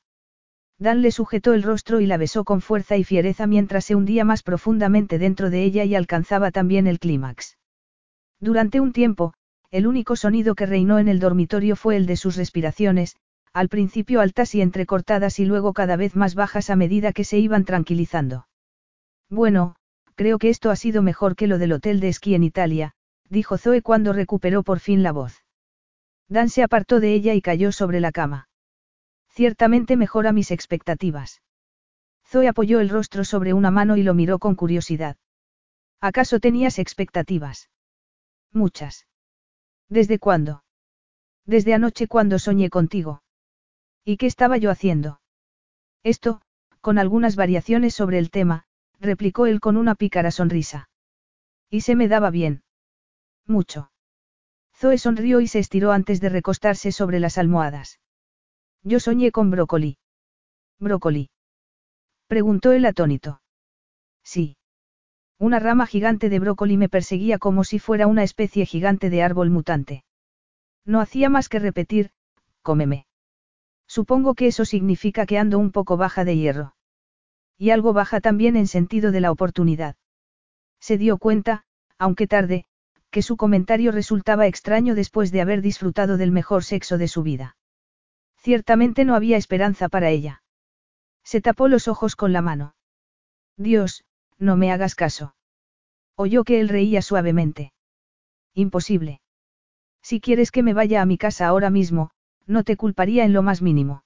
Dan 0.78 1.02
le 1.02 1.10
sujetó 1.10 1.54
el 1.54 1.62
rostro 1.62 2.00
y 2.00 2.06
la 2.06 2.16
besó 2.16 2.44
con 2.44 2.60
fuerza 2.60 2.96
y 2.96 3.04
fiereza 3.04 3.46
mientras 3.46 3.84
se 3.84 3.94
hundía 3.94 4.24
más 4.24 4.42
profundamente 4.42 5.18
dentro 5.18 5.48
de 5.48 5.62
ella 5.64 5.84
y 5.84 5.94
alcanzaba 5.94 6.50
también 6.50 6.86
el 6.86 6.98
clímax. 6.98 7.56
Durante 8.40 8.80
un 8.80 8.92
tiempo, 8.92 9.34
el 9.70 9.86
único 9.86 10.16
sonido 10.16 10.54
que 10.54 10.66
reinó 10.66 10.98
en 10.98 11.08
el 11.08 11.20
dormitorio 11.20 11.76
fue 11.76 11.96
el 11.96 12.06
de 12.06 12.16
sus 12.16 12.36
respiraciones, 12.36 13.16
al 13.52 13.68
principio 13.68 14.20
altas 14.20 14.54
y 14.54 14.60
entrecortadas 14.60 15.38
y 15.38 15.44
luego 15.44 15.72
cada 15.72 15.96
vez 15.96 16.16
más 16.16 16.34
bajas 16.34 16.68
a 16.68 16.76
medida 16.76 17.12
que 17.12 17.24
se 17.24 17.38
iban 17.38 17.64
tranquilizando. 17.64 18.48
Bueno, 19.30 19.76
creo 20.14 20.38
que 20.38 20.48
esto 20.48 20.70
ha 20.70 20.76
sido 20.76 21.02
mejor 21.02 21.36
que 21.36 21.46
lo 21.46 21.58
del 21.58 21.72
hotel 21.72 22.00
de 22.00 22.08
esquí 22.08 22.34
en 22.34 22.42
Italia, 22.42 22.92
dijo 23.28 23.56
Zoe 23.56 23.82
cuando 23.82 24.12
recuperó 24.12 24.62
por 24.62 24.78
fin 24.78 25.02
la 25.02 25.12
voz. 25.12 25.41
Dan 26.32 26.48
se 26.48 26.62
apartó 26.62 26.98
de 26.98 27.12
ella 27.12 27.34
y 27.34 27.42
cayó 27.42 27.72
sobre 27.72 28.00
la 28.00 28.10
cama. 28.10 28.48
Ciertamente 29.28 29.98
mejora 29.98 30.32
mis 30.32 30.50
expectativas. 30.50 31.42
Zoe 32.26 32.48
apoyó 32.48 32.80
el 32.80 32.88
rostro 32.88 33.24
sobre 33.24 33.52
una 33.52 33.70
mano 33.70 33.98
y 33.98 34.02
lo 34.02 34.14
miró 34.14 34.38
con 34.38 34.54
curiosidad. 34.54 35.18
¿Acaso 36.00 36.40
tenías 36.40 36.78
expectativas? 36.78 37.68
Muchas. 38.50 39.06
¿Desde 39.90 40.18
cuándo? 40.18 40.64
Desde 41.44 41.74
anoche 41.74 42.08
cuando 42.08 42.38
soñé 42.38 42.70
contigo. 42.70 43.22
¿Y 44.02 44.16
qué 44.16 44.24
estaba 44.24 44.56
yo 44.56 44.70
haciendo? 44.70 45.20
Esto, 46.02 46.40
con 46.80 46.98
algunas 46.98 47.36
variaciones 47.36 47.92
sobre 47.92 48.16
el 48.18 48.30
tema, 48.30 48.64
replicó 49.00 49.44
él 49.44 49.60
con 49.60 49.76
una 49.76 49.96
pícara 49.96 50.30
sonrisa. 50.30 50.88
Y 51.68 51.82
se 51.82 51.94
me 51.94 52.08
daba 52.08 52.30
bien. 52.30 52.62
Mucho. 53.46 53.91
Zoe 54.82 54.98
sonrió 54.98 55.40
y 55.40 55.46
se 55.46 55.60
estiró 55.60 55.92
antes 55.92 56.20
de 56.20 56.28
recostarse 56.28 56.90
sobre 56.90 57.20
las 57.20 57.38
almohadas. 57.38 58.00
Yo 58.82 58.98
soñé 58.98 59.30
con 59.30 59.48
brócoli. 59.48 59.96
¿Brócoli? 60.80 61.30
Preguntó 62.26 62.72
el 62.72 62.84
atónito. 62.84 63.40
Sí. 64.24 64.56
Una 65.38 65.60
rama 65.60 65.86
gigante 65.86 66.28
de 66.28 66.40
brócoli 66.40 66.76
me 66.76 66.88
perseguía 66.88 67.38
como 67.38 67.62
si 67.62 67.78
fuera 67.78 68.08
una 68.08 68.24
especie 68.24 68.66
gigante 68.66 69.08
de 69.08 69.22
árbol 69.22 69.50
mutante. 69.50 70.02
No 70.84 71.00
hacía 71.00 71.28
más 71.28 71.48
que 71.48 71.60
repetir, 71.60 72.10
cómeme. 72.62 73.06
Supongo 73.86 74.34
que 74.34 74.48
eso 74.48 74.64
significa 74.64 75.26
que 75.26 75.38
ando 75.38 75.60
un 75.60 75.70
poco 75.70 75.96
baja 75.96 76.24
de 76.24 76.36
hierro. 76.36 76.74
y 77.56 77.70
algo 77.70 77.92
baja 77.92 78.20
también 78.20 78.56
en 78.56 78.66
sentido 78.66 79.12
de 79.12 79.20
la 79.20 79.30
oportunidad. 79.30 79.94
Se 80.80 80.98
dio 80.98 81.18
cuenta, 81.18 81.66
aunque 81.98 82.26
tarde, 82.26 82.66
que 83.12 83.22
su 83.22 83.36
comentario 83.36 83.92
resultaba 83.92 84.46
extraño 84.46 84.94
después 84.94 85.30
de 85.30 85.42
haber 85.42 85.60
disfrutado 85.60 86.16
del 86.16 86.32
mejor 86.32 86.64
sexo 86.64 86.96
de 86.96 87.08
su 87.08 87.22
vida. 87.22 87.56
Ciertamente 88.38 89.04
no 89.04 89.14
había 89.14 89.36
esperanza 89.36 89.88
para 89.90 90.08
ella. 90.08 90.42
Se 91.22 91.42
tapó 91.42 91.68
los 91.68 91.88
ojos 91.88 92.16
con 92.16 92.32
la 92.32 92.40
mano. 92.40 92.74
Dios, 93.56 94.04
no 94.38 94.56
me 94.56 94.72
hagas 94.72 94.94
caso. 94.94 95.36
Oyó 96.16 96.42
que 96.42 96.58
él 96.58 96.70
reía 96.70 97.02
suavemente. 97.02 97.74
Imposible. 98.54 99.20
Si 100.00 100.18
quieres 100.20 100.50
que 100.50 100.62
me 100.62 100.72
vaya 100.72 101.02
a 101.02 101.06
mi 101.06 101.18
casa 101.18 101.46
ahora 101.46 101.68
mismo, 101.68 102.10
no 102.46 102.64
te 102.64 102.76
culparía 102.76 103.24
en 103.24 103.34
lo 103.34 103.42
más 103.42 103.60
mínimo. 103.60 104.04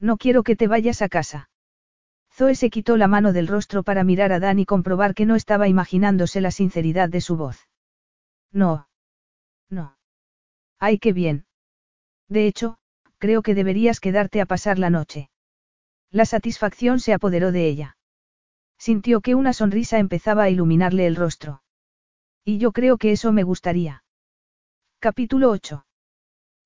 No 0.00 0.16
quiero 0.16 0.42
que 0.42 0.56
te 0.56 0.66
vayas 0.66 1.00
a 1.00 1.08
casa. 1.08 1.48
Zoe 2.34 2.56
se 2.56 2.70
quitó 2.70 2.96
la 2.96 3.06
mano 3.06 3.32
del 3.32 3.46
rostro 3.46 3.84
para 3.84 4.02
mirar 4.02 4.32
a 4.32 4.40
Dan 4.40 4.58
y 4.58 4.66
comprobar 4.66 5.14
que 5.14 5.26
no 5.26 5.36
estaba 5.36 5.68
imaginándose 5.68 6.40
la 6.40 6.50
sinceridad 6.50 7.08
de 7.08 7.20
su 7.20 7.36
voz. 7.36 7.68
No. 8.52 8.88
No. 9.68 9.96
Ay, 10.78 10.98
qué 10.98 11.12
bien. 11.12 11.46
De 12.28 12.46
hecho, 12.46 12.78
creo 13.18 13.42
que 13.42 13.54
deberías 13.54 14.00
quedarte 14.00 14.40
a 14.40 14.46
pasar 14.46 14.78
la 14.78 14.90
noche. 14.90 15.30
La 16.10 16.24
satisfacción 16.24 17.00
se 17.00 17.12
apoderó 17.12 17.52
de 17.52 17.66
ella. 17.66 17.96
Sintió 18.78 19.20
que 19.20 19.34
una 19.34 19.52
sonrisa 19.52 19.98
empezaba 19.98 20.44
a 20.44 20.50
iluminarle 20.50 21.06
el 21.06 21.16
rostro. 21.16 21.62
Y 22.44 22.58
yo 22.58 22.72
creo 22.72 22.98
que 22.98 23.12
eso 23.12 23.32
me 23.32 23.42
gustaría. 23.42 24.04
Capítulo 24.98 25.50
8. 25.50 25.86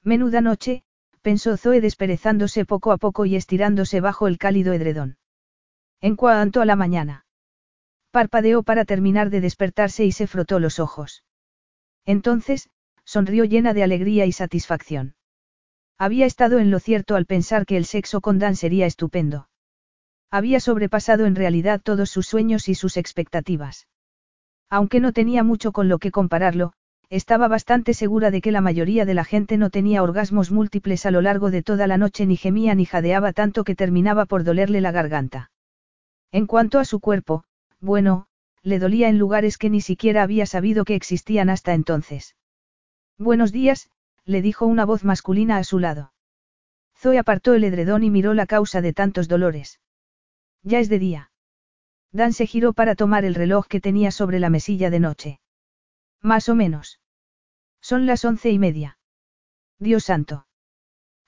Menuda 0.02 0.40
noche, 0.40 0.85
pensó 1.23 1.57
Zoe 1.57 1.81
desperezándose 1.81 2.65
poco 2.65 2.93
a 2.93 2.98
poco 2.98 3.27
y 3.27 3.36
estirándose 3.36 4.01
bajo 4.01 4.28
el 4.28 4.39
cálido 4.39 4.73
edredón. 4.73 5.19
En 6.01 6.16
cuanto 6.16 6.62
a 6.62 6.65
la 6.65 6.77
mañana. 6.77 7.27
Parpadeó 8.11 8.62
para 8.62 8.85
terminar 8.85 9.31
de 9.31 9.40
despertarse 9.40 10.05
y 10.05 10.12
se 10.12 10.27
frotó 10.27 10.59
los 10.59 10.81
ojos. 10.81 11.24
Entonces, 12.11 12.69
sonrió 13.05 13.45
llena 13.45 13.73
de 13.73 13.85
alegría 13.85 14.27
y 14.27 14.32
satisfacción. 14.32 15.15
Había 15.97 16.27
estado 16.27 16.59
en 16.59 16.73
lo 16.73 16.81
cierto 16.81 17.15
al 17.15 17.24
pensar 17.24 17.66
que 17.66 17.77
el 17.77 17.85
sexo 17.85 18.20
con 18.20 18.41
Dan 18.41 18.57
sería 18.57 18.85
estupendo. 18.87 19.49
Había 20.28 20.59
sobrepasado 20.59 21.24
en 21.27 21.37
realidad 21.37 21.81
todos 21.81 22.11
sus 22.11 22.27
sueños 22.27 22.69
y 22.69 22.74
sus 22.74 22.97
expectativas. 22.97 23.87
Aunque 24.69 24.99
no 24.99 25.12
tenía 25.12 25.45
mucho 25.45 25.70
con 25.70 25.89
lo 25.89 26.01
que 26.01 26.11
compararlo, 26.11 26.73
estaba 27.11 27.47
bastante 27.47 27.95
segura 27.95 28.32
de 28.32 28.41
que 28.41 28.51
la 28.51 28.61
mayoría 28.61 29.05
de 29.05 29.15
la 29.15 29.24
gente 29.24 29.57
no 29.57 29.70
tenía 29.70 30.03
orgasmos 30.03 30.51
múltiples 30.51 31.07
a 31.07 31.12
lo 31.12 31.20
largo 31.20 31.53
de 31.53 31.62
toda 31.62 31.87
la 31.87 31.97
noche 31.97 32.27
ni 32.27 32.37
gemía 32.37 32.74
ni 32.74 32.87
jadeaba 32.87 33.32
tanto 33.32 33.62
que 33.62 33.77
terminaba 33.77 34.27
por 34.27 34.43
dolerle 34.43 34.81
la 34.81 34.91
garganta. 34.91 35.53
En 36.32 36.49
cuanto 36.49 36.81
a 36.81 36.85
su 36.85 36.99
cuerpo, 36.99 37.45
bueno, 37.78 38.27
le 38.62 38.78
dolía 38.78 39.09
en 39.09 39.19
lugares 39.19 39.59
que 39.59 39.70
ni 39.70 39.81
siquiera 39.81 40.23
había 40.23 40.47
sabido 40.47 40.85
que 40.85 40.95
existían 40.95 41.51
hasta 41.51 41.74
entonces. 41.74 42.37
Buenos 43.19 43.53
días, 43.53 43.91
le 44.24 44.43
dijo 44.43 44.66
una 44.66 44.85
voz 44.85 45.05
masculina 45.05 45.57
a 45.57 45.65
su 45.65 45.78
lado. 45.78 46.12
Zoe 46.97 47.19
apartó 47.19 47.55
el 47.55 47.65
edredón 47.65 48.03
y 48.03 48.11
miró 48.11 48.35
la 48.35 48.47
causa 48.47 48.81
de 48.81 48.93
tantos 48.93 49.28
dolores. 49.28 49.81
Ya 50.62 50.78
es 50.78 50.89
de 50.89 50.99
día. 50.99 51.32
Dan 52.12 52.32
se 52.32 52.47
giró 52.47 52.73
para 52.73 52.95
tomar 52.95 53.24
el 53.24 53.35
reloj 53.35 53.66
que 53.66 53.81
tenía 53.81 54.11
sobre 54.11 54.41
la 54.41 54.51
mesilla 54.51 54.91
de 54.91 55.01
noche. 55.01 55.41
Más 56.20 56.49
o 56.49 56.55
menos. 56.55 57.01
Son 57.81 58.05
las 58.05 58.24
once 58.24 58.51
y 58.51 58.59
media. 58.59 58.99
Dios 59.78 60.05
santo. 60.05 60.47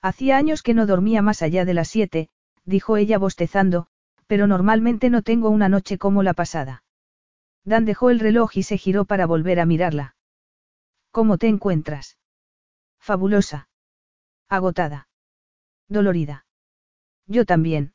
Hacía 0.01 0.37
años 0.37 0.61
que 0.61 0.73
no 0.73 0.85
dormía 0.85 1.21
más 1.21 1.41
allá 1.41 1.65
de 1.65 1.73
las 1.73 1.87
siete, 1.87 2.29
dijo 2.65 2.97
ella 2.97 3.17
bostezando, 3.17 3.87
pero 4.27 4.45
normalmente 4.45 5.09
no 5.09 5.21
tengo 5.21 5.49
una 5.49 5.69
noche 5.69 5.97
como 5.97 6.21
la 6.21 6.33
pasada. 6.33 6.82
Dan 7.65 7.85
dejó 7.85 8.09
el 8.09 8.19
reloj 8.19 8.57
y 8.57 8.63
se 8.63 8.77
giró 8.77 9.05
para 9.05 9.25
volver 9.25 9.59
a 9.59 9.65
mirarla. 9.65 10.15
¿Cómo 11.11 11.37
te 11.37 11.47
encuentras? 11.47 12.17
Fabulosa. 12.99 13.69
Agotada. 14.49 15.07
Dolorida. 15.87 16.45
Yo 17.27 17.45
también. 17.45 17.93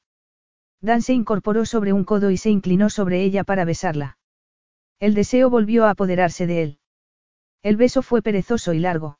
Dan 0.80 1.02
se 1.02 1.12
incorporó 1.12 1.66
sobre 1.66 1.92
un 1.92 2.04
codo 2.04 2.30
y 2.30 2.36
se 2.36 2.50
inclinó 2.50 2.88
sobre 2.88 3.22
ella 3.22 3.44
para 3.44 3.64
besarla. 3.64 4.18
El 5.00 5.14
deseo 5.14 5.50
volvió 5.50 5.84
a 5.84 5.90
apoderarse 5.90 6.46
de 6.46 6.62
él. 6.62 6.78
El 7.62 7.76
beso 7.76 8.02
fue 8.02 8.22
perezoso 8.22 8.72
y 8.72 8.78
largo. 8.78 9.18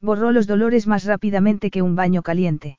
Borró 0.00 0.30
los 0.30 0.46
dolores 0.46 0.86
más 0.86 1.04
rápidamente 1.04 1.70
que 1.70 1.82
un 1.82 1.96
baño 1.96 2.22
caliente. 2.22 2.78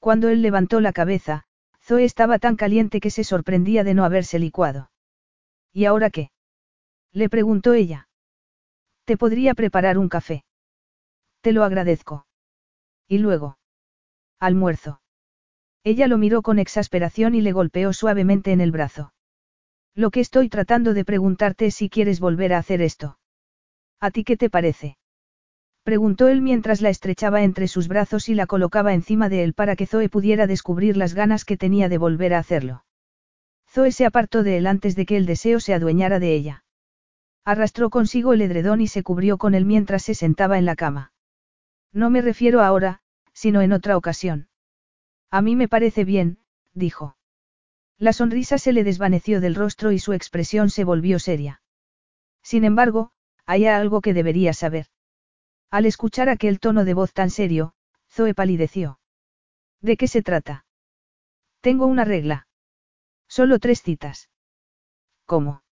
Cuando 0.00 0.28
él 0.28 0.42
levantó 0.42 0.80
la 0.80 0.92
cabeza, 0.92 1.44
Zoe 1.80 2.04
estaba 2.04 2.38
tan 2.38 2.56
caliente 2.56 3.00
que 3.00 3.10
se 3.10 3.24
sorprendía 3.24 3.84
de 3.84 3.94
no 3.94 4.04
haberse 4.04 4.38
licuado. 4.38 4.90
¿Y 5.74 5.86
ahora 5.86 6.08
qué? 6.08 6.30
Le 7.12 7.28
preguntó 7.28 7.74
ella. 7.74 8.08
Te 9.04 9.16
podría 9.16 9.54
preparar 9.54 9.98
un 9.98 10.08
café. 10.08 10.44
Te 11.40 11.52
lo 11.52 11.64
agradezco. 11.64 12.26
¿Y 13.08 13.18
luego? 13.18 13.58
Almuerzo. 14.38 15.00
Ella 15.82 16.06
lo 16.06 16.16
miró 16.16 16.42
con 16.42 16.58
exasperación 16.58 17.34
y 17.34 17.42
le 17.42 17.52
golpeó 17.52 17.92
suavemente 17.92 18.52
en 18.52 18.60
el 18.60 18.70
brazo. 18.70 19.12
Lo 19.94 20.10
que 20.10 20.20
estoy 20.20 20.48
tratando 20.48 20.94
de 20.94 21.04
preguntarte 21.04 21.66
es 21.66 21.74
si 21.74 21.90
quieres 21.90 22.20
volver 22.20 22.54
a 22.54 22.58
hacer 22.58 22.80
esto. 22.80 23.18
¿A 24.00 24.12
ti 24.12 24.22
qué 24.24 24.36
te 24.36 24.50
parece? 24.50 24.96
Preguntó 25.82 26.28
él 26.28 26.40
mientras 26.40 26.80
la 26.82 26.88
estrechaba 26.88 27.42
entre 27.42 27.68
sus 27.68 27.88
brazos 27.88 28.28
y 28.28 28.34
la 28.34 28.46
colocaba 28.46 28.94
encima 28.94 29.28
de 29.28 29.42
él 29.42 29.54
para 29.54 29.76
que 29.76 29.86
Zoe 29.86 30.08
pudiera 30.08 30.46
descubrir 30.46 30.96
las 30.96 31.14
ganas 31.14 31.44
que 31.44 31.56
tenía 31.56 31.88
de 31.88 31.98
volver 31.98 32.32
a 32.32 32.38
hacerlo. 32.38 32.83
Zoe 33.74 33.90
se 33.90 34.06
apartó 34.06 34.44
de 34.44 34.56
él 34.58 34.68
antes 34.68 34.94
de 34.94 35.04
que 35.04 35.16
el 35.16 35.26
deseo 35.26 35.58
se 35.58 35.74
adueñara 35.74 36.20
de 36.20 36.32
ella. 36.32 36.64
Arrastró 37.44 37.90
consigo 37.90 38.32
el 38.32 38.40
edredón 38.40 38.80
y 38.80 38.86
se 38.86 39.02
cubrió 39.02 39.36
con 39.36 39.56
él 39.56 39.64
mientras 39.64 40.04
se 40.04 40.14
sentaba 40.14 40.58
en 40.58 40.64
la 40.64 40.76
cama. 40.76 41.12
No 41.92 42.08
me 42.08 42.22
refiero 42.22 42.62
ahora, 42.62 43.00
sino 43.32 43.62
en 43.62 43.72
otra 43.72 43.96
ocasión. 43.96 44.48
A 45.28 45.42
mí 45.42 45.56
me 45.56 45.66
parece 45.66 46.04
bien, 46.04 46.38
dijo. 46.72 47.16
La 47.98 48.12
sonrisa 48.12 48.58
se 48.58 48.72
le 48.72 48.84
desvaneció 48.84 49.40
del 49.40 49.56
rostro 49.56 49.90
y 49.90 49.98
su 49.98 50.12
expresión 50.12 50.70
se 50.70 50.84
volvió 50.84 51.18
seria. 51.18 51.60
Sin 52.44 52.62
embargo, 52.62 53.10
hay 53.44 53.66
algo 53.66 54.00
que 54.02 54.14
debería 54.14 54.52
saber. 54.52 54.86
Al 55.68 55.84
escuchar 55.84 56.28
aquel 56.28 56.60
tono 56.60 56.84
de 56.84 56.94
voz 56.94 57.12
tan 57.12 57.30
serio, 57.30 57.74
Zoe 58.08 58.34
palideció. 58.34 59.00
¿De 59.80 59.96
qué 59.96 60.06
se 60.06 60.22
trata? 60.22 60.64
Tengo 61.60 61.86
una 61.86 62.04
regla. 62.04 62.46
Solo 63.36 63.58
tres 63.58 63.82
citas. 63.82 64.30
¿Cómo? 65.26 65.64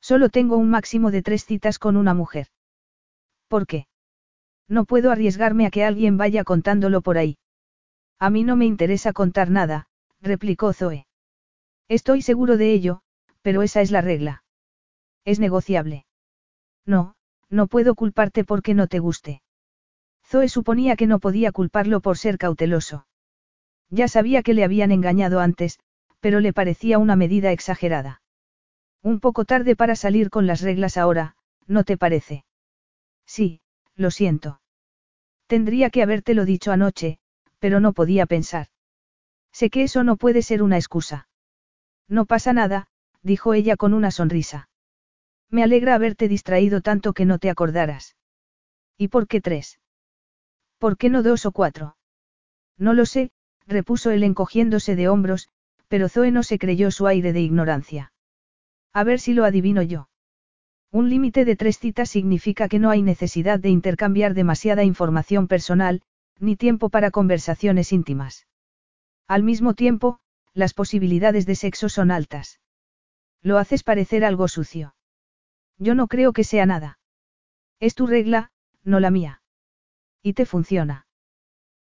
Solo 0.00 0.28
tengo 0.28 0.56
un 0.56 0.70
máximo 0.70 1.12
de 1.12 1.22
tres 1.22 1.44
citas 1.44 1.78
con 1.78 1.96
una 1.96 2.14
mujer. 2.14 2.48
¿Por 3.46 3.68
qué? 3.68 3.86
No 4.66 4.86
puedo 4.86 5.12
arriesgarme 5.12 5.66
a 5.66 5.70
que 5.70 5.84
alguien 5.84 6.16
vaya 6.16 6.42
contándolo 6.42 7.00
por 7.00 7.16
ahí. 7.16 7.38
A 8.18 8.28
mí 8.28 8.42
no 8.42 8.56
me 8.56 8.66
interesa 8.66 9.12
contar 9.12 9.50
nada, 9.50 9.86
replicó 10.20 10.72
Zoe. 10.72 11.06
Estoy 11.86 12.22
seguro 12.22 12.56
de 12.56 12.72
ello, 12.72 13.02
pero 13.40 13.62
esa 13.62 13.82
es 13.82 13.92
la 13.92 14.00
regla. 14.00 14.42
Es 15.24 15.38
negociable. 15.38 16.06
No, 16.84 17.14
no 17.48 17.68
puedo 17.68 17.94
culparte 17.94 18.42
porque 18.42 18.74
no 18.74 18.88
te 18.88 18.98
guste. 18.98 19.42
Zoe 20.26 20.48
suponía 20.48 20.96
que 20.96 21.06
no 21.06 21.20
podía 21.20 21.52
culparlo 21.52 22.00
por 22.00 22.18
ser 22.18 22.36
cauteloso. 22.36 23.06
Ya 23.90 24.08
sabía 24.08 24.42
que 24.42 24.54
le 24.54 24.64
habían 24.64 24.90
engañado 24.90 25.38
antes, 25.38 25.78
pero 26.20 26.40
le 26.40 26.52
parecía 26.52 26.98
una 26.98 27.16
medida 27.16 27.52
exagerada. 27.52 28.22
Un 29.02 29.20
poco 29.20 29.44
tarde 29.44 29.76
para 29.76 29.96
salir 29.96 30.30
con 30.30 30.46
las 30.46 30.60
reglas 30.60 30.96
ahora, 30.96 31.36
¿no 31.66 31.84
te 31.84 31.96
parece? 31.96 32.44
Sí, 33.26 33.60
lo 33.96 34.10
siento. 34.10 34.60
Tendría 35.46 35.90
que 35.90 36.02
habértelo 36.02 36.44
dicho 36.44 36.72
anoche, 36.72 37.18
pero 37.58 37.80
no 37.80 37.92
podía 37.92 38.26
pensar. 38.26 38.68
Sé 39.52 39.70
que 39.70 39.82
eso 39.82 40.04
no 40.04 40.16
puede 40.16 40.42
ser 40.42 40.62
una 40.62 40.76
excusa. 40.76 41.28
No 42.08 42.24
pasa 42.26 42.52
nada, 42.52 42.88
dijo 43.22 43.54
ella 43.54 43.76
con 43.76 43.94
una 43.94 44.10
sonrisa. 44.10 44.68
Me 45.48 45.62
alegra 45.62 45.94
haberte 45.94 46.28
distraído 46.28 46.80
tanto 46.80 47.12
que 47.12 47.24
no 47.24 47.38
te 47.38 47.50
acordaras. 47.50 48.16
¿Y 48.96 49.08
por 49.08 49.26
qué 49.26 49.40
tres? 49.40 49.80
¿Por 50.78 50.96
qué 50.96 51.10
no 51.10 51.22
dos 51.22 51.46
o 51.46 51.52
cuatro? 51.52 51.96
No 52.78 52.94
lo 52.94 53.06
sé, 53.06 53.32
repuso 53.66 54.10
él 54.10 54.22
encogiéndose 54.22 54.96
de 54.96 55.08
hombros, 55.08 55.48
pero 55.90 56.08
Zoe 56.08 56.30
no 56.30 56.44
se 56.44 56.56
creyó 56.56 56.92
su 56.92 57.08
aire 57.08 57.32
de 57.32 57.40
ignorancia. 57.40 58.12
A 58.92 59.02
ver 59.02 59.18
si 59.18 59.34
lo 59.34 59.44
adivino 59.44 59.82
yo. 59.82 60.08
Un 60.92 61.10
límite 61.10 61.44
de 61.44 61.56
tres 61.56 61.80
citas 61.80 62.08
significa 62.08 62.68
que 62.68 62.78
no 62.78 62.90
hay 62.90 63.02
necesidad 63.02 63.58
de 63.58 63.70
intercambiar 63.70 64.34
demasiada 64.34 64.84
información 64.84 65.48
personal, 65.48 66.02
ni 66.38 66.54
tiempo 66.54 66.90
para 66.90 67.10
conversaciones 67.10 67.92
íntimas. 67.92 68.46
Al 69.26 69.42
mismo 69.42 69.74
tiempo, 69.74 70.20
las 70.54 70.74
posibilidades 70.74 71.44
de 71.44 71.56
sexo 71.56 71.88
son 71.88 72.12
altas. 72.12 72.60
Lo 73.42 73.58
haces 73.58 73.82
parecer 73.82 74.24
algo 74.24 74.46
sucio. 74.46 74.94
Yo 75.76 75.96
no 75.96 76.06
creo 76.06 76.32
que 76.32 76.44
sea 76.44 76.66
nada. 76.66 77.00
Es 77.80 77.96
tu 77.96 78.06
regla, 78.06 78.52
no 78.84 79.00
la 79.00 79.10
mía. 79.10 79.42
Y 80.22 80.34
te 80.34 80.46
funciona. 80.46 81.08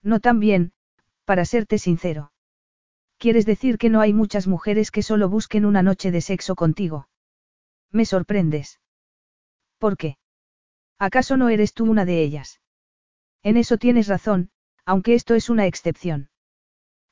No 0.00 0.20
tan 0.20 0.38
bien, 0.38 0.72
para 1.24 1.44
serte 1.44 1.78
sincero. 1.78 2.30
¿Quieres 3.18 3.46
decir 3.46 3.78
que 3.78 3.88
no 3.88 4.00
hay 4.00 4.12
muchas 4.12 4.46
mujeres 4.46 4.90
que 4.90 5.02
solo 5.02 5.28
busquen 5.28 5.64
una 5.64 5.82
noche 5.82 6.10
de 6.10 6.20
sexo 6.20 6.54
contigo? 6.54 7.08
Me 7.90 8.04
sorprendes. 8.04 8.80
¿Por 9.78 9.96
qué? 9.96 10.18
¿Acaso 10.98 11.36
no 11.36 11.48
eres 11.48 11.72
tú 11.72 11.84
una 11.84 12.04
de 12.04 12.22
ellas? 12.22 12.60
En 13.42 13.56
eso 13.56 13.78
tienes 13.78 14.08
razón, 14.08 14.50
aunque 14.84 15.14
esto 15.14 15.34
es 15.34 15.48
una 15.50 15.66
excepción. 15.66 16.30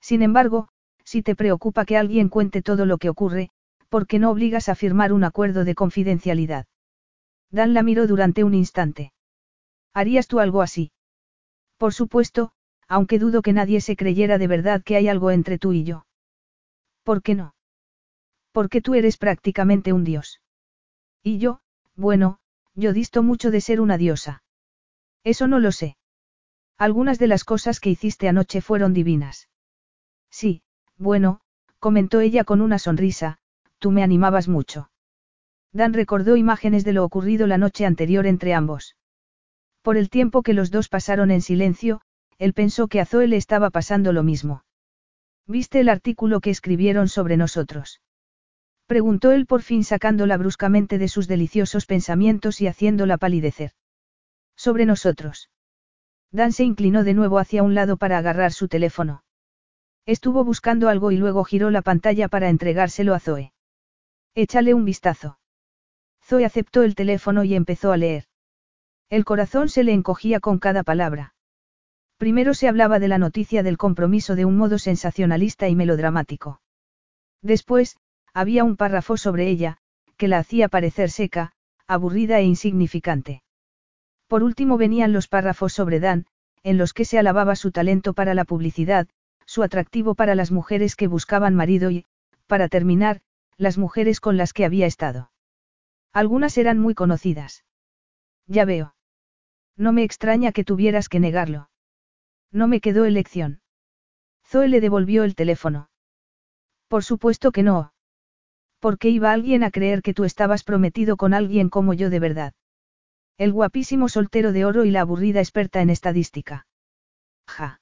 Sin 0.00 0.22
embargo, 0.22 0.68
si 1.04 1.22
te 1.22 1.34
preocupa 1.34 1.84
que 1.84 1.96
alguien 1.96 2.28
cuente 2.28 2.62
todo 2.62 2.86
lo 2.86 2.98
que 2.98 3.08
ocurre, 3.08 3.50
¿por 3.88 4.06
qué 4.06 4.18
no 4.18 4.30
obligas 4.30 4.68
a 4.68 4.74
firmar 4.74 5.12
un 5.12 5.24
acuerdo 5.24 5.64
de 5.64 5.74
confidencialidad? 5.74 6.66
Dan 7.50 7.72
la 7.72 7.82
miró 7.82 8.06
durante 8.06 8.44
un 8.44 8.54
instante. 8.54 9.12
¿Harías 9.92 10.26
tú 10.26 10.40
algo 10.40 10.60
así? 10.60 10.92
Por 11.78 11.94
supuesto, 11.94 12.52
aunque 12.88 13.18
dudo 13.18 13.42
que 13.42 13.52
nadie 13.52 13.80
se 13.80 13.96
creyera 13.96 14.38
de 14.38 14.46
verdad 14.46 14.82
que 14.82 14.96
hay 14.96 15.08
algo 15.08 15.30
entre 15.30 15.58
tú 15.58 15.72
y 15.72 15.84
yo. 15.84 16.06
¿Por 17.02 17.22
qué 17.22 17.34
no? 17.34 17.54
Porque 18.52 18.80
tú 18.80 18.94
eres 18.94 19.16
prácticamente 19.16 19.92
un 19.92 20.04
dios. 20.04 20.40
Y 21.22 21.38
yo, 21.38 21.60
bueno, 21.96 22.38
yo 22.74 22.92
disto 22.92 23.22
mucho 23.22 23.50
de 23.50 23.60
ser 23.60 23.80
una 23.80 23.98
diosa. 23.98 24.42
Eso 25.22 25.46
no 25.46 25.58
lo 25.58 25.72
sé. 25.72 25.96
Algunas 26.76 27.18
de 27.18 27.28
las 27.28 27.44
cosas 27.44 27.80
que 27.80 27.90
hiciste 27.90 28.28
anoche 28.28 28.60
fueron 28.60 28.92
divinas. 28.92 29.48
Sí, 30.30 30.62
bueno, 30.96 31.40
comentó 31.78 32.20
ella 32.20 32.44
con 32.44 32.60
una 32.60 32.78
sonrisa, 32.78 33.38
tú 33.78 33.90
me 33.90 34.02
animabas 34.02 34.48
mucho. 34.48 34.90
Dan 35.72 35.92
recordó 35.92 36.36
imágenes 36.36 36.84
de 36.84 36.92
lo 36.92 37.04
ocurrido 37.04 37.46
la 37.46 37.58
noche 37.58 37.84
anterior 37.86 38.26
entre 38.26 38.54
ambos. 38.54 38.96
Por 39.82 39.96
el 39.96 40.08
tiempo 40.08 40.42
que 40.42 40.54
los 40.54 40.70
dos 40.70 40.88
pasaron 40.88 41.30
en 41.30 41.42
silencio, 41.42 42.00
él 42.38 42.52
pensó 42.52 42.88
que 42.88 43.00
a 43.00 43.06
Zoe 43.06 43.26
le 43.26 43.36
estaba 43.36 43.70
pasando 43.70 44.12
lo 44.12 44.22
mismo. 44.22 44.64
¿Viste 45.46 45.80
el 45.80 45.88
artículo 45.88 46.40
que 46.40 46.50
escribieron 46.50 47.08
sobre 47.08 47.36
nosotros? 47.36 48.00
Preguntó 48.86 49.32
él 49.32 49.46
por 49.46 49.62
fin 49.62 49.84
sacándola 49.84 50.36
bruscamente 50.36 50.98
de 50.98 51.08
sus 51.08 51.28
deliciosos 51.28 51.86
pensamientos 51.86 52.60
y 52.60 52.66
haciéndola 52.66 53.18
palidecer. 53.18 53.72
Sobre 54.56 54.86
nosotros. 54.86 55.50
Dan 56.30 56.52
se 56.52 56.64
inclinó 56.64 57.04
de 57.04 57.14
nuevo 57.14 57.38
hacia 57.38 57.62
un 57.62 57.74
lado 57.74 57.96
para 57.96 58.18
agarrar 58.18 58.52
su 58.52 58.68
teléfono. 58.68 59.24
Estuvo 60.06 60.44
buscando 60.44 60.88
algo 60.88 61.12
y 61.12 61.16
luego 61.16 61.44
giró 61.44 61.70
la 61.70 61.82
pantalla 61.82 62.28
para 62.28 62.50
entregárselo 62.50 63.14
a 63.14 63.20
Zoe. 63.20 63.52
Échale 64.34 64.74
un 64.74 64.84
vistazo. 64.84 65.38
Zoe 66.22 66.44
aceptó 66.44 66.82
el 66.82 66.94
teléfono 66.94 67.44
y 67.44 67.54
empezó 67.54 67.92
a 67.92 67.96
leer. 67.96 68.24
El 69.10 69.24
corazón 69.24 69.68
se 69.68 69.84
le 69.84 69.92
encogía 69.92 70.40
con 70.40 70.58
cada 70.58 70.82
palabra. 70.82 71.33
Primero 72.16 72.54
se 72.54 72.68
hablaba 72.68 72.98
de 72.98 73.08
la 73.08 73.18
noticia 73.18 73.62
del 73.62 73.76
compromiso 73.76 74.36
de 74.36 74.44
un 74.44 74.56
modo 74.56 74.78
sensacionalista 74.78 75.68
y 75.68 75.74
melodramático. 75.74 76.60
Después, 77.42 77.96
había 78.32 78.64
un 78.64 78.76
párrafo 78.76 79.16
sobre 79.16 79.48
ella, 79.48 79.78
que 80.16 80.28
la 80.28 80.38
hacía 80.38 80.68
parecer 80.68 81.10
seca, 81.10 81.52
aburrida 81.86 82.38
e 82.38 82.44
insignificante. 82.44 83.42
Por 84.28 84.42
último 84.42 84.78
venían 84.78 85.12
los 85.12 85.28
párrafos 85.28 85.72
sobre 85.72 86.00
Dan, 86.00 86.26
en 86.62 86.78
los 86.78 86.92
que 86.92 87.04
se 87.04 87.18
alababa 87.18 87.56
su 87.56 87.72
talento 87.72 88.14
para 88.14 88.34
la 88.34 88.44
publicidad, 88.44 89.06
su 89.44 89.62
atractivo 89.62 90.14
para 90.14 90.34
las 90.34 90.50
mujeres 90.50 90.96
que 90.96 91.08
buscaban 91.08 91.54
marido 91.54 91.90
y, 91.90 92.06
para 92.46 92.68
terminar, 92.68 93.20
las 93.56 93.76
mujeres 93.76 94.20
con 94.20 94.36
las 94.36 94.52
que 94.52 94.64
había 94.64 94.86
estado. 94.86 95.30
Algunas 96.12 96.56
eran 96.56 96.78
muy 96.78 96.94
conocidas. 96.94 97.64
Ya 98.46 98.64
veo. 98.64 98.94
No 99.76 99.92
me 99.92 100.04
extraña 100.04 100.52
que 100.52 100.64
tuvieras 100.64 101.08
que 101.08 101.20
negarlo. 101.20 101.68
No 102.54 102.68
me 102.68 102.80
quedó 102.80 103.04
elección. 103.04 103.60
Zoe 104.46 104.68
le 104.68 104.80
devolvió 104.80 105.24
el 105.24 105.34
teléfono. 105.34 105.90
Por 106.86 107.02
supuesto 107.02 107.50
que 107.50 107.64
no. 107.64 107.92
¿Por 108.78 108.96
qué 108.98 109.08
iba 109.08 109.32
alguien 109.32 109.64
a 109.64 109.72
creer 109.72 110.02
que 110.02 110.14
tú 110.14 110.22
estabas 110.22 110.62
prometido 110.62 111.16
con 111.16 111.34
alguien 111.34 111.68
como 111.68 111.94
yo 111.94 112.10
de 112.10 112.20
verdad? 112.20 112.54
El 113.38 113.52
guapísimo 113.52 114.08
soltero 114.08 114.52
de 114.52 114.64
oro 114.64 114.84
y 114.84 114.92
la 114.92 115.00
aburrida 115.00 115.40
experta 115.40 115.82
en 115.82 115.90
estadística. 115.90 116.68
Ja. 117.48 117.80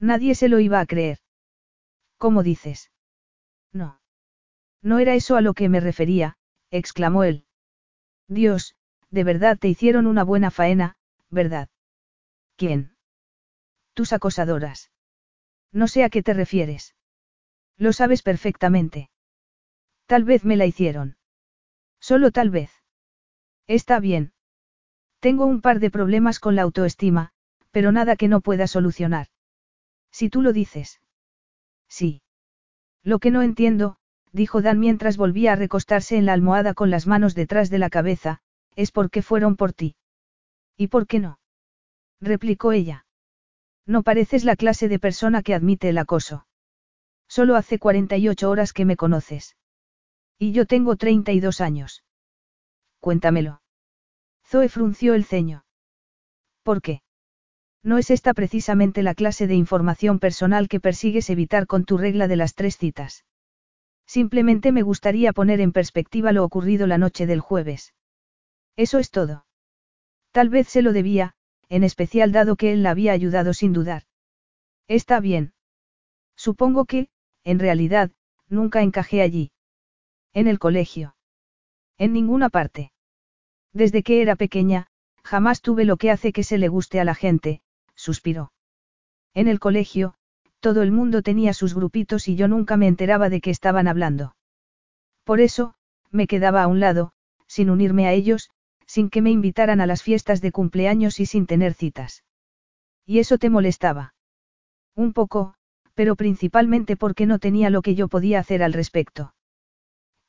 Nadie 0.00 0.34
se 0.34 0.48
lo 0.48 0.58
iba 0.58 0.80
a 0.80 0.86
creer. 0.86 1.18
¿Cómo 2.16 2.42
dices? 2.42 2.90
No. 3.74 4.00
No 4.80 5.00
era 5.00 5.14
eso 5.14 5.36
a 5.36 5.42
lo 5.42 5.52
que 5.52 5.68
me 5.68 5.80
refería, 5.80 6.38
exclamó 6.70 7.24
él. 7.24 7.44
Dios, 8.26 8.74
de 9.10 9.24
verdad 9.24 9.58
te 9.58 9.68
hicieron 9.68 10.06
una 10.06 10.24
buena 10.24 10.50
faena, 10.50 10.96
¿verdad? 11.28 11.68
¿Quién? 12.56 12.91
Tus 13.94 14.12
acosadoras. 14.12 14.90
No 15.72 15.88
sé 15.88 16.04
a 16.04 16.10
qué 16.10 16.22
te 16.22 16.34
refieres. 16.34 16.94
Lo 17.76 17.92
sabes 17.92 18.22
perfectamente. 18.22 19.10
Tal 20.06 20.24
vez 20.24 20.44
me 20.44 20.56
la 20.56 20.66
hicieron. 20.66 21.16
Solo 22.00 22.30
tal 22.30 22.50
vez. 22.50 22.70
Está 23.66 24.00
bien. 24.00 24.32
Tengo 25.20 25.46
un 25.46 25.60
par 25.60 25.78
de 25.78 25.90
problemas 25.90 26.40
con 26.40 26.56
la 26.56 26.62
autoestima, 26.62 27.32
pero 27.70 27.92
nada 27.92 28.16
que 28.16 28.28
no 28.28 28.40
pueda 28.40 28.66
solucionar. 28.66 29.28
Si 30.10 30.28
tú 30.28 30.42
lo 30.42 30.52
dices. 30.52 31.00
Sí. 31.88 32.22
Lo 33.02 33.18
que 33.18 33.30
no 33.30 33.42
entiendo, 33.42 33.96
dijo 34.32 34.62
Dan 34.62 34.78
mientras 34.80 35.16
volvía 35.16 35.52
a 35.52 35.56
recostarse 35.56 36.16
en 36.16 36.26
la 36.26 36.32
almohada 36.32 36.74
con 36.74 36.90
las 36.90 37.06
manos 37.06 37.34
detrás 37.34 37.70
de 37.70 37.78
la 37.78 37.90
cabeza, 37.90 38.40
es 38.76 38.90
por 38.90 39.10
qué 39.10 39.22
fueron 39.22 39.56
por 39.56 39.72
ti. 39.72 39.96
¿Y 40.76 40.88
por 40.88 41.06
qué 41.06 41.18
no? 41.18 41.38
replicó 42.20 42.72
ella. 42.72 43.01
No 43.86 44.02
pareces 44.02 44.44
la 44.44 44.56
clase 44.56 44.88
de 44.88 44.98
persona 44.98 45.42
que 45.42 45.54
admite 45.54 45.88
el 45.88 45.98
acoso. 45.98 46.46
Solo 47.28 47.56
hace 47.56 47.78
48 47.78 48.50
horas 48.50 48.72
que 48.72 48.84
me 48.84 48.96
conoces. 48.96 49.56
Y 50.38 50.52
yo 50.52 50.66
tengo 50.66 50.96
32 50.96 51.60
años. 51.60 52.04
Cuéntamelo. 53.00 53.62
Zoe 54.44 54.68
frunció 54.68 55.14
el 55.14 55.24
ceño. 55.24 55.64
¿Por 56.62 56.82
qué? 56.82 57.02
No 57.82 57.98
es 57.98 58.10
esta 58.10 58.32
precisamente 58.34 59.02
la 59.02 59.14
clase 59.14 59.46
de 59.46 59.54
información 59.54 60.20
personal 60.20 60.68
que 60.68 60.78
persigues 60.78 61.30
evitar 61.30 61.66
con 61.66 61.84
tu 61.84 61.98
regla 61.98 62.28
de 62.28 62.36
las 62.36 62.54
tres 62.54 62.76
citas. 62.76 63.24
Simplemente 64.06 64.72
me 64.72 64.82
gustaría 64.82 65.32
poner 65.32 65.60
en 65.60 65.72
perspectiva 65.72 66.32
lo 66.32 66.44
ocurrido 66.44 66.86
la 66.86 66.98
noche 66.98 67.26
del 67.26 67.40
jueves. 67.40 67.94
Eso 68.76 68.98
es 68.98 69.10
todo. 69.10 69.46
Tal 70.30 70.48
vez 70.48 70.68
se 70.68 70.82
lo 70.82 70.92
debía, 70.92 71.34
en 71.72 71.84
especial 71.84 72.32
dado 72.32 72.56
que 72.56 72.70
él 72.74 72.82
la 72.82 72.90
había 72.90 73.12
ayudado 73.12 73.54
sin 73.54 73.72
dudar. 73.72 74.02
Está 74.88 75.20
bien. 75.20 75.54
Supongo 76.36 76.84
que, 76.84 77.08
en 77.44 77.58
realidad, 77.58 78.10
nunca 78.50 78.82
encajé 78.82 79.22
allí. 79.22 79.52
En 80.34 80.48
el 80.48 80.58
colegio. 80.58 81.16
En 81.96 82.12
ninguna 82.12 82.50
parte. 82.50 82.92
Desde 83.72 84.02
que 84.02 84.20
era 84.20 84.36
pequeña, 84.36 84.88
jamás 85.24 85.62
tuve 85.62 85.86
lo 85.86 85.96
que 85.96 86.10
hace 86.10 86.34
que 86.34 86.44
se 86.44 86.58
le 86.58 86.68
guste 86.68 87.00
a 87.00 87.04
la 87.04 87.14
gente, 87.14 87.62
suspiró. 87.94 88.52
En 89.32 89.48
el 89.48 89.58
colegio, 89.58 90.12
todo 90.60 90.82
el 90.82 90.92
mundo 90.92 91.22
tenía 91.22 91.54
sus 91.54 91.74
grupitos 91.74 92.28
y 92.28 92.36
yo 92.36 92.48
nunca 92.48 92.76
me 92.76 92.86
enteraba 92.86 93.30
de 93.30 93.40
qué 93.40 93.48
estaban 93.48 93.88
hablando. 93.88 94.36
Por 95.24 95.40
eso, 95.40 95.74
me 96.10 96.26
quedaba 96.26 96.64
a 96.64 96.66
un 96.66 96.80
lado, 96.80 97.14
sin 97.46 97.70
unirme 97.70 98.06
a 98.06 98.12
ellos, 98.12 98.50
sin 98.92 99.08
que 99.08 99.22
me 99.22 99.30
invitaran 99.30 99.80
a 99.80 99.86
las 99.86 100.02
fiestas 100.02 100.42
de 100.42 100.52
cumpleaños 100.52 101.18
y 101.18 101.24
sin 101.24 101.46
tener 101.46 101.72
citas. 101.72 102.24
¿Y 103.06 103.20
eso 103.20 103.38
te 103.38 103.48
molestaba? 103.48 104.14
Un 104.94 105.14
poco, 105.14 105.54
pero 105.94 106.14
principalmente 106.14 106.98
porque 106.98 107.24
no 107.24 107.38
tenía 107.38 107.70
lo 107.70 107.80
que 107.80 107.94
yo 107.94 108.08
podía 108.08 108.38
hacer 108.38 108.62
al 108.62 108.74
respecto. 108.74 109.34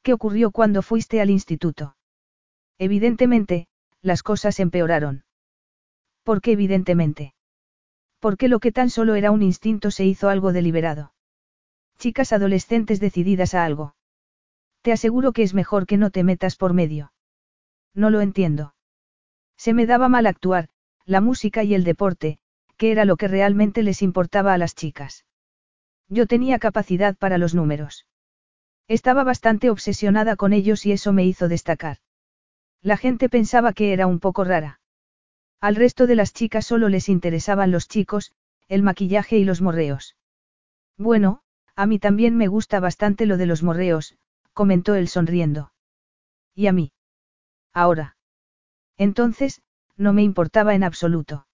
¿Qué 0.02 0.14
ocurrió 0.14 0.52
cuando 0.52 0.82
fuiste 0.82 1.20
al 1.20 1.30
instituto? 1.30 1.98
Evidentemente, 2.78 3.68
las 4.02 4.24
cosas 4.24 4.62
empeoraron. 4.62 5.26
¿Por 6.24 6.40
qué 6.40 6.54
evidentemente? 6.54 7.34
Porque 8.20 8.48
lo 8.48 8.62
que 8.62 8.72
tan 8.72 8.90
solo 8.90 9.16
era 9.16 9.32
un 9.32 9.42
instinto 9.42 9.92
se 9.92 10.06
hizo 10.06 10.30
algo 10.30 10.54
deliberado. 10.54 11.14
Chicas 11.98 12.32
adolescentes 12.32 13.02
decididas 13.02 13.56
a 13.56 13.66
algo. 13.66 13.96
Te 14.84 14.94
aseguro 14.94 15.34
que 15.34 15.44
es 15.44 15.54
mejor 15.54 15.86
que 15.86 15.98
no 15.98 16.12
te 16.12 16.24
metas 16.24 16.56
por 16.56 16.74
medio. 16.74 17.13
No 17.94 18.10
lo 18.10 18.22
entiendo. 18.22 18.76
Se 19.58 19.74
me 19.74 19.86
daba 19.86 20.10
mal 20.10 20.26
actuar, 20.26 20.70
la 21.06 21.22
música 21.22 21.64
y 21.64 21.74
el 21.74 21.84
deporte, 21.84 22.40
que 22.78 22.92
era 22.92 23.06
lo 23.06 23.18
que 23.18 23.28
realmente 23.28 23.84
les 23.84 24.02
importaba 24.02 24.54
a 24.54 24.58
las 24.58 24.76
chicas. 24.76 25.26
Yo 26.10 26.28
tenía 26.28 26.60
capacidad 26.60 27.16
para 27.16 27.38
los 27.38 27.54
números. 27.56 28.08
Estaba 28.88 29.24
bastante 29.24 29.70
obsesionada 29.70 30.36
con 30.36 30.54
ellos 30.54 30.86
y 30.86 30.92
eso 30.92 31.14
me 31.14 31.26
hizo 31.26 31.48
destacar. 31.48 31.98
La 32.82 32.98
gente 32.98 33.30
pensaba 33.30 33.74
que 33.74 33.94
era 33.94 34.08
un 34.08 34.20
poco 34.20 34.44
rara. 34.44 34.82
Al 35.62 35.76
resto 35.76 36.08
de 36.08 36.16
las 36.16 36.34
chicas 36.34 36.66
solo 36.66 36.90
les 36.90 37.08
interesaban 37.08 37.72
los 37.72 37.88
chicos, 37.88 38.34
el 38.68 38.84
maquillaje 38.84 39.38
y 39.38 39.46
los 39.46 39.62
morreos. 39.62 40.18
Bueno, 40.98 41.42
a 41.76 41.86
mí 41.86 42.00
también 42.00 42.36
me 42.36 42.48
gusta 42.48 42.80
bastante 42.80 43.26
lo 43.26 43.38
de 43.38 43.46
los 43.46 43.64
morreos, 43.64 44.18
comentó 44.52 44.96
él 44.96 45.08
sonriendo. 45.08 45.72
¿Y 46.54 46.68
a 46.68 46.74
mí? 46.74 46.92
Ahora. 47.74 48.16
Entonces, 48.98 49.62
no 49.98 50.14
me 50.14 50.24
importaba 50.24 50.76
en 50.76 50.84
absoluto. 50.84 51.48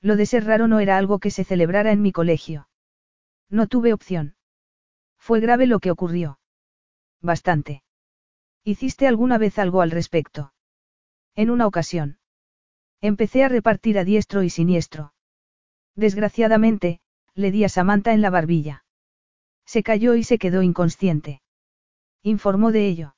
Lo 0.00 0.16
de 0.16 0.26
ser 0.26 0.44
raro 0.44 0.68
no 0.68 0.80
era 0.80 0.98
algo 0.98 1.18
que 1.18 1.30
se 1.30 1.44
celebrara 1.44 1.92
en 1.92 2.02
mi 2.02 2.12
colegio. 2.12 2.68
No 3.48 3.66
tuve 3.66 3.92
opción. 3.92 4.36
Fue 5.18 5.40
grave 5.40 5.66
lo 5.66 5.80
que 5.80 5.90
ocurrió. 5.90 6.38
Bastante. 7.20 7.82
¿Hiciste 8.64 9.06
alguna 9.06 9.38
vez 9.38 9.58
algo 9.58 9.80
al 9.80 9.90
respecto? 9.90 10.52
En 11.34 11.50
una 11.50 11.66
ocasión. 11.66 12.18
Empecé 13.00 13.44
a 13.44 13.48
repartir 13.48 13.98
a 13.98 14.04
diestro 14.04 14.42
y 14.42 14.50
siniestro. 14.50 15.12
Desgraciadamente, 15.94 17.00
le 17.34 17.50
di 17.50 17.64
a 17.64 17.68
Samantha 17.68 18.12
en 18.12 18.22
la 18.22 18.30
barbilla. 18.30 18.84
Se 19.64 19.82
cayó 19.82 20.14
y 20.14 20.24
se 20.24 20.38
quedó 20.38 20.62
inconsciente. 20.62 21.42
Informó 22.22 22.72
de 22.72 22.86
ello. 22.86 23.15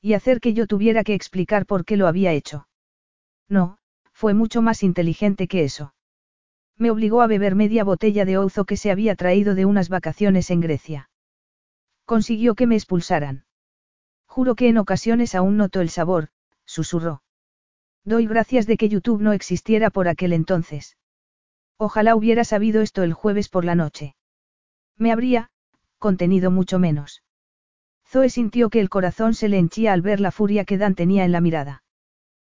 Y 0.00 0.14
hacer 0.14 0.40
que 0.40 0.54
yo 0.54 0.66
tuviera 0.66 1.04
que 1.04 1.14
explicar 1.14 1.66
por 1.66 1.84
qué 1.84 1.96
lo 1.96 2.06
había 2.06 2.32
hecho. 2.32 2.68
No, 3.48 3.78
fue 4.12 4.34
mucho 4.34 4.62
más 4.62 4.82
inteligente 4.82 5.48
que 5.48 5.64
eso. 5.64 5.94
Me 6.76 6.90
obligó 6.90 7.20
a 7.20 7.26
beber 7.26 7.54
media 7.54 7.84
botella 7.84 8.24
de 8.24 8.38
ouzo 8.38 8.64
que 8.64 8.76
se 8.76 8.90
había 8.90 9.14
traído 9.14 9.54
de 9.54 9.66
unas 9.66 9.88
vacaciones 9.88 10.50
en 10.50 10.60
Grecia. 10.60 11.10
Consiguió 12.06 12.54
que 12.54 12.66
me 12.66 12.76
expulsaran. 12.76 13.44
Juro 14.26 14.54
que 14.54 14.68
en 14.68 14.78
ocasiones 14.78 15.34
aún 15.34 15.56
noto 15.56 15.80
el 15.80 15.90
sabor, 15.90 16.28
susurró. 16.64 17.22
Doy 18.04 18.26
gracias 18.26 18.66
de 18.66 18.76
que 18.76 18.88
YouTube 18.88 19.20
no 19.20 19.32
existiera 19.32 19.90
por 19.90 20.08
aquel 20.08 20.32
entonces. 20.32 20.96
Ojalá 21.76 22.14
hubiera 22.14 22.44
sabido 22.44 22.80
esto 22.80 23.02
el 23.02 23.12
jueves 23.12 23.48
por 23.48 23.64
la 23.64 23.74
noche. 23.74 24.14
Me 24.96 25.12
habría, 25.12 25.50
contenido 25.98 26.50
mucho 26.50 26.78
menos. 26.78 27.22
Zoe 28.10 28.28
sintió 28.28 28.70
que 28.70 28.80
el 28.80 28.88
corazón 28.88 29.34
se 29.34 29.48
le 29.48 29.56
henchía 29.56 29.92
al 29.92 30.02
ver 30.02 30.18
la 30.18 30.32
furia 30.32 30.64
que 30.64 30.78
Dan 30.78 30.96
tenía 30.96 31.24
en 31.24 31.30
la 31.30 31.40
mirada. 31.40 31.84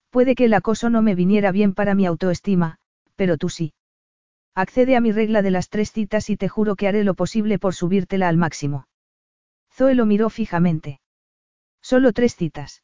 Puede 0.09 0.35
que 0.35 0.47
el 0.47 0.55
acoso 0.55 0.89
no 0.89 1.03
me 1.03 1.15
viniera 1.15 1.53
bien 1.53 1.75
para 1.75 1.95
mi 1.95 2.07
autoestima, 2.07 2.79
pero 3.17 3.37
tú 3.37 3.51
sí. 3.51 3.75
Accede 4.55 4.97
a 4.97 5.03
mi 5.03 5.13
regla 5.13 5.43
de 5.43 5.51
las 5.51 5.69
tres 5.69 5.93
citas 5.93 6.31
y 6.31 6.39
te 6.39 6.49
juro 6.49 6.75
que 6.75 6.89
haré 6.89 7.05
lo 7.05 7.13
posible 7.13 7.59
por 7.59 7.75
subírtela 7.75 8.29
al 8.29 8.39
máximo. 8.39 8.87
Zoe 9.71 9.95
lo 9.95 10.07
miró 10.07 10.31
fijamente. 10.31 11.01
Solo 11.83 12.15
tres 12.15 12.35
citas. 12.35 12.83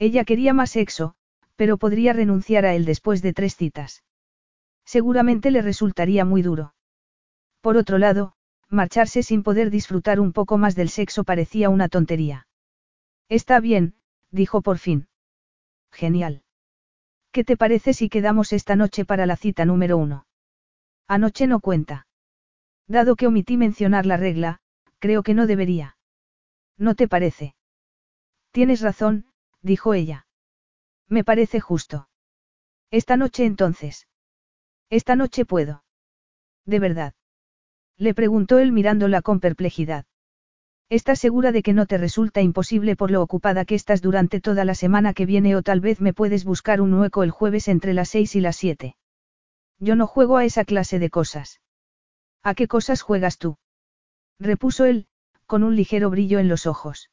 Ella 0.00 0.24
quería 0.24 0.52
más 0.52 0.70
sexo, 0.70 1.14
pero 1.54 1.76
podría 1.76 2.12
renunciar 2.12 2.66
a 2.66 2.74
él 2.74 2.84
después 2.84 3.22
de 3.22 3.32
tres 3.32 3.54
citas. 3.54 4.02
Seguramente 4.84 5.52
le 5.52 5.62
resultaría 5.62 6.24
muy 6.24 6.42
duro. 6.42 6.74
Por 7.60 7.76
otro 7.76 7.98
lado, 7.98 8.35
marcharse 8.68 9.22
sin 9.22 9.42
poder 9.42 9.70
disfrutar 9.70 10.20
un 10.20 10.32
poco 10.32 10.58
más 10.58 10.74
del 10.74 10.88
sexo 10.88 11.24
parecía 11.24 11.70
una 11.70 11.88
tontería. 11.88 12.46
Está 13.28 13.60
bien, 13.60 13.94
dijo 14.30 14.62
por 14.62 14.78
fin. 14.78 15.08
Genial. 15.92 16.42
¿Qué 17.32 17.44
te 17.44 17.56
parece 17.56 17.92
si 17.92 18.08
quedamos 18.08 18.52
esta 18.52 18.76
noche 18.76 19.04
para 19.04 19.26
la 19.26 19.36
cita 19.36 19.64
número 19.64 19.98
uno? 19.98 20.26
Anoche 21.06 21.46
no 21.46 21.60
cuenta. 21.60 22.06
Dado 22.88 23.16
que 23.16 23.26
omití 23.26 23.56
mencionar 23.56 24.06
la 24.06 24.16
regla, 24.16 24.60
creo 24.98 25.22
que 25.22 25.34
no 25.34 25.46
debería. 25.46 25.96
¿No 26.78 26.94
te 26.94 27.08
parece? 27.08 27.54
Tienes 28.52 28.80
razón, 28.80 29.26
dijo 29.60 29.94
ella. 29.94 30.26
Me 31.08 31.24
parece 31.24 31.60
justo. 31.60 32.08
Esta 32.90 33.16
noche 33.16 33.44
entonces. 33.44 34.08
Esta 34.88 35.16
noche 35.16 35.44
puedo. 35.44 35.84
De 36.64 36.78
verdad. 36.78 37.14
Le 37.98 38.14
preguntó 38.14 38.58
él 38.58 38.72
mirándola 38.72 39.22
con 39.22 39.40
perplejidad. 39.40 40.04
¿Estás 40.88 41.18
segura 41.18 41.50
de 41.50 41.62
que 41.62 41.72
no 41.72 41.86
te 41.86 41.98
resulta 41.98 42.42
imposible 42.42 42.94
por 42.94 43.10
lo 43.10 43.22
ocupada 43.22 43.64
que 43.64 43.74
estás 43.74 44.02
durante 44.02 44.40
toda 44.40 44.64
la 44.64 44.74
semana 44.74 45.14
que 45.14 45.26
viene 45.26 45.56
o 45.56 45.62
tal 45.62 45.80
vez 45.80 46.00
me 46.00 46.12
puedes 46.12 46.44
buscar 46.44 46.80
un 46.80 46.94
hueco 46.94 47.22
el 47.22 47.30
jueves 47.30 47.66
entre 47.68 47.92
las 47.94 48.10
seis 48.10 48.36
y 48.36 48.40
las 48.40 48.56
siete? 48.56 48.96
Yo 49.80 49.96
no 49.96 50.06
juego 50.06 50.36
a 50.36 50.44
esa 50.44 50.64
clase 50.64 50.98
de 50.98 51.10
cosas. 51.10 51.60
¿A 52.42 52.54
qué 52.54 52.68
cosas 52.68 53.02
juegas 53.02 53.38
tú? 53.38 53.56
repuso 54.38 54.84
él, 54.84 55.08
con 55.46 55.64
un 55.64 55.74
ligero 55.74 56.10
brillo 56.10 56.38
en 56.38 56.48
los 56.48 56.66
ojos. 56.66 57.10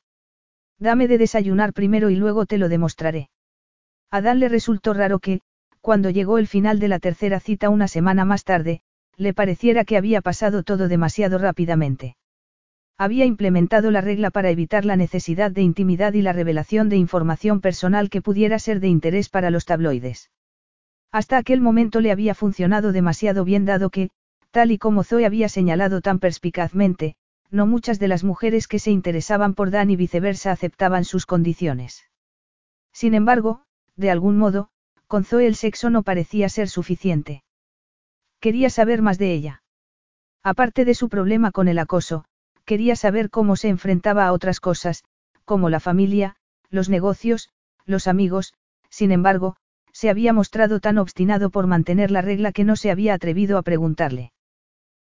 Dame 0.78 1.08
de 1.08 1.18
desayunar 1.18 1.74
primero 1.74 2.10
y 2.10 2.16
luego 2.16 2.46
te 2.46 2.58
lo 2.58 2.70
demostraré. 2.70 3.30
A 4.12 4.22
Dan 4.22 4.40
le 4.40 4.50
resultó 4.50 4.94
raro 4.94 5.20
que, 5.20 5.42
cuando 5.82 6.10
llegó 6.10 6.38
el 6.38 6.48
final 6.48 6.80
de 6.80 6.90
la 6.90 7.00
tercera 7.00 7.40
cita 7.40 7.70
una 7.70 7.88
semana 7.88 8.26
más 8.26 8.44
tarde, 8.44 8.82
le 9.18 9.34
pareciera 9.34 9.86
que 9.86 9.98
había 9.98 10.22
pasado 10.22 10.64
todo 10.64 10.88
demasiado 10.88 11.38
rápidamente. 11.38 12.16
Había 12.98 13.26
implementado 13.26 13.92
la 13.92 14.02
regla 14.02 14.30
para 14.30 14.50
evitar 14.50 14.86
la 14.86 14.96
necesidad 14.96 15.52
de 15.52 15.62
intimidad 15.62 16.14
y 16.14 16.22
la 16.22 16.34
revelación 16.34 16.90
de 16.90 16.98
información 16.98 17.60
personal 17.60 18.10
que 18.10 18.22
pudiera 18.22 18.60
ser 18.60 18.80
de 18.80 18.88
interés 18.88 19.30
para 19.30 19.50
los 19.50 19.66
tabloides. 19.66 20.32
Hasta 21.12 21.38
aquel 21.38 21.62
momento 21.62 22.02
le 22.02 22.12
había 22.12 22.36
funcionado 22.36 22.92
demasiado 22.92 23.46
bien 23.46 23.66
dado 23.66 23.90
que, 23.90 24.10
tal 24.52 24.72
y 24.72 24.78
como 24.78 25.04
Zoe 25.04 25.26
había 25.26 25.50
señalado 25.50 26.02
tan 26.02 26.20
perspicazmente, 26.20 27.16
no 27.50 27.68
muchas 27.68 28.00
de 28.00 28.08
las 28.08 28.24
mujeres 28.24 28.68
que 28.68 28.80
se 28.80 28.92
interesaban 28.92 29.54
por 29.54 29.70
Dan 29.70 29.92
y 29.92 29.96
viceversa 29.96 30.52
aceptaban 30.52 31.06
sus 31.06 31.26
condiciones. 31.26 32.04
Sin 32.92 33.14
embargo, 33.14 33.62
de 33.96 34.10
algún 34.10 34.38
modo, 34.38 34.70
con 35.08 35.24
Zoe 35.24 35.46
el 35.46 35.56
sexo 35.56 35.90
no 35.90 36.02
parecía 36.02 36.50
ser 36.50 36.68
suficiente. 36.68 37.44
Quería 38.44 38.70
saber 38.70 39.02
más 39.02 39.18
de 39.18 39.32
ella. 39.32 39.64
Aparte 40.44 40.84
de 40.84 40.96
su 40.96 41.08
problema 41.08 41.52
con 41.52 41.70
el 41.70 41.80
acoso, 41.80 42.26
quería 42.66 42.98
saber 42.98 43.30
cómo 43.30 43.56
se 43.56 43.70
enfrentaba 43.70 44.28
a 44.28 44.34
otras 44.34 44.60
cosas, 44.60 45.06
como 45.46 45.70
la 45.70 45.80
familia, 45.80 46.36
los 46.70 46.90
negocios, 46.90 47.48
los 47.86 48.06
amigos, 48.06 48.54
sin 48.90 49.14
embargo, 49.14 49.56
se 49.94 50.10
había 50.10 50.34
mostrado 50.34 50.82
tan 50.82 50.98
obstinado 50.98 51.52
por 51.52 51.68
mantener 51.68 52.12
la 52.12 52.22
regla 52.22 52.52
que 52.52 52.66
no 52.66 52.76
se 52.76 52.92
había 52.92 53.14
atrevido 53.14 53.58
a 53.58 53.62
preguntarle. 53.62 54.34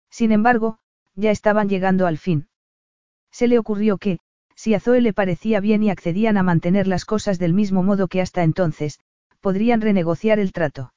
Sin 0.10 0.34
embargo, 0.34 0.80
ya 1.16 1.32
estaban 1.32 1.70
llegando 1.70 2.08
al 2.08 2.18
fin. 2.18 2.50
Se 3.32 3.48
le 3.48 3.58
ocurrió 3.58 4.00
que, 4.00 4.20
si 4.56 4.74
a 4.74 4.82
Zoe 4.82 5.00
le 5.00 5.14
parecía 5.14 5.62
bien 5.62 5.82
y 5.82 5.92
accedían 5.92 6.36
a 6.36 6.44
mantener 6.44 6.88
las 6.88 7.06
cosas 7.06 7.40
del 7.40 7.54
mismo 7.54 7.84
modo 7.84 8.10
que 8.10 8.20
hasta 8.20 8.44
entonces, 8.44 9.00
podrían 9.40 9.80
renegociar 9.80 10.40
el 10.40 10.52
trato. 10.52 10.92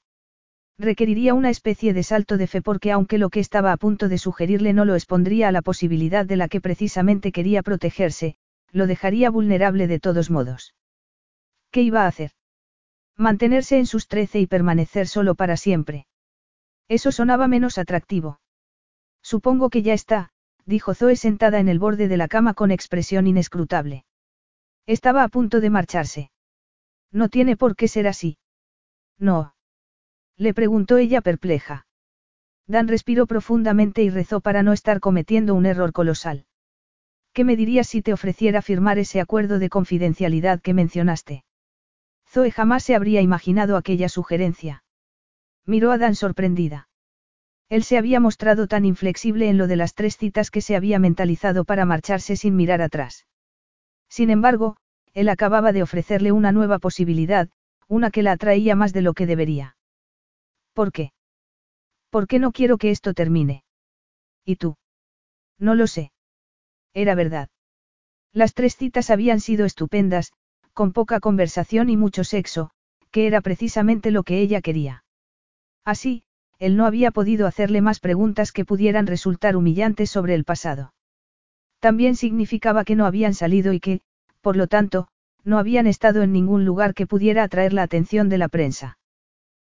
Requeriría 0.83 1.33
una 1.35 1.49
especie 1.49 1.95
de 1.95 2.03
salto 2.03 2.37
de 2.37 2.49
fe 2.49 2.61
porque 2.61 2.91
aunque 2.91 3.17
lo 3.17 3.31
que 3.31 3.39
estaba 3.39 3.71
a 3.71 3.77
punto 3.77 4.09
de 4.09 4.19
sugerirle 4.19 4.73
no 4.73 4.85
lo 4.85 4.97
expondría 4.97 5.47
a 5.47 5.53
la 5.53 5.63
posibilidad 5.63 6.27
de 6.27 6.35
la 6.35 6.49
que 6.49 6.61
precisamente 6.61 7.31
quería 7.31 7.63
protegerse, 7.63 8.35
lo 8.73 8.89
dejaría 8.89 9.31
vulnerable 9.31 9.87
de 9.87 10.01
todos 10.01 10.29
modos. 10.29 10.75
¿Qué 11.71 11.83
iba 11.83 12.03
a 12.03 12.09
hacer? 12.09 12.33
Mantenerse 13.17 13.79
en 13.79 13.87
sus 13.87 14.09
trece 14.09 14.41
y 14.41 14.49
permanecer 14.49 15.07
solo 15.07 15.37
para 15.37 15.57
siempre. 15.57 16.09
Eso 16.89 17.13
sonaba 17.13 17.47
menos 17.47 17.79
atractivo. 17.79 18.41
Supongo 19.23 19.71
que 19.71 19.83
ya 19.83 19.95
está, 19.95 20.31
dijo 20.67 20.95
Zoe 20.95 21.15
sentada 21.15 21.61
en 21.61 21.69
el 21.69 21.79
borde 21.79 22.09
de 22.09 22.17
la 22.17 22.27
cama 22.27 22.55
con 22.55 22.73
expresión 22.73 23.29
inescrutable. 23.29 24.05
Estaba 24.87 25.23
a 25.23 25.29
punto 25.29 25.61
de 25.61 25.71
marcharse. 25.71 26.33
No 27.13 27.29
tiene 27.29 27.57
por 27.57 27.77
qué 27.77 27.87
ser 27.87 28.09
así. 28.09 28.37
No. 29.17 29.55
Le 30.43 30.55
preguntó 30.55 30.97
ella 30.97 31.21
perpleja. 31.21 31.87
Dan 32.67 32.89
respiró 32.89 33.29
profundamente 33.29 34.03
y 34.03 34.11
rezó 34.11 34.41
para 34.41 34.65
no 34.65 34.73
estar 34.73 34.99
cometiendo 34.99 35.55
un 35.55 35.67
error 35.67 35.93
colosal. 35.93 36.47
¿Qué 37.33 37.45
me 37.45 37.55
dirías 37.55 37.87
si 37.87 38.03
te 38.03 38.13
ofreciera 38.13 38.61
firmar 38.61 38.99
ese 38.99 39.21
acuerdo 39.21 39.61
de 39.61 39.69
confidencialidad 39.69 40.61
que 40.61 40.75
mencionaste? 40.75 41.45
Zoe 42.29 42.51
jamás 42.51 42.83
se 42.83 42.97
habría 42.97 43.21
imaginado 43.21 43.77
aquella 43.77 44.09
sugerencia. 44.09 44.83
Miró 45.65 45.93
a 45.93 45.99
Dan 45.99 46.17
sorprendida. 46.17 46.89
Él 47.69 47.85
se 47.85 47.97
había 47.97 48.19
mostrado 48.19 48.67
tan 48.67 48.85
inflexible 48.85 49.49
en 49.49 49.59
lo 49.59 49.69
de 49.69 49.77
las 49.77 49.95
tres 49.95 50.17
citas 50.17 50.51
que 50.51 50.61
se 50.61 50.75
había 50.75 50.99
mentalizado 50.99 51.65
para 51.65 51.85
marcharse 51.85 52.35
sin 52.35 52.57
mirar 52.57 52.83
atrás. 52.83 53.29
Sin 54.09 54.29
embargo, 54.29 54.77
él 55.15 55.29
acababa 55.29 55.71
de 55.71 55.85
ofrecerle 55.85 56.33
una 56.33 56.51
nueva 56.51 56.81
posibilidad, 56.81 57.49
una 57.87 58.11
que 58.11 58.25
la 58.25 58.33
atraía 58.33 58.75
más 58.75 58.93
de 58.93 59.03
lo 59.03 59.15
que 59.15 59.27
debería. 59.27 59.77
¿Por 60.73 60.93
qué? 60.93 61.13
¿Por 62.11 62.27
qué 62.27 62.39
no 62.39 62.53
quiero 62.53 62.79
que 62.79 62.91
esto 62.91 63.15
termine? 63.15 63.65
¿Y 64.45 64.57
tú? 64.57 64.77
No 65.59 65.75
lo 65.75 65.87
sé. 65.87 66.13
Era 66.95 67.15
verdad. 67.15 67.49
Las 68.33 68.55
tres 68.55 68.77
citas 68.77 69.11
habían 69.11 69.41
sido 69.41 69.65
estupendas, 69.65 70.33
con 70.73 70.93
poca 70.93 71.21
conversación 71.21 71.91
y 71.91 71.97
mucho 71.97 72.25
sexo, 72.25 72.71
que 73.11 73.27
era 73.27 73.41
precisamente 73.41 74.11
lo 74.11 74.23
que 74.23 74.41
ella 74.41 74.63
quería. 74.63 75.05
Así, 75.85 76.25
él 76.59 76.77
no 76.77 76.87
había 76.87 77.11
podido 77.11 77.47
hacerle 77.47 77.81
más 77.81 78.01
preguntas 78.01 78.53
que 78.53 78.65
pudieran 78.65 79.07
resultar 79.07 79.57
humillantes 79.57 80.11
sobre 80.11 80.35
el 80.35 80.45
pasado. 80.45 80.95
También 81.81 82.15
significaba 82.15 82.85
que 82.85 82.95
no 82.95 83.05
habían 83.05 83.35
salido 83.35 83.73
y 83.73 83.81
que, 83.81 84.01
por 84.41 84.57
lo 84.57 84.69
tanto, 84.69 85.09
no 85.45 85.59
habían 85.59 85.87
estado 85.87 86.23
en 86.23 86.33
ningún 86.33 86.65
lugar 86.65 86.95
que 86.95 87.07
pudiera 87.07 87.43
atraer 87.43 87.73
la 87.73 87.83
atención 87.83 88.29
de 88.29 88.39
la 88.39 88.49
prensa. 88.49 88.99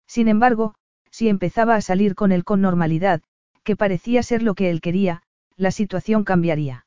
Sin 0.07 0.27
embargo, 0.27 0.75
si 1.11 1.29
empezaba 1.29 1.75
a 1.75 1.81
salir 1.81 2.15
con 2.15 2.33
él 2.33 2.45
con 2.45 2.61
normalidad, 2.61 3.23
que 3.63 3.77
parecía 3.77 4.23
ser 4.23 4.43
lo 4.43 4.55
que 4.55 4.71
él 4.71 4.81
quería, 4.81 5.23
la 5.57 5.71
situación 5.71 6.25
cambiaría. 6.25 6.87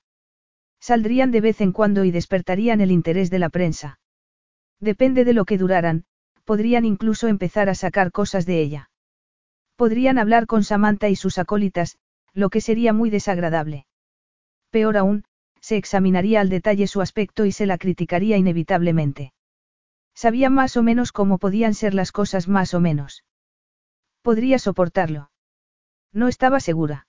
Saldrían 0.80 1.32
de 1.32 1.42
vez 1.42 1.62
en 1.62 1.72
cuando 1.72 2.04
y 2.04 2.12
despertarían 2.12 2.82
el 2.82 2.92
interés 2.92 3.30
de 3.30 3.40
la 3.40 3.50
prensa. 3.50 4.00
Depende 4.80 5.24
de 5.24 5.34
lo 5.34 5.46
que 5.46 5.58
duraran, 5.58 6.06
podrían 6.44 6.84
incluso 6.86 7.28
empezar 7.28 7.70
a 7.70 7.76
sacar 7.76 8.12
cosas 8.12 8.46
de 8.46 8.62
ella. 8.62 8.90
Podrían 9.76 10.18
hablar 10.18 10.46
con 10.46 10.64
Samantha 10.64 11.10
y 11.10 11.16
sus 11.16 11.38
acólitas, 11.38 11.98
lo 12.34 12.50
que 12.50 12.62
sería 12.62 12.94
muy 12.94 13.10
desagradable. 13.10 13.86
Peor 14.72 14.98
aún, 14.98 15.24
se 15.62 15.78
examinaría 15.78 16.42
al 16.42 16.50
detalle 16.50 16.88
su 16.88 17.00
aspecto 17.02 17.46
y 17.46 17.52
se 17.52 17.66
la 17.66 17.78
criticaría 17.78 18.38
inevitablemente. 18.38 19.34
Sabía 20.14 20.50
más 20.50 20.76
o 20.78 20.84
menos 20.84 21.12
cómo 21.12 21.38
podían 21.38 21.74
ser 21.74 21.94
las 21.94 22.12
cosas 22.12 22.48
más 22.48 22.74
o 22.74 22.80
menos. 22.80 23.24
Podría 24.24 24.58
soportarlo. 24.58 25.32
No 26.14 26.30
estaba 26.30 26.62
segura. 26.62 27.08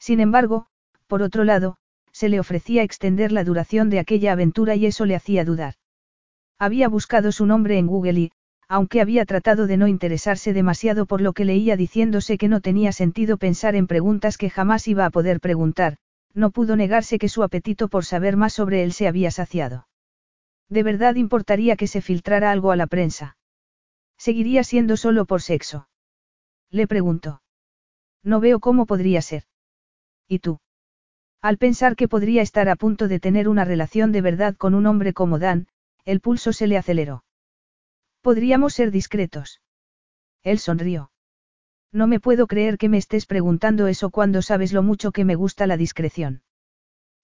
Sin 0.00 0.18
embargo, 0.18 0.66
por 1.06 1.22
otro 1.22 1.44
lado, 1.44 1.76
se 2.10 2.28
le 2.28 2.40
ofrecía 2.40 2.82
extender 2.82 3.30
la 3.30 3.44
duración 3.44 3.88
de 3.88 4.00
aquella 4.00 4.32
aventura 4.32 4.74
y 4.74 4.86
eso 4.86 5.04
le 5.04 5.14
hacía 5.14 5.44
dudar. 5.44 5.74
Había 6.58 6.88
buscado 6.88 7.30
su 7.30 7.46
nombre 7.46 7.78
en 7.78 7.86
Google 7.86 8.20
y, 8.20 8.32
aunque 8.66 9.00
había 9.00 9.24
tratado 9.26 9.68
de 9.68 9.76
no 9.76 9.86
interesarse 9.86 10.52
demasiado 10.52 11.06
por 11.06 11.20
lo 11.20 11.34
que 11.34 11.44
leía 11.44 11.76
diciéndose 11.76 12.36
que 12.36 12.48
no 12.48 12.60
tenía 12.60 12.90
sentido 12.90 13.36
pensar 13.36 13.76
en 13.76 13.86
preguntas 13.86 14.36
que 14.36 14.50
jamás 14.50 14.88
iba 14.88 15.06
a 15.06 15.10
poder 15.10 15.38
preguntar, 15.38 15.98
no 16.32 16.50
pudo 16.50 16.74
negarse 16.74 17.20
que 17.20 17.28
su 17.28 17.44
apetito 17.44 17.86
por 17.86 18.04
saber 18.04 18.36
más 18.36 18.54
sobre 18.54 18.82
él 18.82 18.92
se 18.92 19.06
había 19.06 19.30
saciado. 19.30 19.86
¿De 20.68 20.82
verdad 20.82 21.14
importaría 21.14 21.76
que 21.76 21.86
se 21.86 22.00
filtrara 22.00 22.50
algo 22.50 22.72
a 22.72 22.76
la 22.76 22.88
prensa? 22.88 23.36
¿Seguiría 24.18 24.64
siendo 24.64 24.96
solo 24.96 25.26
por 25.26 25.40
sexo? 25.40 25.86
Le 26.74 26.88
preguntó. 26.88 27.40
No 28.24 28.40
veo 28.40 28.58
cómo 28.58 28.84
podría 28.84 29.22
ser. 29.22 29.44
¿Y 30.26 30.40
tú? 30.40 30.58
Al 31.40 31.56
pensar 31.56 31.94
que 31.94 32.08
podría 32.08 32.42
estar 32.42 32.68
a 32.68 32.74
punto 32.74 33.06
de 33.06 33.20
tener 33.20 33.48
una 33.48 33.64
relación 33.64 34.10
de 34.10 34.20
verdad 34.22 34.56
con 34.56 34.74
un 34.74 34.86
hombre 34.86 35.12
como 35.12 35.38
Dan, 35.38 35.68
el 36.04 36.18
pulso 36.20 36.52
se 36.52 36.66
le 36.66 36.76
aceleró. 36.76 37.22
Podríamos 38.22 38.74
ser 38.74 38.90
discretos. 38.90 39.62
Él 40.42 40.58
sonrió. 40.58 41.12
No 41.92 42.08
me 42.08 42.18
puedo 42.18 42.48
creer 42.48 42.76
que 42.76 42.88
me 42.88 42.98
estés 42.98 43.26
preguntando 43.26 43.86
eso 43.86 44.10
cuando 44.10 44.42
sabes 44.42 44.72
lo 44.72 44.82
mucho 44.82 45.12
que 45.12 45.24
me 45.24 45.36
gusta 45.36 45.68
la 45.68 45.76
discreción. 45.76 46.42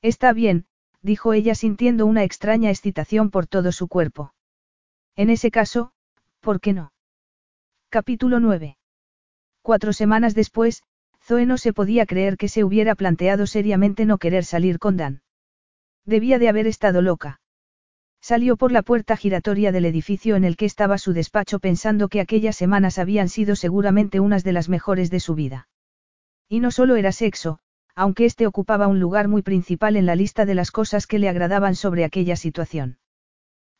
Está 0.00 0.32
bien, 0.32 0.66
dijo 1.02 1.32
ella 1.32 1.56
sintiendo 1.56 2.06
una 2.06 2.22
extraña 2.22 2.70
excitación 2.70 3.30
por 3.30 3.48
todo 3.48 3.72
su 3.72 3.88
cuerpo. 3.88 4.32
En 5.16 5.28
ese 5.28 5.50
caso, 5.50 5.92
¿por 6.38 6.60
qué 6.60 6.72
no? 6.72 6.92
Capítulo 7.88 8.38
9. 8.38 8.76
Cuatro 9.62 9.92
semanas 9.92 10.34
después, 10.34 10.82
Zoe 11.22 11.46
no 11.46 11.58
se 11.58 11.72
podía 11.72 12.06
creer 12.06 12.36
que 12.36 12.48
se 12.48 12.64
hubiera 12.64 12.94
planteado 12.94 13.46
seriamente 13.46 14.06
no 14.06 14.18
querer 14.18 14.44
salir 14.44 14.78
con 14.78 14.96
Dan. 14.96 15.22
Debía 16.06 16.38
de 16.38 16.48
haber 16.48 16.66
estado 16.66 17.02
loca. 17.02 17.40
Salió 18.22 18.56
por 18.56 18.72
la 18.72 18.82
puerta 18.82 19.16
giratoria 19.16 19.72
del 19.72 19.84
edificio 19.84 20.36
en 20.36 20.44
el 20.44 20.56
que 20.56 20.66
estaba 20.66 20.98
su 20.98 21.12
despacho 21.12 21.58
pensando 21.58 22.08
que 22.08 22.20
aquellas 22.20 22.56
semanas 22.56 22.98
habían 22.98 23.28
sido 23.28 23.56
seguramente 23.56 24.20
unas 24.20 24.44
de 24.44 24.52
las 24.52 24.68
mejores 24.68 25.10
de 25.10 25.20
su 25.20 25.34
vida. 25.34 25.68
Y 26.48 26.60
no 26.60 26.70
solo 26.70 26.96
era 26.96 27.12
sexo, 27.12 27.60
aunque 27.94 28.24
este 28.24 28.46
ocupaba 28.46 28.88
un 28.88 29.00
lugar 29.00 29.28
muy 29.28 29.42
principal 29.42 29.96
en 29.96 30.06
la 30.06 30.16
lista 30.16 30.46
de 30.46 30.54
las 30.54 30.70
cosas 30.70 31.06
que 31.06 31.18
le 31.18 31.28
agradaban 31.28 31.74
sobre 31.74 32.04
aquella 32.04 32.36
situación. 32.36 32.98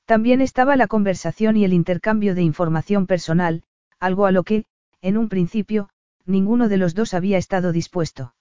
También 0.05 0.41
estaba 0.41 0.77
la 0.77 0.87
conversación 0.87 1.57
y 1.57 1.65
el 1.65 1.73
intercambio 1.73 2.35
de 2.35 2.43
información 2.43 3.07
personal, 3.07 3.63
algo 3.99 4.27
a 4.27 4.33
lo 4.33 4.43
que, 4.43 4.65
en 5.03 5.17
un 5.17 5.29
principio, 5.29 5.89
ninguno 6.27 6.69
de 6.69 6.77
los 6.77 6.95
dos 6.95 7.15
había 7.15 7.39
estado 7.39 7.73
dispuesto. 7.73 8.35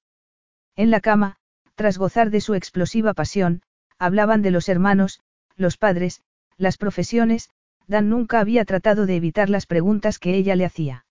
En 0.75 0.91
la 0.91 0.99
cama, 0.99 1.37
tras 1.75 1.97
gozar 1.97 2.29
de 2.29 2.41
su 2.41 2.55
explosiva 2.55 3.13
pasión, 3.13 3.61
hablaban 3.97 4.41
de 4.41 4.51
los 4.51 4.69
hermanos, 4.69 5.21
los 5.55 5.77
padres, 5.77 6.21
las 6.57 6.77
profesiones, 6.77 7.49
Dan 7.89 8.07
nunca 8.07 8.39
había 8.39 8.65
tratado 8.65 9.07
de 9.07 9.15
evitar 9.15 9.49
las 9.49 9.65
preguntas 9.65 10.19
que 10.19 10.35
ella 10.35 10.55
le 10.55 10.63
hacía. 10.63 11.05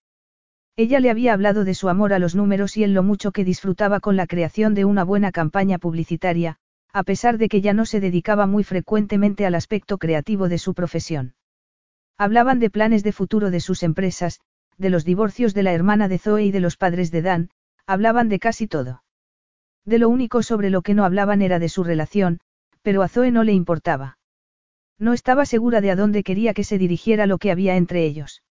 Ella 0.76 1.00
le 1.00 1.10
había 1.10 1.32
hablado 1.32 1.64
de 1.64 1.74
su 1.74 1.88
amor 1.88 2.12
a 2.12 2.20
los 2.20 2.36
números 2.36 2.76
y 2.76 2.84
en 2.84 2.94
lo 2.94 3.02
mucho 3.02 3.32
que 3.32 3.44
disfrutaba 3.44 3.98
con 3.98 4.14
la 4.14 4.28
creación 4.28 4.74
de 4.74 4.84
una 4.84 5.02
buena 5.02 5.32
campaña 5.32 5.78
publicitaria, 5.78 6.58
a 6.92 7.02
pesar 7.02 7.36
de 7.36 7.48
que 7.48 7.60
ya 7.60 7.74
no 7.74 7.84
se 7.84 7.98
dedicaba 7.98 8.46
muy 8.46 8.62
frecuentemente 8.62 9.44
al 9.44 9.56
aspecto 9.56 9.98
creativo 9.98 10.48
de 10.48 10.58
su 10.58 10.72
profesión. 10.72 11.34
Hablaban 12.16 12.60
de 12.60 12.70
planes 12.70 13.02
de 13.02 13.10
futuro 13.10 13.50
de 13.50 13.58
sus 13.58 13.82
empresas, 13.82 14.38
de 14.78 14.90
los 14.90 15.05
divorcios 15.05 15.55
de 15.55 15.65
la 15.65 15.73
hermana 15.73 16.08
de 16.08 16.18
Zoe 16.18 16.44
y 16.44 16.50
de 16.50 16.60
los 16.60 16.76
padres 16.76 17.10
de 17.10 17.23
Dan, 17.23 17.50
hablaban 17.86 18.28
de 18.28 18.39
casi 18.39 18.66
todo. 18.66 19.02
De 19.84 19.98
lo 19.98 20.08
único 20.08 20.42
sobre 20.42 20.70
lo 20.70 20.82
que 20.82 20.94
no 20.94 21.05
hablaban 21.05 21.42
era 21.42 21.58
de 21.58 21.68
su 21.68 21.84
relación, 21.84 22.40
pero 22.82 23.02
a 23.02 23.08
Zoe 23.08 23.31
no 23.31 23.44
le 23.44 23.52
importaba. 23.52 24.18
No 24.98 25.12
estaba 25.12 25.47
segura 25.47 25.81
de 25.81 25.90
a 25.90 25.97
dónde 25.97 26.23
quería 26.23 26.55
que 26.55 26.65
se 26.65 26.78
dirigiera 26.78 27.26
lo 27.26 27.39
que 27.39 27.50
había 27.50 27.76
entre 27.76 28.05
ellos. 28.05 28.42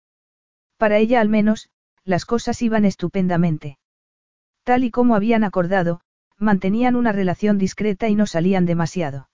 Para 0.76 0.98
ella 0.98 1.20
al 1.20 1.28
menos, 1.28 1.70
las 2.04 2.24
cosas 2.24 2.60
iban 2.62 2.84
estupendamente. 2.84 3.78
Tal 4.62 4.84
y 4.84 4.90
como 4.90 5.14
habían 5.14 5.44
acordado, 5.44 6.00
mantenían 6.38 6.96
una 6.96 7.12
relación 7.12 7.58
discreta 7.58 8.08
y 8.08 8.14
no 8.14 8.26
salían 8.26 8.66
demasiado. 8.66 9.28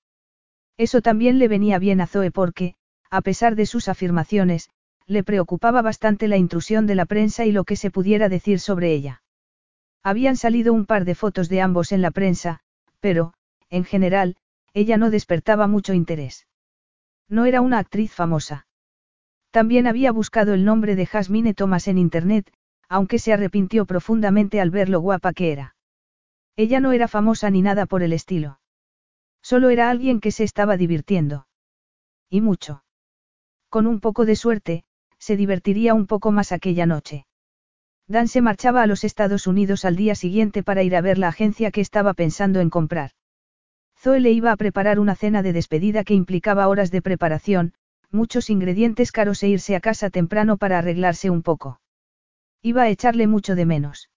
Eso 0.76 1.02
también 1.02 1.38
le 1.38 1.48
venía 1.48 1.78
bien 1.78 2.00
a 2.00 2.06
Zoe 2.06 2.30
porque, 2.30 2.74
a 3.10 3.20
pesar 3.20 3.56
de 3.56 3.66
sus 3.66 3.88
afirmaciones, 3.88 4.70
le 5.12 5.22
preocupaba 5.22 5.82
bastante 5.82 6.26
la 6.26 6.36
intrusión 6.36 6.86
de 6.86 6.94
la 6.94 7.06
prensa 7.06 7.44
y 7.44 7.52
lo 7.52 7.64
que 7.64 7.76
se 7.76 7.90
pudiera 7.90 8.28
decir 8.28 8.58
sobre 8.58 8.92
ella. 8.92 9.22
Habían 10.02 10.36
salido 10.36 10.72
un 10.72 10.86
par 10.86 11.04
de 11.04 11.14
fotos 11.14 11.48
de 11.48 11.60
ambos 11.60 11.92
en 11.92 12.02
la 12.02 12.10
prensa, 12.10 12.60
pero, 12.98 13.34
en 13.70 13.84
general, 13.84 14.36
ella 14.74 14.96
no 14.96 15.10
despertaba 15.10 15.66
mucho 15.68 15.92
interés. 15.92 16.46
No 17.28 17.44
era 17.44 17.60
una 17.60 17.78
actriz 17.78 18.12
famosa. 18.12 18.66
También 19.50 19.86
había 19.86 20.12
buscado 20.12 20.54
el 20.54 20.64
nombre 20.64 20.96
de 20.96 21.06
Jasmine 21.06 21.54
Thomas 21.54 21.86
en 21.86 21.98
Internet, 21.98 22.52
aunque 22.88 23.18
se 23.18 23.32
arrepintió 23.32 23.86
profundamente 23.86 24.60
al 24.60 24.70
ver 24.70 24.88
lo 24.88 25.00
guapa 25.00 25.32
que 25.32 25.52
era. 25.52 25.76
Ella 26.56 26.80
no 26.80 26.92
era 26.92 27.08
famosa 27.08 27.48
ni 27.50 27.62
nada 27.62 27.86
por 27.86 28.02
el 28.02 28.12
estilo. 28.12 28.60
Solo 29.42 29.70
era 29.70 29.90
alguien 29.90 30.20
que 30.20 30.30
se 30.30 30.44
estaba 30.44 30.76
divirtiendo. 30.76 31.46
Y 32.28 32.40
mucho. 32.40 32.84
Con 33.68 33.86
un 33.86 34.00
poco 34.00 34.24
de 34.24 34.36
suerte, 34.36 34.84
se 35.22 35.36
divertiría 35.36 35.94
un 35.94 36.08
poco 36.08 36.32
más 36.32 36.50
aquella 36.50 36.84
noche. 36.84 37.26
Dan 38.08 38.26
se 38.26 38.40
marchaba 38.40 38.82
a 38.82 38.88
los 38.88 39.04
Estados 39.04 39.46
Unidos 39.46 39.84
al 39.84 39.94
día 39.94 40.16
siguiente 40.16 40.64
para 40.64 40.82
ir 40.82 40.96
a 40.96 41.00
ver 41.00 41.16
la 41.16 41.28
agencia 41.28 41.70
que 41.70 41.80
estaba 41.80 42.12
pensando 42.12 42.58
en 42.58 42.70
comprar. 42.70 43.12
Zoe 43.96 44.18
le 44.18 44.32
iba 44.32 44.50
a 44.50 44.56
preparar 44.56 44.98
una 44.98 45.14
cena 45.14 45.44
de 45.44 45.52
despedida 45.52 46.02
que 46.02 46.14
implicaba 46.14 46.66
horas 46.66 46.90
de 46.90 47.02
preparación, 47.02 47.72
muchos 48.10 48.50
ingredientes 48.50 49.12
caros 49.12 49.44
e 49.44 49.48
irse 49.48 49.76
a 49.76 49.80
casa 49.80 50.10
temprano 50.10 50.56
para 50.56 50.78
arreglarse 50.78 51.30
un 51.30 51.42
poco. 51.42 51.80
Iba 52.60 52.82
a 52.82 52.88
echarle 52.88 53.28
mucho 53.28 53.54
de 53.54 53.64
menos. 53.64 54.10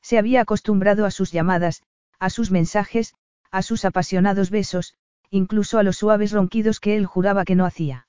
Se 0.00 0.16
había 0.16 0.40
acostumbrado 0.40 1.04
a 1.04 1.10
sus 1.10 1.30
llamadas, 1.30 1.82
a 2.18 2.30
sus 2.30 2.50
mensajes, 2.50 3.14
a 3.50 3.60
sus 3.60 3.84
apasionados 3.84 4.48
besos, 4.48 4.94
incluso 5.28 5.78
a 5.78 5.82
los 5.82 5.98
suaves 5.98 6.32
ronquidos 6.32 6.80
que 6.80 6.96
él 6.96 7.04
juraba 7.04 7.44
que 7.44 7.54
no 7.54 7.66
hacía. 7.66 8.06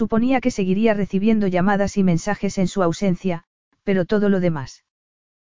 Suponía 0.00 0.40
que 0.40 0.50
seguiría 0.50 0.92
recibiendo 0.92 1.46
llamadas 1.46 1.96
y 1.96 2.02
mensajes 2.02 2.58
en 2.58 2.66
su 2.66 2.82
ausencia, 2.82 3.44
pero 3.84 4.04
todo 4.04 4.28
lo 4.28 4.40
demás. 4.40 4.82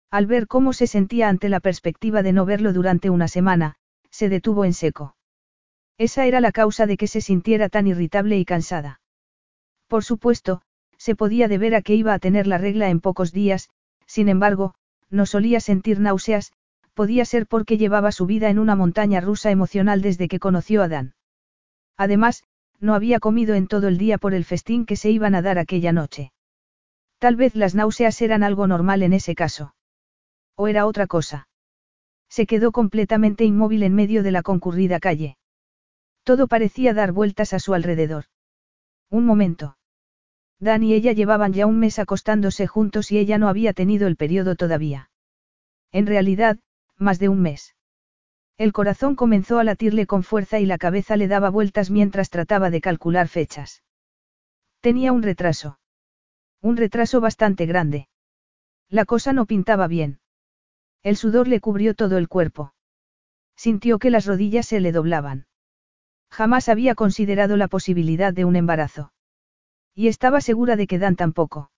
Al 0.10 0.28
ver 0.28 0.48
cómo 0.48 0.72
se 0.72 0.88
sentía 0.88 1.28
ante 1.28 1.50
la 1.50 1.60
perspectiva 1.60 2.24
de 2.24 2.32
no 2.32 2.46
verlo 2.46 2.72
durante 2.72 3.10
una 3.10 3.28
semana, 3.28 3.76
se 4.10 4.30
detuvo 4.30 4.64
en 4.64 4.74
seco. 4.74 5.18
Esa 5.98 6.26
era 6.26 6.40
la 6.40 6.54
causa 6.54 6.86
de 6.86 6.96
que 6.96 7.08
se 7.08 7.20
sintiera 7.20 7.68
tan 7.68 7.86
irritable 7.86 8.38
y 8.38 8.46
cansada. 8.46 9.02
Por 9.90 10.06
supuesto, 10.06 10.62
se 10.96 11.18
podía 11.18 11.50
deber 11.50 11.76
a 11.76 11.82
que 11.82 11.96
iba 11.96 12.14
a 12.14 12.20
tener 12.20 12.48
la 12.48 12.58
regla 12.58 12.90
en 12.90 13.02
pocos 13.02 13.34
días, 13.34 13.70
sin 14.06 14.30
embargo, 14.30 14.74
no 15.10 15.26
solía 15.26 15.60
sentir 15.60 16.00
náuseas, 16.00 16.54
podía 16.94 17.26
ser 17.26 17.46
porque 17.46 17.78
llevaba 17.78 18.14
su 18.14 18.26
vida 18.26 18.50
en 18.50 18.58
una 18.58 18.78
montaña 18.78 19.20
rusa 19.20 19.52
emocional 19.52 20.02
desde 20.02 20.30
que 20.30 20.40
conoció 20.40 20.82
a 20.82 20.88
Dan. 20.88 21.14
Además, 21.98 22.46
no 22.80 22.94
había 22.96 23.20
comido 23.20 23.56
en 23.56 23.68
todo 23.68 23.88
el 23.88 23.98
día 23.98 24.18
por 24.18 24.34
el 24.34 24.46
festín 24.46 24.86
que 24.86 24.96
se 24.96 25.10
iban 25.10 25.36
a 25.36 25.42
dar 25.42 25.58
aquella 25.58 25.92
noche. 25.92 26.32
Tal 27.18 27.36
vez 27.36 27.56
las 27.56 27.76
náuseas 27.76 28.22
eran 28.22 28.44
algo 28.44 28.68
normal 28.68 29.04
en 29.04 29.14
ese 29.14 29.36
caso. 29.36 29.76
O 30.56 30.68
era 30.68 30.86
otra 30.86 31.08
cosa. 31.08 31.48
Se 32.30 32.46
quedó 32.46 32.72
completamente 32.72 33.44
inmóvil 33.44 33.84
en 33.84 33.96
medio 33.96 34.24
de 34.24 34.32
la 34.32 34.44
concurrida 34.44 35.00
calle. 35.00 35.38
Todo 36.24 36.48
parecía 36.48 36.94
dar 36.94 37.12
vueltas 37.12 37.54
a 37.54 37.60
su 37.60 37.74
alrededor. 37.74 38.26
Un 39.10 39.26
momento. 39.26 39.78
Dan 40.60 40.84
y 40.84 40.94
ella 40.94 41.14
llevaban 41.14 41.54
ya 41.54 41.66
un 41.66 41.80
mes 41.80 42.00
acostándose 42.00 42.68
juntos 42.68 43.12
y 43.12 43.18
ella 43.18 43.38
no 43.38 43.48
había 43.48 43.74
tenido 43.74 44.08
el 44.08 44.16
periodo 44.16 44.56
todavía. 44.56 45.10
En 45.92 46.06
realidad, 46.06 46.60
más 46.98 47.18
de 47.20 47.30
un 47.30 47.42
mes. 47.42 47.76
El 48.60 48.74
corazón 48.74 49.16
comenzó 49.16 49.58
a 49.58 49.64
latirle 49.64 50.06
con 50.06 50.22
fuerza 50.22 50.60
y 50.60 50.66
la 50.66 50.78
cabeza 50.78 51.16
le 51.16 51.30
daba 51.30 51.50
vueltas 51.50 51.90
mientras 51.90 52.30
trataba 52.30 52.70
de 52.70 52.82
calcular 52.82 53.30
fechas. 53.30 53.84
Tenía 54.82 55.14
un 55.14 55.24
retraso. 55.24 55.80
Un 56.62 56.76
retraso 56.76 57.22
bastante 57.22 57.66
grande. 57.66 58.10
La 58.90 59.06
cosa 59.06 59.32
no 59.32 59.46
pintaba 59.46 59.88
bien. 59.88 60.20
El 61.04 61.16
sudor 61.16 61.48
le 61.48 61.62
cubrió 61.62 61.94
todo 61.96 62.18
el 62.18 62.28
cuerpo. 62.28 62.74
Sintió 63.56 63.98
que 63.98 64.10
las 64.10 64.26
rodillas 64.26 64.66
se 64.66 64.82
le 64.82 64.92
doblaban. 64.92 65.48
Jamás 66.30 66.68
había 66.68 66.96
considerado 66.96 67.56
la 67.56 67.70
posibilidad 67.70 68.34
de 68.34 68.44
un 68.44 68.58
embarazo. 68.58 69.14
Y 69.96 70.10
estaba 70.10 70.42
segura 70.42 70.76
de 70.76 70.86
que 70.86 71.00
Dan 71.00 71.16
tampoco. 71.16 71.72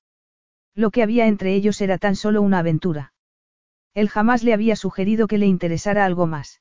Lo 0.73 0.89
que 0.89 1.03
había 1.03 1.27
entre 1.27 1.53
ellos 1.53 1.79
era 1.79 1.99
tan 1.99 2.15
solo 2.15 2.41
una 2.41 2.57
aventura. 2.57 3.13
Él 3.93 4.09
jamás 4.09 4.41
le 4.41 4.53
había 4.55 4.75
sugerido 4.75 5.27
que 5.27 5.37
le 5.37 5.45
interesara 5.45 6.05
algo 6.05 6.25
más. 6.25 6.59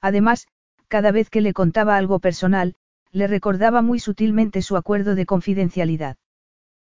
Además, 0.00 0.48
cada 0.88 1.12
vez 1.12 1.30
que 1.30 1.40
le 1.40 1.52
contaba 1.52 1.96
algo 1.96 2.18
personal, 2.18 2.74
le 3.12 3.26
recordaba 3.26 3.82
muy 3.82 4.00
sutilmente 4.00 4.62
su 4.62 4.76
acuerdo 4.76 5.14
de 5.14 5.26
confidencialidad. 5.26 6.16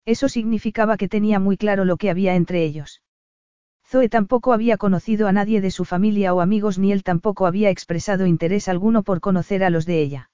Eso 0.04 0.28
significaba 0.28 0.96
que 0.96 1.08
tenía 1.08 1.38
muy 1.38 1.56
claro 1.56 1.84
lo 1.84 1.96
que 1.96 2.10
había 2.10 2.34
entre 2.34 2.64
ellos. 2.64 3.02
Zoe 3.86 4.08
tampoco 4.08 4.52
había 4.52 4.76
conocido 4.76 5.28
a 5.28 5.32
nadie 5.32 5.60
de 5.60 5.70
su 5.70 5.84
familia 5.84 6.34
o 6.34 6.40
amigos 6.40 6.78
ni 6.78 6.92
él 6.92 7.02
tampoco 7.02 7.46
había 7.46 7.70
expresado 7.70 8.26
interés 8.26 8.68
alguno 8.68 9.02
por 9.02 9.20
conocer 9.20 9.62
a 9.62 9.70
los 9.70 9.86
de 9.86 10.00
ella. 10.00 10.30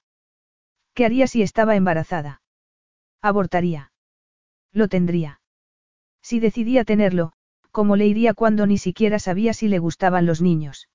¿Qué 0.93 1.05
haría 1.05 1.27
si 1.27 1.41
estaba 1.41 1.75
embarazada? 1.75 2.41
Abortaría. 3.21 3.91
Lo 4.71 4.87
tendría. 4.87 5.41
Si 6.21 6.39
decidía 6.39 6.85
tenerlo, 6.85 7.33
¿cómo 7.71 7.95
le 7.95 8.07
iría 8.07 8.33
cuando 8.33 8.65
ni 8.65 8.77
siquiera 8.77 9.19
sabía 9.19 9.53
si 9.53 9.67
le 9.67 9.79
gustaban 9.79 10.25
los 10.25 10.41
niños? 10.41 10.89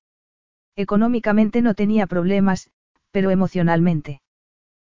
Económicamente 0.77 1.63
no 1.63 1.75
tenía 1.75 2.07
problemas, 2.07 2.71
pero 3.11 3.31
emocionalmente. 3.31 4.21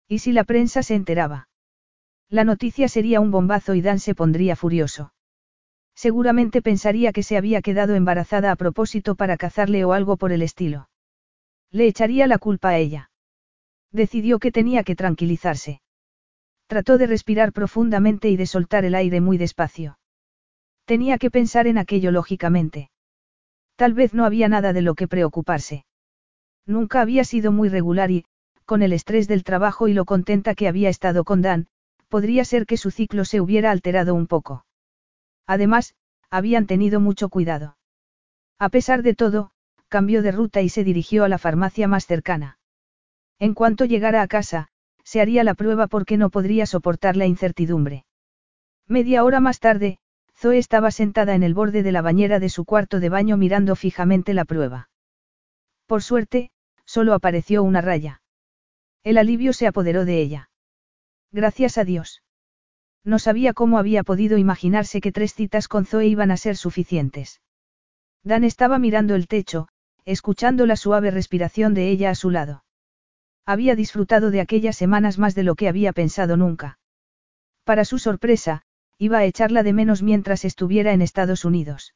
¿Y 0.08 0.20
si 0.20 0.32
la 0.32 0.44
prensa 0.44 0.84
se 0.84 0.94
enteraba? 0.94 1.50
La 2.30 2.44
noticia 2.44 2.88
sería 2.88 3.20
un 3.20 3.32
bombazo 3.32 3.74
y 3.74 3.82
Dan 3.82 4.00
se 4.00 4.14
pondría 4.14 4.56
furioso. 4.56 5.12
Seguramente 5.96 6.62
pensaría 6.62 7.12
que 7.12 7.24
se 7.24 7.36
había 7.36 7.62
quedado 7.62 7.96
embarazada 7.96 8.52
a 8.52 8.56
propósito 8.56 9.16
para 9.16 9.38
cazarle 9.38 9.84
o 9.84 9.94
algo 9.94 10.18
por 10.18 10.32
el 10.32 10.44
estilo. 10.44 10.88
Le 11.72 11.88
echaría 11.88 12.28
la 12.28 12.38
culpa 12.38 12.70
a 12.70 12.78
ella. 12.78 13.10
Decidió 13.92 14.40
que 14.40 14.52
tenía 14.52 14.84
que 14.84 14.96
tranquilizarse. 14.96 15.82
Trató 16.68 16.98
de 16.98 17.08
respirar 17.08 17.52
profundamente 17.52 18.30
y 18.30 18.38
de 18.38 18.46
soltar 18.46 18.86
el 18.86 18.96
aire 18.96 19.20
muy 19.20 19.38
despacio. 19.38 19.98
Tenía 20.86 21.18
que 21.18 21.32
pensar 21.32 21.68
en 21.68 21.78
aquello 21.78 22.12
lógicamente. 22.12 22.91
Tal 23.82 23.96
vez 23.96 24.14
no 24.14 24.26
había 24.26 24.48
nada 24.48 24.74
de 24.74 24.84
lo 24.84 24.94
que 24.94 25.08
preocuparse. 25.08 25.86
Nunca 26.68 27.02
había 27.02 27.24
sido 27.24 27.52
muy 27.52 27.68
regular 27.68 28.12
y, 28.12 28.26
con 28.64 28.84
el 28.84 28.94
estrés 28.94 29.28
del 29.28 29.44
trabajo 29.44 29.88
y 29.88 29.96
lo 29.96 30.06
contenta 30.06 30.54
que 30.54 30.68
había 30.68 30.88
estado 30.88 31.24
con 31.24 31.42
Dan, 31.42 31.66
podría 32.08 32.46
ser 32.46 32.68
que 32.68 32.78
su 32.78 32.92
ciclo 32.92 33.26
se 33.26 33.42
hubiera 33.42 33.72
alterado 33.72 34.14
un 34.14 34.28
poco. 34.28 34.68
Además, 35.48 35.96
habían 36.30 36.68
tenido 36.68 37.00
mucho 37.00 37.30
cuidado. 37.30 37.76
A 38.60 38.70
pesar 38.70 39.02
de 39.02 39.16
todo, 39.16 39.50
cambió 39.88 40.22
de 40.22 40.32
ruta 40.32 40.62
y 40.62 40.70
se 40.70 40.84
dirigió 40.84 41.24
a 41.24 41.28
la 41.28 41.40
farmacia 41.40 41.88
más 41.88 42.06
cercana. 42.06 42.60
En 43.40 43.56
cuanto 43.56 43.86
llegara 43.86 44.22
a 44.22 44.28
casa, 44.28 44.68
se 45.04 45.22
haría 45.22 45.44
la 45.44 45.56
prueba 45.56 45.88
porque 45.88 46.18
no 46.18 46.30
podría 46.30 46.68
soportar 46.68 47.18
la 47.18 47.26
incertidumbre. 47.26 48.06
Media 48.88 49.24
hora 49.24 49.40
más 49.40 49.60
tarde, 49.60 49.98
Zoe 50.42 50.58
estaba 50.58 50.90
sentada 50.90 51.36
en 51.36 51.44
el 51.44 51.54
borde 51.54 51.84
de 51.84 51.92
la 51.92 52.02
bañera 52.02 52.40
de 52.40 52.50
su 52.50 52.66
cuarto 52.66 53.00
de 53.00 53.10
baño 53.10 53.38
mirando 53.38 53.76
fijamente 53.76 54.34
la 54.34 54.44
prueba. 54.44 54.90
Por 55.86 56.02
suerte, 56.02 56.50
solo 56.84 57.14
apareció 57.14 57.62
una 57.62 57.80
raya. 57.80 58.24
El 59.04 59.20
alivio 59.20 59.54
se 59.54 59.68
apoderó 59.68 60.04
de 60.04 60.20
ella. 60.20 60.50
Gracias 61.32 61.78
a 61.78 61.84
Dios. 61.84 62.24
No 63.04 63.20
sabía 63.20 63.54
cómo 63.54 63.78
había 63.78 64.02
podido 64.04 64.40
imaginarse 64.40 65.00
que 65.00 65.12
tres 65.12 65.36
citas 65.36 65.68
con 65.68 65.86
Zoe 65.86 66.08
iban 66.08 66.32
a 66.32 66.38
ser 66.38 66.58
suficientes. 66.58 67.40
Dan 68.24 68.44
estaba 68.44 68.80
mirando 68.80 69.14
el 69.14 69.28
techo, 69.28 69.68
escuchando 70.06 70.66
la 70.66 70.76
suave 70.76 71.12
respiración 71.12 71.76
de 71.76 71.90
ella 71.92 72.10
a 72.10 72.16
su 72.16 72.32
lado. 72.32 72.64
Había 73.46 73.76
disfrutado 73.76 74.32
de 74.32 74.42
aquellas 74.42 74.76
semanas 74.76 75.20
más 75.20 75.36
de 75.36 75.44
lo 75.44 75.54
que 75.54 75.68
había 75.68 75.94
pensado 75.94 76.36
nunca. 76.36 76.80
Para 77.64 77.86
su 77.86 78.00
sorpresa, 78.00 78.64
iba 79.02 79.18
a 79.18 79.26
echarla 79.26 79.64
de 79.64 79.74
menos 79.74 80.04
mientras 80.04 80.46
estuviera 80.46 80.94
en 80.94 81.02
Estados 81.02 81.44
Unidos. 81.44 81.96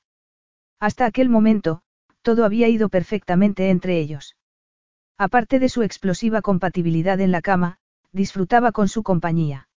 Hasta 0.79 1.05
aquel 1.05 1.29
momento, 1.29 1.83
todo 2.23 2.45
había 2.45 2.67
ido 2.67 2.89
perfectamente 2.89 3.69
entre 3.69 3.99
ellos. 3.99 4.35
Aparte 5.15 5.59
de 5.59 5.69
su 5.69 5.83
explosiva 5.83 6.41
compatibilidad 6.41 7.19
en 7.21 7.31
la 7.31 7.43
cama, 7.43 7.77
disfrutaba 8.11 8.71
con 8.71 8.87
su 8.87 9.03
compañía. 9.03 9.69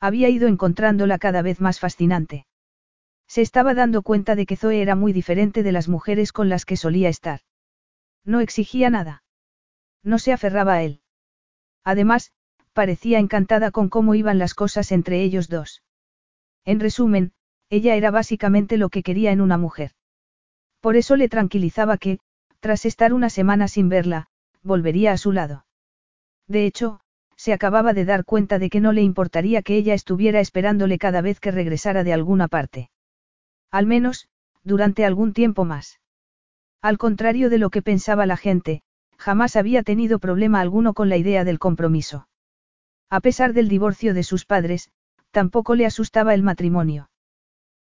Había 0.00 0.30
ido 0.30 0.48
encontrándola 0.48 1.18
cada 1.18 1.42
vez 1.42 1.60
más 1.60 1.78
fascinante. 1.78 2.46
Se 3.28 3.42
estaba 3.42 3.74
dando 3.74 4.00
cuenta 4.00 4.34
de 4.34 4.46
que 4.46 4.56
Zoe 4.56 4.80
era 4.80 4.94
muy 4.94 5.12
diferente 5.12 5.62
de 5.62 5.72
las 5.72 5.88
mujeres 5.88 6.32
con 6.32 6.48
las 6.48 6.64
que 6.64 6.78
solía 6.78 7.10
estar. 7.10 7.40
No 8.24 8.40
exigía 8.40 8.88
nada. 8.88 9.24
No 10.02 10.18
se 10.18 10.32
aferraba 10.32 10.72
a 10.76 10.82
él. 10.84 11.02
Además, 11.84 12.32
parecía 12.72 13.18
encantada 13.18 13.72
con 13.72 13.90
cómo 13.90 14.14
iban 14.14 14.38
las 14.38 14.54
cosas 14.54 14.90
entre 14.90 15.20
ellos 15.20 15.50
dos. 15.50 15.82
En 16.66 16.80
resumen, 16.80 17.32
ella 17.70 17.94
era 17.94 18.10
básicamente 18.10 18.76
lo 18.76 18.90
que 18.90 19.02
quería 19.02 19.32
en 19.32 19.40
una 19.40 19.56
mujer. 19.56 19.92
Por 20.80 20.96
eso 20.96 21.16
le 21.16 21.28
tranquilizaba 21.28 21.96
que, 21.96 22.18
tras 22.60 22.84
estar 22.84 23.14
una 23.14 23.30
semana 23.30 23.68
sin 23.68 23.88
verla, 23.88 24.26
volvería 24.62 25.12
a 25.12 25.16
su 25.16 25.32
lado. 25.32 25.64
De 26.46 26.66
hecho, 26.66 27.00
se 27.36 27.52
acababa 27.52 27.92
de 27.92 28.04
dar 28.04 28.24
cuenta 28.24 28.58
de 28.58 28.70
que 28.70 28.80
no 28.80 28.92
le 28.92 29.02
importaría 29.02 29.62
que 29.62 29.76
ella 29.76 29.94
estuviera 29.94 30.40
esperándole 30.40 30.98
cada 30.98 31.20
vez 31.20 31.38
que 31.40 31.50
regresara 31.50 32.02
de 32.02 32.12
alguna 32.12 32.48
parte. 32.48 32.90
Al 33.70 33.86
menos, 33.86 34.28
durante 34.64 35.04
algún 35.04 35.32
tiempo 35.32 35.64
más. 35.64 36.00
Al 36.82 36.98
contrario 36.98 37.50
de 37.50 37.58
lo 37.58 37.70
que 37.70 37.82
pensaba 37.82 38.26
la 38.26 38.36
gente, 38.36 38.82
jamás 39.16 39.56
había 39.56 39.82
tenido 39.82 40.18
problema 40.18 40.60
alguno 40.60 40.94
con 40.94 41.08
la 41.08 41.16
idea 41.16 41.44
del 41.44 41.58
compromiso. 41.58 42.28
A 43.10 43.20
pesar 43.20 43.52
del 43.52 43.68
divorcio 43.68 44.14
de 44.14 44.22
sus 44.22 44.44
padres, 44.44 44.90
tampoco 45.30 45.74
le 45.74 45.86
asustaba 45.86 46.34
el 46.34 46.42
matrimonio. 46.42 47.10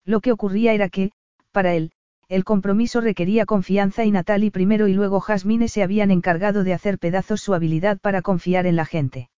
Lo 0.05 0.21
que 0.21 0.31
ocurría 0.31 0.73
era 0.73 0.89
que, 0.89 1.11
para 1.51 1.73
él, 1.73 1.91
el 2.29 2.43
compromiso 2.43 3.01
requería 3.01 3.45
confianza 3.45 4.05
y 4.05 4.11
Natalie 4.11 4.51
primero 4.51 4.87
y 4.87 4.93
luego 4.93 5.19
Jasmine 5.19 5.67
se 5.67 5.83
habían 5.83 6.11
encargado 6.11 6.63
de 6.63 6.73
hacer 6.73 6.99
pedazos 6.99 7.41
su 7.41 7.53
habilidad 7.53 7.99
para 7.99 8.21
confiar 8.21 8.65
en 8.67 8.75
la 8.75 8.85
gente. 8.85 9.29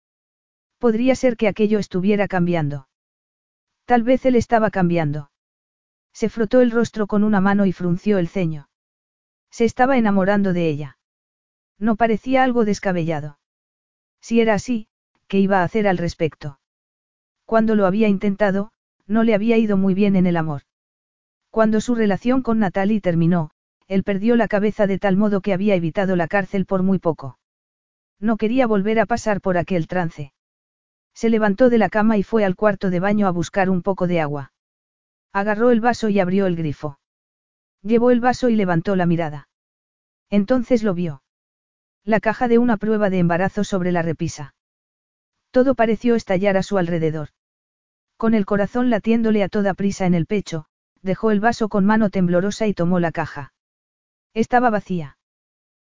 Podría 0.77 1.15
ser 1.15 1.37
que 1.37 1.47
aquello 1.47 1.79
estuviera 1.79 2.27
cambiando. 2.27 2.87
Tal 3.85 4.03
vez 4.03 4.25
él 4.25 4.35
estaba 4.35 4.71
cambiando. 4.71 5.31
Se 6.13 6.29
frotó 6.29 6.61
el 6.61 6.71
rostro 6.71 7.07
con 7.07 7.23
una 7.23 7.41
mano 7.41 7.65
y 7.65 7.71
frunció 7.71 8.17
el 8.17 8.27
ceño. 8.27 8.69
Se 9.49 9.65
estaba 9.65 9.97
enamorando 9.97 10.53
de 10.53 10.69
ella. 10.69 10.97
No 11.77 11.95
parecía 11.95 12.43
algo 12.43 12.65
descabellado. 12.65 13.39
Si 14.21 14.39
era 14.39 14.53
así, 14.53 14.87
¿qué 15.27 15.39
iba 15.39 15.59
a 15.59 15.63
hacer 15.63 15.87
al 15.87 15.97
respecto? 15.97 16.60
Cuando 17.51 17.75
lo 17.75 17.85
había 17.85 18.07
intentado, 18.07 18.71
no 19.07 19.25
le 19.25 19.35
había 19.35 19.57
ido 19.57 19.75
muy 19.75 19.93
bien 19.93 20.15
en 20.15 20.25
el 20.25 20.37
amor. 20.37 20.61
Cuando 21.49 21.81
su 21.81 21.95
relación 21.95 22.43
con 22.43 22.59
Natalie 22.59 23.01
terminó, 23.01 23.51
él 23.89 24.05
perdió 24.05 24.37
la 24.37 24.47
cabeza 24.47 24.87
de 24.87 24.97
tal 24.97 25.17
modo 25.17 25.41
que 25.41 25.51
había 25.51 25.75
evitado 25.75 26.15
la 26.15 26.29
cárcel 26.29 26.65
por 26.65 26.81
muy 26.81 26.97
poco. 26.97 27.39
No 28.21 28.37
quería 28.37 28.67
volver 28.67 29.01
a 29.01 29.05
pasar 29.05 29.41
por 29.41 29.57
aquel 29.57 29.87
trance. 29.87 30.31
Se 31.13 31.29
levantó 31.29 31.69
de 31.69 31.77
la 31.77 31.89
cama 31.89 32.15
y 32.15 32.23
fue 32.23 32.45
al 32.45 32.55
cuarto 32.55 32.89
de 32.89 33.01
baño 33.01 33.27
a 33.27 33.31
buscar 33.31 33.69
un 33.69 33.81
poco 33.81 34.07
de 34.07 34.21
agua. 34.21 34.53
Agarró 35.33 35.71
el 35.71 35.81
vaso 35.81 36.07
y 36.07 36.21
abrió 36.21 36.45
el 36.45 36.55
grifo. 36.55 36.99
Llevó 37.81 38.11
el 38.11 38.21
vaso 38.21 38.47
y 38.47 38.55
levantó 38.55 38.95
la 38.95 39.05
mirada. 39.05 39.49
Entonces 40.29 40.83
lo 40.83 40.93
vio. 40.93 41.21
La 42.05 42.21
caja 42.21 42.47
de 42.47 42.59
una 42.59 42.77
prueba 42.77 43.09
de 43.09 43.19
embarazo 43.19 43.65
sobre 43.65 43.91
la 43.91 44.03
repisa. 44.03 44.55
Todo 45.51 45.75
pareció 45.75 46.15
estallar 46.15 46.55
a 46.55 46.63
su 46.63 46.77
alrededor. 46.77 47.27
Con 48.21 48.35
el 48.35 48.45
corazón 48.45 48.91
latiéndole 48.91 49.41
a 49.41 49.49
toda 49.49 49.73
prisa 49.73 50.05
en 50.05 50.13
el 50.13 50.27
pecho, 50.27 50.67
dejó 51.01 51.31
el 51.31 51.39
vaso 51.39 51.69
con 51.69 51.87
mano 51.87 52.11
temblorosa 52.11 52.67
y 52.67 52.73
tomó 52.75 52.99
la 52.99 53.11
caja. 53.11 53.51
Estaba 54.35 54.69
vacía. 54.69 55.17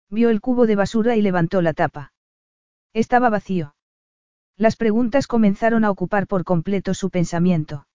Vio 0.08 0.30
el 0.30 0.40
cubo 0.40 0.66
de 0.66 0.74
basura 0.74 1.14
y 1.14 1.20
levantó 1.20 1.60
la 1.60 1.74
tapa. 1.74 2.14
Estaba 2.94 3.28
vacío. 3.28 3.74
Las 4.56 4.76
preguntas 4.76 5.26
comenzaron 5.26 5.84
a 5.84 5.90
ocupar 5.90 6.26
por 6.26 6.44
completo 6.44 6.94
su 6.94 7.10
pensamiento. 7.10 7.86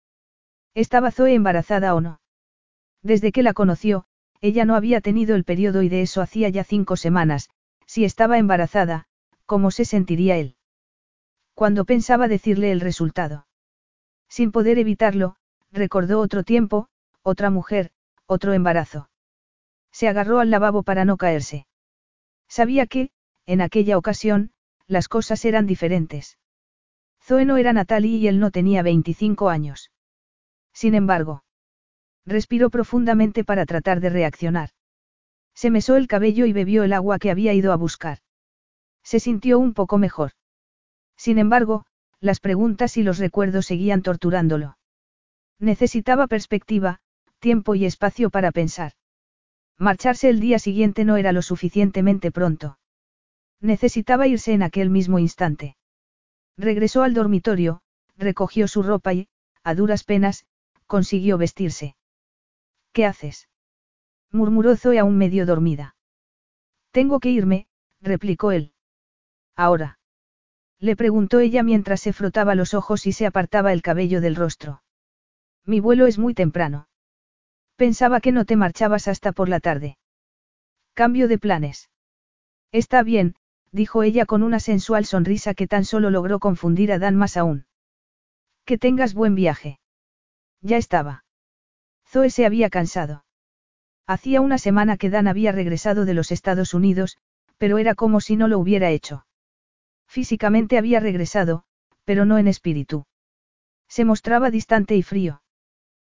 ¿Estaba 0.75 1.09
Zoe 1.09 1.33
embarazada 1.33 1.95
o 1.95 2.01
no? 2.01 2.21
Desde 3.01 3.31
que 3.31 3.41
la 3.41 3.53
conoció, 3.53 4.05
ella 4.39 4.65
no 4.65 4.75
había 4.75 5.01
tenido 5.01 5.35
el 5.35 5.45
periodo 5.45 5.81
y 5.81 5.89
de 5.89 6.03
eso 6.03 6.21
hacía 6.21 6.49
ya 6.49 6.63
cinco 6.63 6.95
semanas, 6.95 7.49
si 7.87 8.05
estaba 8.05 8.37
embarazada, 8.37 9.07
¿cómo 9.47 9.71
se 9.71 9.83
sentiría 9.83 10.37
él? 10.37 10.57
Cuando 11.55 11.85
pensaba 11.85 12.27
decirle 12.27 12.71
el 12.71 12.81
resultado. 12.81 13.46
Sin 14.29 14.51
poder 14.51 14.77
evitarlo, 14.77 15.35
recordó 15.71 16.19
otro 16.19 16.43
tiempo, 16.43 16.89
otra 17.21 17.49
mujer, 17.49 17.91
otro 18.25 18.53
embarazo. 18.53 19.09
Se 19.91 20.07
agarró 20.07 20.39
al 20.39 20.49
lavabo 20.51 20.83
para 20.83 21.05
no 21.05 21.17
caerse. 21.17 21.65
Sabía 22.47 22.87
que, 22.87 23.09
en 23.45 23.61
aquella 23.61 23.97
ocasión, 23.97 24.51
las 24.87 25.07
cosas 25.07 25.43
eran 25.45 25.65
diferentes. 25.65 26.37
Zoe 27.21 27.45
no 27.45 27.57
era 27.57 27.73
Natalie 27.73 28.17
y 28.17 28.27
él 28.27 28.39
no 28.39 28.51
tenía 28.51 28.83
25 28.83 29.49
años. 29.49 29.91
Sin 30.73 30.93
embargo, 30.95 31.43
respiró 32.25 32.69
profundamente 32.69 33.43
para 33.43 33.65
tratar 33.65 33.99
de 33.99 34.09
reaccionar. 34.09 34.69
Se 35.55 35.71
mesó 35.71 35.95
el 35.95 36.07
cabello 36.07 36.45
y 36.45 36.53
bebió 36.53 36.83
el 36.83 36.93
agua 36.93 37.19
que 37.19 37.31
había 37.31 37.53
ido 37.53 37.73
a 37.73 37.77
buscar. 37.77 38.19
Se 39.03 39.19
sintió 39.19 39.59
un 39.59 39.73
poco 39.73 39.97
mejor. 39.97 40.33
Sin 41.17 41.39
embargo, 41.39 41.85
las 42.19 42.39
preguntas 42.39 42.97
y 42.97 43.03
los 43.03 43.17
recuerdos 43.17 43.65
seguían 43.65 44.01
torturándolo. 44.01 44.77
Necesitaba 45.59 46.27
perspectiva, 46.27 46.99
tiempo 47.39 47.75
y 47.75 47.85
espacio 47.85 48.29
para 48.29 48.51
pensar. 48.51 48.93
Marcharse 49.77 50.29
el 50.29 50.39
día 50.39 50.59
siguiente 50.59 51.05
no 51.05 51.17
era 51.17 51.31
lo 51.31 51.41
suficientemente 51.41 52.31
pronto. 52.31 52.79
Necesitaba 53.61 54.27
irse 54.27 54.53
en 54.53 54.63
aquel 54.63 54.89
mismo 54.89 55.19
instante. 55.19 55.77
Regresó 56.57 57.03
al 57.03 57.13
dormitorio, 57.13 57.81
recogió 58.15 58.67
su 58.67 58.81
ropa 58.81 59.13
y, 59.13 59.27
a 59.63 59.75
duras 59.75 60.03
penas, 60.03 60.45
consiguió 60.87 61.37
vestirse. 61.37 61.95
¿Qué 62.93 63.05
haces? 63.05 63.47
murmuró 64.31 64.75
Zoe 64.75 64.99
aún 64.99 65.17
medio 65.17 65.45
dormida. 65.45 65.95
Tengo 66.91 67.19
que 67.19 67.29
irme, 67.29 67.67
replicó 68.01 68.51
él. 68.51 68.73
Ahora. 69.55 69.96
Le 70.79 70.95
preguntó 70.95 71.39
ella 71.39 71.63
mientras 71.63 72.01
se 72.01 72.13
frotaba 72.13 72.55
los 72.55 72.73
ojos 72.73 73.07
y 73.07 73.11
se 73.11 73.25
apartaba 73.25 73.73
el 73.73 73.81
cabello 73.81 74.21
del 74.21 74.35
rostro. 74.35 74.83
Mi 75.65 75.79
vuelo 75.79 76.07
es 76.07 76.17
muy 76.17 76.33
temprano. 76.33 76.87
Pensaba 77.75 78.21
que 78.21 78.31
no 78.31 78.45
te 78.45 78.55
marchabas 78.55 79.07
hasta 79.07 79.31
por 79.31 79.49
la 79.49 79.59
tarde. 79.59 79.97
Cambio 80.93 81.27
de 81.27 81.37
planes. 81.37 81.89
Está 82.71 83.03
bien, 83.03 83.35
dijo 83.71 84.01
ella 84.03 84.25
con 84.25 84.43
una 84.43 84.59
sensual 84.59 85.05
sonrisa 85.05 85.53
que 85.53 85.67
tan 85.67 85.85
solo 85.85 86.09
logró 86.09 86.39
confundir 86.39 86.91
a 86.91 86.99
Dan 86.99 87.15
más 87.15 87.37
aún. 87.37 87.65
Que 88.65 88.77
tengas 88.77 89.13
buen 89.13 89.35
viaje. 89.35 89.79
Ya 90.61 90.77
estaba. 90.77 91.23
Zoe 92.07 92.29
se 92.29 92.45
había 92.45 92.69
cansado. 92.69 93.25
Hacía 94.07 94.41
una 94.41 94.57
semana 94.57 94.97
que 94.97 95.09
Dan 95.09 95.27
había 95.27 95.51
regresado 95.51 96.05
de 96.05 96.13
los 96.13 96.31
Estados 96.31 96.73
Unidos, 96.73 97.17
pero 97.57 97.77
era 97.77 97.93
como 97.93 98.21
si 98.21 98.35
no 98.35 98.47
lo 98.47 98.57
hubiera 98.57 98.89
hecho. 98.89 99.26
Físicamente 100.07 100.77
había 100.77 100.99
regresado, 100.99 101.63
pero 102.05 102.25
no 102.25 102.37
en 102.37 102.47
espíritu. 102.47 103.05
Se 103.87 104.05
mostraba 104.05 104.49
distante 104.49 104.95
y 104.95 105.03
frío. 105.03 105.41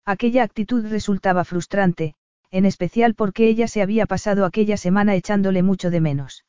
Aquella 0.04 0.42
actitud 0.42 0.86
resultaba 0.86 1.44
frustrante, 1.44 2.14
en 2.50 2.64
especial 2.64 3.14
porque 3.14 3.48
ella 3.48 3.68
se 3.68 3.82
había 3.82 4.06
pasado 4.06 4.44
aquella 4.44 4.76
semana 4.76 5.14
echándole 5.14 5.62
mucho 5.62 5.90
de 5.90 6.00
menos. 6.00 6.44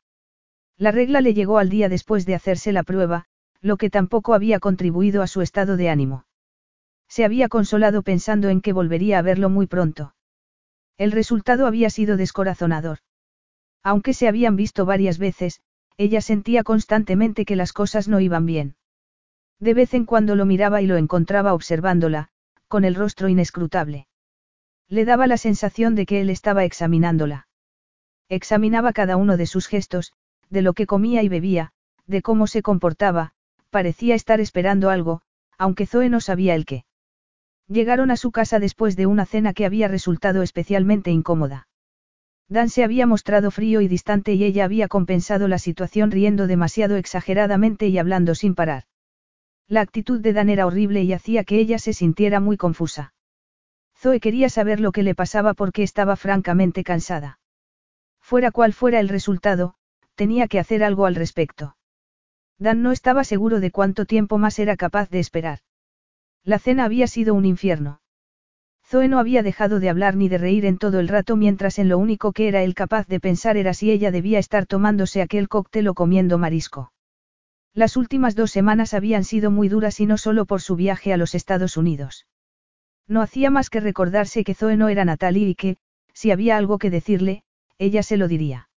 La 0.77 0.91
regla 0.91 1.19
le 1.19 1.33
llegó 1.33 1.57
al 1.57 1.69
día 1.69 1.89
después 1.89 2.25
de 2.25 2.35
hacerse 2.35 2.71
la 2.71 2.83
prueba, 2.83 3.25
lo 3.61 3.75
que 3.75 3.89
tampoco 3.89 4.33
había 4.33 4.59
contribuido 4.59 5.21
a 5.21 5.27
su 5.27 5.41
estado 5.41 5.75
de 5.75 5.89
ánimo. 5.89 6.25
Se 7.09 7.25
había 7.25 7.49
consolado 7.49 8.01
pensando 8.01 8.49
en 8.49 8.61
que 8.61 8.71
volvería 8.71 9.19
a 9.19 9.21
verlo 9.21 9.49
muy 9.49 9.67
pronto. 9.67 10.15
El 10.97 11.11
resultado 11.11 11.65
había 11.67 11.89
sido 11.89 12.15
descorazonador. 12.15 12.99
Aunque 13.83 14.13
se 14.13 14.27
habían 14.27 14.55
visto 14.55 14.85
varias 14.85 15.17
veces, 15.17 15.61
ella 15.99 16.21
sentía 16.21 16.63
constantemente 16.63 17.43
que 17.43 17.57
las 17.57 17.73
cosas 17.73 18.07
no 18.07 18.21
iban 18.21 18.45
bien. 18.45 18.77
De 19.59 19.73
vez 19.73 19.93
en 19.93 20.05
cuando 20.05 20.37
lo 20.37 20.45
miraba 20.45 20.81
y 20.81 20.87
lo 20.87 20.95
encontraba 20.95 21.53
observándola, 21.53 22.29
con 22.69 22.85
el 22.85 22.95
rostro 22.95 23.27
inescrutable. 23.27 24.07
Le 24.87 25.03
daba 25.03 25.27
la 25.27 25.35
sensación 25.35 25.95
de 25.95 26.05
que 26.05 26.21
él 26.21 26.29
estaba 26.29 26.63
examinándola. 26.63 27.49
Examinaba 28.29 28.93
cada 28.93 29.17
uno 29.17 29.35
de 29.35 29.45
sus 29.45 29.67
gestos, 29.67 30.13
de 30.49 30.61
lo 30.61 30.71
que 30.71 30.87
comía 30.87 31.21
y 31.21 31.27
bebía, 31.27 31.73
de 32.07 32.21
cómo 32.21 32.47
se 32.47 32.61
comportaba, 32.61 33.33
parecía 33.69 34.15
estar 34.15 34.39
esperando 34.39 34.89
algo, 34.89 35.21
aunque 35.57 35.85
Zoe 35.85 36.07
no 36.07 36.21
sabía 36.21 36.55
el 36.55 36.65
qué. 36.65 36.85
Llegaron 37.67 38.09
a 38.09 38.15
su 38.15 38.31
casa 38.31 38.59
después 38.59 38.95
de 38.95 39.05
una 39.05 39.25
cena 39.25 39.53
que 39.53 39.65
había 39.65 39.89
resultado 39.89 40.43
especialmente 40.43 41.11
incómoda. 41.11 41.67
Dan 42.49 42.69
se 42.69 42.83
había 42.83 43.05
mostrado 43.05 43.51
frío 43.51 43.79
y 43.79 43.87
distante 43.87 44.33
y 44.33 44.43
ella 44.43 44.65
había 44.65 44.87
compensado 44.87 45.47
la 45.47 45.59
situación 45.59 46.09
riendo 46.09 46.47
demasiado 46.47 46.95
exageradamente 46.95 47.87
y 47.87 47.99
hablando 47.99 48.33
sin 48.33 48.55
parar. 48.55 48.85
La 49.67 49.81
actitud 49.81 50.19
de 50.19 50.33
Dan 50.33 50.49
era 50.49 50.65
horrible 50.65 51.03
y 51.03 51.13
hacía 51.13 51.43
que 51.43 51.59
ella 51.59 51.77
se 51.77 51.93
sintiera 51.93 52.39
muy 52.39 52.57
confusa. 52.57 53.13
Zoe 53.95 54.19
quería 54.19 54.49
saber 54.49 54.79
lo 54.79 54.91
que 54.91 55.03
le 55.03 55.13
pasaba 55.13 55.53
porque 55.53 55.83
estaba 55.83 56.15
francamente 56.15 56.83
cansada. 56.83 57.39
Fuera 58.19 58.49
cual 58.51 58.73
fuera 58.73 58.99
el 58.99 59.09
resultado, 59.09 59.75
tenía 60.15 60.47
que 60.47 60.57
hacer 60.57 60.83
algo 60.83 61.05
al 61.05 61.15
respecto. 61.15 61.75
Dan 62.57 62.81
no 62.81 62.91
estaba 62.91 63.23
seguro 63.23 63.59
de 63.59 63.69
cuánto 63.69 64.05
tiempo 64.05 64.39
más 64.39 64.57
era 64.57 64.75
capaz 64.75 65.09
de 65.09 65.19
esperar. 65.19 65.59
La 66.43 66.57
cena 66.57 66.85
había 66.85 67.05
sido 67.05 67.35
un 67.35 67.45
infierno. 67.45 68.01
Zoe 68.89 69.07
no 69.07 69.19
había 69.19 69.43
dejado 69.43 69.79
de 69.79 69.87
hablar 69.87 70.15
ni 70.15 70.29
de 70.29 70.39
reír 70.39 70.65
en 70.65 70.79
todo 70.79 70.99
el 70.99 71.07
rato 71.07 71.35
mientras 71.35 71.77
en 71.77 71.89
lo 71.89 71.99
único 71.99 72.33
que 72.33 72.47
era 72.47 72.63
él 72.63 72.73
capaz 72.73 73.05
de 73.05 73.19
pensar 73.19 73.55
era 73.55 73.75
si 73.75 73.91
ella 73.91 74.09
debía 74.09 74.39
estar 74.39 74.65
tomándose 74.65 75.21
aquel 75.21 75.47
cóctel 75.47 75.89
o 75.89 75.93
comiendo 75.93 76.39
marisco. 76.39 76.91
Las 77.75 77.97
últimas 77.97 78.35
dos 78.35 78.49
semanas 78.49 78.95
habían 78.95 79.25
sido 79.25 79.51
muy 79.51 79.69
duras 79.69 79.99
y 79.99 80.07
no 80.07 80.17
solo 80.17 80.47
por 80.47 80.61
su 80.61 80.75
viaje 80.75 81.13
a 81.13 81.17
los 81.17 81.35
Estados 81.35 81.77
Unidos. 81.77 82.25
No 83.07 83.21
hacía 83.21 83.51
más 83.51 83.69
que 83.69 83.79
recordarse 83.79 84.43
que 84.43 84.55
Zoe 84.55 84.75
no 84.75 84.89
era 84.89 85.05
Natalie 85.05 85.49
y 85.49 85.53
que, 85.53 85.77
si 86.15 86.31
había 86.31 86.57
algo 86.57 86.79
que 86.79 86.89
decirle, 86.89 87.43
ella 87.77 88.01
se 88.01 88.17
lo 88.17 88.27
diría. 88.27 88.69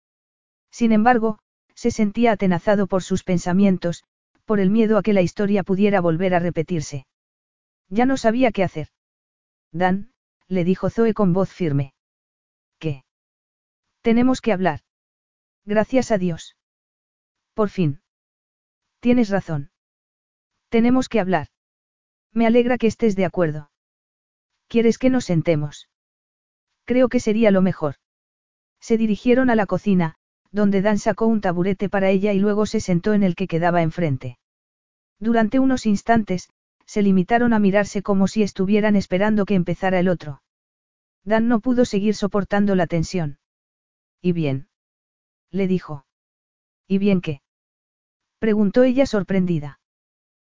Sin 0.72 0.90
embargo, 0.90 1.38
se 1.76 1.92
sentía 1.92 2.32
atenazado 2.32 2.88
por 2.88 3.04
sus 3.04 3.22
pensamientos, 3.22 4.02
por 4.44 4.58
el 4.58 4.70
miedo 4.70 4.98
a 4.98 5.02
que 5.02 5.12
la 5.12 5.22
historia 5.22 5.62
pudiera 5.62 6.00
volver 6.00 6.34
a 6.34 6.40
repetirse. 6.40 7.06
Ya 7.88 8.06
no 8.06 8.16
sabía 8.16 8.50
qué 8.50 8.64
hacer. 8.64 8.88
Dan, 9.72 10.12
le 10.48 10.64
dijo 10.64 10.90
Zoe 10.90 11.14
con 11.14 11.32
voz 11.32 11.52
firme. 11.52 11.94
¿Qué? 12.78 13.04
Tenemos 14.02 14.40
que 14.40 14.52
hablar. 14.52 14.80
Gracias 15.64 16.10
a 16.10 16.18
Dios. 16.18 16.56
Por 17.54 17.68
fin. 17.68 18.00
Tienes 19.00 19.28
razón. 19.28 19.70
Tenemos 20.68 21.08
que 21.08 21.20
hablar. 21.20 21.48
Me 22.32 22.46
alegra 22.46 22.78
que 22.78 22.86
estés 22.86 23.16
de 23.16 23.24
acuerdo. 23.24 23.70
¿Quieres 24.68 24.98
que 24.98 25.10
nos 25.10 25.24
sentemos? 25.24 25.88
Creo 26.84 27.08
que 27.08 27.20
sería 27.20 27.50
lo 27.50 27.62
mejor. 27.62 27.96
Se 28.80 28.96
dirigieron 28.96 29.50
a 29.50 29.54
la 29.54 29.66
cocina, 29.66 30.16
donde 30.52 30.82
Dan 30.82 30.98
sacó 30.98 31.26
un 31.26 31.40
taburete 31.40 31.88
para 31.88 32.10
ella 32.10 32.32
y 32.32 32.38
luego 32.38 32.66
se 32.66 32.80
sentó 32.80 33.14
en 33.14 33.22
el 33.22 33.34
que 33.34 33.46
quedaba 33.46 33.82
enfrente. 33.82 34.38
Durante 35.18 35.58
unos 35.58 35.86
instantes, 35.86 36.50
se 36.90 37.02
limitaron 37.02 37.52
a 37.52 37.60
mirarse 37.60 38.02
como 38.02 38.26
si 38.26 38.42
estuvieran 38.42 38.96
esperando 38.96 39.44
que 39.44 39.54
empezara 39.54 40.00
el 40.00 40.08
otro. 40.08 40.42
Dan 41.24 41.46
no 41.46 41.60
pudo 41.60 41.84
seguir 41.84 42.16
soportando 42.16 42.74
la 42.74 42.88
tensión. 42.88 43.38
¿Y 44.20 44.32
bien? 44.32 44.66
le 45.52 45.68
dijo. 45.68 46.04
¿Y 46.88 46.98
bien 46.98 47.20
qué? 47.20 47.42
preguntó 48.40 48.82
ella 48.82 49.06
sorprendida. 49.06 49.78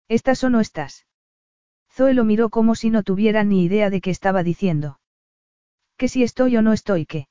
¿Estás 0.07 0.45
o 0.45 0.49
no 0.49 0.61
estás? 0.61 1.07
Zoe 1.91 2.15
lo 2.15 2.25
miró 2.25 2.51
como 2.51 2.77
si 2.77 2.91
no 2.91 3.03
tuviera 3.03 3.43
ni 3.43 3.65
idea 3.65 3.91
de 3.91 4.01
qué 4.01 4.11
estaba 4.11 4.45
diciendo. 4.45 5.01
¿Que 5.97 6.07
si 6.07 6.23
estoy 6.23 6.57
o 6.57 6.63
no 6.63 6.73
estoy 6.73 7.05
qué? 7.05 7.27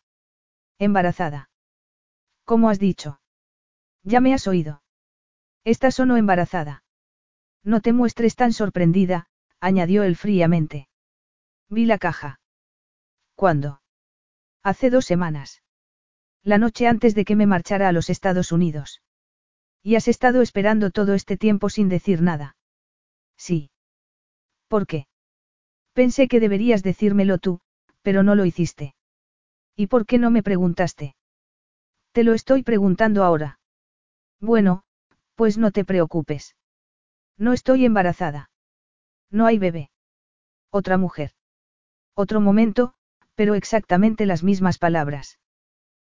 Embarazada. 0.79 1.49
¿Cómo 2.43 2.69
has 2.69 2.77
dicho? 2.77 3.21
Ya 4.03 4.19
me 4.19 4.33
has 4.33 4.47
oído. 4.47 4.83
¿Estás 5.63 5.97
o 6.01 6.05
no 6.05 6.17
embarazada? 6.17 6.83
No 7.67 7.81
te 7.81 7.91
muestres 7.91 8.37
tan 8.37 8.53
sorprendida, 8.53 9.27
añadió 9.59 10.03
él 10.03 10.15
fríamente. 10.15 10.87
Vi 11.67 11.83
la 11.83 11.97
caja. 11.97 12.39
¿Cuándo? 13.35 13.81
Hace 14.63 14.89
dos 14.89 15.03
semanas. 15.03 15.61
La 16.43 16.59
noche 16.59 16.87
antes 16.87 17.13
de 17.13 17.25
que 17.25 17.35
me 17.35 17.45
marchara 17.45 17.89
a 17.89 17.91
los 17.91 18.09
Estados 18.09 18.53
Unidos. 18.53 19.01
¿Y 19.83 19.95
has 19.95 20.07
estado 20.07 20.41
esperando 20.41 20.91
todo 20.91 21.13
este 21.13 21.35
tiempo 21.35 21.67
sin 21.69 21.89
decir 21.89 22.21
nada? 22.21 22.55
Sí. 23.35 23.69
¿Por 24.69 24.87
qué? 24.87 25.07
Pensé 25.91 26.29
que 26.29 26.39
deberías 26.39 26.83
decírmelo 26.83 27.37
tú, 27.37 27.59
pero 28.01 28.23
no 28.23 28.35
lo 28.35 28.45
hiciste. 28.45 28.95
¿Y 29.75 29.87
por 29.87 30.05
qué 30.05 30.19
no 30.19 30.31
me 30.31 30.41
preguntaste? 30.41 31.17
Te 32.13 32.23
lo 32.23 32.33
estoy 32.33 32.63
preguntando 32.63 33.25
ahora. 33.25 33.59
Bueno, 34.39 34.83
pues 35.35 35.57
no 35.57 35.71
te 35.71 35.83
preocupes. 35.83 36.55
No 37.37 37.53
estoy 37.53 37.85
embarazada. 37.85 38.49
No 39.29 39.45
hay 39.45 39.59
bebé. 39.59 39.91
Otra 40.71 40.97
mujer. 40.97 41.31
Otro 42.15 42.41
momento, 42.41 42.93
pero 43.35 43.53
exactamente 43.53 44.25
las 44.25 44.43
mismas 44.43 44.79
palabras. 44.79 45.39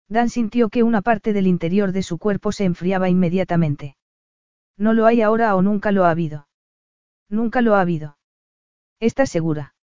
Dan 0.07 0.29
sintió 0.29 0.69
que 0.69 0.83
una 0.83 1.01
parte 1.01 1.33
del 1.33 1.47
interior 1.47 1.91
de 1.91 2.03
su 2.03 2.19
cuerpo 2.19 2.51
se 2.51 2.65
enfriaba 2.65 3.09
inmediatamente. 3.09 3.97
No 4.77 4.93
lo 4.93 5.05
hay 5.07 5.21
ahora 5.21 5.55
o 5.55 5.61
nunca 5.61 5.91
lo 5.91 6.05
ha 6.05 6.11
habido. 6.11 6.47
Nunca 7.29 7.61
lo 7.61 7.75
ha 7.75 7.81
habido. 7.81 8.17
¿Estás 8.99 9.31
segura? 9.31 9.73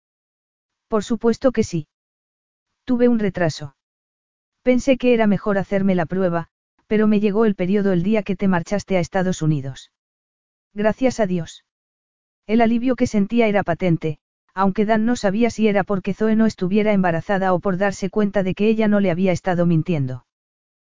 Por 0.87 1.03
supuesto 1.03 1.51
que 1.51 1.65
sí. 1.65 1.89
Tuve 2.85 3.09
un 3.09 3.19
retraso. 3.19 3.75
Pensé 4.62 4.97
que 4.97 5.15
era 5.15 5.27
mejor 5.27 5.59
hacerme 5.59 5.97
la 5.97 6.07
prueba, 6.07 6.49
pero 6.87 7.09
me 7.09 7.19
llegó 7.19 7.47
el 7.47 7.57
periodo 7.57 7.93
el 7.93 8.03
día 8.03 8.23
que 8.23 8.37
te 8.37 8.47
marchaste 8.47 8.97
a 8.97 9.01
Estados 9.01 9.43
Unidos. 9.43 9.91
Gracias 10.75 11.20
a 11.20 11.26
Dios. 11.26 11.65
El 12.47 12.60
alivio 12.60 12.97
que 12.97 13.07
sentía 13.07 13.47
era 13.47 13.62
patente, 13.62 14.18
aunque 14.55 14.84
Dan 14.84 15.05
no 15.05 15.17
sabía 15.17 15.51
si 15.51 15.68
era 15.68 15.84
porque 15.84 16.15
Zoe 16.15 16.36
no 16.36 16.47
estuviera 16.47 16.92
embarazada 16.92 17.52
o 17.52 17.60
por 17.60 17.76
darse 17.76 18.10
cuenta 18.10 18.42
de 18.42 18.55
que 18.55 18.68
ella 18.68 18.89
no 18.89 19.01
le 19.01 19.10
había 19.10 19.33
estado 19.33 19.67
mintiendo. 19.67 20.26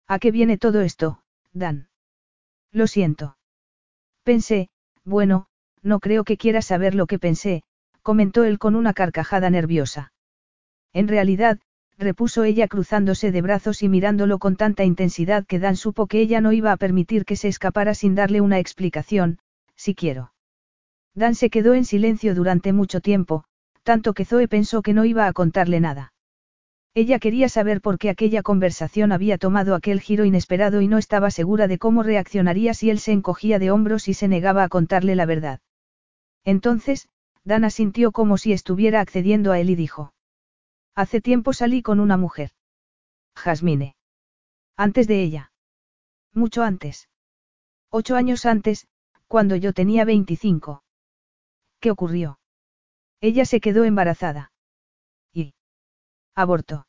¿A 0.07 0.19
qué 0.19 0.31
viene 0.31 0.59
todo 0.59 0.81
esto, 0.81 1.23
Dan? 1.53 1.89
Lo 2.71 2.87
siento. 2.87 3.37
Pensé, 4.23 4.71
bueno, 5.05 5.47
no 5.83 6.01
creo 6.01 6.25
que 6.25 6.37
quieras 6.37 6.67
saber 6.67 6.95
lo 6.95 7.07
que 7.07 7.19
pensé, 7.19 7.63
comentó 8.03 8.45
él 8.45 8.59
con 8.59 8.75
una 8.75 8.93
carcajada 8.93 9.51
nerviosa. 9.51 10.13
En 10.93 11.09
realidad, 11.09 11.61
repuso 11.99 12.45
ella 12.45 12.69
cruzándose 12.69 13.33
de 13.33 13.43
brazos 13.43 13.83
y 13.83 13.89
mirándolo 13.89 14.39
con 14.39 14.57
tanta 14.57 14.85
intensidad 14.85 15.47
que 15.47 15.59
Dan 15.59 15.77
supo 15.77 16.07
que 16.07 16.21
ella 16.21 16.41
no 16.41 16.53
iba 16.53 16.73
a 16.73 16.77
permitir 16.77 17.25
que 17.25 17.37
se 17.37 17.49
escapara 17.49 17.95
sin 17.95 18.15
darle 18.15 18.41
una 18.41 18.59
explicación, 18.59 19.39
si 19.83 19.97
quiero. 19.97 20.33
Dan 21.13 21.35
se 21.35 21.51
quedó 21.51 21.75
en 21.75 21.85
silencio 21.85 22.37
durante 22.37 22.73
mucho 22.73 23.01
tiempo, 23.01 23.45
tanto 23.83 24.15
que 24.15 24.25
Zoe 24.25 24.47
pensó 24.47 24.81
que 24.81 24.95
no 24.95 25.05
iba 25.05 25.27
a 25.27 25.33
contarle 25.33 25.81
nada. 25.81 26.13
Ella 26.95 27.19
quería 27.19 27.49
saber 27.49 27.81
por 27.81 27.99
qué 27.99 28.09
aquella 28.09 28.43
conversación 28.43 29.11
había 29.11 29.39
tomado 29.39 29.75
aquel 29.75 30.01
giro 30.01 30.25
inesperado 30.25 30.83
y 30.83 30.87
no 30.89 30.99
estaba 30.99 31.33
segura 31.33 31.67
de 31.67 31.79
cómo 31.79 32.05
reaccionaría 32.05 32.75
si 32.75 32.91
él 32.91 33.01
se 33.01 33.11
encogía 33.11 33.59
de 33.59 33.73
hombros 33.73 34.07
y 34.07 34.15
se 34.15 34.29
negaba 34.29 34.63
a 34.63 34.69
contarle 34.69 35.17
la 35.17 35.27
verdad. 35.27 35.61
Entonces, 36.45 37.09
Dana 37.45 37.71
sintió 37.71 38.13
como 38.13 38.39
si 38.39 38.53
estuviera 38.53 39.01
accediendo 39.01 39.51
a 39.51 39.59
él 39.59 39.71
y 39.71 39.75
dijo. 39.75 40.15
Hace 40.95 41.21
tiempo 41.21 41.53
salí 41.53 41.83
con 41.83 41.99
una 41.99 42.17
mujer. 42.17 42.51
Jasmine. 43.35 43.97
Antes 44.77 45.09
de 45.09 45.23
ella. 45.23 45.51
Mucho 46.33 46.63
antes. 46.63 47.09
Ocho 47.91 48.15
años 48.15 48.47
antes, 48.47 48.87
cuando 49.33 49.57
yo 49.57 49.73
tenía 49.73 50.05
25. 50.05 50.83
¿Qué 51.81 51.91
ocurrió? 51.91 52.39
Ella 53.19 53.47
se 53.47 53.61
quedó 53.61 53.85
embarazada. 53.85 54.53
¿Y? 55.33 55.55
Abortó. 56.35 56.87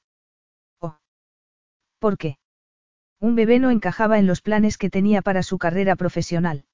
Oh. 0.82 0.98
¿Por 2.00 2.18
qué? 2.18 2.38
Un 3.22 3.36
bebé 3.36 3.60
no 3.60 3.72
encajaba 3.72 4.20
en 4.20 4.28
los 4.28 4.42
planes 4.42 4.78
que 4.78 4.90
tenía 4.90 5.22
para 5.22 5.42
su 5.42 5.58
carrera 5.58 5.96
profesional. 5.96 6.66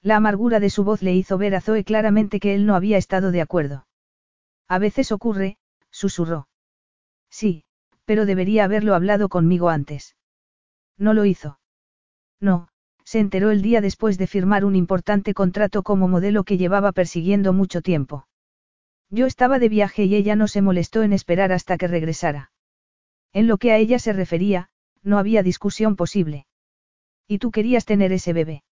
La 0.00 0.16
amargura 0.16 0.60
de 0.60 0.70
su 0.70 0.82
voz 0.82 1.02
le 1.02 1.12
hizo 1.12 1.36
ver 1.36 1.56
a 1.56 1.60
Zoe 1.60 1.84
claramente 1.84 2.40
que 2.40 2.54
él 2.54 2.64
no 2.64 2.74
había 2.74 2.96
estado 2.96 3.32
de 3.32 3.42
acuerdo. 3.42 3.86
A 4.66 4.78
veces 4.78 5.12
ocurre, 5.12 5.58
susurró. 5.90 6.48
Sí, 7.28 7.64
pero 8.06 8.24
debería 8.24 8.64
haberlo 8.64 8.94
hablado 8.94 9.28
conmigo 9.28 9.68
antes. 9.68 10.16
No 10.96 11.12
lo 11.12 11.26
hizo. 11.26 11.60
No, 12.40 12.70
se 13.06 13.20
enteró 13.20 13.52
el 13.52 13.62
día 13.62 13.80
después 13.80 14.18
de 14.18 14.26
firmar 14.26 14.64
un 14.64 14.74
importante 14.74 15.32
contrato 15.32 15.84
como 15.84 16.08
modelo 16.08 16.42
que 16.42 16.58
llevaba 16.58 16.90
persiguiendo 16.90 17.52
mucho 17.52 17.80
tiempo. 17.80 18.26
Yo 19.10 19.26
estaba 19.26 19.60
de 19.60 19.68
viaje 19.68 20.04
y 20.04 20.16
ella 20.16 20.34
no 20.34 20.48
se 20.48 20.60
molestó 20.60 21.04
en 21.04 21.12
esperar 21.12 21.52
hasta 21.52 21.78
que 21.78 21.86
regresara. 21.86 22.50
En 23.32 23.46
lo 23.46 23.58
que 23.58 23.70
a 23.70 23.76
ella 23.76 24.00
se 24.00 24.12
refería, 24.12 24.70
no 25.04 25.18
había 25.18 25.44
discusión 25.44 25.94
posible. 25.94 26.46
Y 27.28 27.38
tú 27.38 27.52
querías 27.52 27.84
tener 27.84 28.10
ese 28.10 28.32
bebé. 28.32 28.64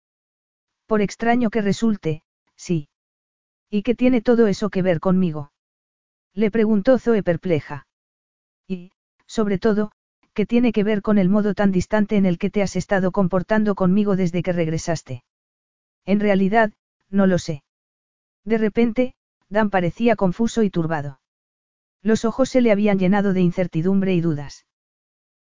Por 0.87 1.03
extraño 1.03 1.51
que 1.51 1.61
resulte, 1.61 2.23
sí. 2.57 2.89
¿Y 3.69 3.83
qué 3.83 3.95
tiene 3.95 4.23
todo 4.23 4.47
eso 4.47 4.71
que 4.71 4.81
ver 4.81 4.99
conmigo? 4.99 5.53
Le 6.33 6.51
preguntó 6.51 6.99
Zoe 6.99 7.23
perpleja. 7.23 7.87
Y, 8.67 8.93
sobre 9.27 9.59
todo, 9.59 9.93
¿qué 10.35 10.47
tiene 10.47 10.73
que 10.73 10.85
ver 10.85 11.03
con 11.03 11.19
el 11.19 11.29
modo 11.29 11.55
tan 11.55 11.73
distante 11.73 12.17
en 12.17 12.27
el 12.27 12.39
que 12.39 12.51
te 12.51 12.63
has 12.63 12.77
estado 12.77 13.13
comportando 13.13 13.75
conmigo 13.75 14.17
desde 14.17 14.43
que 14.43 14.53
regresaste? 14.53 15.25
En 16.05 16.21
realidad, 16.21 16.73
no 17.11 17.27
lo 17.27 17.39
sé. 17.39 17.63
De 18.45 18.59
repente, 18.59 19.15
Dan 19.53 19.69
parecía 19.69 20.17
confuso 20.17 20.63
y 20.63 20.71
turbado. 20.71 21.21
Los 22.01 22.25
ojos 22.25 22.49
se 22.49 22.63
le 22.63 22.73
habían 22.73 22.99
llenado 22.99 23.35
de 23.35 23.43
incertidumbre 23.43 24.15
y 24.15 24.23
dudas. 24.23 24.65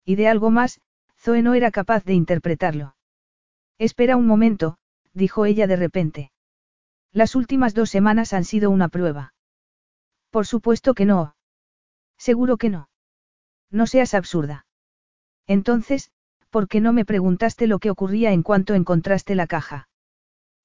Y 0.03 0.15
de 0.15 0.27
algo 0.27 0.49
más, 0.49 0.81
Zoe 1.19 1.43
no 1.43 1.53
era 1.53 1.69
capaz 1.69 2.03
de 2.05 2.15
interpretarlo. 2.15 2.95
Espera 3.77 4.17
un 4.17 4.25
momento, 4.25 4.79
dijo 5.13 5.45
ella 5.45 5.67
de 5.67 5.75
repente. 5.75 6.31
Las 7.11 7.35
últimas 7.35 7.75
dos 7.75 7.91
semanas 7.91 8.33
han 8.33 8.45
sido 8.45 8.71
una 8.71 8.89
prueba. 8.89 9.35
Por 10.31 10.47
supuesto 10.47 10.95
que 10.95 11.05
no. 11.05 11.35
Seguro 12.17 12.57
que 12.57 12.69
no. 12.69 12.89
No 13.69 13.85
seas 13.85 14.15
absurda. 14.15 14.65
Entonces, 15.49 16.11
¿por 16.51 16.67
qué 16.67 16.79
no 16.79 16.93
me 16.93 17.05
preguntaste 17.05 17.65
lo 17.65 17.79
que 17.79 17.89
ocurría 17.89 18.31
en 18.33 18.43
cuanto 18.43 18.75
encontraste 18.75 19.33
la 19.33 19.47
caja? 19.47 19.89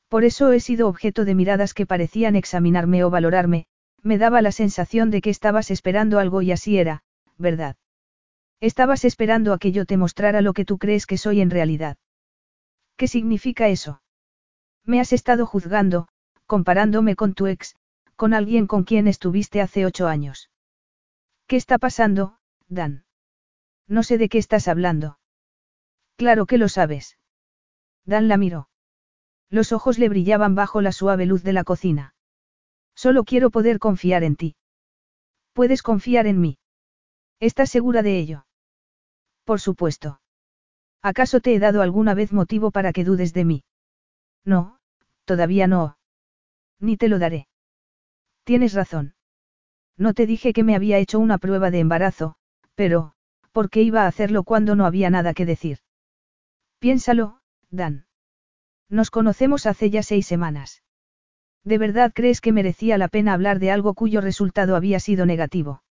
Por 0.09 0.25
eso 0.25 0.53
he 0.53 0.61
sido 0.61 0.89
objeto 0.89 1.25
de 1.25 1.35
miradas 1.35 1.73
que 1.73 1.87
parecían 1.87 2.37
examinarme 2.37 3.03
o 3.03 3.09
valorarme, 3.09 3.65
me 4.03 4.19
daba 4.19 4.43
la 4.43 4.53
sensación 4.53 5.11
de 5.11 5.23
que 5.23 5.31
estabas 5.31 5.71
esperando 5.71 6.19
algo 6.19 6.43
y 6.43 6.53
así 6.53 6.77
era, 6.77 7.03
¿verdad? 7.39 7.77
Estabas 8.61 9.07
esperando 9.07 9.55
a 9.55 9.59
que 9.59 9.73
yo 9.73 9.87
te 9.87 9.97
mostrara 9.97 10.43
lo 10.43 10.53
que 10.53 10.67
tú 10.67 10.77
crees 10.77 11.07
que 11.07 11.17
soy 11.17 11.41
en 11.41 11.49
realidad. 11.49 11.97
¿Qué 12.99 13.09
significa 13.09 13.69
eso? 13.69 14.03
Me 14.85 15.01
has 15.01 15.15
estado 15.15 15.47
juzgando, 15.47 16.09
comparándome 16.45 17.17
con 17.17 17.33
tu 17.33 17.47
ex, 17.47 17.75
con 18.17 18.35
alguien 18.35 18.67
con 18.67 18.85
quien 18.85 19.09
estuviste 19.09 19.63
hace 19.63 19.87
ocho 19.87 20.09
años. 20.09 20.51
¿Qué 21.47 21.57
está 21.57 21.79
pasando, 21.79 22.37
Dan? 22.69 23.04
No 23.89 24.03
sé 24.03 24.19
de 24.19 24.29
qué 24.29 24.39
estás 24.39 24.69
hablando. 24.69 25.19
Claro 26.17 26.47
que 26.47 26.59
lo 26.59 26.69
sabes. 26.69 27.19
Dan 28.05 28.29
la 28.29 28.37
miró. 28.37 28.69
Los 29.51 29.73
ojos 29.73 29.99
le 29.99 30.09
brillaban 30.09 30.55
bajo 30.55 30.81
la 30.81 30.93
suave 30.93 31.27
luz 31.27 31.43
de 31.43 31.53
la 31.53 31.65
cocina. 31.65 32.15
Solo 32.95 33.25
quiero 33.25 33.51
poder 33.51 33.79
confiar 33.79 34.23
en 34.23 34.37
ti. 34.37 34.57
Puedes 35.53 35.83
confiar 35.83 36.27
en 36.27 36.41
mí. 36.41 36.59
¿Estás 37.41 37.71
segura 37.71 38.03
de 38.03 38.19
ello? 38.19 38.47
Por 39.45 39.61
supuesto. 39.61 40.21
¿Acaso 41.03 41.41
te 41.41 41.55
he 41.55 41.59
dado 41.59 41.83
alguna 41.83 42.15
vez 42.15 42.33
motivo 42.33 42.71
para 42.71 42.93
que 42.93 43.05
dudes 43.05 43.35
de 43.35 43.45
mí? 43.45 43.65
No, 44.45 44.79
todavía 45.25 45.67
no. 45.67 45.99
Ni 46.81 46.97
te 46.97 47.09
lo 47.09 47.19
daré. 47.19 47.49
Tienes 48.45 48.73
razón. 48.75 49.15
No 49.97 50.15
te 50.15 50.27
dije 50.27 50.53
que 50.53 50.65
me 50.65 50.75
había 50.75 50.99
hecho 50.99 51.19
una 51.19 51.39
prueba 51.39 51.71
de 51.71 51.81
embarazo, 51.81 52.37
pero, 52.75 53.14
¿por 53.55 53.71
qué 53.71 53.83
iba 53.83 54.03
a 54.03 54.09
hacerlo 54.09 54.43
cuando 54.43 54.75
no 54.75 54.85
había 54.85 55.11
nada 55.11 55.33
que 55.33 55.47
decir? 55.47 55.79
Piénsalo, 56.81 57.39
Dan. 57.71 58.07
Nos 58.89 59.13
conocemos 59.13 59.65
hace 59.67 59.91
ya 59.91 60.03
seis 60.03 60.27
semanas. 60.27 60.83
¿De 61.63 61.79
verdad 61.79 62.11
crees 62.13 62.41
que 62.41 62.51
merecía 62.51 62.99
la 62.99 63.07
pena 63.07 63.33
hablar 63.33 63.61
de 63.61 63.71
algo 63.71 63.95
cuyo 63.95 64.21
resultado 64.21 64.75
había 64.75 64.99
sido 64.99 65.25
negativo? 65.25 65.85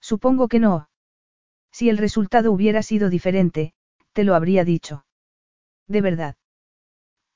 Supongo 0.00 0.48
que 0.48 0.58
no. 0.58 0.90
Si 1.70 1.88
el 1.88 1.96
resultado 1.96 2.50
hubiera 2.50 2.82
sido 2.82 3.08
diferente, 3.08 3.72
te 4.12 4.24
lo 4.24 4.34
habría 4.34 4.64
dicho. 4.64 5.06
¿De 5.86 6.00
verdad? 6.00 6.34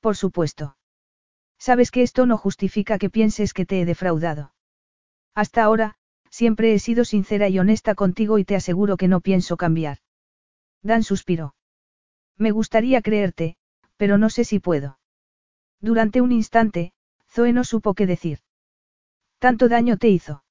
Por 0.01 0.17
supuesto. 0.17 0.75
Sabes 1.57 1.91
que 1.91 2.01
esto 2.01 2.25
no 2.25 2.37
justifica 2.37 2.97
que 2.97 3.09
pienses 3.09 3.53
que 3.53 3.65
te 3.65 3.79
he 3.79 3.85
defraudado. 3.85 4.53
Hasta 5.33 5.63
ahora, 5.63 5.95
siempre 6.35 6.73
he 6.73 6.79
sido 6.79 7.05
sincera 7.05 7.47
y 7.47 7.59
honesta 7.59 7.95
contigo 7.95 8.39
y 8.39 8.43
te 8.43 8.57
aseguro 8.57 8.97
que 8.97 9.07
no 9.07 9.21
pienso 9.21 9.55
cambiar. 9.55 9.99
Dan 10.83 11.01
suspiró. 11.01 11.55
Me 12.37 12.51
gustaría 12.51 13.01
creerte, 13.01 13.55
pero 13.95 14.17
no 14.17 14.29
sé 14.29 14.43
si 14.43 14.59
puedo. 14.59 14.99
Durante 15.79 16.19
un 16.19 16.33
instante, 16.33 16.91
Zoe 17.29 17.53
no 17.53 17.63
supo 17.63 17.93
qué 17.93 18.05
decir. 18.05 18.39
Tanto 19.39 19.69
daño 19.69 19.95
te 19.95 20.09
hizo. 20.09 20.43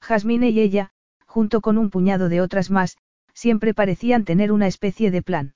Jasmine 0.00 0.50
y 0.50 0.60
ella, 0.60 0.92
junto 1.26 1.60
con 1.60 1.76
un 1.76 1.90
puñado 1.90 2.28
de 2.28 2.40
otras 2.40 2.70
más, 2.70 2.96
siempre 3.34 3.74
parecían 3.74 4.24
tener 4.24 4.52
una 4.52 4.68
especie 4.68 5.10
de 5.10 5.22
plan. 5.22 5.54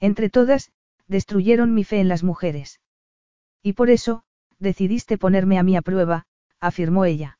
Entre 0.00 0.30
todas, 0.30 0.72
destruyeron 1.08 1.74
mi 1.74 1.84
fe 1.84 2.00
en 2.00 2.08
las 2.08 2.22
mujeres. 2.22 2.80
Y 3.62 3.74
por 3.74 3.90
eso, 3.90 4.24
decidiste 4.58 5.18
ponerme 5.18 5.58
a 5.58 5.62
mí 5.62 5.76
a 5.76 5.82
prueba, 5.82 6.24
afirmó 6.58 7.04
ella. 7.04 7.38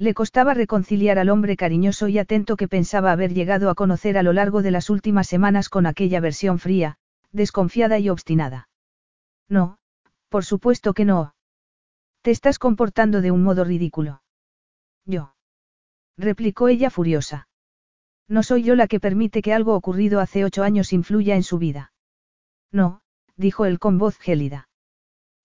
Le 0.00 0.14
costaba 0.14 0.54
reconciliar 0.54 1.18
al 1.18 1.28
hombre 1.28 1.58
cariñoso 1.58 2.08
y 2.08 2.18
atento 2.18 2.56
que 2.56 2.68
pensaba 2.68 3.12
haber 3.12 3.34
llegado 3.34 3.68
a 3.68 3.74
conocer 3.74 4.16
a 4.16 4.22
lo 4.22 4.32
largo 4.32 4.62
de 4.62 4.70
las 4.70 4.88
últimas 4.88 5.26
semanas 5.28 5.68
con 5.68 5.84
aquella 5.84 6.20
versión 6.20 6.58
fría, 6.58 6.96
desconfiada 7.32 7.98
y 7.98 8.08
obstinada. 8.08 8.70
No, 9.46 9.76
por 10.30 10.46
supuesto 10.46 10.94
que 10.94 11.04
no. 11.04 11.34
Te 12.22 12.30
estás 12.30 12.58
comportando 12.58 13.20
de 13.20 13.30
un 13.30 13.42
modo 13.42 13.62
ridículo. 13.62 14.22
Yo. 15.04 15.34
replicó 16.16 16.68
ella 16.68 16.88
furiosa. 16.88 17.48
No 18.26 18.42
soy 18.42 18.62
yo 18.62 18.76
la 18.76 18.86
que 18.86 19.00
permite 19.00 19.42
que 19.42 19.52
algo 19.52 19.74
ocurrido 19.74 20.20
hace 20.20 20.46
ocho 20.46 20.62
años 20.62 20.94
influya 20.94 21.36
en 21.36 21.42
su 21.42 21.58
vida. 21.58 21.92
No, 22.72 23.02
dijo 23.36 23.66
él 23.66 23.78
con 23.78 23.98
voz 23.98 24.16
gélida. 24.16 24.70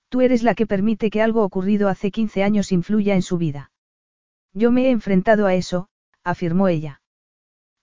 Tú 0.08 0.22
eres 0.22 0.44
la 0.44 0.56
que 0.56 0.66
permite 0.66 1.10
que 1.10 1.22
algo 1.22 1.44
ocurrido 1.44 1.90
hace 1.90 2.10
quince 2.10 2.42
años 2.42 2.72
influya 2.72 3.16
en 3.16 3.22
su 3.22 3.38
vida. 3.38 3.72
Yo 4.56 4.72
me 4.72 4.88
he 4.88 4.90
enfrentado 4.90 5.48
a 5.48 5.54
eso, 5.54 5.90
afirmó 6.24 6.70
ella. 6.70 7.02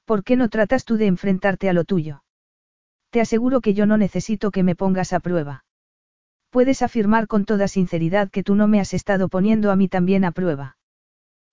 ¿Por 0.06 0.24
qué 0.24 0.36
no 0.36 0.48
tratas 0.48 0.86
tú 0.86 0.96
de 0.96 1.06
enfrentarte 1.06 1.68
a 1.68 1.74
lo 1.74 1.84
tuyo? 1.84 2.24
Te 3.10 3.20
aseguro 3.20 3.60
que 3.60 3.74
yo 3.74 3.84
no 3.84 3.98
necesito 3.98 4.50
que 4.50 4.62
me 4.62 4.74
pongas 4.74 5.12
a 5.12 5.20
prueba. 5.20 5.64
Puedes 6.48 6.80
afirmar 6.80 7.28
con 7.28 7.44
toda 7.44 7.68
sinceridad 7.68 8.30
que 8.30 8.42
tú 8.42 8.54
no 8.54 8.68
me 8.68 8.80
has 8.80 8.94
estado 8.94 9.28
poniendo 9.28 9.70
a 9.70 9.76
mí 9.76 9.88
también 9.88 10.24
a 10.24 10.32
prueba. 10.32 10.78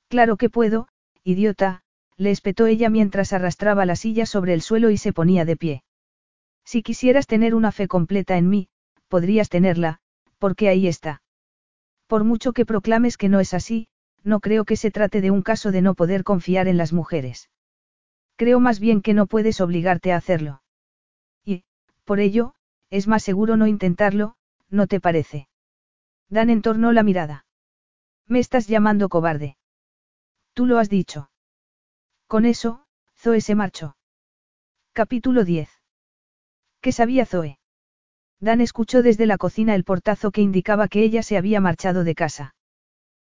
Claro 0.07 0.37
que 0.37 0.49
puedo, 0.49 0.87
idiota, 1.25 1.83
le 2.15 2.31
espetó 2.31 2.65
ella 2.65 2.89
mientras 2.89 3.33
arrastraba 3.33 3.85
la 3.85 3.97
silla 3.97 4.25
sobre 4.25 4.53
el 4.53 4.61
suelo 4.61 4.89
y 4.89 4.97
se 4.97 5.11
ponía 5.11 5.43
de 5.43 5.57
pie. 5.57 5.83
Si 6.63 6.81
quisieras 6.81 7.27
tener 7.27 7.55
una 7.55 7.73
fe 7.73 7.89
completa 7.89 8.37
en 8.37 8.49
mí, 8.49 8.69
podrías 9.09 9.49
tenerla, 9.49 9.99
porque 10.37 10.69
ahí 10.69 10.87
está. 10.87 11.21
Por 12.07 12.23
mucho 12.23 12.53
que 12.53 12.65
proclames 12.65 13.17
que 13.17 13.27
no 13.27 13.39
es 13.39 13.53
así, 13.53 13.87
no 14.23 14.39
creo 14.39 14.65
que 14.65 14.75
se 14.75 14.91
trate 14.91 15.21
de 15.21 15.31
un 15.31 15.41
caso 15.41 15.71
de 15.71 15.81
no 15.81 15.95
poder 15.95 16.23
confiar 16.23 16.67
en 16.67 16.77
las 16.77 16.93
mujeres. 16.93 17.49
Creo 18.35 18.59
más 18.59 18.79
bien 18.79 19.01
que 19.01 19.13
no 19.13 19.27
puedes 19.27 19.61
obligarte 19.61 20.11
a 20.13 20.17
hacerlo. 20.17 20.61
Y, 21.43 21.63
por 22.05 22.19
ello, 22.19 22.53
es 22.89 23.07
más 23.07 23.23
seguro 23.23 23.57
no 23.57 23.67
intentarlo, 23.67 24.35
¿no 24.69 24.87
te 24.87 24.99
parece? 24.99 25.47
Dan 26.29 26.49
entornó 26.49 26.91
la 26.91 27.03
mirada. 27.03 27.45
Me 28.27 28.39
estás 28.39 28.67
llamando 28.67 29.09
cobarde. 29.09 29.57
Tú 30.53 30.65
lo 30.65 30.77
has 30.77 30.89
dicho. 30.89 31.31
Con 32.27 32.45
eso, 32.45 32.85
Zoe 33.17 33.41
se 33.41 33.55
marchó. 33.55 33.97
Capítulo 34.93 35.43
10. 35.43 35.69
¿Qué 36.81 36.91
sabía 36.91 37.25
Zoe? 37.25 37.59
Dan 38.39 38.61
escuchó 38.61 39.01
desde 39.01 39.25
la 39.25 39.37
cocina 39.37 39.75
el 39.75 39.83
portazo 39.83 40.31
que 40.31 40.41
indicaba 40.41 40.87
que 40.87 41.03
ella 41.03 41.23
se 41.23 41.37
había 41.37 41.59
marchado 41.59 42.03
de 42.03 42.15
casa. 42.15 42.55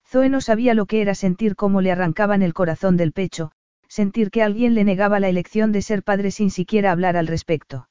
Zoe 0.10 0.30
no 0.30 0.40
sabía 0.40 0.74
lo 0.74 0.86
que 0.86 1.02
era 1.02 1.16
sentir 1.16 1.58
cómo 1.58 1.82
le 1.82 1.92
arrancaban 1.92 2.42
el 2.42 2.54
corazón 2.54 2.96
del 2.96 3.12
pecho, 3.12 3.52
sentir 3.90 4.32
que 4.32 4.42
alguien 4.42 4.74
le 4.74 4.86
negaba 4.86 5.20
la 5.20 5.28
elección 5.28 5.74
de 5.74 5.82
ser 5.82 6.02
padre 6.02 6.32
sin 6.32 6.50
siquiera 6.50 6.94
hablar 6.94 7.18
al 7.18 7.28
respecto. 7.28 7.90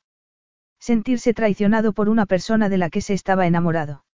Sentirse 0.81 1.35
traicionado 1.35 1.93
por 1.93 2.09
una 2.09 2.25
persona 2.25 2.71
de 2.71 2.79
la 2.79 2.89
que 2.89 3.03
se 3.03 3.13
estaba 3.13 3.47
enamorado. 3.47 4.05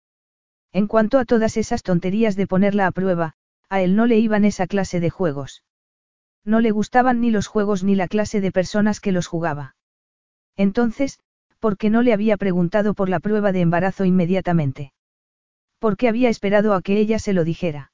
En 0.73 0.89
cuanto 0.89 1.19
a 1.19 1.25
todas 1.25 1.57
esas 1.57 1.85
tonterías 1.85 2.35
de 2.35 2.49
ponerla 2.49 2.89
a 2.89 2.91
prueba, 2.93 3.35
a 3.69 3.83
él 3.83 3.95
no 3.95 4.07
le 4.07 4.19
iban 4.19 4.45
esa 4.45 4.67
clase 4.67 4.99
de 4.99 5.11
juegos. 5.11 5.63
No 6.45 6.59
le 6.59 6.73
gustaban 6.73 7.21
ni 7.21 7.31
los 7.31 7.47
juegos 7.47 7.85
ni 7.85 7.95
la 7.95 8.09
clase 8.09 8.41
de 8.41 8.51
personas 8.51 8.99
que 8.99 9.13
los 9.13 9.29
jugaba. 9.29 9.77
Entonces, 10.57 11.21
¿por 11.61 11.77
qué 11.77 11.89
no 11.89 12.03
le 12.03 12.13
había 12.13 12.37
preguntado 12.37 12.95
por 12.95 13.09
la 13.09 13.21
prueba 13.21 13.53
de 13.53 13.61
embarazo 13.61 14.05
inmediatamente? 14.05 14.93
¿Por 15.79 15.97
qué 15.97 16.09
había 16.09 16.31
esperado 16.31 16.75
a 16.75 16.83
que 16.83 16.99
ella 16.99 17.21
se 17.21 17.33
lo 17.33 17.45
dijera? 17.45 17.92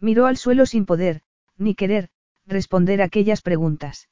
Miró 0.00 0.26
al 0.26 0.36
suelo 0.36 0.66
sin 0.66 0.86
poder, 0.86 1.22
ni 1.56 1.74
querer, 1.74 2.10
responder 2.46 3.02
aquellas 3.02 3.42
preguntas. 3.42 4.08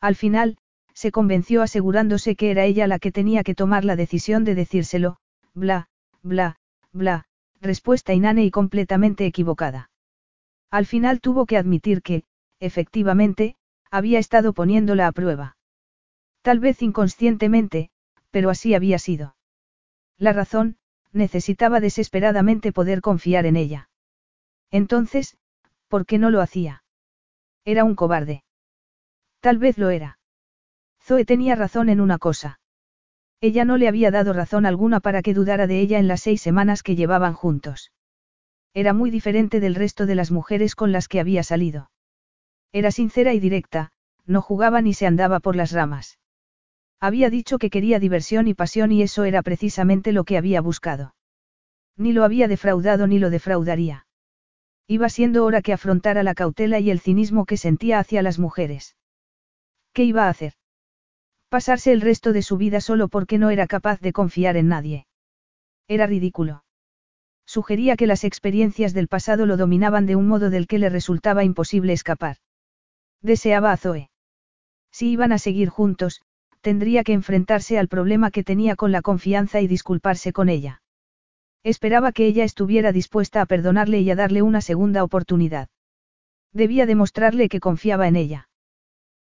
Al 0.00 0.14
final, 0.14 0.58
se 0.92 1.10
convenció 1.10 1.62
asegurándose 1.62 2.36
que 2.36 2.50
era 2.50 2.64
ella 2.64 2.86
la 2.86 2.98
que 2.98 3.12
tenía 3.12 3.42
que 3.42 3.54
tomar 3.54 3.84
la 3.84 3.96
decisión 3.96 4.44
de 4.44 4.54
decírselo, 4.54 5.18
bla, 5.54 5.88
bla, 6.22 6.56
bla, 6.92 7.26
respuesta 7.60 8.14
inane 8.14 8.44
y 8.44 8.50
completamente 8.50 9.24
equivocada. 9.26 9.90
Al 10.70 10.86
final 10.86 11.20
tuvo 11.20 11.46
que 11.46 11.56
admitir 11.56 12.02
que, 12.02 12.24
efectivamente, 12.60 13.56
había 13.90 14.18
estado 14.18 14.52
poniéndola 14.52 15.06
a 15.06 15.12
prueba. 15.12 15.56
Tal 16.42 16.60
vez 16.60 16.82
inconscientemente, 16.82 17.90
pero 18.30 18.50
así 18.50 18.74
había 18.74 18.98
sido. 18.98 19.36
La 20.18 20.32
razón, 20.32 20.76
necesitaba 21.12 21.80
desesperadamente 21.80 22.72
poder 22.72 23.00
confiar 23.00 23.46
en 23.46 23.56
ella. 23.56 23.87
Entonces, 24.70 25.36
¿por 25.88 26.06
qué 26.06 26.18
no 26.18 26.30
lo 26.30 26.40
hacía? 26.40 26.82
Era 27.64 27.84
un 27.84 27.94
cobarde. 27.94 28.44
Tal 29.40 29.58
vez 29.58 29.78
lo 29.78 29.90
era. 29.90 30.18
Zoe 31.00 31.24
tenía 31.24 31.54
razón 31.54 31.88
en 31.88 32.00
una 32.00 32.18
cosa. 32.18 32.60
Ella 33.40 33.64
no 33.64 33.76
le 33.76 33.88
había 33.88 34.10
dado 34.10 34.32
razón 34.32 34.66
alguna 34.66 35.00
para 35.00 35.22
que 35.22 35.32
dudara 35.32 35.66
de 35.66 35.80
ella 35.80 35.98
en 35.98 36.08
las 36.08 36.22
seis 36.22 36.42
semanas 36.42 36.82
que 36.82 36.96
llevaban 36.96 37.34
juntos. 37.34 37.92
Era 38.74 38.92
muy 38.92 39.10
diferente 39.10 39.60
del 39.60 39.74
resto 39.74 40.06
de 40.06 40.14
las 40.14 40.30
mujeres 40.30 40.74
con 40.74 40.92
las 40.92 41.08
que 41.08 41.20
había 41.20 41.42
salido. 41.42 41.90
Era 42.72 42.90
sincera 42.90 43.32
y 43.32 43.40
directa, 43.40 43.92
no 44.26 44.42
jugaba 44.42 44.82
ni 44.82 44.92
se 44.92 45.06
andaba 45.06 45.40
por 45.40 45.56
las 45.56 45.72
ramas. 45.72 46.18
Había 47.00 47.30
dicho 47.30 47.58
que 47.58 47.70
quería 47.70 48.00
diversión 48.00 48.48
y 48.48 48.54
pasión 48.54 48.90
y 48.92 49.02
eso 49.02 49.24
era 49.24 49.42
precisamente 49.42 50.12
lo 50.12 50.24
que 50.24 50.36
había 50.36 50.60
buscado. 50.60 51.14
Ni 51.96 52.12
lo 52.12 52.24
había 52.24 52.48
defraudado 52.48 53.06
ni 53.06 53.18
lo 53.18 53.30
defraudaría. 53.30 54.07
Iba 54.90 55.10
siendo 55.10 55.44
hora 55.44 55.60
que 55.60 55.74
afrontara 55.74 56.22
la 56.22 56.34
cautela 56.34 56.80
y 56.80 56.90
el 56.90 56.98
cinismo 56.98 57.44
que 57.44 57.58
sentía 57.58 57.98
hacia 57.98 58.22
las 58.22 58.38
mujeres. 58.38 58.96
¿Qué 59.92 60.04
iba 60.04 60.24
a 60.24 60.30
hacer? 60.30 60.54
Pasarse 61.50 61.92
el 61.92 62.00
resto 62.00 62.32
de 62.32 62.40
su 62.40 62.56
vida 62.56 62.80
solo 62.80 63.08
porque 63.08 63.36
no 63.36 63.50
era 63.50 63.66
capaz 63.66 64.00
de 64.00 64.14
confiar 64.14 64.56
en 64.56 64.68
nadie. 64.68 65.06
Era 65.88 66.06
ridículo. 66.06 66.64
Sugería 67.44 67.96
que 67.96 68.06
las 68.06 68.24
experiencias 68.24 68.94
del 68.94 69.08
pasado 69.08 69.44
lo 69.44 69.58
dominaban 69.58 70.06
de 70.06 70.16
un 70.16 70.26
modo 70.26 70.48
del 70.48 70.66
que 70.66 70.78
le 70.78 70.88
resultaba 70.88 71.44
imposible 71.44 71.92
escapar. 71.92 72.38
Deseaba 73.20 73.72
a 73.72 73.76
Zoe. 73.76 74.10
Si 74.90 75.10
iban 75.10 75.32
a 75.32 75.38
seguir 75.38 75.68
juntos, 75.68 76.22
tendría 76.62 77.04
que 77.04 77.12
enfrentarse 77.12 77.78
al 77.78 77.88
problema 77.88 78.30
que 78.30 78.42
tenía 78.42 78.74
con 78.74 78.90
la 78.90 79.02
confianza 79.02 79.60
y 79.60 79.66
disculparse 79.66 80.32
con 80.32 80.48
ella. 80.48 80.80
Esperaba 81.64 82.12
que 82.12 82.26
ella 82.26 82.44
estuviera 82.44 82.92
dispuesta 82.92 83.40
a 83.40 83.46
perdonarle 83.46 84.00
y 84.00 84.10
a 84.10 84.14
darle 84.14 84.42
una 84.42 84.60
segunda 84.60 85.04
oportunidad. 85.04 85.68
Debía 86.52 86.86
demostrarle 86.86 87.48
que 87.48 87.60
confiaba 87.60 88.08
en 88.08 88.16
ella. 88.16 88.48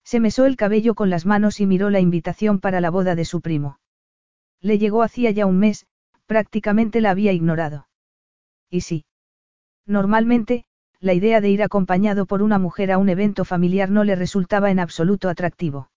Se 0.05 0.19
mesó 0.19 0.47
el 0.47 0.57
cabello 0.57 0.95
con 0.95 1.11
las 1.11 1.27
manos 1.27 1.61
y 1.61 1.67
miró 1.67 1.91
la 1.91 2.01
invitación 2.01 2.59
para 2.59 2.81
la 2.81 2.91
boda 2.91 3.15
de 3.15 3.25
su 3.25 3.41
primo. 3.41 3.79
Le 4.61 4.79
llegó 4.79 5.03
hacía 5.03 5.31
ya 5.31 5.47
un 5.47 5.59
mes, 5.59 5.87
prácticamente 6.27 7.01
la 7.01 7.11
había 7.11 7.33
ignorado. 7.33 7.89
¿Y 8.71 8.81
sí? 8.81 9.05
Normalmente, 9.87 10.65
la 10.99 11.15
idea 11.15 11.41
de 11.41 11.51
ir 11.51 11.63
acompañado 11.63 12.27
por 12.27 12.43
una 12.43 12.59
mujer 12.59 12.93
a 12.93 12.99
un 12.99 13.09
evento 13.09 13.45
familiar 13.45 13.91
no 13.91 14.05
le 14.05 14.15
resultaba 14.15 14.71
en 14.71 14.79
absoluto 14.79 15.29
atractivo. 15.29 15.91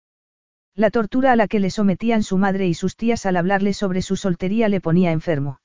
La 0.75 0.89
tortura 0.89 1.31
a 1.31 1.35
la 1.35 1.47
que 1.47 1.59
le 1.59 1.69
sometían 1.69 2.23
su 2.23 2.37
madre 2.37 2.67
y 2.67 2.73
sus 2.73 2.95
tías 2.95 3.25
al 3.25 3.37
hablarle 3.37 3.73
sobre 3.73 4.01
su 4.01 4.15
soltería 4.15 4.67
le 4.67 4.81
ponía 4.81 5.11
enfermo. 5.11 5.59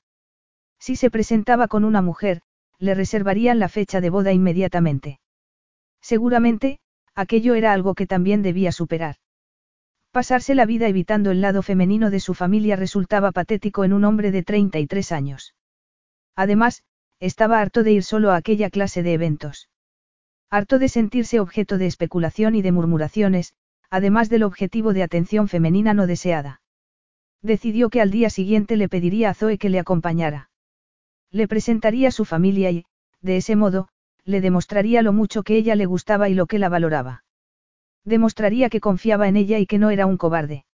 Si 0.81 0.95
se 0.95 1.11
presentaba 1.11 1.67
con 1.67 1.83
una 1.83 2.01
mujer, 2.01 2.41
le 2.79 2.95
reservarían 2.95 3.59
la 3.59 3.69
fecha 3.69 4.01
de 4.01 4.09
boda 4.09 4.33
inmediatamente. 4.33 5.19
Seguramente, 6.01 6.79
aquello 7.13 7.53
era 7.53 7.71
algo 7.71 7.93
que 7.93 8.07
también 8.07 8.41
debía 8.41 8.71
superar. 8.71 9.17
Pasarse 10.09 10.55
la 10.55 10.65
vida 10.65 10.87
evitando 10.87 11.29
el 11.29 11.39
lado 11.39 11.61
femenino 11.61 12.09
de 12.09 12.19
su 12.19 12.33
familia 12.33 12.75
resultaba 12.77 13.31
patético 13.31 13.83
en 13.83 13.93
un 13.93 14.03
hombre 14.05 14.31
de 14.31 14.41
33 14.41 15.11
años. 15.11 15.53
Además, 16.35 16.83
estaba 17.19 17.61
harto 17.61 17.83
de 17.83 17.91
ir 17.91 18.03
solo 18.03 18.31
a 18.31 18.37
aquella 18.37 18.71
clase 18.71 19.03
de 19.03 19.13
eventos. 19.13 19.69
Harto 20.49 20.79
de 20.79 20.89
sentirse 20.89 21.39
objeto 21.39 21.77
de 21.77 21.85
especulación 21.85 22.55
y 22.55 22.63
de 22.63 22.71
murmuraciones, 22.71 23.53
además 23.91 24.29
del 24.29 24.41
objetivo 24.41 24.93
de 24.93 25.03
atención 25.03 25.47
femenina 25.47 25.93
no 25.93 26.07
deseada. 26.07 26.61
Decidió 27.43 27.91
que 27.91 28.01
al 28.01 28.09
día 28.09 28.31
siguiente 28.31 28.77
le 28.77 28.89
pediría 28.89 29.29
a 29.29 29.33
Zoe 29.35 29.59
que 29.59 29.69
le 29.69 29.77
acompañara. 29.77 30.50
Le 31.31 31.47
presentaría 31.47 32.09
a 32.09 32.11
su 32.11 32.25
familia 32.25 32.71
y, 32.71 32.85
de 33.21 33.37
ese 33.37 33.55
modo, 33.55 33.87
le 34.25 34.41
demostraría 34.41 35.01
lo 35.01 35.13
mucho 35.13 35.43
que 35.43 35.55
ella 35.55 35.75
le 35.75 35.85
gustaba 35.85 36.29
y 36.29 36.33
lo 36.33 36.45
que 36.45 36.59
la 36.59 36.69
valoraba. 36.69 37.23
Demostraría 38.03 38.69
que 38.69 38.81
confiaba 38.81 39.27
en 39.27 39.37
ella 39.37 39.59
y 39.59 39.65
que 39.65 39.77
no 39.77 39.89
era 39.89 40.05
un 40.05 40.17
cobarde. 40.17 40.65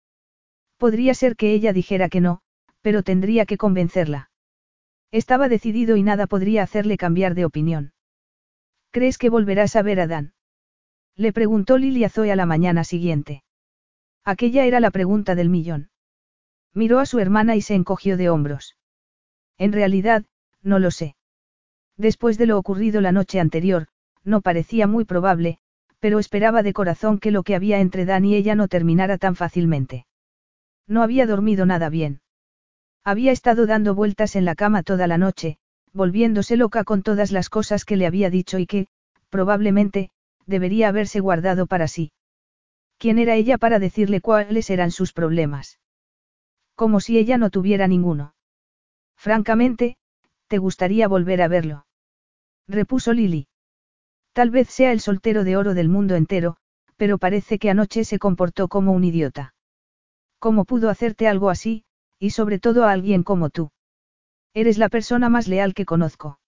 Podría 0.77 1.13
ser 1.13 1.35
que 1.35 1.53
ella 1.53 1.73
dijera 1.73 2.09
que 2.09 2.21
no, 2.21 2.41
pero 2.81 3.03
tendría 3.03 3.45
que 3.45 3.57
convencerla. 3.57 4.31
Estaba 5.11 5.49
decidido 5.49 5.95
y 5.95 6.03
nada 6.03 6.27
podría 6.27 6.63
hacerle 6.63 6.97
cambiar 6.97 7.35
de 7.35 7.45
opinión. 7.45 7.93
¿Crees 8.91 9.17
que 9.17 9.29
volverás 9.29 9.75
a 9.75 9.81
ver 9.81 9.99
a 9.99 10.07
Dan? 10.07 10.33
Le 11.15 11.33
preguntó 11.33 11.77
Lilia 11.77 12.09
Zoe 12.09 12.31
a 12.31 12.35
la 12.35 12.45
mañana 12.45 12.83
siguiente. 12.83 13.43
Aquella 14.23 14.65
era 14.65 14.79
la 14.79 14.91
pregunta 14.91 15.35
del 15.35 15.49
millón. 15.49 15.89
Miró 16.73 16.99
a 16.99 17.05
su 17.05 17.19
hermana 17.19 17.55
y 17.55 17.61
se 17.61 17.75
encogió 17.75 18.17
de 18.17 18.29
hombros. 18.29 18.77
En 19.57 19.73
realidad, 19.73 20.25
no 20.67 20.79
lo 20.79 20.91
sé. 20.91 21.15
Después 21.97 22.37
de 22.37 22.45
lo 22.45 22.57
ocurrido 22.59 23.01
la 23.01 23.11
noche 23.11 23.39
anterior, 23.39 23.87
no 24.23 24.41
parecía 24.41 24.85
muy 24.85 25.05
probable, 25.05 25.57
pero 25.99 26.19
esperaba 26.19 26.61
de 26.61 26.73
corazón 26.73 27.17
que 27.17 27.31
lo 27.31 27.43
que 27.43 27.55
había 27.55 27.79
entre 27.79 28.05
Dan 28.05 28.25
y 28.25 28.35
ella 28.35 28.53
no 28.53 28.67
terminara 28.67 29.17
tan 29.17 29.35
fácilmente. 29.35 30.05
No 30.87 31.01
había 31.01 31.25
dormido 31.25 31.65
nada 31.65 31.89
bien. 31.89 32.21
Había 33.03 33.31
estado 33.31 33.65
dando 33.65 33.95
vueltas 33.95 34.35
en 34.35 34.45
la 34.45 34.53
cama 34.53 34.83
toda 34.83 35.07
la 35.07 35.17
noche, 35.17 35.57
volviéndose 35.93 36.57
loca 36.57 36.83
con 36.83 37.01
todas 37.01 37.31
las 37.31 37.49
cosas 37.49 37.85
que 37.85 37.97
le 37.97 38.05
había 38.05 38.29
dicho 38.29 38.59
y 38.59 38.67
que, 38.67 38.87
probablemente, 39.29 40.11
debería 40.45 40.89
haberse 40.89 41.19
guardado 41.19 41.67
para 41.67 41.87
sí. 41.87 42.11
¿Quién 42.97 43.19
era 43.19 43.35
ella 43.35 43.57
para 43.57 43.79
decirle 43.79 44.21
cuáles 44.21 44.69
eran 44.69 44.91
sus 44.91 45.13
problemas? 45.13 45.79
Como 46.75 46.99
si 46.99 47.17
ella 47.17 47.37
no 47.37 47.49
tuviera 47.49 47.87
ninguno. 47.87 48.33
Francamente, 49.15 49.97
¿te 50.47 50.57
gustaría 50.57 51.07
volver 51.07 51.41
a 51.41 51.47
verlo? 51.47 51.85
Repuso 52.67 53.13
Lily. 53.13 53.47
Tal 54.33 54.49
vez 54.49 54.69
sea 54.69 54.91
el 54.91 54.99
soltero 54.99 55.43
de 55.43 55.57
oro 55.57 55.73
del 55.73 55.89
mundo 55.89 56.15
entero, 56.15 56.57
pero 56.95 57.17
parece 57.17 57.59
que 57.59 57.69
anoche 57.69 58.03
se 58.03 58.19
comportó 58.19 58.67
como 58.67 58.91
un 58.91 59.03
idiota. 59.03 59.53
¿Cómo 60.39 60.65
pudo 60.65 60.89
hacerte 60.89 61.27
algo 61.27 61.49
así, 61.49 61.83
y 62.19 62.31
sobre 62.31 62.59
todo 62.59 62.85
a 62.85 62.91
alguien 62.91 63.23
como 63.23 63.49
tú? 63.49 63.71
Eres 64.53 64.77
la 64.77 64.89
persona 64.89 65.29
más 65.29 65.47
leal 65.47 65.73
que 65.73 65.85
conozco. 65.85 66.39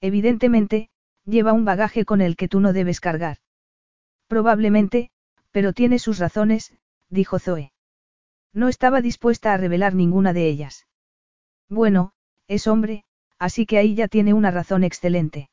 Evidentemente, 0.00 0.90
lleva 1.24 1.52
un 1.52 1.64
bagaje 1.64 2.04
con 2.04 2.20
el 2.20 2.36
que 2.36 2.48
tú 2.48 2.60
no 2.60 2.72
debes 2.72 3.00
cargar. 3.00 3.38
Probablemente, 4.28 5.10
pero 5.50 5.72
tiene 5.72 5.98
sus 5.98 6.18
razones, 6.18 6.74
dijo 7.08 7.38
Zoe. 7.38 7.72
No 8.52 8.68
estaba 8.68 9.00
dispuesta 9.00 9.54
a 9.54 9.56
revelar 9.56 9.94
ninguna 9.94 10.32
de 10.32 10.48
ellas. 10.48 10.86
Bueno, 11.68 12.12
es 12.46 12.66
hombre, 12.66 13.04
así 13.38 13.66
que 13.66 13.78
ahí 13.78 13.94
ya 13.94 14.08
tiene 14.08 14.34
una 14.34 14.50
razón 14.50 14.84
excelente. 14.84 15.50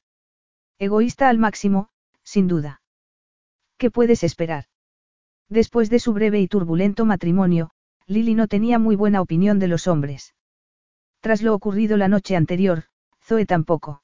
Egoísta 0.79 1.29
al 1.29 1.37
máximo, 1.37 1.89
sin 2.23 2.47
duda. 2.47 2.81
¿Qué 3.77 3.91
puedes 3.91 4.23
esperar? 4.23 4.65
Después 5.49 5.89
de 5.89 5.99
su 5.99 6.13
breve 6.13 6.39
y 6.39 6.47
turbulento 6.47 7.05
matrimonio, 7.05 7.71
Lily 8.07 8.33
no 8.33 8.47
tenía 8.47 8.79
muy 8.79 8.95
buena 8.95 9.21
opinión 9.21 9.59
de 9.59 9.67
los 9.67 9.87
hombres. 9.87 10.35
Tras 11.19 11.41
lo 11.41 11.53
ocurrido 11.53 11.95
la 11.97 12.07
noche 12.07 12.35
anterior, 12.35 12.85
Zoe 13.21 13.45
tampoco. 13.45 14.03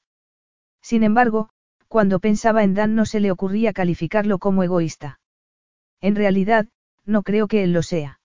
Sin 0.80 1.02
embargo, 1.02 1.50
cuando 1.88 2.20
pensaba 2.20 2.62
en 2.62 2.74
Dan 2.74 2.94
no 2.94 3.04
se 3.04 3.20
le 3.20 3.30
ocurría 3.30 3.72
calificarlo 3.72 4.38
como 4.38 4.62
egoísta. 4.62 5.20
En 6.00 6.14
realidad, 6.14 6.68
no 7.04 7.22
creo 7.22 7.48
que 7.48 7.62
él 7.64 7.72
lo 7.72 7.82
sea. 7.82 8.20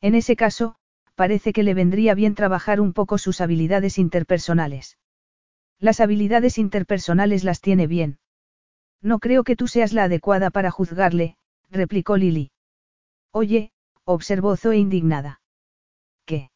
En 0.00 0.14
ese 0.14 0.34
caso, 0.36 0.76
parece 1.20 1.52
que 1.52 1.62
le 1.62 1.74
vendría 1.74 2.14
bien 2.14 2.34
trabajar 2.34 2.80
un 2.80 2.94
poco 2.94 3.18
sus 3.18 3.42
habilidades 3.42 3.98
interpersonales. 3.98 4.96
Las 5.78 6.00
habilidades 6.00 6.56
interpersonales 6.56 7.44
las 7.44 7.60
tiene 7.60 7.86
bien. 7.86 8.18
No 9.02 9.18
creo 9.18 9.44
que 9.44 9.54
tú 9.54 9.68
seas 9.68 9.92
la 9.92 10.04
adecuada 10.04 10.48
para 10.48 10.70
juzgarle, 10.70 11.36
replicó 11.68 12.16
Lily. 12.16 12.52
Oye, 13.32 13.70
observó 14.04 14.56
Zoe 14.56 14.78
indignada. 14.78 15.42
¿Qué? 16.24 16.48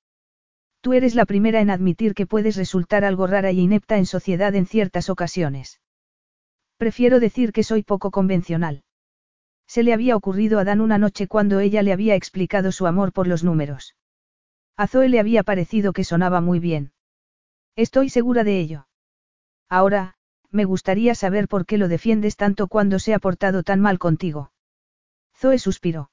Tú 0.80 0.94
eres 0.94 1.14
la 1.14 1.26
primera 1.26 1.60
en 1.60 1.68
admitir 1.68 2.14
que 2.14 2.26
puedes 2.26 2.56
resultar 2.56 3.04
algo 3.04 3.26
rara 3.26 3.52
y 3.52 3.60
inepta 3.60 3.98
en 3.98 4.06
sociedad 4.06 4.54
en 4.54 4.64
ciertas 4.64 5.10
ocasiones. 5.10 5.82
Prefiero 6.78 7.20
decir 7.20 7.52
que 7.52 7.64
soy 7.64 7.82
poco 7.82 8.10
convencional. 8.10 8.82
Se 9.66 9.82
le 9.82 9.92
había 9.92 10.16
ocurrido 10.16 10.58
a 10.58 10.64
Dan 10.64 10.80
una 10.80 10.96
noche 10.96 11.26
cuando 11.26 11.60
ella 11.60 11.82
le 11.82 11.92
había 11.92 12.14
explicado 12.14 12.72
su 12.72 12.86
amor 12.86 13.12
por 13.12 13.26
los 13.26 13.44
números. 13.44 13.94
A 14.76 14.86
Zoe 14.88 15.08
le 15.08 15.20
había 15.20 15.44
parecido 15.44 15.92
que 15.92 16.04
sonaba 16.04 16.40
muy 16.40 16.58
bien. 16.58 16.92
Estoy 17.76 18.08
segura 18.08 18.42
de 18.44 18.58
ello. 18.58 18.88
Ahora, 19.68 20.14
me 20.50 20.64
gustaría 20.64 21.14
saber 21.14 21.48
por 21.48 21.66
qué 21.66 21.78
lo 21.78 21.88
defiendes 21.88 22.36
tanto 22.36 22.66
cuando 22.68 22.98
se 22.98 23.14
ha 23.14 23.18
portado 23.18 23.62
tan 23.62 23.80
mal 23.80 23.98
contigo. 23.98 24.52
Zoe 25.36 25.58
suspiró. 25.58 26.10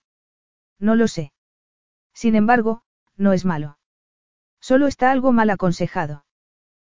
No 0.79 0.95
lo 0.95 1.07
sé. 1.07 1.33
Sin 2.13 2.35
embargo, 2.35 2.83
no 3.17 3.33
es 3.33 3.45
malo. 3.45 3.77
Solo 4.59 4.87
está 4.87 5.11
algo 5.11 5.31
mal 5.31 5.49
aconsejado. 5.49 6.25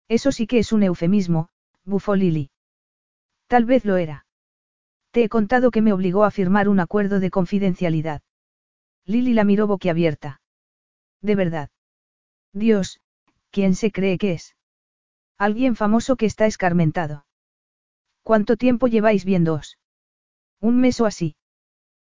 Eso 0.09 0.33
sí 0.33 0.47
que 0.47 0.59
es 0.59 0.73
un 0.73 0.83
eufemismo, 0.83 1.49
bufó 1.85 2.17
Lily. 2.17 2.51
Tal 3.47 3.65
vez 3.65 3.85
lo 3.85 3.97
era. 3.97 4.27
Te 5.11 5.25
he 5.25 5.29
contado 5.29 5.71
que 5.71 5.83
me 5.83 5.93
obligó 5.93 6.25
a 6.25 6.31
firmar 6.31 6.69
un 6.69 6.81
acuerdo 6.81 7.21
de 7.21 7.31
confidencialidad. 7.31 8.23
Lily 9.05 9.35
la 9.35 9.45
miró 9.45 9.67
boquiabierta. 9.67 10.42
De 11.23 11.37
verdad. 11.37 11.71
Dios, 12.53 13.01
¿quién 13.51 13.75
se 13.75 13.91
cree 13.93 14.19
que 14.19 14.33
es? 14.33 14.57
Alguien 15.39 15.77
famoso 15.77 16.17
que 16.17 16.27
está 16.27 16.47
escarmentado. 16.47 17.25
¿Cuánto 18.23 18.57
tiempo 18.57 18.87
lleváis 18.87 19.25
viéndoos? 19.25 19.79
Un 20.61 20.81
mes 20.81 21.01
o 21.01 21.07
así. 21.07 21.37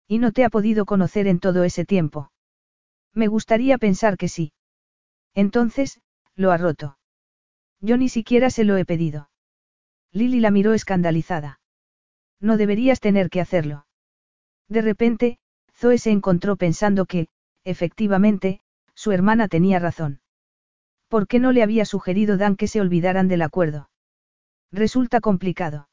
Y 0.07 0.19
no 0.19 0.31
te 0.31 0.43
ha 0.43 0.49
podido 0.49 0.85
conocer 0.85 1.27
en 1.27 1.39
todo 1.39 1.63
ese 1.63 1.85
tiempo. 1.85 2.31
Me 3.13 3.27
gustaría 3.27 3.77
pensar 3.77 4.17
que 4.17 4.27
sí. 4.27 4.53
Entonces, 5.33 6.01
lo 6.35 6.51
ha 6.51 6.57
roto. 6.57 6.97
Yo 7.79 7.97
ni 7.97 8.09
siquiera 8.09 8.49
se 8.49 8.63
lo 8.63 8.77
he 8.77 8.85
pedido. 8.85 9.29
Lily 10.11 10.39
la 10.39 10.51
miró 10.51 10.73
escandalizada. 10.73 11.59
No 12.39 12.57
deberías 12.57 12.99
tener 12.99 13.29
que 13.29 13.41
hacerlo. 13.41 13.85
De 14.67 14.81
repente, 14.81 15.39
Zoe 15.73 15.97
se 15.97 16.11
encontró 16.11 16.55
pensando 16.55 17.05
que, 17.05 17.27
efectivamente, 17.63 18.61
su 18.95 19.11
hermana 19.11 19.47
tenía 19.47 19.79
razón. 19.79 20.21
¿Por 21.07 21.27
qué 21.27 21.39
no 21.39 21.51
le 21.51 21.63
había 21.63 21.85
sugerido 21.85 22.37
Dan 22.37 22.55
que 22.55 22.67
se 22.67 22.81
olvidaran 22.81 23.27
del 23.27 23.41
acuerdo? 23.41 23.89
Resulta 24.71 25.21
complicado. 25.21 25.89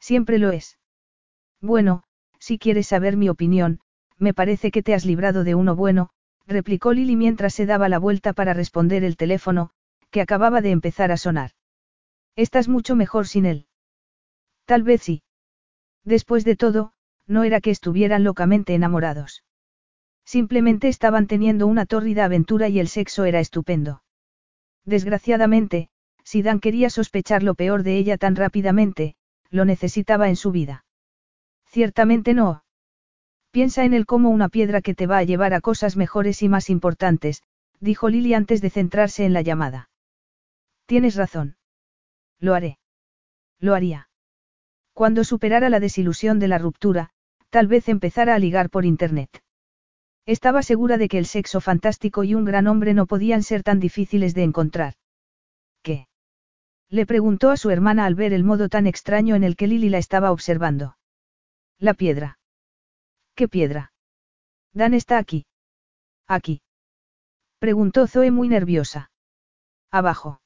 Siempre 0.00 0.38
lo 0.38 0.50
es. 0.50 0.78
Bueno, 1.60 2.02
si 2.38 2.58
quieres 2.58 2.88
saber 2.88 3.16
mi 3.16 3.28
opinión, 3.28 3.80
me 4.18 4.34
parece 4.34 4.70
que 4.70 4.82
te 4.82 4.94
has 4.94 5.04
librado 5.04 5.44
de 5.44 5.54
uno 5.54 5.76
bueno, 5.76 6.10
replicó 6.46 6.92
Lily 6.92 7.14
mientras 7.16 7.54
se 7.54 7.66
daba 7.66 7.88
la 7.88 7.98
vuelta 7.98 8.32
para 8.32 8.52
responder 8.52 9.04
el 9.04 9.16
teléfono, 9.16 9.70
que 10.10 10.20
acababa 10.20 10.60
de 10.60 10.70
empezar 10.70 11.12
a 11.12 11.16
sonar. 11.16 11.52
Estás 12.34 12.68
mucho 12.68 12.96
mejor 12.96 13.28
sin 13.28 13.46
él. 13.46 13.66
Tal 14.64 14.82
vez 14.82 15.02
sí. 15.02 15.22
Después 16.04 16.44
de 16.44 16.56
todo, 16.56 16.92
no 17.26 17.44
era 17.44 17.60
que 17.60 17.70
estuvieran 17.70 18.24
locamente 18.24 18.74
enamorados. 18.74 19.44
Simplemente 20.24 20.88
estaban 20.88 21.26
teniendo 21.26 21.66
una 21.66 21.86
tórrida 21.86 22.24
aventura 22.24 22.68
y 22.68 22.78
el 22.78 22.88
sexo 22.88 23.24
era 23.24 23.40
estupendo. 23.40 24.02
Desgraciadamente, 24.84 25.88
si 26.24 26.42
Dan 26.42 26.60
quería 26.60 26.90
sospechar 26.90 27.42
lo 27.42 27.54
peor 27.54 27.82
de 27.82 27.96
ella 27.96 28.16
tan 28.16 28.36
rápidamente, 28.36 29.16
lo 29.50 29.64
necesitaba 29.64 30.28
en 30.28 30.36
su 30.36 30.50
vida. 30.50 30.84
Ciertamente 31.66 32.34
no. 32.34 32.64
Piensa 33.50 33.84
en 33.84 33.92
él 33.92 34.06
como 34.06 34.30
una 34.30 34.48
piedra 34.48 34.80
que 34.80 34.94
te 34.94 35.06
va 35.06 35.18
a 35.18 35.24
llevar 35.24 35.52
a 35.52 35.60
cosas 35.60 35.96
mejores 35.96 36.42
y 36.42 36.48
más 36.48 36.70
importantes, 36.70 37.42
dijo 37.80 38.08
Lily 38.08 38.34
antes 38.34 38.62
de 38.62 38.70
centrarse 38.70 39.24
en 39.24 39.32
la 39.32 39.42
llamada. 39.42 39.90
Tienes 40.86 41.16
razón. 41.16 41.56
Lo 42.38 42.54
haré. 42.54 42.78
Lo 43.58 43.74
haría. 43.74 44.08
Cuando 44.94 45.24
superara 45.24 45.68
la 45.68 45.80
desilusión 45.80 46.38
de 46.38 46.48
la 46.48 46.58
ruptura, 46.58 47.10
tal 47.50 47.66
vez 47.66 47.88
empezara 47.88 48.34
a 48.34 48.38
ligar 48.38 48.70
por 48.70 48.84
Internet. 48.84 49.42
Estaba 50.24 50.62
segura 50.62 50.98
de 50.98 51.08
que 51.08 51.18
el 51.18 51.26
sexo 51.26 51.60
fantástico 51.60 52.22
y 52.22 52.34
un 52.34 52.44
gran 52.44 52.66
hombre 52.68 52.94
no 52.94 53.06
podían 53.06 53.42
ser 53.42 53.62
tan 53.62 53.80
difíciles 53.80 54.34
de 54.34 54.44
encontrar. 54.44 54.94
¿Qué? 55.82 56.06
Le 56.88 57.06
preguntó 57.06 57.50
a 57.50 57.56
su 57.56 57.70
hermana 57.70 58.06
al 58.06 58.14
ver 58.14 58.32
el 58.32 58.44
modo 58.44 58.68
tan 58.68 58.86
extraño 58.86 59.34
en 59.34 59.42
el 59.42 59.56
que 59.56 59.66
Lily 59.66 59.88
la 59.88 59.98
estaba 59.98 60.30
observando. 60.30 60.96
La 61.78 61.94
piedra. 61.94 62.38
¿Qué 63.34 63.48
piedra? 63.48 63.92
Dan 64.72 64.94
está 64.94 65.18
aquí. 65.18 65.46
Aquí. 66.28 66.62
Preguntó 67.58 68.06
Zoe 68.06 68.30
muy 68.30 68.48
nerviosa. 68.48 69.10
Abajo. 69.90 70.40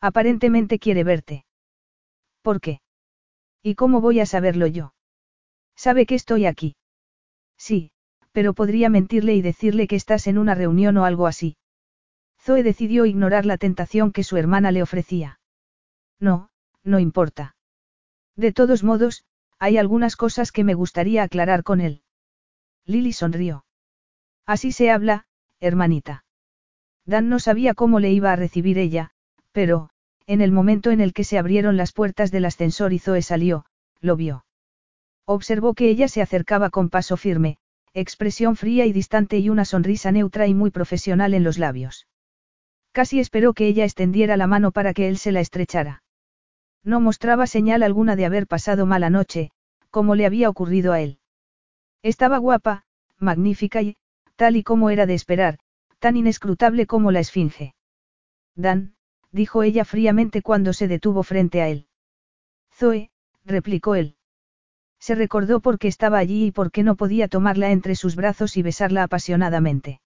Aparentemente 0.00 0.78
quiere 0.78 1.04
verte. 1.04 1.44
¿Por 2.42 2.60
qué? 2.60 2.80
¿Y 3.62 3.74
cómo 3.74 4.00
voy 4.00 4.20
a 4.20 4.26
saberlo 4.26 4.66
yo? 4.66 4.92
Sabe 5.76 6.04
que 6.04 6.14
estoy 6.14 6.46
aquí. 6.46 6.76
Sí, 7.56 7.92
pero 8.32 8.54
podría 8.54 8.88
mentirle 8.88 9.34
y 9.34 9.42
decirle 9.42 9.86
que 9.86 9.96
estás 9.96 10.26
en 10.26 10.38
una 10.38 10.54
reunión 10.54 10.96
o 10.96 11.04
algo 11.04 11.26
así. 11.26 11.56
Zoe 12.40 12.62
decidió 12.62 13.04
ignorar 13.04 13.44
la 13.46 13.58
tentación 13.58 14.12
que 14.12 14.24
su 14.24 14.36
hermana 14.36 14.72
le 14.72 14.82
ofrecía. 14.82 15.40
No, 16.18 16.50
no 16.82 16.98
importa. 16.98 17.56
De 18.36 18.52
todos 18.52 18.82
modos, 18.82 19.24
hay 19.58 19.76
algunas 19.76 20.16
cosas 20.16 20.52
que 20.52 20.64
me 20.64 20.74
gustaría 20.74 21.22
aclarar 21.22 21.62
con 21.62 21.80
él. 21.80 22.02
Lily 22.86 23.12
sonrió. 23.12 23.64
Así 24.46 24.72
se 24.72 24.90
habla, 24.90 25.26
hermanita. 25.60 26.24
Dan 27.04 27.28
no 27.28 27.38
sabía 27.38 27.74
cómo 27.74 28.00
le 28.00 28.10
iba 28.10 28.32
a 28.32 28.36
recibir 28.36 28.78
ella, 28.78 29.10
pero, 29.52 29.90
en 30.26 30.40
el 30.40 30.52
momento 30.52 30.90
en 30.90 31.00
el 31.00 31.12
que 31.12 31.24
se 31.24 31.38
abrieron 31.38 31.76
las 31.76 31.92
puertas 31.92 32.30
del 32.30 32.44
ascensor 32.44 32.92
y 32.92 32.98
Zoe 32.98 33.22
salió, 33.22 33.66
lo 34.00 34.16
vio. 34.16 34.44
Observó 35.26 35.74
que 35.74 35.90
ella 35.90 36.08
se 36.08 36.22
acercaba 36.22 36.70
con 36.70 36.88
paso 36.88 37.16
firme, 37.16 37.58
expresión 37.94 38.56
fría 38.56 38.86
y 38.86 38.92
distante 38.92 39.38
y 39.38 39.50
una 39.50 39.64
sonrisa 39.64 40.12
neutra 40.12 40.46
y 40.46 40.54
muy 40.54 40.70
profesional 40.70 41.34
en 41.34 41.44
los 41.44 41.58
labios. 41.58 42.06
Casi 42.92 43.20
esperó 43.20 43.52
que 43.52 43.66
ella 43.66 43.84
extendiera 43.84 44.36
la 44.36 44.46
mano 44.46 44.72
para 44.72 44.94
que 44.94 45.08
él 45.08 45.18
se 45.18 45.32
la 45.32 45.40
estrechara. 45.40 46.02
No 46.82 47.00
mostraba 47.00 47.46
señal 47.46 47.82
alguna 47.82 48.16
de 48.16 48.24
haber 48.26 48.46
pasado 48.46 48.86
mala 48.86 49.10
noche, 49.10 49.50
como 49.90 50.14
le 50.14 50.26
había 50.26 50.48
ocurrido 50.48 50.92
a 50.92 51.00
él. 51.00 51.18
Estaba 52.02 52.38
guapa, 52.38 52.84
magnífica 53.18 53.82
y, 53.82 53.96
tal 54.36 54.56
y 54.56 54.62
como 54.62 54.90
era 54.90 55.06
de 55.06 55.14
esperar, 55.14 55.58
tan 55.98 56.16
inescrutable 56.16 56.86
como 56.86 57.10
la 57.12 57.20
esfinge. 57.20 57.74
Dan, 58.54 58.94
dijo 59.32 59.62
ella 59.62 59.84
fríamente 59.84 60.42
cuando 60.42 60.72
se 60.72 60.88
detuvo 60.88 61.22
frente 61.22 61.60
a 61.60 61.68
él. 61.68 61.86
Zoe, 62.72 63.10
replicó 63.44 63.94
él. 63.94 64.16
Se 65.00 65.14
recordó 65.14 65.60
por 65.60 65.78
qué 65.78 65.88
estaba 65.88 66.18
allí 66.18 66.46
y 66.46 66.52
por 66.52 66.70
qué 66.70 66.82
no 66.82 66.94
podía 66.94 67.26
tomarla 67.26 67.70
entre 67.70 67.96
sus 67.96 68.16
brazos 68.16 68.56
y 68.56 68.62
besarla 68.62 69.02
apasionadamente. 69.02 70.00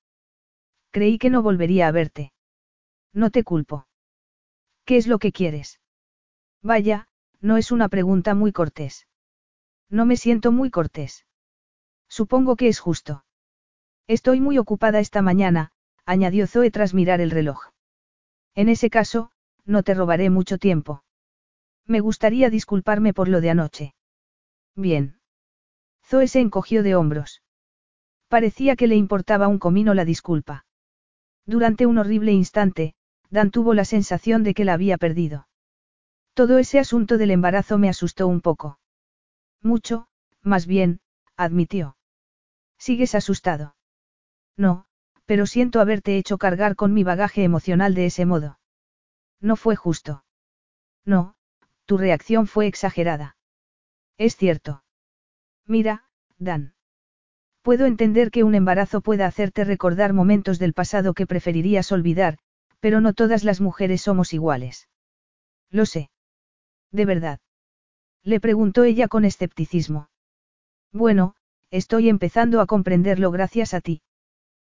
Creí 0.93 1.19
que 1.19 1.31
no 1.31 1.43
volvería 1.43 1.89
a 1.89 1.93
verte. 1.93 2.33
No 3.13 3.31
te 3.31 3.43
culpo. 3.43 3.89
¿Qué 4.85 4.97
es 4.97 5.09
lo 5.09 5.19
que 5.19 5.33
quieres? 5.33 5.81
Vaya, 6.63 7.09
no 7.41 7.57
es 7.57 7.73
una 7.73 7.89
pregunta 7.89 8.35
muy 8.35 8.53
cortés. 8.53 9.09
No 9.91 10.07
me 10.07 10.17
siento 10.17 10.53
muy 10.53 10.71
cortés. 10.71 11.27
Supongo 12.09 12.55
que 12.55 12.69
es 12.69 12.79
justo. 12.79 13.25
Estoy 14.07 14.41
muy 14.41 14.59
ocupada 14.59 15.01
esta 15.01 15.23
mañana, 15.23 15.73
añadió 16.07 16.47
Zoe 16.47 16.71
tras 16.71 16.95
mirar 16.95 17.21
el 17.21 17.31
reloj. 17.31 17.71
En 18.55 18.69
ese 18.69 18.91
caso, 18.91 19.31
no 19.65 19.83
te 19.83 19.95
robaré 19.95 20.31
mucho 20.31 20.59
tiempo. 20.59 21.03
Me 21.87 22.01
gustaría 22.01 22.51
disculparme 22.51 23.13
por 23.13 23.29
lo 23.29 23.41
de 23.41 23.51
anoche. 23.51 23.95
Bien. 24.77 25.19
Zoe 26.05 26.29
se 26.29 26.41
encogió 26.41 26.83
de 26.83 26.95
hombros. 26.95 27.43
Parecía 28.29 28.77
que 28.77 28.87
le 28.87 28.97
importaba 28.97 29.49
un 29.49 29.59
comino 29.59 29.95
la 29.95 30.05
disculpa. 30.05 30.67
Durante 31.47 31.87
un 31.87 31.99
horrible 31.99 32.33
instante, 32.33 32.95
Dan 33.31 33.51
tuvo 33.51 33.75
la 33.75 33.85
sensación 33.85 34.43
de 34.43 34.55
que 34.55 34.65
la 34.65 34.75
había 34.75 34.97
perdido. 34.97 35.49
Todo 36.35 36.59
ese 36.59 36.79
asunto 36.79 37.19
del 37.19 37.31
embarazo 37.31 37.79
me 37.79 37.89
asustó 37.89 38.27
un 38.29 38.41
poco. 38.41 38.79
Mucho, 39.63 40.09
más 40.43 40.67
bien, 40.67 41.01
admitió. 41.37 41.97
¿Sigues 42.79 43.15
asustado? 43.15 43.77
No, 44.57 44.87
pero 45.27 45.47
siento 45.47 45.81
haberte 45.81 46.19
hecho 46.19 46.39
cargar 46.39 46.77
con 46.77 46.93
mi 46.93 47.03
bagaje 47.03 47.45
emocional 47.45 47.95
de 47.95 48.07
ese 48.07 48.27
modo. 48.27 48.59
No 49.41 49.57
fue 49.57 49.77
justo. 49.77 50.25
No, 51.05 51.35
tu 51.87 51.99
reacción 51.99 52.47
fue 52.47 52.67
exagerada. 52.67 53.37
Es 54.19 54.37
cierto. 54.37 54.85
Mira, 55.67 56.05
Dan. 56.39 56.75
Puedo 57.63 57.87
entender 57.87 58.31
que 58.31 58.45
un 58.45 58.55
embarazo 58.55 59.01
pueda 59.01 59.27
hacerte 59.27 59.65
recordar 59.65 60.13
momentos 60.13 60.59
del 60.59 60.75
pasado 60.75 61.15
que 61.15 61.27
preferirías 61.27 61.91
olvidar, 61.93 62.39
pero 62.81 63.01
no 63.01 63.15
todas 63.15 63.45
las 63.45 63.61
mujeres 63.61 64.03
somos 64.03 64.35
iguales. 64.35 64.89
Lo 65.71 65.87
sé. 65.87 66.11
¿De 66.93 67.07
verdad? 67.07 67.41
Le 68.23 68.41
preguntó 68.41 68.85
ella 68.85 69.09
con 69.09 69.25
escepticismo. 69.25 70.11
Bueno, 70.93 71.35
estoy 71.71 72.09
empezando 72.09 72.61
a 72.61 72.67
comprenderlo 72.67 73.31
gracias 73.31 73.75
a 73.75 73.81
ti. 73.81 74.03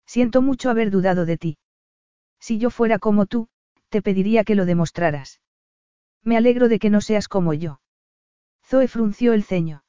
Siento 0.05 0.41
mucho 0.41 0.69
haber 0.69 0.89
dudado 0.89 1.25
de 1.25 1.37
ti. 1.37 1.57
Si 2.39 2.57
yo 2.57 2.69
fuera 2.69 2.97
como 2.97 3.25
tú, 3.25 3.49
te 3.89 4.01
pediría 4.01 4.43
que 4.43 4.55
lo 4.55 4.65
demostraras. 4.65 5.41
Me 6.23 6.37
alegro 6.37 6.69
de 6.69 6.79
que 6.79 6.89
no 6.89 7.01
seas 7.01 7.27
como 7.27 7.53
yo. 7.53 7.81
Zoe 8.67 8.89
frunció 8.89 9.31
el 9.31 9.43
ceño. 9.43 9.85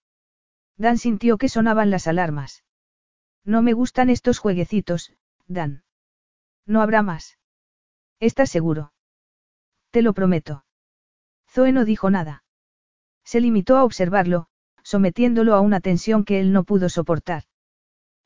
Dan 0.77 0.99
sintió 0.99 1.37
que 1.37 1.49
sonaban 1.49 1.91
las 1.91 2.07
alarmas. 2.07 2.63
No 3.45 3.61
me 3.61 3.73
gustan 3.73 4.09
estos 4.09 4.39
jueguecitos, 4.39 5.17
Dan. 5.49 5.83
No 6.65 6.81
habrá 6.81 7.03
más. 7.03 7.39
¿Estás 8.21 8.51
seguro? 8.51 8.93
Te 9.91 10.03
lo 10.03 10.13
prometo. 10.13 10.65
Zoe 11.49 11.73
no 11.73 11.85
dijo 11.85 12.09
nada. 12.11 12.45
Se 13.25 13.41
limitó 13.41 13.77
a 13.77 13.85
observarlo, 13.85 14.47
sometiéndolo 14.85 15.55
a 15.55 15.61
una 15.61 15.81
tensión 15.81 16.25
que 16.25 16.39
él 16.39 16.53
no 16.53 16.63
pudo 16.63 16.89
soportar. 16.89 17.45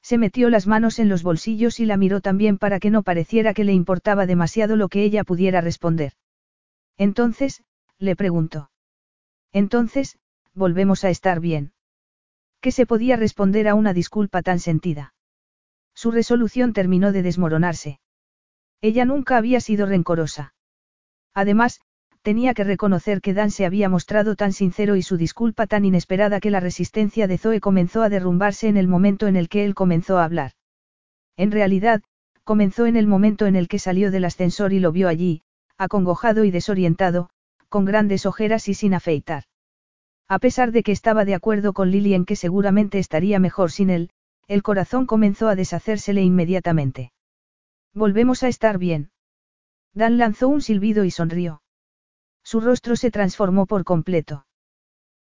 Se 0.02 0.18
metió 0.18 0.50
las 0.50 0.66
manos 0.66 0.98
en 0.98 1.08
los 1.08 1.22
bolsillos 1.22 1.80
y 1.80 1.86
la 1.86 1.96
miró 1.96 2.20
también 2.20 2.58
para 2.58 2.78
que 2.78 2.90
no 2.90 3.02
pareciera 3.02 3.54
que 3.54 3.64
le 3.64 3.72
importaba 3.72 4.26
demasiado 4.26 4.76
lo 4.76 4.88
que 4.88 5.02
ella 5.02 5.24
pudiera 5.24 5.62
responder. 5.62 6.12
Entonces, 6.98 7.62
le 7.98 8.16
preguntó. 8.16 8.70
Entonces, 9.52 10.18
volvemos 10.54 11.04
a 11.04 11.10
estar 11.10 11.40
bien. 11.40 11.72
¿Qué 12.60 12.72
se 12.72 12.86
podía 12.86 13.16
responder 13.16 13.68
a 13.68 13.74
una 13.74 13.92
disculpa 13.92 14.42
tan 14.42 14.58
sentida? 14.58 15.14
Su 15.94 16.10
resolución 16.10 16.72
terminó 16.72 17.12
de 17.12 17.22
desmoronarse. 17.22 18.00
Ella 18.80 19.04
nunca 19.04 19.36
había 19.36 19.60
sido 19.60 19.86
rencorosa. 19.86 20.54
Además, 21.34 21.80
tenía 22.22 22.54
que 22.54 22.64
reconocer 22.64 23.20
que 23.20 23.34
Dan 23.34 23.50
se 23.50 23.66
había 23.66 23.88
mostrado 23.88 24.36
tan 24.36 24.52
sincero 24.52 24.96
y 24.96 25.02
su 25.02 25.16
disculpa 25.16 25.66
tan 25.66 25.84
inesperada 25.84 26.40
que 26.40 26.50
la 26.50 26.60
resistencia 26.60 27.26
de 27.26 27.38
Zoe 27.38 27.60
comenzó 27.60 28.02
a 28.02 28.08
derrumbarse 28.08 28.68
en 28.68 28.76
el 28.76 28.88
momento 28.88 29.26
en 29.26 29.36
el 29.36 29.48
que 29.48 29.64
él 29.64 29.74
comenzó 29.74 30.18
a 30.18 30.24
hablar. 30.24 30.52
En 31.36 31.50
realidad, 31.50 32.02
comenzó 32.44 32.86
en 32.86 32.96
el 32.96 33.06
momento 33.06 33.46
en 33.46 33.56
el 33.56 33.68
que 33.68 33.78
salió 33.78 34.10
del 34.10 34.24
ascensor 34.24 34.72
y 34.72 34.80
lo 34.80 34.92
vio 34.92 35.08
allí, 35.08 35.42
acongojado 35.78 36.44
y 36.44 36.50
desorientado, 36.50 37.30
con 37.68 37.84
grandes 37.84 38.26
ojeras 38.26 38.68
y 38.68 38.74
sin 38.74 38.94
afeitar. 38.94 39.44
A 40.34 40.38
pesar 40.38 40.72
de 40.72 40.82
que 40.82 40.92
estaba 40.92 41.26
de 41.26 41.34
acuerdo 41.34 41.74
con 41.74 41.90
Lily 41.90 42.14
en 42.14 42.24
que 42.24 42.36
seguramente 42.36 42.98
estaría 42.98 43.38
mejor 43.38 43.70
sin 43.70 43.90
él, 43.90 44.08
el 44.48 44.62
corazón 44.62 45.04
comenzó 45.04 45.46
a 45.48 45.56
deshacérsele 45.56 46.22
inmediatamente. 46.22 47.12
Volvemos 47.92 48.42
a 48.42 48.48
estar 48.48 48.78
bien. 48.78 49.10
Dan 49.92 50.16
lanzó 50.16 50.48
un 50.48 50.62
silbido 50.62 51.04
y 51.04 51.10
sonrió. 51.10 51.60
Su 52.42 52.62
rostro 52.62 52.96
se 52.96 53.10
transformó 53.10 53.66
por 53.66 53.84
completo. 53.84 54.46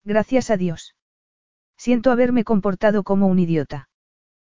Gracias 0.03 0.49
a 0.49 0.57
Dios. 0.57 0.97
Siento 1.77 2.11
haberme 2.11 2.43
comportado 2.43 3.03
como 3.03 3.27
un 3.27 3.39
idiota. 3.39 3.87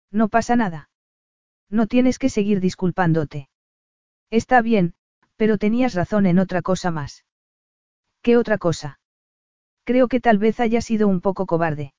No 0.09 0.29
pasa 0.29 0.55
nada. 0.55 0.89
No 1.69 1.85
tienes 1.85 2.17
que 2.17 2.29
seguir 2.29 2.59
disculpándote. 2.59 3.49
Está 4.31 4.63
bien, 4.63 4.95
pero 5.35 5.59
tenías 5.59 5.93
razón 5.93 6.25
en 6.25 6.39
otra 6.39 6.63
cosa 6.63 6.89
más. 6.89 7.23
¿Qué 8.23 8.35
otra 8.35 8.57
cosa? 8.57 8.98
Creo 9.89 10.07
que 10.07 10.19
tal 10.19 10.37
vez 10.37 10.59
haya 10.59 10.81
sido 10.81 11.07
un 11.07 11.19
poco 11.19 11.47
cobarde. 11.47 11.95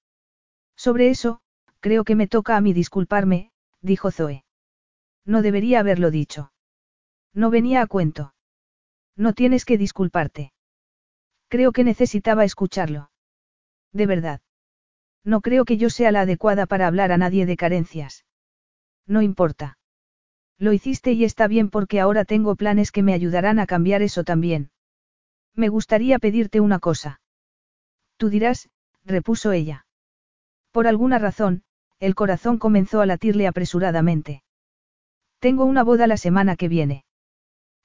Sobre 0.77 1.11
eso, 1.11 1.41
creo 1.81 2.05
que 2.05 2.15
me 2.15 2.29
toca 2.29 2.57
a 2.57 2.61
mí 2.61 2.73
disculparme, 2.73 3.51
dijo 3.81 4.13
Zoe. 4.13 4.45
No 5.27 5.43
debería 5.43 5.81
haberlo 5.81 6.13
dicho. 6.13 6.53
No 7.35 7.51
venía 7.51 7.83
a 7.83 7.89
cuento. 7.89 8.33
No 9.17 9.33
tienes 9.33 9.65
que 9.65 9.77
disculparte. 9.77 10.53
Creo 11.49 11.73
que 11.73 11.83
necesitaba 11.83 12.45
escucharlo. 12.45 13.11
De 13.93 14.07
verdad. 14.07 14.41
No 15.25 15.41
creo 15.41 15.65
que 15.65 15.77
yo 15.77 15.91
sea 15.91 16.13
la 16.13 16.21
adecuada 16.21 16.67
para 16.67 16.87
hablar 16.87 17.11
a 17.11 17.19
nadie 17.19 17.45
de 17.45 17.57
carencias. 17.57 18.25
No 19.09 19.21
importa. 19.21 19.79
Lo 20.59 20.73
hiciste 20.73 21.11
y 21.11 21.25
está 21.25 21.49
bien 21.49 21.71
porque 21.71 21.99
ahora 21.99 22.25
tengo 22.25 22.55
planes 22.55 22.93
que 22.93 23.03
me 23.03 23.15
ayudarán 23.15 23.59
a 23.59 23.67
cambiar 23.67 24.01
eso 24.01 24.23
también. 24.23 24.71
Me 25.57 25.69
gustaría 25.69 26.21
pedirte 26.21 26.61
una 26.61 26.79
cosa. 26.79 27.20
Tú 28.21 28.29
dirás, 28.29 28.69
repuso 29.03 29.51
ella. 29.51 29.87
Por 30.73 30.87
alguna 30.87 31.19
razón, 31.19 31.63
el 32.01 32.15
corazón 32.15 32.59
comenzó 32.59 33.01
a 33.01 33.07
latirle 33.07 33.47
apresuradamente. 33.47 34.43
Tengo 35.39 35.65
una 35.65 35.85
boda 35.85 36.07
la 36.07 36.19
semana 36.19 36.55
que 36.55 36.69
viene. 36.69 37.07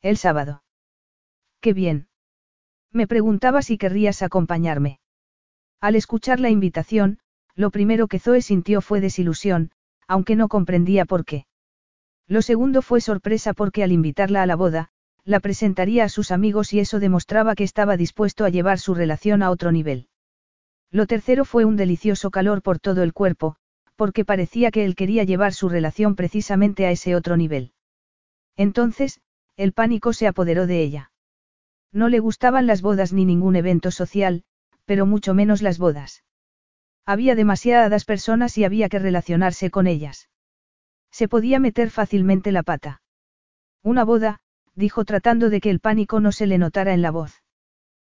El 0.01 0.17
sábado. 0.17 0.61
Qué 1.61 1.71
bien. 1.71 2.09
Me 2.91 3.07
preguntaba 3.07 3.61
si 3.61 3.77
querrías 3.77 4.21
acompañarme. 4.21 4.99
Al 5.79 5.95
escuchar 5.95 6.41
la 6.41 6.49
invitación, 6.49 7.19
lo 7.55 7.71
primero 7.71 8.09
que 8.09 8.19
Zoe 8.19 8.41
sintió 8.41 8.81
fue 8.81 8.99
desilusión, 8.99 9.71
aunque 10.05 10.35
no 10.35 10.49
comprendía 10.49 11.05
por 11.05 11.23
qué. 11.23 11.45
Lo 12.27 12.41
segundo 12.41 12.81
fue 12.81 12.99
sorpresa 12.99 13.53
porque 13.53 13.85
al 13.85 13.93
invitarla 13.93 14.43
a 14.43 14.45
la 14.47 14.57
boda, 14.57 14.89
la 15.23 15.39
presentaría 15.39 16.03
a 16.03 16.09
sus 16.09 16.31
amigos 16.31 16.73
y 16.73 16.81
eso 16.81 16.99
demostraba 16.99 17.55
que 17.55 17.63
estaba 17.63 17.95
dispuesto 17.95 18.43
a 18.43 18.49
llevar 18.49 18.79
su 18.79 18.95
relación 18.95 19.41
a 19.41 19.49
otro 19.49 19.71
nivel. 19.71 20.09
Lo 20.91 21.07
tercero 21.07 21.45
fue 21.45 21.65
un 21.65 21.75
delicioso 21.75 22.31
calor 22.31 22.61
por 22.61 22.79
todo 22.79 23.03
el 23.03 23.13
cuerpo, 23.13 23.57
porque 23.95 24.25
parecía 24.25 24.71
que 24.71 24.85
él 24.85 24.95
quería 24.95 25.23
llevar 25.23 25.53
su 25.53 25.69
relación 25.69 26.15
precisamente 26.15 26.85
a 26.85 26.91
ese 26.91 27.15
otro 27.15 27.37
nivel. 27.37 27.73
Entonces, 28.55 29.21
el 29.57 29.73
pánico 29.73 30.13
se 30.13 30.27
apoderó 30.27 30.67
de 30.67 30.81
ella. 30.81 31.11
No 31.91 32.09
le 32.09 32.19
gustaban 32.19 32.67
las 32.67 32.81
bodas 32.81 33.13
ni 33.13 33.25
ningún 33.25 33.55
evento 33.55 33.91
social, 33.91 34.43
pero 34.85 35.05
mucho 35.05 35.33
menos 35.33 35.61
las 35.61 35.77
bodas. 35.77 36.23
Había 37.05 37.35
demasiadas 37.35 38.05
personas 38.05 38.57
y 38.57 38.65
había 38.65 38.89
que 38.89 38.99
relacionarse 38.99 39.69
con 39.69 39.87
ellas. 39.87 40.29
Se 41.11 41.27
podía 41.27 41.59
meter 41.59 41.91
fácilmente 41.91 42.51
la 42.51 42.63
pata. 42.63 43.01
Una 43.81 44.03
boda, 44.03 44.39
dijo 44.73 45.05
tratando 45.05 45.49
de 45.49 45.61
que 45.61 45.69
el 45.69 45.79
pánico 45.79 46.19
no 46.19 46.31
se 46.31 46.47
le 46.47 46.57
notara 46.57 46.93
en 46.93 47.01
la 47.01 47.11
voz. 47.11 47.43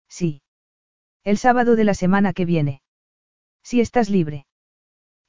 Sí. 0.08 0.42
El 1.26 1.36
sábado 1.36 1.74
de 1.74 1.84
la 1.84 1.94
semana 1.94 2.32
que 2.32 2.44
viene. 2.44 2.80
Si 3.62 3.82
estás 3.82 4.08
libre. 4.08 4.46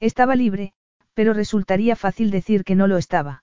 Estaba 0.00 0.36
libre, 0.36 0.72
pero 1.12 1.34
resultaría 1.34 1.96
fácil 1.96 2.30
decir 2.30 2.62
que 2.62 2.74
no 2.74 2.86
lo 2.86 2.96
estaba 2.98 3.42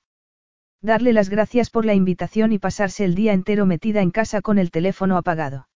darle 0.86 1.14
las 1.14 1.30
gracias 1.30 1.70
por 1.70 1.84
la 1.84 1.94
invitación 1.94 2.54
y 2.54 2.60
pasarse 2.60 3.04
el 3.04 3.16
día 3.16 3.34
entero 3.34 3.66
metida 3.66 4.02
en 4.02 4.12
casa 4.12 4.42
con 4.42 4.58
el 4.58 4.72
teléfono 4.72 5.18
apagado. 5.18 5.68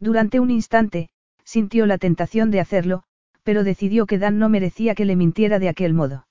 Durante 0.00 0.40
un 0.40 0.50
instante, 0.50 1.08
sintió 1.44 1.86
la 1.86 1.98
tentación 1.98 2.50
de 2.50 2.60
hacerlo, 2.60 3.04
pero 3.44 3.64
decidió 3.64 4.06
que 4.06 4.18
Dan 4.18 4.38
no 4.38 4.48
merecía 4.48 4.94
que 4.94 5.04
le 5.04 5.16
mintiera 5.16 5.58
de 5.58 5.68
aquel 5.68 5.94
modo. 5.94 6.26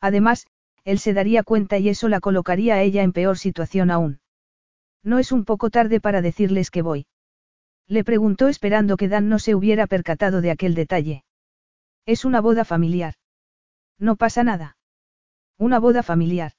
Además, 0.00 0.46
él 0.84 0.98
se 0.98 1.12
daría 1.14 1.42
cuenta 1.42 1.78
y 1.78 1.88
eso 1.88 2.08
la 2.08 2.20
colocaría 2.20 2.76
a 2.76 2.82
ella 2.82 3.02
en 3.02 3.12
peor 3.12 3.38
situación 3.38 3.90
aún. 3.90 4.20
¿No 5.02 5.18
es 5.18 5.32
un 5.32 5.44
poco 5.44 5.68
tarde 5.68 6.00
para 6.00 6.22
decirles 6.22 6.70
que 6.70 6.82
voy? 6.82 7.06
Le 7.88 8.04
preguntó 8.04 8.48
esperando 8.48 8.96
que 8.96 9.08
Dan 9.08 9.28
no 9.28 9.38
se 9.38 9.54
hubiera 9.54 9.86
percatado 9.86 10.40
de 10.40 10.50
aquel 10.50 10.74
detalle. 10.74 11.24
Es 12.04 12.24
una 12.24 12.40
boda 12.40 12.64
familiar. 12.64 13.14
No 13.98 14.16
pasa 14.16 14.42
nada. 14.42 14.76
Una 15.58 15.78
boda 15.78 16.02
familiar. 16.02 16.52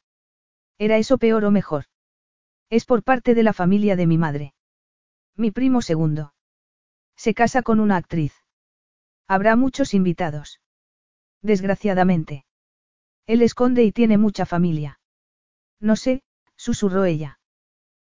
¿Era 0.78 0.98
eso 0.98 1.18
peor 1.18 1.46
o 1.46 1.52
mejor? 1.52 1.86
Es 2.70 2.86
por 2.86 3.04
parte 3.04 3.36
de 3.36 3.44
la 3.44 3.54
familia 3.54 3.96
de 3.96 4.08
mi 4.08 4.18
madre. 4.18 4.54
Mi 5.36 5.52
primo 5.52 5.82
segundo. 5.82 6.34
Se 7.16 7.34
casa 7.34 7.62
con 7.62 7.80
una 7.80 7.98
actriz. 7.98 8.34
Habrá 9.28 9.56
muchos 9.56 9.94
invitados. 9.94 10.62
Desgraciadamente. 11.42 12.46
Él 13.26 13.42
esconde 13.42 13.84
y 13.84 13.92
tiene 13.92 14.18
mucha 14.18 14.46
familia. 14.46 15.00
No 15.80 15.96
sé, 15.96 16.24
susurró 16.56 17.06
ella. 17.06 17.40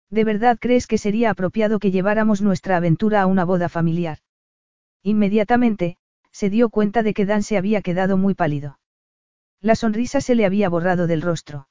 ¿De 0.09 0.23
verdad 0.23 0.57
crees 0.59 0.87
que 0.87 0.97
sería 0.97 1.29
apropiado 1.31 1.79
que 1.79 1.91
lleváramos 1.91 2.41
nuestra 2.41 2.77
aventura 2.77 3.21
a 3.21 3.25
una 3.25 3.43
boda 3.43 3.69
familiar? 3.69 4.19
Inmediatamente, 5.03 5.97
se 6.31 6.49
dio 6.49 6.69
cuenta 6.69 7.03
de 7.03 7.13
que 7.13 7.25
Dan 7.25 7.43
se 7.43 7.57
había 7.57 7.81
quedado 7.81 8.17
muy 8.17 8.33
pálido. 8.33 8.79
La 9.59 9.75
sonrisa 9.75 10.21
se 10.21 10.35
le 10.35 10.45
había 10.45 10.69
borrado 10.69 11.07
del 11.07 11.21
rostro. 11.21 11.67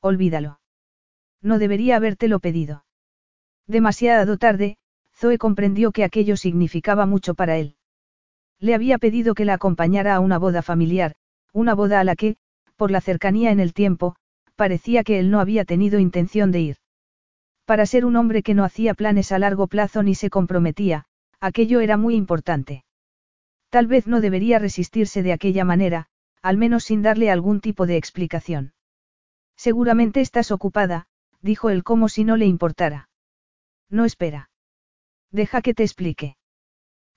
Olvídalo. 0.00 0.60
No 1.40 1.58
debería 1.58 1.96
habértelo 1.96 2.38
pedido. 2.38 2.84
Demasiado 3.66 4.38
tarde, 4.38 4.76
Zoe 5.14 5.38
comprendió 5.38 5.90
que 5.90 6.04
aquello 6.04 6.36
significaba 6.36 7.06
mucho 7.06 7.34
para 7.34 7.56
él. 7.56 7.76
Le 8.60 8.74
había 8.74 8.98
pedido 8.98 9.34
que 9.34 9.44
la 9.44 9.54
acompañara 9.54 10.14
a 10.14 10.20
una 10.20 10.38
boda 10.38 10.62
familiar, 10.62 11.14
una 11.52 11.74
boda 11.74 12.00
a 12.00 12.04
la 12.04 12.14
que, 12.14 12.36
por 12.76 12.90
la 12.90 13.00
cercanía 13.00 13.50
en 13.50 13.60
el 13.60 13.72
tiempo, 13.72 14.16
parecía 14.54 15.02
que 15.02 15.18
él 15.18 15.30
no 15.30 15.40
había 15.40 15.64
tenido 15.64 15.98
intención 15.98 16.52
de 16.52 16.60
ir. 16.60 16.76
Para 17.68 17.84
ser 17.84 18.06
un 18.06 18.16
hombre 18.16 18.42
que 18.42 18.54
no 18.54 18.64
hacía 18.64 18.94
planes 18.94 19.30
a 19.30 19.38
largo 19.38 19.66
plazo 19.66 20.02
ni 20.02 20.14
se 20.14 20.30
comprometía, 20.30 21.04
aquello 21.38 21.80
era 21.80 21.98
muy 21.98 22.14
importante. 22.14 22.82
Tal 23.68 23.86
vez 23.86 24.06
no 24.06 24.22
debería 24.22 24.58
resistirse 24.58 25.22
de 25.22 25.34
aquella 25.34 25.66
manera, 25.66 26.06
al 26.40 26.56
menos 26.56 26.84
sin 26.84 27.02
darle 27.02 27.30
algún 27.30 27.60
tipo 27.60 27.84
de 27.84 27.98
explicación. 27.98 28.72
Seguramente 29.54 30.22
estás 30.22 30.50
ocupada, 30.50 31.08
dijo 31.42 31.68
él 31.68 31.84
como 31.84 32.08
si 32.08 32.24
no 32.24 32.38
le 32.38 32.46
importara. 32.46 33.10
No 33.90 34.06
espera. 34.06 34.48
Deja 35.30 35.60
que 35.60 35.74
te 35.74 35.82
explique. 35.82 36.38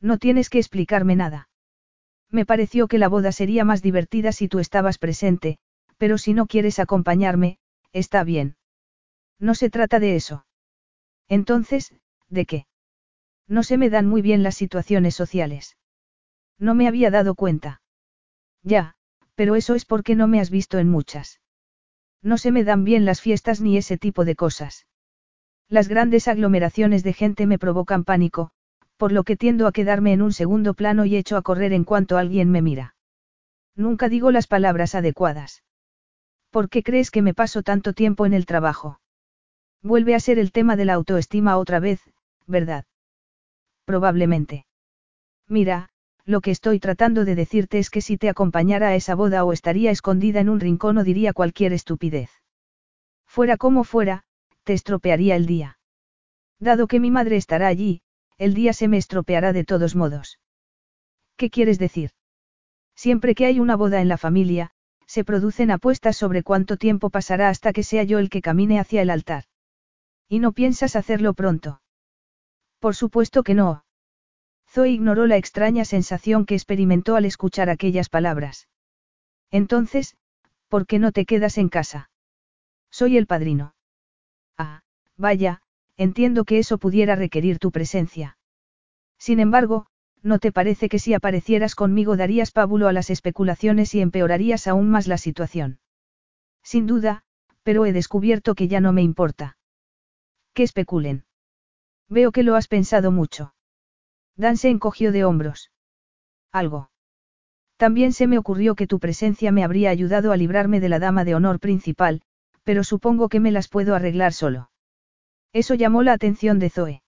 No 0.02 0.18
tienes 0.18 0.50
que 0.50 0.60
explicarme 0.60 1.16
nada. 1.16 1.48
Me 2.30 2.46
pareció 2.46 2.90
que 2.90 2.98
la 2.98 3.08
boda 3.08 3.32
sería 3.32 3.64
más 3.64 3.82
divertida 3.82 4.34
si 4.34 4.50
tú 4.50 4.60
estabas 4.60 4.98
presente, 4.98 5.60
pero 5.98 6.18
si 6.18 6.34
no 6.34 6.46
quieres 6.46 6.78
acompañarme, 6.80 7.58
está 7.94 8.26
bien. 8.26 8.58
No 9.42 9.56
se 9.56 9.72
trata 9.72 10.00
de 10.00 10.16
eso. 10.16 10.46
Entonces, 11.28 11.94
¿de 12.30 12.46
qué? 12.46 12.68
No 13.48 13.64
se 13.64 13.78
me 13.78 13.90
dan 13.90 14.08
muy 14.08 14.22
bien 14.22 14.44
las 14.44 14.56
situaciones 14.56 15.16
sociales. 15.16 15.78
No 16.60 16.76
me 16.76 16.88
había 16.88 17.10
dado 17.10 17.34
cuenta. 17.34 17.82
Ya, 18.62 18.94
pero 19.34 19.56
eso 19.56 19.74
es 19.74 19.84
porque 19.84 20.16
no 20.16 20.28
me 20.28 20.40
has 20.40 20.52
visto 20.52 20.78
en 20.78 20.90
muchas. 20.90 21.42
No 22.22 22.38
se 22.38 22.52
me 22.52 22.64
dan 22.64 22.84
bien 22.84 23.04
las 23.04 23.20
fiestas 23.20 23.62
ni 23.62 23.78
ese 23.78 23.98
tipo 23.98 24.26
de 24.26 24.36
cosas. 24.36 24.86
Las 25.68 25.88
grandes 25.88 26.28
aglomeraciones 26.28 27.04
de 27.04 27.14
gente 27.14 27.48
me 27.48 27.58
provocan 27.58 28.04
pánico, 28.04 28.52
por 28.96 29.12
lo 29.12 29.24
que 29.24 29.38
tiendo 29.38 29.66
a 29.66 29.72
quedarme 29.72 30.14
en 30.14 30.22
un 30.22 30.34
segundo 30.34 30.76
plano 30.76 31.06
y 31.06 31.16
echo 31.16 31.36
a 31.36 31.42
correr 31.42 31.74
en 31.74 31.84
cuanto 31.84 32.20
alguien 32.20 32.52
me 32.52 32.62
mira. 32.62 32.96
Nunca 33.76 34.08
digo 34.08 34.30
las 34.30 34.46
palabras 34.46 34.94
adecuadas. 34.94 35.64
¿Por 36.52 36.70
qué 36.70 36.84
crees 36.84 37.10
que 37.10 37.24
me 37.24 37.34
paso 37.34 37.64
tanto 37.64 37.94
tiempo 37.94 38.28
en 38.28 38.34
el 38.34 38.46
trabajo? 38.46 39.00
Vuelve 39.84 40.16
a 40.16 40.20
ser 40.20 40.38
el 40.38 40.52
tema 40.52 40.76
de 40.76 40.86
la 40.86 40.94
autoestima 40.94 41.58
otra 41.58 41.80
vez, 41.80 42.02
¿verdad? 42.48 42.86
Probablemente. 43.86 44.66
Mira, 45.48 45.90
lo 46.24 46.42
que 46.42 46.52
estoy 46.52 46.80
tratando 46.80 47.26
de 47.26 47.36
decirte 47.36 47.80
es 47.80 47.90
que 47.90 48.02
si 48.02 48.18
te 48.18 48.30
acompañara 48.30 48.90
a 48.90 48.96
esa 48.96 49.16
boda 49.16 49.44
o 49.44 49.54
estaría 49.54 49.92
escondida 49.92 50.40
en 50.40 50.50
un 50.50 50.60
rincón 50.60 50.98
o 50.98 51.04
diría 51.04 51.34
cualquier 51.34 51.74
estupidez. 51.74 52.30
Fuera 53.28 53.58
como 53.58 53.84
fuera, 53.84 54.24
te 54.64 54.74
estropearía 54.74 55.36
el 55.36 55.46
día. 55.46 55.80
Dado 56.60 56.88
que 56.88 57.00
mi 57.00 57.10
madre 57.10 57.38
estará 57.38 57.68
allí, 57.68 58.02
el 58.38 58.54
día 58.54 58.74
se 58.74 58.88
me 58.88 58.98
estropeará 58.98 59.52
de 59.52 59.64
todos 59.64 59.96
modos. 59.96 60.40
¿Qué 61.38 61.50
quieres 61.50 61.80
decir? 61.80 62.12
Siempre 62.96 63.34
que 63.34 63.46
hay 63.46 63.60
una 63.60 63.76
boda 63.76 64.00
en 64.00 64.08
la 64.08 64.18
familia, 64.18 64.72
se 65.08 65.24
producen 65.24 65.72
apuestas 65.72 66.18
sobre 66.18 66.44
cuánto 66.44 66.78
tiempo 66.78 67.10
pasará 67.10 67.50
hasta 67.50 67.74
que 67.74 67.84
sea 67.84 68.04
yo 68.04 68.20
el 68.20 68.30
que 68.30 68.42
camine 68.42 68.80
hacia 68.80 69.02
el 69.02 69.10
altar. 69.10 69.46
¿Y 70.32 70.40
no 70.40 70.54
piensas 70.54 70.96
hacerlo 70.96 71.34
pronto? 71.34 71.82
Por 72.80 72.96
supuesto 72.96 73.44
que 73.44 73.54
no. 73.54 73.84
Zoe 74.66 74.90
ignoró 74.90 75.28
la 75.28 75.36
extraña 75.36 75.84
sensación 75.84 76.46
que 76.46 76.56
experimentó 76.56 77.18
al 77.18 77.26
escuchar 77.26 77.70
aquellas 77.70 78.08
palabras. 78.08 78.70
Entonces, 79.52 80.16
¿por 80.70 80.88
qué 80.88 81.00
no 81.00 81.12
te 81.12 81.26
quedas 81.26 81.58
en 81.58 81.68
casa? 81.68 82.10
Soy 82.90 83.18
el 83.18 83.28
padrino. 83.28 83.76
Ah, 84.58 84.84
vaya, 85.18 85.64
entiendo 85.98 86.46
que 86.46 86.60
eso 86.60 86.78
pudiera 86.78 87.18
requerir 87.18 87.60
tu 87.60 87.74
presencia. 87.74 88.38
Sin 89.18 89.42
embargo, 89.42 89.88
¿no 90.24 90.40
te 90.40 90.54
parece 90.54 90.88
que 90.88 91.00
si 91.00 91.14
aparecieras 91.14 91.76
conmigo 91.76 92.16
darías 92.16 92.52
pábulo 92.52 92.88
a 92.88 92.94
las 92.94 93.10
especulaciones 93.10 93.94
y 93.96 94.00
empeorarías 94.00 94.68
aún 94.68 94.90
más 94.90 95.08
la 95.08 95.18
situación? 95.18 95.82
Sin 96.64 96.88
duda, 96.88 97.26
pero 97.64 97.86
he 97.86 97.92
descubierto 97.92 98.56
que 98.56 98.70
ya 98.70 98.80
no 98.80 98.94
me 98.94 99.02
importa. 99.02 99.58
Que 100.54 100.64
especulen. 100.64 101.26
Veo 102.10 102.32
que 102.32 102.44
lo 102.44 102.56
has 102.56 102.68
pensado 102.68 103.12
mucho. 103.12 103.54
Dan 104.36 104.58
se 104.58 104.70
encogió 104.70 105.12
de 105.12 105.24
hombros. 105.24 105.72
Algo. 106.52 106.90
También 107.78 108.14
se 108.14 108.28
me 108.28 108.38
ocurrió 108.38 108.76
que 108.76 108.88
tu 108.88 109.00
presencia 109.00 109.52
me 109.52 109.64
habría 109.64 109.90
ayudado 109.90 110.32
a 110.32 110.38
librarme 110.38 110.80
de 110.80 110.90
la 110.90 111.00
dama 111.00 111.24
de 111.24 111.36
honor 111.36 111.60
principal, 111.60 112.22
pero 112.64 112.84
supongo 112.84 113.30
que 113.30 113.40
me 113.40 113.52
las 113.52 113.68
puedo 113.68 113.96
arreglar 113.96 114.34
solo. 114.34 114.70
Eso 115.54 115.74
llamó 115.74 116.04
la 116.04 116.14
atención 116.14 116.60
de 116.60 116.70
Zoe. 116.70 117.04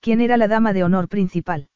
¿Quién 0.00 0.20
era 0.20 0.36
la 0.36 0.48
dama 0.48 0.72
de 0.72 0.84
honor 0.84 1.08
principal? 1.08 1.68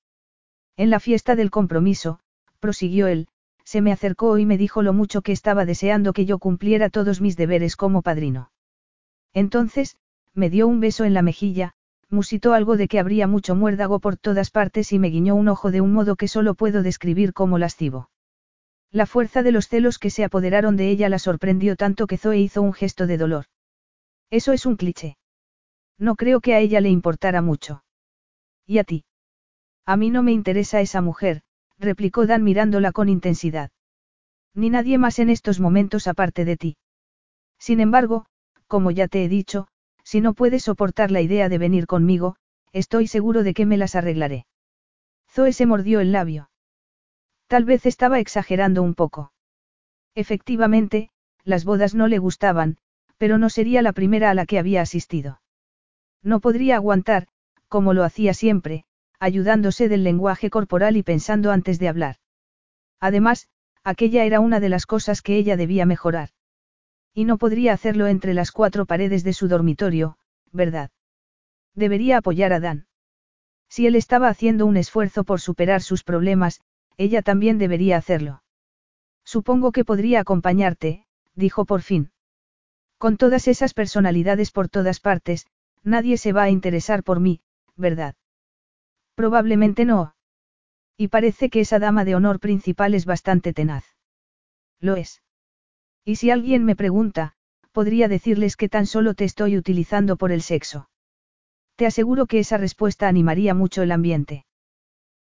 En 0.77 0.91
la 0.91 1.01
fiesta 1.01 1.37
del 1.37 1.51
compromiso, 1.51 2.21
prosiguió 2.61 3.07
él, 3.07 3.29
se 3.65 3.81
me 3.81 3.93
acercó 3.93 4.39
y 4.39 4.47
me 4.47 4.59
dijo 4.59 4.83
lo 4.83 4.93
mucho 4.93 5.23
que 5.23 5.33
estaba 5.33 5.65
deseando 5.65 6.13
que 6.13 6.27
yo 6.27 6.39
cumpliera 6.39 6.91
todos 6.91 7.21
mis 7.21 7.37
deberes 7.37 7.77
como 7.77 8.03
padrino. 8.03 8.51
Entonces, 9.33 9.97
me 10.37 10.51
dio 10.51 10.69
un 10.69 10.81
beso 10.81 11.05
en 11.05 11.15
la 11.15 11.23
mejilla, 11.23 11.73
musitó 12.11 12.53
algo 12.53 12.77
de 12.77 12.89
que 12.89 13.01
habría 13.01 13.27
mucho 13.27 13.55
muérdago 13.55 13.99
por 13.99 14.17
todas 14.17 14.51
partes 14.51 14.93
y 14.93 14.99
me 14.99 15.09
guiñó 15.09 15.35
un 15.35 15.49
ojo 15.49 15.71
de 15.71 15.81
un 15.81 15.93
modo 15.93 16.17
que 16.17 16.29
solo 16.29 16.55
puedo 16.55 16.83
describir 16.83 17.33
como 17.33 17.59
lascivo. 17.59 18.11
La 18.93 19.07
fuerza 19.07 19.43
de 19.43 19.53
los 19.53 19.69
celos 19.69 19.99
que 19.99 20.11
se 20.11 20.25
apoderaron 20.25 20.77
de 20.77 20.91
ella 20.91 21.09
la 21.09 21.19
sorprendió 21.19 21.75
tanto 21.75 22.07
que 22.07 22.19
Zoe 22.19 22.39
hizo 22.39 22.63
un 22.63 22.73
gesto 22.73 23.07
de 23.07 23.19
dolor. 23.19 23.47
Eso 24.31 24.53
es 24.53 24.67
un 24.67 24.77
cliché. 24.77 25.17
No 25.99 26.15
creo 26.15 26.41
que 26.41 26.55
a 26.55 26.61
ella 26.61 26.81
le 26.81 26.91
importara 26.91 27.43
mucho. 27.43 27.83
¿Y 28.67 28.79
a 28.79 28.85
ti? 28.85 29.05
A 29.85 29.97
mí 29.97 30.11
no 30.11 30.23
me 30.23 30.33
interesa 30.33 30.81
esa 30.81 31.01
mujer, 31.01 31.43
replicó 31.79 32.27
Dan 32.27 32.43
mirándola 32.43 32.93
con 32.93 33.09
intensidad. 33.09 33.71
Ni 34.55 34.71
nadie 34.71 34.99
más 34.99 35.19
en 35.19 35.31
estos 35.31 35.61
momentos 35.61 36.07
aparte 36.07 36.45
de 36.45 36.57
ti. 36.57 36.77
Sin 37.59 37.81
embargo, 37.81 38.27
como 38.67 38.91
ya 38.91 39.09
te 39.09 39.25
he 39.25 39.29
dicho, 39.29 39.69
si 40.07 40.21
no 40.21 40.35
puedes 40.35 40.63
soportar 40.63 41.11
la 41.11 41.21
idea 41.21 41.49
de 41.49 41.59
venir 41.59 41.89
conmigo, 41.89 42.37
estoy 42.73 43.09
seguro 43.09 43.43
de 43.43 43.55
que 43.55 43.67
me 43.67 43.77
las 43.77 43.97
arreglaré. 43.97 44.47
Zoe 45.29 45.53
se 45.53 45.67
mordió 45.67 45.99
el 45.99 46.13
labio. 46.13 46.49
Tal 47.49 47.65
vez 47.65 47.87
estaba 47.87 48.21
exagerando 48.21 48.85
un 48.85 48.95
poco. 48.95 49.33
Efectivamente, 50.15 51.11
las 51.43 51.65
bodas 51.65 51.97
no 51.97 52.07
le 52.07 52.19
gustaban, 52.19 52.77
pero 53.19 53.37
no 53.37 53.51
sería 53.51 53.83
la 53.83 53.93
primera 53.93 54.31
a 54.31 54.35
la 54.35 54.47
que 54.47 54.61
había 54.61 54.81
asistido. 54.81 55.41
No 56.23 56.39
podría 56.39 56.77
aguantar, 56.77 57.27
como 57.67 57.93
lo 57.93 58.05
hacía 58.05 58.33
siempre, 58.33 58.85
ayudándose 59.19 59.89
del 59.89 60.05
lenguaje 60.05 60.51
corporal 60.51 60.97
y 60.97 61.03
pensando 61.03 61.51
antes 61.51 61.81
de 61.81 61.89
hablar. 61.89 62.17
Además, 63.01 63.49
aquella 63.83 64.23
era 64.23 64.39
una 64.39 64.61
de 64.61 64.69
las 64.69 64.87
cosas 64.87 65.21
que 65.21 65.37
ella 65.37 65.57
debía 65.57 65.85
mejorar. 65.85 66.29
Y 67.17 67.25
no 67.25 67.39
podría 67.39 67.73
hacerlo 67.73 68.07
entre 68.09 68.35
las 68.35 68.53
cuatro 68.53 68.85
paredes 68.85 69.25
de 69.25 69.33
su 69.33 69.49
dormitorio, 69.49 70.19
¿verdad? 70.53 70.91
Debería 71.75 72.19
apoyar 72.19 72.53
a 72.53 72.61
Dan. 72.61 72.89
Si 73.71 73.87
él 73.87 73.97
estaba 73.97 74.29
haciendo 74.29 74.67
un 74.67 74.77
esfuerzo 74.77 75.25
por 75.25 75.41
superar 75.41 75.81
sus 75.81 76.05
problemas, 76.05 76.61
ella 76.99 77.23
también 77.23 77.57
debería 77.57 77.97
hacerlo. 77.97 78.43
Supongo 79.25 79.73
que 79.73 79.85
podría 79.85 80.21
acompañarte, 80.21 81.07
dijo 81.35 81.65
por 81.65 81.81
fin. 81.81 82.13
Con 82.99 83.17
todas 83.17 83.49
esas 83.49 83.73
personalidades 83.73 84.51
por 84.51 84.69
todas 84.69 85.01
partes, 85.01 85.47
Nadie 85.87 86.17
se 86.19 86.33
va 86.33 86.43
a 86.43 86.51
interesar 86.51 87.05
por 87.05 87.21
mí, 87.21 87.41
¿verdad? 87.77 88.17
Probablemente 89.15 89.85
no. 89.85 90.17
Y 90.97 91.09
parece 91.09 91.49
que 91.49 91.61
esa 91.61 91.79
dama 91.79 92.05
de 92.05 92.17
honor 92.17 92.41
principal 92.41 92.93
es 92.93 93.07
bastante 93.07 93.53
tenaz. 93.53 93.85
Lo 94.81 94.97
es. 94.97 95.23
Y 96.09 96.17
si 96.17 96.31
alguien 96.31 96.65
me 96.65 96.77
pregunta, 96.77 97.33
podría 97.73 98.07
decirles 98.07 98.57
que 98.57 98.69
tan 98.69 98.87
solo 98.87 99.15
te 99.15 99.25
estoy 99.25 99.57
utilizando 99.57 100.17
por 100.17 100.31
el 100.31 100.41
sexo. 100.41 100.89
Te 101.75 101.85
aseguro 101.85 102.27
que 102.27 102.39
esa 102.39 102.59
respuesta 102.59 103.09
animaría 103.09 103.55
mucho 103.55 103.83
el 103.83 103.91
ambiente. 103.91 104.47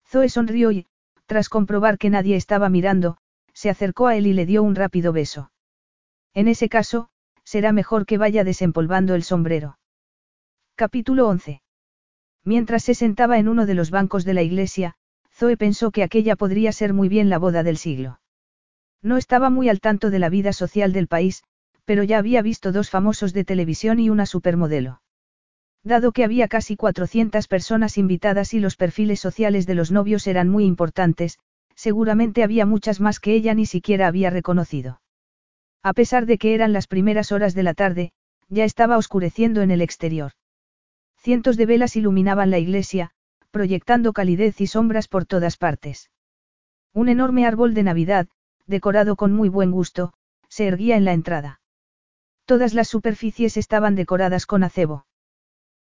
Zoe 0.07 0.29
sonrió 0.29 0.71
y, 0.73 0.87
tras 1.25 1.49
comprobar 1.49 1.97
que 1.97 2.11
nadie 2.11 2.37
estaba 2.37 2.69
mirando, 2.69 3.17
se 3.55 3.71
acercó 3.71 4.09
a 4.09 4.17
él 4.17 4.27
y 4.27 4.35
le 4.35 4.45
dio 4.45 4.63
un 4.63 4.75
rápido 4.75 5.15
beso. 5.15 5.51
En 6.35 6.49
ese 6.49 6.69
caso, 6.69 7.09
será 7.45 7.73
mejor 7.73 8.05
que 8.05 8.19
vaya 8.19 8.45
desempolvando 8.45 9.15
el 9.15 9.23
sombrero. 9.23 9.79
Capítulo 10.75 11.29
11. 11.29 11.63
Mientras 12.45 12.85
se 12.85 12.95
sentaba 12.95 13.39
en 13.39 13.49
uno 13.49 13.65
de 13.65 13.75
los 13.75 13.91
bancos 13.91 14.27
de 14.27 14.35
la 14.35 14.43
iglesia, 14.43 14.97
Zoe 15.33 15.57
pensó 15.57 15.91
que 15.93 16.03
aquella 16.03 16.37
podría 16.37 16.73
ser 16.73 16.93
muy 16.93 17.09
bien 17.09 17.31
la 17.31 17.39
boda 17.39 17.63
del 17.63 17.79
siglo. 17.79 18.19
No 19.05 19.19
estaba 19.19 19.51
muy 19.51 19.69
al 19.69 19.81
tanto 19.81 20.11
de 20.11 20.19
la 20.19 20.31
vida 20.31 20.55
social 20.55 20.95
del 20.95 21.09
país, 21.09 21.45
pero 21.85 22.03
ya 22.03 22.17
había 22.17 22.41
visto 22.41 22.73
dos 22.73 22.89
famosos 22.89 23.35
de 23.35 23.45
televisión 23.45 24.01
y 24.01 24.09
una 24.09 24.25
supermodelo. 24.25 25.03
Dado 25.85 26.13
que 26.13 26.25
había 26.25 26.49
casi 26.49 26.75
400 26.75 27.47
personas 27.47 27.99
invitadas 27.99 28.55
y 28.55 28.61
los 28.61 28.77
perfiles 28.77 29.21
sociales 29.21 29.67
de 29.67 29.75
los 29.75 29.93
novios 29.93 30.27
eran 30.27 30.49
muy 30.49 30.65
importantes, 30.65 31.39
seguramente 31.75 32.43
había 32.43 32.65
muchas 32.65 32.99
más 32.99 33.21
que 33.21 33.35
ella 33.35 33.53
ni 33.53 33.67
siquiera 33.67 34.07
había 34.07 34.31
reconocido. 34.31 35.03
A 35.83 35.93
pesar 35.93 36.25
de 36.25 36.39
que 36.39 36.55
eran 36.55 36.73
las 36.73 36.87
primeras 36.87 37.31
horas 37.31 37.55
de 37.55 37.63
la 37.63 37.75
tarde, 37.75 38.13
ya 38.49 38.65
estaba 38.65 38.97
oscureciendo 38.97 39.61
en 39.61 39.71
el 39.71 39.83
exterior. 39.83 40.33
Cientos 41.19 41.59
de 41.59 41.67
velas 41.67 41.95
iluminaban 41.97 42.51
la 42.51 42.59
iglesia, 42.59 43.11
proyectando 43.51 44.15
calidez 44.15 44.63
y 44.63 44.67
sombras 44.67 45.09
por 45.09 45.27
todas 45.27 45.59
partes. 45.59 46.11
Un 46.95 47.11
enorme 47.11 47.45
árbol 47.45 47.75
de 47.75 47.83
Navidad, 47.83 48.29
decorado 48.67 49.17
con 49.17 49.33
muy 49.33 49.49
buen 49.49 49.71
gusto, 49.71 50.13
se 50.49 50.67
erguía 50.67 50.97
en 50.97 51.05
la 51.05 51.13
entrada. 51.13 51.61
Todas 52.45 52.75
las 52.75 52.89
superficies 52.89 53.57
estaban 53.57 53.95
decoradas 53.95 54.47
con 54.47 54.65
acebo. 54.65 55.07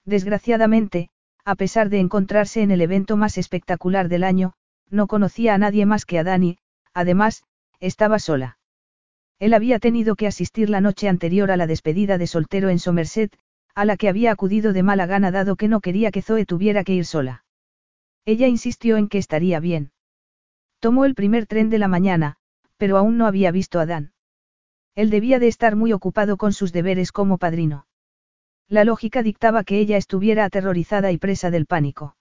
Desgraciadamente, 0.06 1.10
a 1.44 1.56
pesar 1.56 1.90
de 1.90 2.00
encontrarse 2.00 2.62
en 2.62 2.72
el 2.72 2.82
evento 2.82 3.18
más 3.18 3.38
espectacular 3.38 4.10
del 4.10 4.24
año, 4.24 4.54
no 4.90 5.08
conocía 5.08 5.54
a 5.54 5.58
nadie 5.58 5.86
más 5.86 6.06
que 6.06 6.20
a 6.20 6.24
Dani, 6.24 6.58
además, 6.94 7.44
estaba 7.80 8.20
sola. 8.20 8.60
Él 9.40 9.54
había 9.54 9.80
tenido 9.80 10.16
que 10.16 10.28
asistir 10.28 10.70
la 10.70 10.82
noche 10.82 11.10
anterior 11.10 11.50
a 11.50 11.58
la 11.58 11.66
despedida 11.66 12.20
de 12.20 12.28
soltero 12.28 12.70
en 12.70 12.78
Somerset, 12.78 13.36
a 13.74 13.86
la 13.86 13.98
que 13.98 14.10
había 14.10 14.32
acudido 14.32 14.74
de 14.74 14.84
mala 14.84 15.08
gana 15.08 15.32
dado 15.32 15.56
que 15.56 15.68
no 15.68 15.82
quería 15.82 16.12
que 16.12 16.22
Zoe 16.22 16.46
tuviera 16.46 16.84
que 16.84 16.94
ir 16.94 17.06
sola. 17.06 17.44
Ella 18.26 18.48
insistió 18.48 18.98
en 18.98 19.08
que 19.08 19.18
estaría 19.18 19.60
bien. 19.60 19.92
Tomó 20.80 21.06
el 21.06 21.16
primer 21.16 21.48
tren 21.48 21.70
de 21.70 21.80
la 21.80 21.88
mañana, 21.88 22.38
pero 22.82 22.98
aún 22.98 23.16
no 23.16 23.28
había 23.28 23.52
visto 23.52 23.80
a 23.80 23.86
Dan. 23.86 24.12
Él 24.96 25.12
debía 25.12 25.38
de 25.38 25.48
estar 25.48 25.76
muy 25.76 25.94
ocupado 25.94 26.36
con 26.36 26.52
sus 26.52 26.74
deberes 26.74 27.12
como 27.12 27.38
padrino. 27.38 27.86
La 28.68 28.84
lógica 28.86 29.22
dictaba 29.22 29.64
que 29.64 29.78
ella 29.78 29.98
estuviera 29.98 30.46
aterrorizada 30.46 31.12
y 31.12 31.20
presa 31.20 31.52
del 31.52 31.68
pánico. 31.68 32.16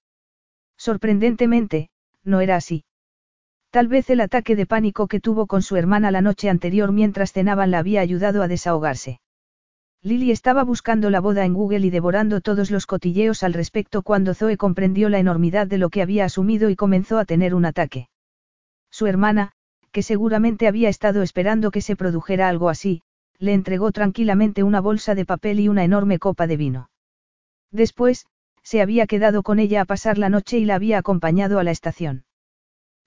Sorprendentemente, 0.77 1.89
no 2.25 2.43
era 2.43 2.57
así. 2.57 2.85
Tal 3.71 3.89
vez 3.89 4.11
el 4.11 4.21
ataque 4.21 4.55
de 4.55 4.67
pánico 4.67 5.09
que 5.09 5.19
tuvo 5.19 5.47
con 5.47 5.63
su 5.63 5.77
hermana 5.77 6.11
la 6.11 6.21
noche 6.21 6.51
anterior 6.51 6.93
mientras 6.93 7.33
cenaban 7.33 7.71
la 7.71 7.79
había 7.79 8.03
ayudado 8.03 8.43
a 8.43 8.47
desahogarse. 8.47 9.23
Lily 10.03 10.31
estaba 10.31 10.63
buscando 10.63 11.09
la 11.09 11.21
boda 11.21 11.47
en 11.47 11.55
Google 11.55 11.87
y 11.87 11.89
devorando 11.89 12.43
todos 12.43 12.71
los 12.71 12.85
cotilleos 12.85 13.45
al 13.45 13.55
respecto 13.55 14.03
cuando 14.03 14.35
Zoe 14.35 14.59
comprendió 14.59 15.09
la 15.09 15.21
enormidad 15.21 15.67
de 15.67 15.79
lo 15.79 15.89
que 15.89 16.03
había 16.03 16.27
asumido 16.27 16.69
y 16.69 16.77
comenzó 16.77 17.19
a 17.19 17.25
tener 17.25 17.55
un 17.55 17.65
ataque. 17.65 18.11
Su 18.91 19.07
hermana, 19.07 19.53
que 19.93 20.03
seguramente 20.03 20.69
había 20.69 20.89
estado 20.89 21.23
esperando 21.23 21.71
que 21.71 21.81
se 21.81 21.97
produjera 21.97 22.49
algo 22.49 22.69
así, 22.69 23.03
le 23.39 23.55
entregó 23.55 23.91
tranquilamente 23.93 24.63
una 24.63 24.81
bolsa 24.81 25.15
de 25.15 25.25
papel 25.25 25.61
y 25.61 25.69
una 25.69 25.85
enorme 25.85 26.19
copa 26.19 26.47
de 26.47 26.57
vino. 26.57 26.91
Después, 27.71 28.27
se 28.63 28.83
había 28.83 29.07
quedado 29.07 29.43
con 29.43 29.59
ella 29.59 29.81
a 29.81 29.85
pasar 29.85 30.19
la 30.19 30.29
noche 30.29 30.59
y 30.59 30.65
la 30.65 30.75
había 30.75 30.99
acompañado 30.99 31.59
a 31.59 31.65
la 31.65 31.71
estación. 31.71 32.25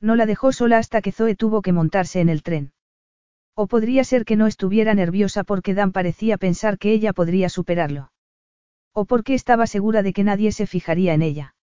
No 0.01 0.15
la 0.15 0.25
dejó 0.25 0.51
sola 0.51 0.79
hasta 0.79 1.01
que 1.01 1.11
Zoe 1.11 1.35
tuvo 1.35 1.61
que 1.61 1.71
montarse 1.71 2.19
en 2.19 2.29
el 2.29 2.43
tren. 2.43 2.73
O 3.55 3.67
podría 3.67 4.03
ser 4.03 4.25
que 4.25 4.35
no 4.35 4.47
estuviera 4.47 4.95
nerviosa 4.95 5.43
porque 5.43 5.73
Dan 5.73 5.91
parecía 5.91 6.37
pensar 6.37 6.79
que 6.79 6.91
ella 6.91 7.13
podría 7.13 7.49
superarlo. 7.49 8.11
O 8.93 9.05
porque 9.05 9.35
estaba 9.35 9.67
segura 9.67 10.01
de 10.01 10.11
que 10.13 10.23
nadie 10.23 10.51
se 10.51 10.67
fijaría 10.67 11.13
en 11.13 11.21
ella. 11.21 11.55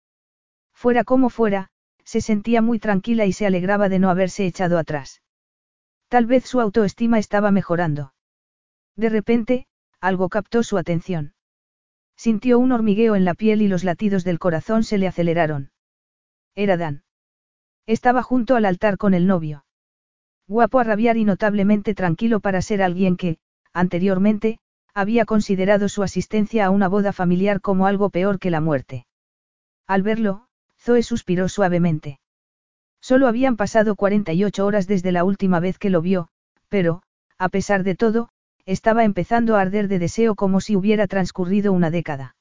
Fuera 0.73 1.05
como 1.05 1.28
fuera, 1.28 1.68
se 2.10 2.20
sentía 2.20 2.60
muy 2.60 2.80
tranquila 2.80 3.24
y 3.24 3.32
se 3.32 3.47
alegraba 3.47 3.89
de 3.89 4.00
no 4.00 4.10
haberse 4.10 4.44
echado 4.44 4.78
atrás. 4.78 5.22
Tal 6.08 6.26
vez 6.26 6.44
su 6.44 6.60
autoestima 6.60 7.20
estaba 7.20 7.52
mejorando. 7.52 8.14
De 8.97 9.10
repente, 9.10 9.68
algo 10.00 10.28
captó 10.28 10.64
su 10.64 10.76
atención. 10.76 11.34
Sintió 12.16 12.58
un 12.58 12.72
hormigueo 12.72 13.14
en 13.14 13.24
la 13.24 13.34
piel 13.34 13.62
y 13.62 13.68
los 13.68 13.84
latidos 13.84 14.24
del 14.24 14.40
corazón 14.40 14.82
se 14.82 14.98
le 14.98 15.06
aceleraron. 15.06 15.70
Era 16.56 16.76
Dan. 16.76 17.05
Estaba 17.86 18.24
junto 18.24 18.56
al 18.56 18.64
altar 18.64 18.97
con 18.97 19.14
el 19.14 19.28
novio. 19.28 19.64
Guapo 20.48 20.80
a 20.80 20.84
rabiar 20.84 21.16
y 21.16 21.24
notablemente 21.24 21.94
tranquilo 21.94 22.40
para 22.40 22.60
ser 22.60 22.82
alguien 22.82 23.16
que, 23.16 23.39
anteriormente, 23.72 24.58
había 24.94 25.26
considerado 25.26 25.89
su 25.89 26.02
asistencia 26.02 26.66
a 26.66 26.70
una 26.70 26.89
boda 26.89 27.12
familiar 27.12 27.60
como 27.60 27.86
algo 27.86 28.10
peor 28.10 28.40
que 28.40 28.50
la 28.50 28.60
muerte. 28.60 29.06
Al 29.86 30.02
verlo, 30.02 30.48
Zoe 30.81 31.02
suspiró 31.02 31.49
suavemente. 31.49 32.20
Solo 33.00 33.28
habían 33.28 33.57
pasado 33.57 33.97
48 33.97 34.65
horas 34.65 34.86
desde 34.86 35.12
la 35.12 35.25
última 35.25 35.60
vez 35.60 35.78
que 35.78 35.91
lo 35.91 36.02
vio, 36.02 36.28
pero, 36.68 37.02
a 37.39 37.49
pesar 37.49 37.83
de 37.84 37.94
todo, 37.94 38.28
estaba 38.67 39.05
empezando 39.05 39.57
a 39.57 39.60
arder 39.60 39.89
de 39.89 39.99
deseo 39.99 40.34
como 40.34 40.60
si 40.60 40.76
hubiera 40.76 41.07
transcurrido 41.07 41.73
una 41.73 41.91
década. 41.91 42.36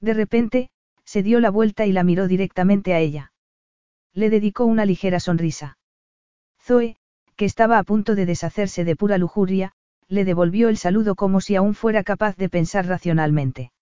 De 0.00 0.14
repente, 0.14 0.70
se 1.04 1.22
dio 1.22 1.40
la 1.40 1.50
vuelta 1.50 1.86
y 1.86 1.92
la 1.92 2.02
miró 2.02 2.28
directamente 2.28 2.94
a 2.94 2.98
ella. 2.98 3.32
Le 4.12 4.30
dedicó 4.30 4.64
una 4.64 4.86
ligera 4.86 5.20
sonrisa. 5.20 5.78
Zoe, 6.60 6.96
que 7.36 7.44
estaba 7.44 7.78
a 7.78 7.84
punto 7.84 8.14
de 8.14 8.26
deshacerse 8.26 8.84
de 8.84 8.96
pura 8.96 9.18
lujuria, 9.18 9.72
le 10.08 10.24
devolvió 10.24 10.68
el 10.68 10.76
saludo 10.76 11.14
como 11.14 11.40
si 11.40 11.56
aún 11.56 11.74
fuera 11.74 12.04
capaz 12.04 12.36
de 12.36 12.48
pensar 12.48 12.86
racionalmente. 12.86 13.72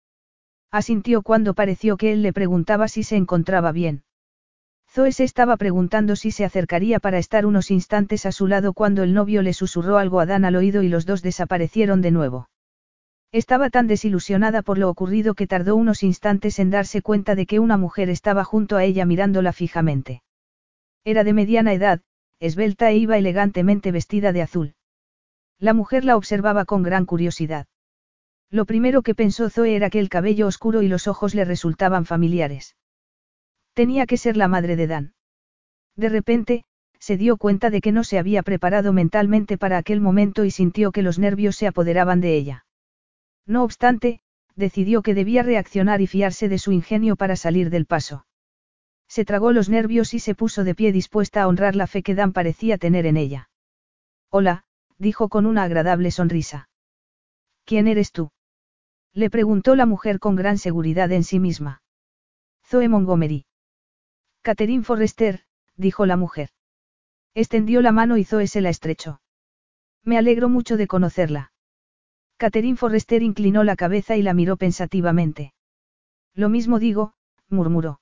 Asintió 0.72 1.20
cuando 1.20 1.52
pareció 1.52 1.98
que 1.98 2.12
él 2.12 2.22
le 2.22 2.32
preguntaba 2.32 2.88
si 2.88 3.02
se 3.02 3.16
encontraba 3.16 3.72
bien. 3.72 4.04
Zoe 4.90 5.12
se 5.12 5.24
estaba 5.24 5.58
preguntando 5.58 6.16
si 6.16 6.30
se 6.30 6.46
acercaría 6.46 6.98
para 6.98 7.18
estar 7.18 7.44
unos 7.44 7.70
instantes 7.70 8.24
a 8.24 8.32
su 8.32 8.46
lado 8.46 8.72
cuando 8.72 9.02
el 9.02 9.12
novio 9.12 9.42
le 9.42 9.52
susurró 9.52 9.98
algo 9.98 10.18
a 10.18 10.26
Dan 10.26 10.46
al 10.46 10.56
oído 10.56 10.82
y 10.82 10.88
los 10.88 11.04
dos 11.04 11.20
desaparecieron 11.20 12.00
de 12.00 12.10
nuevo. 12.10 12.48
Estaba 13.32 13.68
tan 13.68 13.86
desilusionada 13.86 14.62
por 14.62 14.78
lo 14.78 14.88
ocurrido 14.88 15.34
que 15.34 15.46
tardó 15.46 15.76
unos 15.76 16.02
instantes 16.02 16.58
en 16.58 16.70
darse 16.70 17.02
cuenta 17.02 17.34
de 17.34 17.44
que 17.44 17.58
una 17.58 17.76
mujer 17.76 18.08
estaba 18.08 18.42
junto 18.42 18.76
a 18.76 18.84
ella 18.84 19.04
mirándola 19.04 19.52
fijamente. 19.52 20.22
Era 21.04 21.22
de 21.22 21.34
mediana 21.34 21.74
edad, 21.74 22.00
esbelta 22.40 22.90
e 22.90 22.96
iba 22.96 23.18
elegantemente 23.18 23.92
vestida 23.92 24.32
de 24.32 24.42
azul. 24.42 24.74
La 25.58 25.74
mujer 25.74 26.04
la 26.04 26.16
observaba 26.16 26.64
con 26.64 26.82
gran 26.82 27.04
curiosidad. 27.06 27.66
Lo 28.52 28.66
primero 28.66 29.00
que 29.00 29.14
pensó 29.14 29.48
Zoe 29.48 29.74
era 29.74 29.88
que 29.88 29.98
el 29.98 30.10
cabello 30.10 30.46
oscuro 30.46 30.82
y 30.82 30.88
los 30.88 31.08
ojos 31.08 31.34
le 31.34 31.46
resultaban 31.46 32.04
familiares. 32.04 32.76
Tenía 33.72 34.04
que 34.04 34.18
ser 34.18 34.36
la 34.36 34.46
madre 34.46 34.76
de 34.76 34.86
Dan. 34.86 35.14
De 35.96 36.10
repente, 36.10 36.64
se 36.98 37.16
dio 37.16 37.38
cuenta 37.38 37.70
de 37.70 37.80
que 37.80 37.92
no 37.92 38.04
se 38.04 38.18
había 38.18 38.42
preparado 38.42 38.92
mentalmente 38.92 39.56
para 39.56 39.78
aquel 39.78 40.02
momento 40.02 40.44
y 40.44 40.50
sintió 40.50 40.92
que 40.92 41.00
los 41.00 41.18
nervios 41.18 41.56
se 41.56 41.66
apoderaban 41.66 42.20
de 42.20 42.36
ella. 42.36 42.66
No 43.46 43.64
obstante, 43.64 44.20
decidió 44.54 45.00
que 45.00 45.14
debía 45.14 45.42
reaccionar 45.42 46.02
y 46.02 46.06
fiarse 46.06 46.50
de 46.50 46.58
su 46.58 46.72
ingenio 46.72 47.16
para 47.16 47.36
salir 47.36 47.70
del 47.70 47.86
paso. 47.86 48.26
Se 49.08 49.24
tragó 49.24 49.52
los 49.52 49.70
nervios 49.70 50.12
y 50.12 50.18
se 50.18 50.34
puso 50.34 50.62
de 50.62 50.74
pie 50.74 50.92
dispuesta 50.92 51.42
a 51.42 51.48
honrar 51.48 51.74
la 51.74 51.86
fe 51.86 52.02
que 52.02 52.14
Dan 52.14 52.34
parecía 52.34 52.76
tener 52.76 53.06
en 53.06 53.16
ella. 53.16 53.48
Hola, 54.28 54.64
dijo 54.98 55.30
con 55.30 55.46
una 55.46 55.62
agradable 55.62 56.10
sonrisa. 56.10 56.68
¿Quién 57.64 57.88
eres 57.88 58.12
tú? 58.12 58.30
Le 59.14 59.28
preguntó 59.30 59.76
la 59.76 59.86
mujer 59.86 60.18
con 60.18 60.36
gran 60.36 60.58
seguridad 60.58 61.12
en 61.12 61.24
sí 61.24 61.38
misma. 61.38 61.82
Zoe 62.64 62.88
Montgomery. 62.88 63.44
Catherine 64.42 64.84
Forrester, 64.84 65.44
dijo 65.76 66.06
la 66.06 66.16
mujer. 66.16 66.50
Extendió 67.34 67.82
la 67.82 67.92
mano 67.92 68.16
y 68.16 68.24
Zoe 68.24 68.46
se 68.46 68.60
la 68.60 68.70
estrechó. 68.70 69.20
Me 70.02 70.18
alegro 70.18 70.48
mucho 70.48 70.76
de 70.76 70.86
conocerla. 70.86 71.52
Catherine 72.38 72.76
Forrester 72.76 73.22
inclinó 73.22 73.62
la 73.62 73.76
cabeza 73.76 74.16
y 74.16 74.22
la 74.22 74.34
miró 74.34 74.56
pensativamente. 74.56 75.54
Lo 76.34 76.48
mismo 76.48 76.78
digo, 76.78 77.14
murmuró. 77.48 78.00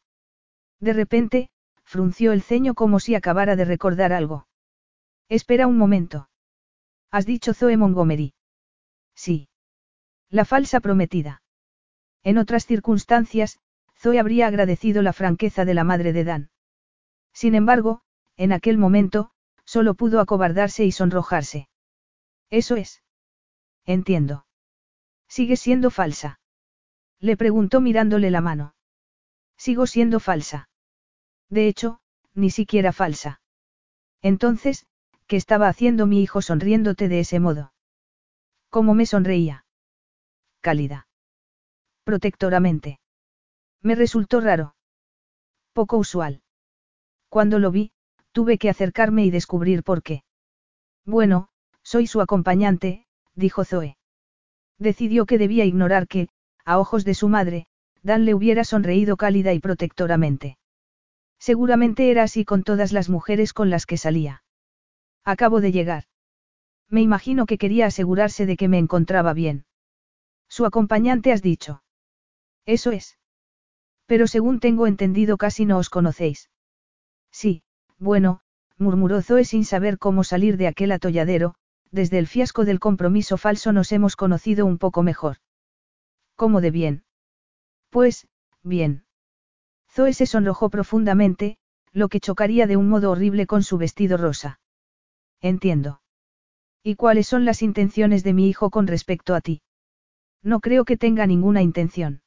De 0.78 0.92
repente, 0.94 1.50
frunció 1.84 2.32
el 2.32 2.40
ceño 2.40 2.74
como 2.74 3.00
si 3.00 3.14
acabara 3.14 3.54
de 3.56 3.66
recordar 3.66 4.12
algo. 4.12 4.46
Espera 5.28 5.66
un 5.66 5.76
momento. 5.76 6.30
¿Has 7.10 7.26
dicho 7.26 7.52
Zoe 7.52 7.76
Montgomery? 7.76 8.32
Sí. 9.14 9.49
La 10.30 10.44
falsa 10.44 10.78
prometida. 10.78 11.42
En 12.22 12.38
otras 12.38 12.64
circunstancias, 12.64 13.58
Zoe 13.98 14.20
habría 14.20 14.46
agradecido 14.46 15.02
la 15.02 15.12
franqueza 15.12 15.64
de 15.64 15.74
la 15.74 15.82
madre 15.82 16.12
de 16.12 16.24
Dan. 16.24 16.50
Sin 17.32 17.54
embargo, 17.56 18.02
en 18.36 18.52
aquel 18.52 18.78
momento, 18.78 19.32
solo 19.64 19.94
pudo 19.94 20.20
acobardarse 20.20 20.84
y 20.84 20.92
sonrojarse. 20.92 21.68
Eso 22.48 22.76
es. 22.76 23.02
Entiendo. 23.84 24.46
¿Sigue 25.28 25.56
siendo 25.56 25.90
falsa? 25.90 26.40
Le 27.18 27.36
preguntó 27.36 27.80
mirándole 27.80 28.30
la 28.30 28.40
mano. 28.40 28.74
Sigo 29.56 29.86
siendo 29.86 30.20
falsa. 30.20 30.68
De 31.48 31.66
hecho, 31.66 32.00
ni 32.34 32.50
siquiera 32.50 32.92
falsa. 32.92 33.40
Entonces, 34.22 34.86
¿qué 35.26 35.36
estaba 35.36 35.68
haciendo 35.68 36.06
mi 36.06 36.22
hijo 36.22 36.40
sonriéndote 36.40 37.08
de 37.08 37.20
ese 37.20 37.40
modo? 37.40 37.72
¿Cómo 38.70 38.94
me 38.94 39.06
sonreía? 39.06 39.64
Cálida. 40.60 41.08
Protectoramente. 42.04 43.00
Me 43.82 43.94
resultó 43.94 44.40
raro. 44.40 44.74
Poco 45.72 45.96
usual. 45.96 46.42
Cuando 47.28 47.58
lo 47.58 47.70
vi, 47.70 47.92
tuve 48.32 48.58
que 48.58 48.68
acercarme 48.68 49.24
y 49.24 49.30
descubrir 49.30 49.82
por 49.82 50.02
qué. 50.02 50.22
Bueno, 51.04 51.48
soy 51.82 52.06
su 52.06 52.20
acompañante, 52.20 53.06
dijo 53.34 53.64
Zoe. 53.64 53.96
Decidió 54.78 55.26
que 55.26 55.38
debía 55.38 55.64
ignorar 55.64 56.06
que, 56.06 56.28
a 56.64 56.78
ojos 56.78 57.04
de 57.04 57.14
su 57.14 57.28
madre, 57.28 57.66
Dan 58.02 58.24
le 58.24 58.34
hubiera 58.34 58.64
sonreído 58.64 59.16
cálida 59.16 59.52
y 59.52 59.60
protectoramente. 59.60 60.56
Seguramente 61.38 62.10
era 62.10 62.22
así 62.22 62.44
con 62.44 62.62
todas 62.62 62.92
las 62.92 63.08
mujeres 63.08 63.52
con 63.52 63.70
las 63.70 63.86
que 63.86 63.98
salía. 63.98 64.42
Acabo 65.24 65.60
de 65.60 65.72
llegar. 65.72 66.04
Me 66.88 67.02
imagino 67.02 67.46
que 67.46 67.58
quería 67.58 67.86
asegurarse 67.86 68.46
de 68.46 68.56
que 68.56 68.68
me 68.68 68.78
encontraba 68.78 69.32
bien. 69.34 69.64
Su 70.50 70.66
acompañante 70.66 71.32
has 71.32 71.42
dicho. 71.42 71.82
Eso 72.66 72.90
es. 72.90 73.18
Pero 74.06 74.26
según 74.26 74.58
tengo 74.58 74.88
entendido 74.88 75.38
casi 75.38 75.64
no 75.64 75.78
os 75.78 75.88
conocéis. 75.88 76.50
Sí, 77.30 77.62
bueno, 77.98 78.40
murmuró 78.76 79.22
Zoe 79.22 79.44
sin 79.44 79.64
saber 79.64 79.98
cómo 79.98 80.24
salir 80.24 80.56
de 80.56 80.66
aquel 80.66 80.90
atolladero, 80.90 81.54
desde 81.92 82.18
el 82.18 82.26
fiasco 82.26 82.64
del 82.64 82.80
compromiso 82.80 83.36
falso 83.36 83.72
nos 83.72 83.92
hemos 83.92 84.16
conocido 84.16 84.66
un 84.66 84.78
poco 84.78 85.04
mejor. 85.04 85.36
¿Cómo 86.34 86.60
de 86.60 86.72
bien? 86.72 87.04
Pues, 87.88 88.26
bien. 88.64 89.04
Zoe 89.88 90.12
se 90.12 90.26
sonrojó 90.26 90.68
profundamente, 90.68 91.58
lo 91.92 92.08
que 92.08 92.20
chocaría 92.20 92.66
de 92.66 92.76
un 92.76 92.88
modo 92.88 93.12
horrible 93.12 93.46
con 93.46 93.62
su 93.62 93.78
vestido 93.78 94.16
rosa. 94.16 94.60
Entiendo. 95.40 96.00
¿Y 96.82 96.96
cuáles 96.96 97.28
son 97.28 97.44
las 97.44 97.62
intenciones 97.62 98.24
de 98.24 98.34
mi 98.34 98.48
hijo 98.48 98.70
con 98.70 98.88
respecto 98.88 99.34
a 99.36 99.40
ti? 99.40 99.62
No 100.42 100.60
creo 100.60 100.84
que 100.84 100.96
tenga 100.96 101.26
ninguna 101.26 101.62
intención. 101.62 102.22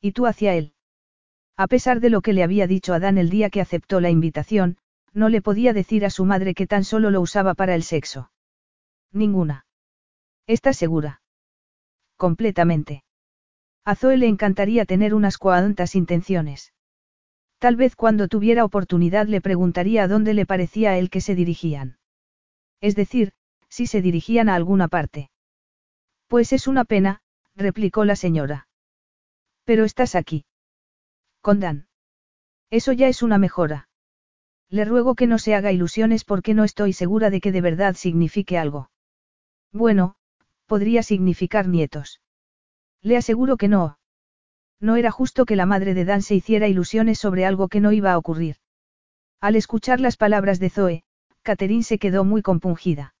¿Y 0.00 0.12
tú 0.12 0.26
hacia 0.26 0.54
él? 0.54 0.72
A 1.56 1.66
pesar 1.66 2.00
de 2.00 2.10
lo 2.10 2.20
que 2.20 2.32
le 2.32 2.42
había 2.42 2.66
dicho 2.66 2.94
Adán 2.94 3.18
el 3.18 3.30
día 3.30 3.50
que 3.50 3.60
aceptó 3.60 4.00
la 4.00 4.10
invitación, 4.10 4.78
no 5.12 5.28
le 5.28 5.40
podía 5.40 5.72
decir 5.72 6.04
a 6.04 6.10
su 6.10 6.24
madre 6.24 6.54
que 6.54 6.66
tan 6.66 6.84
solo 6.84 7.10
lo 7.10 7.20
usaba 7.20 7.54
para 7.54 7.74
el 7.74 7.82
sexo. 7.82 8.30
Ninguna. 9.12 9.66
¿Estás 10.46 10.76
segura? 10.76 11.22
Completamente. 12.16 13.04
A 13.84 13.94
Zoe 13.94 14.16
le 14.16 14.26
encantaría 14.26 14.84
tener 14.84 15.14
unas 15.14 15.38
cuantas 15.38 15.94
intenciones. 15.94 16.72
Tal 17.58 17.76
vez 17.76 17.96
cuando 17.96 18.28
tuviera 18.28 18.64
oportunidad 18.64 19.26
le 19.26 19.40
preguntaría 19.40 20.02
a 20.02 20.08
dónde 20.08 20.34
le 20.34 20.44
parecía 20.44 20.90
a 20.90 20.98
él 20.98 21.08
que 21.08 21.20
se 21.20 21.34
dirigían. 21.34 21.98
Es 22.80 22.94
decir, 22.94 23.32
si 23.68 23.86
se 23.86 24.02
dirigían 24.02 24.48
a 24.48 24.54
alguna 24.54 24.88
parte. 24.88 25.30
Pues 26.26 26.52
es 26.52 26.66
una 26.66 26.84
pena, 26.84 27.22
replicó 27.56 28.04
la 28.04 28.16
señora. 28.16 28.68
Pero 29.64 29.84
estás 29.84 30.14
aquí. 30.14 30.44
Con 31.40 31.58
Dan. 31.60 31.88
Eso 32.70 32.92
ya 32.92 33.08
es 33.08 33.22
una 33.22 33.38
mejora. 33.38 33.88
Le 34.68 34.84
ruego 34.84 35.14
que 35.14 35.26
no 35.26 35.38
se 35.38 35.54
haga 35.54 35.72
ilusiones 35.72 36.24
porque 36.24 36.54
no 36.54 36.64
estoy 36.64 36.92
segura 36.92 37.30
de 37.30 37.40
que 37.40 37.52
de 37.52 37.60
verdad 37.60 37.94
signifique 37.94 38.58
algo. 38.58 38.90
Bueno, 39.72 40.16
podría 40.66 41.02
significar 41.02 41.68
nietos. 41.68 42.20
Le 43.00 43.16
aseguro 43.16 43.56
que 43.56 43.68
no. 43.68 43.98
No 44.80 44.96
era 44.96 45.10
justo 45.10 45.46
que 45.46 45.56
la 45.56 45.66
madre 45.66 45.94
de 45.94 46.04
Dan 46.04 46.22
se 46.22 46.34
hiciera 46.34 46.68
ilusiones 46.68 47.18
sobre 47.18 47.46
algo 47.46 47.68
que 47.68 47.80
no 47.80 47.92
iba 47.92 48.12
a 48.12 48.18
ocurrir. 48.18 48.56
Al 49.40 49.56
escuchar 49.56 50.00
las 50.00 50.16
palabras 50.16 50.58
de 50.58 50.70
Zoe, 50.70 51.04
Catherine 51.42 51.84
se 51.84 51.98
quedó 51.98 52.24
muy 52.24 52.42
compungida. 52.42 53.14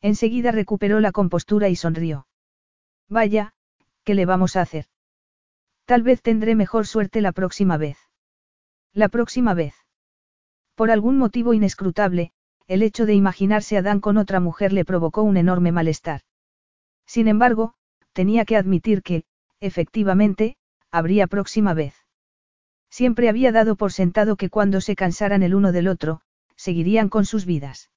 Enseguida 0.00 0.50
recuperó 0.50 1.00
la 1.00 1.12
compostura 1.12 1.68
y 1.68 1.76
sonrió. 1.76 2.26
Vaya, 3.12 3.52
¿qué 4.04 4.14
le 4.14 4.24
vamos 4.24 4.56
a 4.56 4.62
hacer? 4.62 4.86
Tal 5.84 6.02
vez 6.02 6.22
tendré 6.22 6.54
mejor 6.54 6.86
suerte 6.86 7.20
la 7.20 7.32
próxima 7.32 7.76
vez. 7.76 7.98
La 8.94 9.10
próxima 9.10 9.52
vez. 9.52 9.74
Por 10.76 10.90
algún 10.90 11.18
motivo 11.18 11.52
inescrutable, 11.52 12.32
el 12.68 12.82
hecho 12.82 13.04
de 13.04 13.12
imaginarse 13.12 13.76
a 13.76 13.82
Dan 13.82 14.00
con 14.00 14.16
otra 14.16 14.40
mujer 14.40 14.72
le 14.72 14.86
provocó 14.86 15.20
un 15.24 15.36
enorme 15.36 15.72
malestar. 15.72 16.22
Sin 17.04 17.28
embargo, 17.28 17.74
tenía 18.14 18.46
que 18.46 18.56
admitir 18.56 19.02
que, 19.02 19.24
efectivamente, 19.60 20.56
habría 20.90 21.26
próxima 21.26 21.74
vez. 21.74 21.94
Siempre 22.88 23.28
había 23.28 23.52
dado 23.52 23.76
por 23.76 23.92
sentado 23.92 24.36
que 24.36 24.48
cuando 24.48 24.80
se 24.80 24.96
cansaran 24.96 25.42
el 25.42 25.54
uno 25.54 25.70
del 25.72 25.88
otro, 25.88 26.22
seguirían 26.56 27.10
con 27.10 27.26
sus 27.26 27.44
vidas. 27.44 27.90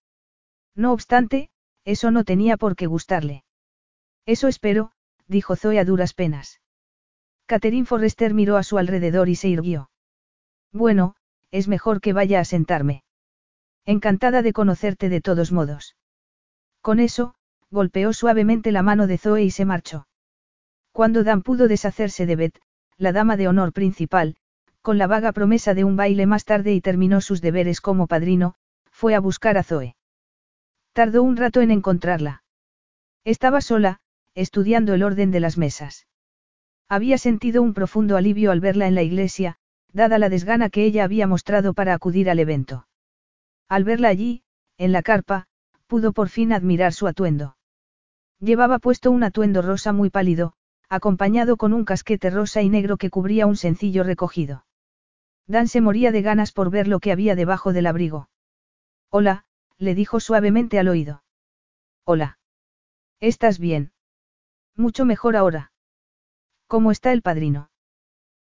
No 0.76 0.92
obstante, 0.92 1.52
eso 1.86 2.12
no 2.12 2.26
tenía 2.26 2.58
por 2.58 2.76
qué 2.76 2.86
gustarle. 2.86 3.46
Eso 4.26 4.50
espero, 4.50 4.92
dijo 5.28 5.56
Zoe 5.56 5.80
a 5.80 5.86
duras 5.86 6.14
penas. 6.14 6.62
Catherine 7.46 7.86
Forrester 7.86 8.34
miró 8.34 8.58
a 8.58 8.64
su 8.64 8.78
alrededor 8.78 9.30
y 9.30 9.36
se 9.36 9.48
irguió. 9.50 9.90
Bueno, 10.72 11.16
es 11.52 11.68
mejor 11.68 12.02
que 12.02 12.14
vaya 12.14 12.40
a 12.40 12.46
sentarme. 12.46 13.04
Encantada 13.86 14.42
de 14.42 14.52
conocerte 14.52 15.10
de 15.10 15.22
todos 15.22 15.52
modos. 15.52 15.96
Con 16.82 17.00
eso, 17.00 17.36
golpeó 17.70 18.14
suavemente 18.14 18.72
la 18.72 18.82
mano 18.82 19.08
de 19.08 19.18
Zoe 19.18 19.44
y 19.44 19.52
se 19.52 19.66
marchó. 19.66 20.08
Cuando 20.92 21.24
Dan 21.24 21.44
pudo 21.44 21.68
deshacerse 21.68 22.26
de 22.26 22.36
Beth, 22.36 22.60
la 22.98 23.12
dama 23.12 23.38
de 23.38 23.48
honor 23.48 23.74
principal, 23.74 24.38
con 24.82 24.98
la 24.98 25.08
vaga 25.08 25.32
promesa 25.32 25.74
de 25.74 25.84
un 25.84 25.96
baile 25.96 26.26
más 26.26 26.46
tarde 26.46 26.74
y 26.74 26.82
terminó 26.82 27.22
sus 27.22 27.42
deberes 27.42 27.82
como 27.82 28.08
padrino, 28.08 28.56
fue 28.92 29.14
a 29.16 29.20
buscar 29.20 29.58
a 29.58 29.64
Zoe. 29.64 29.96
Tardó 30.94 31.24
un 31.24 31.38
rato 31.38 31.62
en 31.62 31.72
encontrarla. 31.72 32.44
Estaba 33.26 33.62
sola, 33.62 34.00
estudiando 34.36 34.94
el 34.94 35.04
orden 35.04 35.32
de 35.32 35.40
las 35.40 35.58
mesas. 35.58 36.08
Había 36.88 37.18
sentido 37.18 37.64
un 37.64 37.74
profundo 37.74 38.18
alivio 38.18 38.52
al 38.52 38.60
verla 38.60 38.88
en 38.88 38.96
la 38.96 39.02
iglesia, 39.02 39.58
dada 39.92 40.20
la 40.20 40.30
desgana 40.30 40.70
que 40.70 40.84
ella 40.84 41.04
había 41.04 41.26
mostrado 41.26 41.74
para 41.74 41.94
acudir 41.94 42.30
al 42.30 42.40
evento. 42.40 42.88
Al 43.68 43.84
verla 43.84 44.10
allí, 44.10 44.44
en 44.78 44.92
la 44.92 45.02
carpa, 45.02 45.48
pudo 45.88 46.12
por 46.12 46.30
fin 46.30 46.54
admirar 46.54 46.94
su 46.94 47.08
atuendo. 47.08 47.58
Llevaba 48.40 48.80
puesto 48.80 49.10
un 49.10 49.24
atuendo 49.24 49.62
rosa 49.62 49.94
muy 49.94 50.10
pálido, 50.10 50.54
acompañado 50.90 51.58
con 51.58 51.74
un 51.74 51.86
casquete 51.86 52.30
rosa 52.30 52.62
y 52.62 52.70
negro 52.70 52.98
que 52.98 53.10
cubría 53.10 53.48
un 53.48 53.56
sencillo 53.56 54.04
recogido. 54.04 54.66
Dan 55.48 55.68
se 55.68 55.82
moría 55.82 56.12
de 56.12 56.22
ganas 56.22 56.52
por 56.52 56.70
ver 56.70 56.88
lo 56.88 57.00
que 57.00 57.12
había 57.12 57.36
debajo 57.36 57.72
del 57.72 57.88
abrigo. 57.88 58.30
Hola, 59.10 59.46
le 59.78 59.96
dijo 59.96 60.20
suavemente 60.20 60.78
al 60.78 60.88
oído. 60.88 61.24
Hola. 62.04 62.38
¿Estás 63.20 63.60
bien? 63.60 63.92
Mucho 64.76 65.06
mejor 65.06 65.36
ahora. 65.36 65.72
¿Cómo 66.68 66.92
está 66.92 67.12
el 67.12 67.22
padrino? 67.22 67.70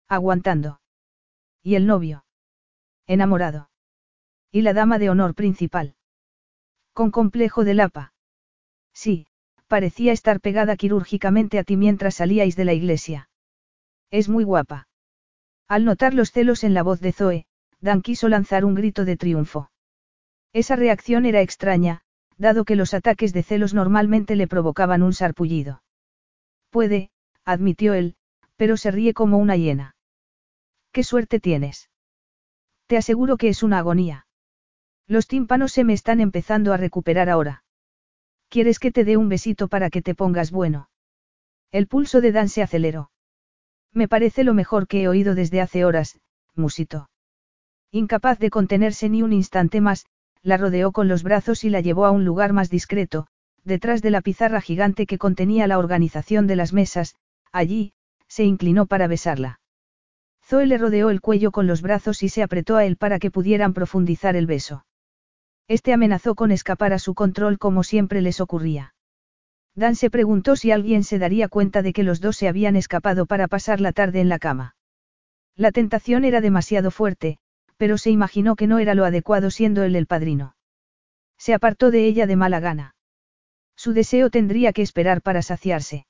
Aguantando. 0.07 0.81
¿Y 1.63 1.75
el 1.75 1.87
novio? 1.87 2.25
Enamorado. 3.07 3.69
¿Y 4.51 4.61
la 4.61 4.73
dama 4.73 4.99
de 4.99 5.09
honor 5.09 5.35
principal? 5.35 5.95
Con 6.93 7.11
complejo 7.11 7.63
de 7.63 7.73
lapa. 7.73 8.13
Sí, 8.93 9.27
parecía 9.67 10.11
estar 10.11 10.41
pegada 10.41 10.75
quirúrgicamente 10.75 11.59
a 11.59 11.63
ti 11.63 11.77
mientras 11.77 12.15
salíais 12.15 12.55
de 12.55 12.65
la 12.65 12.73
iglesia. 12.73 13.29
Es 14.09 14.27
muy 14.29 14.43
guapa. 14.43 14.87
Al 15.67 15.85
notar 15.85 16.13
los 16.13 16.31
celos 16.31 16.63
en 16.63 16.73
la 16.73 16.83
voz 16.83 16.99
de 16.99 17.13
Zoe, 17.13 17.45
Dan 17.81 18.03
quiso 18.03 18.29
lanzar 18.29 18.63
un 18.63 18.75
grito 18.75 19.05
de 19.05 19.17
triunfo. 19.17 19.71
Esa 20.53 20.75
reacción 20.75 21.25
era 21.25 21.41
extraña, 21.41 22.01
dado 22.37 22.63
que 22.63 22.75
los 22.75 22.93
ataques 22.93 23.33
de 23.33 23.41
celos 23.41 23.73
normalmente 23.73 24.35
le 24.35 24.47
provocaban 24.47 25.01
un 25.01 25.13
sarpullido. 25.13 25.81
Puede, 26.71 27.11
admitió 27.45 27.93
él, 27.93 28.15
pero 28.55 28.77
se 28.77 28.91
ríe 28.91 29.13
como 29.13 29.37
una 29.37 29.57
hiena. 29.57 29.95
¿Qué 30.91 31.03
suerte 31.03 31.39
tienes? 31.39 31.89
Te 32.87 32.97
aseguro 32.97 33.37
que 33.37 33.49
es 33.49 33.61
una 33.61 33.77
agonía. 33.77 34.25
Los 35.07 35.27
tímpanos 35.27 35.73
se 35.73 35.83
me 35.83 35.93
están 35.93 36.21
empezando 36.21 36.73
a 36.73 36.77
recuperar 36.77 37.29
ahora. 37.29 37.63
¿Quieres 38.49 38.79
que 38.79 38.91
te 38.91 39.03
dé 39.03 39.17
un 39.17 39.29
besito 39.29 39.67
para 39.67 39.89
que 39.89 40.01
te 40.01 40.15
pongas 40.15 40.51
bueno? 40.51 40.89
El 41.71 41.87
pulso 41.87 42.21
de 42.21 42.31
Dan 42.31 42.49
se 42.49 42.61
aceleró. 42.61 43.11
Me 43.93 44.07
parece 44.07 44.43
lo 44.43 44.53
mejor 44.53 44.87
que 44.87 45.03
he 45.03 45.07
oído 45.07 45.35
desde 45.35 45.61
hace 45.61 45.83
horas, 45.83 46.19
musito. 46.55 47.09
Incapaz 47.91 48.39
de 48.39 48.49
contenerse 48.49 49.09
ni 49.09 49.21
un 49.21 49.33
instante 49.33 49.81
más, 49.81 50.05
la 50.41 50.55
rodeó 50.55 50.93
con 50.93 51.09
los 51.09 51.23
brazos 51.23 51.65
y 51.65 51.69
la 51.69 51.81
llevó 51.81 52.05
a 52.05 52.11
un 52.11 52.23
lugar 52.23 52.53
más 52.53 52.69
discreto, 52.69 53.27
detrás 53.63 54.01
de 54.01 54.11
la 54.11 54.21
pizarra 54.21 54.61
gigante 54.61 55.05
que 55.05 55.17
contenía 55.17 55.67
la 55.67 55.77
organización 55.77 56.47
de 56.47 56.55
las 56.55 56.73
mesas, 56.73 57.15
allí, 57.51 57.93
se 58.27 58.43
inclinó 58.43 58.85
para 58.85 59.07
besarla. 59.07 59.59
Zoe 60.43 60.65
le 60.65 60.77
rodeó 60.77 61.09
el 61.09 61.21
cuello 61.21 61.51
con 61.51 61.67
los 61.67 61.81
brazos 61.81 62.23
y 62.23 62.29
se 62.29 62.43
apretó 62.43 62.77
a 62.77 62.85
él 62.85 62.97
para 62.97 63.19
que 63.19 63.31
pudieran 63.31 63.73
profundizar 63.73 64.35
el 64.35 64.47
beso. 64.47 64.85
Este 65.67 65.93
amenazó 65.93 66.35
con 66.35 66.51
escapar 66.51 66.93
a 66.93 66.99
su 66.99 67.13
control 67.13 67.57
como 67.57 67.83
siempre 67.83 68.21
les 68.21 68.41
ocurría. 68.41 68.93
Dan 69.75 69.95
se 69.95 70.09
preguntó 70.09 70.55
si 70.55 70.71
alguien 70.71 71.03
se 71.03 71.19
daría 71.19 71.47
cuenta 71.47 71.81
de 71.81 71.93
que 71.93 72.03
los 72.03 72.19
dos 72.19 72.35
se 72.35 72.47
habían 72.47 72.75
escapado 72.75 73.25
para 73.25 73.47
pasar 73.47 73.79
la 73.79 73.93
tarde 73.93 74.19
en 74.19 74.27
la 74.27 74.39
cama. 74.39 74.75
La 75.55 75.71
tentación 75.71 76.25
era 76.25 76.41
demasiado 76.41 76.91
fuerte, 76.91 77.37
pero 77.77 77.97
se 77.97 78.09
imaginó 78.09 78.55
que 78.55 78.67
no 78.67 78.79
era 78.79 78.95
lo 78.95 79.05
adecuado 79.05 79.49
siendo 79.49 79.83
él 79.83 79.95
el 79.95 80.07
padrino. 80.07 80.55
Se 81.37 81.53
apartó 81.53 81.91
de 81.91 82.05
ella 82.05 82.27
de 82.27 82.35
mala 82.35 82.59
gana. 82.59 82.95
Su 83.83 83.93
deseo 83.93 84.29
tendría 84.29 84.73
que 84.73 84.83
esperar 84.83 85.23
para 85.23 85.41
saciarse. 85.41 86.05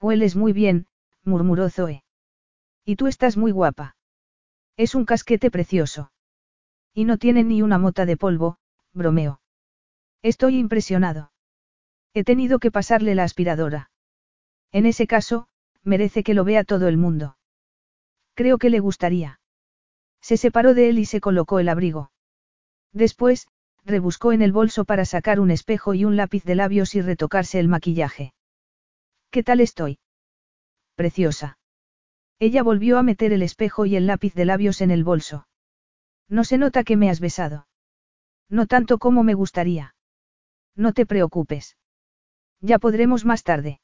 Hueles 0.00 0.36
muy 0.36 0.52
bien, 0.52 0.86
murmuró 1.24 1.68
Zoe. 1.68 2.04
Y 2.84 2.94
tú 2.94 3.08
estás 3.08 3.36
muy 3.36 3.50
guapa. 3.50 3.96
Es 4.76 4.94
un 4.94 5.04
casquete 5.04 5.50
precioso. 5.50 6.12
Y 6.92 7.04
no 7.04 7.18
tiene 7.18 7.42
ni 7.42 7.62
una 7.62 7.78
mota 7.78 8.06
de 8.06 8.16
polvo, 8.16 8.58
bromeó. 8.92 9.40
Estoy 10.22 10.56
impresionado. 10.56 11.32
He 12.12 12.22
tenido 12.22 12.60
que 12.60 12.70
pasarle 12.70 13.16
la 13.16 13.24
aspiradora. 13.24 13.90
En 14.70 14.86
ese 14.86 15.08
caso, 15.08 15.48
merece 15.82 16.22
que 16.22 16.34
lo 16.34 16.44
vea 16.44 16.62
todo 16.62 16.86
el 16.86 16.96
mundo. 16.96 17.36
Creo 18.34 18.56
que 18.58 18.70
le 18.70 18.78
gustaría. 18.78 19.40
Se 20.20 20.36
separó 20.36 20.74
de 20.74 20.90
él 20.90 21.00
y 21.00 21.06
se 21.06 21.20
colocó 21.20 21.58
el 21.58 21.70
abrigo. 21.70 22.12
Después, 22.92 23.48
rebuscó 23.84 24.32
en 24.32 24.42
el 24.42 24.52
bolso 24.52 24.84
para 24.84 25.04
sacar 25.04 25.40
un 25.40 25.50
espejo 25.50 25.94
y 25.94 26.04
un 26.04 26.16
lápiz 26.16 26.44
de 26.44 26.54
labios 26.54 26.94
y 26.94 27.02
retocarse 27.02 27.58
el 27.60 27.68
maquillaje. 27.68 28.34
¿Qué 29.30 29.42
tal 29.42 29.60
estoy? 29.60 29.98
Preciosa. 30.94 31.58
Ella 32.38 32.62
volvió 32.62 32.98
a 32.98 33.02
meter 33.02 33.32
el 33.32 33.42
espejo 33.42 33.86
y 33.86 33.96
el 33.96 34.06
lápiz 34.06 34.34
de 34.34 34.44
labios 34.44 34.80
en 34.80 34.90
el 34.90 35.04
bolso. 35.04 35.46
No 36.28 36.44
se 36.44 36.58
nota 36.58 36.84
que 36.84 36.96
me 36.96 37.10
has 37.10 37.20
besado. 37.20 37.66
No 38.48 38.66
tanto 38.66 38.98
como 38.98 39.22
me 39.22 39.34
gustaría. 39.34 39.94
No 40.74 40.92
te 40.92 41.06
preocupes. 41.06 41.76
Ya 42.60 42.78
podremos 42.78 43.24
más 43.24 43.42
tarde. 43.42 43.80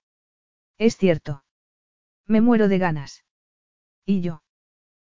Es 0.79 0.97
cierto. 0.97 1.45
Me 2.27 2.41
muero 2.41 2.69
de 2.69 2.79
ganas. 2.79 3.25
¿Y 4.07 4.21
yo? 4.23 4.43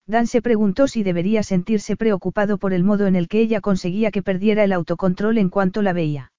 Dan 0.07 0.27
se 0.27 0.43
preguntó 0.43 0.89
si 0.89 1.03
debería 1.03 1.43
sentirse 1.43 1.97
preocupado 1.97 2.59
por 2.59 2.73
el 2.73 2.85
modo 2.85 3.07
en 3.07 3.17
el 3.17 3.29
que 3.29 3.41
ella 3.41 3.61
conseguía 3.61 4.11
que 4.11 4.23
perdiera 4.23 4.65
el 4.65 4.73
autocontrol 4.73 5.39
en 5.39 5.49
cuanto 5.49 5.83
la 5.83 5.93
veía. 5.93 6.33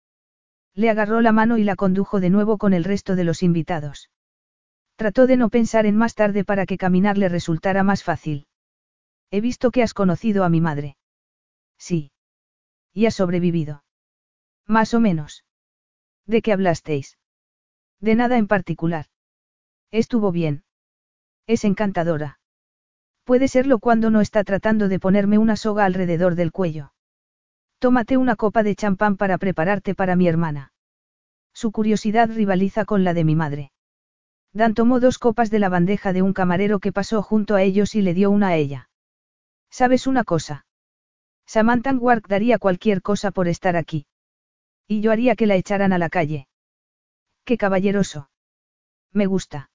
Le 0.76 0.90
agarró 0.90 1.22
la 1.22 1.32
mano 1.32 1.58
y 1.58 1.64
la 1.64 1.76
condujo 1.76 2.20
de 2.20 2.30
nuevo 2.30 2.58
con 2.58 2.74
el 2.74 2.84
resto 2.84 3.16
de 3.16 3.24
los 3.24 3.44
invitados. 3.44 4.10
Trató 4.96 5.28
de 5.28 5.38
no 5.38 5.50
pensar 5.50 5.86
en 5.86 5.96
más 5.96 6.16
tarde 6.16 6.44
para 6.44 6.66
que 6.66 6.78
caminar 6.78 7.18
le 7.18 7.30
resultara 7.30 7.84
más 7.84 8.04
fácil. 8.04 8.48
He 9.32 9.42
visto 9.42 9.72
que 9.72 9.82
has 9.82 9.94
conocido 9.94 10.44
a 10.44 10.50
mi 10.50 10.62
madre. 10.62 10.98
Sí. 11.78 12.12
Y 12.94 13.06
has 13.06 13.16
sobrevivido. 13.16 13.84
Más 14.68 14.94
o 14.94 15.00
menos. 15.00 15.46
¿De 16.26 16.42
qué 16.42 16.54
hablasteis? 16.54 17.18
De 18.00 18.16
nada 18.16 18.38
en 18.38 18.48
particular. 18.48 19.08
Estuvo 19.92 20.32
bien. 20.32 20.64
Es 21.48 21.66
encantadora. 21.66 22.40
Puede 23.24 23.48
serlo 23.48 23.80
cuando 23.80 24.10
no 24.10 24.22
está 24.22 24.44
tratando 24.44 24.90
de 24.90 25.00
ponerme 25.00 25.38
una 25.38 25.56
soga 25.56 25.86
alrededor 25.86 26.36
del 26.36 26.52
cuello. 26.52 26.94
Tómate 27.80 28.18
una 28.18 28.36
copa 28.36 28.64
de 28.64 28.76
champán 28.76 29.18
para 29.18 29.38
prepararte 29.38 29.96
para 29.96 30.16
mi 30.16 30.28
hermana. 30.28 30.74
Su 31.54 31.72
curiosidad 31.72 32.30
rivaliza 32.30 32.86
con 32.86 33.04
la 33.04 33.14
de 33.14 33.24
mi 33.24 33.36
madre. 33.36 33.72
Dan 34.54 34.74
tomó 34.74 35.00
dos 35.00 35.18
copas 35.18 35.50
de 35.50 35.60
la 35.60 35.70
bandeja 35.70 36.14
de 36.14 36.22
un 36.22 36.34
camarero 36.34 36.80
que 36.80 36.92
pasó 36.92 37.24
junto 37.24 37.56
a 37.56 37.64
ellos 37.64 37.96
y 37.96 38.02
le 38.02 38.14
dio 38.14 38.30
una 38.30 38.50
a 38.50 38.56
ella. 38.56 38.90
¿Sabes 39.70 40.06
una 40.06 40.24
cosa? 40.24 40.66
Samantha 41.48 41.94
Wark 41.94 42.28
daría 42.28 42.60
cualquier 42.60 43.02
cosa 43.02 43.32
por 43.32 43.48
estar 43.48 43.76
aquí. 43.76 44.06
Y 44.88 45.02
yo 45.02 45.12
haría 45.12 45.36
que 45.36 45.48
la 45.48 45.56
echaran 45.56 45.92
a 45.92 45.98
la 45.98 46.10
calle. 46.10 46.48
Qué 47.46 47.58
caballeroso. 47.58 48.30
Me 49.12 49.26
gusta. 49.26 49.72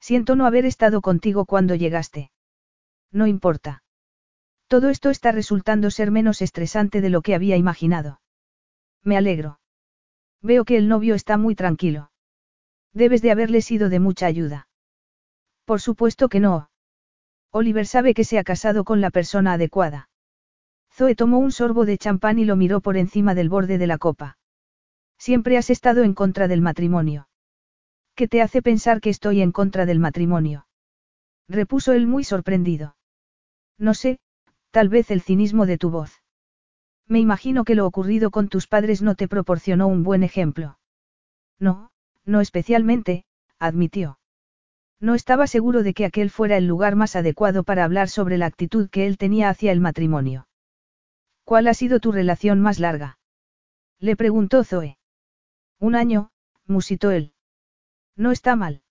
Siento 0.00 0.34
no 0.34 0.46
haber 0.46 0.66
estado 0.66 1.00
contigo 1.00 1.46
cuando 1.46 1.76
llegaste. 1.76 2.31
No 3.12 3.26
importa. 3.26 3.84
Todo 4.66 4.88
esto 4.88 5.10
está 5.10 5.32
resultando 5.32 5.90
ser 5.90 6.10
menos 6.10 6.40
estresante 6.40 7.00
de 7.02 7.10
lo 7.10 7.20
que 7.20 7.34
había 7.34 7.56
imaginado. 7.56 8.20
Me 9.04 9.16
alegro. 9.16 9.60
Veo 10.40 10.64
que 10.64 10.78
el 10.78 10.88
novio 10.88 11.14
está 11.14 11.36
muy 11.36 11.54
tranquilo. 11.54 12.10
Debes 12.94 13.22
de 13.22 13.30
haberle 13.30 13.60
sido 13.60 13.90
de 13.90 14.00
mucha 14.00 14.26
ayuda. 14.26 14.68
Por 15.66 15.80
supuesto 15.80 16.28
que 16.28 16.40
no. 16.40 16.70
Oliver 17.50 17.86
sabe 17.86 18.14
que 18.14 18.24
se 18.24 18.38
ha 18.38 18.44
casado 18.44 18.84
con 18.84 19.00
la 19.00 19.10
persona 19.10 19.52
adecuada. 19.52 20.08
Zoe 20.90 21.14
tomó 21.14 21.38
un 21.38 21.52
sorbo 21.52 21.84
de 21.84 21.98
champán 21.98 22.38
y 22.38 22.44
lo 22.44 22.56
miró 22.56 22.80
por 22.80 22.96
encima 22.96 23.34
del 23.34 23.48
borde 23.48 23.78
de 23.78 23.86
la 23.86 23.98
copa. 23.98 24.38
Siempre 25.18 25.56
has 25.56 25.70
estado 25.70 26.02
en 26.02 26.14
contra 26.14 26.48
del 26.48 26.62
matrimonio. 26.62 27.28
¿Qué 28.14 28.26
te 28.26 28.42
hace 28.42 28.62
pensar 28.62 29.00
que 29.00 29.10
estoy 29.10 29.40
en 29.40 29.52
contra 29.52 29.86
del 29.86 29.98
matrimonio? 29.98 30.66
Repuso 31.48 31.92
él 31.92 32.06
muy 32.06 32.24
sorprendido. 32.24 32.96
No 33.82 33.94
sé, 33.94 34.20
tal 34.70 34.88
vez 34.88 35.10
el 35.10 35.22
cinismo 35.22 35.66
de 35.66 35.76
tu 35.76 35.90
voz. 35.90 36.22
Me 37.08 37.18
imagino 37.18 37.64
que 37.64 37.74
lo 37.74 37.84
ocurrido 37.84 38.30
con 38.30 38.48
tus 38.48 38.68
padres 38.68 39.02
no 39.02 39.16
te 39.16 39.26
proporcionó 39.26 39.88
un 39.88 40.04
buen 40.04 40.22
ejemplo. 40.22 40.78
No, 41.58 41.90
no 42.24 42.40
especialmente, 42.40 43.24
admitió. 43.58 44.20
No 45.00 45.16
estaba 45.16 45.48
seguro 45.48 45.82
de 45.82 45.94
que 45.94 46.04
aquel 46.04 46.30
fuera 46.30 46.56
el 46.58 46.68
lugar 46.68 46.94
más 46.94 47.16
adecuado 47.16 47.64
para 47.64 47.82
hablar 47.82 48.08
sobre 48.08 48.38
la 48.38 48.46
actitud 48.46 48.88
que 48.88 49.08
él 49.08 49.18
tenía 49.18 49.48
hacia 49.48 49.72
el 49.72 49.80
matrimonio. 49.80 50.46
¿Cuál 51.42 51.66
ha 51.66 51.74
sido 51.74 51.98
tu 51.98 52.12
relación 52.12 52.60
más 52.60 52.78
larga? 52.78 53.18
Le 53.98 54.14
preguntó 54.14 54.62
Zoe. 54.62 54.96
Un 55.80 55.96
año, 55.96 56.30
musitó 56.68 57.10
él. 57.10 57.32
No 58.14 58.30
está 58.30 58.54
mal. 58.54 58.84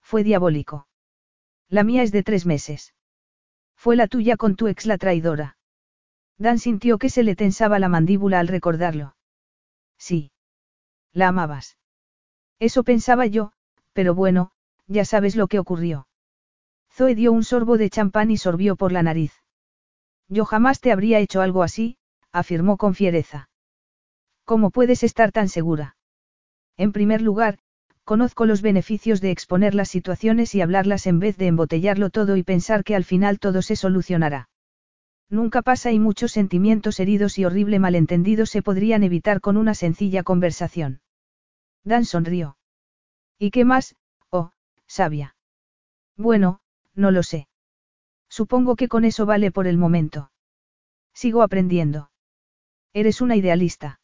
Fue 0.00 0.24
diabólico. 0.24 0.88
La 1.68 1.84
mía 1.84 2.02
es 2.02 2.10
de 2.10 2.24
tres 2.24 2.46
meses. 2.46 2.94
Fue 3.78 3.94
la 3.94 4.08
tuya 4.08 4.36
con 4.36 4.56
tu 4.56 4.66
ex 4.66 4.86
la 4.86 4.98
traidora. 4.98 5.56
Dan 6.36 6.58
sintió 6.58 6.98
que 6.98 7.10
se 7.10 7.22
le 7.22 7.36
tensaba 7.36 7.78
la 7.78 7.88
mandíbula 7.88 8.40
al 8.40 8.48
recordarlo. 8.48 9.14
Sí. 9.98 10.32
La 11.12 11.28
amabas. 11.28 11.78
Eso 12.58 12.82
pensaba 12.82 13.26
yo, 13.26 13.52
pero 13.92 14.14
bueno, 14.14 14.50
ya 14.88 15.04
sabes 15.04 15.36
lo 15.36 15.46
que 15.46 15.60
ocurrió. 15.60 16.08
Zoe 16.90 17.14
dio 17.14 17.30
un 17.30 17.44
sorbo 17.44 17.78
de 17.78 17.88
champán 17.88 18.32
y 18.32 18.36
sorbió 18.36 18.74
por 18.74 18.90
la 18.90 19.04
nariz. 19.04 19.32
Yo 20.28 20.44
jamás 20.44 20.80
te 20.80 20.90
habría 20.90 21.20
hecho 21.20 21.40
algo 21.40 21.62
así, 21.62 21.98
afirmó 22.32 22.76
con 22.76 22.94
fiereza. 22.94 23.48
¿Cómo 24.44 24.70
puedes 24.70 25.04
estar 25.04 25.30
tan 25.30 25.48
segura? 25.48 25.96
En 26.76 26.92
primer 26.92 27.22
lugar, 27.22 27.58
conozco 28.08 28.46
los 28.46 28.62
beneficios 28.62 29.20
de 29.20 29.30
exponer 29.30 29.74
las 29.74 29.90
situaciones 29.90 30.54
y 30.54 30.62
hablarlas 30.62 31.06
en 31.06 31.18
vez 31.18 31.36
de 31.36 31.46
embotellarlo 31.46 32.08
todo 32.08 32.38
y 32.38 32.42
pensar 32.42 32.82
que 32.82 32.96
al 32.96 33.04
final 33.04 33.38
todo 33.38 33.60
se 33.60 33.76
solucionará. 33.76 34.48
Nunca 35.28 35.60
pasa 35.60 35.92
y 35.92 35.98
muchos 35.98 36.32
sentimientos 36.32 37.00
heridos 37.00 37.38
y 37.38 37.44
horrible 37.44 37.78
malentendido 37.78 38.46
se 38.46 38.62
podrían 38.62 39.02
evitar 39.02 39.42
con 39.42 39.58
una 39.58 39.74
sencilla 39.74 40.22
conversación. 40.22 41.02
Dan 41.84 42.06
sonrió. 42.06 42.56
¿Y 43.38 43.50
qué 43.50 43.66
más? 43.66 43.94
Oh, 44.30 44.52
sabia. 44.86 45.36
Bueno, 46.16 46.60
no 46.94 47.10
lo 47.10 47.22
sé. 47.22 47.46
Supongo 48.30 48.74
que 48.76 48.88
con 48.88 49.04
eso 49.04 49.26
vale 49.26 49.50
por 49.50 49.66
el 49.66 49.76
momento. 49.76 50.32
Sigo 51.12 51.42
aprendiendo. 51.42 52.10
Eres 52.94 53.20
una 53.20 53.36
idealista. 53.36 54.00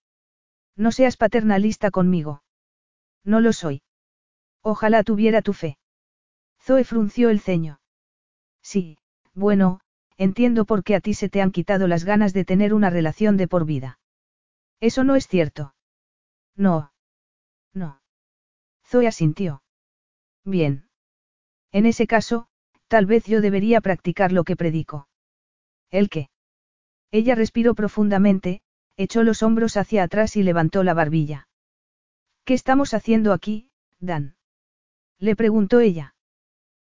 No 0.76 0.92
seas 0.92 1.16
paternalista 1.16 1.91
conmigo. 1.91 2.42
No 3.24 3.41
lo 3.41 3.55
soy. 3.55 3.81
Ojalá 4.65 5.05
tuviera 5.05 5.43
tu 5.43 5.52
fe. 5.52 5.78
Zoe 6.60 6.83
frunció 6.83 7.31
el 7.31 7.39
ceño. 7.39 7.81
Sí, 8.62 8.99
bueno, 9.33 9.78
entiendo 10.17 10.65
por 10.65 10.83
qué 10.83 10.97
a 10.97 11.01
ti 11.01 11.15
se 11.15 11.28
te 11.28 11.41
han 11.41 11.52
quitado 11.52 11.86
las 11.86 12.02
ganas 12.05 12.33
de 12.33 12.44
tener 12.44 12.75
una 12.75 12.91
relación 12.91 13.36
de 13.36 13.47
por 13.47 13.65
vida. 13.65 14.01
Eso 14.81 15.05
no 15.05 15.15
es 15.15 15.28
cierto. 15.28 15.76
No. 16.57 16.93
No. 17.73 18.01
Zoe 18.84 19.07
asintió. 19.07 19.62
Bien. 20.44 20.89
En 21.70 21.86
ese 21.86 22.09
caso, 22.09 22.49
Tal 22.89 23.07
vez 23.07 23.25
yo 23.25 23.41
debería 23.41 23.81
practicar 23.81 24.33
lo 24.33 24.44
que 24.44 24.57
predico. 24.57 25.09
¿El 25.91 26.09
qué? 26.09 26.28
Ella 27.10 27.34
respiró 27.34 27.75
profundamente, 27.75 28.62
echó 28.97 29.23
los 29.23 29.43
hombros 29.43 29.76
hacia 29.76 30.02
atrás 30.05 30.36
y 30.36 30.43
levantó 30.43 30.84
la 30.84 30.94
barbilla. 30.94 31.49
¿Qué 32.44 32.55
estamos 32.55 32.94
haciendo 32.94 33.33
aquí, 33.33 33.68
Dan? 33.99 34.36
Le 35.18 35.36
preguntó 35.36 35.81
ella. 35.81 36.15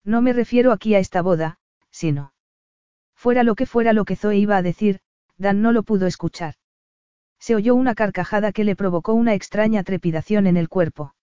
No 0.04 0.22
me 0.22 0.34
refiero 0.34 0.72
aquí 0.72 0.96
a 0.96 1.00
esta 1.00 1.22
boda, 1.22 1.58
sino. 1.92 2.34
Fuera 3.16 3.44
lo 3.44 3.56
que 3.56 3.66
fuera 3.66 3.94
lo 3.94 4.06
que 4.06 4.16
Zoe 4.16 4.38
iba 4.38 4.58
a 4.58 4.62
decir, 4.62 5.00
Dan 5.38 5.62
no 5.62 5.72
lo 5.72 5.84
pudo 5.84 6.08
escuchar. 6.08 6.56
Se 7.40 7.56
oyó 7.56 7.76
una 7.76 7.96
carcajada 7.96 8.52
que 8.52 8.64
le 8.64 8.76
provocó 8.76 9.14
una 9.14 9.34
extraña 9.34 9.84
trepidación 9.84 10.48
en 10.48 10.58
el 10.58 10.70
cuerpo. 10.70 11.16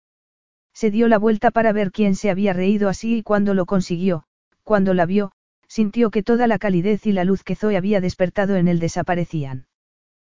Se 0.72 0.90
dio 0.90 1.08
la 1.08 1.18
vuelta 1.18 1.50
para 1.50 1.72
ver 1.72 1.92
quién 1.92 2.14
se 2.14 2.30
había 2.30 2.52
reído 2.52 2.88
así 2.88 3.18
y 3.18 3.22
cuando 3.22 3.54
lo 3.54 3.66
consiguió, 3.66 4.24
cuando 4.62 4.94
la 4.94 5.06
vio, 5.06 5.32
sintió 5.66 6.10
que 6.10 6.22
toda 6.22 6.46
la 6.46 6.58
calidez 6.58 7.06
y 7.06 7.12
la 7.12 7.24
luz 7.24 7.42
que 7.44 7.56
Zoe 7.56 7.76
había 7.76 8.00
despertado 8.00 8.56
en 8.56 8.68
él 8.68 8.80
desaparecían. 8.80 9.66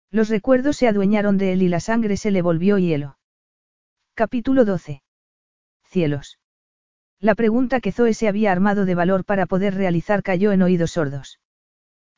Los 0.09 0.29
recuerdos 0.29 0.77
se 0.77 0.87
adueñaron 0.87 1.37
de 1.37 1.53
él 1.53 1.61
y 1.61 1.69
la 1.69 1.79
sangre 1.79 2.17
se 2.17 2.31
le 2.31 2.41
volvió 2.41 2.77
hielo. 2.77 3.17
Capítulo 4.13 4.65
12. 4.65 5.01
Cielos. 5.85 6.40
La 7.21 7.35
pregunta 7.35 7.81
que 7.81 7.91
Zoe 7.91 8.15
se 8.15 8.27
había 8.27 8.51
armado 8.51 8.83
de 8.85 8.95
valor 8.95 9.25
para 9.25 9.45
poder 9.45 9.75
realizar 9.75 10.23
cayó 10.23 10.51
en 10.51 10.63
oídos 10.63 10.93
sordos. 10.93 11.39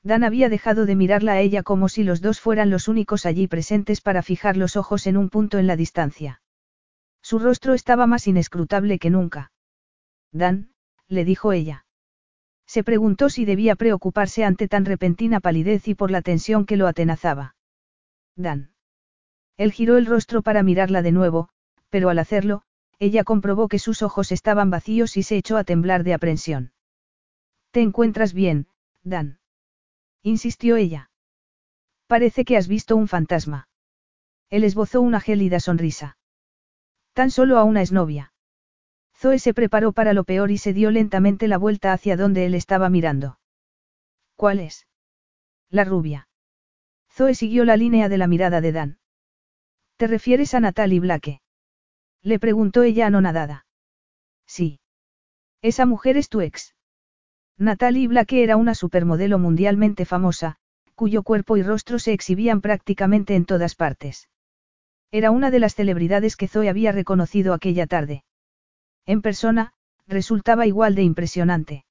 Dan 0.02 0.24
había 0.24 0.48
dejado 0.48 0.86
de 0.86 0.96
mirarla 0.96 1.34
a 1.34 1.40
ella 1.42 1.62
como 1.62 1.90
si 1.90 2.04
los 2.04 2.22
dos 2.22 2.40
fueran 2.40 2.70
los 2.70 2.88
únicos 2.88 3.26
allí 3.26 3.48
presentes 3.48 4.00
para 4.00 4.24
fijar 4.24 4.56
los 4.56 4.78
ojos 4.78 5.06
en 5.06 5.18
un 5.18 5.30
punto 5.30 5.60
en 5.60 5.68
la 5.68 5.76
distancia. 5.76 6.42
Su 7.22 7.38
rostro 7.38 7.74
estaba 7.74 8.08
más 8.08 8.28
inescrutable 8.28 8.98
que 8.98 9.10
nunca. 9.10 9.52
Dan, 10.32 10.72
le 11.10 11.26
dijo 11.26 11.52
ella. 11.52 11.86
Se 12.66 12.84
preguntó 12.86 13.30
si 13.30 13.44
debía 13.44 13.76
preocuparse 13.76 14.46
ante 14.46 14.70
tan 14.70 14.86
repentina 14.86 15.42
palidez 15.42 15.88
y 15.90 15.96
por 15.96 16.12
la 16.12 16.22
tensión 16.22 16.66
que 16.66 16.78
lo 16.78 16.88
atenazaba. 16.88 17.56
Dan. 18.38 18.72
Él 19.58 19.74
giró 19.74 19.98
el 19.98 20.06
rostro 20.06 20.42
para 20.42 20.64
mirarla 20.64 21.02
de 21.02 21.12
nuevo, 21.12 21.50
pero 21.90 22.10
al 22.10 22.20
hacerlo, 22.20 22.64
ella 23.04 23.26
comprobó 23.26 23.68
que 23.68 23.80
sus 23.80 24.02
ojos 24.02 24.32
estaban 24.32 24.70
vacíos 24.70 25.18
y 25.18 25.24
se 25.24 25.36
echó 25.36 25.58
a 25.58 25.66
temblar 25.66 26.06
de 26.06 26.14
aprensión. 26.14 26.72
¿Te 27.72 27.82
encuentras 27.82 28.34
bien, 28.34 28.68
Dan? 29.04 29.40
insistió 30.22 30.78
ella. 30.78 31.12
Parece 32.08 32.46
que 32.46 32.56
has 32.56 32.70
visto 32.70 32.96
un 32.96 33.10
fantasma. 33.10 33.68
Él 34.50 34.64
esbozó 34.64 35.02
una 35.02 35.20
gélida 35.20 35.60
sonrisa. 35.60 36.18
Tan 37.12 37.30
solo 37.30 37.58
a 37.58 37.66
una 37.66 37.82
exnovia. 37.82 38.32
Zoe 39.18 39.38
se 39.38 39.54
preparó 39.54 39.92
para 39.92 40.14
lo 40.14 40.24
peor 40.24 40.50
y 40.50 40.58
se 40.58 40.72
dio 40.72 40.90
lentamente 40.90 41.50
la 41.50 41.58
vuelta 41.58 41.92
hacia 41.92 42.16
donde 42.16 42.46
él 42.46 42.56
estaba 42.56 42.90
mirando. 42.90 43.38
¿Cuál 44.38 44.62
es? 44.62 44.88
La 45.70 45.84
rubia. 45.84 46.30
Zoe 47.12 47.36
siguió 47.36 47.66
la 47.66 47.76
línea 47.76 48.08
de 48.08 48.18
la 48.18 48.28
mirada 48.28 48.62
de 48.62 48.72
Dan. 48.72 49.00
¿Te 49.98 50.08
refieres 50.08 50.54
a 50.54 50.62
Natalie 50.62 51.02
Blake? 51.02 51.43
Le 52.24 52.40
preguntó 52.40 52.84
ella 52.84 53.08
anonadada. 53.08 53.66
Sí. 54.48 54.80
Esa 55.62 55.86
mujer 55.86 56.18
es 56.18 56.30
tu 56.30 56.42
ex. 56.42 56.74
Natalie 57.58 58.08
Blake 58.08 58.44
era 58.44 58.58
una 58.58 58.76
supermodelo 58.76 59.40
mundialmente 59.40 60.06
famosa, 60.06 60.58
cuyo 60.96 61.24
cuerpo 61.24 61.58
y 61.58 61.64
rostro 61.64 62.00
se 62.00 62.14
exhibían 62.14 62.62
prácticamente 62.62 63.36
en 63.36 63.46
todas 63.46 63.76
partes. 63.76 64.30
Era 65.12 65.32
una 65.32 65.52
de 65.52 65.60
las 65.60 65.76
celebridades 65.76 66.36
que 66.36 66.48
Zoe 66.48 66.70
había 66.70 66.92
reconocido 66.92 67.54
aquella 67.54 67.88
tarde. 67.88 68.24
En 69.06 69.22
persona, 69.22 69.74
resultaba 70.08 70.66
igual 70.66 70.96
de 70.96 71.04
impresionante. 71.04 71.86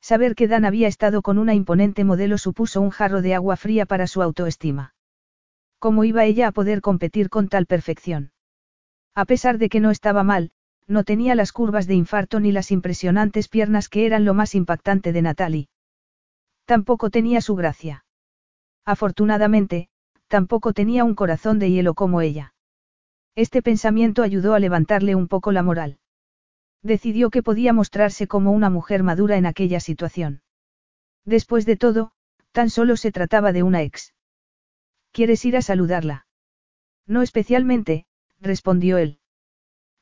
Saber 0.00 0.34
que 0.34 0.48
Dan 0.48 0.64
había 0.64 0.88
estado 0.88 1.20
con 1.22 1.38
una 1.38 1.54
imponente 1.54 2.04
modelo 2.04 2.38
supuso 2.38 2.80
un 2.80 2.90
jarro 2.90 3.22
de 3.22 3.34
agua 3.34 3.56
fría 3.56 3.86
para 3.86 4.06
su 4.06 4.22
autoestima. 4.22 4.94
¿Cómo 5.78 6.04
iba 6.04 6.24
ella 6.24 6.48
a 6.48 6.52
poder 6.52 6.80
competir 6.80 7.28
con 7.28 7.48
tal 7.48 7.66
perfección? 7.66 8.32
A 9.14 9.24
pesar 9.24 9.58
de 9.58 9.68
que 9.68 9.80
no 9.80 9.90
estaba 9.90 10.22
mal, 10.22 10.50
no 10.86 11.04
tenía 11.04 11.34
las 11.34 11.52
curvas 11.52 11.86
de 11.86 11.94
infarto 11.94 12.40
ni 12.40 12.50
las 12.50 12.70
impresionantes 12.70 13.48
piernas 13.48 13.88
que 13.88 14.06
eran 14.06 14.24
lo 14.24 14.34
más 14.34 14.54
impactante 14.54 15.12
de 15.12 15.22
Natalie. 15.22 15.68
Tampoco 16.64 17.10
tenía 17.10 17.40
su 17.40 17.54
gracia. 17.54 18.04
Afortunadamente, 18.84 19.88
tampoco 20.28 20.72
tenía 20.72 21.04
un 21.04 21.14
corazón 21.14 21.58
de 21.58 21.70
hielo 21.70 21.94
como 21.94 22.20
ella. 22.20 22.54
Este 23.34 23.62
pensamiento 23.62 24.22
ayudó 24.22 24.54
a 24.54 24.58
levantarle 24.58 25.14
un 25.14 25.28
poco 25.28 25.52
la 25.52 25.62
moral. 25.62 25.98
Decidió 26.82 27.30
que 27.30 27.42
podía 27.42 27.72
mostrarse 27.72 28.26
como 28.26 28.52
una 28.52 28.70
mujer 28.70 29.02
madura 29.02 29.36
en 29.36 29.46
aquella 29.46 29.80
situación. 29.80 30.42
Después 31.24 31.66
de 31.66 31.76
todo, 31.76 32.12
tan 32.52 32.70
solo 32.70 32.96
se 32.96 33.12
trataba 33.12 33.52
de 33.52 33.62
una 33.62 33.82
ex. 33.82 34.14
¿Quieres 35.12 35.44
ir 35.44 35.56
a 35.56 35.62
saludarla? 35.62 36.26
No 37.06 37.22
especialmente, 37.22 38.06
respondió 38.40 38.98
él. 38.98 39.18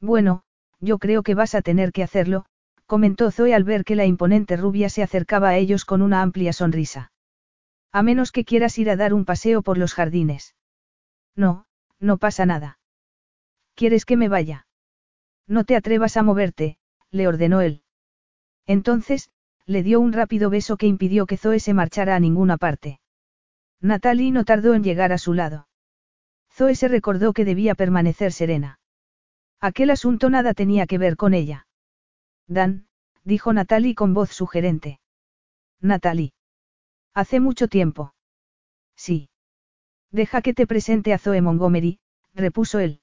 Bueno, 0.01 0.43
yo 0.81 0.99
creo 0.99 1.23
que 1.23 1.35
vas 1.35 1.55
a 1.55 1.63
tener 1.63 1.93
que 1.93 2.03
hacerlo, 2.03 2.45
comentó 2.87 3.31
Zoe 3.31 3.55
al 3.55 3.65
ver 3.65 3.85
que 3.85 3.97
la 3.97 4.07
imponente 4.07 4.57
rubia 4.57 4.89
se 4.89 5.03
acercaba 5.03 5.51
a 5.51 5.57
ellos 5.57 5.85
con 5.85 6.03
una 6.03 6.23
amplia 6.23 6.53
sonrisa. 6.53 7.13
A 7.93 8.03
menos 8.03 8.33
que 8.33 8.45
quieras 8.45 8.79
ir 8.79 8.91
a 8.91 8.97
dar 8.97 9.15
un 9.15 9.25
paseo 9.25 9.63
por 9.63 9.79
los 9.79 9.95
jardines. 9.95 10.55
No, 11.35 11.67
no 11.99 12.19
pasa 12.19 12.47
nada. 12.47 12.79
¿Quieres 13.75 14.05
que 14.05 14.17
me 14.17 14.29
vaya? 14.29 14.67
No 15.47 15.65
te 15.65 15.77
atrevas 15.77 16.17
a 16.17 16.23
moverte, 16.23 16.79
le 17.11 17.29
ordenó 17.29 17.61
él. 17.61 17.83
Entonces, 18.67 19.31
le 19.65 19.83
dio 19.83 20.01
un 20.01 20.13
rápido 20.13 20.51
beso 20.51 20.77
que 20.77 20.87
impidió 20.87 21.27
que 21.27 21.37
Zoe 21.37 21.61
se 21.61 21.75
marchara 21.75 22.17
a 22.17 22.21
ninguna 22.21 22.57
parte. 22.57 23.01
Natalie 23.81 24.31
no 24.33 24.45
tardó 24.45 24.75
en 24.75 24.83
llegar 24.83 25.13
a 25.13 25.19
su 25.19 25.35
lado. 25.35 25.69
Zoe 26.57 26.75
se 26.75 26.89
recordó 26.89 27.35
que 27.35 27.45
debía 27.45 27.75
permanecer 27.75 28.33
serena. 28.33 28.81
Aquel 29.61 29.91
asunto 29.91 30.31
nada 30.31 30.55
tenía 30.55 30.87
que 30.87 30.97
ver 30.97 31.17
con 31.17 31.35
ella. 31.35 31.67
Dan, 32.47 32.87
dijo 33.25 33.53
Natalie 33.53 33.95
con 33.95 34.15
voz 34.15 34.31
sugerente. 34.31 34.99
Natalie. 35.83 36.33
Hace 37.13 37.41
mucho 37.41 37.69
tiempo. 37.69 38.15
Sí. 38.97 39.29
Deja 40.11 40.41
que 40.41 40.55
te 40.55 40.67
presente 40.67 41.13
a 41.13 41.19
Zoe 41.19 41.43
Montgomery, 41.43 41.99
repuso 42.33 42.79
él. 42.79 43.01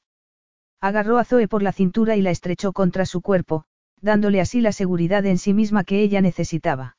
Agarró 0.81 1.19
a 1.19 1.23
Zoe 1.23 1.47
por 1.47 1.61
la 1.61 1.73
cintura 1.73 2.15
y 2.15 2.23
la 2.23 2.31
estrechó 2.31 2.73
contra 2.73 3.05
su 3.05 3.21
cuerpo, 3.21 3.65
dándole 4.01 4.41
así 4.41 4.61
la 4.61 4.71
seguridad 4.71 5.27
en 5.27 5.37
sí 5.37 5.53
misma 5.53 5.83
que 5.83 6.01
ella 6.01 6.21
necesitaba. 6.21 6.97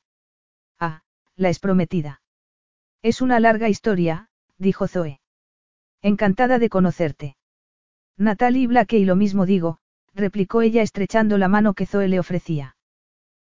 Ah, 0.78 1.02
la 1.34 1.48
es 1.48 1.58
prometida. 1.58 2.22
Es 3.02 3.20
una 3.20 3.40
larga 3.40 3.68
historia, 3.68 4.30
dijo 4.56 4.86
Zoe. 4.86 5.20
Encantada 6.04 6.58
de 6.58 6.68
conocerte. 6.68 7.38
Natalie 8.18 8.66
Blake 8.66 8.98
y 8.98 9.06
lo 9.06 9.16
mismo 9.16 9.46
digo, 9.46 9.78
replicó 10.12 10.60
ella 10.60 10.82
estrechando 10.82 11.38
la 11.38 11.48
mano 11.48 11.72
que 11.72 11.86
Zoe 11.86 12.08
le 12.08 12.20
ofrecía. 12.20 12.76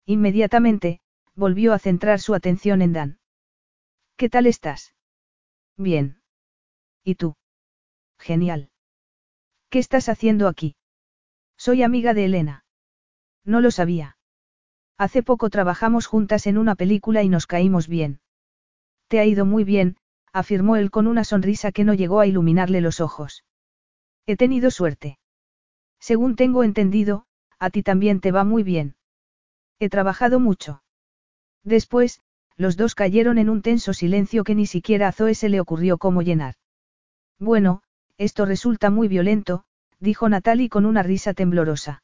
Inmediatamente, 0.04 1.00
volvió 1.34 1.72
a 1.72 1.78
centrar 1.78 2.20
su 2.20 2.34
atención 2.34 2.82
en 2.82 2.92
Dan. 2.92 3.18
¿Qué 4.16 4.28
tal 4.28 4.46
estás? 4.46 4.94
Bien. 5.78 6.20
¿Y 7.02 7.14
tú? 7.14 7.36
Genial. 8.18 8.68
¿Qué 9.70 9.78
estás 9.78 10.10
haciendo 10.10 10.46
aquí? 10.46 10.76
Soy 11.56 11.82
amiga 11.82 12.12
de 12.12 12.26
Elena. 12.26 12.66
No 13.46 13.62
lo 13.62 13.70
sabía. 13.70 14.18
Hace 14.98 15.22
poco 15.22 15.48
trabajamos 15.48 16.06
juntas 16.06 16.46
en 16.46 16.58
una 16.58 16.74
película 16.74 17.22
y 17.22 17.30
nos 17.30 17.46
caímos 17.46 17.88
bien. 17.88 18.20
Te 19.08 19.20
ha 19.20 19.24
ido 19.24 19.46
muy 19.46 19.64
bien, 19.64 19.96
afirmó 20.32 20.76
él 20.76 20.90
con 20.90 21.06
una 21.06 21.24
sonrisa 21.24 21.72
que 21.72 21.84
no 21.84 21.94
llegó 21.94 22.20
a 22.20 22.26
iluminarle 22.26 22.80
los 22.80 23.00
ojos. 23.00 23.44
He 24.26 24.36
tenido 24.36 24.70
suerte. 24.70 25.18
Según 26.00 26.36
tengo 26.36 26.64
entendido, 26.64 27.26
a 27.58 27.70
ti 27.70 27.82
también 27.82 28.20
te 28.20 28.32
va 28.32 28.44
muy 28.44 28.62
bien. 28.62 28.96
He 29.78 29.88
trabajado 29.88 30.40
mucho. 30.40 30.82
Después, 31.64 32.20
los 32.56 32.76
dos 32.76 32.94
cayeron 32.94 33.38
en 33.38 33.48
un 33.48 33.62
tenso 33.62 33.92
silencio 33.92 34.44
que 34.44 34.54
ni 34.54 34.66
siquiera 34.66 35.08
a 35.08 35.12
Zoe 35.12 35.34
se 35.34 35.48
le 35.48 35.60
ocurrió 35.60 35.98
cómo 35.98 36.22
llenar. 36.22 36.54
Bueno, 37.38 37.82
esto 38.18 38.46
resulta 38.46 38.90
muy 38.90 39.08
violento, 39.08 39.64
dijo 39.98 40.28
Natalie 40.28 40.68
con 40.68 40.86
una 40.86 41.02
risa 41.02 41.34
temblorosa. 41.34 42.02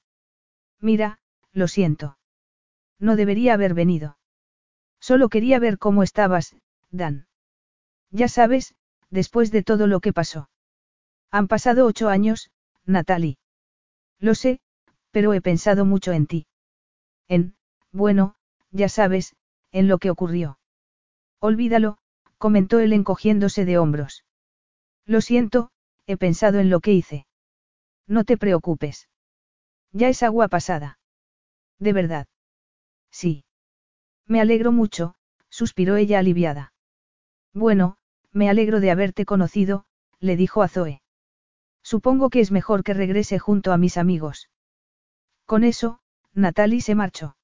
Mira, 0.81 1.21
lo 1.53 1.69
siento. 1.69 2.19
No 2.99 3.15
debería 3.17 3.55
haber 3.55 3.75
venido. 3.75 4.19
Solo 5.01 5.29
quería 5.29 5.59
ver 5.61 5.79
cómo 5.79 6.03
estabas, 6.03 6.57
Dan. 6.91 7.28
Ya 8.11 8.29
sabes, 8.29 8.75
después 9.11 9.51
de 9.51 9.63
todo 9.63 9.87
lo 9.87 10.01
que 10.01 10.13
pasó. 10.13 10.49
Han 11.31 11.49
pasado 11.49 11.87
ocho 11.87 12.09
años, 12.09 12.51
Natalie. 12.85 13.39
Lo 14.19 14.35
sé, 14.35 14.61
pero 15.11 15.35
he 15.35 15.41
pensado 15.41 15.85
mucho 15.85 16.13
en 16.13 16.27
ti. 16.27 16.47
En, 17.29 17.55
bueno, 17.93 18.35
ya 18.71 18.89
sabes, 18.89 19.37
en 19.73 19.89
lo 19.89 19.99
que 19.99 20.11
ocurrió. 20.11 20.59
Olvídalo, 21.41 21.99
comentó 22.39 22.79
él 22.79 22.93
encogiéndose 22.93 23.65
de 23.65 23.79
hombros. 23.79 24.25
Lo 25.05 25.21
siento, 25.21 25.71
he 26.07 26.17
pensado 26.17 26.59
en 26.59 26.71
lo 26.71 26.81
que 26.81 26.93
hice. 26.93 27.27
No 28.07 28.25
te 28.25 28.39
preocupes. 28.39 29.09
Ya 29.93 30.09
es 30.09 30.23
agua 30.23 30.49
pasada. 30.49 30.99
De 31.79 31.93
verdad. 31.93 32.27
Sí. 33.11 33.45
Me 34.27 34.41
alegro 34.41 34.73
mucho, 34.73 35.15
suspiró 35.49 35.97
ella 35.97 36.19
aliviada. 36.19 36.73
Bueno, 37.53 37.98
me 38.33 38.49
alegro 38.49 38.81
de 38.81 38.91
haberte 38.91 39.25
conocido, 39.25 39.85
le 40.21 40.37
dijo 40.37 40.63
a 40.63 40.69
Zoe. 40.69 41.03
Supongo 41.83 42.31
que 42.31 42.41
es 42.41 42.51
mejor 42.51 42.83
que 42.83 42.95
regrese 42.95 43.39
junto 43.39 43.73
a 43.73 43.79
mis 43.79 43.97
amigos. 43.97 44.51
Con 45.47 45.65
eso, 45.65 46.01
Natalie 46.35 46.83
se 46.83 46.95
marchó. 46.95 47.37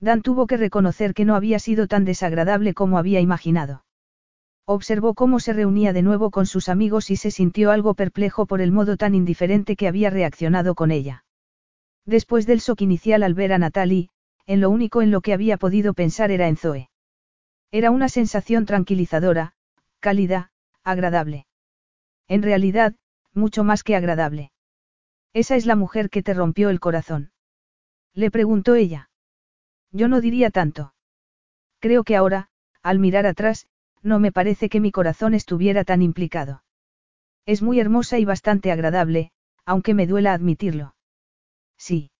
Dan 0.00 0.22
tuvo 0.22 0.46
que 0.46 0.56
reconocer 0.56 1.14
que 1.14 1.24
no 1.24 1.34
había 1.34 1.58
sido 1.58 1.86
tan 1.86 2.04
desagradable 2.04 2.74
como 2.74 2.98
había 2.98 3.20
imaginado. 3.20 3.84
Observó 4.64 5.14
cómo 5.14 5.40
se 5.40 5.52
reunía 5.52 5.92
de 5.92 6.02
nuevo 6.02 6.30
con 6.30 6.46
sus 6.46 6.68
amigos 6.68 7.10
y 7.10 7.16
se 7.16 7.30
sintió 7.30 7.70
algo 7.70 7.94
perplejo 7.94 8.46
por 8.46 8.60
el 8.60 8.72
modo 8.72 8.96
tan 8.96 9.14
indiferente 9.14 9.76
que 9.76 9.88
había 9.88 10.10
reaccionado 10.10 10.74
con 10.74 10.90
ella. 10.90 11.24
Después 12.06 12.46
del 12.46 12.60
shock 12.60 12.80
inicial 12.80 13.22
al 13.22 13.34
ver 13.34 13.52
a 13.52 13.58
Natalie, 13.58 14.08
en 14.46 14.60
lo 14.60 14.70
único 14.70 15.02
en 15.02 15.10
lo 15.10 15.20
que 15.20 15.32
había 15.32 15.56
podido 15.58 15.94
pensar 15.94 16.30
era 16.30 16.48
en 16.48 16.56
Zoe. 16.56 16.90
Era 17.70 17.90
una 17.90 18.08
sensación 18.08 18.66
tranquilizadora, 18.66 19.52
cálida, 20.00 20.50
agradable. 20.82 21.46
En 22.26 22.42
realidad, 22.42 22.94
mucho 23.34 23.64
más 23.64 23.82
que 23.82 23.96
agradable. 23.96 24.50
Esa 25.32 25.56
es 25.56 25.66
la 25.66 25.76
mujer 25.76 26.10
que 26.10 26.22
te 26.22 26.34
rompió 26.34 26.70
el 26.70 26.80
corazón. 26.80 27.32
Le 28.14 28.30
preguntó 28.30 28.74
ella. 28.74 29.10
Yo 29.92 30.08
no 30.08 30.20
diría 30.20 30.50
tanto. 30.50 30.94
Creo 31.78 32.02
que 32.04 32.16
ahora, 32.16 32.48
al 32.82 32.98
mirar 32.98 33.26
atrás, 33.26 33.68
no 34.02 34.18
me 34.18 34.32
parece 34.32 34.68
que 34.68 34.80
mi 34.80 34.90
corazón 34.90 35.34
estuviera 35.34 35.84
tan 35.84 36.02
implicado. 36.02 36.64
Es 37.46 37.62
muy 37.62 37.80
hermosa 37.80 38.18
y 38.18 38.24
bastante 38.24 38.72
agradable, 38.72 39.32
aunque 39.64 39.94
me 39.94 40.06
duela 40.06 40.32
admitirlo. 40.32 40.94
Sí. 41.76 42.10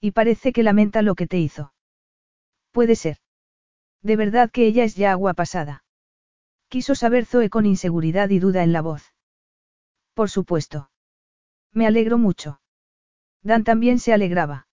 Y 0.00 0.12
parece 0.12 0.52
que 0.52 0.62
lamenta 0.62 1.02
lo 1.02 1.14
que 1.14 1.26
te 1.26 1.38
hizo. 1.38 1.72
Puede 2.70 2.94
ser. 2.94 3.18
De 4.02 4.16
verdad 4.16 4.50
que 4.50 4.66
ella 4.66 4.84
es 4.84 4.94
ya 4.94 5.12
agua 5.12 5.34
pasada. 5.34 5.82
Quiso 6.68 6.94
saber 6.94 7.24
Zoe 7.24 7.48
con 7.48 7.64
inseguridad 7.64 8.28
y 8.28 8.38
duda 8.38 8.62
en 8.62 8.72
la 8.72 8.82
voz. 8.82 9.14
Por 10.14 10.28
supuesto. 10.28 10.90
Me 11.72 11.86
alegro 11.86 12.18
mucho. 12.18 12.60
Dan 13.42 13.64
también 13.64 13.98
se 13.98 14.12
alegraba. 14.12 14.66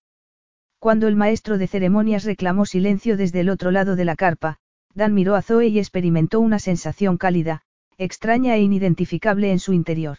Cuando 0.79 1.07
el 1.07 1.15
maestro 1.15 1.57
de 1.57 1.67
ceremonias 1.67 2.25
reclamó 2.25 2.65
silencio 2.65 3.15
desde 3.15 3.39
el 3.39 3.49
otro 3.49 3.71
lado 3.71 3.95
de 3.95 4.05
la 4.05 4.15
carpa, 4.15 4.57
Dan 4.93 5.13
miró 5.13 5.35
a 5.35 5.41
Zoe 5.41 5.67
y 5.67 5.79
experimentó 5.79 6.39
una 6.39 6.59
sensación 6.59 7.17
cálida, 7.17 7.63
extraña 7.97 8.55
e 8.55 8.61
inidentificable 8.61 9.51
en 9.51 9.59
su 9.59 9.73
interior. 9.73 10.17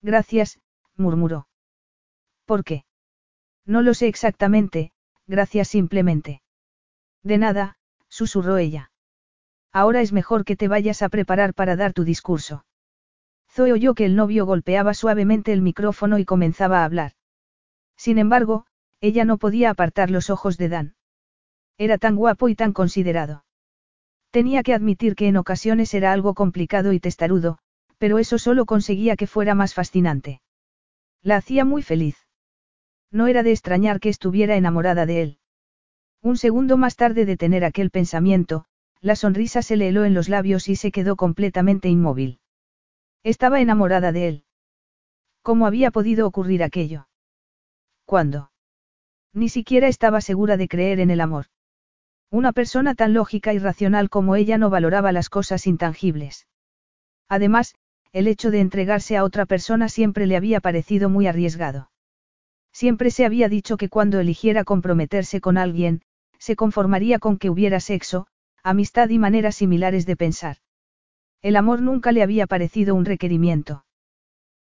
Gracias, 0.00 0.60
murmuró. 0.96 1.48
¿Por 2.44 2.64
qué? 2.64 2.84
No 3.66 3.82
lo 3.82 3.94
sé 3.94 4.08
exactamente, 4.08 4.92
gracias 5.26 5.68
simplemente. 5.68 6.42
De 7.22 7.38
nada, 7.38 7.78
susurró 8.08 8.58
ella. 8.58 8.90
Ahora 9.74 10.02
es 10.02 10.12
mejor 10.12 10.44
que 10.44 10.54
te 10.54 10.68
vayas 10.68 11.02
a 11.02 11.08
preparar 11.08 11.52
para 11.52 11.74
dar 11.74 11.92
tu 11.92 12.04
discurso. 12.04 12.64
Zoe 13.50 13.72
oyó 13.72 13.94
que 13.94 14.04
el 14.04 14.14
novio 14.14 14.46
golpeaba 14.46 14.94
suavemente 14.94 15.52
el 15.52 15.62
micrófono 15.62 16.20
y 16.20 16.24
comenzaba 16.24 16.82
a 16.82 16.84
hablar. 16.84 17.12
Sin 17.96 18.18
embargo, 18.18 18.66
ella 19.00 19.24
no 19.24 19.36
podía 19.36 19.70
apartar 19.70 20.10
los 20.10 20.30
ojos 20.30 20.58
de 20.58 20.68
Dan. 20.68 20.94
Era 21.76 21.98
tan 21.98 22.14
guapo 22.14 22.48
y 22.48 22.54
tan 22.54 22.72
considerado. 22.72 23.44
Tenía 24.30 24.62
que 24.62 24.74
admitir 24.74 25.16
que 25.16 25.26
en 25.26 25.36
ocasiones 25.36 25.92
era 25.92 26.12
algo 26.12 26.34
complicado 26.34 26.92
y 26.92 27.00
testarudo, 27.00 27.58
pero 27.98 28.20
eso 28.20 28.38
solo 28.38 28.66
conseguía 28.66 29.16
que 29.16 29.26
fuera 29.26 29.56
más 29.56 29.74
fascinante. 29.74 30.40
La 31.20 31.36
hacía 31.36 31.64
muy 31.64 31.82
feliz. 31.82 32.16
No 33.10 33.26
era 33.26 33.42
de 33.42 33.50
extrañar 33.50 33.98
que 33.98 34.08
estuviera 34.08 34.54
enamorada 34.54 35.04
de 35.04 35.22
él. 35.22 35.38
Un 36.22 36.36
segundo 36.36 36.76
más 36.76 36.94
tarde 36.94 37.26
de 37.26 37.36
tener 37.36 37.64
aquel 37.64 37.90
pensamiento, 37.90 38.66
la 39.04 39.16
sonrisa 39.16 39.60
se 39.60 39.76
le 39.76 39.88
heló 39.88 40.06
en 40.06 40.14
los 40.14 40.30
labios 40.30 40.66
y 40.70 40.76
se 40.76 40.90
quedó 40.90 41.14
completamente 41.14 41.90
inmóvil. 41.90 42.40
Estaba 43.22 43.60
enamorada 43.60 44.12
de 44.12 44.28
él. 44.28 44.44
¿Cómo 45.42 45.66
había 45.66 45.90
podido 45.90 46.26
ocurrir 46.26 46.62
aquello? 46.62 47.06
¿Cuándo? 48.06 48.50
Ni 49.34 49.50
siquiera 49.50 49.88
estaba 49.88 50.22
segura 50.22 50.56
de 50.56 50.68
creer 50.68 51.00
en 51.00 51.10
el 51.10 51.20
amor. 51.20 51.48
Una 52.30 52.54
persona 52.54 52.94
tan 52.94 53.12
lógica 53.12 53.52
y 53.52 53.58
racional 53.58 54.08
como 54.08 54.36
ella 54.36 54.56
no 54.56 54.70
valoraba 54.70 55.12
las 55.12 55.28
cosas 55.28 55.66
intangibles. 55.66 56.46
Además, 57.28 57.74
el 58.12 58.26
hecho 58.26 58.50
de 58.50 58.60
entregarse 58.60 59.18
a 59.18 59.24
otra 59.24 59.44
persona 59.44 59.90
siempre 59.90 60.26
le 60.26 60.38
había 60.38 60.60
parecido 60.60 61.10
muy 61.10 61.26
arriesgado. 61.26 61.90
Siempre 62.72 63.10
se 63.10 63.26
había 63.26 63.50
dicho 63.50 63.76
que 63.76 63.90
cuando 63.90 64.18
eligiera 64.18 64.64
comprometerse 64.64 65.42
con 65.42 65.58
alguien, 65.58 66.00
se 66.38 66.56
conformaría 66.56 67.18
con 67.18 67.36
que 67.36 67.50
hubiera 67.50 67.80
sexo, 67.80 68.28
amistad 68.64 69.10
y 69.10 69.18
maneras 69.18 69.56
similares 69.56 70.06
de 70.06 70.16
pensar. 70.16 70.56
El 71.42 71.56
amor 71.56 71.82
nunca 71.82 72.12
le 72.12 72.22
había 72.22 72.46
parecido 72.46 72.94
un 72.94 73.04
requerimiento. 73.04 73.84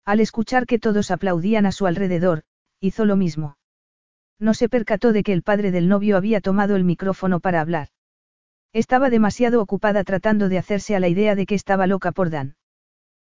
Al 0.04 0.18
escuchar 0.18 0.66
que 0.66 0.80
todos 0.80 1.12
aplaudían 1.12 1.66
a 1.66 1.72
su 1.72 1.86
alrededor, 1.86 2.42
hizo 2.80 3.04
lo 3.04 3.14
mismo. 3.14 3.56
No 4.40 4.54
se 4.54 4.68
percató 4.68 5.12
de 5.12 5.22
que 5.22 5.32
el 5.32 5.44
padre 5.44 5.70
del 5.70 5.88
novio 5.88 6.16
había 6.16 6.40
tomado 6.40 6.74
el 6.74 6.82
micrófono 6.82 7.38
para 7.38 7.60
hablar. 7.60 7.88
Estaba 8.72 9.08
demasiado 9.08 9.62
ocupada 9.62 10.02
tratando 10.02 10.48
de 10.48 10.58
hacerse 10.58 10.96
a 10.96 11.00
la 11.00 11.06
idea 11.06 11.36
de 11.36 11.46
que 11.46 11.54
estaba 11.54 11.86
loca 11.86 12.10
por 12.10 12.30
Dan. 12.30 12.56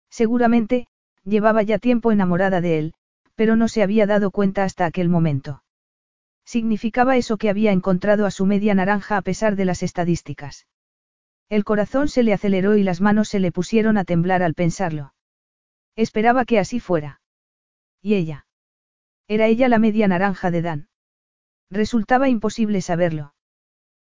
Seguramente, 0.10 0.88
llevaba 1.24 1.62
ya 1.62 1.78
tiempo 1.78 2.12
enamorada 2.12 2.62
de 2.62 2.80
él, 2.80 2.94
pero 3.36 3.56
no 3.56 3.68
se 3.68 3.84
había 3.84 4.08
dado 4.08 4.32
cuenta 4.32 4.64
hasta 4.64 4.86
aquel 4.86 5.10
momento. 5.10 5.62
Significaba 6.46 7.18
eso 7.18 7.38
que 7.38 7.50
había 7.50 7.72
encontrado 7.72 8.26
a 8.26 8.32
su 8.32 8.46
media 8.46 8.76
naranja 8.76 9.18
a 9.18 9.22
pesar 9.22 9.56
de 9.56 9.66
las 9.66 9.84
estadísticas. 9.84 10.68
El 11.50 11.64
corazón 11.64 12.08
se 12.08 12.24
le 12.24 12.34
aceleró 12.34 12.76
y 12.78 12.84
las 12.84 13.02
manos 13.02 13.30
se 13.30 13.40
le 13.40 13.52
pusieron 13.52 13.98
a 13.98 14.06
temblar 14.06 14.44
al 14.44 14.54
pensarlo. 14.54 15.14
Esperaba 15.96 16.46
que 16.46 16.60
así 16.60 16.80
fuera. 16.80 17.22
¿Y 18.02 18.16
ella? 18.16 18.46
Era 19.28 19.48
ella 19.48 19.70
la 19.70 19.80
media 19.80 20.08
naranja 20.08 20.52
de 20.52 20.62
Dan. 20.62 20.90
Resultaba 21.70 22.30
imposible 22.30 22.82
saberlo. 22.82 23.34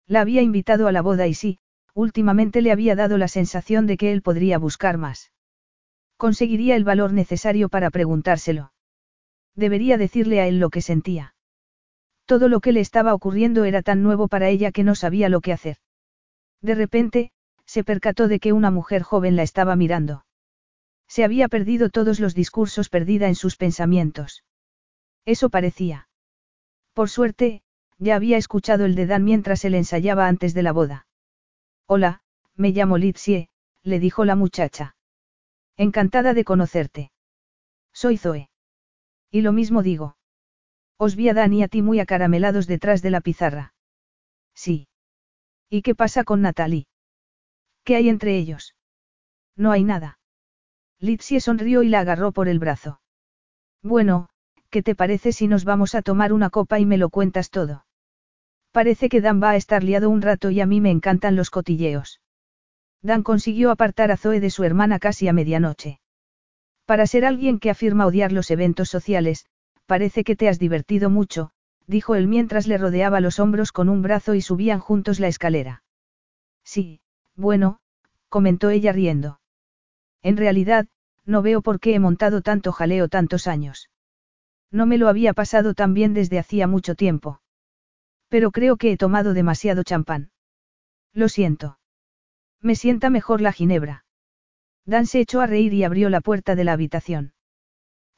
La 0.06 0.20
había 0.20 0.42
invitado 0.42 0.88
a 0.88 0.92
la 0.92 1.02
boda 1.02 1.26
y 1.26 1.34
sí, 1.34 1.58
últimamente 1.94 2.60
le 2.60 2.72
había 2.72 2.96
dado 2.96 3.16
la 3.16 3.28
sensación 3.28 3.86
de 3.86 3.96
que 3.96 4.12
él 4.12 4.22
podría 4.22 4.58
buscar 4.58 4.98
más. 4.98 5.32
Conseguiría 6.16 6.76
el 6.76 6.84
valor 6.84 7.12
necesario 7.12 7.68
para 7.68 7.90
preguntárselo. 7.90 8.72
Debería 9.54 9.98
decirle 9.98 10.40
a 10.40 10.46
él 10.46 10.58
lo 10.58 10.70
que 10.70 10.82
sentía. 10.82 11.33
Todo 12.26 12.48
lo 12.48 12.60
que 12.60 12.72
le 12.72 12.80
estaba 12.80 13.14
ocurriendo 13.14 13.64
era 13.64 13.82
tan 13.82 14.02
nuevo 14.02 14.28
para 14.28 14.48
ella 14.48 14.72
que 14.72 14.84
no 14.84 14.94
sabía 14.94 15.28
lo 15.28 15.40
que 15.40 15.52
hacer. 15.52 15.76
De 16.62 16.74
repente, 16.74 17.32
se 17.66 17.84
percató 17.84 18.28
de 18.28 18.40
que 18.40 18.52
una 18.52 18.70
mujer 18.70 19.02
joven 19.02 19.36
la 19.36 19.42
estaba 19.42 19.76
mirando. 19.76 20.24
Se 21.06 21.24
había 21.24 21.48
perdido 21.48 21.90
todos 21.90 22.20
los 22.20 22.34
discursos 22.34 22.88
perdida 22.88 23.28
en 23.28 23.34
sus 23.34 23.56
pensamientos. 23.56 24.44
Eso 25.26 25.50
parecía. 25.50 26.08
Por 26.94 27.10
suerte, 27.10 27.62
ya 27.98 28.16
había 28.16 28.36
escuchado 28.36 28.84
el 28.84 28.94
de 28.94 29.06
Dan 29.06 29.24
mientras 29.24 29.64
él 29.64 29.74
ensayaba 29.74 30.26
antes 30.26 30.54
de 30.54 30.62
la 30.62 30.72
boda. 30.72 31.06
Hola, 31.86 32.22
me 32.54 32.70
llamo 32.70 32.98
Litsie, 32.98 33.48
le 33.82 33.98
dijo 33.98 34.24
la 34.24 34.36
muchacha. 34.36 34.96
Encantada 35.76 36.34
de 36.34 36.44
conocerte. 36.44 37.12
Soy 37.92 38.16
Zoe. 38.16 38.48
Y 39.30 39.42
lo 39.42 39.52
mismo 39.52 39.82
digo. 39.82 40.16
Os 40.98 41.16
vi 41.16 41.28
a 41.28 41.34
Dan 41.34 41.52
y 41.52 41.62
a 41.62 41.68
ti 41.68 41.82
muy 41.82 42.00
acaramelados 42.00 42.66
detrás 42.66 43.02
de 43.02 43.10
la 43.10 43.20
pizarra. 43.20 43.74
Sí. 44.55 44.89
¿Y 45.68 45.82
qué 45.82 45.94
pasa 45.94 46.24
con 46.24 46.40
Natalie? 46.42 46.86
¿Qué 47.84 47.97
hay 47.97 48.08
entre 48.08 48.36
ellos? 48.36 48.74
No 49.56 49.73
hay 49.73 49.84
nada. 49.84 50.18
Litsie 51.00 51.40
sonrió 51.40 51.82
y 51.82 51.89
la 51.89 52.00
agarró 52.00 52.32
por 52.32 52.48
el 52.48 52.58
brazo. 52.58 53.00
Bueno, 53.82 54.28
¿qué 54.70 54.82
te 54.82 54.94
parece 54.94 55.32
si 55.32 55.48
nos 55.48 55.64
vamos 55.64 55.94
a 55.94 56.02
tomar 56.02 56.32
una 56.32 56.50
copa 56.50 56.78
y 56.78 56.86
me 56.86 56.97
lo 56.97 57.10
cuentas 57.10 57.50
todo? 57.50 57.84
Parece 58.73 59.08
que 59.08 59.20
Dan 59.20 59.42
va 59.42 59.50
a 59.50 59.56
estar 59.56 59.84
liado 59.84 60.10
un 60.10 60.23
rato 60.23 60.50
y 60.50 60.60
a 60.60 60.66
mí 60.66 60.81
me 60.81 60.90
encantan 60.90 61.36
los 61.36 61.50
cotilleos. 61.50 62.20
Dan 63.02 63.23
consiguió 63.23 63.70
apartar 63.70 64.10
a 64.10 64.16
Zoe 64.16 64.40
de 64.40 64.50
su 64.50 64.64
hermana 64.64 64.98
casi 64.98 65.28
a 65.28 65.32
medianoche. 65.32 66.00
Para 66.86 67.06
ser 67.06 67.24
alguien 67.24 67.58
que 67.58 67.70
afirma 67.70 68.06
odiar 68.06 68.32
los 68.32 68.50
eventos 68.50 68.89
sociales, 68.89 69.47
parece 69.86 70.24
que 70.24 70.36
te 70.36 70.48
has 70.48 70.58
divertido 70.58 71.10
mucho, 71.10 71.50
dijo 71.86 72.14
él 72.14 72.28
mientras 72.28 72.66
le 72.66 72.78
rodeaba 72.78 73.20
los 73.20 73.38
hombros 73.38 73.72
con 73.72 73.88
un 73.88 74.02
brazo 74.02 74.34
y 74.34 74.40
subían 74.40 74.80
juntos 74.80 75.20
la 75.20 75.28
escalera. 75.28 75.82
Sí, 76.64 77.00
bueno, 77.36 77.80
comentó 78.28 78.70
ella 78.70 78.92
riendo. 78.92 79.40
En 80.22 80.36
realidad, 80.36 80.86
no 81.26 81.42
veo 81.42 81.62
por 81.62 81.80
qué 81.80 81.94
he 81.94 82.00
montado 82.00 82.42
tanto 82.42 82.72
jaleo 82.72 83.08
tantos 83.08 83.46
años. 83.46 83.90
No 84.70 84.86
me 84.86 84.98
lo 84.98 85.08
había 85.08 85.34
pasado 85.34 85.74
tan 85.74 85.94
bien 85.94 86.14
desde 86.14 86.38
hacía 86.38 86.66
mucho 86.66 86.94
tiempo. 86.94 87.40
Pero 88.28 88.50
creo 88.50 88.76
que 88.76 88.92
he 88.92 88.96
tomado 88.96 89.34
demasiado 89.34 89.84
champán. 89.84 90.30
Lo 91.12 91.28
siento. 91.28 91.78
Me 92.60 92.74
sienta 92.74 93.10
mejor 93.10 93.40
la 93.40 93.52
ginebra. 93.52 94.04
Dan 94.86 95.06
se 95.06 95.20
echó 95.20 95.40
a 95.40 95.46
reír 95.46 95.72
y 95.74 95.84
abrió 95.84 96.10
la 96.10 96.20
puerta 96.20 96.54
de 96.56 96.64
la 96.64 96.72
habitación. 96.72 97.34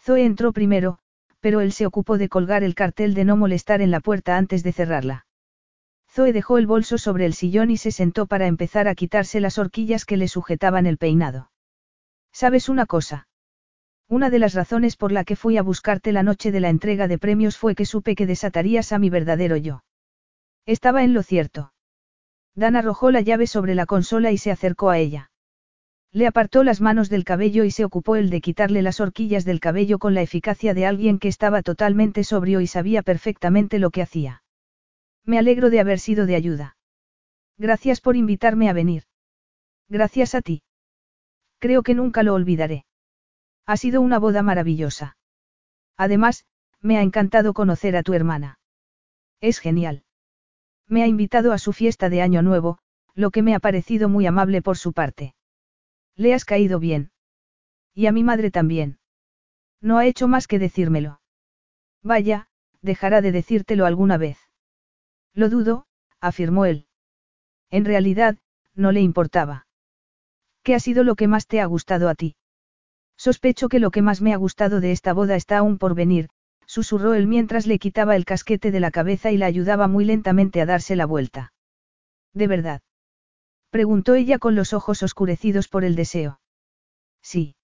Zoe 0.00 0.24
entró 0.24 0.52
primero, 0.52 0.98
pero 1.40 1.60
él 1.60 1.73
se 1.73 1.86
ocupó 1.86 2.18
de 2.18 2.28
colgar 2.28 2.65
el 2.65 2.74
cartel 2.74 3.15
de 3.15 3.24
no 3.24 3.36
molestar 3.36 3.81
en 3.81 3.90
la 3.90 4.00
puerta 4.00 4.36
antes 4.36 4.62
de 4.62 4.73
cerrarla. 4.73 5.26
Zoe 6.10 6.32
dejó 6.32 6.58
el 6.58 6.66
bolso 6.66 6.98
sobre 6.98 7.26
el 7.26 7.34
sillón 7.34 7.70
y 7.70 7.76
se 7.76 7.90
sentó 7.90 8.26
para 8.26 8.47
empezar 8.47 8.89
a 8.89 8.94
quitarse 8.94 9.40
las 9.40 9.58
horquillas 9.58 10.05
que 10.05 10.16
le 10.16 10.28
sujetaban 10.28 10.86
el 10.86 10.98
peinado. 10.98 11.50
¿Sabes 12.32 12.68
una 12.68 12.86
cosa? 12.86 13.28
Una 14.08 14.31
de 14.31 14.39
las 14.39 14.55
razones 14.55 14.97
por 14.97 15.12
la 15.12 15.24
que 15.24 15.36
fui 15.36 15.56
a 15.56 15.62
buscarte 15.62 16.12
la 16.12 16.23
noche 16.23 16.52
de 16.52 16.60
la 16.60 16.68
entrega 16.68 17.08
de 17.08 17.18
premios 17.18 17.58
fue 17.58 17.74
que 17.74 17.84
supe 17.84 18.15
que 18.15 18.26
desatarías 18.26 18.92
a 18.92 18.98
mi 18.98 19.10
verdadero 19.10 19.56
yo. 19.56 19.82
Estaba 20.65 21.02
en 21.02 21.12
lo 21.12 21.23
cierto. 21.23 21.73
Dan 22.55 22.76
arrojó 22.76 23.10
la 23.10 23.20
llave 23.20 23.47
sobre 23.47 23.74
la 23.74 23.84
consola 23.84 24.31
y 24.31 24.39
se 24.39 24.50
acercó 24.50 24.90
a 24.90 24.98
ella. 24.98 25.31
Le 26.12 26.26
apartó 26.26 26.64
las 26.64 26.80
manos 26.80 27.10
del 27.10 27.24
cabello 27.24 27.64
y 27.64 27.70
se 27.70 27.84
ocupó 27.84 28.16
el 28.16 28.30
de 28.30 28.40
quitarle 28.40 28.82
las 28.82 29.00
horquillas 29.00 29.44
del 29.44 29.60
cabello 29.60 29.98
con 29.98 30.14
la 30.14 30.22
eficacia 30.22 30.72
de 30.72 30.86
alguien 30.86 31.18
que 31.18 31.28
estaba 31.28 31.62
totalmente 31.62 32.24
sobrio 32.24 32.60
y 32.60 32.66
sabía 32.66 33.02
perfectamente 33.02 33.78
lo 33.78 33.90
que 33.90 34.02
hacía. 34.02 34.42
Me 35.24 35.38
alegro 35.38 35.70
de 35.70 35.80
haber 35.80 35.98
sido 35.98 36.24
de 36.26 36.36
ayuda. 36.36 36.76
Gracias 37.58 38.00
por 38.00 38.16
invitarme 38.16 38.68
a 38.68 38.72
venir. 38.72 39.04
Gracias 39.88 40.34
a 40.34 40.42
ti. 40.42 40.62
Creo 41.58 41.82
que 41.82 41.94
nunca 41.94 42.22
lo 42.22 42.34
olvidaré. 42.34 42.86
Ha 43.66 43.76
sido 43.76 44.00
una 44.00 44.18
boda 44.18 44.42
maravillosa. 44.42 45.16
Además, 45.96 46.44
me 46.80 46.98
ha 46.98 47.02
encantado 47.02 47.54
conocer 47.54 47.96
a 47.96 48.02
tu 48.02 48.14
hermana. 48.14 48.58
Es 49.40 49.58
genial. 49.58 50.04
Me 50.86 51.02
ha 51.02 51.06
invitado 51.06 51.52
a 51.52 51.58
su 51.58 51.72
fiesta 51.72 52.08
de 52.08 52.22
Año 52.22 52.42
Nuevo, 52.42 52.78
lo 53.14 53.30
que 53.30 53.42
me 53.42 53.54
ha 53.54 53.60
parecido 53.60 54.08
muy 54.08 54.26
amable 54.26 54.62
por 54.62 54.76
su 54.76 54.92
parte. 54.92 55.34
Le 56.16 56.34
has 56.34 56.44
caído 56.44 56.78
bien. 56.78 57.10
Y 57.94 58.06
a 58.06 58.12
mi 58.12 58.24
madre 58.24 58.50
también. 58.50 58.98
No 59.80 59.98
ha 59.98 60.06
hecho 60.06 60.28
más 60.28 60.46
que 60.46 60.58
decírmelo. 60.58 61.20
Vaya, 62.02 62.48
dejará 62.82 63.20
de 63.20 63.32
decírtelo 63.32 63.86
alguna 63.86 64.16
vez. 64.16 64.38
Lo 65.34 65.48
dudo, 65.50 65.86
afirmó 66.20 66.64
él. 66.64 66.86
En 67.70 67.84
realidad, 67.84 68.38
no 68.74 68.92
le 68.92 69.00
importaba. 69.00 69.66
¿Qué 70.62 70.74
ha 70.74 70.80
sido 70.80 71.04
lo 71.04 71.14
que 71.14 71.28
más 71.28 71.46
te 71.46 71.60
ha 71.60 71.66
gustado 71.66 72.08
a 72.08 72.14
ti? 72.14 72.36
Sospecho 73.16 73.68
que 73.68 73.80
lo 73.80 73.90
que 73.90 74.02
más 74.02 74.20
me 74.20 74.32
ha 74.32 74.36
gustado 74.36 74.80
de 74.80 74.92
esta 74.92 75.12
boda 75.12 75.36
está 75.36 75.58
aún 75.58 75.78
por 75.78 75.94
venir, 75.94 76.28
susurró 76.66 77.14
él 77.14 77.26
mientras 77.26 77.66
le 77.66 77.78
quitaba 77.78 78.16
el 78.16 78.24
casquete 78.24 78.70
de 78.70 78.80
la 78.80 78.90
cabeza 78.90 79.30
y 79.30 79.36
la 79.36 79.46
ayudaba 79.46 79.88
muy 79.88 80.04
lentamente 80.04 80.60
a 80.60 80.66
darse 80.66 80.96
la 80.96 81.06
vuelta. 81.06 81.52
¿De 82.34 82.46
verdad? 82.46 82.82
Preguntó 83.70 84.14
ella 84.14 84.38
con 84.38 84.54
los 84.54 84.72
ojos 84.72 85.02
oscurecidos 85.02 85.68
por 85.68 85.84
el 85.84 85.96
deseo. 85.96 86.40
Sí. 87.22 87.56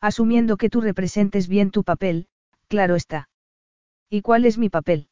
Asumiendo 0.00 0.56
que 0.56 0.70
tú 0.70 0.80
representes 0.80 1.48
bien 1.48 1.70
tu 1.70 1.84
papel, 1.84 2.28
claro 2.68 2.96
está. 2.96 3.28
¿Y 4.08 4.22
cuál 4.22 4.44
es 4.44 4.58
mi 4.58 4.68
papel? 4.68 5.08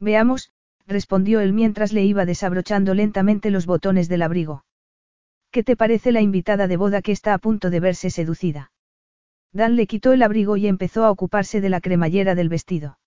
Veamos, 0.00 0.50
respondió 0.86 1.40
él 1.40 1.52
mientras 1.52 1.92
le 1.92 2.04
iba 2.04 2.24
desabrochando 2.24 2.94
lentamente 2.94 3.50
los 3.50 3.66
botones 3.66 4.08
del 4.08 4.22
abrigo. 4.22 4.64
¿Qué 5.50 5.62
te 5.62 5.76
parece 5.76 6.12
la 6.12 6.20
invitada 6.20 6.66
de 6.66 6.76
boda 6.76 7.02
que 7.02 7.12
está 7.12 7.34
a 7.34 7.38
punto 7.38 7.70
de 7.70 7.80
verse 7.80 8.10
seducida? 8.10 8.72
Dan 9.52 9.76
le 9.76 9.86
quitó 9.86 10.12
el 10.12 10.22
abrigo 10.22 10.56
y 10.56 10.66
empezó 10.66 11.04
a 11.04 11.10
ocuparse 11.10 11.60
de 11.60 11.70
la 11.70 11.80
cremallera 11.80 12.34
del 12.34 12.48
vestido. 12.48 12.98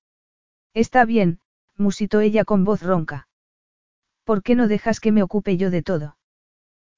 Está 0.73 1.05
bien, 1.05 1.39
musitó 1.77 2.19
ella 2.19 2.45
con 2.45 2.63
voz 2.63 2.81
ronca. 2.81 3.27
¿Por 4.23 4.43
qué 4.43 4.55
no 4.55 4.67
dejas 4.67 4.99
que 4.99 5.11
me 5.11 5.23
ocupe 5.23 5.57
yo 5.57 5.69
de 5.69 5.83
todo? 5.83 6.17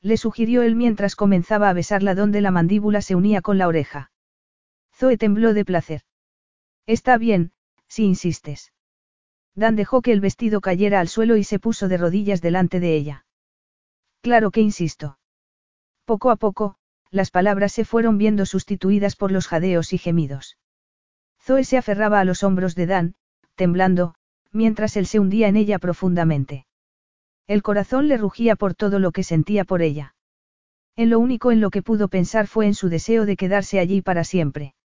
Le 0.04 0.18
sugirió 0.18 0.62
él 0.64 0.76
mientras 0.76 1.16
comenzaba 1.16 1.70
a 1.70 1.74
besarla 1.74 2.14
donde 2.14 2.42
la 2.42 2.52
mandíbula 2.52 3.02
se 3.02 3.16
unía 3.16 3.42
con 3.42 3.58
la 3.58 3.70
oreja. 3.70 4.12
Zoe 4.94 5.18
tembló 5.18 5.54
de 5.54 5.64
placer. 5.64 6.02
Está 6.86 7.18
bien, 7.18 7.54
si 7.88 8.04
insistes. 8.04 8.74
Dan 9.56 9.78
dejó 9.78 10.02
que 10.02 10.12
el 10.12 10.20
vestido 10.20 10.60
cayera 10.60 11.00
al 11.00 11.08
suelo 11.08 11.38
y 11.38 11.46
se 11.46 11.58
puso 11.58 11.88
de 11.88 11.98
rodillas 11.98 12.42
delante 12.42 12.82
de 12.82 12.96
ella. 12.96 13.26
Claro 14.22 14.52
que 14.52 14.60
insisto. 14.60 15.20
Poco 16.04 16.32
a 16.32 16.36
poco, 16.36 16.76
las 17.10 17.32
palabras 17.32 17.72
se 17.72 17.86
fueron 17.86 18.18
viendo 18.18 18.46
sustituidas 18.46 19.16
por 19.16 19.32
los 19.32 19.48
jadeos 19.48 19.94
y 19.94 19.98
gemidos. 19.98 20.58
Zoe 21.42 21.64
se 21.64 21.78
aferraba 21.78 22.20
a 22.20 22.26
los 22.26 22.44
hombros 22.44 22.76
de 22.76 22.88
Dan, 22.88 23.16
temblando, 23.56 24.16
mientras 24.52 24.98
él 24.98 25.06
se 25.06 25.20
hundía 25.20 25.48
en 25.48 25.56
ella 25.56 25.80
profundamente. 25.80 26.66
El 27.48 27.62
corazón 27.62 28.08
le 28.08 28.18
rugía 28.18 28.56
por 28.56 28.74
todo 28.74 29.00
lo 29.00 29.12
que 29.12 29.24
sentía 29.24 29.66
por 29.66 29.82
ella. 29.82 30.16
En 30.96 31.10
lo 31.10 31.20
único 31.20 31.52
en 31.52 31.60
lo 31.60 31.72
que 31.72 31.82
pudo 31.82 32.08
pensar 32.08 32.48
fue 32.48 32.68
en 32.68 32.74
su 32.74 32.90
deseo 32.90 33.26
de 33.26 33.36
quedarse 33.36 33.80
allí 33.80 34.02
para 34.02 34.24
siempre. 34.24 34.76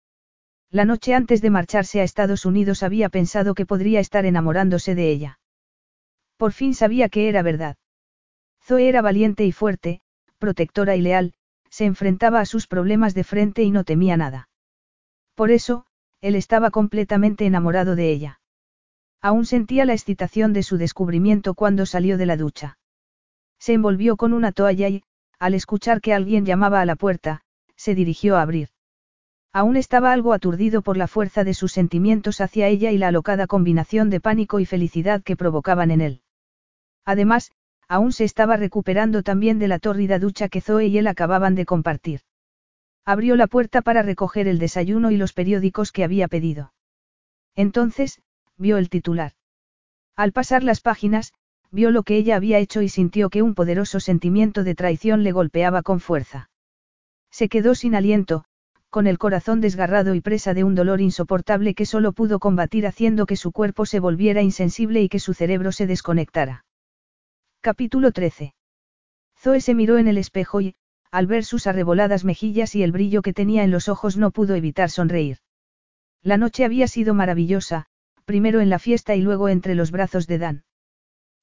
La 0.71 0.85
noche 0.85 1.15
antes 1.15 1.41
de 1.41 1.51
marcharse 1.51 2.01
a 2.01 2.05
Estados 2.05 2.45
Unidos 2.45 2.83
había 2.83 3.09
pensado 3.09 3.55
que 3.55 3.67
podría 3.67 4.01
estar 4.01 4.27
enamorándose 4.27 4.95
de 4.95 5.11
ella. 5.11 5.39
Por 6.37 6.53
fin 6.53 6.75
sabía 6.75 7.09
que 7.09 7.29
era 7.29 7.43
verdad. 7.43 7.77
Zoe 8.63 8.89
era 8.89 9.03
valiente 9.03 9.45
y 9.45 9.53
fuerte, 9.53 10.01
protectora 10.39 10.97
y 10.97 11.01
leal, 11.01 11.35
se 11.71 11.85
enfrentaba 11.85 12.41
a 12.41 12.47
sus 12.47 12.67
problemas 12.67 13.15
de 13.15 13.25
frente 13.25 13.63
y 13.63 13.71
no 13.71 13.85
temía 13.85 14.17
nada. 14.17 14.49
Por 15.35 15.51
eso, 15.51 15.87
él 16.21 16.35
estaba 16.35 16.71
completamente 16.71 17.47
enamorado 17.47 17.97
de 17.97 18.11
ella. 18.11 18.38
Aún 19.21 19.47
sentía 19.47 19.85
la 19.85 19.95
excitación 19.95 20.53
de 20.53 20.63
su 20.63 20.77
descubrimiento 20.77 21.55
cuando 21.55 21.87
salió 21.87 22.19
de 22.19 22.27
la 22.27 22.37
ducha. 22.37 22.79
Se 23.59 23.73
envolvió 23.73 24.17
con 24.17 24.33
una 24.33 24.53
toalla 24.53 24.89
y, 24.89 25.03
al 25.39 25.55
escuchar 25.55 26.01
que 26.01 26.15
alguien 26.15 26.45
llamaba 26.45 26.81
a 26.81 26.87
la 26.87 26.97
puerta, 26.97 27.43
se 27.77 27.95
dirigió 27.95 28.37
a 28.37 28.43
abrir. 28.43 28.69
Aún 29.53 29.77
estaba 29.77 30.13
algo 30.13 30.33
aturdido 30.33 30.83
por 30.83 30.97
la 30.97 31.09
fuerza 31.09 31.43
de 31.43 31.55
sus 31.55 31.73
sentimientos 31.73 32.41
hacia 32.41 32.69
ella 32.69 32.93
y 32.93 32.99
la 32.99 33.09
alocada 33.09 33.47
combinación 33.47 34.11
de 34.11 34.21
pánico 34.21 34.61
y 34.61 34.67
felicidad 34.67 35.23
que 35.23 35.37
provocaban 35.37 35.91
en 35.91 36.01
él. 36.01 36.23
Además, 37.05 37.51
aún 37.89 38.13
se 38.13 38.25
estaba 38.25 38.57
recuperando 38.57 39.23
también 39.23 39.59
de 39.59 39.69
la 39.69 39.79
tórrida 39.79 40.19
ducha 40.19 40.49
que 40.49 40.61
Zoe 40.61 40.87
y 40.87 40.99
él 40.99 41.07
acababan 41.07 41.55
de 41.55 41.65
compartir. 41.65 42.21
Abrió 43.05 43.37
la 43.37 43.47
puerta 43.47 43.81
para 43.81 44.03
recoger 44.03 44.47
el 44.47 44.59
desayuno 44.59 45.11
y 45.11 45.17
los 45.17 45.33
periódicos 45.33 45.91
que 45.91 46.05
había 46.05 46.29
pedido. 46.29 46.75
Entonces, 47.57 48.21
vio 48.59 48.77
el 48.77 48.91
titular. 48.91 49.33
Al 50.17 50.33
pasar 50.33 50.65
las 50.65 50.81
páginas, 50.81 51.33
vio 51.71 51.91
lo 51.91 52.03
que 52.03 52.17
ella 52.17 52.37
había 52.37 52.59
hecho 52.59 52.83
y 52.83 52.89
sintió 52.89 53.31
que 53.31 53.43
un 53.43 53.55
poderoso 53.55 54.01
sentimiento 54.01 54.65
de 54.65 54.75
traición 54.75 55.23
le 55.23 55.33
golpeaba 55.33 55.83
con 55.83 56.01
fuerza. 56.01 56.51
Se 57.31 57.49
quedó 57.49 57.75
sin 57.75 57.95
aliento, 57.95 58.45
con 58.91 59.07
el 59.07 59.19
corazón 59.19 59.61
desgarrado 59.61 60.15
y 60.15 60.21
presa 60.21 60.55
de 60.55 60.65
un 60.65 60.75
dolor 60.75 61.01
insoportable 61.01 61.75
que 61.75 61.87
solo 61.87 62.13
pudo 62.13 62.39
combatir 62.39 62.87
haciendo 62.87 63.27
que 63.27 63.37
su 63.37 63.53
cuerpo 63.53 63.87
se 63.87 64.01
volviera 64.01 64.43
insensible 64.43 65.03
y 65.03 65.09
que 65.09 65.21
su 65.21 65.35
cerebro 65.35 65.73
se 65.73 65.87
desconectara. 65.87 66.65
Capítulo 67.61 68.13
13. 68.13 68.55
Zoe 69.37 69.61
se 69.61 69.75
miró 69.75 69.99
en 69.99 70.09
el 70.09 70.17
espejo 70.17 70.61
y, 70.61 70.75
al 71.11 71.27
ver 71.27 71.45
sus 71.45 71.67
arreboladas 71.67 72.25
mejillas 72.25 72.75
y 72.75 72.83
el 72.83 72.93
brillo 72.93 73.23
que 73.23 73.35
tenía 73.35 73.63
en 73.63 73.71
los 73.71 73.89
ojos, 73.89 74.17
no 74.17 74.31
pudo 74.31 74.55
evitar 74.55 74.91
sonreír. 74.91 75.39
La 76.23 76.39
noche 76.39 76.65
había 76.65 76.89
sido 76.89 77.15
maravillosa, 77.15 77.87
primero 78.29 78.61
en 78.61 78.69
la 78.69 78.79
fiesta 78.79 79.17
y 79.17 79.23
luego 79.23 79.49
entre 79.49 79.75
los 79.75 79.91
brazos 79.91 80.27
de 80.27 80.37
Dan. 80.37 80.65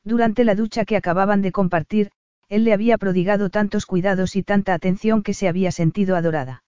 Durante 0.04 0.44
la 0.44 0.54
ducha 0.54 0.86
que 0.86 0.96
acababan 0.96 1.42
de 1.42 1.52
compartir, 1.52 2.12
él 2.48 2.64
le 2.64 2.74
había 2.74 3.00
prodigado 3.00 3.50
tantos 3.50 3.88
cuidados 3.88 4.36
y 4.36 4.44
tanta 4.44 4.76
atención 4.76 5.24
que 5.24 5.34
se 5.34 5.48
había 5.48 5.72
sentido 5.72 6.16
adorada. 6.16 6.64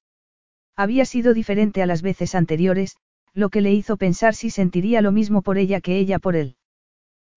Había 0.75 1.05
sido 1.05 1.35
diferente 1.35 1.83
a 1.83 1.85
las 1.85 2.01
veces 2.01 2.33
anteriores, 2.33 2.97
lo 3.35 3.49
que 3.49 3.61
le 3.61 3.71
hizo 3.73 3.95
pensar 3.95 4.33
si 4.33 4.49
sentiría 4.49 5.03
lo 5.03 5.11
mismo 5.11 5.43
por 5.43 5.59
ella 5.59 5.81
que 5.81 5.99
ella 5.99 6.17
por 6.17 6.35
él. 6.35 6.55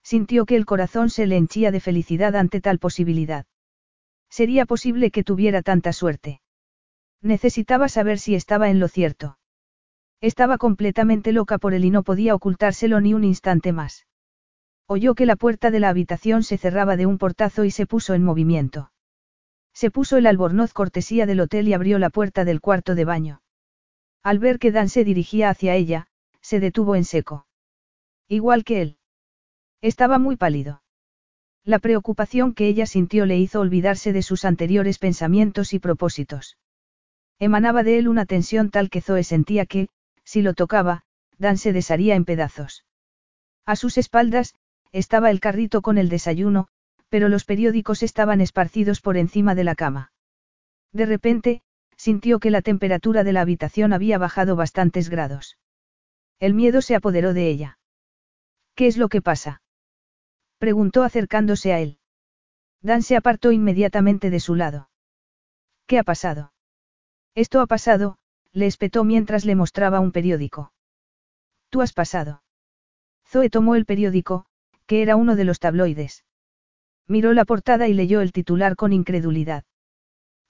Sintió 0.02 0.46
que 0.46 0.56
el 0.56 0.64
corazón 0.64 1.10
se 1.10 1.26
le 1.26 1.36
henchía 1.36 1.70
de 1.72 1.80
felicidad 1.80 2.34
ante 2.34 2.62
tal 2.62 2.78
posibilidad. 2.78 3.44
Sería 4.30 4.64
posible 4.64 5.10
que 5.10 5.22
tuviera 5.22 5.60
tanta 5.60 5.92
suerte. 5.92 6.40
Necesitaba 7.20 7.90
saber 7.90 8.18
si 8.18 8.34
estaba 8.34 8.70
en 8.70 8.80
lo 8.80 8.88
cierto. 8.88 9.36
Estaba 10.20 10.58
completamente 10.58 11.32
loca 11.32 11.58
por 11.58 11.72
él 11.72 11.84
y 11.84 11.90
no 11.90 12.02
podía 12.02 12.34
ocultárselo 12.34 13.00
ni 13.00 13.14
un 13.14 13.24
instante 13.24 13.72
más. 13.72 14.06
Oyó 14.86 15.14
que 15.14 15.24
la 15.24 15.36
puerta 15.36 15.70
de 15.70 15.80
la 15.80 15.88
habitación 15.88 16.42
se 16.42 16.58
cerraba 16.58 16.96
de 16.96 17.06
un 17.06 17.16
portazo 17.16 17.64
y 17.64 17.70
se 17.70 17.86
puso 17.86 18.12
en 18.14 18.24
movimiento. 18.24 18.92
Se 19.72 19.90
puso 19.90 20.16
el 20.18 20.26
albornoz 20.26 20.72
cortesía 20.72 21.26
del 21.26 21.40
hotel 21.40 21.68
y 21.68 21.72
abrió 21.72 21.98
la 21.98 22.10
puerta 22.10 22.44
del 22.44 22.60
cuarto 22.60 22.94
de 22.94 23.04
baño. 23.04 23.42
Al 24.22 24.38
ver 24.38 24.58
que 24.58 24.72
Dan 24.72 24.88
se 24.88 25.04
dirigía 25.04 25.48
hacia 25.48 25.74
ella, 25.74 26.06
se 26.42 26.60
detuvo 26.60 26.96
en 26.96 27.04
seco. 27.04 27.46
Igual 28.28 28.64
que 28.64 28.82
él. 28.82 28.98
Estaba 29.80 30.18
muy 30.18 30.36
pálido. 30.36 30.82
La 31.64 31.78
preocupación 31.78 32.52
que 32.52 32.66
ella 32.66 32.84
sintió 32.84 33.24
le 33.24 33.38
hizo 33.38 33.60
olvidarse 33.60 34.12
de 34.12 34.22
sus 34.22 34.44
anteriores 34.44 34.98
pensamientos 34.98 35.72
y 35.72 35.78
propósitos. 35.78 36.58
Emanaba 37.38 37.82
de 37.82 37.98
él 37.98 38.08
una 38.08 38.26
tensión 38.26 38.70
tal 38.70 38.90
que 38.90 39.00
Zoe 39.00 39.24
sentía 39.24 39.64
que, 39.64 39.88
si 40.30 40.42
lo 40.42 40.54
tocaba, 40.54 41.02
Dan 41.38 41.58
se 41.58 41.72
desharía 41.72 42.14
en 42.14 42.24
pedazos. 42.24 42.84
A 43.66 43.74
sus 43.74 43.98
espaldas, 43.98 44.54
estaba 44.92 45.28
el 45.32 45.40
carrito 45.40 45.82
con 45.82 45.98
el 45.98 46.08
desayuno, 46.08 46.68
pero 47.08 47.28
los 47.28 47.44
periódicos 47.44 48.04
estaban 48.04 48.40
esparcidos 48.40 49.00
por 49.00 49.16
encima 49.16 49.56
de 49.56 49.64
la 49.64 49.74
cama. 49.74 50.12
De 50.92 51.04
repente, 51.04 51.62
sintió 51.96 52.38
que 52.38 52.52
la 52.52 52.62
temperatura 52.62 53.24
de 53.24 53.32
la 53.32 53.40
habitación 53.40 53.92
había 53.92 54.18
bajado 54.18 54.54
bastantes 54.54 55.10
grados. 55.10 55.58
El 56.38 56.54
miedo 56.54 56.80
se 56.80 56.94
apoderó 56.94 57.34
de 57.34 57.48
ella. 57.48 57.78
¿Qué 58.76 58.86
es 58.86 58.98
lo 58.98 59.08
que 59.08 59.22
pasa? 59.22 59.62
Preguntó 60.58 61.02
acercándose 61.02 61.72
a 61.72 61.80
él. 61.80 61.98
Dan 62.82 63.02
se 63.02 63.16
apartó 63.16 63.50
inmediatamente 63.50 64.30
de 64.30 64.38
su 64.38 64.54
lado. 64.54 64.90
¿Qué 65.88 65.98
ha 65.98 66.04
pasado? 66.04 66.52
Esto 67.34 67.60
ha 67.60 67.66
pasado, 67.66 68.19
le 68.52 68.66
espetó 68.66 69.04
mientras 69.04 69.44
le 69.44 69.54
mostraba 69.54 70.00
un 70.00 70.12
periódico. 70.12 70.72
Tú 71.68 71.82
has 71.82 71.92
pasado. 71.92 72.42
Zoe 73.26 73.48
tomó 73.50 73.76
el 73.76 73.86
periódico, 73.86 74.46
que 74.86 75.02
era 75.02 75.14
uno 75.14 75.36
de 75.36 75.44
los 75.44 75.60
tabloides. 75.60 76.24
Miró 77.06 77.32
la 77.32 77.44
portada 77.44 77.86
y 77.86 77.94
leyó 77.94 78.20
el 78.20 78.32
titular 78.32 78.74
con 78.74 78.92
incredulidad. 78.92 79.64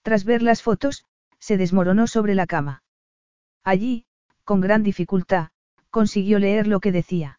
Tras 0.02 0.24
ver 0.24 0.42
las 0.42 0.62
fotos, 0.62 1.04
se 1.38 1.58
desmoronó 1.58 2.06
sobre 2.06 2.34
la 2.34 2.46
cama. 2.46 2.82
Allí, 3.64 4.06
con 4.44 4.62
gran 4.62 4.82
dificultad, 4.82 5.48
consiguió 5.90 6.38
leer 6.38 6.66
lo 6.66 6.80
que 6.80 6.92
decía. 6.92 7.38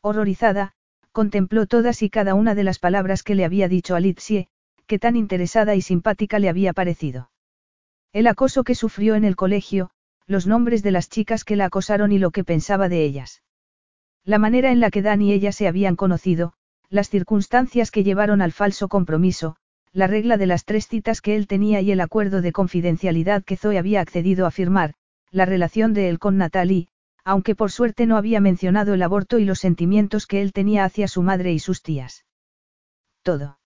Horrorizada, 0.00 0.74
contempló 1.10 1.66
todas 1.66 2.02
y 2.02 2.10
cada 2.10 2.34
una 2.34 2.54
de 2.54 2.64
las 2.64 2.78
palabras 2.78 3.24
que 3.24 3.34
le 3.34 3.44
había 3.44 3.68
dicho 3.68 3.96
a 3.96 4.00
Litsie, 4.00 4.48
que 4.86 5.00
tan 5.00 5.16
interesada 5.16 5.74
y 5.74 5.82
simpática 5.82 6.38
le 6.38 6.48
había 6.48 6.72
parecido. 6.72 7.31
El 8.12 8.26
acoso 8.26 8.62
que 8.62 8.74
sufrió 8.74 9.14
en 9.14 9.24
el 9.24 9.36
colegio, 9.36 9.90
los 10.26 10.46
nombres 10.46 10.82
de 10.82 10.90
las 10.90 11.08
chicas 11.08 11.44
que 11.44 11.56
la 11.56 11.64
acosaron 11.66 12.12
y 12.12 12.18
lo 12.18 12.30
que 12.30 12.44
pensaba 12.44 12.90
de 12.90 13.04
ellas. 13.04 13.42
La 14.22 14.38
manera 14.38 14.70
en 14.70 14.80
la 14.80 14.90
que 14.90 15.00
Dan 15.00 15.22
y 15.22 15.32
ella 15.32 15.50
se 15.50 15.66
habían 15.66 15.96
conocido, 15.96 16.52
las 16.90 17.08
circunstancias 17.08 17.90
que 17.90 18.04
llevaron 18.04 18.42
al 18.42 18.52
falso 18.52 18.88
compromiso, 18.88 19.56
la 19.92 20.06
regla 20.08 20.36
de 20.36 20.46
las 20.46 20.66
tres 20.66 20.88
citas 20.88 21.22
que 21.22 21.36
él 21.36 21.46
tenía 21.46 21.80
y 21.80 21.90
el 21.90 22.02
acuerdo 22.02 22.42
de 22.42 22.52
confidencialidad 22.52 23.44
que 23.44 23.56
Zoe 23.56 23.78
había 23.78 24.02
accedido 24.02 24.46
a 24.46 24.50
firmar, 24.50 24.92
la 25.30 25.46
relación 25.46 25.94
de 25.94 26.10
él 26.10 26.18
con 26.18 26.36
Natalie, 26.36 26.88
aunque 27.24 27.54
por 27.54 27.72
suerte 27.72 28.04
no 28.04 28.18
había 28.18 28.40
mencionado 28.40 28.92
el 28.92 29.02
aborto 29.02 29.38
y 29.38 29.46
los 29.46 29.58
sentimientos 29.58 30.26
que 30.26 30.42
él 30.42 30.52
tenía 30.52 30.84
hacia 30.84 31.08
su 31.08 31.22
madre 31.22 31.52
y 31.52 31.58
sus 31.58 31.80
tías. 31.80 32.26
Todo. 33.22 33.58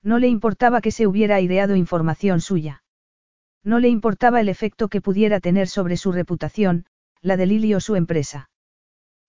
No 0.00 0.20
le 0.20 0.28
importaba 0.28 0.80
que 0.80 0.92
se 0.92 1.08
hubiera 1.08 1.36
aireado 1.36 1.74
información 1.74 2.40
suya. 2.40 2.83
No 3.64 3.80
le 3.80 3.88
importaba 3.88 4.40
el 4.40 4.50
efecto 4.50 4.88
que 4.88 5.00
pudiera 5.00 5.40
tener 5.40 5.68
sobre 5.68 5.96
su 5.96 6.12
reputación, 6.12 6.84
la 7.22 7.38
de 7.38 7.46
Lily 7.46 7.74
o 7.74 7.80
su 7.80 7.96
empresa. 7.96 8.50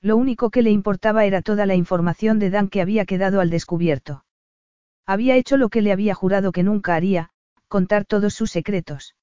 Lo 0.01 0.17
único 0.17 0.49
que 0.49 0.61
le 0.61 0.71
importaba 0.71 1.25
era 1.25 1.41
toda 1.41 1.65
la 1.65 1.75
información 1.75 2.37
de 2.37 2.49
Dan 2.49 2.67
que 2.67 2.81
había 2.81 3.05
quedado 3.05 3.39
al 3.39 3.49
descubierto. 3.49 4.25
Había 5.05 5.37
hecho 5.37 5.55
lo 5.55 5.69
que 5.69 5.81
le 5.81 5.93
había 5.93 6.13
jurado 6.13 6.51
que 6.51 6.63
nunca 6.63 6.95
haría, 6.95 7.29
contar 7.69 8.05
todos 8.05 8.33
sus 8.33 8.51
secretos. 8.51 9.15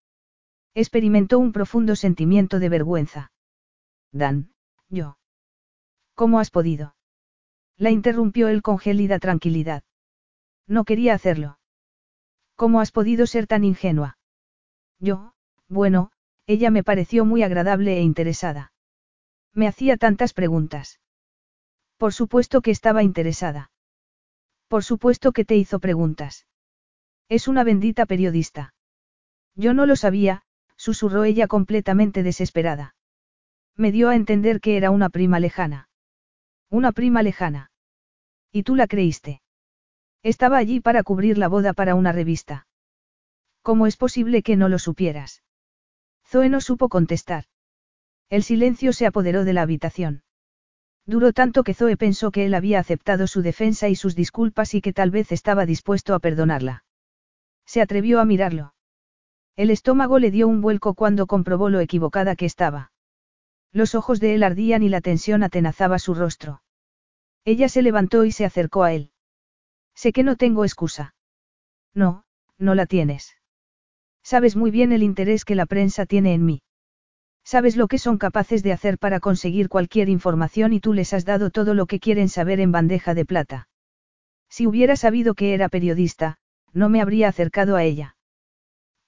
Experimentó 0.75 1.39
un 1.39 1.53
profundo 1.53 1.95
sentimiento 1.95 2.59
de 2.59 2.69
vergüenza. 2.71 3.33
Dan, 4.13 4.53
yo. 4.89 5.19
¿Cómo 6.15 6.41
has 6.41 6.51
podido? 6.51 6.97
La 7.77 7.91
interrumpió 7.91 8.49
él 8.49 8.63
con 8.63 8.79
gélida 8.79 9.19
tranquilidad. 9.19 9.83
No 10.67 10.85
quería 10.85 11.15
hacerlo. 11.15 11.59
¿Cómo 12.57 12.81
has 12.81 12.93
podido 12.93 13.27
ser 13.27 13.47
tan 13.47 13.65
ingenua? 13.65 14.17
Yo, 15.03 15.33
bueno, 15.69 16.13
ella 16.47 16.71
me 16.71 16.85
pareció 16.85 17.25
muy 17.25 17.43
agradable 17.43 17.99
e 17.99 18.03
interesada. 18.03 18.73
Me 19.53 19.67
hacía 19.67 19.97
tantas 19.97 20.33
preguntas. 20.33 21.01
Por 21.97 22.13
supuesto 22.13 22.61
que 22.63 22.71
estaba 22.71 23.03
interesada. 23.03 23.73
Por 24.69 24.85
supuesto 24.85 25.33
que 25.33 25.45
te 25.45 25.57
hizo 25.57 25.81
preguntas. 25.81 26.47
Es 27.29 27.49
una 27.49 27.65
bendita 27.65 28.07
periodista. 28.07 28.75
Yo 29.57 29.75
no 29.75 29.87
lo 29.87 29.97
sabía, 29.97 30.43
susurró 30.77 31.25
ella 31.25 31.49
completamente 31.49 32.23
desesperada. 32.23 32.95
Me 33.77 33.91
dio 33.91 34.09
a 34.09 34.15
entender 34.15 34.61
que 34.61 34.77
era 34.77 34.93
una 34.93 35.09
prima 35.09 35.41
lejana. 35.41 35.89
Una 36.71 36.93
prima 36.93 37.25
lejana. 37.25 37.73
¿Y 38.53 38.63
tú 38.63 38.77
la 38.77 38.87
creíste? 38.87 39.43
Estaba 40.23 40.59
allí 40.59 40.79
para 40.79 41.03
cubrir 41.03 41.39
la 41.39 41.49
boda 41.49 41.73
para 41.73 41.97
una 41.97 42.13
revista. 42.13 42.67
¿Cómo 43.63 43.87
es 43.87 43.97
posible 43.97 44.43
que 44.43 44.57
no 44.57 44.69
lo 44.69 44.79
supieras? 44.79 45.43
Zoe 46.27 46.49
no 46.49 46.61
supo 46.61 46.89
contestar. 46.89 47.45
El 48.29 48.43
silencio 48.43 48.93
se 48.93 49.07
apoderó 49.07 49.45
de 49.45 49.53
la 49.53 49.63
habitación. 49.63 50.25
Duró 51.07 51.33
tanto 51.33 51.63
que 51.63 51.75
Zoe 51.75 51.97
pensó 51.97 52.31
que 52.31 52.45
él 52.47 52.55
había 52.55 52.79
aceptado 52.79 53.27
su 53.27 53.43
defensa 53.43 53.89
y 53.89 53.95
sus 53.95 54.15
disculpas 54.15 54.75
y 54.75 54.81
que 54.81 54.93
tal 54.93 55.11
vez 55.11 55.33
estaba 55.33 55.67
dispuesto 55.67 56.15
a 56.15 56.19
perdonarla. 56.19 56.85
Se 57.67 57.81
atrevió 57.81 58.21
a 58.21 58.25
mirarlo. 58.25 58.75
El 59.57 59.71
estómago 59.71 60.19
le 60.19 60.31
dio 60.31 60.49
un 60.49 60.61
vuelco 60.61 60.95
cuando 60.95 61.27
comprobó 61.27 61.69
lo 61.69 61.81
equivocada 61.81 62.37
que 62.37 62.47
estaba. 62.47 62.93
Los 63.73 63.95
ojos 63.95 64.21
de 64.21 64.35
él 64.35 64.43
ardían 64.43 64.83
y 64.83 64.89
la 64.89 65.01
tensión 65.01 65.43
atenazaba 65.43 65.99
su 65.99 66.15
rostro. 66.15 66.63
Ella 67.45 67.69
se 67.69 67.83
levantó 67.83 68.25
y 68.25 68.33
se 68.33 68.45
acercó 68.45 68.83
a 68.83 68.93
él. 68.93 69.11
Sé 69.95 70.13
que 70.13 70.23
no 70.23 70.37
tengo 70.37 70.65
excusa. 70.65 71.15
No, 71.95 72.25
no 72.59 72.75
la 72.75 72.87
tienes. 72.87 73.37
Sabes 74.23 74.57
muy 74.57 74.71
bien 74.71 74.93
el 74.93 75.03
interés 75.03 75.45
que 75.45 75.55
la 75.55 75.67
prensa 75.67 76.07
tiene 76.07 76.35
en 76.35 76.45
mí. 76.45 76.63
Sabes 77.45 77.77
lo 77.77 77.89
que 77.89 77.99
son 77.99 78.19
capaces 78.19 78.63
de 78.63 78.73
hacer 78.73 78.99
para 78.99 79.21
conseguir 79.21 79.69
cualquier 79.69 80.09
información 80.09 80.73
y 80.73 80.81
tú 80.81 80.93
les 80.93 81.13
has 81.13 81.25
dado 81.25 81.51
todo 81.51 81.75
lo 81.75 81.87
que 81.87 81.99
quieren 81.99 82.29
saber 82.29 82.61
en 82.61 82.71
bandeja 82.71 83.15
de 83.15 83.25
plata. 83.25 83.69
Si 84.49 84.67
hubiera 84.67 84.97
sabido 84.97 85.35
que 85.35 85.55
era 85.55 85.69
periodista, 85.69 86.37
no 86.73 86.89
me 86.89 87.01
habría 87.01 87.29
acercado 87.29 87.75
a 87.77 87.83
ella. 87.83 88.17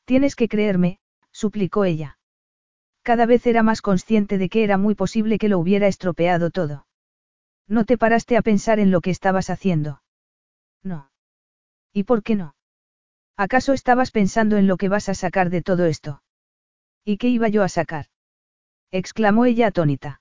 Tienes 0.04 0.36
que 0.36 0.48
creerme, 0.48 0.98
suplicó 1.32 1.84
ella. 1.84 2.18
Cada 3.02 3.26
vez 3.26 3.46
era 3.46 3.62
más 3.62 3.82
consciente 3.82 4.38
de 4.38 4.48
que 4.48 4.64
era 4.64 4.78
muy 4.78 4.94
posible 4.94 5.38
que 5.38 5.48
lo 5.48 5.58
hubiera 5.58 5.86
estropeado 5.86 6.50
todo. 6.50 6.86
No 7.68 7.84
te 7.84 7.98
paraste 7.98 8.36
a 8.36 8.42
pensar 8.42 8.80
en 8.80 8.90
lo 8.90 9.00
que 9.00 9.10
estabas 9.10 9.50
haciendo. 9.50 10.02
No. 10.82 11.10
¿Y 11.92 12.04
por 12.04 12.22
qué 12.22 12.34
no? 12.34 12.54
¿Acaso 13.36 13.72
estabas 13.72 14.10
pensando 14.10 14.56
en 14.56 14.66
lo 14.66 14.76
que 14.76 14.88
vas 14.88 15.08
a 15.08 15.14
sacar 15.14 15.50
de 15.50 15.62
todo 15.62 15.86
esto? 15.86 16.22
¿Y 17.04 17.16
qué 17.18 17.28
iba 17.28 17.48
yo 17.48 17.62
a 17.62 17.68
sacar? 17.68 18.06
exclamó 18.90 19.44
ella 19.44 19.68
atónita. 19.68 20.20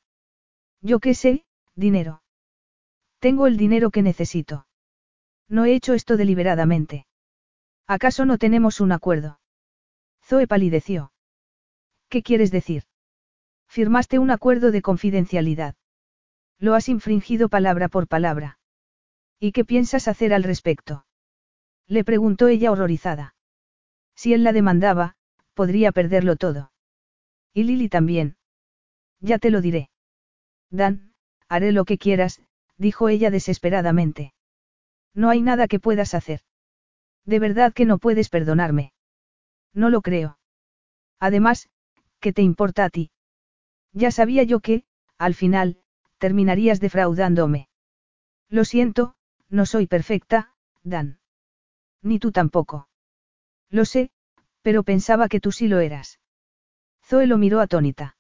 Yo 0.82 1.00
qué 1.00 1.14
sé, 1.14 1.46
dinero. 1.76 2.24
Tengo 3.20 3.48
el 3.48 3.56
dinero 3.56 3.92
que 3.92 4.02
necesito. 4.02 4.68
No 5.48 5.66
he 5.66 5.76
hecho 5.76 5.94
esto 5.94 6.18
deliberadamente. 6.18 7.06
¿Acaso 7.86 8.26
no 8.26 8.38
tenemos 8.38 8.82
un 8.82 8.92
acuerdo? 8.92 9.40
Zoe 10.24 10.48
palideció. 10.48 11.14
¿Qué 12.10 12.24
quieres 12.24 12.52
decir? 12.52 12.84
Firmaste 13.68 14.20
un 14.20 14.32
acuerdo 14.32 14.72
de 14.72 14.82
confidencialidad. 14.82 15.76
Lo 16.60 16.74
has 16.74 16.90
infringido 16.90 17.50
palabra 17.50 17.90
por 17.90 18.08
palabra. 18.08 18.58
¿Y 19.40 19.52
qué 19.52 19.66
piensas 19.66 20.08
hacer 20.08 20.34
al 20.34 20.44
respecto? 20.44 21.06
Le 21.88 22.04
preguntó 22.04 22.48
ella 22.48 22.72
horrorizada. 22.72 23.36
Si 24.16 24.34
él 24.34 24.44
la 24.44 24.54
demandaba, 24.54 25.16
podría 25.54 25.92
perderlo 25.92 26.36
todo. 26.36 26.72
Y 27.54 27.64
Lily 27.64 27.90
también. 27.90 28.38
Ya 29.20 29.38
te 29.40 29.52
lo 29.52 29.62
diré. 29.62 29.90
Dan, 30.70 31.14
haré 31.48 31.72
lo 31.72 31.86
que 31.86 31.98
quieras, 31.98 32.42
dijo 32.78 33.10
ella 33.10 33.30
desesperadamente. 33.30 34.34
No 35.14 35.30
hay 35.30 35.42
nada 35.42 35.68
que 35.68 35.80
puedas 35.80 36.14
hacer. 36.14 36.42
De 37.26 37.40
verdad 37.40 37.74
que 37.74 37.86
no 37.86 38.00
puedes 38.00 38.30
perdonarme. 38.30 38.92
No 39.74 39.90
lo 39.90 40.02
creo. 40.02 40.40
Además, 41.20 41.70
¿qué 42.20 42.34
te 42.34 42.42
importa 42.42 42.86
a 42.86 42.90
ti? 42.90 43.12
Ya 43.94 44.12
sabía 44.12 44.44
yo 44.44 44.60
que, 44.60 44.84
al 45.18 45.36
final, 45.36 45.78
terminarías 46.18 46.80
defraudándome. 46.80 47.70
Lo 48.50 48.66
siento, 48.66 49.16
no 49.50 49.66
soy 49.66 49.88
perfecta, 49.88 50.54
Dan. 50.84 51.20
Ni 52.04 52.20
tú 52.20 52.32
tampoco. 52.32 52.88
Lo 53.70 53.86
sé, 53.86 54.12
pero 54.62 54.84
pensaba 54.84 55.28
que 55.30 55.40
tú 55.40 55.52
sí 55.52 55.68
lo 55.68 55.80
eras. 55.80 56.20
Zoe 57.04 57.26
lo 57.26 57.38
miró 57.38 57.60
atónita. 57.60 58.18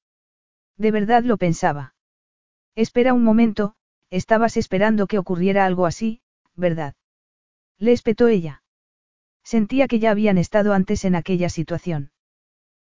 De 0.77 0.91
verdad 0.91 1.23
lo 1.23 1.37
pensaba. 1.37 1.93
Espera 2.75 3.13
un 3.13 3.23
momento, 3.23 3.75
estabas 4.09 4.57
esperando 4.57 5.05
que 5.05 5.19
ocurriera 5.19 5.65
algo 5.65 5.85
así, 5.85 6.21
¿verdad? 6.55 6.95
Le 7.77 7.91
espetó 7.91 8.27
ella. 8.27 8.63
Sentía 9.43 9.87
que 9.87 9.99
ya 9.99 10.11
habían 10.11 10.37
estado 10.37 10.73
antes 10.73 11.05
en 11.05 11.15
aquella 11.15 11.49
situación. 11.49 12.11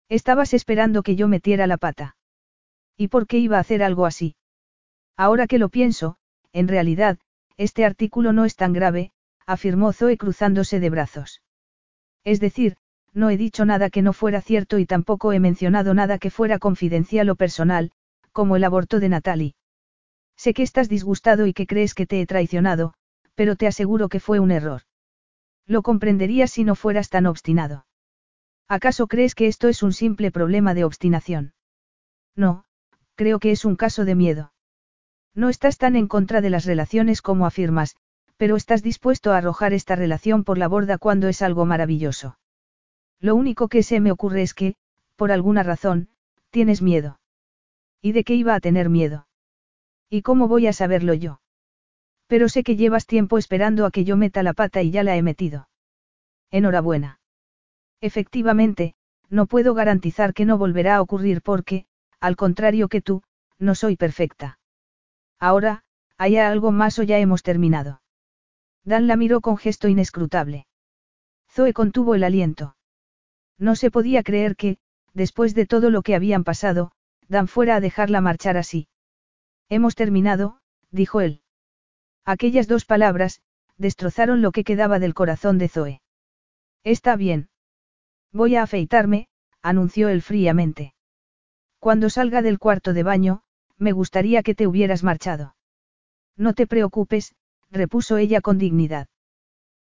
Estabas 0.10 0.54
esperando 0.54 1.04
que 1.04 1.16
yo 1.16 1.28
metiera 1.28 1.68
la 1.68 1.78
pata. 1.78 2.16
¿Y 2.98 3.10
por 3.10 3.28
qué 3.28 3.38
iba 3.38 3.58
a 3.58 3.62
hacer 3.62 3.84
algo 3.84 4.06
así? 4.06 4.36
Ahora 5.16 5.48
que 5.48 5.60
lo 5.60 5.70
pienso, 5.70 6.18
en 6.54 6.68
realidad, 6.68 7.20
este 7.58 7.86
artículo 7.86 8.34
no 8.34 8.46
es 8.46 8.56
tan 8.56 8.74
grave, 8.74 9.12
afirmó 9.48 9.94
Zoe 9.94 10.18
cruzándose 10.18 10.80
de 10.80 10.90
brazos. 10.90 11.42
Es 12.24 12.40
decir, 12.40 12.76
no 13.14 13.30
he 13.30 13.38
dicho 13.38 13.66
nada 13.66 13.90
que 13.90 14.02
no 14.02 14.14
fuera 14.14 14.42
cierto 14.42 14.78
y 14.78 14.86
tampoco 14.86 15.32
he 15.34 15.40
mencionado 15.40 15.94
nada 15.94 16.20
que 16.20 16.30
fuera 16.30 16.60
confidencial 16.60 17.30
o 17.30 17.36
personal, 17.36 17.92
como 18.32 18.58
el 18.58 18.64
aborto 18.66 19.00
de 19.00 19.10
Natalie. 19.10 19.56
Sé 20.36 20.54
que 20.54 20.62
estás 20.62 20.90
disgustado 20.90 21.48
y 21.48 21.54
que 21.54 21.66
crees 21.66 21.96
que 21.96 22.06
te 22.06 22.22
he 22.22 22.28
traicionado, 22.28 22.94
pero 23.34 23.56
te 23.56 23.66
aseguro 23.66 24.10
que 24.10 24.20
fue 24.20 24.40
un 24.40 24.52
error. 24.52 24.82
Lo 25.66 25.82
comprenderías 25.82 26.52
si 26.52 26.64
no 26.64 26.76
fueras 26.76 27.10
tan 27.10 27.26
obstinado. 27.26 27.88
¿Acaso 28.68 29.08
crees 29.08 29.34
que 29.34 29.48
esto 29.48 29.70
es 29.70 29.82
un 29.82 29.94
simple 29.94 30.30
problema 30.30 30.74
de 30.74 30.84
obstinación? 30.84 31.54
No, 32.36 32.66
creo 33.16 33.40
que 33.40 33.52
es 33.52 33.66
un 33.66 33.78
caso 33.78 34.06
de 34.06 34.14
miedo. 34.14 34.54
No 35.34 35.50
estás 35.50 35.78
tan 35.78 35.96
en 35.96 36.08
contra 36.08 36.42
de 36.42 36.50
las 36.50 36.66
relaciones 36.66 37.22
como 37.22 37.46
afirmas, 37.46 37.96
pero 38.38 38.56
estás 38.56 38.84
dispuesto 38.84 39.34
a 39.34 39.38
arrojar 39.38 39.74
esta 39.74 39.96
relación 39.96 40.44
por 40.44 40.58
la 40.58 40.68
borda 40.68 40.98
cuando 40.98 41.28
es 41.28 41.42
algo 41.42 41.66
maravilloso. 41.66 42.38
Lo 43.20 43.36
único 43.36 43.68
que 43.68 43.84
se 43.84 44.00
me 44.00 44.12
ocurre 44.12 44.44
es 44.44 44.54
que, 44.54 44.76
por 45.16 45.32
alguna 45.32 45.64
razón, 45.64 46.10
tienes 46.52 46.82
miedo. 46.82 47.20
¿Y 48.02 48.12
de 48.12 48.24
qué 48.24 48.36
iba 48.36 48.54
a 48.54 48.60
tener 48.60 48.90
miedo? 48.90 49.28
¿Y 50.10 50.22
cómo 50.22 50.48
voy 50.48 50.68
a 50.68 50.74
saberlo 50.74 51.14
yo? 51.16 51.42
Pero 52.28 52.48
sé 52.48 52.64
que 52.64 52.76
llevas 52.76 53.08
tiempo 53.08 53.38
esperando 53.38 53.86
a 53.86 53.92
que 53.92 54.04
yo 54.04 54.18
meta 54.18 54.44
la 54.44 54.54
pata 54.54 54.84
y 54.84 54.92
ya 54.92 55.04
la 55.04 55.18
he 55.18 55.24
metido. 55.24 55.68
Enhorabuena. 56.52 57.20
Efectivamente, 58.02 58.96
no 59.30 59.48
puedo 59.48 59.74
garantizar 59.74 60.34
que 60.34 60.46
no 60.46 60.58
volverá 60.58 60.98
a 60.98 61.02
ocurrir 61.02 61.42
porque, 61.42 61.86
al 62.20 62.36
contrario 62.36 62.88
que 62.88 63.02
tú, 63.02 63.24
no 63.58 63.76
soy 63.76 63.96
perfecta. 63.96 64.60
Ahora, 65.40 65.84
¿hay 66.18 66.38
algo 66.38 66.72
más 66.72 67.00
o 67.00 67.04
ya 67.04 67.18
hemos 67.18 67.44
terminado? 67.44 68.02
Dan 68.88 69.06
la 69.06 69.18
miró 69.18 69.42
con 69.42 69.58
gesto 69.58 69.90
inescrutable. 69.90 70.66
Zoe 71.52 71.74
contuvo 71.74 72.16
el 72.16 72.24
aliento. 72.24 72.78
No 73.58 73.76
se 73.76 73.92
podía 73.92 74.24
creer 74.24 74.56
que, 74.56 74.78
después 75.14 75.54
de 75.54 75.66
todo 75.66 75.90
lo 75.90 76.04
que 76.04 76.16
habían 76.16 76.46
pasado, 76.46 76.94
Dan 77.28 77.50
fuera 77.50 77.76
a 77.76 77.82
dejarla 77.82 78.22
marchar 78.22 78.56
así. 78.56 78.88
Hemos 79.68 79.96
terminado, 79.96 80.62
dijo 80.90 81.20
él. 81.20 81.42
Aquellas 82.24 82.70
dos 82.70 82.86
palabras, 82.86 83.42
destrozaron 83.76 84.42
lo 84.42 84.54
que 84.54 84.64
quedaba 84.64 85.00
del 85.00 85.14
corazón 85.14 85.58
de 85.58 85.68
Zoe. 85.68 86.02
Está 86.86 87.18
bien. 87.18 87.50
Voy 88.32 88.56
a 88.56 88.64
afeitarme, 88.64 89.28
anunció 89.62 90.08
él 90.08 90.22
fríamente. 90.22 90.94
Cuando 91.80 92.10
salga 92.10 92.42
del 92.42 92.58
cuarto 92.58 92.94
de 92.94 93.04
baño, 93.04 93.42
me 93.78 93.92
gustaría 93.92 94.44
que 94.44 94.56
te 94.56 94.66
hubieras 94.66 95.04
marchado. 95.04 95.58
No 96.38 96.54
te 96.54 96.68
preocupes, 96.68 97.36
repuso 97.72 98.18
ella 98.18 98.42
con 98.42 98.58
dignidad. 98.58 99.08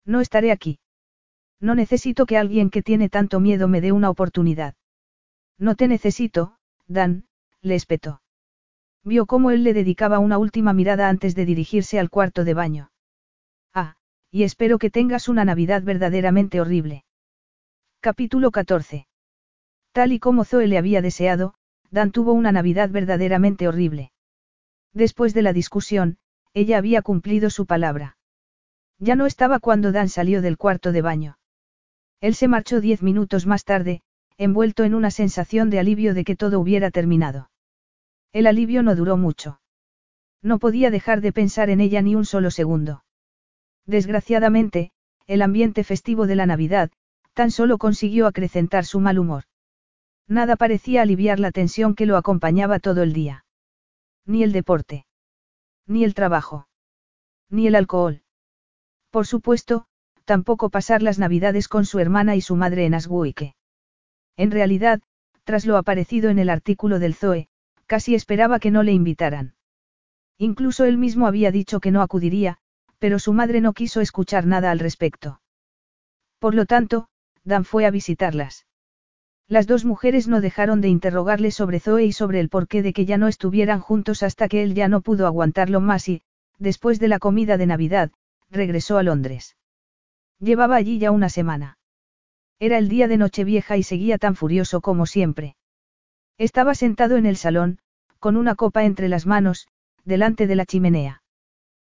No 0.05 0.21
estaré 0.21 0.51
aquí. 0.51 0.79
No 1.59 1.75
necesito 1.75 2.25
que 2.25 2.37
alguien 2.37 2.69
que 2.69 2.81
tiene 2.81 3.09
tanto 3.09 3.39
miedo 3.39 3.67
me 3.67 3.81
dé 3.81 3.91
una 3.91 4.09
oportunidad. 4.09 4.75
No 5.57 5.75
te 5.75 5.87
necesito, 5.87 6.57
Dan, 6.87 7.25
le 7.61 7.75
espetó. 7.75 8.21
Vio 9.03 9.25
cómo 9.25 9.51
él 9.51 9.63
le 9.63 9.73
dedicaba 9.73 10.19
una 10.19 10.37
última 10.37 10.73
mirada 10.73 11.09
antes 11.09 11.35
de 11.35 11.45
dirigirse 11.45 11.99
al 11.99 12.09
cuarto 12.09 12.43
de 12.43 12.53
baño. 12.53 12.91
Ah, 13.73 13.95
y 14.31 14.43
espero 14.43 14.79
que 14.79 14.89
tengas 14.89 15.27
una 15.27 15.45
Navidad 15.45 15.83
verdaderamente 15.83 16.61
horrible. 16.61 17.05
Capítulo 17.99 18.51
14. 18.51 19.07
Tal 19.91 20.13
y 20.13 20.19
como 20.19 20.45
Zoe 20.45 20.67
le 20.67 20.77
había 20.77 21.01
deseado, 21.01 21.53
Dan 21.91 22.11
tuvo 22.11 22.33
una 22.33 22.51
Navidad 22.51 22.89
verdaderamente 22.89 23.67
horrible. 23.67 24.11
Después 24.93 25.33
de 25.33 25.41
la 25.41 25.53
discusión, 25.53 26.17
ella 26.53 26.77
había 26.77 27.01
cumplido 27.01 27.49
su 27.49 27.65
palabra. 27.65 28.17
Ya 28.99 29.15
no 29.15 29.25
estaba 29.25 29.59
cuando 29.59 29.91
Dan 29.91 30.09
salió 30.09 30.41
del 30.41 30.57
cuarto 30.57 30.91
de 30.91 31.01
baño. 31.01 31.37
Él 32.19 32.35
se 32.35 32.47
marchó 32.47 32.81
diez 32.81 33.01
minutos 33.01 33.47
más 33.47 33.63
tarde, 33.63 34.01
envuelto 34.37 34.83
en 34.83 34.93
una 34.93 35.11
sensación 35.11 35.69
de 35.69 35.79
alivio 35.79 36.13
de 36.13 36.23
que 36.23 36.35
todo 36.35 36.59
hubiera 36.59 36.91
terminado. 36.91 37.49
El 38.31 38.47
alivio 38.47 38.83
no 38.83 38.95
duró 38.95 39.17
mucho. 39.17 39.59
No 40.41 40.59
podía 40.59 40.91
dejar 40.91 41.21
de 41.21 41.33
pensar 41.33 41.69
en 41.69 41.81
ella 41.81 42.01
ni 42.01 42.15
un 42.15 42.25
solo 42.25 42.51
segundo. 42.51 43.03
Desgraciadamente, 43.85 44.91
el 45.27 45.41
ambiente 45.41 45.83
festivo 45.83 46.27
de 46.27 46.35
la 46.35 46.45
Navidad, 46.45 46.91
tan 47.33 47.51
solo 47.51 47.77
consiguió 47.77 48.27
acrecentar 48.27 48.85
su 48.85 48.99
mal 48.99 49.19
humor. 49.19 49.43
Nada 50.27 50.55
parecía 50.55 51.01
aliviar 51.01 51.39
la 51.39 51.51
tensión 51.51 51.95
que 51.95 52.05
lo 52.05 52.17
acompañaba 52.17 52.79
todo 52.79 53.03
el 53.03 53.13
día. 53.13 53.45
Ni 54.25 54.43
el 54.43 54.51
deporte. 54.51 55.05
Ni 55.87 56.03
el 56.03 56.13
trabajo. 56.13 56.67
Ni 57.49 57.67
el 57.67 57.75
alcohol. 57.75 58.21
Por 59.09 59.27
supuesto, 59.27 59.85
tampoco 60.25 60.69
pasar 60.69 61.01
las 61.01 61.19
Navidades 61.19 61.67
con 61.67 61.85
su 61.85 61.99
hermana 61.99 62.35
y 62.35 62.41
su 62.41 62.55
madre 62.55 62.85
en 62.85 62.93
Asbuike. 62.93 63.55
En 64.37 64.51
realidad, 64.51 65.01
tras 65.43 65.65
lo 65.65 65.77
aparecido 65.77 66.29
en 66.29 66.39
el 66.39 66.49
artículo 66.49 66.99
del 66.99 67.15
Zoe, 67.15 67.49
casi 67.87 68.15
esperaba 68.15 68.59
que 68.59 68.71
no 68.71 68.83
le 68.83 68.93
invitaran. 68.93 69.55
Incluso 70.37 70.85
él 70.85 70.97
mismo 70.97 71.27
había 71.27 71.51
dicho 71.51 71.79
que 71.79 71.91
no 71.91 72.01
acudiría, 72.01 72.57
pero 72.99 73.19
su 73.19 73.33
madre 73.33 73.61
no 73.61 73.73
quiso 73.73 73.99
escuchar 73.99 74.45
nada 74.45 74.71
al 74.71 74.79
respecto. 74.79 75.41
Por 76.39 76.55
lo 76.55 76.65
tanto, 76.65 77.09
Dan 77.43 77.65
fue 77.65 77.85
a 77.85 77.91
visitarlas. 77.91 78.65
Las 79.51 79.67
dos 79.67 79.83
mujeres 79.83 80.29
no 80.29 80.39
dejaron 80.39 80.79
de 80.79 80.87
interrogarle 80.87 81.51
sobre 81.51 81.81
Zoe 81.81 82.05
y 82.05 82.13
sobre 82.13 82.39
el 82.39 82.47
porqué 82.47 82.81
de 82.81 82.93
que 82.93 83.05
ya 83.05 83.17
no 83.17 83.27
estuvieran 83.27 83.81
juntos 83.81 84.23
hasta 84.23 84.47
que 84.47 84.63
él 84.63 84.75
ya 84.75 84.87
no 84.87 85.01
pudo 85.01 85.27
aguantarlo 85.27 85.81
más 85.81 86.07
y, 86.07 86.21
después 86.57 87.01
de 87.01 87.09
la 87.09 87.19
comida 87.19 87.57
de 87.57 87.65
Navidad, 87.65 88.11
regresó 88.49 88.97
a 88.97 89.03
Londres. 89.03 89.57
Llevaba 90.39 90.77
allí 90.77 90.99
ya 90.99 91.11
una 91.11 91.27
semana. 91.27 91.77
Era 92.59 92.77
el 92.77 92.87
día 92.87 93.09
de 93.09 93.17
Nochevieja 93.17 93.75
y 93.75 93.83
seguía 93.83 94.17
tan 94.17 94.37
furioso 94.37 94.79
como 94.79 95.05
siempre. 95.05 95.57
Estaba 96.37 96.73
sentado 96.73 97.17
en 97.17 97.25
el 97.25 97.35
salón, 97.35 97.79
con 98.19 98.37
una 98.37 98.55
copa 98.55 98.85
entre 98.85 99.09
las 99.09 99.25
manos, 99.25 99.67
delante 100.05 100.47
de 100.47 100.55
la 100.55 100.65
chimenea. 100.65 101.23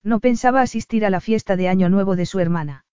No 0.04 0.22
pensaba 0.22 0.62
asistir 0.62 1.04
a 1.04 1.10
la 1.10 1.20
fiesta 1.20 1.58
de 1.58 1.68
Año 1.68 1.90
Nuevo 1.90 2.16
de 2.16 2.26
su 2.26 2.40
hermana. 2.40 2.86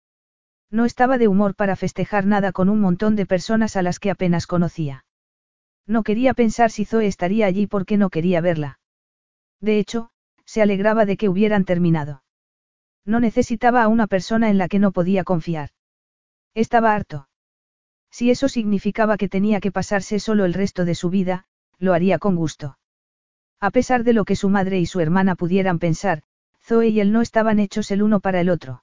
No 0.70 0.84
estaba 0.84 1.18
de 1.18 1.28
humor 1.28 1.54
para 1.54 1.76
festejar 1.76 2.26
nada 2.26 2.52
con 2.52 2.68
un 2.68 2.80
montón 2.80 3.16
de 3.16 3.26
personas 3.26 3.76
a 3.76 3.82
las 3.82 3.98
que 3.98 4.10
apenas 4.10 4.46
conocía. 4.46 5.04
No 5.86 6.02
quería 6.02 6.34
pensar 6.34 6.70
si 6.70 6.84
Zoe 6.84 7.06
estaría 7.06 7.46
allí 7.46 7.66
porque 7.66 7.96
no 7.96 8.10
quería 8.10 8.40
verla. 8.40 8.80
De 9.60 9.78
hecho, 9.78 10.10
se 10.44 10.62
alegraba 10.62 11.04
de 11.04 11.16
que 11.16 11.28
hubieran 11.28 11.64
terminado. 11.64 12.22
No 13.04 13.20
necesitaba 13.20 13.84
a 13.84 13.88
una 13.88 14.08
persona 14.08 14.50
en 14.50 14.58
la 14.58 14.68
que 14.68 14.80
no 14.80 14.90
podía 14.90 15.22
confiar. 15.22 15.70
Estaba 16.54 16.94
harto. 16.94 17.28
Si 18.10 18.30
eso 18.30 18.48
significaba 18.48 19.16
que 19.16 19.28
tenía 19.28 19.60
que 19.60 19.70
pasarse 19.70 20.18
solo 20.18 20.44
el 20.44 20.54
resto 20.54 20.84
de 20.84 20.94
su 20.94 21.10
vida, 21.10 21.44
lo 21.78 21.92
haría 21.92 22.18
con 22.18 22.34
gusto. 22.34 22.78
A 23.60 23.70
pesar 23.70 24.04
de 24.04 24.12
lo 24.12 24.24
que 24.24 24.36
su 24.36 24.48
madre 24.48 24.80
y 24.80 24.86
su 24.86 25.00
hermana 25.00 25.36
pudieran 25.36 25.78
pensar, 25.78 26.22
Zoe 26.60 26.88
y 26.88 27.00
él 27.00 27.12
no 27.12 27.20
estaban 27.20 27.60
hechos 27.60 27.90
el 27.90 28.02
uno 28.02 28.20
para 28.20 28.40
el 28.40 28.50
otro. 28.50 28.82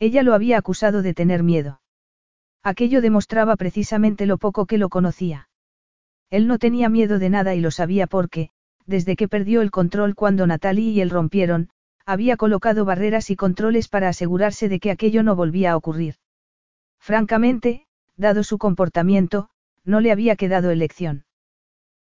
Ella 0.00 0.22
lo 0.22 0.34
había 0.34 0.56
acusado 0.56 1.02
de 1.02 1.14
tener 1.14 1.42
miedo. 1.42 1.80
Aquello 2.62 3.02
demostraba 3.02 3.54
precisamente 3.56 4.26
lo 4.26 4.38
poco 4.38 4.66
que 4.66 4.78
lo 4.78 4.88
conocía. 4.88 5.48
Él 6.30 6.46
no 6.46 6.58
tenía 6.58 6.88
miedo 6.88 7.18
de 7.18 7.28
nada 7.28 7.54
y 7.54 7.60
lo 7.60 7.70
sabía 7.70 8.06
porque, 8.06 8.50
desde 8.86 9.14
que 9.14 9.28
perdió 9.28 9.60
el 9.60 9.70
control 9.70 10.14
cuando 10.14 10.46
Natalie 10.46 10.90
y 10.90 11.00
él 11.02 11.10
rompieron, 11.10 11.68
había 12.06 12.36
colocado 12.36 12.84
barreras 12.84 13.30
y 13.30 13.36
controles 13.36 13.88
para 13.88 14.08
asegurarse 14.08 14.68
de 14.68 14.80
que 14.80 14.90
aquello 14.90 15.22
no 15.22 15.36
volvía 15.36 15.72
a 15.72 15.76
ocurrir. 15.76 16.14
Francamente, 16.98 17.86
dado 18.16 18.42
su 18.42 18.58
comportamiento, 18.58 19.50
no 19.84 20.00
le 20.00 20.12
había 20.12 20.34
quedado 20.36 20.70
elección. 20.70 21.24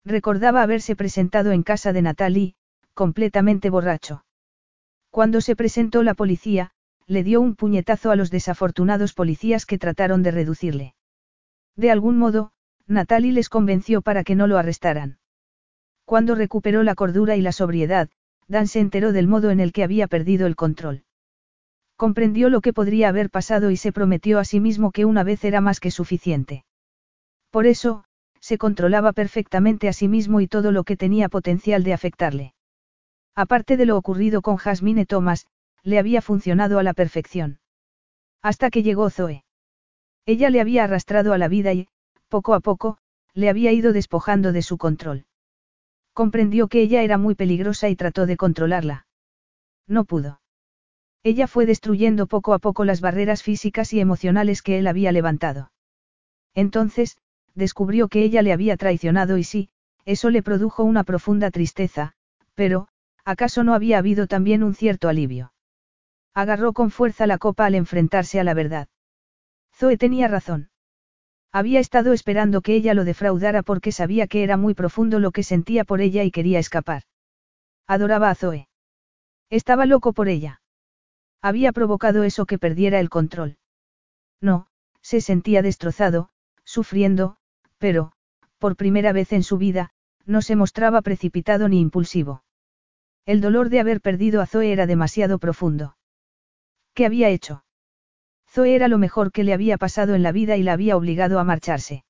Recordaba 0.06 0.61
haberse 0.61 0.95
presentado 0.95 1.51
en 1.51 1.64
casa 1.64 1.93
de 1.93 2.01
Natalie, 2.03 2.56
completamente 2.93 3.69
borracho. 3.69 4.24
Cuando 5.09 5.42
se 5.42 5.56
presentó 5.56 6.03
la 6.03 6.14
policía, 6.14 6.72
le 7.08 7.24
dio 7.24 7.42
un 7.42 7.56
puñetazo 7.56 8.11
a 8.11 8.16
los 8.16 8.30
desafortunados 8.30 9.14
policías 9.14 9.66
que 9.66 9.77
trataron 9.77 10.24
de 10.24 10.32
reducirle. 10.32 10.95
De 11.76 11.90
algún 11.90 12.18
modo, 12.18 12.52
Natalie 12.86 13.32
les 13.32 13.50
convenció 13.50 14.02
para 14.02 14.24
que 14.24 14.36
no 14.36 14.48
lo 14.48 14.58
arrestaran. 14.58 15.18
Cuando 16.06 16.36
recuperó 16.36 16.84
la 16.84 16.95
cordura 16.95 17.36
y 17.36 17.42
la 17.42 17.52
sobriedad, 17.52 18.10
Dan 18.48 18.68
se 18.68 18.80
enteró 18.80 19.11
del 19.11 19.27
modo 19.27 19.52
en 19.52 19.60
el 19.60 19.74
que 19.74 19.84
había 19.84 20.08
perdido 20.08 20.48
el 20.48 20.56
control. 20.56 21.03
Comprendió 21.98 22.50
lo 22.50 22.61
que 22.61 22.74
podría 22.74 23.10
haber 23.10 23.30
pasado 23.30 23.72
y 23.72 23.77
se 23.77 23.92
prometió 23.92 24.40
a 24.40 24.45
sí 24.45 24.60
mismo 24.60 24.92
que 24.92 25.03
una 25.03 25.24
vez 25.24 25.44
era 25.44 25.61
más 25.61 25.80
que 25.80 25.92
suficiente. 25.92 26.64
Por 27.50 27.66
eso, 27.66 28.06
se 28.40 28.58
controlaba 28.58 29.14
perfectamente 29.14 29.90
a 29.90 29.94
sí 29.94 30.08
mismo 30.08 30.40
y 30.40 30.48
todo 30.48 30.72
lo 30.72 30.84
que 30.84 30.95
tenía 30.95 31.27
potencial 31.27 31.84
de 31.84 31.94
afectarle. 31.94 32.53
Aparte 33.36 33.77
de 33.77 33.86
lo 33.86 33.98
ocurrido 33.98 34.42
con 34.42 34.58
Jasmine 34.58 35.06
Thomas, 35.06 35.48
le 35.84 36.00
había 36.00 36.22
funcionado 36.22 36.80
a 36.80 36.84
la 36.84 36.94
perfección. 36.94 37.60
Hasta 38.42 38.70
que 38.70 38.84
llegó 38.84 39.10
Zoe. 39.10 39.44
Ella 40.26 40.50
le 40.50 40.62
había 40.62 40.84
arrastrado 40.84 41.34
a 41.34 41.38
la 41.38 41.48
vida 41.48 41.74
y, 41.74 41.88
poco 42.28 42.54
a 42.54 42.60
poco, 42.60 42.98
le 43.34 43.50
había 43.50 43.72
ido 43.72 43.94
despojando 43.94 44.52
de 44.52 44.62
su 44.62 44.78
control. 44.78 45.26
Comprendió 46.14 46.68
que 46.68 46.82
ella 46.82 47.04
era 47.04 47.18
muy 47.18 47.36
peligrosa 47.36 47.90
y 47.90 47.96
trató 47.96 48.26
de 48.26 48.38
controlarla. 48.38 49.06
No 49.88 50.04
pudo. 50.04 50.42
Ella 51.24 51.48
fue 51.48 51.66
destruyendo 51.66 52.28
poco 52.28 52.54
a 52.54 52.60
poco 52.60 52.86
las 52.86 53.02
barreras 53.02 53.44
físicas 53.44 53.94
y 53.94 54.00
emocionales 54.00 54.62
que 54.62 54.80
él 54.80 54.88
había 54.88 55.12
levantado. 55.12 55.72
Entonces, 56.54 57.18
descubrió 57.54 58.08
que 58.08 58.24
ella 58.24 58.42
le 58.42 58.54
había 58.54 58.78
traicionado 58.78 59.38
y 59.38 59.44
sí, 59.44 59.70
eso 60.06 60.30
le 60.30 60.42
produjo 60.42 60.84
una 60.84 61.04
profunda 61.04 61.52
tristeza, 61.52 62.14
pero, 62.56 62.88
¿acaso 63.26 63.64
no 63.64 63.74
había 63.74 63.98
habido 63.98 64.28
también 64.28 64.64
un 64.64 64.74
cierto 64.74 65.10
alivio? 65.10 65.52
Agarró 66.38 66.72
con 66.72 66.92
fuerza 66.92 67.26
la 67.26 67.40
copa 67.40 67.66
al 67.66 67.74
enfrentarse 67.74 68.40
a 68.40 68.44
la 68.44 68.54
verdad. 68.54 68.90
Zoe 69.74 69.98
tenía 69.98 70.28
razón. 70.28 70.70
Había 71.52 71.80
estado 71.80 72.14
esperando 72.14 72.62
que 72.62 72.76
ella 72.76 72.94
lo 72.94 73.06
defraudara 73.06 73.64
porque 73.64 73.92
sabía 73.92 74.28
que 74.28 74.44
era 74.44 74.56
muy 74.56 74.76
profundo 74.76 75.20
lo 75.20 75.32
que 75.32 75.42
sentía 75.42 75.84
por 75.84 76.00
ella 76.00 76.24
y 76.24 76.30
quería 76.30 76.60
escapar. 76.60 77.02
Adoraba 77.88 78.30
a 78.30 78.36
Zoe. 78.36 78.68
Estaba 79.50 79.88
loco 79.88 80.14
por 80.14 80.28
ella. 80.28 80.62
Había 81.42 81.72
provocado 81.72 82.22
eso 82.22 82.46
que 82.46 82.60
perdiera 82.60 83.00
el 83.00 83.10
control. 83.10 83.58
No, 84.40 84.68
se 85.02 85.22
sentía 85.22 85.64
destrozado, 85.64 86.30
sufriendo, 86.64 87.38
pero, 87.80 88.12
por 88.60 88.76
primera 88.76 89.12
vez 89.12 89.34
en 89.34 89.42
su 89.42 89.58
vida, 89.58 89.90
no 90.28 90.44
se 90.44 90.56
mostraba 90.56 91.02
precipitado 91.02 91.68
ni 91.68 91.82
impulsivo. 91.82 92.44
El 93.26 93.42
dolor 93.42 93.70
de 93.70 93.80
haber 93.80 94.02
perdido 94.02 94.40
a 94.40 94.46
Zoe 94.46 94.72
era 94.72 94.86
demasiado 94.86 95.40
profundo. 95.40 95.97
¿Qué 96.98 97.06
había 97.06 97.30
hecho? 97.30 97.64
Zoe 98.50 98.74
era 98.74 98.88
lo 98.88 98.98
mejor 98.98 99.32
que 99.32 99.43
le 99.43 99.53
había 99.53 99.77
pasado 99.77 100.16
en 100.16 100.24
la 100.24 100.32
vida 100.32 100.58
y 100.58 100.64
la 100.64 100.74
había 100.74 100.98
obligado 100.98 101.38
a 101.38 101.43
marcharse. 101.43 102.03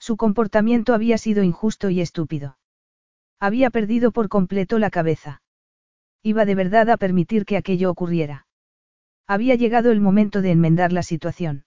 Su 0.00 0.16
comportamiento 0.16 0.94
había 0.94 1.16
sido 1.16 1.44
injusto 1.44 1.90
y 1.90 2.00
estúpido. 2.00 2.58
Había 3.38 3.70
perdido 3.70 4.10
por 4.10 4.28
completo 4.28 4.80
la 4.80 4.90
cabeza. 4.90 5.42
Iba 6.24 6.44
de 6.44 6.56
verdad 6.56 6.90
a 6.90 6.96
permitir 6.96 7.44
que 7.44 7.56
aquello 7.56 7.88
ocurriera. 7.88 8.48
Había 9.28 9.54
llegado 9.54 9.92
el 9.92 10.00
momento 10.00 10.42
de 10.42 10.50
enmendar 10.50 10.92
la 10.92 11.04
situación. 11.04 11.64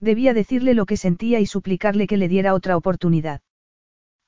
Debía 0.00 0.34
decirle 0.34 0.74
lo 0.74 0.84
que 0.84 0.96
sentía 0.96 1.38
y 1.38 1.46
suplicarle 1.46 2.08
que 2.08 2.16
le 2.16 2.26
diera 2.26 2.54
otra 2.54 2.76
oportunidad. 2.76 3.40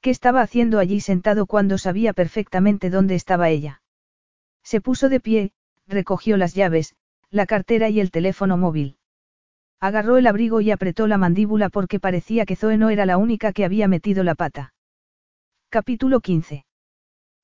¿Qué 0.01 0.11
estaba 0.11 0.41
haciendo 0.41 0.79
allí 0.79 1.01
sentado 1.01 1.47
cuando 1.47 1.79
sabía 1.79 2.13
perfectamente 2.13 2.91
dónde 2.91 3.17
estaba 3.17 3.51
ella? 3.51 3.83
Se 4.63 4.81
puso 4.81 5.09
de 5.09 5.19
pie, 5.19 5.53
recogió 5.89 6.37
las 6.37 6.55
llaves, 6.55 6.95
la 7.31 7.47
cartera 7.47 7.89
y 7.89 8.01
el 8.01 8.11
teléfono 8.11 8.57
móvil. 8.57 8.97
Agarró 9.81 10.17
el 10.17 10.27
abrigo 10.27 10.61
y 10.61 10.71
apretó 10.71 11.07
la 11.07 11.19
mandíbula 11.19 11.69
porque 11.69 12.01
parecía 12.01 12.47
que 12.47 12.57
Zoe 12.57 12.79
no 12.79 12.91
era 12.91 13.07
la 13.07 13.19
única 13.19 13.53
que 13.53 13.65
había 13.65 13.89
metido 13.89 14.25
la 14.25 14.35
pata. 14.35 14.73
Capítulo 15.69 16.21
15. 16.21 16.65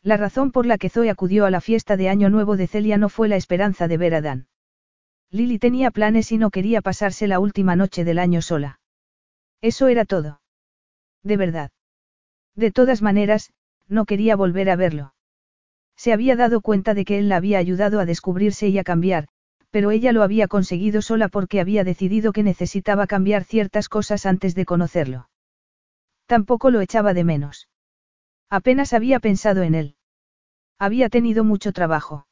La 0.02 0.16
razón 0.16 0.50
por 0.50 0.64
la 0.64 0.78
que 0.78 0.88
Zoe 0.88 1.10
acudió 1.10 1.44
a 1.44 1.50
la 1.50 1.60
fiesta 1.60 1.96
de 1.96 2.08
Año 2.08 2.30
Nuevo 2.30 2.56
de 2.56 2.66
Celia 2.66 2.96
no 2.96 3.08
fue 3.08 3.28
la 3.28 3.36
esperanza 3.36 3.88
de 3.88 3.96
ver 3.98 4.14
a 4.14 4.20
Dan. 4.20 4.46
Lily 5.30 5.58
tenía 5.58 5.90
planes 5.90 6.32
y 6.32 6.38
no 6.38 6.50
quería 6.50 6.80
pasarse 6.80 7.26
la 7.26 7.38
última 7.38 7.76
noche 7.76 8.04
del 8.04 8.18
año 8.18 8.42
sola. 8.42 8.80
Eso 9.60 9.88
era 9.88 10.04
todo. 10.04 10.40
De 11.22 11.36
verdad. 11.36 11.70
De 12.56 12.70
todas 12.70 13.02
maneras, 13.02 13.52
no 13.88 14.06
quería 14.06 14.36
volver 14.36 14.70
a 14.70 14.76
verlo. 14.76 15.14
Se 15.96 16.12
había 16.12 16.34
dado 16.34 16.62
cuenta 16.62 16.94
de 16.94 17.04
que 17.04 17.18
él 17.18 17.28
la 17.28 17.36
había 17.36 17.58
ayudado 17.58 18.00
a 18.00 18.06
descubrirse 18.06 18.68
y 18.68 18.78
a 18.78 18.84
cambiar, 18.84 19.28
pero 19.70 19.90
ella 19.90 20.12
lo 20.12 20.22
había 20.22 20.48
conseguido 20.48 21.02
sola 21.02 21.28
porque 21.28 21.60
había 21.60 21.84
decidido 21.84 22.32
que 22.32 22.42
necesitaba 22.42 23.06
cambiar 23.06 23.44
ciertas 23.44 23.88
cosas 23.88 24.26
antes 24.26 24.54
de 24.54 24.64
conocerlo. 24.64 25.28
Tampoco 26.26 26.70
lo 26.70 26.80
echaba 26.80 27.14
de 27.14 27.24
menos. 27.24 27.68
Apenas 28.48 28.92
había 28.92 29.20
pensado 29.20 29.62
en 29.62 29.74
él. 29.74 29.96
Había 30.78 31.08
tenido 31.08 31.44
mucho 31.44 31.72
trabajo. 31.72 32.26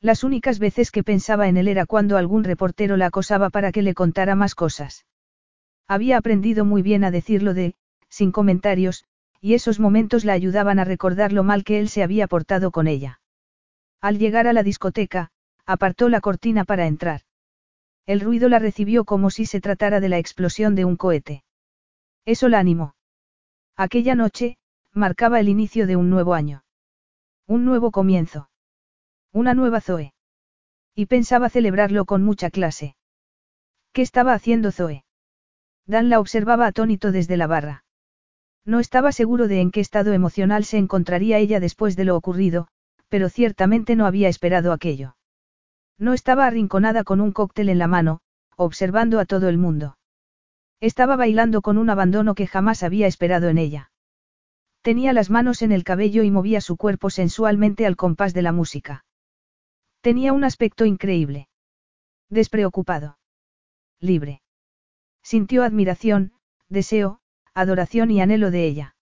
Las 0.00 0.24
únicas 0.24 0.58
veces 0.58 0.90
que 0.90 1.04
pensaba 1.04 1.48
en 1.48 1.56
él 1.56 1.68
era 1.68 1.86
cuando 1.86 2.16
algún 2.16 2.44
reportero 2.44 2.96
la 2.96 3.06
acosaba 3.06 3.50
para 3.50 3.70
que 3.72 3.82
le 3.82 3.94
contara 3.94 4.34
más 4.34 4.54
cosas. 4.54 5.06
Había 5.88 6.16
aprendido 6.16 6.64
muy 6.64 6.82
bien 6.82 7.04
a 7.04 7.10
decirlo 7.10 7.54
de, 7.54 7.74
sin 8.08 8.32
comentarios, 8.32 9.04
y 9.40 9.54
esos 9.54 9.80
momentos 9.80 10.24
la 10.24 10.32
ayudaban 10.32 10.78
a 10.78 10.84
recordar 10.84 11.32
lo 11.32 11.44
mal 11.44 11.64
que 11.64 11.78
él 11.78 11.88
se 11.88 12.02
había 12.02 12.26
portado 12.28 12.70
con 12.70 12.86
ella. 12.86 13.20
Al 14.00 14.18
llegar 14.18 14.46
a 14.46 14.52
la 14.52 14.62
discoteca, 14.62 15.30
apartó 15.66 16.08
la 16.08 16.20
cortina 16.20 16.64
para 16.64 16.86
entrar. 16.86 17.22
El 18.06 18.20
ruido 18.20 18.48
la 18.48 18.58
recibió 18.58 19.04
como 19.04 19.30
si 19.30 19.46
se 19.46 19.60
tratara 19.60 20.00
de 20.00 20.08
la 20.08 20.18
explosión 20.18 20.74
de 20.74 20.84
un 20.84 20.96
cohete. 20.96 21.44
Eso 22.24 22.48
la 22.48 22.58
animó. 22.58 22.94
Aquella 23.76 24.14
noche, 24.14 24.58
marcaba 24.92 25.40
el 25.40 25.48
inicio 25.48 25.86
de 25.86 25.96
un 25.96 26.10
nuevo 26.10 26.34
año. 26.34 26.64
Un 27.46 27.64
nuevo 27.64 27.90
comienzo. 27.90 28.50
Una 29.32 29.54
nueva 29.54 29.80
Zoe. 29.80 30.14
Y 30.94 31.06
pensaba 31.06 31.48
celebrarlo 31.48 32.04
con 32.04 32.22
mucha 32.22 32.50
clase. 32.50 32.96
¿Qué 33.92 34.02
estaba 34.02 34.34
haciendo 34.34 34.72
Zoe? 34.72 35.04
Dan 35.86 36.08
la 36.08 36.20
observaba 36.20 36.66
atónito 36.66 37.12
desde 37.12 37.36
la 37.36 37.46
barra. 37.46 37.84
No 38.64 38.78
estaba 38.78 39.10
seguro 39.12 39.48
de 39.48 39.60
en 39.60 39.70
qué 39.70 39.80
estado 39.80 40.12
emocional 40.12 40.64
se 40.64 40.78
encontraría 40.78 41.38
ella 41.38 41.60
después 41.60 41.96
de 41.96 42.04
lo 42.04 42.16
ocurrido, 42.16 42.68
pero 43.08 43.28
ciertamente 43.28 43.96
no 43.96 44.06
había 44.06 44.28
esperado 44.28 44.72
aquello. 44.72 45.16
No 45.98 46.12
estaba 46.12 46.46
arrinconada 46.46 47.04
con 47.04 47.20
un 47.20 47.32
cóctel 47.32 47.68
en 47.68 47.78
la 47.78 47.86
mano, 47.86 48.20
observando 48.56 49.20
a 49.20 49.24
todo 49.24 49.48
el 49.48 49.58
mundo. 49.58 49.96
Estaba 50.80 51.16
bailando 51.16 51.62
con 51.62 51.78
un 51.78 51.90
abandono 51.90 52.34
que 52.34 52.46
jamás 52.46 52.82
había 52.82 53.06
esperado 53.06 53.48
en 53.48 53.58
ella. 53.58 53.90
Tenía 54.82 55.12
las 55.12 55.30
manos 55.30 55.62
en 55.62 55.70
el 55.70 55.84
cabello 55.84 56.24
y 56.24 56.30
movía 56.30 56.60
su 56.60 56.76
cuerpo 56.76 57.08
sensualmente 57.08 57.86
al 57.86 57.96
compás 57.96 58.34
de 58.34 58.42
la 58.42 58.50
música. 58.50 59.04
Tenía 60.00 60.32
un 60.32 60.42
aspecto 60.42 60.84
increíble. 60.84 61.48
Despreocupado. 62.28 63.18
Libre. 64.00 64.42
Sintió 65.22 65.62
admiración, 65.62 66.32
deseo, 66.68 67.20
adoración 67.54 68.10
y 68.10 68.20
anhelo 68.20 68.50
de 68.50 68.66
ella. 68.66 68.96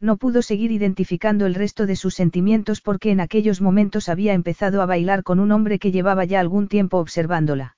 No 0.00 0.18
pudo 0.18 0.42
seguir 0.42 0.72
identificando 0.72 1.46
el 1.46 1.54
resto 1.54 1.86
de 1.86 1.96
sus 1.96 2.14
sentimientos 2.14 2.80
porque 2.82 3.10
en 3.10 3.20
aquellos 3.20 3.60
momentos 3.60 4.08
había 4.08 4.34
empezado 4.34 4.82
a 4.82 4.86
bailar 4.86 5.22
con 5.22 5.40
un 5.40 5.52
hombre 5.52 5.78
que 5.78 5.90
llevaba 5.90 6.24
ya 6.24 6.40
algún 6.40 6.68
tiempo 6.68 6.98
observándola. 6.98 7.76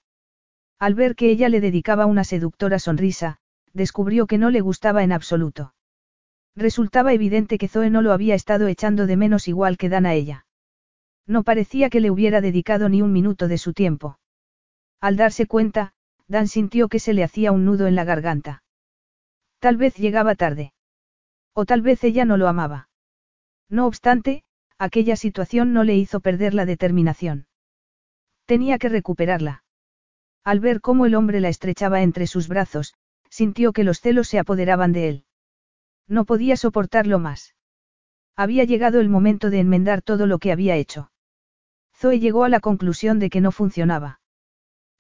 Al 0.81 0.95
ver 0.95 1.15
que 1.15 1.31
ella 1.31 1.49
le 1.49 1.61
dedicaba 1.61 2.07
una 2.07 2.25
seductora 2.25 2.79
sonrisa, 2.79 3.39
descubrió 3.73 4.27
que 4.27 4.39
no 4.39 4.51
le 4.51 4.61
gustaba 4.61 5.05
en 5.05 5.13
absoluto. 5.13 5.75
Resultaba 6.57 7.13
evidente 7.13 7.57
que 7.57 7.69
Zoe 7.69 7.91
no 7.91 8.03
lo 8.03 8.13
había 8.13 8.35
estado 8.35 8.67
echando 8.67 9.07
de 9.07 9.17
menos 9.17 9.47
igual 9.47 9.77
que 9.77 9.89
Dan 9.89 10.07
a 10.07 10.15
ella. 10.15 10.47
No 11.27 11.45
parecía 11.45 11.89
que 11.89 12.01
le 12.01 12.11
hubiera 12.11 12.41
dedicado 12.41 12.89
ni 12.89 13.03
un 13.03 13.13
minuto 13.13 13.47
de 13.47 13.59
su 13.59 13.73
tiempo. 13.73 14.19
Al 15.01 15.17
darse 15.17 15.47
cuenta, 15.47 15.93
Dan 16.27 16.49
sintió 16.49 16.89
que 16.89 16.99
se 16.99 17.13
le 17.13 17.23
hacía 17.23 17.53
un 17.53 17.65
nudo 17.65 17.87
en 17.87 17.95
la 17.95 18.05
garganta. 18.05 18.63
Tal 19.61 19.77
vez 19.77 19.95
llegaba 19.97 20.35
tarde. 20.35 20.73
O 21.61 21.67
tal 21.67 21.83
vez 21.83 22.05
ella 22.05 22.25
no 22.25 22.37
lo 22.37 22.47
amaba. 22.47 22.89
No 23.69 23.89
obstante, 23.89 24.45
aquella 24.79 25.17
situación 25.17 25.73
no 25.73 25.83
le 25.83 25.97
hizo 25.97 26.21
perder 26.21 26.55
la 26.55 26.65
determinación. 26.67 27.49
Tenía 28.47 28.79
que 28.79 28.89
recuperarla. 28.89 29.65
Al 30.45 30.61
ver 30.61 30.81
cómo 30.81 31.05
el 31.05 31.17
hombre 31.17 31.41
la 31.41 31.49
estrechaba 31.49 32.03
entre 32.03 32.29
sus 32.29 32.47
brazos, 32.47 32.95
sintió 33.29 33.73
que 33.73 33.83
los 33.83 34.01
celos 34.01 34.29
se 34.29 34.39
apoderaban 34.39 34.93
de 34.93 35.09
él. 35.09 35.25
No 36.07 36.27
podía 36.27 36.57
soportarlo 36.57 37.19
más. 37.19 37.57
Había 38.37 38.63
llegado 38.63 39.01
el 39.01 39.09
momento 39.09 39.51
de 39.51 39.59
enmendar 39.59 40.01
todo 40.01 40.29
lo 40.29 40.39
que 40.39 40.53
había 40.53 40.77
hecho. 40.77 41.11
Zoe 41.93 42.21
llegó 42.21 42.45
a 42.45 42.49
la 42.49 42.61
conclusión 42.61 43.19
de 43.19 43.31
que 43.31 43.41
no 43.41 43.51
funcionaba. 43.51 44.21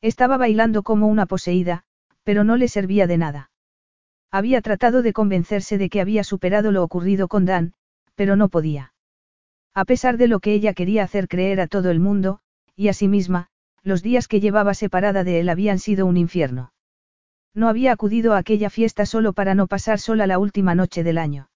Estaba 0.00 0.36
bailando 0.36 0.82
como 0.82 1.06
una 1.06 1.26
poseída, 1.26 1.84
pero 2.24 2.42
no 2.42 2.56
le 2.56 2.66
servía 2.66 3.06
de 3.06 3.16
nada. 3.16 3.52
Había 4.30 4.60
tratado 4.60 5.02
de 5.02 5.12
convencerse 5.12 5.78
de 5.78 5.88
que 5.88 6.00
había 6.00 6.22
superado 6.24 6.70
lo 6.70 6.82
ocurrido 6.82 7.28
con 7.28 7.44
Dan, 7.44 7.72
pero 8.14 8.36
no 8.36 8.48
podía. 8.48 8.92
A 9.74 9.84
pesar 9.84 10.16
de 10.18 10.28
lo 10.28 10.40
que 10.40 10.52
ella 10.52 10.74
quería 10.74 11.04
hacer 11.04 11.28
creer 11.28 11.60
a 11.60 11.66
todo 11.66 11.90
el 11.90 12.00
mundo, 12.00 12.40
y 12.76 12.88
a 12.88 12.92
sí 12.92 13.08
misma, 13.08 13.48
los 13.82 14.02
días 14.02 14.28
que 14.28 14.40
llevaba 14.40 14.74
separada 14.74 15.24
de 15.24 15.40
él 15.40 15.48
habían 15.48 15.78
sido 15.78 16.04
un 16.04 16.16
infierno. 16.16 16.72
No 17.54 17.68
había 17.68 17.92
acudido 17.92 18.34
a 18.34 18.38
aquella 18.38 18.70
fiesta 18.70 19.06
solo 19.06 19.32
para 19.32 19.54
no 19.54 19.66
pasar 19.66 19.98
sola 19.98 20.26
la 20.26 20.38
última 20.38 20.74
noche 20.74 21.02
del 21.02 21.18
año. 21.18 21.48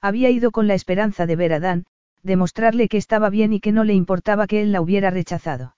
Había 0.00 0.30
ido 0.30 0.52
con 0.52 0.68
la 0.68 0.74
esperanza 0.74 1.26
de 1.26 1.36
ver 1.36 1.52
a 1.52 1.60
Dan, 1.60 1.86
demostrarle 2.22 2.88
que 2.88 2.96
estaba 2.96 3.30
bien 3.30 3.52
y 3.52 3.60
que 3.60 3.72
no 3.72 3.84
le 3.84 3.94
importaba 3.94 4.46
que 4.46 4.62
él 4.62 4.72
la 4.72 4.80
hubiera 4.80 5.10
rechazado. 5.10 5.76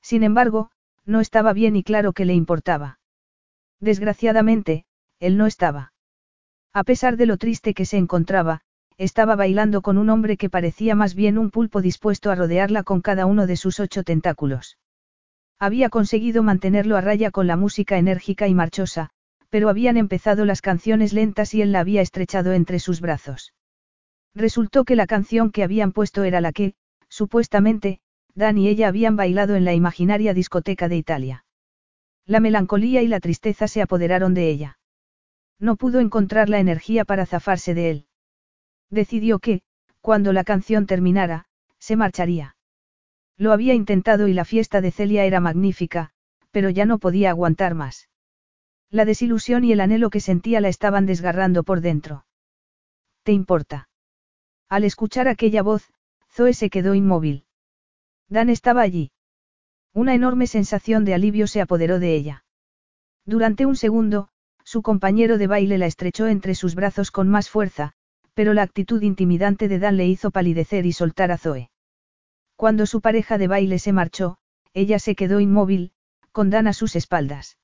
Sin 0.00 0.22
embargo, 0.22 0.70
no 1.04 1.20
estaba 1.20 1.52
bien 1.52 1.74
y 1.74 1.82
claro 1.82 2.12
que 2.12 2.24
le 2.24 2.34
importaba. 2.34 2.98
Desgraciadamente, 3.80 4.84
él 5.22 5.36
no 5.36 5.46
estaba. 5.46 5.92
A 6.72 6.82
pesar 6.82 7.16
de 7.16 7.26
lo 7.26 7.36
triste 7.36 7.74
que 7.74 7.86
se 7.86 7.96
encontraba, 7.96 8.62
estaba 8.98 9.36
bailando 9.36 9.80
con 9.80 9.96
un 9.96 10.10
hombre 10.10 10.36
que 10.36 10.50
parecía 10.50 10.94
más 10.94 11.14
bien 11.14 11.38
un 11.38 11.50
pulpo 11.50 11.80
dispuesto 11.80 12.30
a 12.30 12.34
rodearla 12.34 12.82
con 12.82 13.00
cada 13.00 13.24
uno 13.26 13.46
de 13.46 13.56
sus 13.56 13.78
ocho 13.78 14.02
tentáculos. 14.02 14.78
Había 15.58 15.90
conseguido 15.90 16.42
mantenerlo 16.42 16.96
a 16.96 17.00
raya 17.00 17.30
con 17.30 17.46
la 17.46 17.56
música 17.56 17.98
enérgica 17.98 18.48
y 18.48 18.54
marchosa, 18.54 19.10
pero 19.48 19.68
habían 19.68 19.96
empezado 19.96 20.44
las 20.44 20.60
canciones 20.60 21.12
lentas 21.12 21.54
y 21.54 21.62
él 21.62 21.70
la 21.70 21.80
había 21.80 22.00
estrechado 22.00 22.52
entre 22.52 22.80
sus 22.80 23.00
brazos. 23.00 23.54
Resultó 24.34 24.84
que 24.84 24.96
la 24.96 25.06
canción 25.06 25.52
que 25.52 25.62
habían 25.62 25.92
puesto 25.92 26.24
era 26.24 26.40
la 26.40 26.52
que, 26.52 26.74
supuestamente, 27.08 28.00
Dan 28.34 28.56
y 28.56 28.68
ella 28.68 28.88
habían 28.88 29.14
bailado 29.14 29.56
en 29.56 29.64
la 29.64 29.74
imaginaria 29.74 30.32
discoteca 30.32 30.88
de 30.88 30.96
Italia. 30.96 31.44
La 32.26 32.40
melancolía 32.40 33.02
y 33.02 33.08
la 33.08 33.20
tristeza 33.20 33.68
se 33.68 33.82
apoderaron 33.82 34.32
de 34.32 34.48
ella. 34.48 34.78
No 35.62 35.76
pudo 35.76 36.00
encontrar 36.00 36.48
la 36.48 36.58
energía 36.58 37.04
para 37.04 37.24
zafarse 37.24 37.72
de 37.72 37.88
él. 37.88 38.06
Decidió 38.90 39.38
que, 39.38 39.62
cuando 40.00 40.32
la 40.32 40.42
canción 40.42 40.86
terminara, 40.86 41.44
se 41.78 41.94
marcharía. 41.94 42.56
Lo 43.36 43.52
había 43.52 43.72
intentado 43.72 44.26
y 44.26 44.34
la 44.34 44.44
fiesta 44.44 44.80
de 44.80 44.90
Celia 44.90 45.24
era 45.24 45.38
magnífica, 45.38 46.10
pero 46.50 46.68
ya 46.68 46.84
no 46.84 46.98
podía 46.98 47.30
aguantar 47.30 47.76
más. 47.76 48.08
La 48.90 49.04
desilusión 49.04 49.62
y 49.62 49.70
el 49.70 49.80
anhelo 49.80 50.10
que 50.10 50.18
sentía 50.18 50.60
la 50.60 50.68
estaban 50.68 51.06
desgarrando 51.06 51.62
por 51.62 51.80
dentro. 51.80 52.26
¿Te 53.22 53.30
importa? 53.30 53.88
Al 54.68 54.82
escuchar 54.82 55.28
aquella 55.28 55.62
voz, 55.62 55.92
Zoe 56.28 56.54
se 56.54 56.70
quedó 56.70 56.96
inmóvil. 56.96 57.44
Dan 58.28 58.50
estaba 58.50 58.82
allí. 58.82 59.12
Una 59.94 60.14
enorme 60.14 60.48
sensación 60.48 61.04
de 61.04 61.14
alivio 61.14 61.46
se 61.46 61.60
apoderó 61.60 62.00
de 62.00 62.16
ella. 62.16 62.44
Durante 63.24 63.64
un 63.64 63.76
segundo, 63.76 64.31
su 64.72 64.80
compañero 64.80 65.36
de 65.36 65.46
baile 65.46 65.76
la 65.76 65.84
estrechó 65.84 66.28
entre 66.28 66.54
sus 66.54 66.74
brazos 66.74 67.10
con 67.10 67.28
más 67.28 67.50
fuerza, 67.50 67.92
pero 68.32 68.54
la 68.54 68.62
actitud 68.62 69.02
intimidante 69.02 69.68
de 69.68 69.78
Dan 69.78 69.98
le 69.98 70.06
hizo 70.06 70.30
palidecer 70.30 70.86
y 70.86 70.94
soltar 70.94 71.30
a 71.30 71.36
Zoe. 71.36 71.70
Cuando 72.56 72.86
su 72.86 73.02
pareja 73.02 73.36
de 73.36 73.48
baile 73.48 73.78
se 73.78 73.92
marchó, 73.92 74.38
ella 74.72 74.98
se 74.98 75.14
quedó 75.14 75.40
inmóvil, 75.40 75.92
con 76.32 76.48
Dan 76.48 76.68
a 76.68 76.72
sus 76.72 76.96
espaldas. 76.96 77.58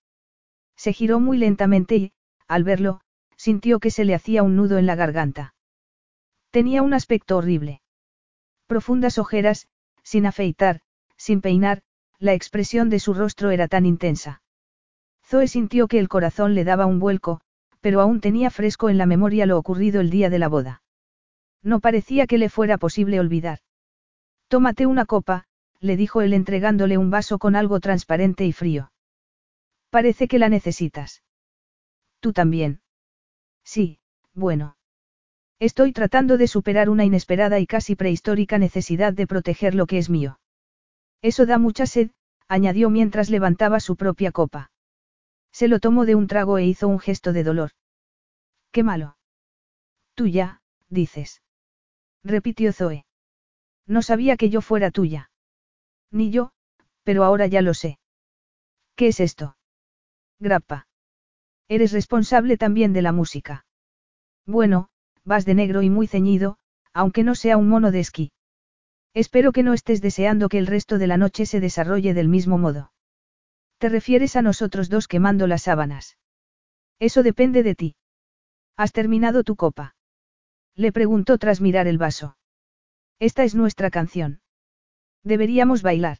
Se 0.76 0.92
giró 0.92 1.18
muy 1.18 1.38
lentamente 1.38 1.96
y, 1.96 2.12
al 2.46 2.62
verlo, 2.62 3.00
sintió 3.38 3.80
que 3.80 3.90
se 3.90 4.04
le 4.04 4.14
hacía 4.14 4.42
un 4.42 4.54
nudo 4.54 4.76
en 4.76 4.84
la 4.84 4.94
garganta. 4.94 5.54
Tenía 6.50 6.82
un 6.82 6.92
aspecto 6.92 7.38
horrible. 7.38 7.80
Profundas 8.66 9.16
ojeras, 9.16 9.66
sin 10.02 10.26
afeitar, 10.26 10.82
sin 11.16 11.40
peinar, 11.40 11.80
la 12.18 12.34
expresión 12.34 12.90
de 12.90 13.00
su 13.00 13.14
rostro 13.14 13.50
era 13.50 13.66
tan 13.66 13.86
intensa. 13.86 14.42
Zoe 15.28 15.46
sintió 15.46 15.88
que 15.88 15.98
el 15.98 16.08
corazón 16.08 16.54
le 16.54 16.64
daba 16.64 16.86
un 16.86 17.00
vuelco, 17.00 17.42
pero 17.80 18.00
aún 18.00 18.22
tenía 18.22 18.48
fresco 18.50 18.88
en 18.88 18.96
la 18.96 19.04
memoria 19.04 19.44
lo 19.44 19.58
ocurrido 19.58 20.00
el 20.00 20.08
día 20.08 20.30
de 20.30 20.38
la 20.38 20.48
boda. 20.48 20.82
No 21.62 21.80
parecía 21.80 22.26
que 22.26 22.38
le 22.38 22.48
fuera 22.48 22.78
posible 22.78 23.20
olvidar. 23.20 23.58
Tómate 24.48 24.86
una 24.86 25.04
copa, 25.04 25.44
le 25.80 25.98
dijo 25.98 26.22
él 26.22 26.32
entregándole 26.32 26.96
un 26.96 27.10
vaso 27.10 27.38
con 27.38 27.56
algo 27.56 27.78
transparente 27.78 28.46
y 28.46 28.52
frío. 28.52 28.90
Parece 29.90 30.28
que 30.28 30.38
la 30.38 30.48
necesitas. 30.48 31.22
Tú 32.20 32.32
también. 32.32 32.80
Sí, 33.64 33.98
bueno. 34.32 34.76
Estoy 35.58 35.92
tratando 35.92 36.38
de 36.38 36.46
superar 36.46 36.88
una 36.88 37.04
inesperada 37.04 37.58
y 37.58 37.66
casi 37.66 37.96
prehistórica 37.96 38.56
necesidad 38.56 39.12
de 39.12 39.26
proteger 39.26 39.74
lo 39.74 39.86
que 39.86 39.98
es 39.98 40.08
mío. 40.08 40.40
Eso 41.20 41.44
da 41.44 41.58
mucha 41.58 41.84
sed, 41.84 42.12
añadió 42.48 42.88
mientras 42.88 43.28
levantaba 43.28 43.78
su 43.80 43.94
propia 43.96 44.32
copa. 44.32 44.70
Se 45.52 45.68
lo 45.68 45.80
tomó 45.80 46.04
de 46.04 46.14
un 46.14 46.26
trago 46.26 46.58
e 46.58 46.64
hizo 46.64 46.88
un 46.88 46.98
gesto 46.98 47.32
de 47.32 47.44
dolor. 47.44 47.70
Qué 48.70 48.82
malo. 48.82 49.16
Tuya, 50.14 50.60
dices. 50.88 51.42
Repitió 52.24 52.72
Zoe. 52.72 53.06
No 53.86 54.02
sabía 54.02 54.36
que 54.36 54.50
yo 54.50 54.60
fuera 54.60 54.90
tuya. 54.90 55.30
Ni 56.10 56.30
yo, 56.30 56.52
pero 57.02 57.24
ahora 57.24 57.46
ya 57.46 57.62
lo 57.62 57.74
sé. 57.74 57.98
¿Qué 58.94 59.08
es 59.08 59.20
esto? 59.20 59.56
Grappa. 60.38 60.86
Eres 61.68 61.92
responsable 61.92 62.56
también 62.56 62.92
de 62.92 63.02
la 63.02 63.12
música. 63.12 63.64
Bueno, 64.46 64.88
vas 65.24 65.44
de 65.44 65.54
negro 65.54 65.82
y 65.82 65.90
muy 65.90 66.06
ceñido, 66.06 66.58
aunque 66.92 67.22
no 67.22 67.34
sea 67.34 67.56
un 67.56 67.68
mono 67.68 67.90
de 67.90 68.00
esquí. 68.00 68.32
Espero 69.14 69.52
que 69.52 69.62
no 69.62 69.72
estés 69.72 70.00
deseando 70.00 70.48
que 70.48 70.58
el 70.58 70.66
resto 70.66 70.98
de 70.98 71.06
la 71.06 71.16
noche 71.16 71.46
se 71.46 71.60
desarrolle 71.60 72.14
del 72.14 72.28
mismo 72.28 72.58
modo. 72.58 72.92
¿Te 73.78 73.88
refieres 73.88 74.36
a 74.36 74.42
nosotros 74.42 74.88
dos 74.88 75.08
quemando 75.08 75.46
las 75.46 75.62
sábanas? 75.62 76.18
Eso 76.98 77.22
depende 77.22 77.62
de 77.62 77.74
ti. 77.74 77.96
¿Has 78.76 78.92
terminado 78.92 79.44
tu 79.44 79.56
copa? 79.56 79.96
Le 80.74 80.92
preguntó 80.92 81.38
tras 81.38 81.60
mirar 81.60 81.86
el 81.86 81.98
vaso. 81.98 82.36
Esta 83.18 83.44
es 83.44 83.54
nuestra 83.54 83.90
canción. 83.90 84.40
Deberíamos 85.24 85.82
bailar. 85.82 86.18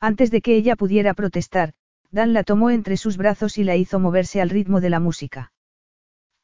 Antes 0.00 0.30
de 0.30 0.40
que 0.40 0.56
ella 0.56 0.76
pudiera 0.76 1.14
protestar, 1.14 1.74
Dan 2.10 2.32
la 2.32 2.44
tomó 2.44 2.70
entre 2.70 2.96
sus 2.96 3.16
brazos 3.16 3.58
y 3.58 3.64
la 3.64 3.76
hizo 3.76 3.98
moverse 3.98 4.40
al 4.40 4.50
ritmo 4.50 4.80
de 4.80 4.90
la 4.90 5.00
música. 5.00 5.52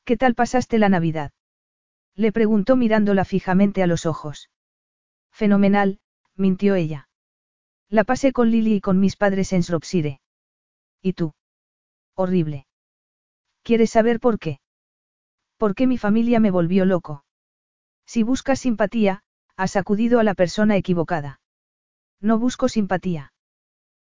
¿Qué 0.04 0.16
tal 0.16 0.34
pasaste 0.34 0.78
la 0.78 0.88
Navidad? 0.88 1.32
Le 2.14 2.32
preguntó 2.32 2.76
mirándola 2.76 3.24
fijamente 3.24 3.82
a 3.82 3.86
los 3.86 4.04
ojos. 4.04 4.50
Fenomenal, 5.30 6.00
mintió 6.36 6.74
ella. 6.74 7.08
La 7.88 8.04
pasé 8.04 8.32
con 8.32 8.50
Lily 8.50 8.74
y 8.76 8.80
con 8.80 8.98
mis 9.00 9.16
padres 9.16 9.52
en 9.52 9.60
Shropshire. 9.60 10.20
¿Y 11.02 11.14
tú? 11.14 11.34
Horrible. 12.14 12.66
¿Quieres 13.62 13.90
saber 13.90 14.20
por 14.20 14.38
qué? 14.38 14.60
¿Por 15.56 15.74
qué 15.74 15.86
mi 15.86 15.98
familia 15.98 16.40
me 16.40 16.50
volvió 16.50 16.84
loco? 16.84 17.24
Si 18.06 18.22
buscas 18.22 18.60
simpatía, 18.60 19.22
has 19.56 19.76
acudido 19.76 20.20
a 20.20 20.24
la 20.24 20.34
persona 20.34 20.76
equivocada. 20.76 21.40
No 22.20 22.38
busco 22.38 22.68
simpatía. 22.68 23.32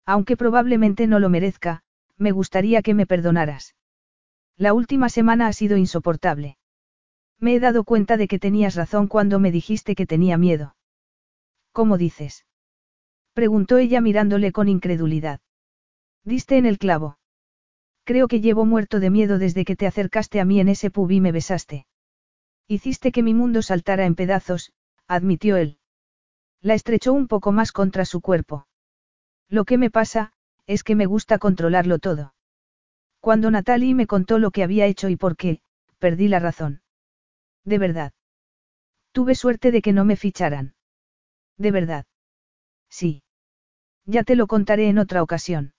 Aunque 0.07 0.37
probablemente 0.37 1.07
no 1.07 1.19
lo 1.19 1.29
merezca, 1.31 1.83
me 2.17 2.31
gustaría 2.33 2.83
que 2.83 2.95
me 2.95 3.07
perdonaras. 3.07 3.75
La 4.57 4.73
última 4.73 5.09
semana 5.09 5.49
ha 5.49 5.53
sido 5.53 5.77
insoportable. 5.77 6.59
Me 7.41 7.55
he 7.55 7.61
dado 7.61 7.85
cuenta 7.85 8.17
de 8.17 8.29
que 8.29 8.39
tenías 8.39 8.77
razón 8.77 9.09
cuando 9.09 9.41
me 9.41 9.51
dijiste 9.51 9.95
que 9.95 10.07
tenía 10.07 10.39
miedo. 10.39 10.77
¿Cómo 11.73 11.99
dices? 11.99 12.47
Preguntó 13.33 13.79
ella 13.79 14.01
mirándole 14.01 14.53
con 14.53 14.69
incredulidad. 14.69 15.41
Diste 16.25 16.57
en 16.57 16.67
el 16.67 16.79
clavo. 16.79 17.19
Creo 18.05 18.29
que 18.29 18.41
llevo 18.41 18.65
muerto 18.65 19.01
de 19.01 19.11
miedo 19.11 19.39
desde 19.39 19.65
que 19.65 19.77
te 19.77 19.87
acercaste 19.87 20.41
a 20.41 20.45
mí 20.45 20.61
en 20.61 20.69
ese 20.69 20.91
pub 20.91 21.11
y 21.11 21.21
me 21.21 21.33
besaste. 21.33 21.87
Hiciste 22.67 23.13
que 23.13 23.23
mi 23.23 23.35
mundo 23.35 23.61
saltara 23.61 24.07
en 24.07 24.15
pedazos, 24.15 24.73
admitió 25.07 25.57
él. 25.57 25.79
La 26.63 26.75
estrechó 26.75 27.13
un 27.13 27.29
poco 27.29 27.53
más 27.53 27.73
contra 27.73 28.07
su 28.07 28.23
cuerpo. 28.23 28.67
Lo 29.51 29.65
que 29.65 29.77
me 29.77 29.91
pasa, 29.91 30.33
es 30.67 30.83
que 30.83 30.95
me 30.95 31.05
gusta 31.05 31.39
controlarlo 31.39 31.99
todo. 31.99 32.35
Cuando 33.21 33.51
Natalie 33.51 33.95
me 33.95 34.07
contó 34.07 34.39
lo 34.39 34.51
que 34.51 34.63
había 34.63 34.87
hecho 34.87 35.11
y 35.11 35.17
por 35.17 35.37
qué, 35.37 35.61
perdí 35.99 36.29
la 36.29 36.39
razón. 36.39 36.83
De 37.65 37.79
verdad. 37.79 38.13
Tuve 39.13 39.35
suerte 39.35 39.71
de 39.71 39.83
que 39.83 39.93
no 39.93 40.07
me 40.07 40.17
ficharan. 40.17 40.75
De 41.59 41.71
verdad. 41.71 42.07
Sí. 42.89 43.23
Ya 44.07 44.25
te 44.25 44.37
lo 44.37 44.47
contaré 44.47 44.89
en 44.89 44.99
otra 44.99 45.23
ocasión. 45.23 45.74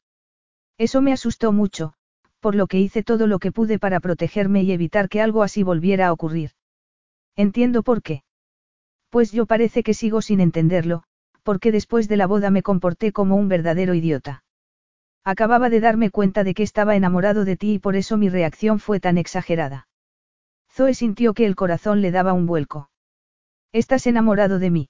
Eso 0.78 1.02
me 1.02 1.14
asustó 1.14 1.52
mucho, 1.52 1.94
por 2.40 2.56
lo 2.56 2.68
que 2.68 2.80
hice 2.80 3.04
todo 3.04 3.28
lo 3.28 3.40
que 3.40 3.52
pude 3.52 3.80
para 3.80 4.00
protegerme 4.00 4.64
y 4.64 4.72
evitar 4.72 5.10
que 5.10 5.22
algo 5.22 5.42
así 5.42 5.64
volviera 5.64 6.08
a 6.08 6.14
ocurrir. 6.14 6.52
Entiendo 7.36 7.84
por 7.84 8.02
qué. 8.02 8.24
Pues 9.10 9.32
yo 9.32 9.46
parece 9.46 9.84
que 9.84 9.94
sigo 9.94 10.22
sin 10.22 10.40
entenderlo, 10.40 11.04
porque 11.44 11.72
después 11.72 12.08
de 12.08 12.18
la 12.18 12.28
boda 12.28 12.52
me 12.52 12.64
comporté 12.64 13.12
como 13.12 13.36
un 13.36 13.48
verdadero 13.48 13.94
idiota. 13.94 14.44
Acababa 15.24 15.70
de 15.70 15.80
darme 15.80 16.12
cuenta 16.12 16.44
de 16.44 16.54
que 16.54 16.64
estaba 16.64 16.96
enamorado 16.96 17.46
de 17.46 17.58
ti 17.58 17.74
y 17.74 17.80
por 17.80 17.96
eso 17.96 18.18
mi 18.18 18.30
reacción 18.30 18.80
fue 18.80 19.00
tan 19.00 19.18
exagerada. 19.18 19.88
Zoe 20.72 20.94
sintió 20.94 21.34
que 21.34 21.46
el 21.46 21.56
corazón 21.56 22.02
le 22.02 22.12
daba 22.12 22.34
un 22.34 22.46
vuelco. 22.46 22.90
¿Estás 23.72 24.08
enamorado 24.08 24.60
de 24.60 24.70
mí? 24.70 24.90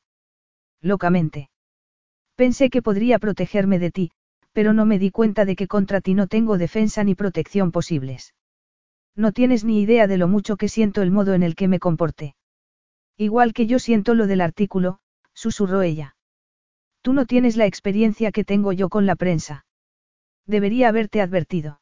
Locamente. 0.81 1.49
Pensé 2.35 2.69
que 2.69 2.81
podría 2.81 3.17
protegerme 3.19 3.79
de 3.79 3.91
ti, 3.91 4.11
pero 4.55 4.71
no 4.71 4.85
me 4.85 4.99
di 4.99 5.11
cuenta 5.11 5.43
de 5.43 5.57
que 5.57 5.67
contra 5.67 5.99
ti 5.99 6.13
no 6.13 6.27
tengo 6.27 6.57
defensa 6.57 7.03
ni 7.03 7.13
protección 7.13 7.73
posibles. 7.73 8.33
No 9.13 9.33
tienes 9.33 9.65
ni 9.65 9.81
idea 9.81 10.07
de 10.07 10.17
lo 10.17 10.29
mucho 10.29 10.55
que 10.55 10.69
siento 10.69 11.01
el 11.01 11.11
modo 11.11 11.33
en 11.33 11.43
el 11.43 11.55
que 11.55 11.67
me 11.67 11.77
comporté. 11.77 12.37
Igual 13.17 13.51
que 13.51 13.67
yo 13.67 13.79
siento 13.79 14.13
lo 14.13 14.27
del 14.27 14.39
artículo, 14.39 14.99
susurró 15.33 15.81
ella. 15.81 16.15
Tú 17.01 17.11
no 17.11 17.25
tienes 17.25 17.57
la 17.57 17.65
experiencia 17.65 18.31
que 18.31 18.45
tengo 18.45 18.71
yo 18.71 18.87
con 18.87 19.05
la 19.05 19.17
prensa. 19.17 19.65
Debería 20.45 20.87
haberte 20.87 21.19
advertido. 21.19 21.81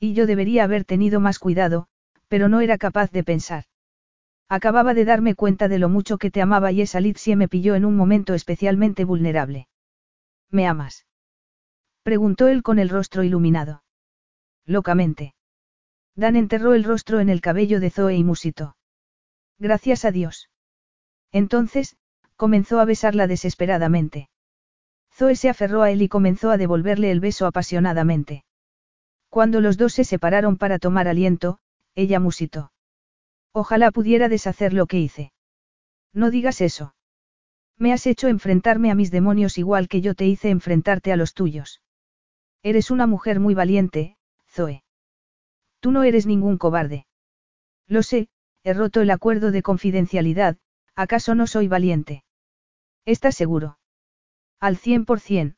Y 0.00 0.14
yo 0.14 0.26
debería 0.26 0.64
haber 0.64 0.86
tenido 0.86 1.20
más 1.20 1.38
cuidado, 1.38 1.88
pero 2.26 2.48
no 2.48 2.62
era 2.62 2.78
capaz 2.78 3.10
de 3.10 3.22
pensar. 3.22 3.64
Acababa 4.48 4.94
de 4.94 5.04
darme 5.04 5.34
cuenta 5.34 5.68
de 5.68 5.78
lo 5.78 5.90
mucho 5.90 6.16
que 6.16 6.30
te 6.30 6.40
amaba 6.40 6.72
y 6.72 6.80
esa 6.80 7.00
Lizzie 7.00 7.36
me 7.36 7.48
pilló 7.48 7.74
en 7.74 7.84
un 7.84 7.96
momento 7.96 8.32
especialmente 8.32 9.04
vulnerable. 9.04 9.68
¿Me 10.50 10.66
amas? 10.66 11.04
Preguntó 12.02 12.48
él 12.48 12.62
con 12.62 12.78
el 12.78 12.88
rostro 12.88 13.22
iluminado. 13.22 13.82
Locamente. 14.66 15.34
Dan 16.14 16.36
enterró 16.36 16.74
el 16.74 16.84
rostro 16.84 17.20
en 17.20 17.28
el 17.28 17.40
cabello 17.40 17.80
de 17.80 17.90
Zoe 17.90 18.16
y 18.16 18.24
musitó. 18.24 18.76
Gracias 19.58 20.04
a 20.04 20.10
Dios. 20.10 20.50
Entonces, 21.30 21.96
comenzó 22.36 22.80
a 22.80 22.84
besarla 22.84 23.26
desesperadamente. 23.26 24.28
Zoe 25.14 25.36
se 25.36 25.48
aferró 25.48 25.82
a 25.82 25.90
él 25.90 26.02
y 26.02 26.08
comenzó 26.08 26.50
a 26.50 26.56
devolverle 26.56 27.10
el 27.10 27.20
beso 27.20 27.46
apasionadamente. 27.46 28.44
Cuando 29.28 29.60
los 29.60 29.76
dos 29.78 29.92
se 29.92 30.04
separaron 30.04 30.56
para 30.56 30.78
tomar 30.78 31.08
aliento, 31.08 31.58
ella 31.94 32.18
musitó. 32.18 32.72
Ojalá 33.52 33.90
pudiera 33.90 34.28
deshacer 34.28 34.72
lo 34.72 34.86
que 34.86 34.98
hice. 34.98 35.32
No 36.12 36.30
digas 36.30 36.60
eso. 36.60 36.94
Me 37.78 37.92
has 37.92 38.06
hecho 38.06 38.28
enfrentarme 38.28 38.90
a 38.90 38.94
mis 38.94 39.10
demonios 39.10 39.58
igual 39.58 39.88
que 39.88 40.00
yo 40.00 40.14
te 40.14 40.26
hice 40.26 40.50
enfrentarte 40.50 41.12
a 41.12 41.16
los 41.16 41.34
tuyos. 41.34 41.81
Eres 42.62 42.90
una 42.90 43.06
mujer 43.06 43.40
muy 43.40 43.54
valiente, 43.54 44.16
Zoe. 44.48 44.84
Tú 45.80 45.90
no 45.90 46.04
eres 46.04 46.26
ningún 46.26 46.58
cobarde. 46.58 47.06
Lo 47.88 48.02
sé, 48.02 48.28
he 48.62 48.72
roto 48.72 49.00
el 49.00 49.10
acuerdo 49.10 49.50
de 49.50 49.62
confidencialidad, 49.62 50.56
¿acaso 50.94 51.34
no 51.34 51.46
soy 51.46 51.68
valiente? 51.68 52.24
¿Estás 53.04 53.34
seguro? 53.34 53.78
Al 54.60 54.76
cien 54.76 55.04
por 55.04 55.18
cien. 55.18 55.56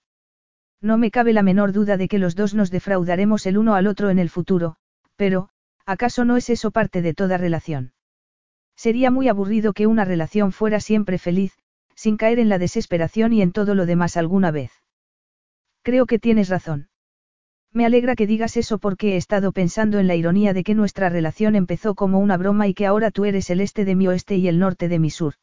No 0.81 0.97
me 0.97 1.11
cabe 1.11 1.33
la 1.33 1.43
menor 1.43 1.73
duda 1.73 1.97
de 1.97 2.09
que 2.09 2.19
los 2.19 2.35
dos 2.37 2.55
nos 2.55 2.71
defraudaremos 2.71 3.47
el 3.47 3.59
uno 3.59 3.75
al 3.75 3.87
otro 3.87 4.11
en 4.11 4.19
el 4.19 4.31
futuro, 4.31 4.77
pero, 5.17 5.51
¿Acaso 5.87 6.25
no 6.25 6.37
es 6.37 6.49
eso 6.49 6.71
parte 6.71 7.03
de 7.03 7.13
toda 7.13 7.37
relación? 7.37 7.93
Sería 8.75 9.11
muy 9.11 9.29
aburrido 9.29 9.73
que 9.73 9.87
una 9.87 10.05
relación 10.05 10.51
fuera 10.51 10.81
siempre 10.81 11.19
feliz, 11.19 11.53
sin 11.95 12.17
caer 12.17 12.39
en 12.39 12.49
la 12.49 12.59
desesperación 12.59 13.33
y 13.33 13.43
en 13.43 13.53
todo 13.53 13.75
lo 13.75 13.87
demás 13.87 14.17
alguna 14.17 14.51
vez. 14.51 14.73
Creo 15.83 16.07
que 16.07 16.19
tienes 16.19 16.49
razón. 16.49 16.89
Me 17.75 17.85
alegra 17.85 18.15
que 18.15 18.29
digas 18.29 18.57
eso 18.57 18.79
porque 18.79 19.15
he 19.15 19.17
estado 19.17 19.51
pensando 19.51 19.99
en 19.99 20.07
la 20.07 20.15
ironía 20.15 20.53
de 20.53 20.63
que 20.63 20.77
nuestra 20.77 21.09
relación 21.09 21.57
empezó 21.57 21.97
como 21.97 22.21
una 22.21 22.37
broma 22.37 22.69
y 22.69 22.75
que 22.75 22.87
ahora 22.87 23.11
tú 23.11 23.25
eres 23.25 23.51
el 23.51 23.61
este 23.61 23.85
de 23.85 23.97
mi 23.97 24.07
oeste 24.07 24.37
y 24.37 24.47
el 24.47 24.61
norte 24.61 24.89
de 24.89 25.01
mi 25.01 25.11
sur. 25.11 25.35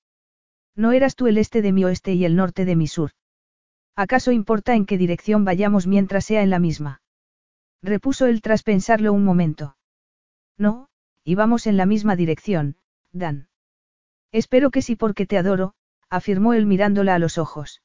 No 0.73 0.93
eras 0.93 1.15
tú 1.15 1.27
el 1.27 1.37
este 1.37 1.61
de 1.61 1.73
mi 1.73 1.83
oeste 1.83 2.13
y 2.13 2.23
el 2.23 2.37
norte 2.37 2.63
de 2.63 2.77
mi 2.77 2.87
sur. 2.87 3.11
¿Acaso 3.97 4.31
importa 4.31 4.75
en 4.75 4.85
qué 4.85 4.97
dirección 4.97 5.43
vayamos 5.43 5.87
mientras 5.87 6.23
sea 6.23 6.41
en 6.41 6.49
la 6.49 6.59
misma? 6.59 7.01
Repuso 7.83 8.27
él 8.27 8.41
tras 8.41 8.63
pensarlo 8.63 9.11
un 9.11 9.25
momento. 9.25 9.75
No, 10.57 10.87
íbamos 11.25 11.67
en 11.67 11.75
la 11.75 11.85
misma 11.85 12.15
dirección, 12.15 12.77
Dan. 13.11 13.49
Espero 14.31 14.71
que 14.71 14.81
sí 14.81 14.95
porque 14.95 15.25
te 15.25 15.37
adoro, 15.37 15.73
afirmó 16.09 16.53
él 16.53 16.65
mirándola 16.65 17.15
a 17.15 17.19
los 17.19 17.37
ojos. 17.37 17.81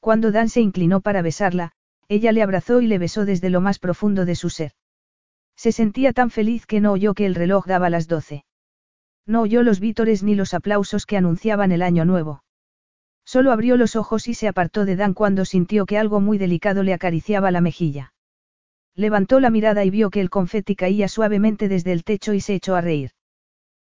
Cuando 0.00 0.32
Dan 0.32 0.50
se 0.50 0.60
inclinó 0.60 1.00
para 1.00 1.22
besarla, 1.22 1.72
ella 2.08 2.32
le 2.32 2.42
abrazó 2.42 2.80
y 2.80 2.86
le 2.86 2.98
besó 2.98 3.24
desde 3.24 3.50
lo 3.50 3.60
más 3.60 3.78
profundo 3.78 4.24
de 4.24 4.34
su 4.34 4.50
ser. 4.50 4.72
Se 5.56 5.72
sentía 5.72 6.12
tan 6.12 6.30
feliz 6.30 6.66
que 6.66 6.80
no 6.80 6.92
oyó 6.92 7.14
que 7.14 7.26
el 7.26 7.34
reloj 7.34 7.66
daba 7.66 7.90
las 7.90 8.08
doce. 8.08 8.44
No 9.26 9.42
oyó 9.42 9.62
los 9.62 9.80
vítores 9.80 10.22
ni 10.22 10.34
los 10.34 10.52
aplausos 10.54 11.06
que 11.06 11.16
anunciaban 11.16 11.72
el 11.72 11.82
año 11.82 12.04
nuevo. 12.04 12.42
Solo 13.24 13.52
abrió 13.52 13.76
los 13.76 13.96
ojos 13.96 14.28
y 14.28 14.34
se 14.34 14.48
apartó 14.48 14.84
de 14.84 14.96
Dan 14.96 15.14
cuando 15.14 15.44
sintió 15.44 15.86
que 15.86 15.96
algo 15.96 16.20
muy 16.20 16.36
delicado 16.36 16.82
le 16.82 16.92
acariciaba 16.92 17.50
la 17.50 17.62
mejilla. 17.62 18.12
Levantó 18.94 19.40
la 19.40 19.50
mirada 19.50 19.84
y 19.84 19.90
vio 19.90 20.10
que 20.10 20.20
el 20.20 20.30
confeti 20.30 20.76
caía 20.76 21.08
suavemente 21.08 21.68
desde 21.68 21.92
el 21.92 22.04
techo 22.04 22.34
y 22.34 22.40
se 22.40 22.54
echó 22.54 22.76
a 22.76 22.80
reír. 22.80 23.12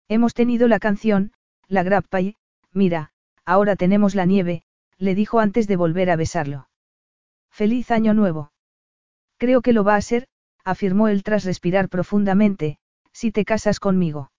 Hemos 0.10 0.34
tenido 0.34 0.68
la 0.68 0.80
canción, 0.80 1.34
la 1.68 1.84
grappa 1.84 2.22
y, 2.22 2.36
mira, 2.74 3.12
ahora 3.46 3.76
tenemos 3.76 4.16
la 4.16 4.26
nieve, 4.26 4.64
le 4.98 5.16
dijo 5.16 5.40
antes 5.40 5.68
de 5.68 5.76
volver 5.76 6.10
a 6.10 6.16
besarlo. 6.16 6.68
Feliz 7.58 7.90
año 7.90 8.14
nuevo. 8.14 8.52
Creo 9.38 9.64
que 9.64 9.74
lo 9.74 9.84
va 9.84 9.96
a 9.96 10.02
ser, 10.02 10.28
afirmó 10.64 11.08
él 11.08 11.24
tras 11.24 11.44
respirar 11.44 11.90
profundamente, 11.90 12.78
si 13.14 13.32
te 13.32 13.46
casas 13.46 13.80
conmigo. 13.80 14.32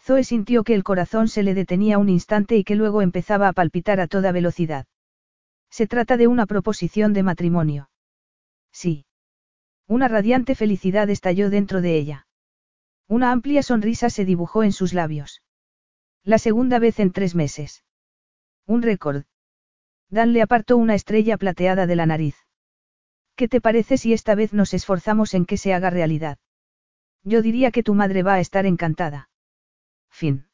Zoe 0.00 0.24
sintió 0.24 0.64
que 0.64 0.74
el 0.74 0.82
corazón 0.82 1.28
se 1.28 1.44
le 1.44 1.54
detenía 1.54 1.98
un 1.98 2.08
instante 2.08 2.56
y 2.56 2.64
que 2.64 2.74
luego 2.74 3.00
empezaba 3.00 3.46
a 3.46 3.52
palpitar 3.52 4.00
a 4.00 4.08
toda 4.08 4.32
velocidad. 4.32 4.86
Se 5.70 5.86
trata 5.86 6.16
de 6.16 6.26
una 6.26 6.46
proposición 6.46 7.12
de 7.12 7.22
matrimonio. 7.22 7.90
Sí. 8.72 9.06
Una 9.86 10.08
radiante 10.08 10.56
felicidad 10.56 11.08
estalló 11.10 11.48
dentro 11.48 11.80
de 11.80 11.96
ella. 11.96 12.26
Una 13.06 13.30
amplia 13.30 13.62
sonrisa 13.62 14.10
se 14.10 14.24
dibujó 14.24 14.64
en 14.64 14.72
sus 14.72 14.94
labios. 14.94 15.42
La 16.24 16.38
segunda 16.38 16.80
vez 16.80 16.98
en 16.98 17.12
tres 17.12 17.36
meses. 17.36 17.84
Un 18.66 18.82
récord. 18.82 19.26
Dan 20.12 20.34
le 20.34 20.42
apartó 20.42 20.76
una 20.76 20.94
estrella 20.94 21.38
plateada 21.38 21.86
de 21.86 21.96
la 21.96 22.04
nariz. 22.04 22.36
¿Qué 23.34 23.48
te 23.48 23.62
parece 23.62 23.96
si 23.96 24.12
esta 24.12 24.34
vez 24.34 24.52
nos 24.52 24.74
esforzamos 24.74 25.32
en 25.32 25.46
que 25.46 25.56
se 25.56 25.72
haga 25.72 25.88
realidad? 25.88 26.36
Yo 27.24 27.40
diría 27.40 27.70
que 27.70 27.82
tu 27.82 27.94
madre 27.94 28.22
va 28.22 28.34
a 28.34 28.40
estar 28.40 28.66
encantada. 28.66 29.30
Fin. 30.10 30.51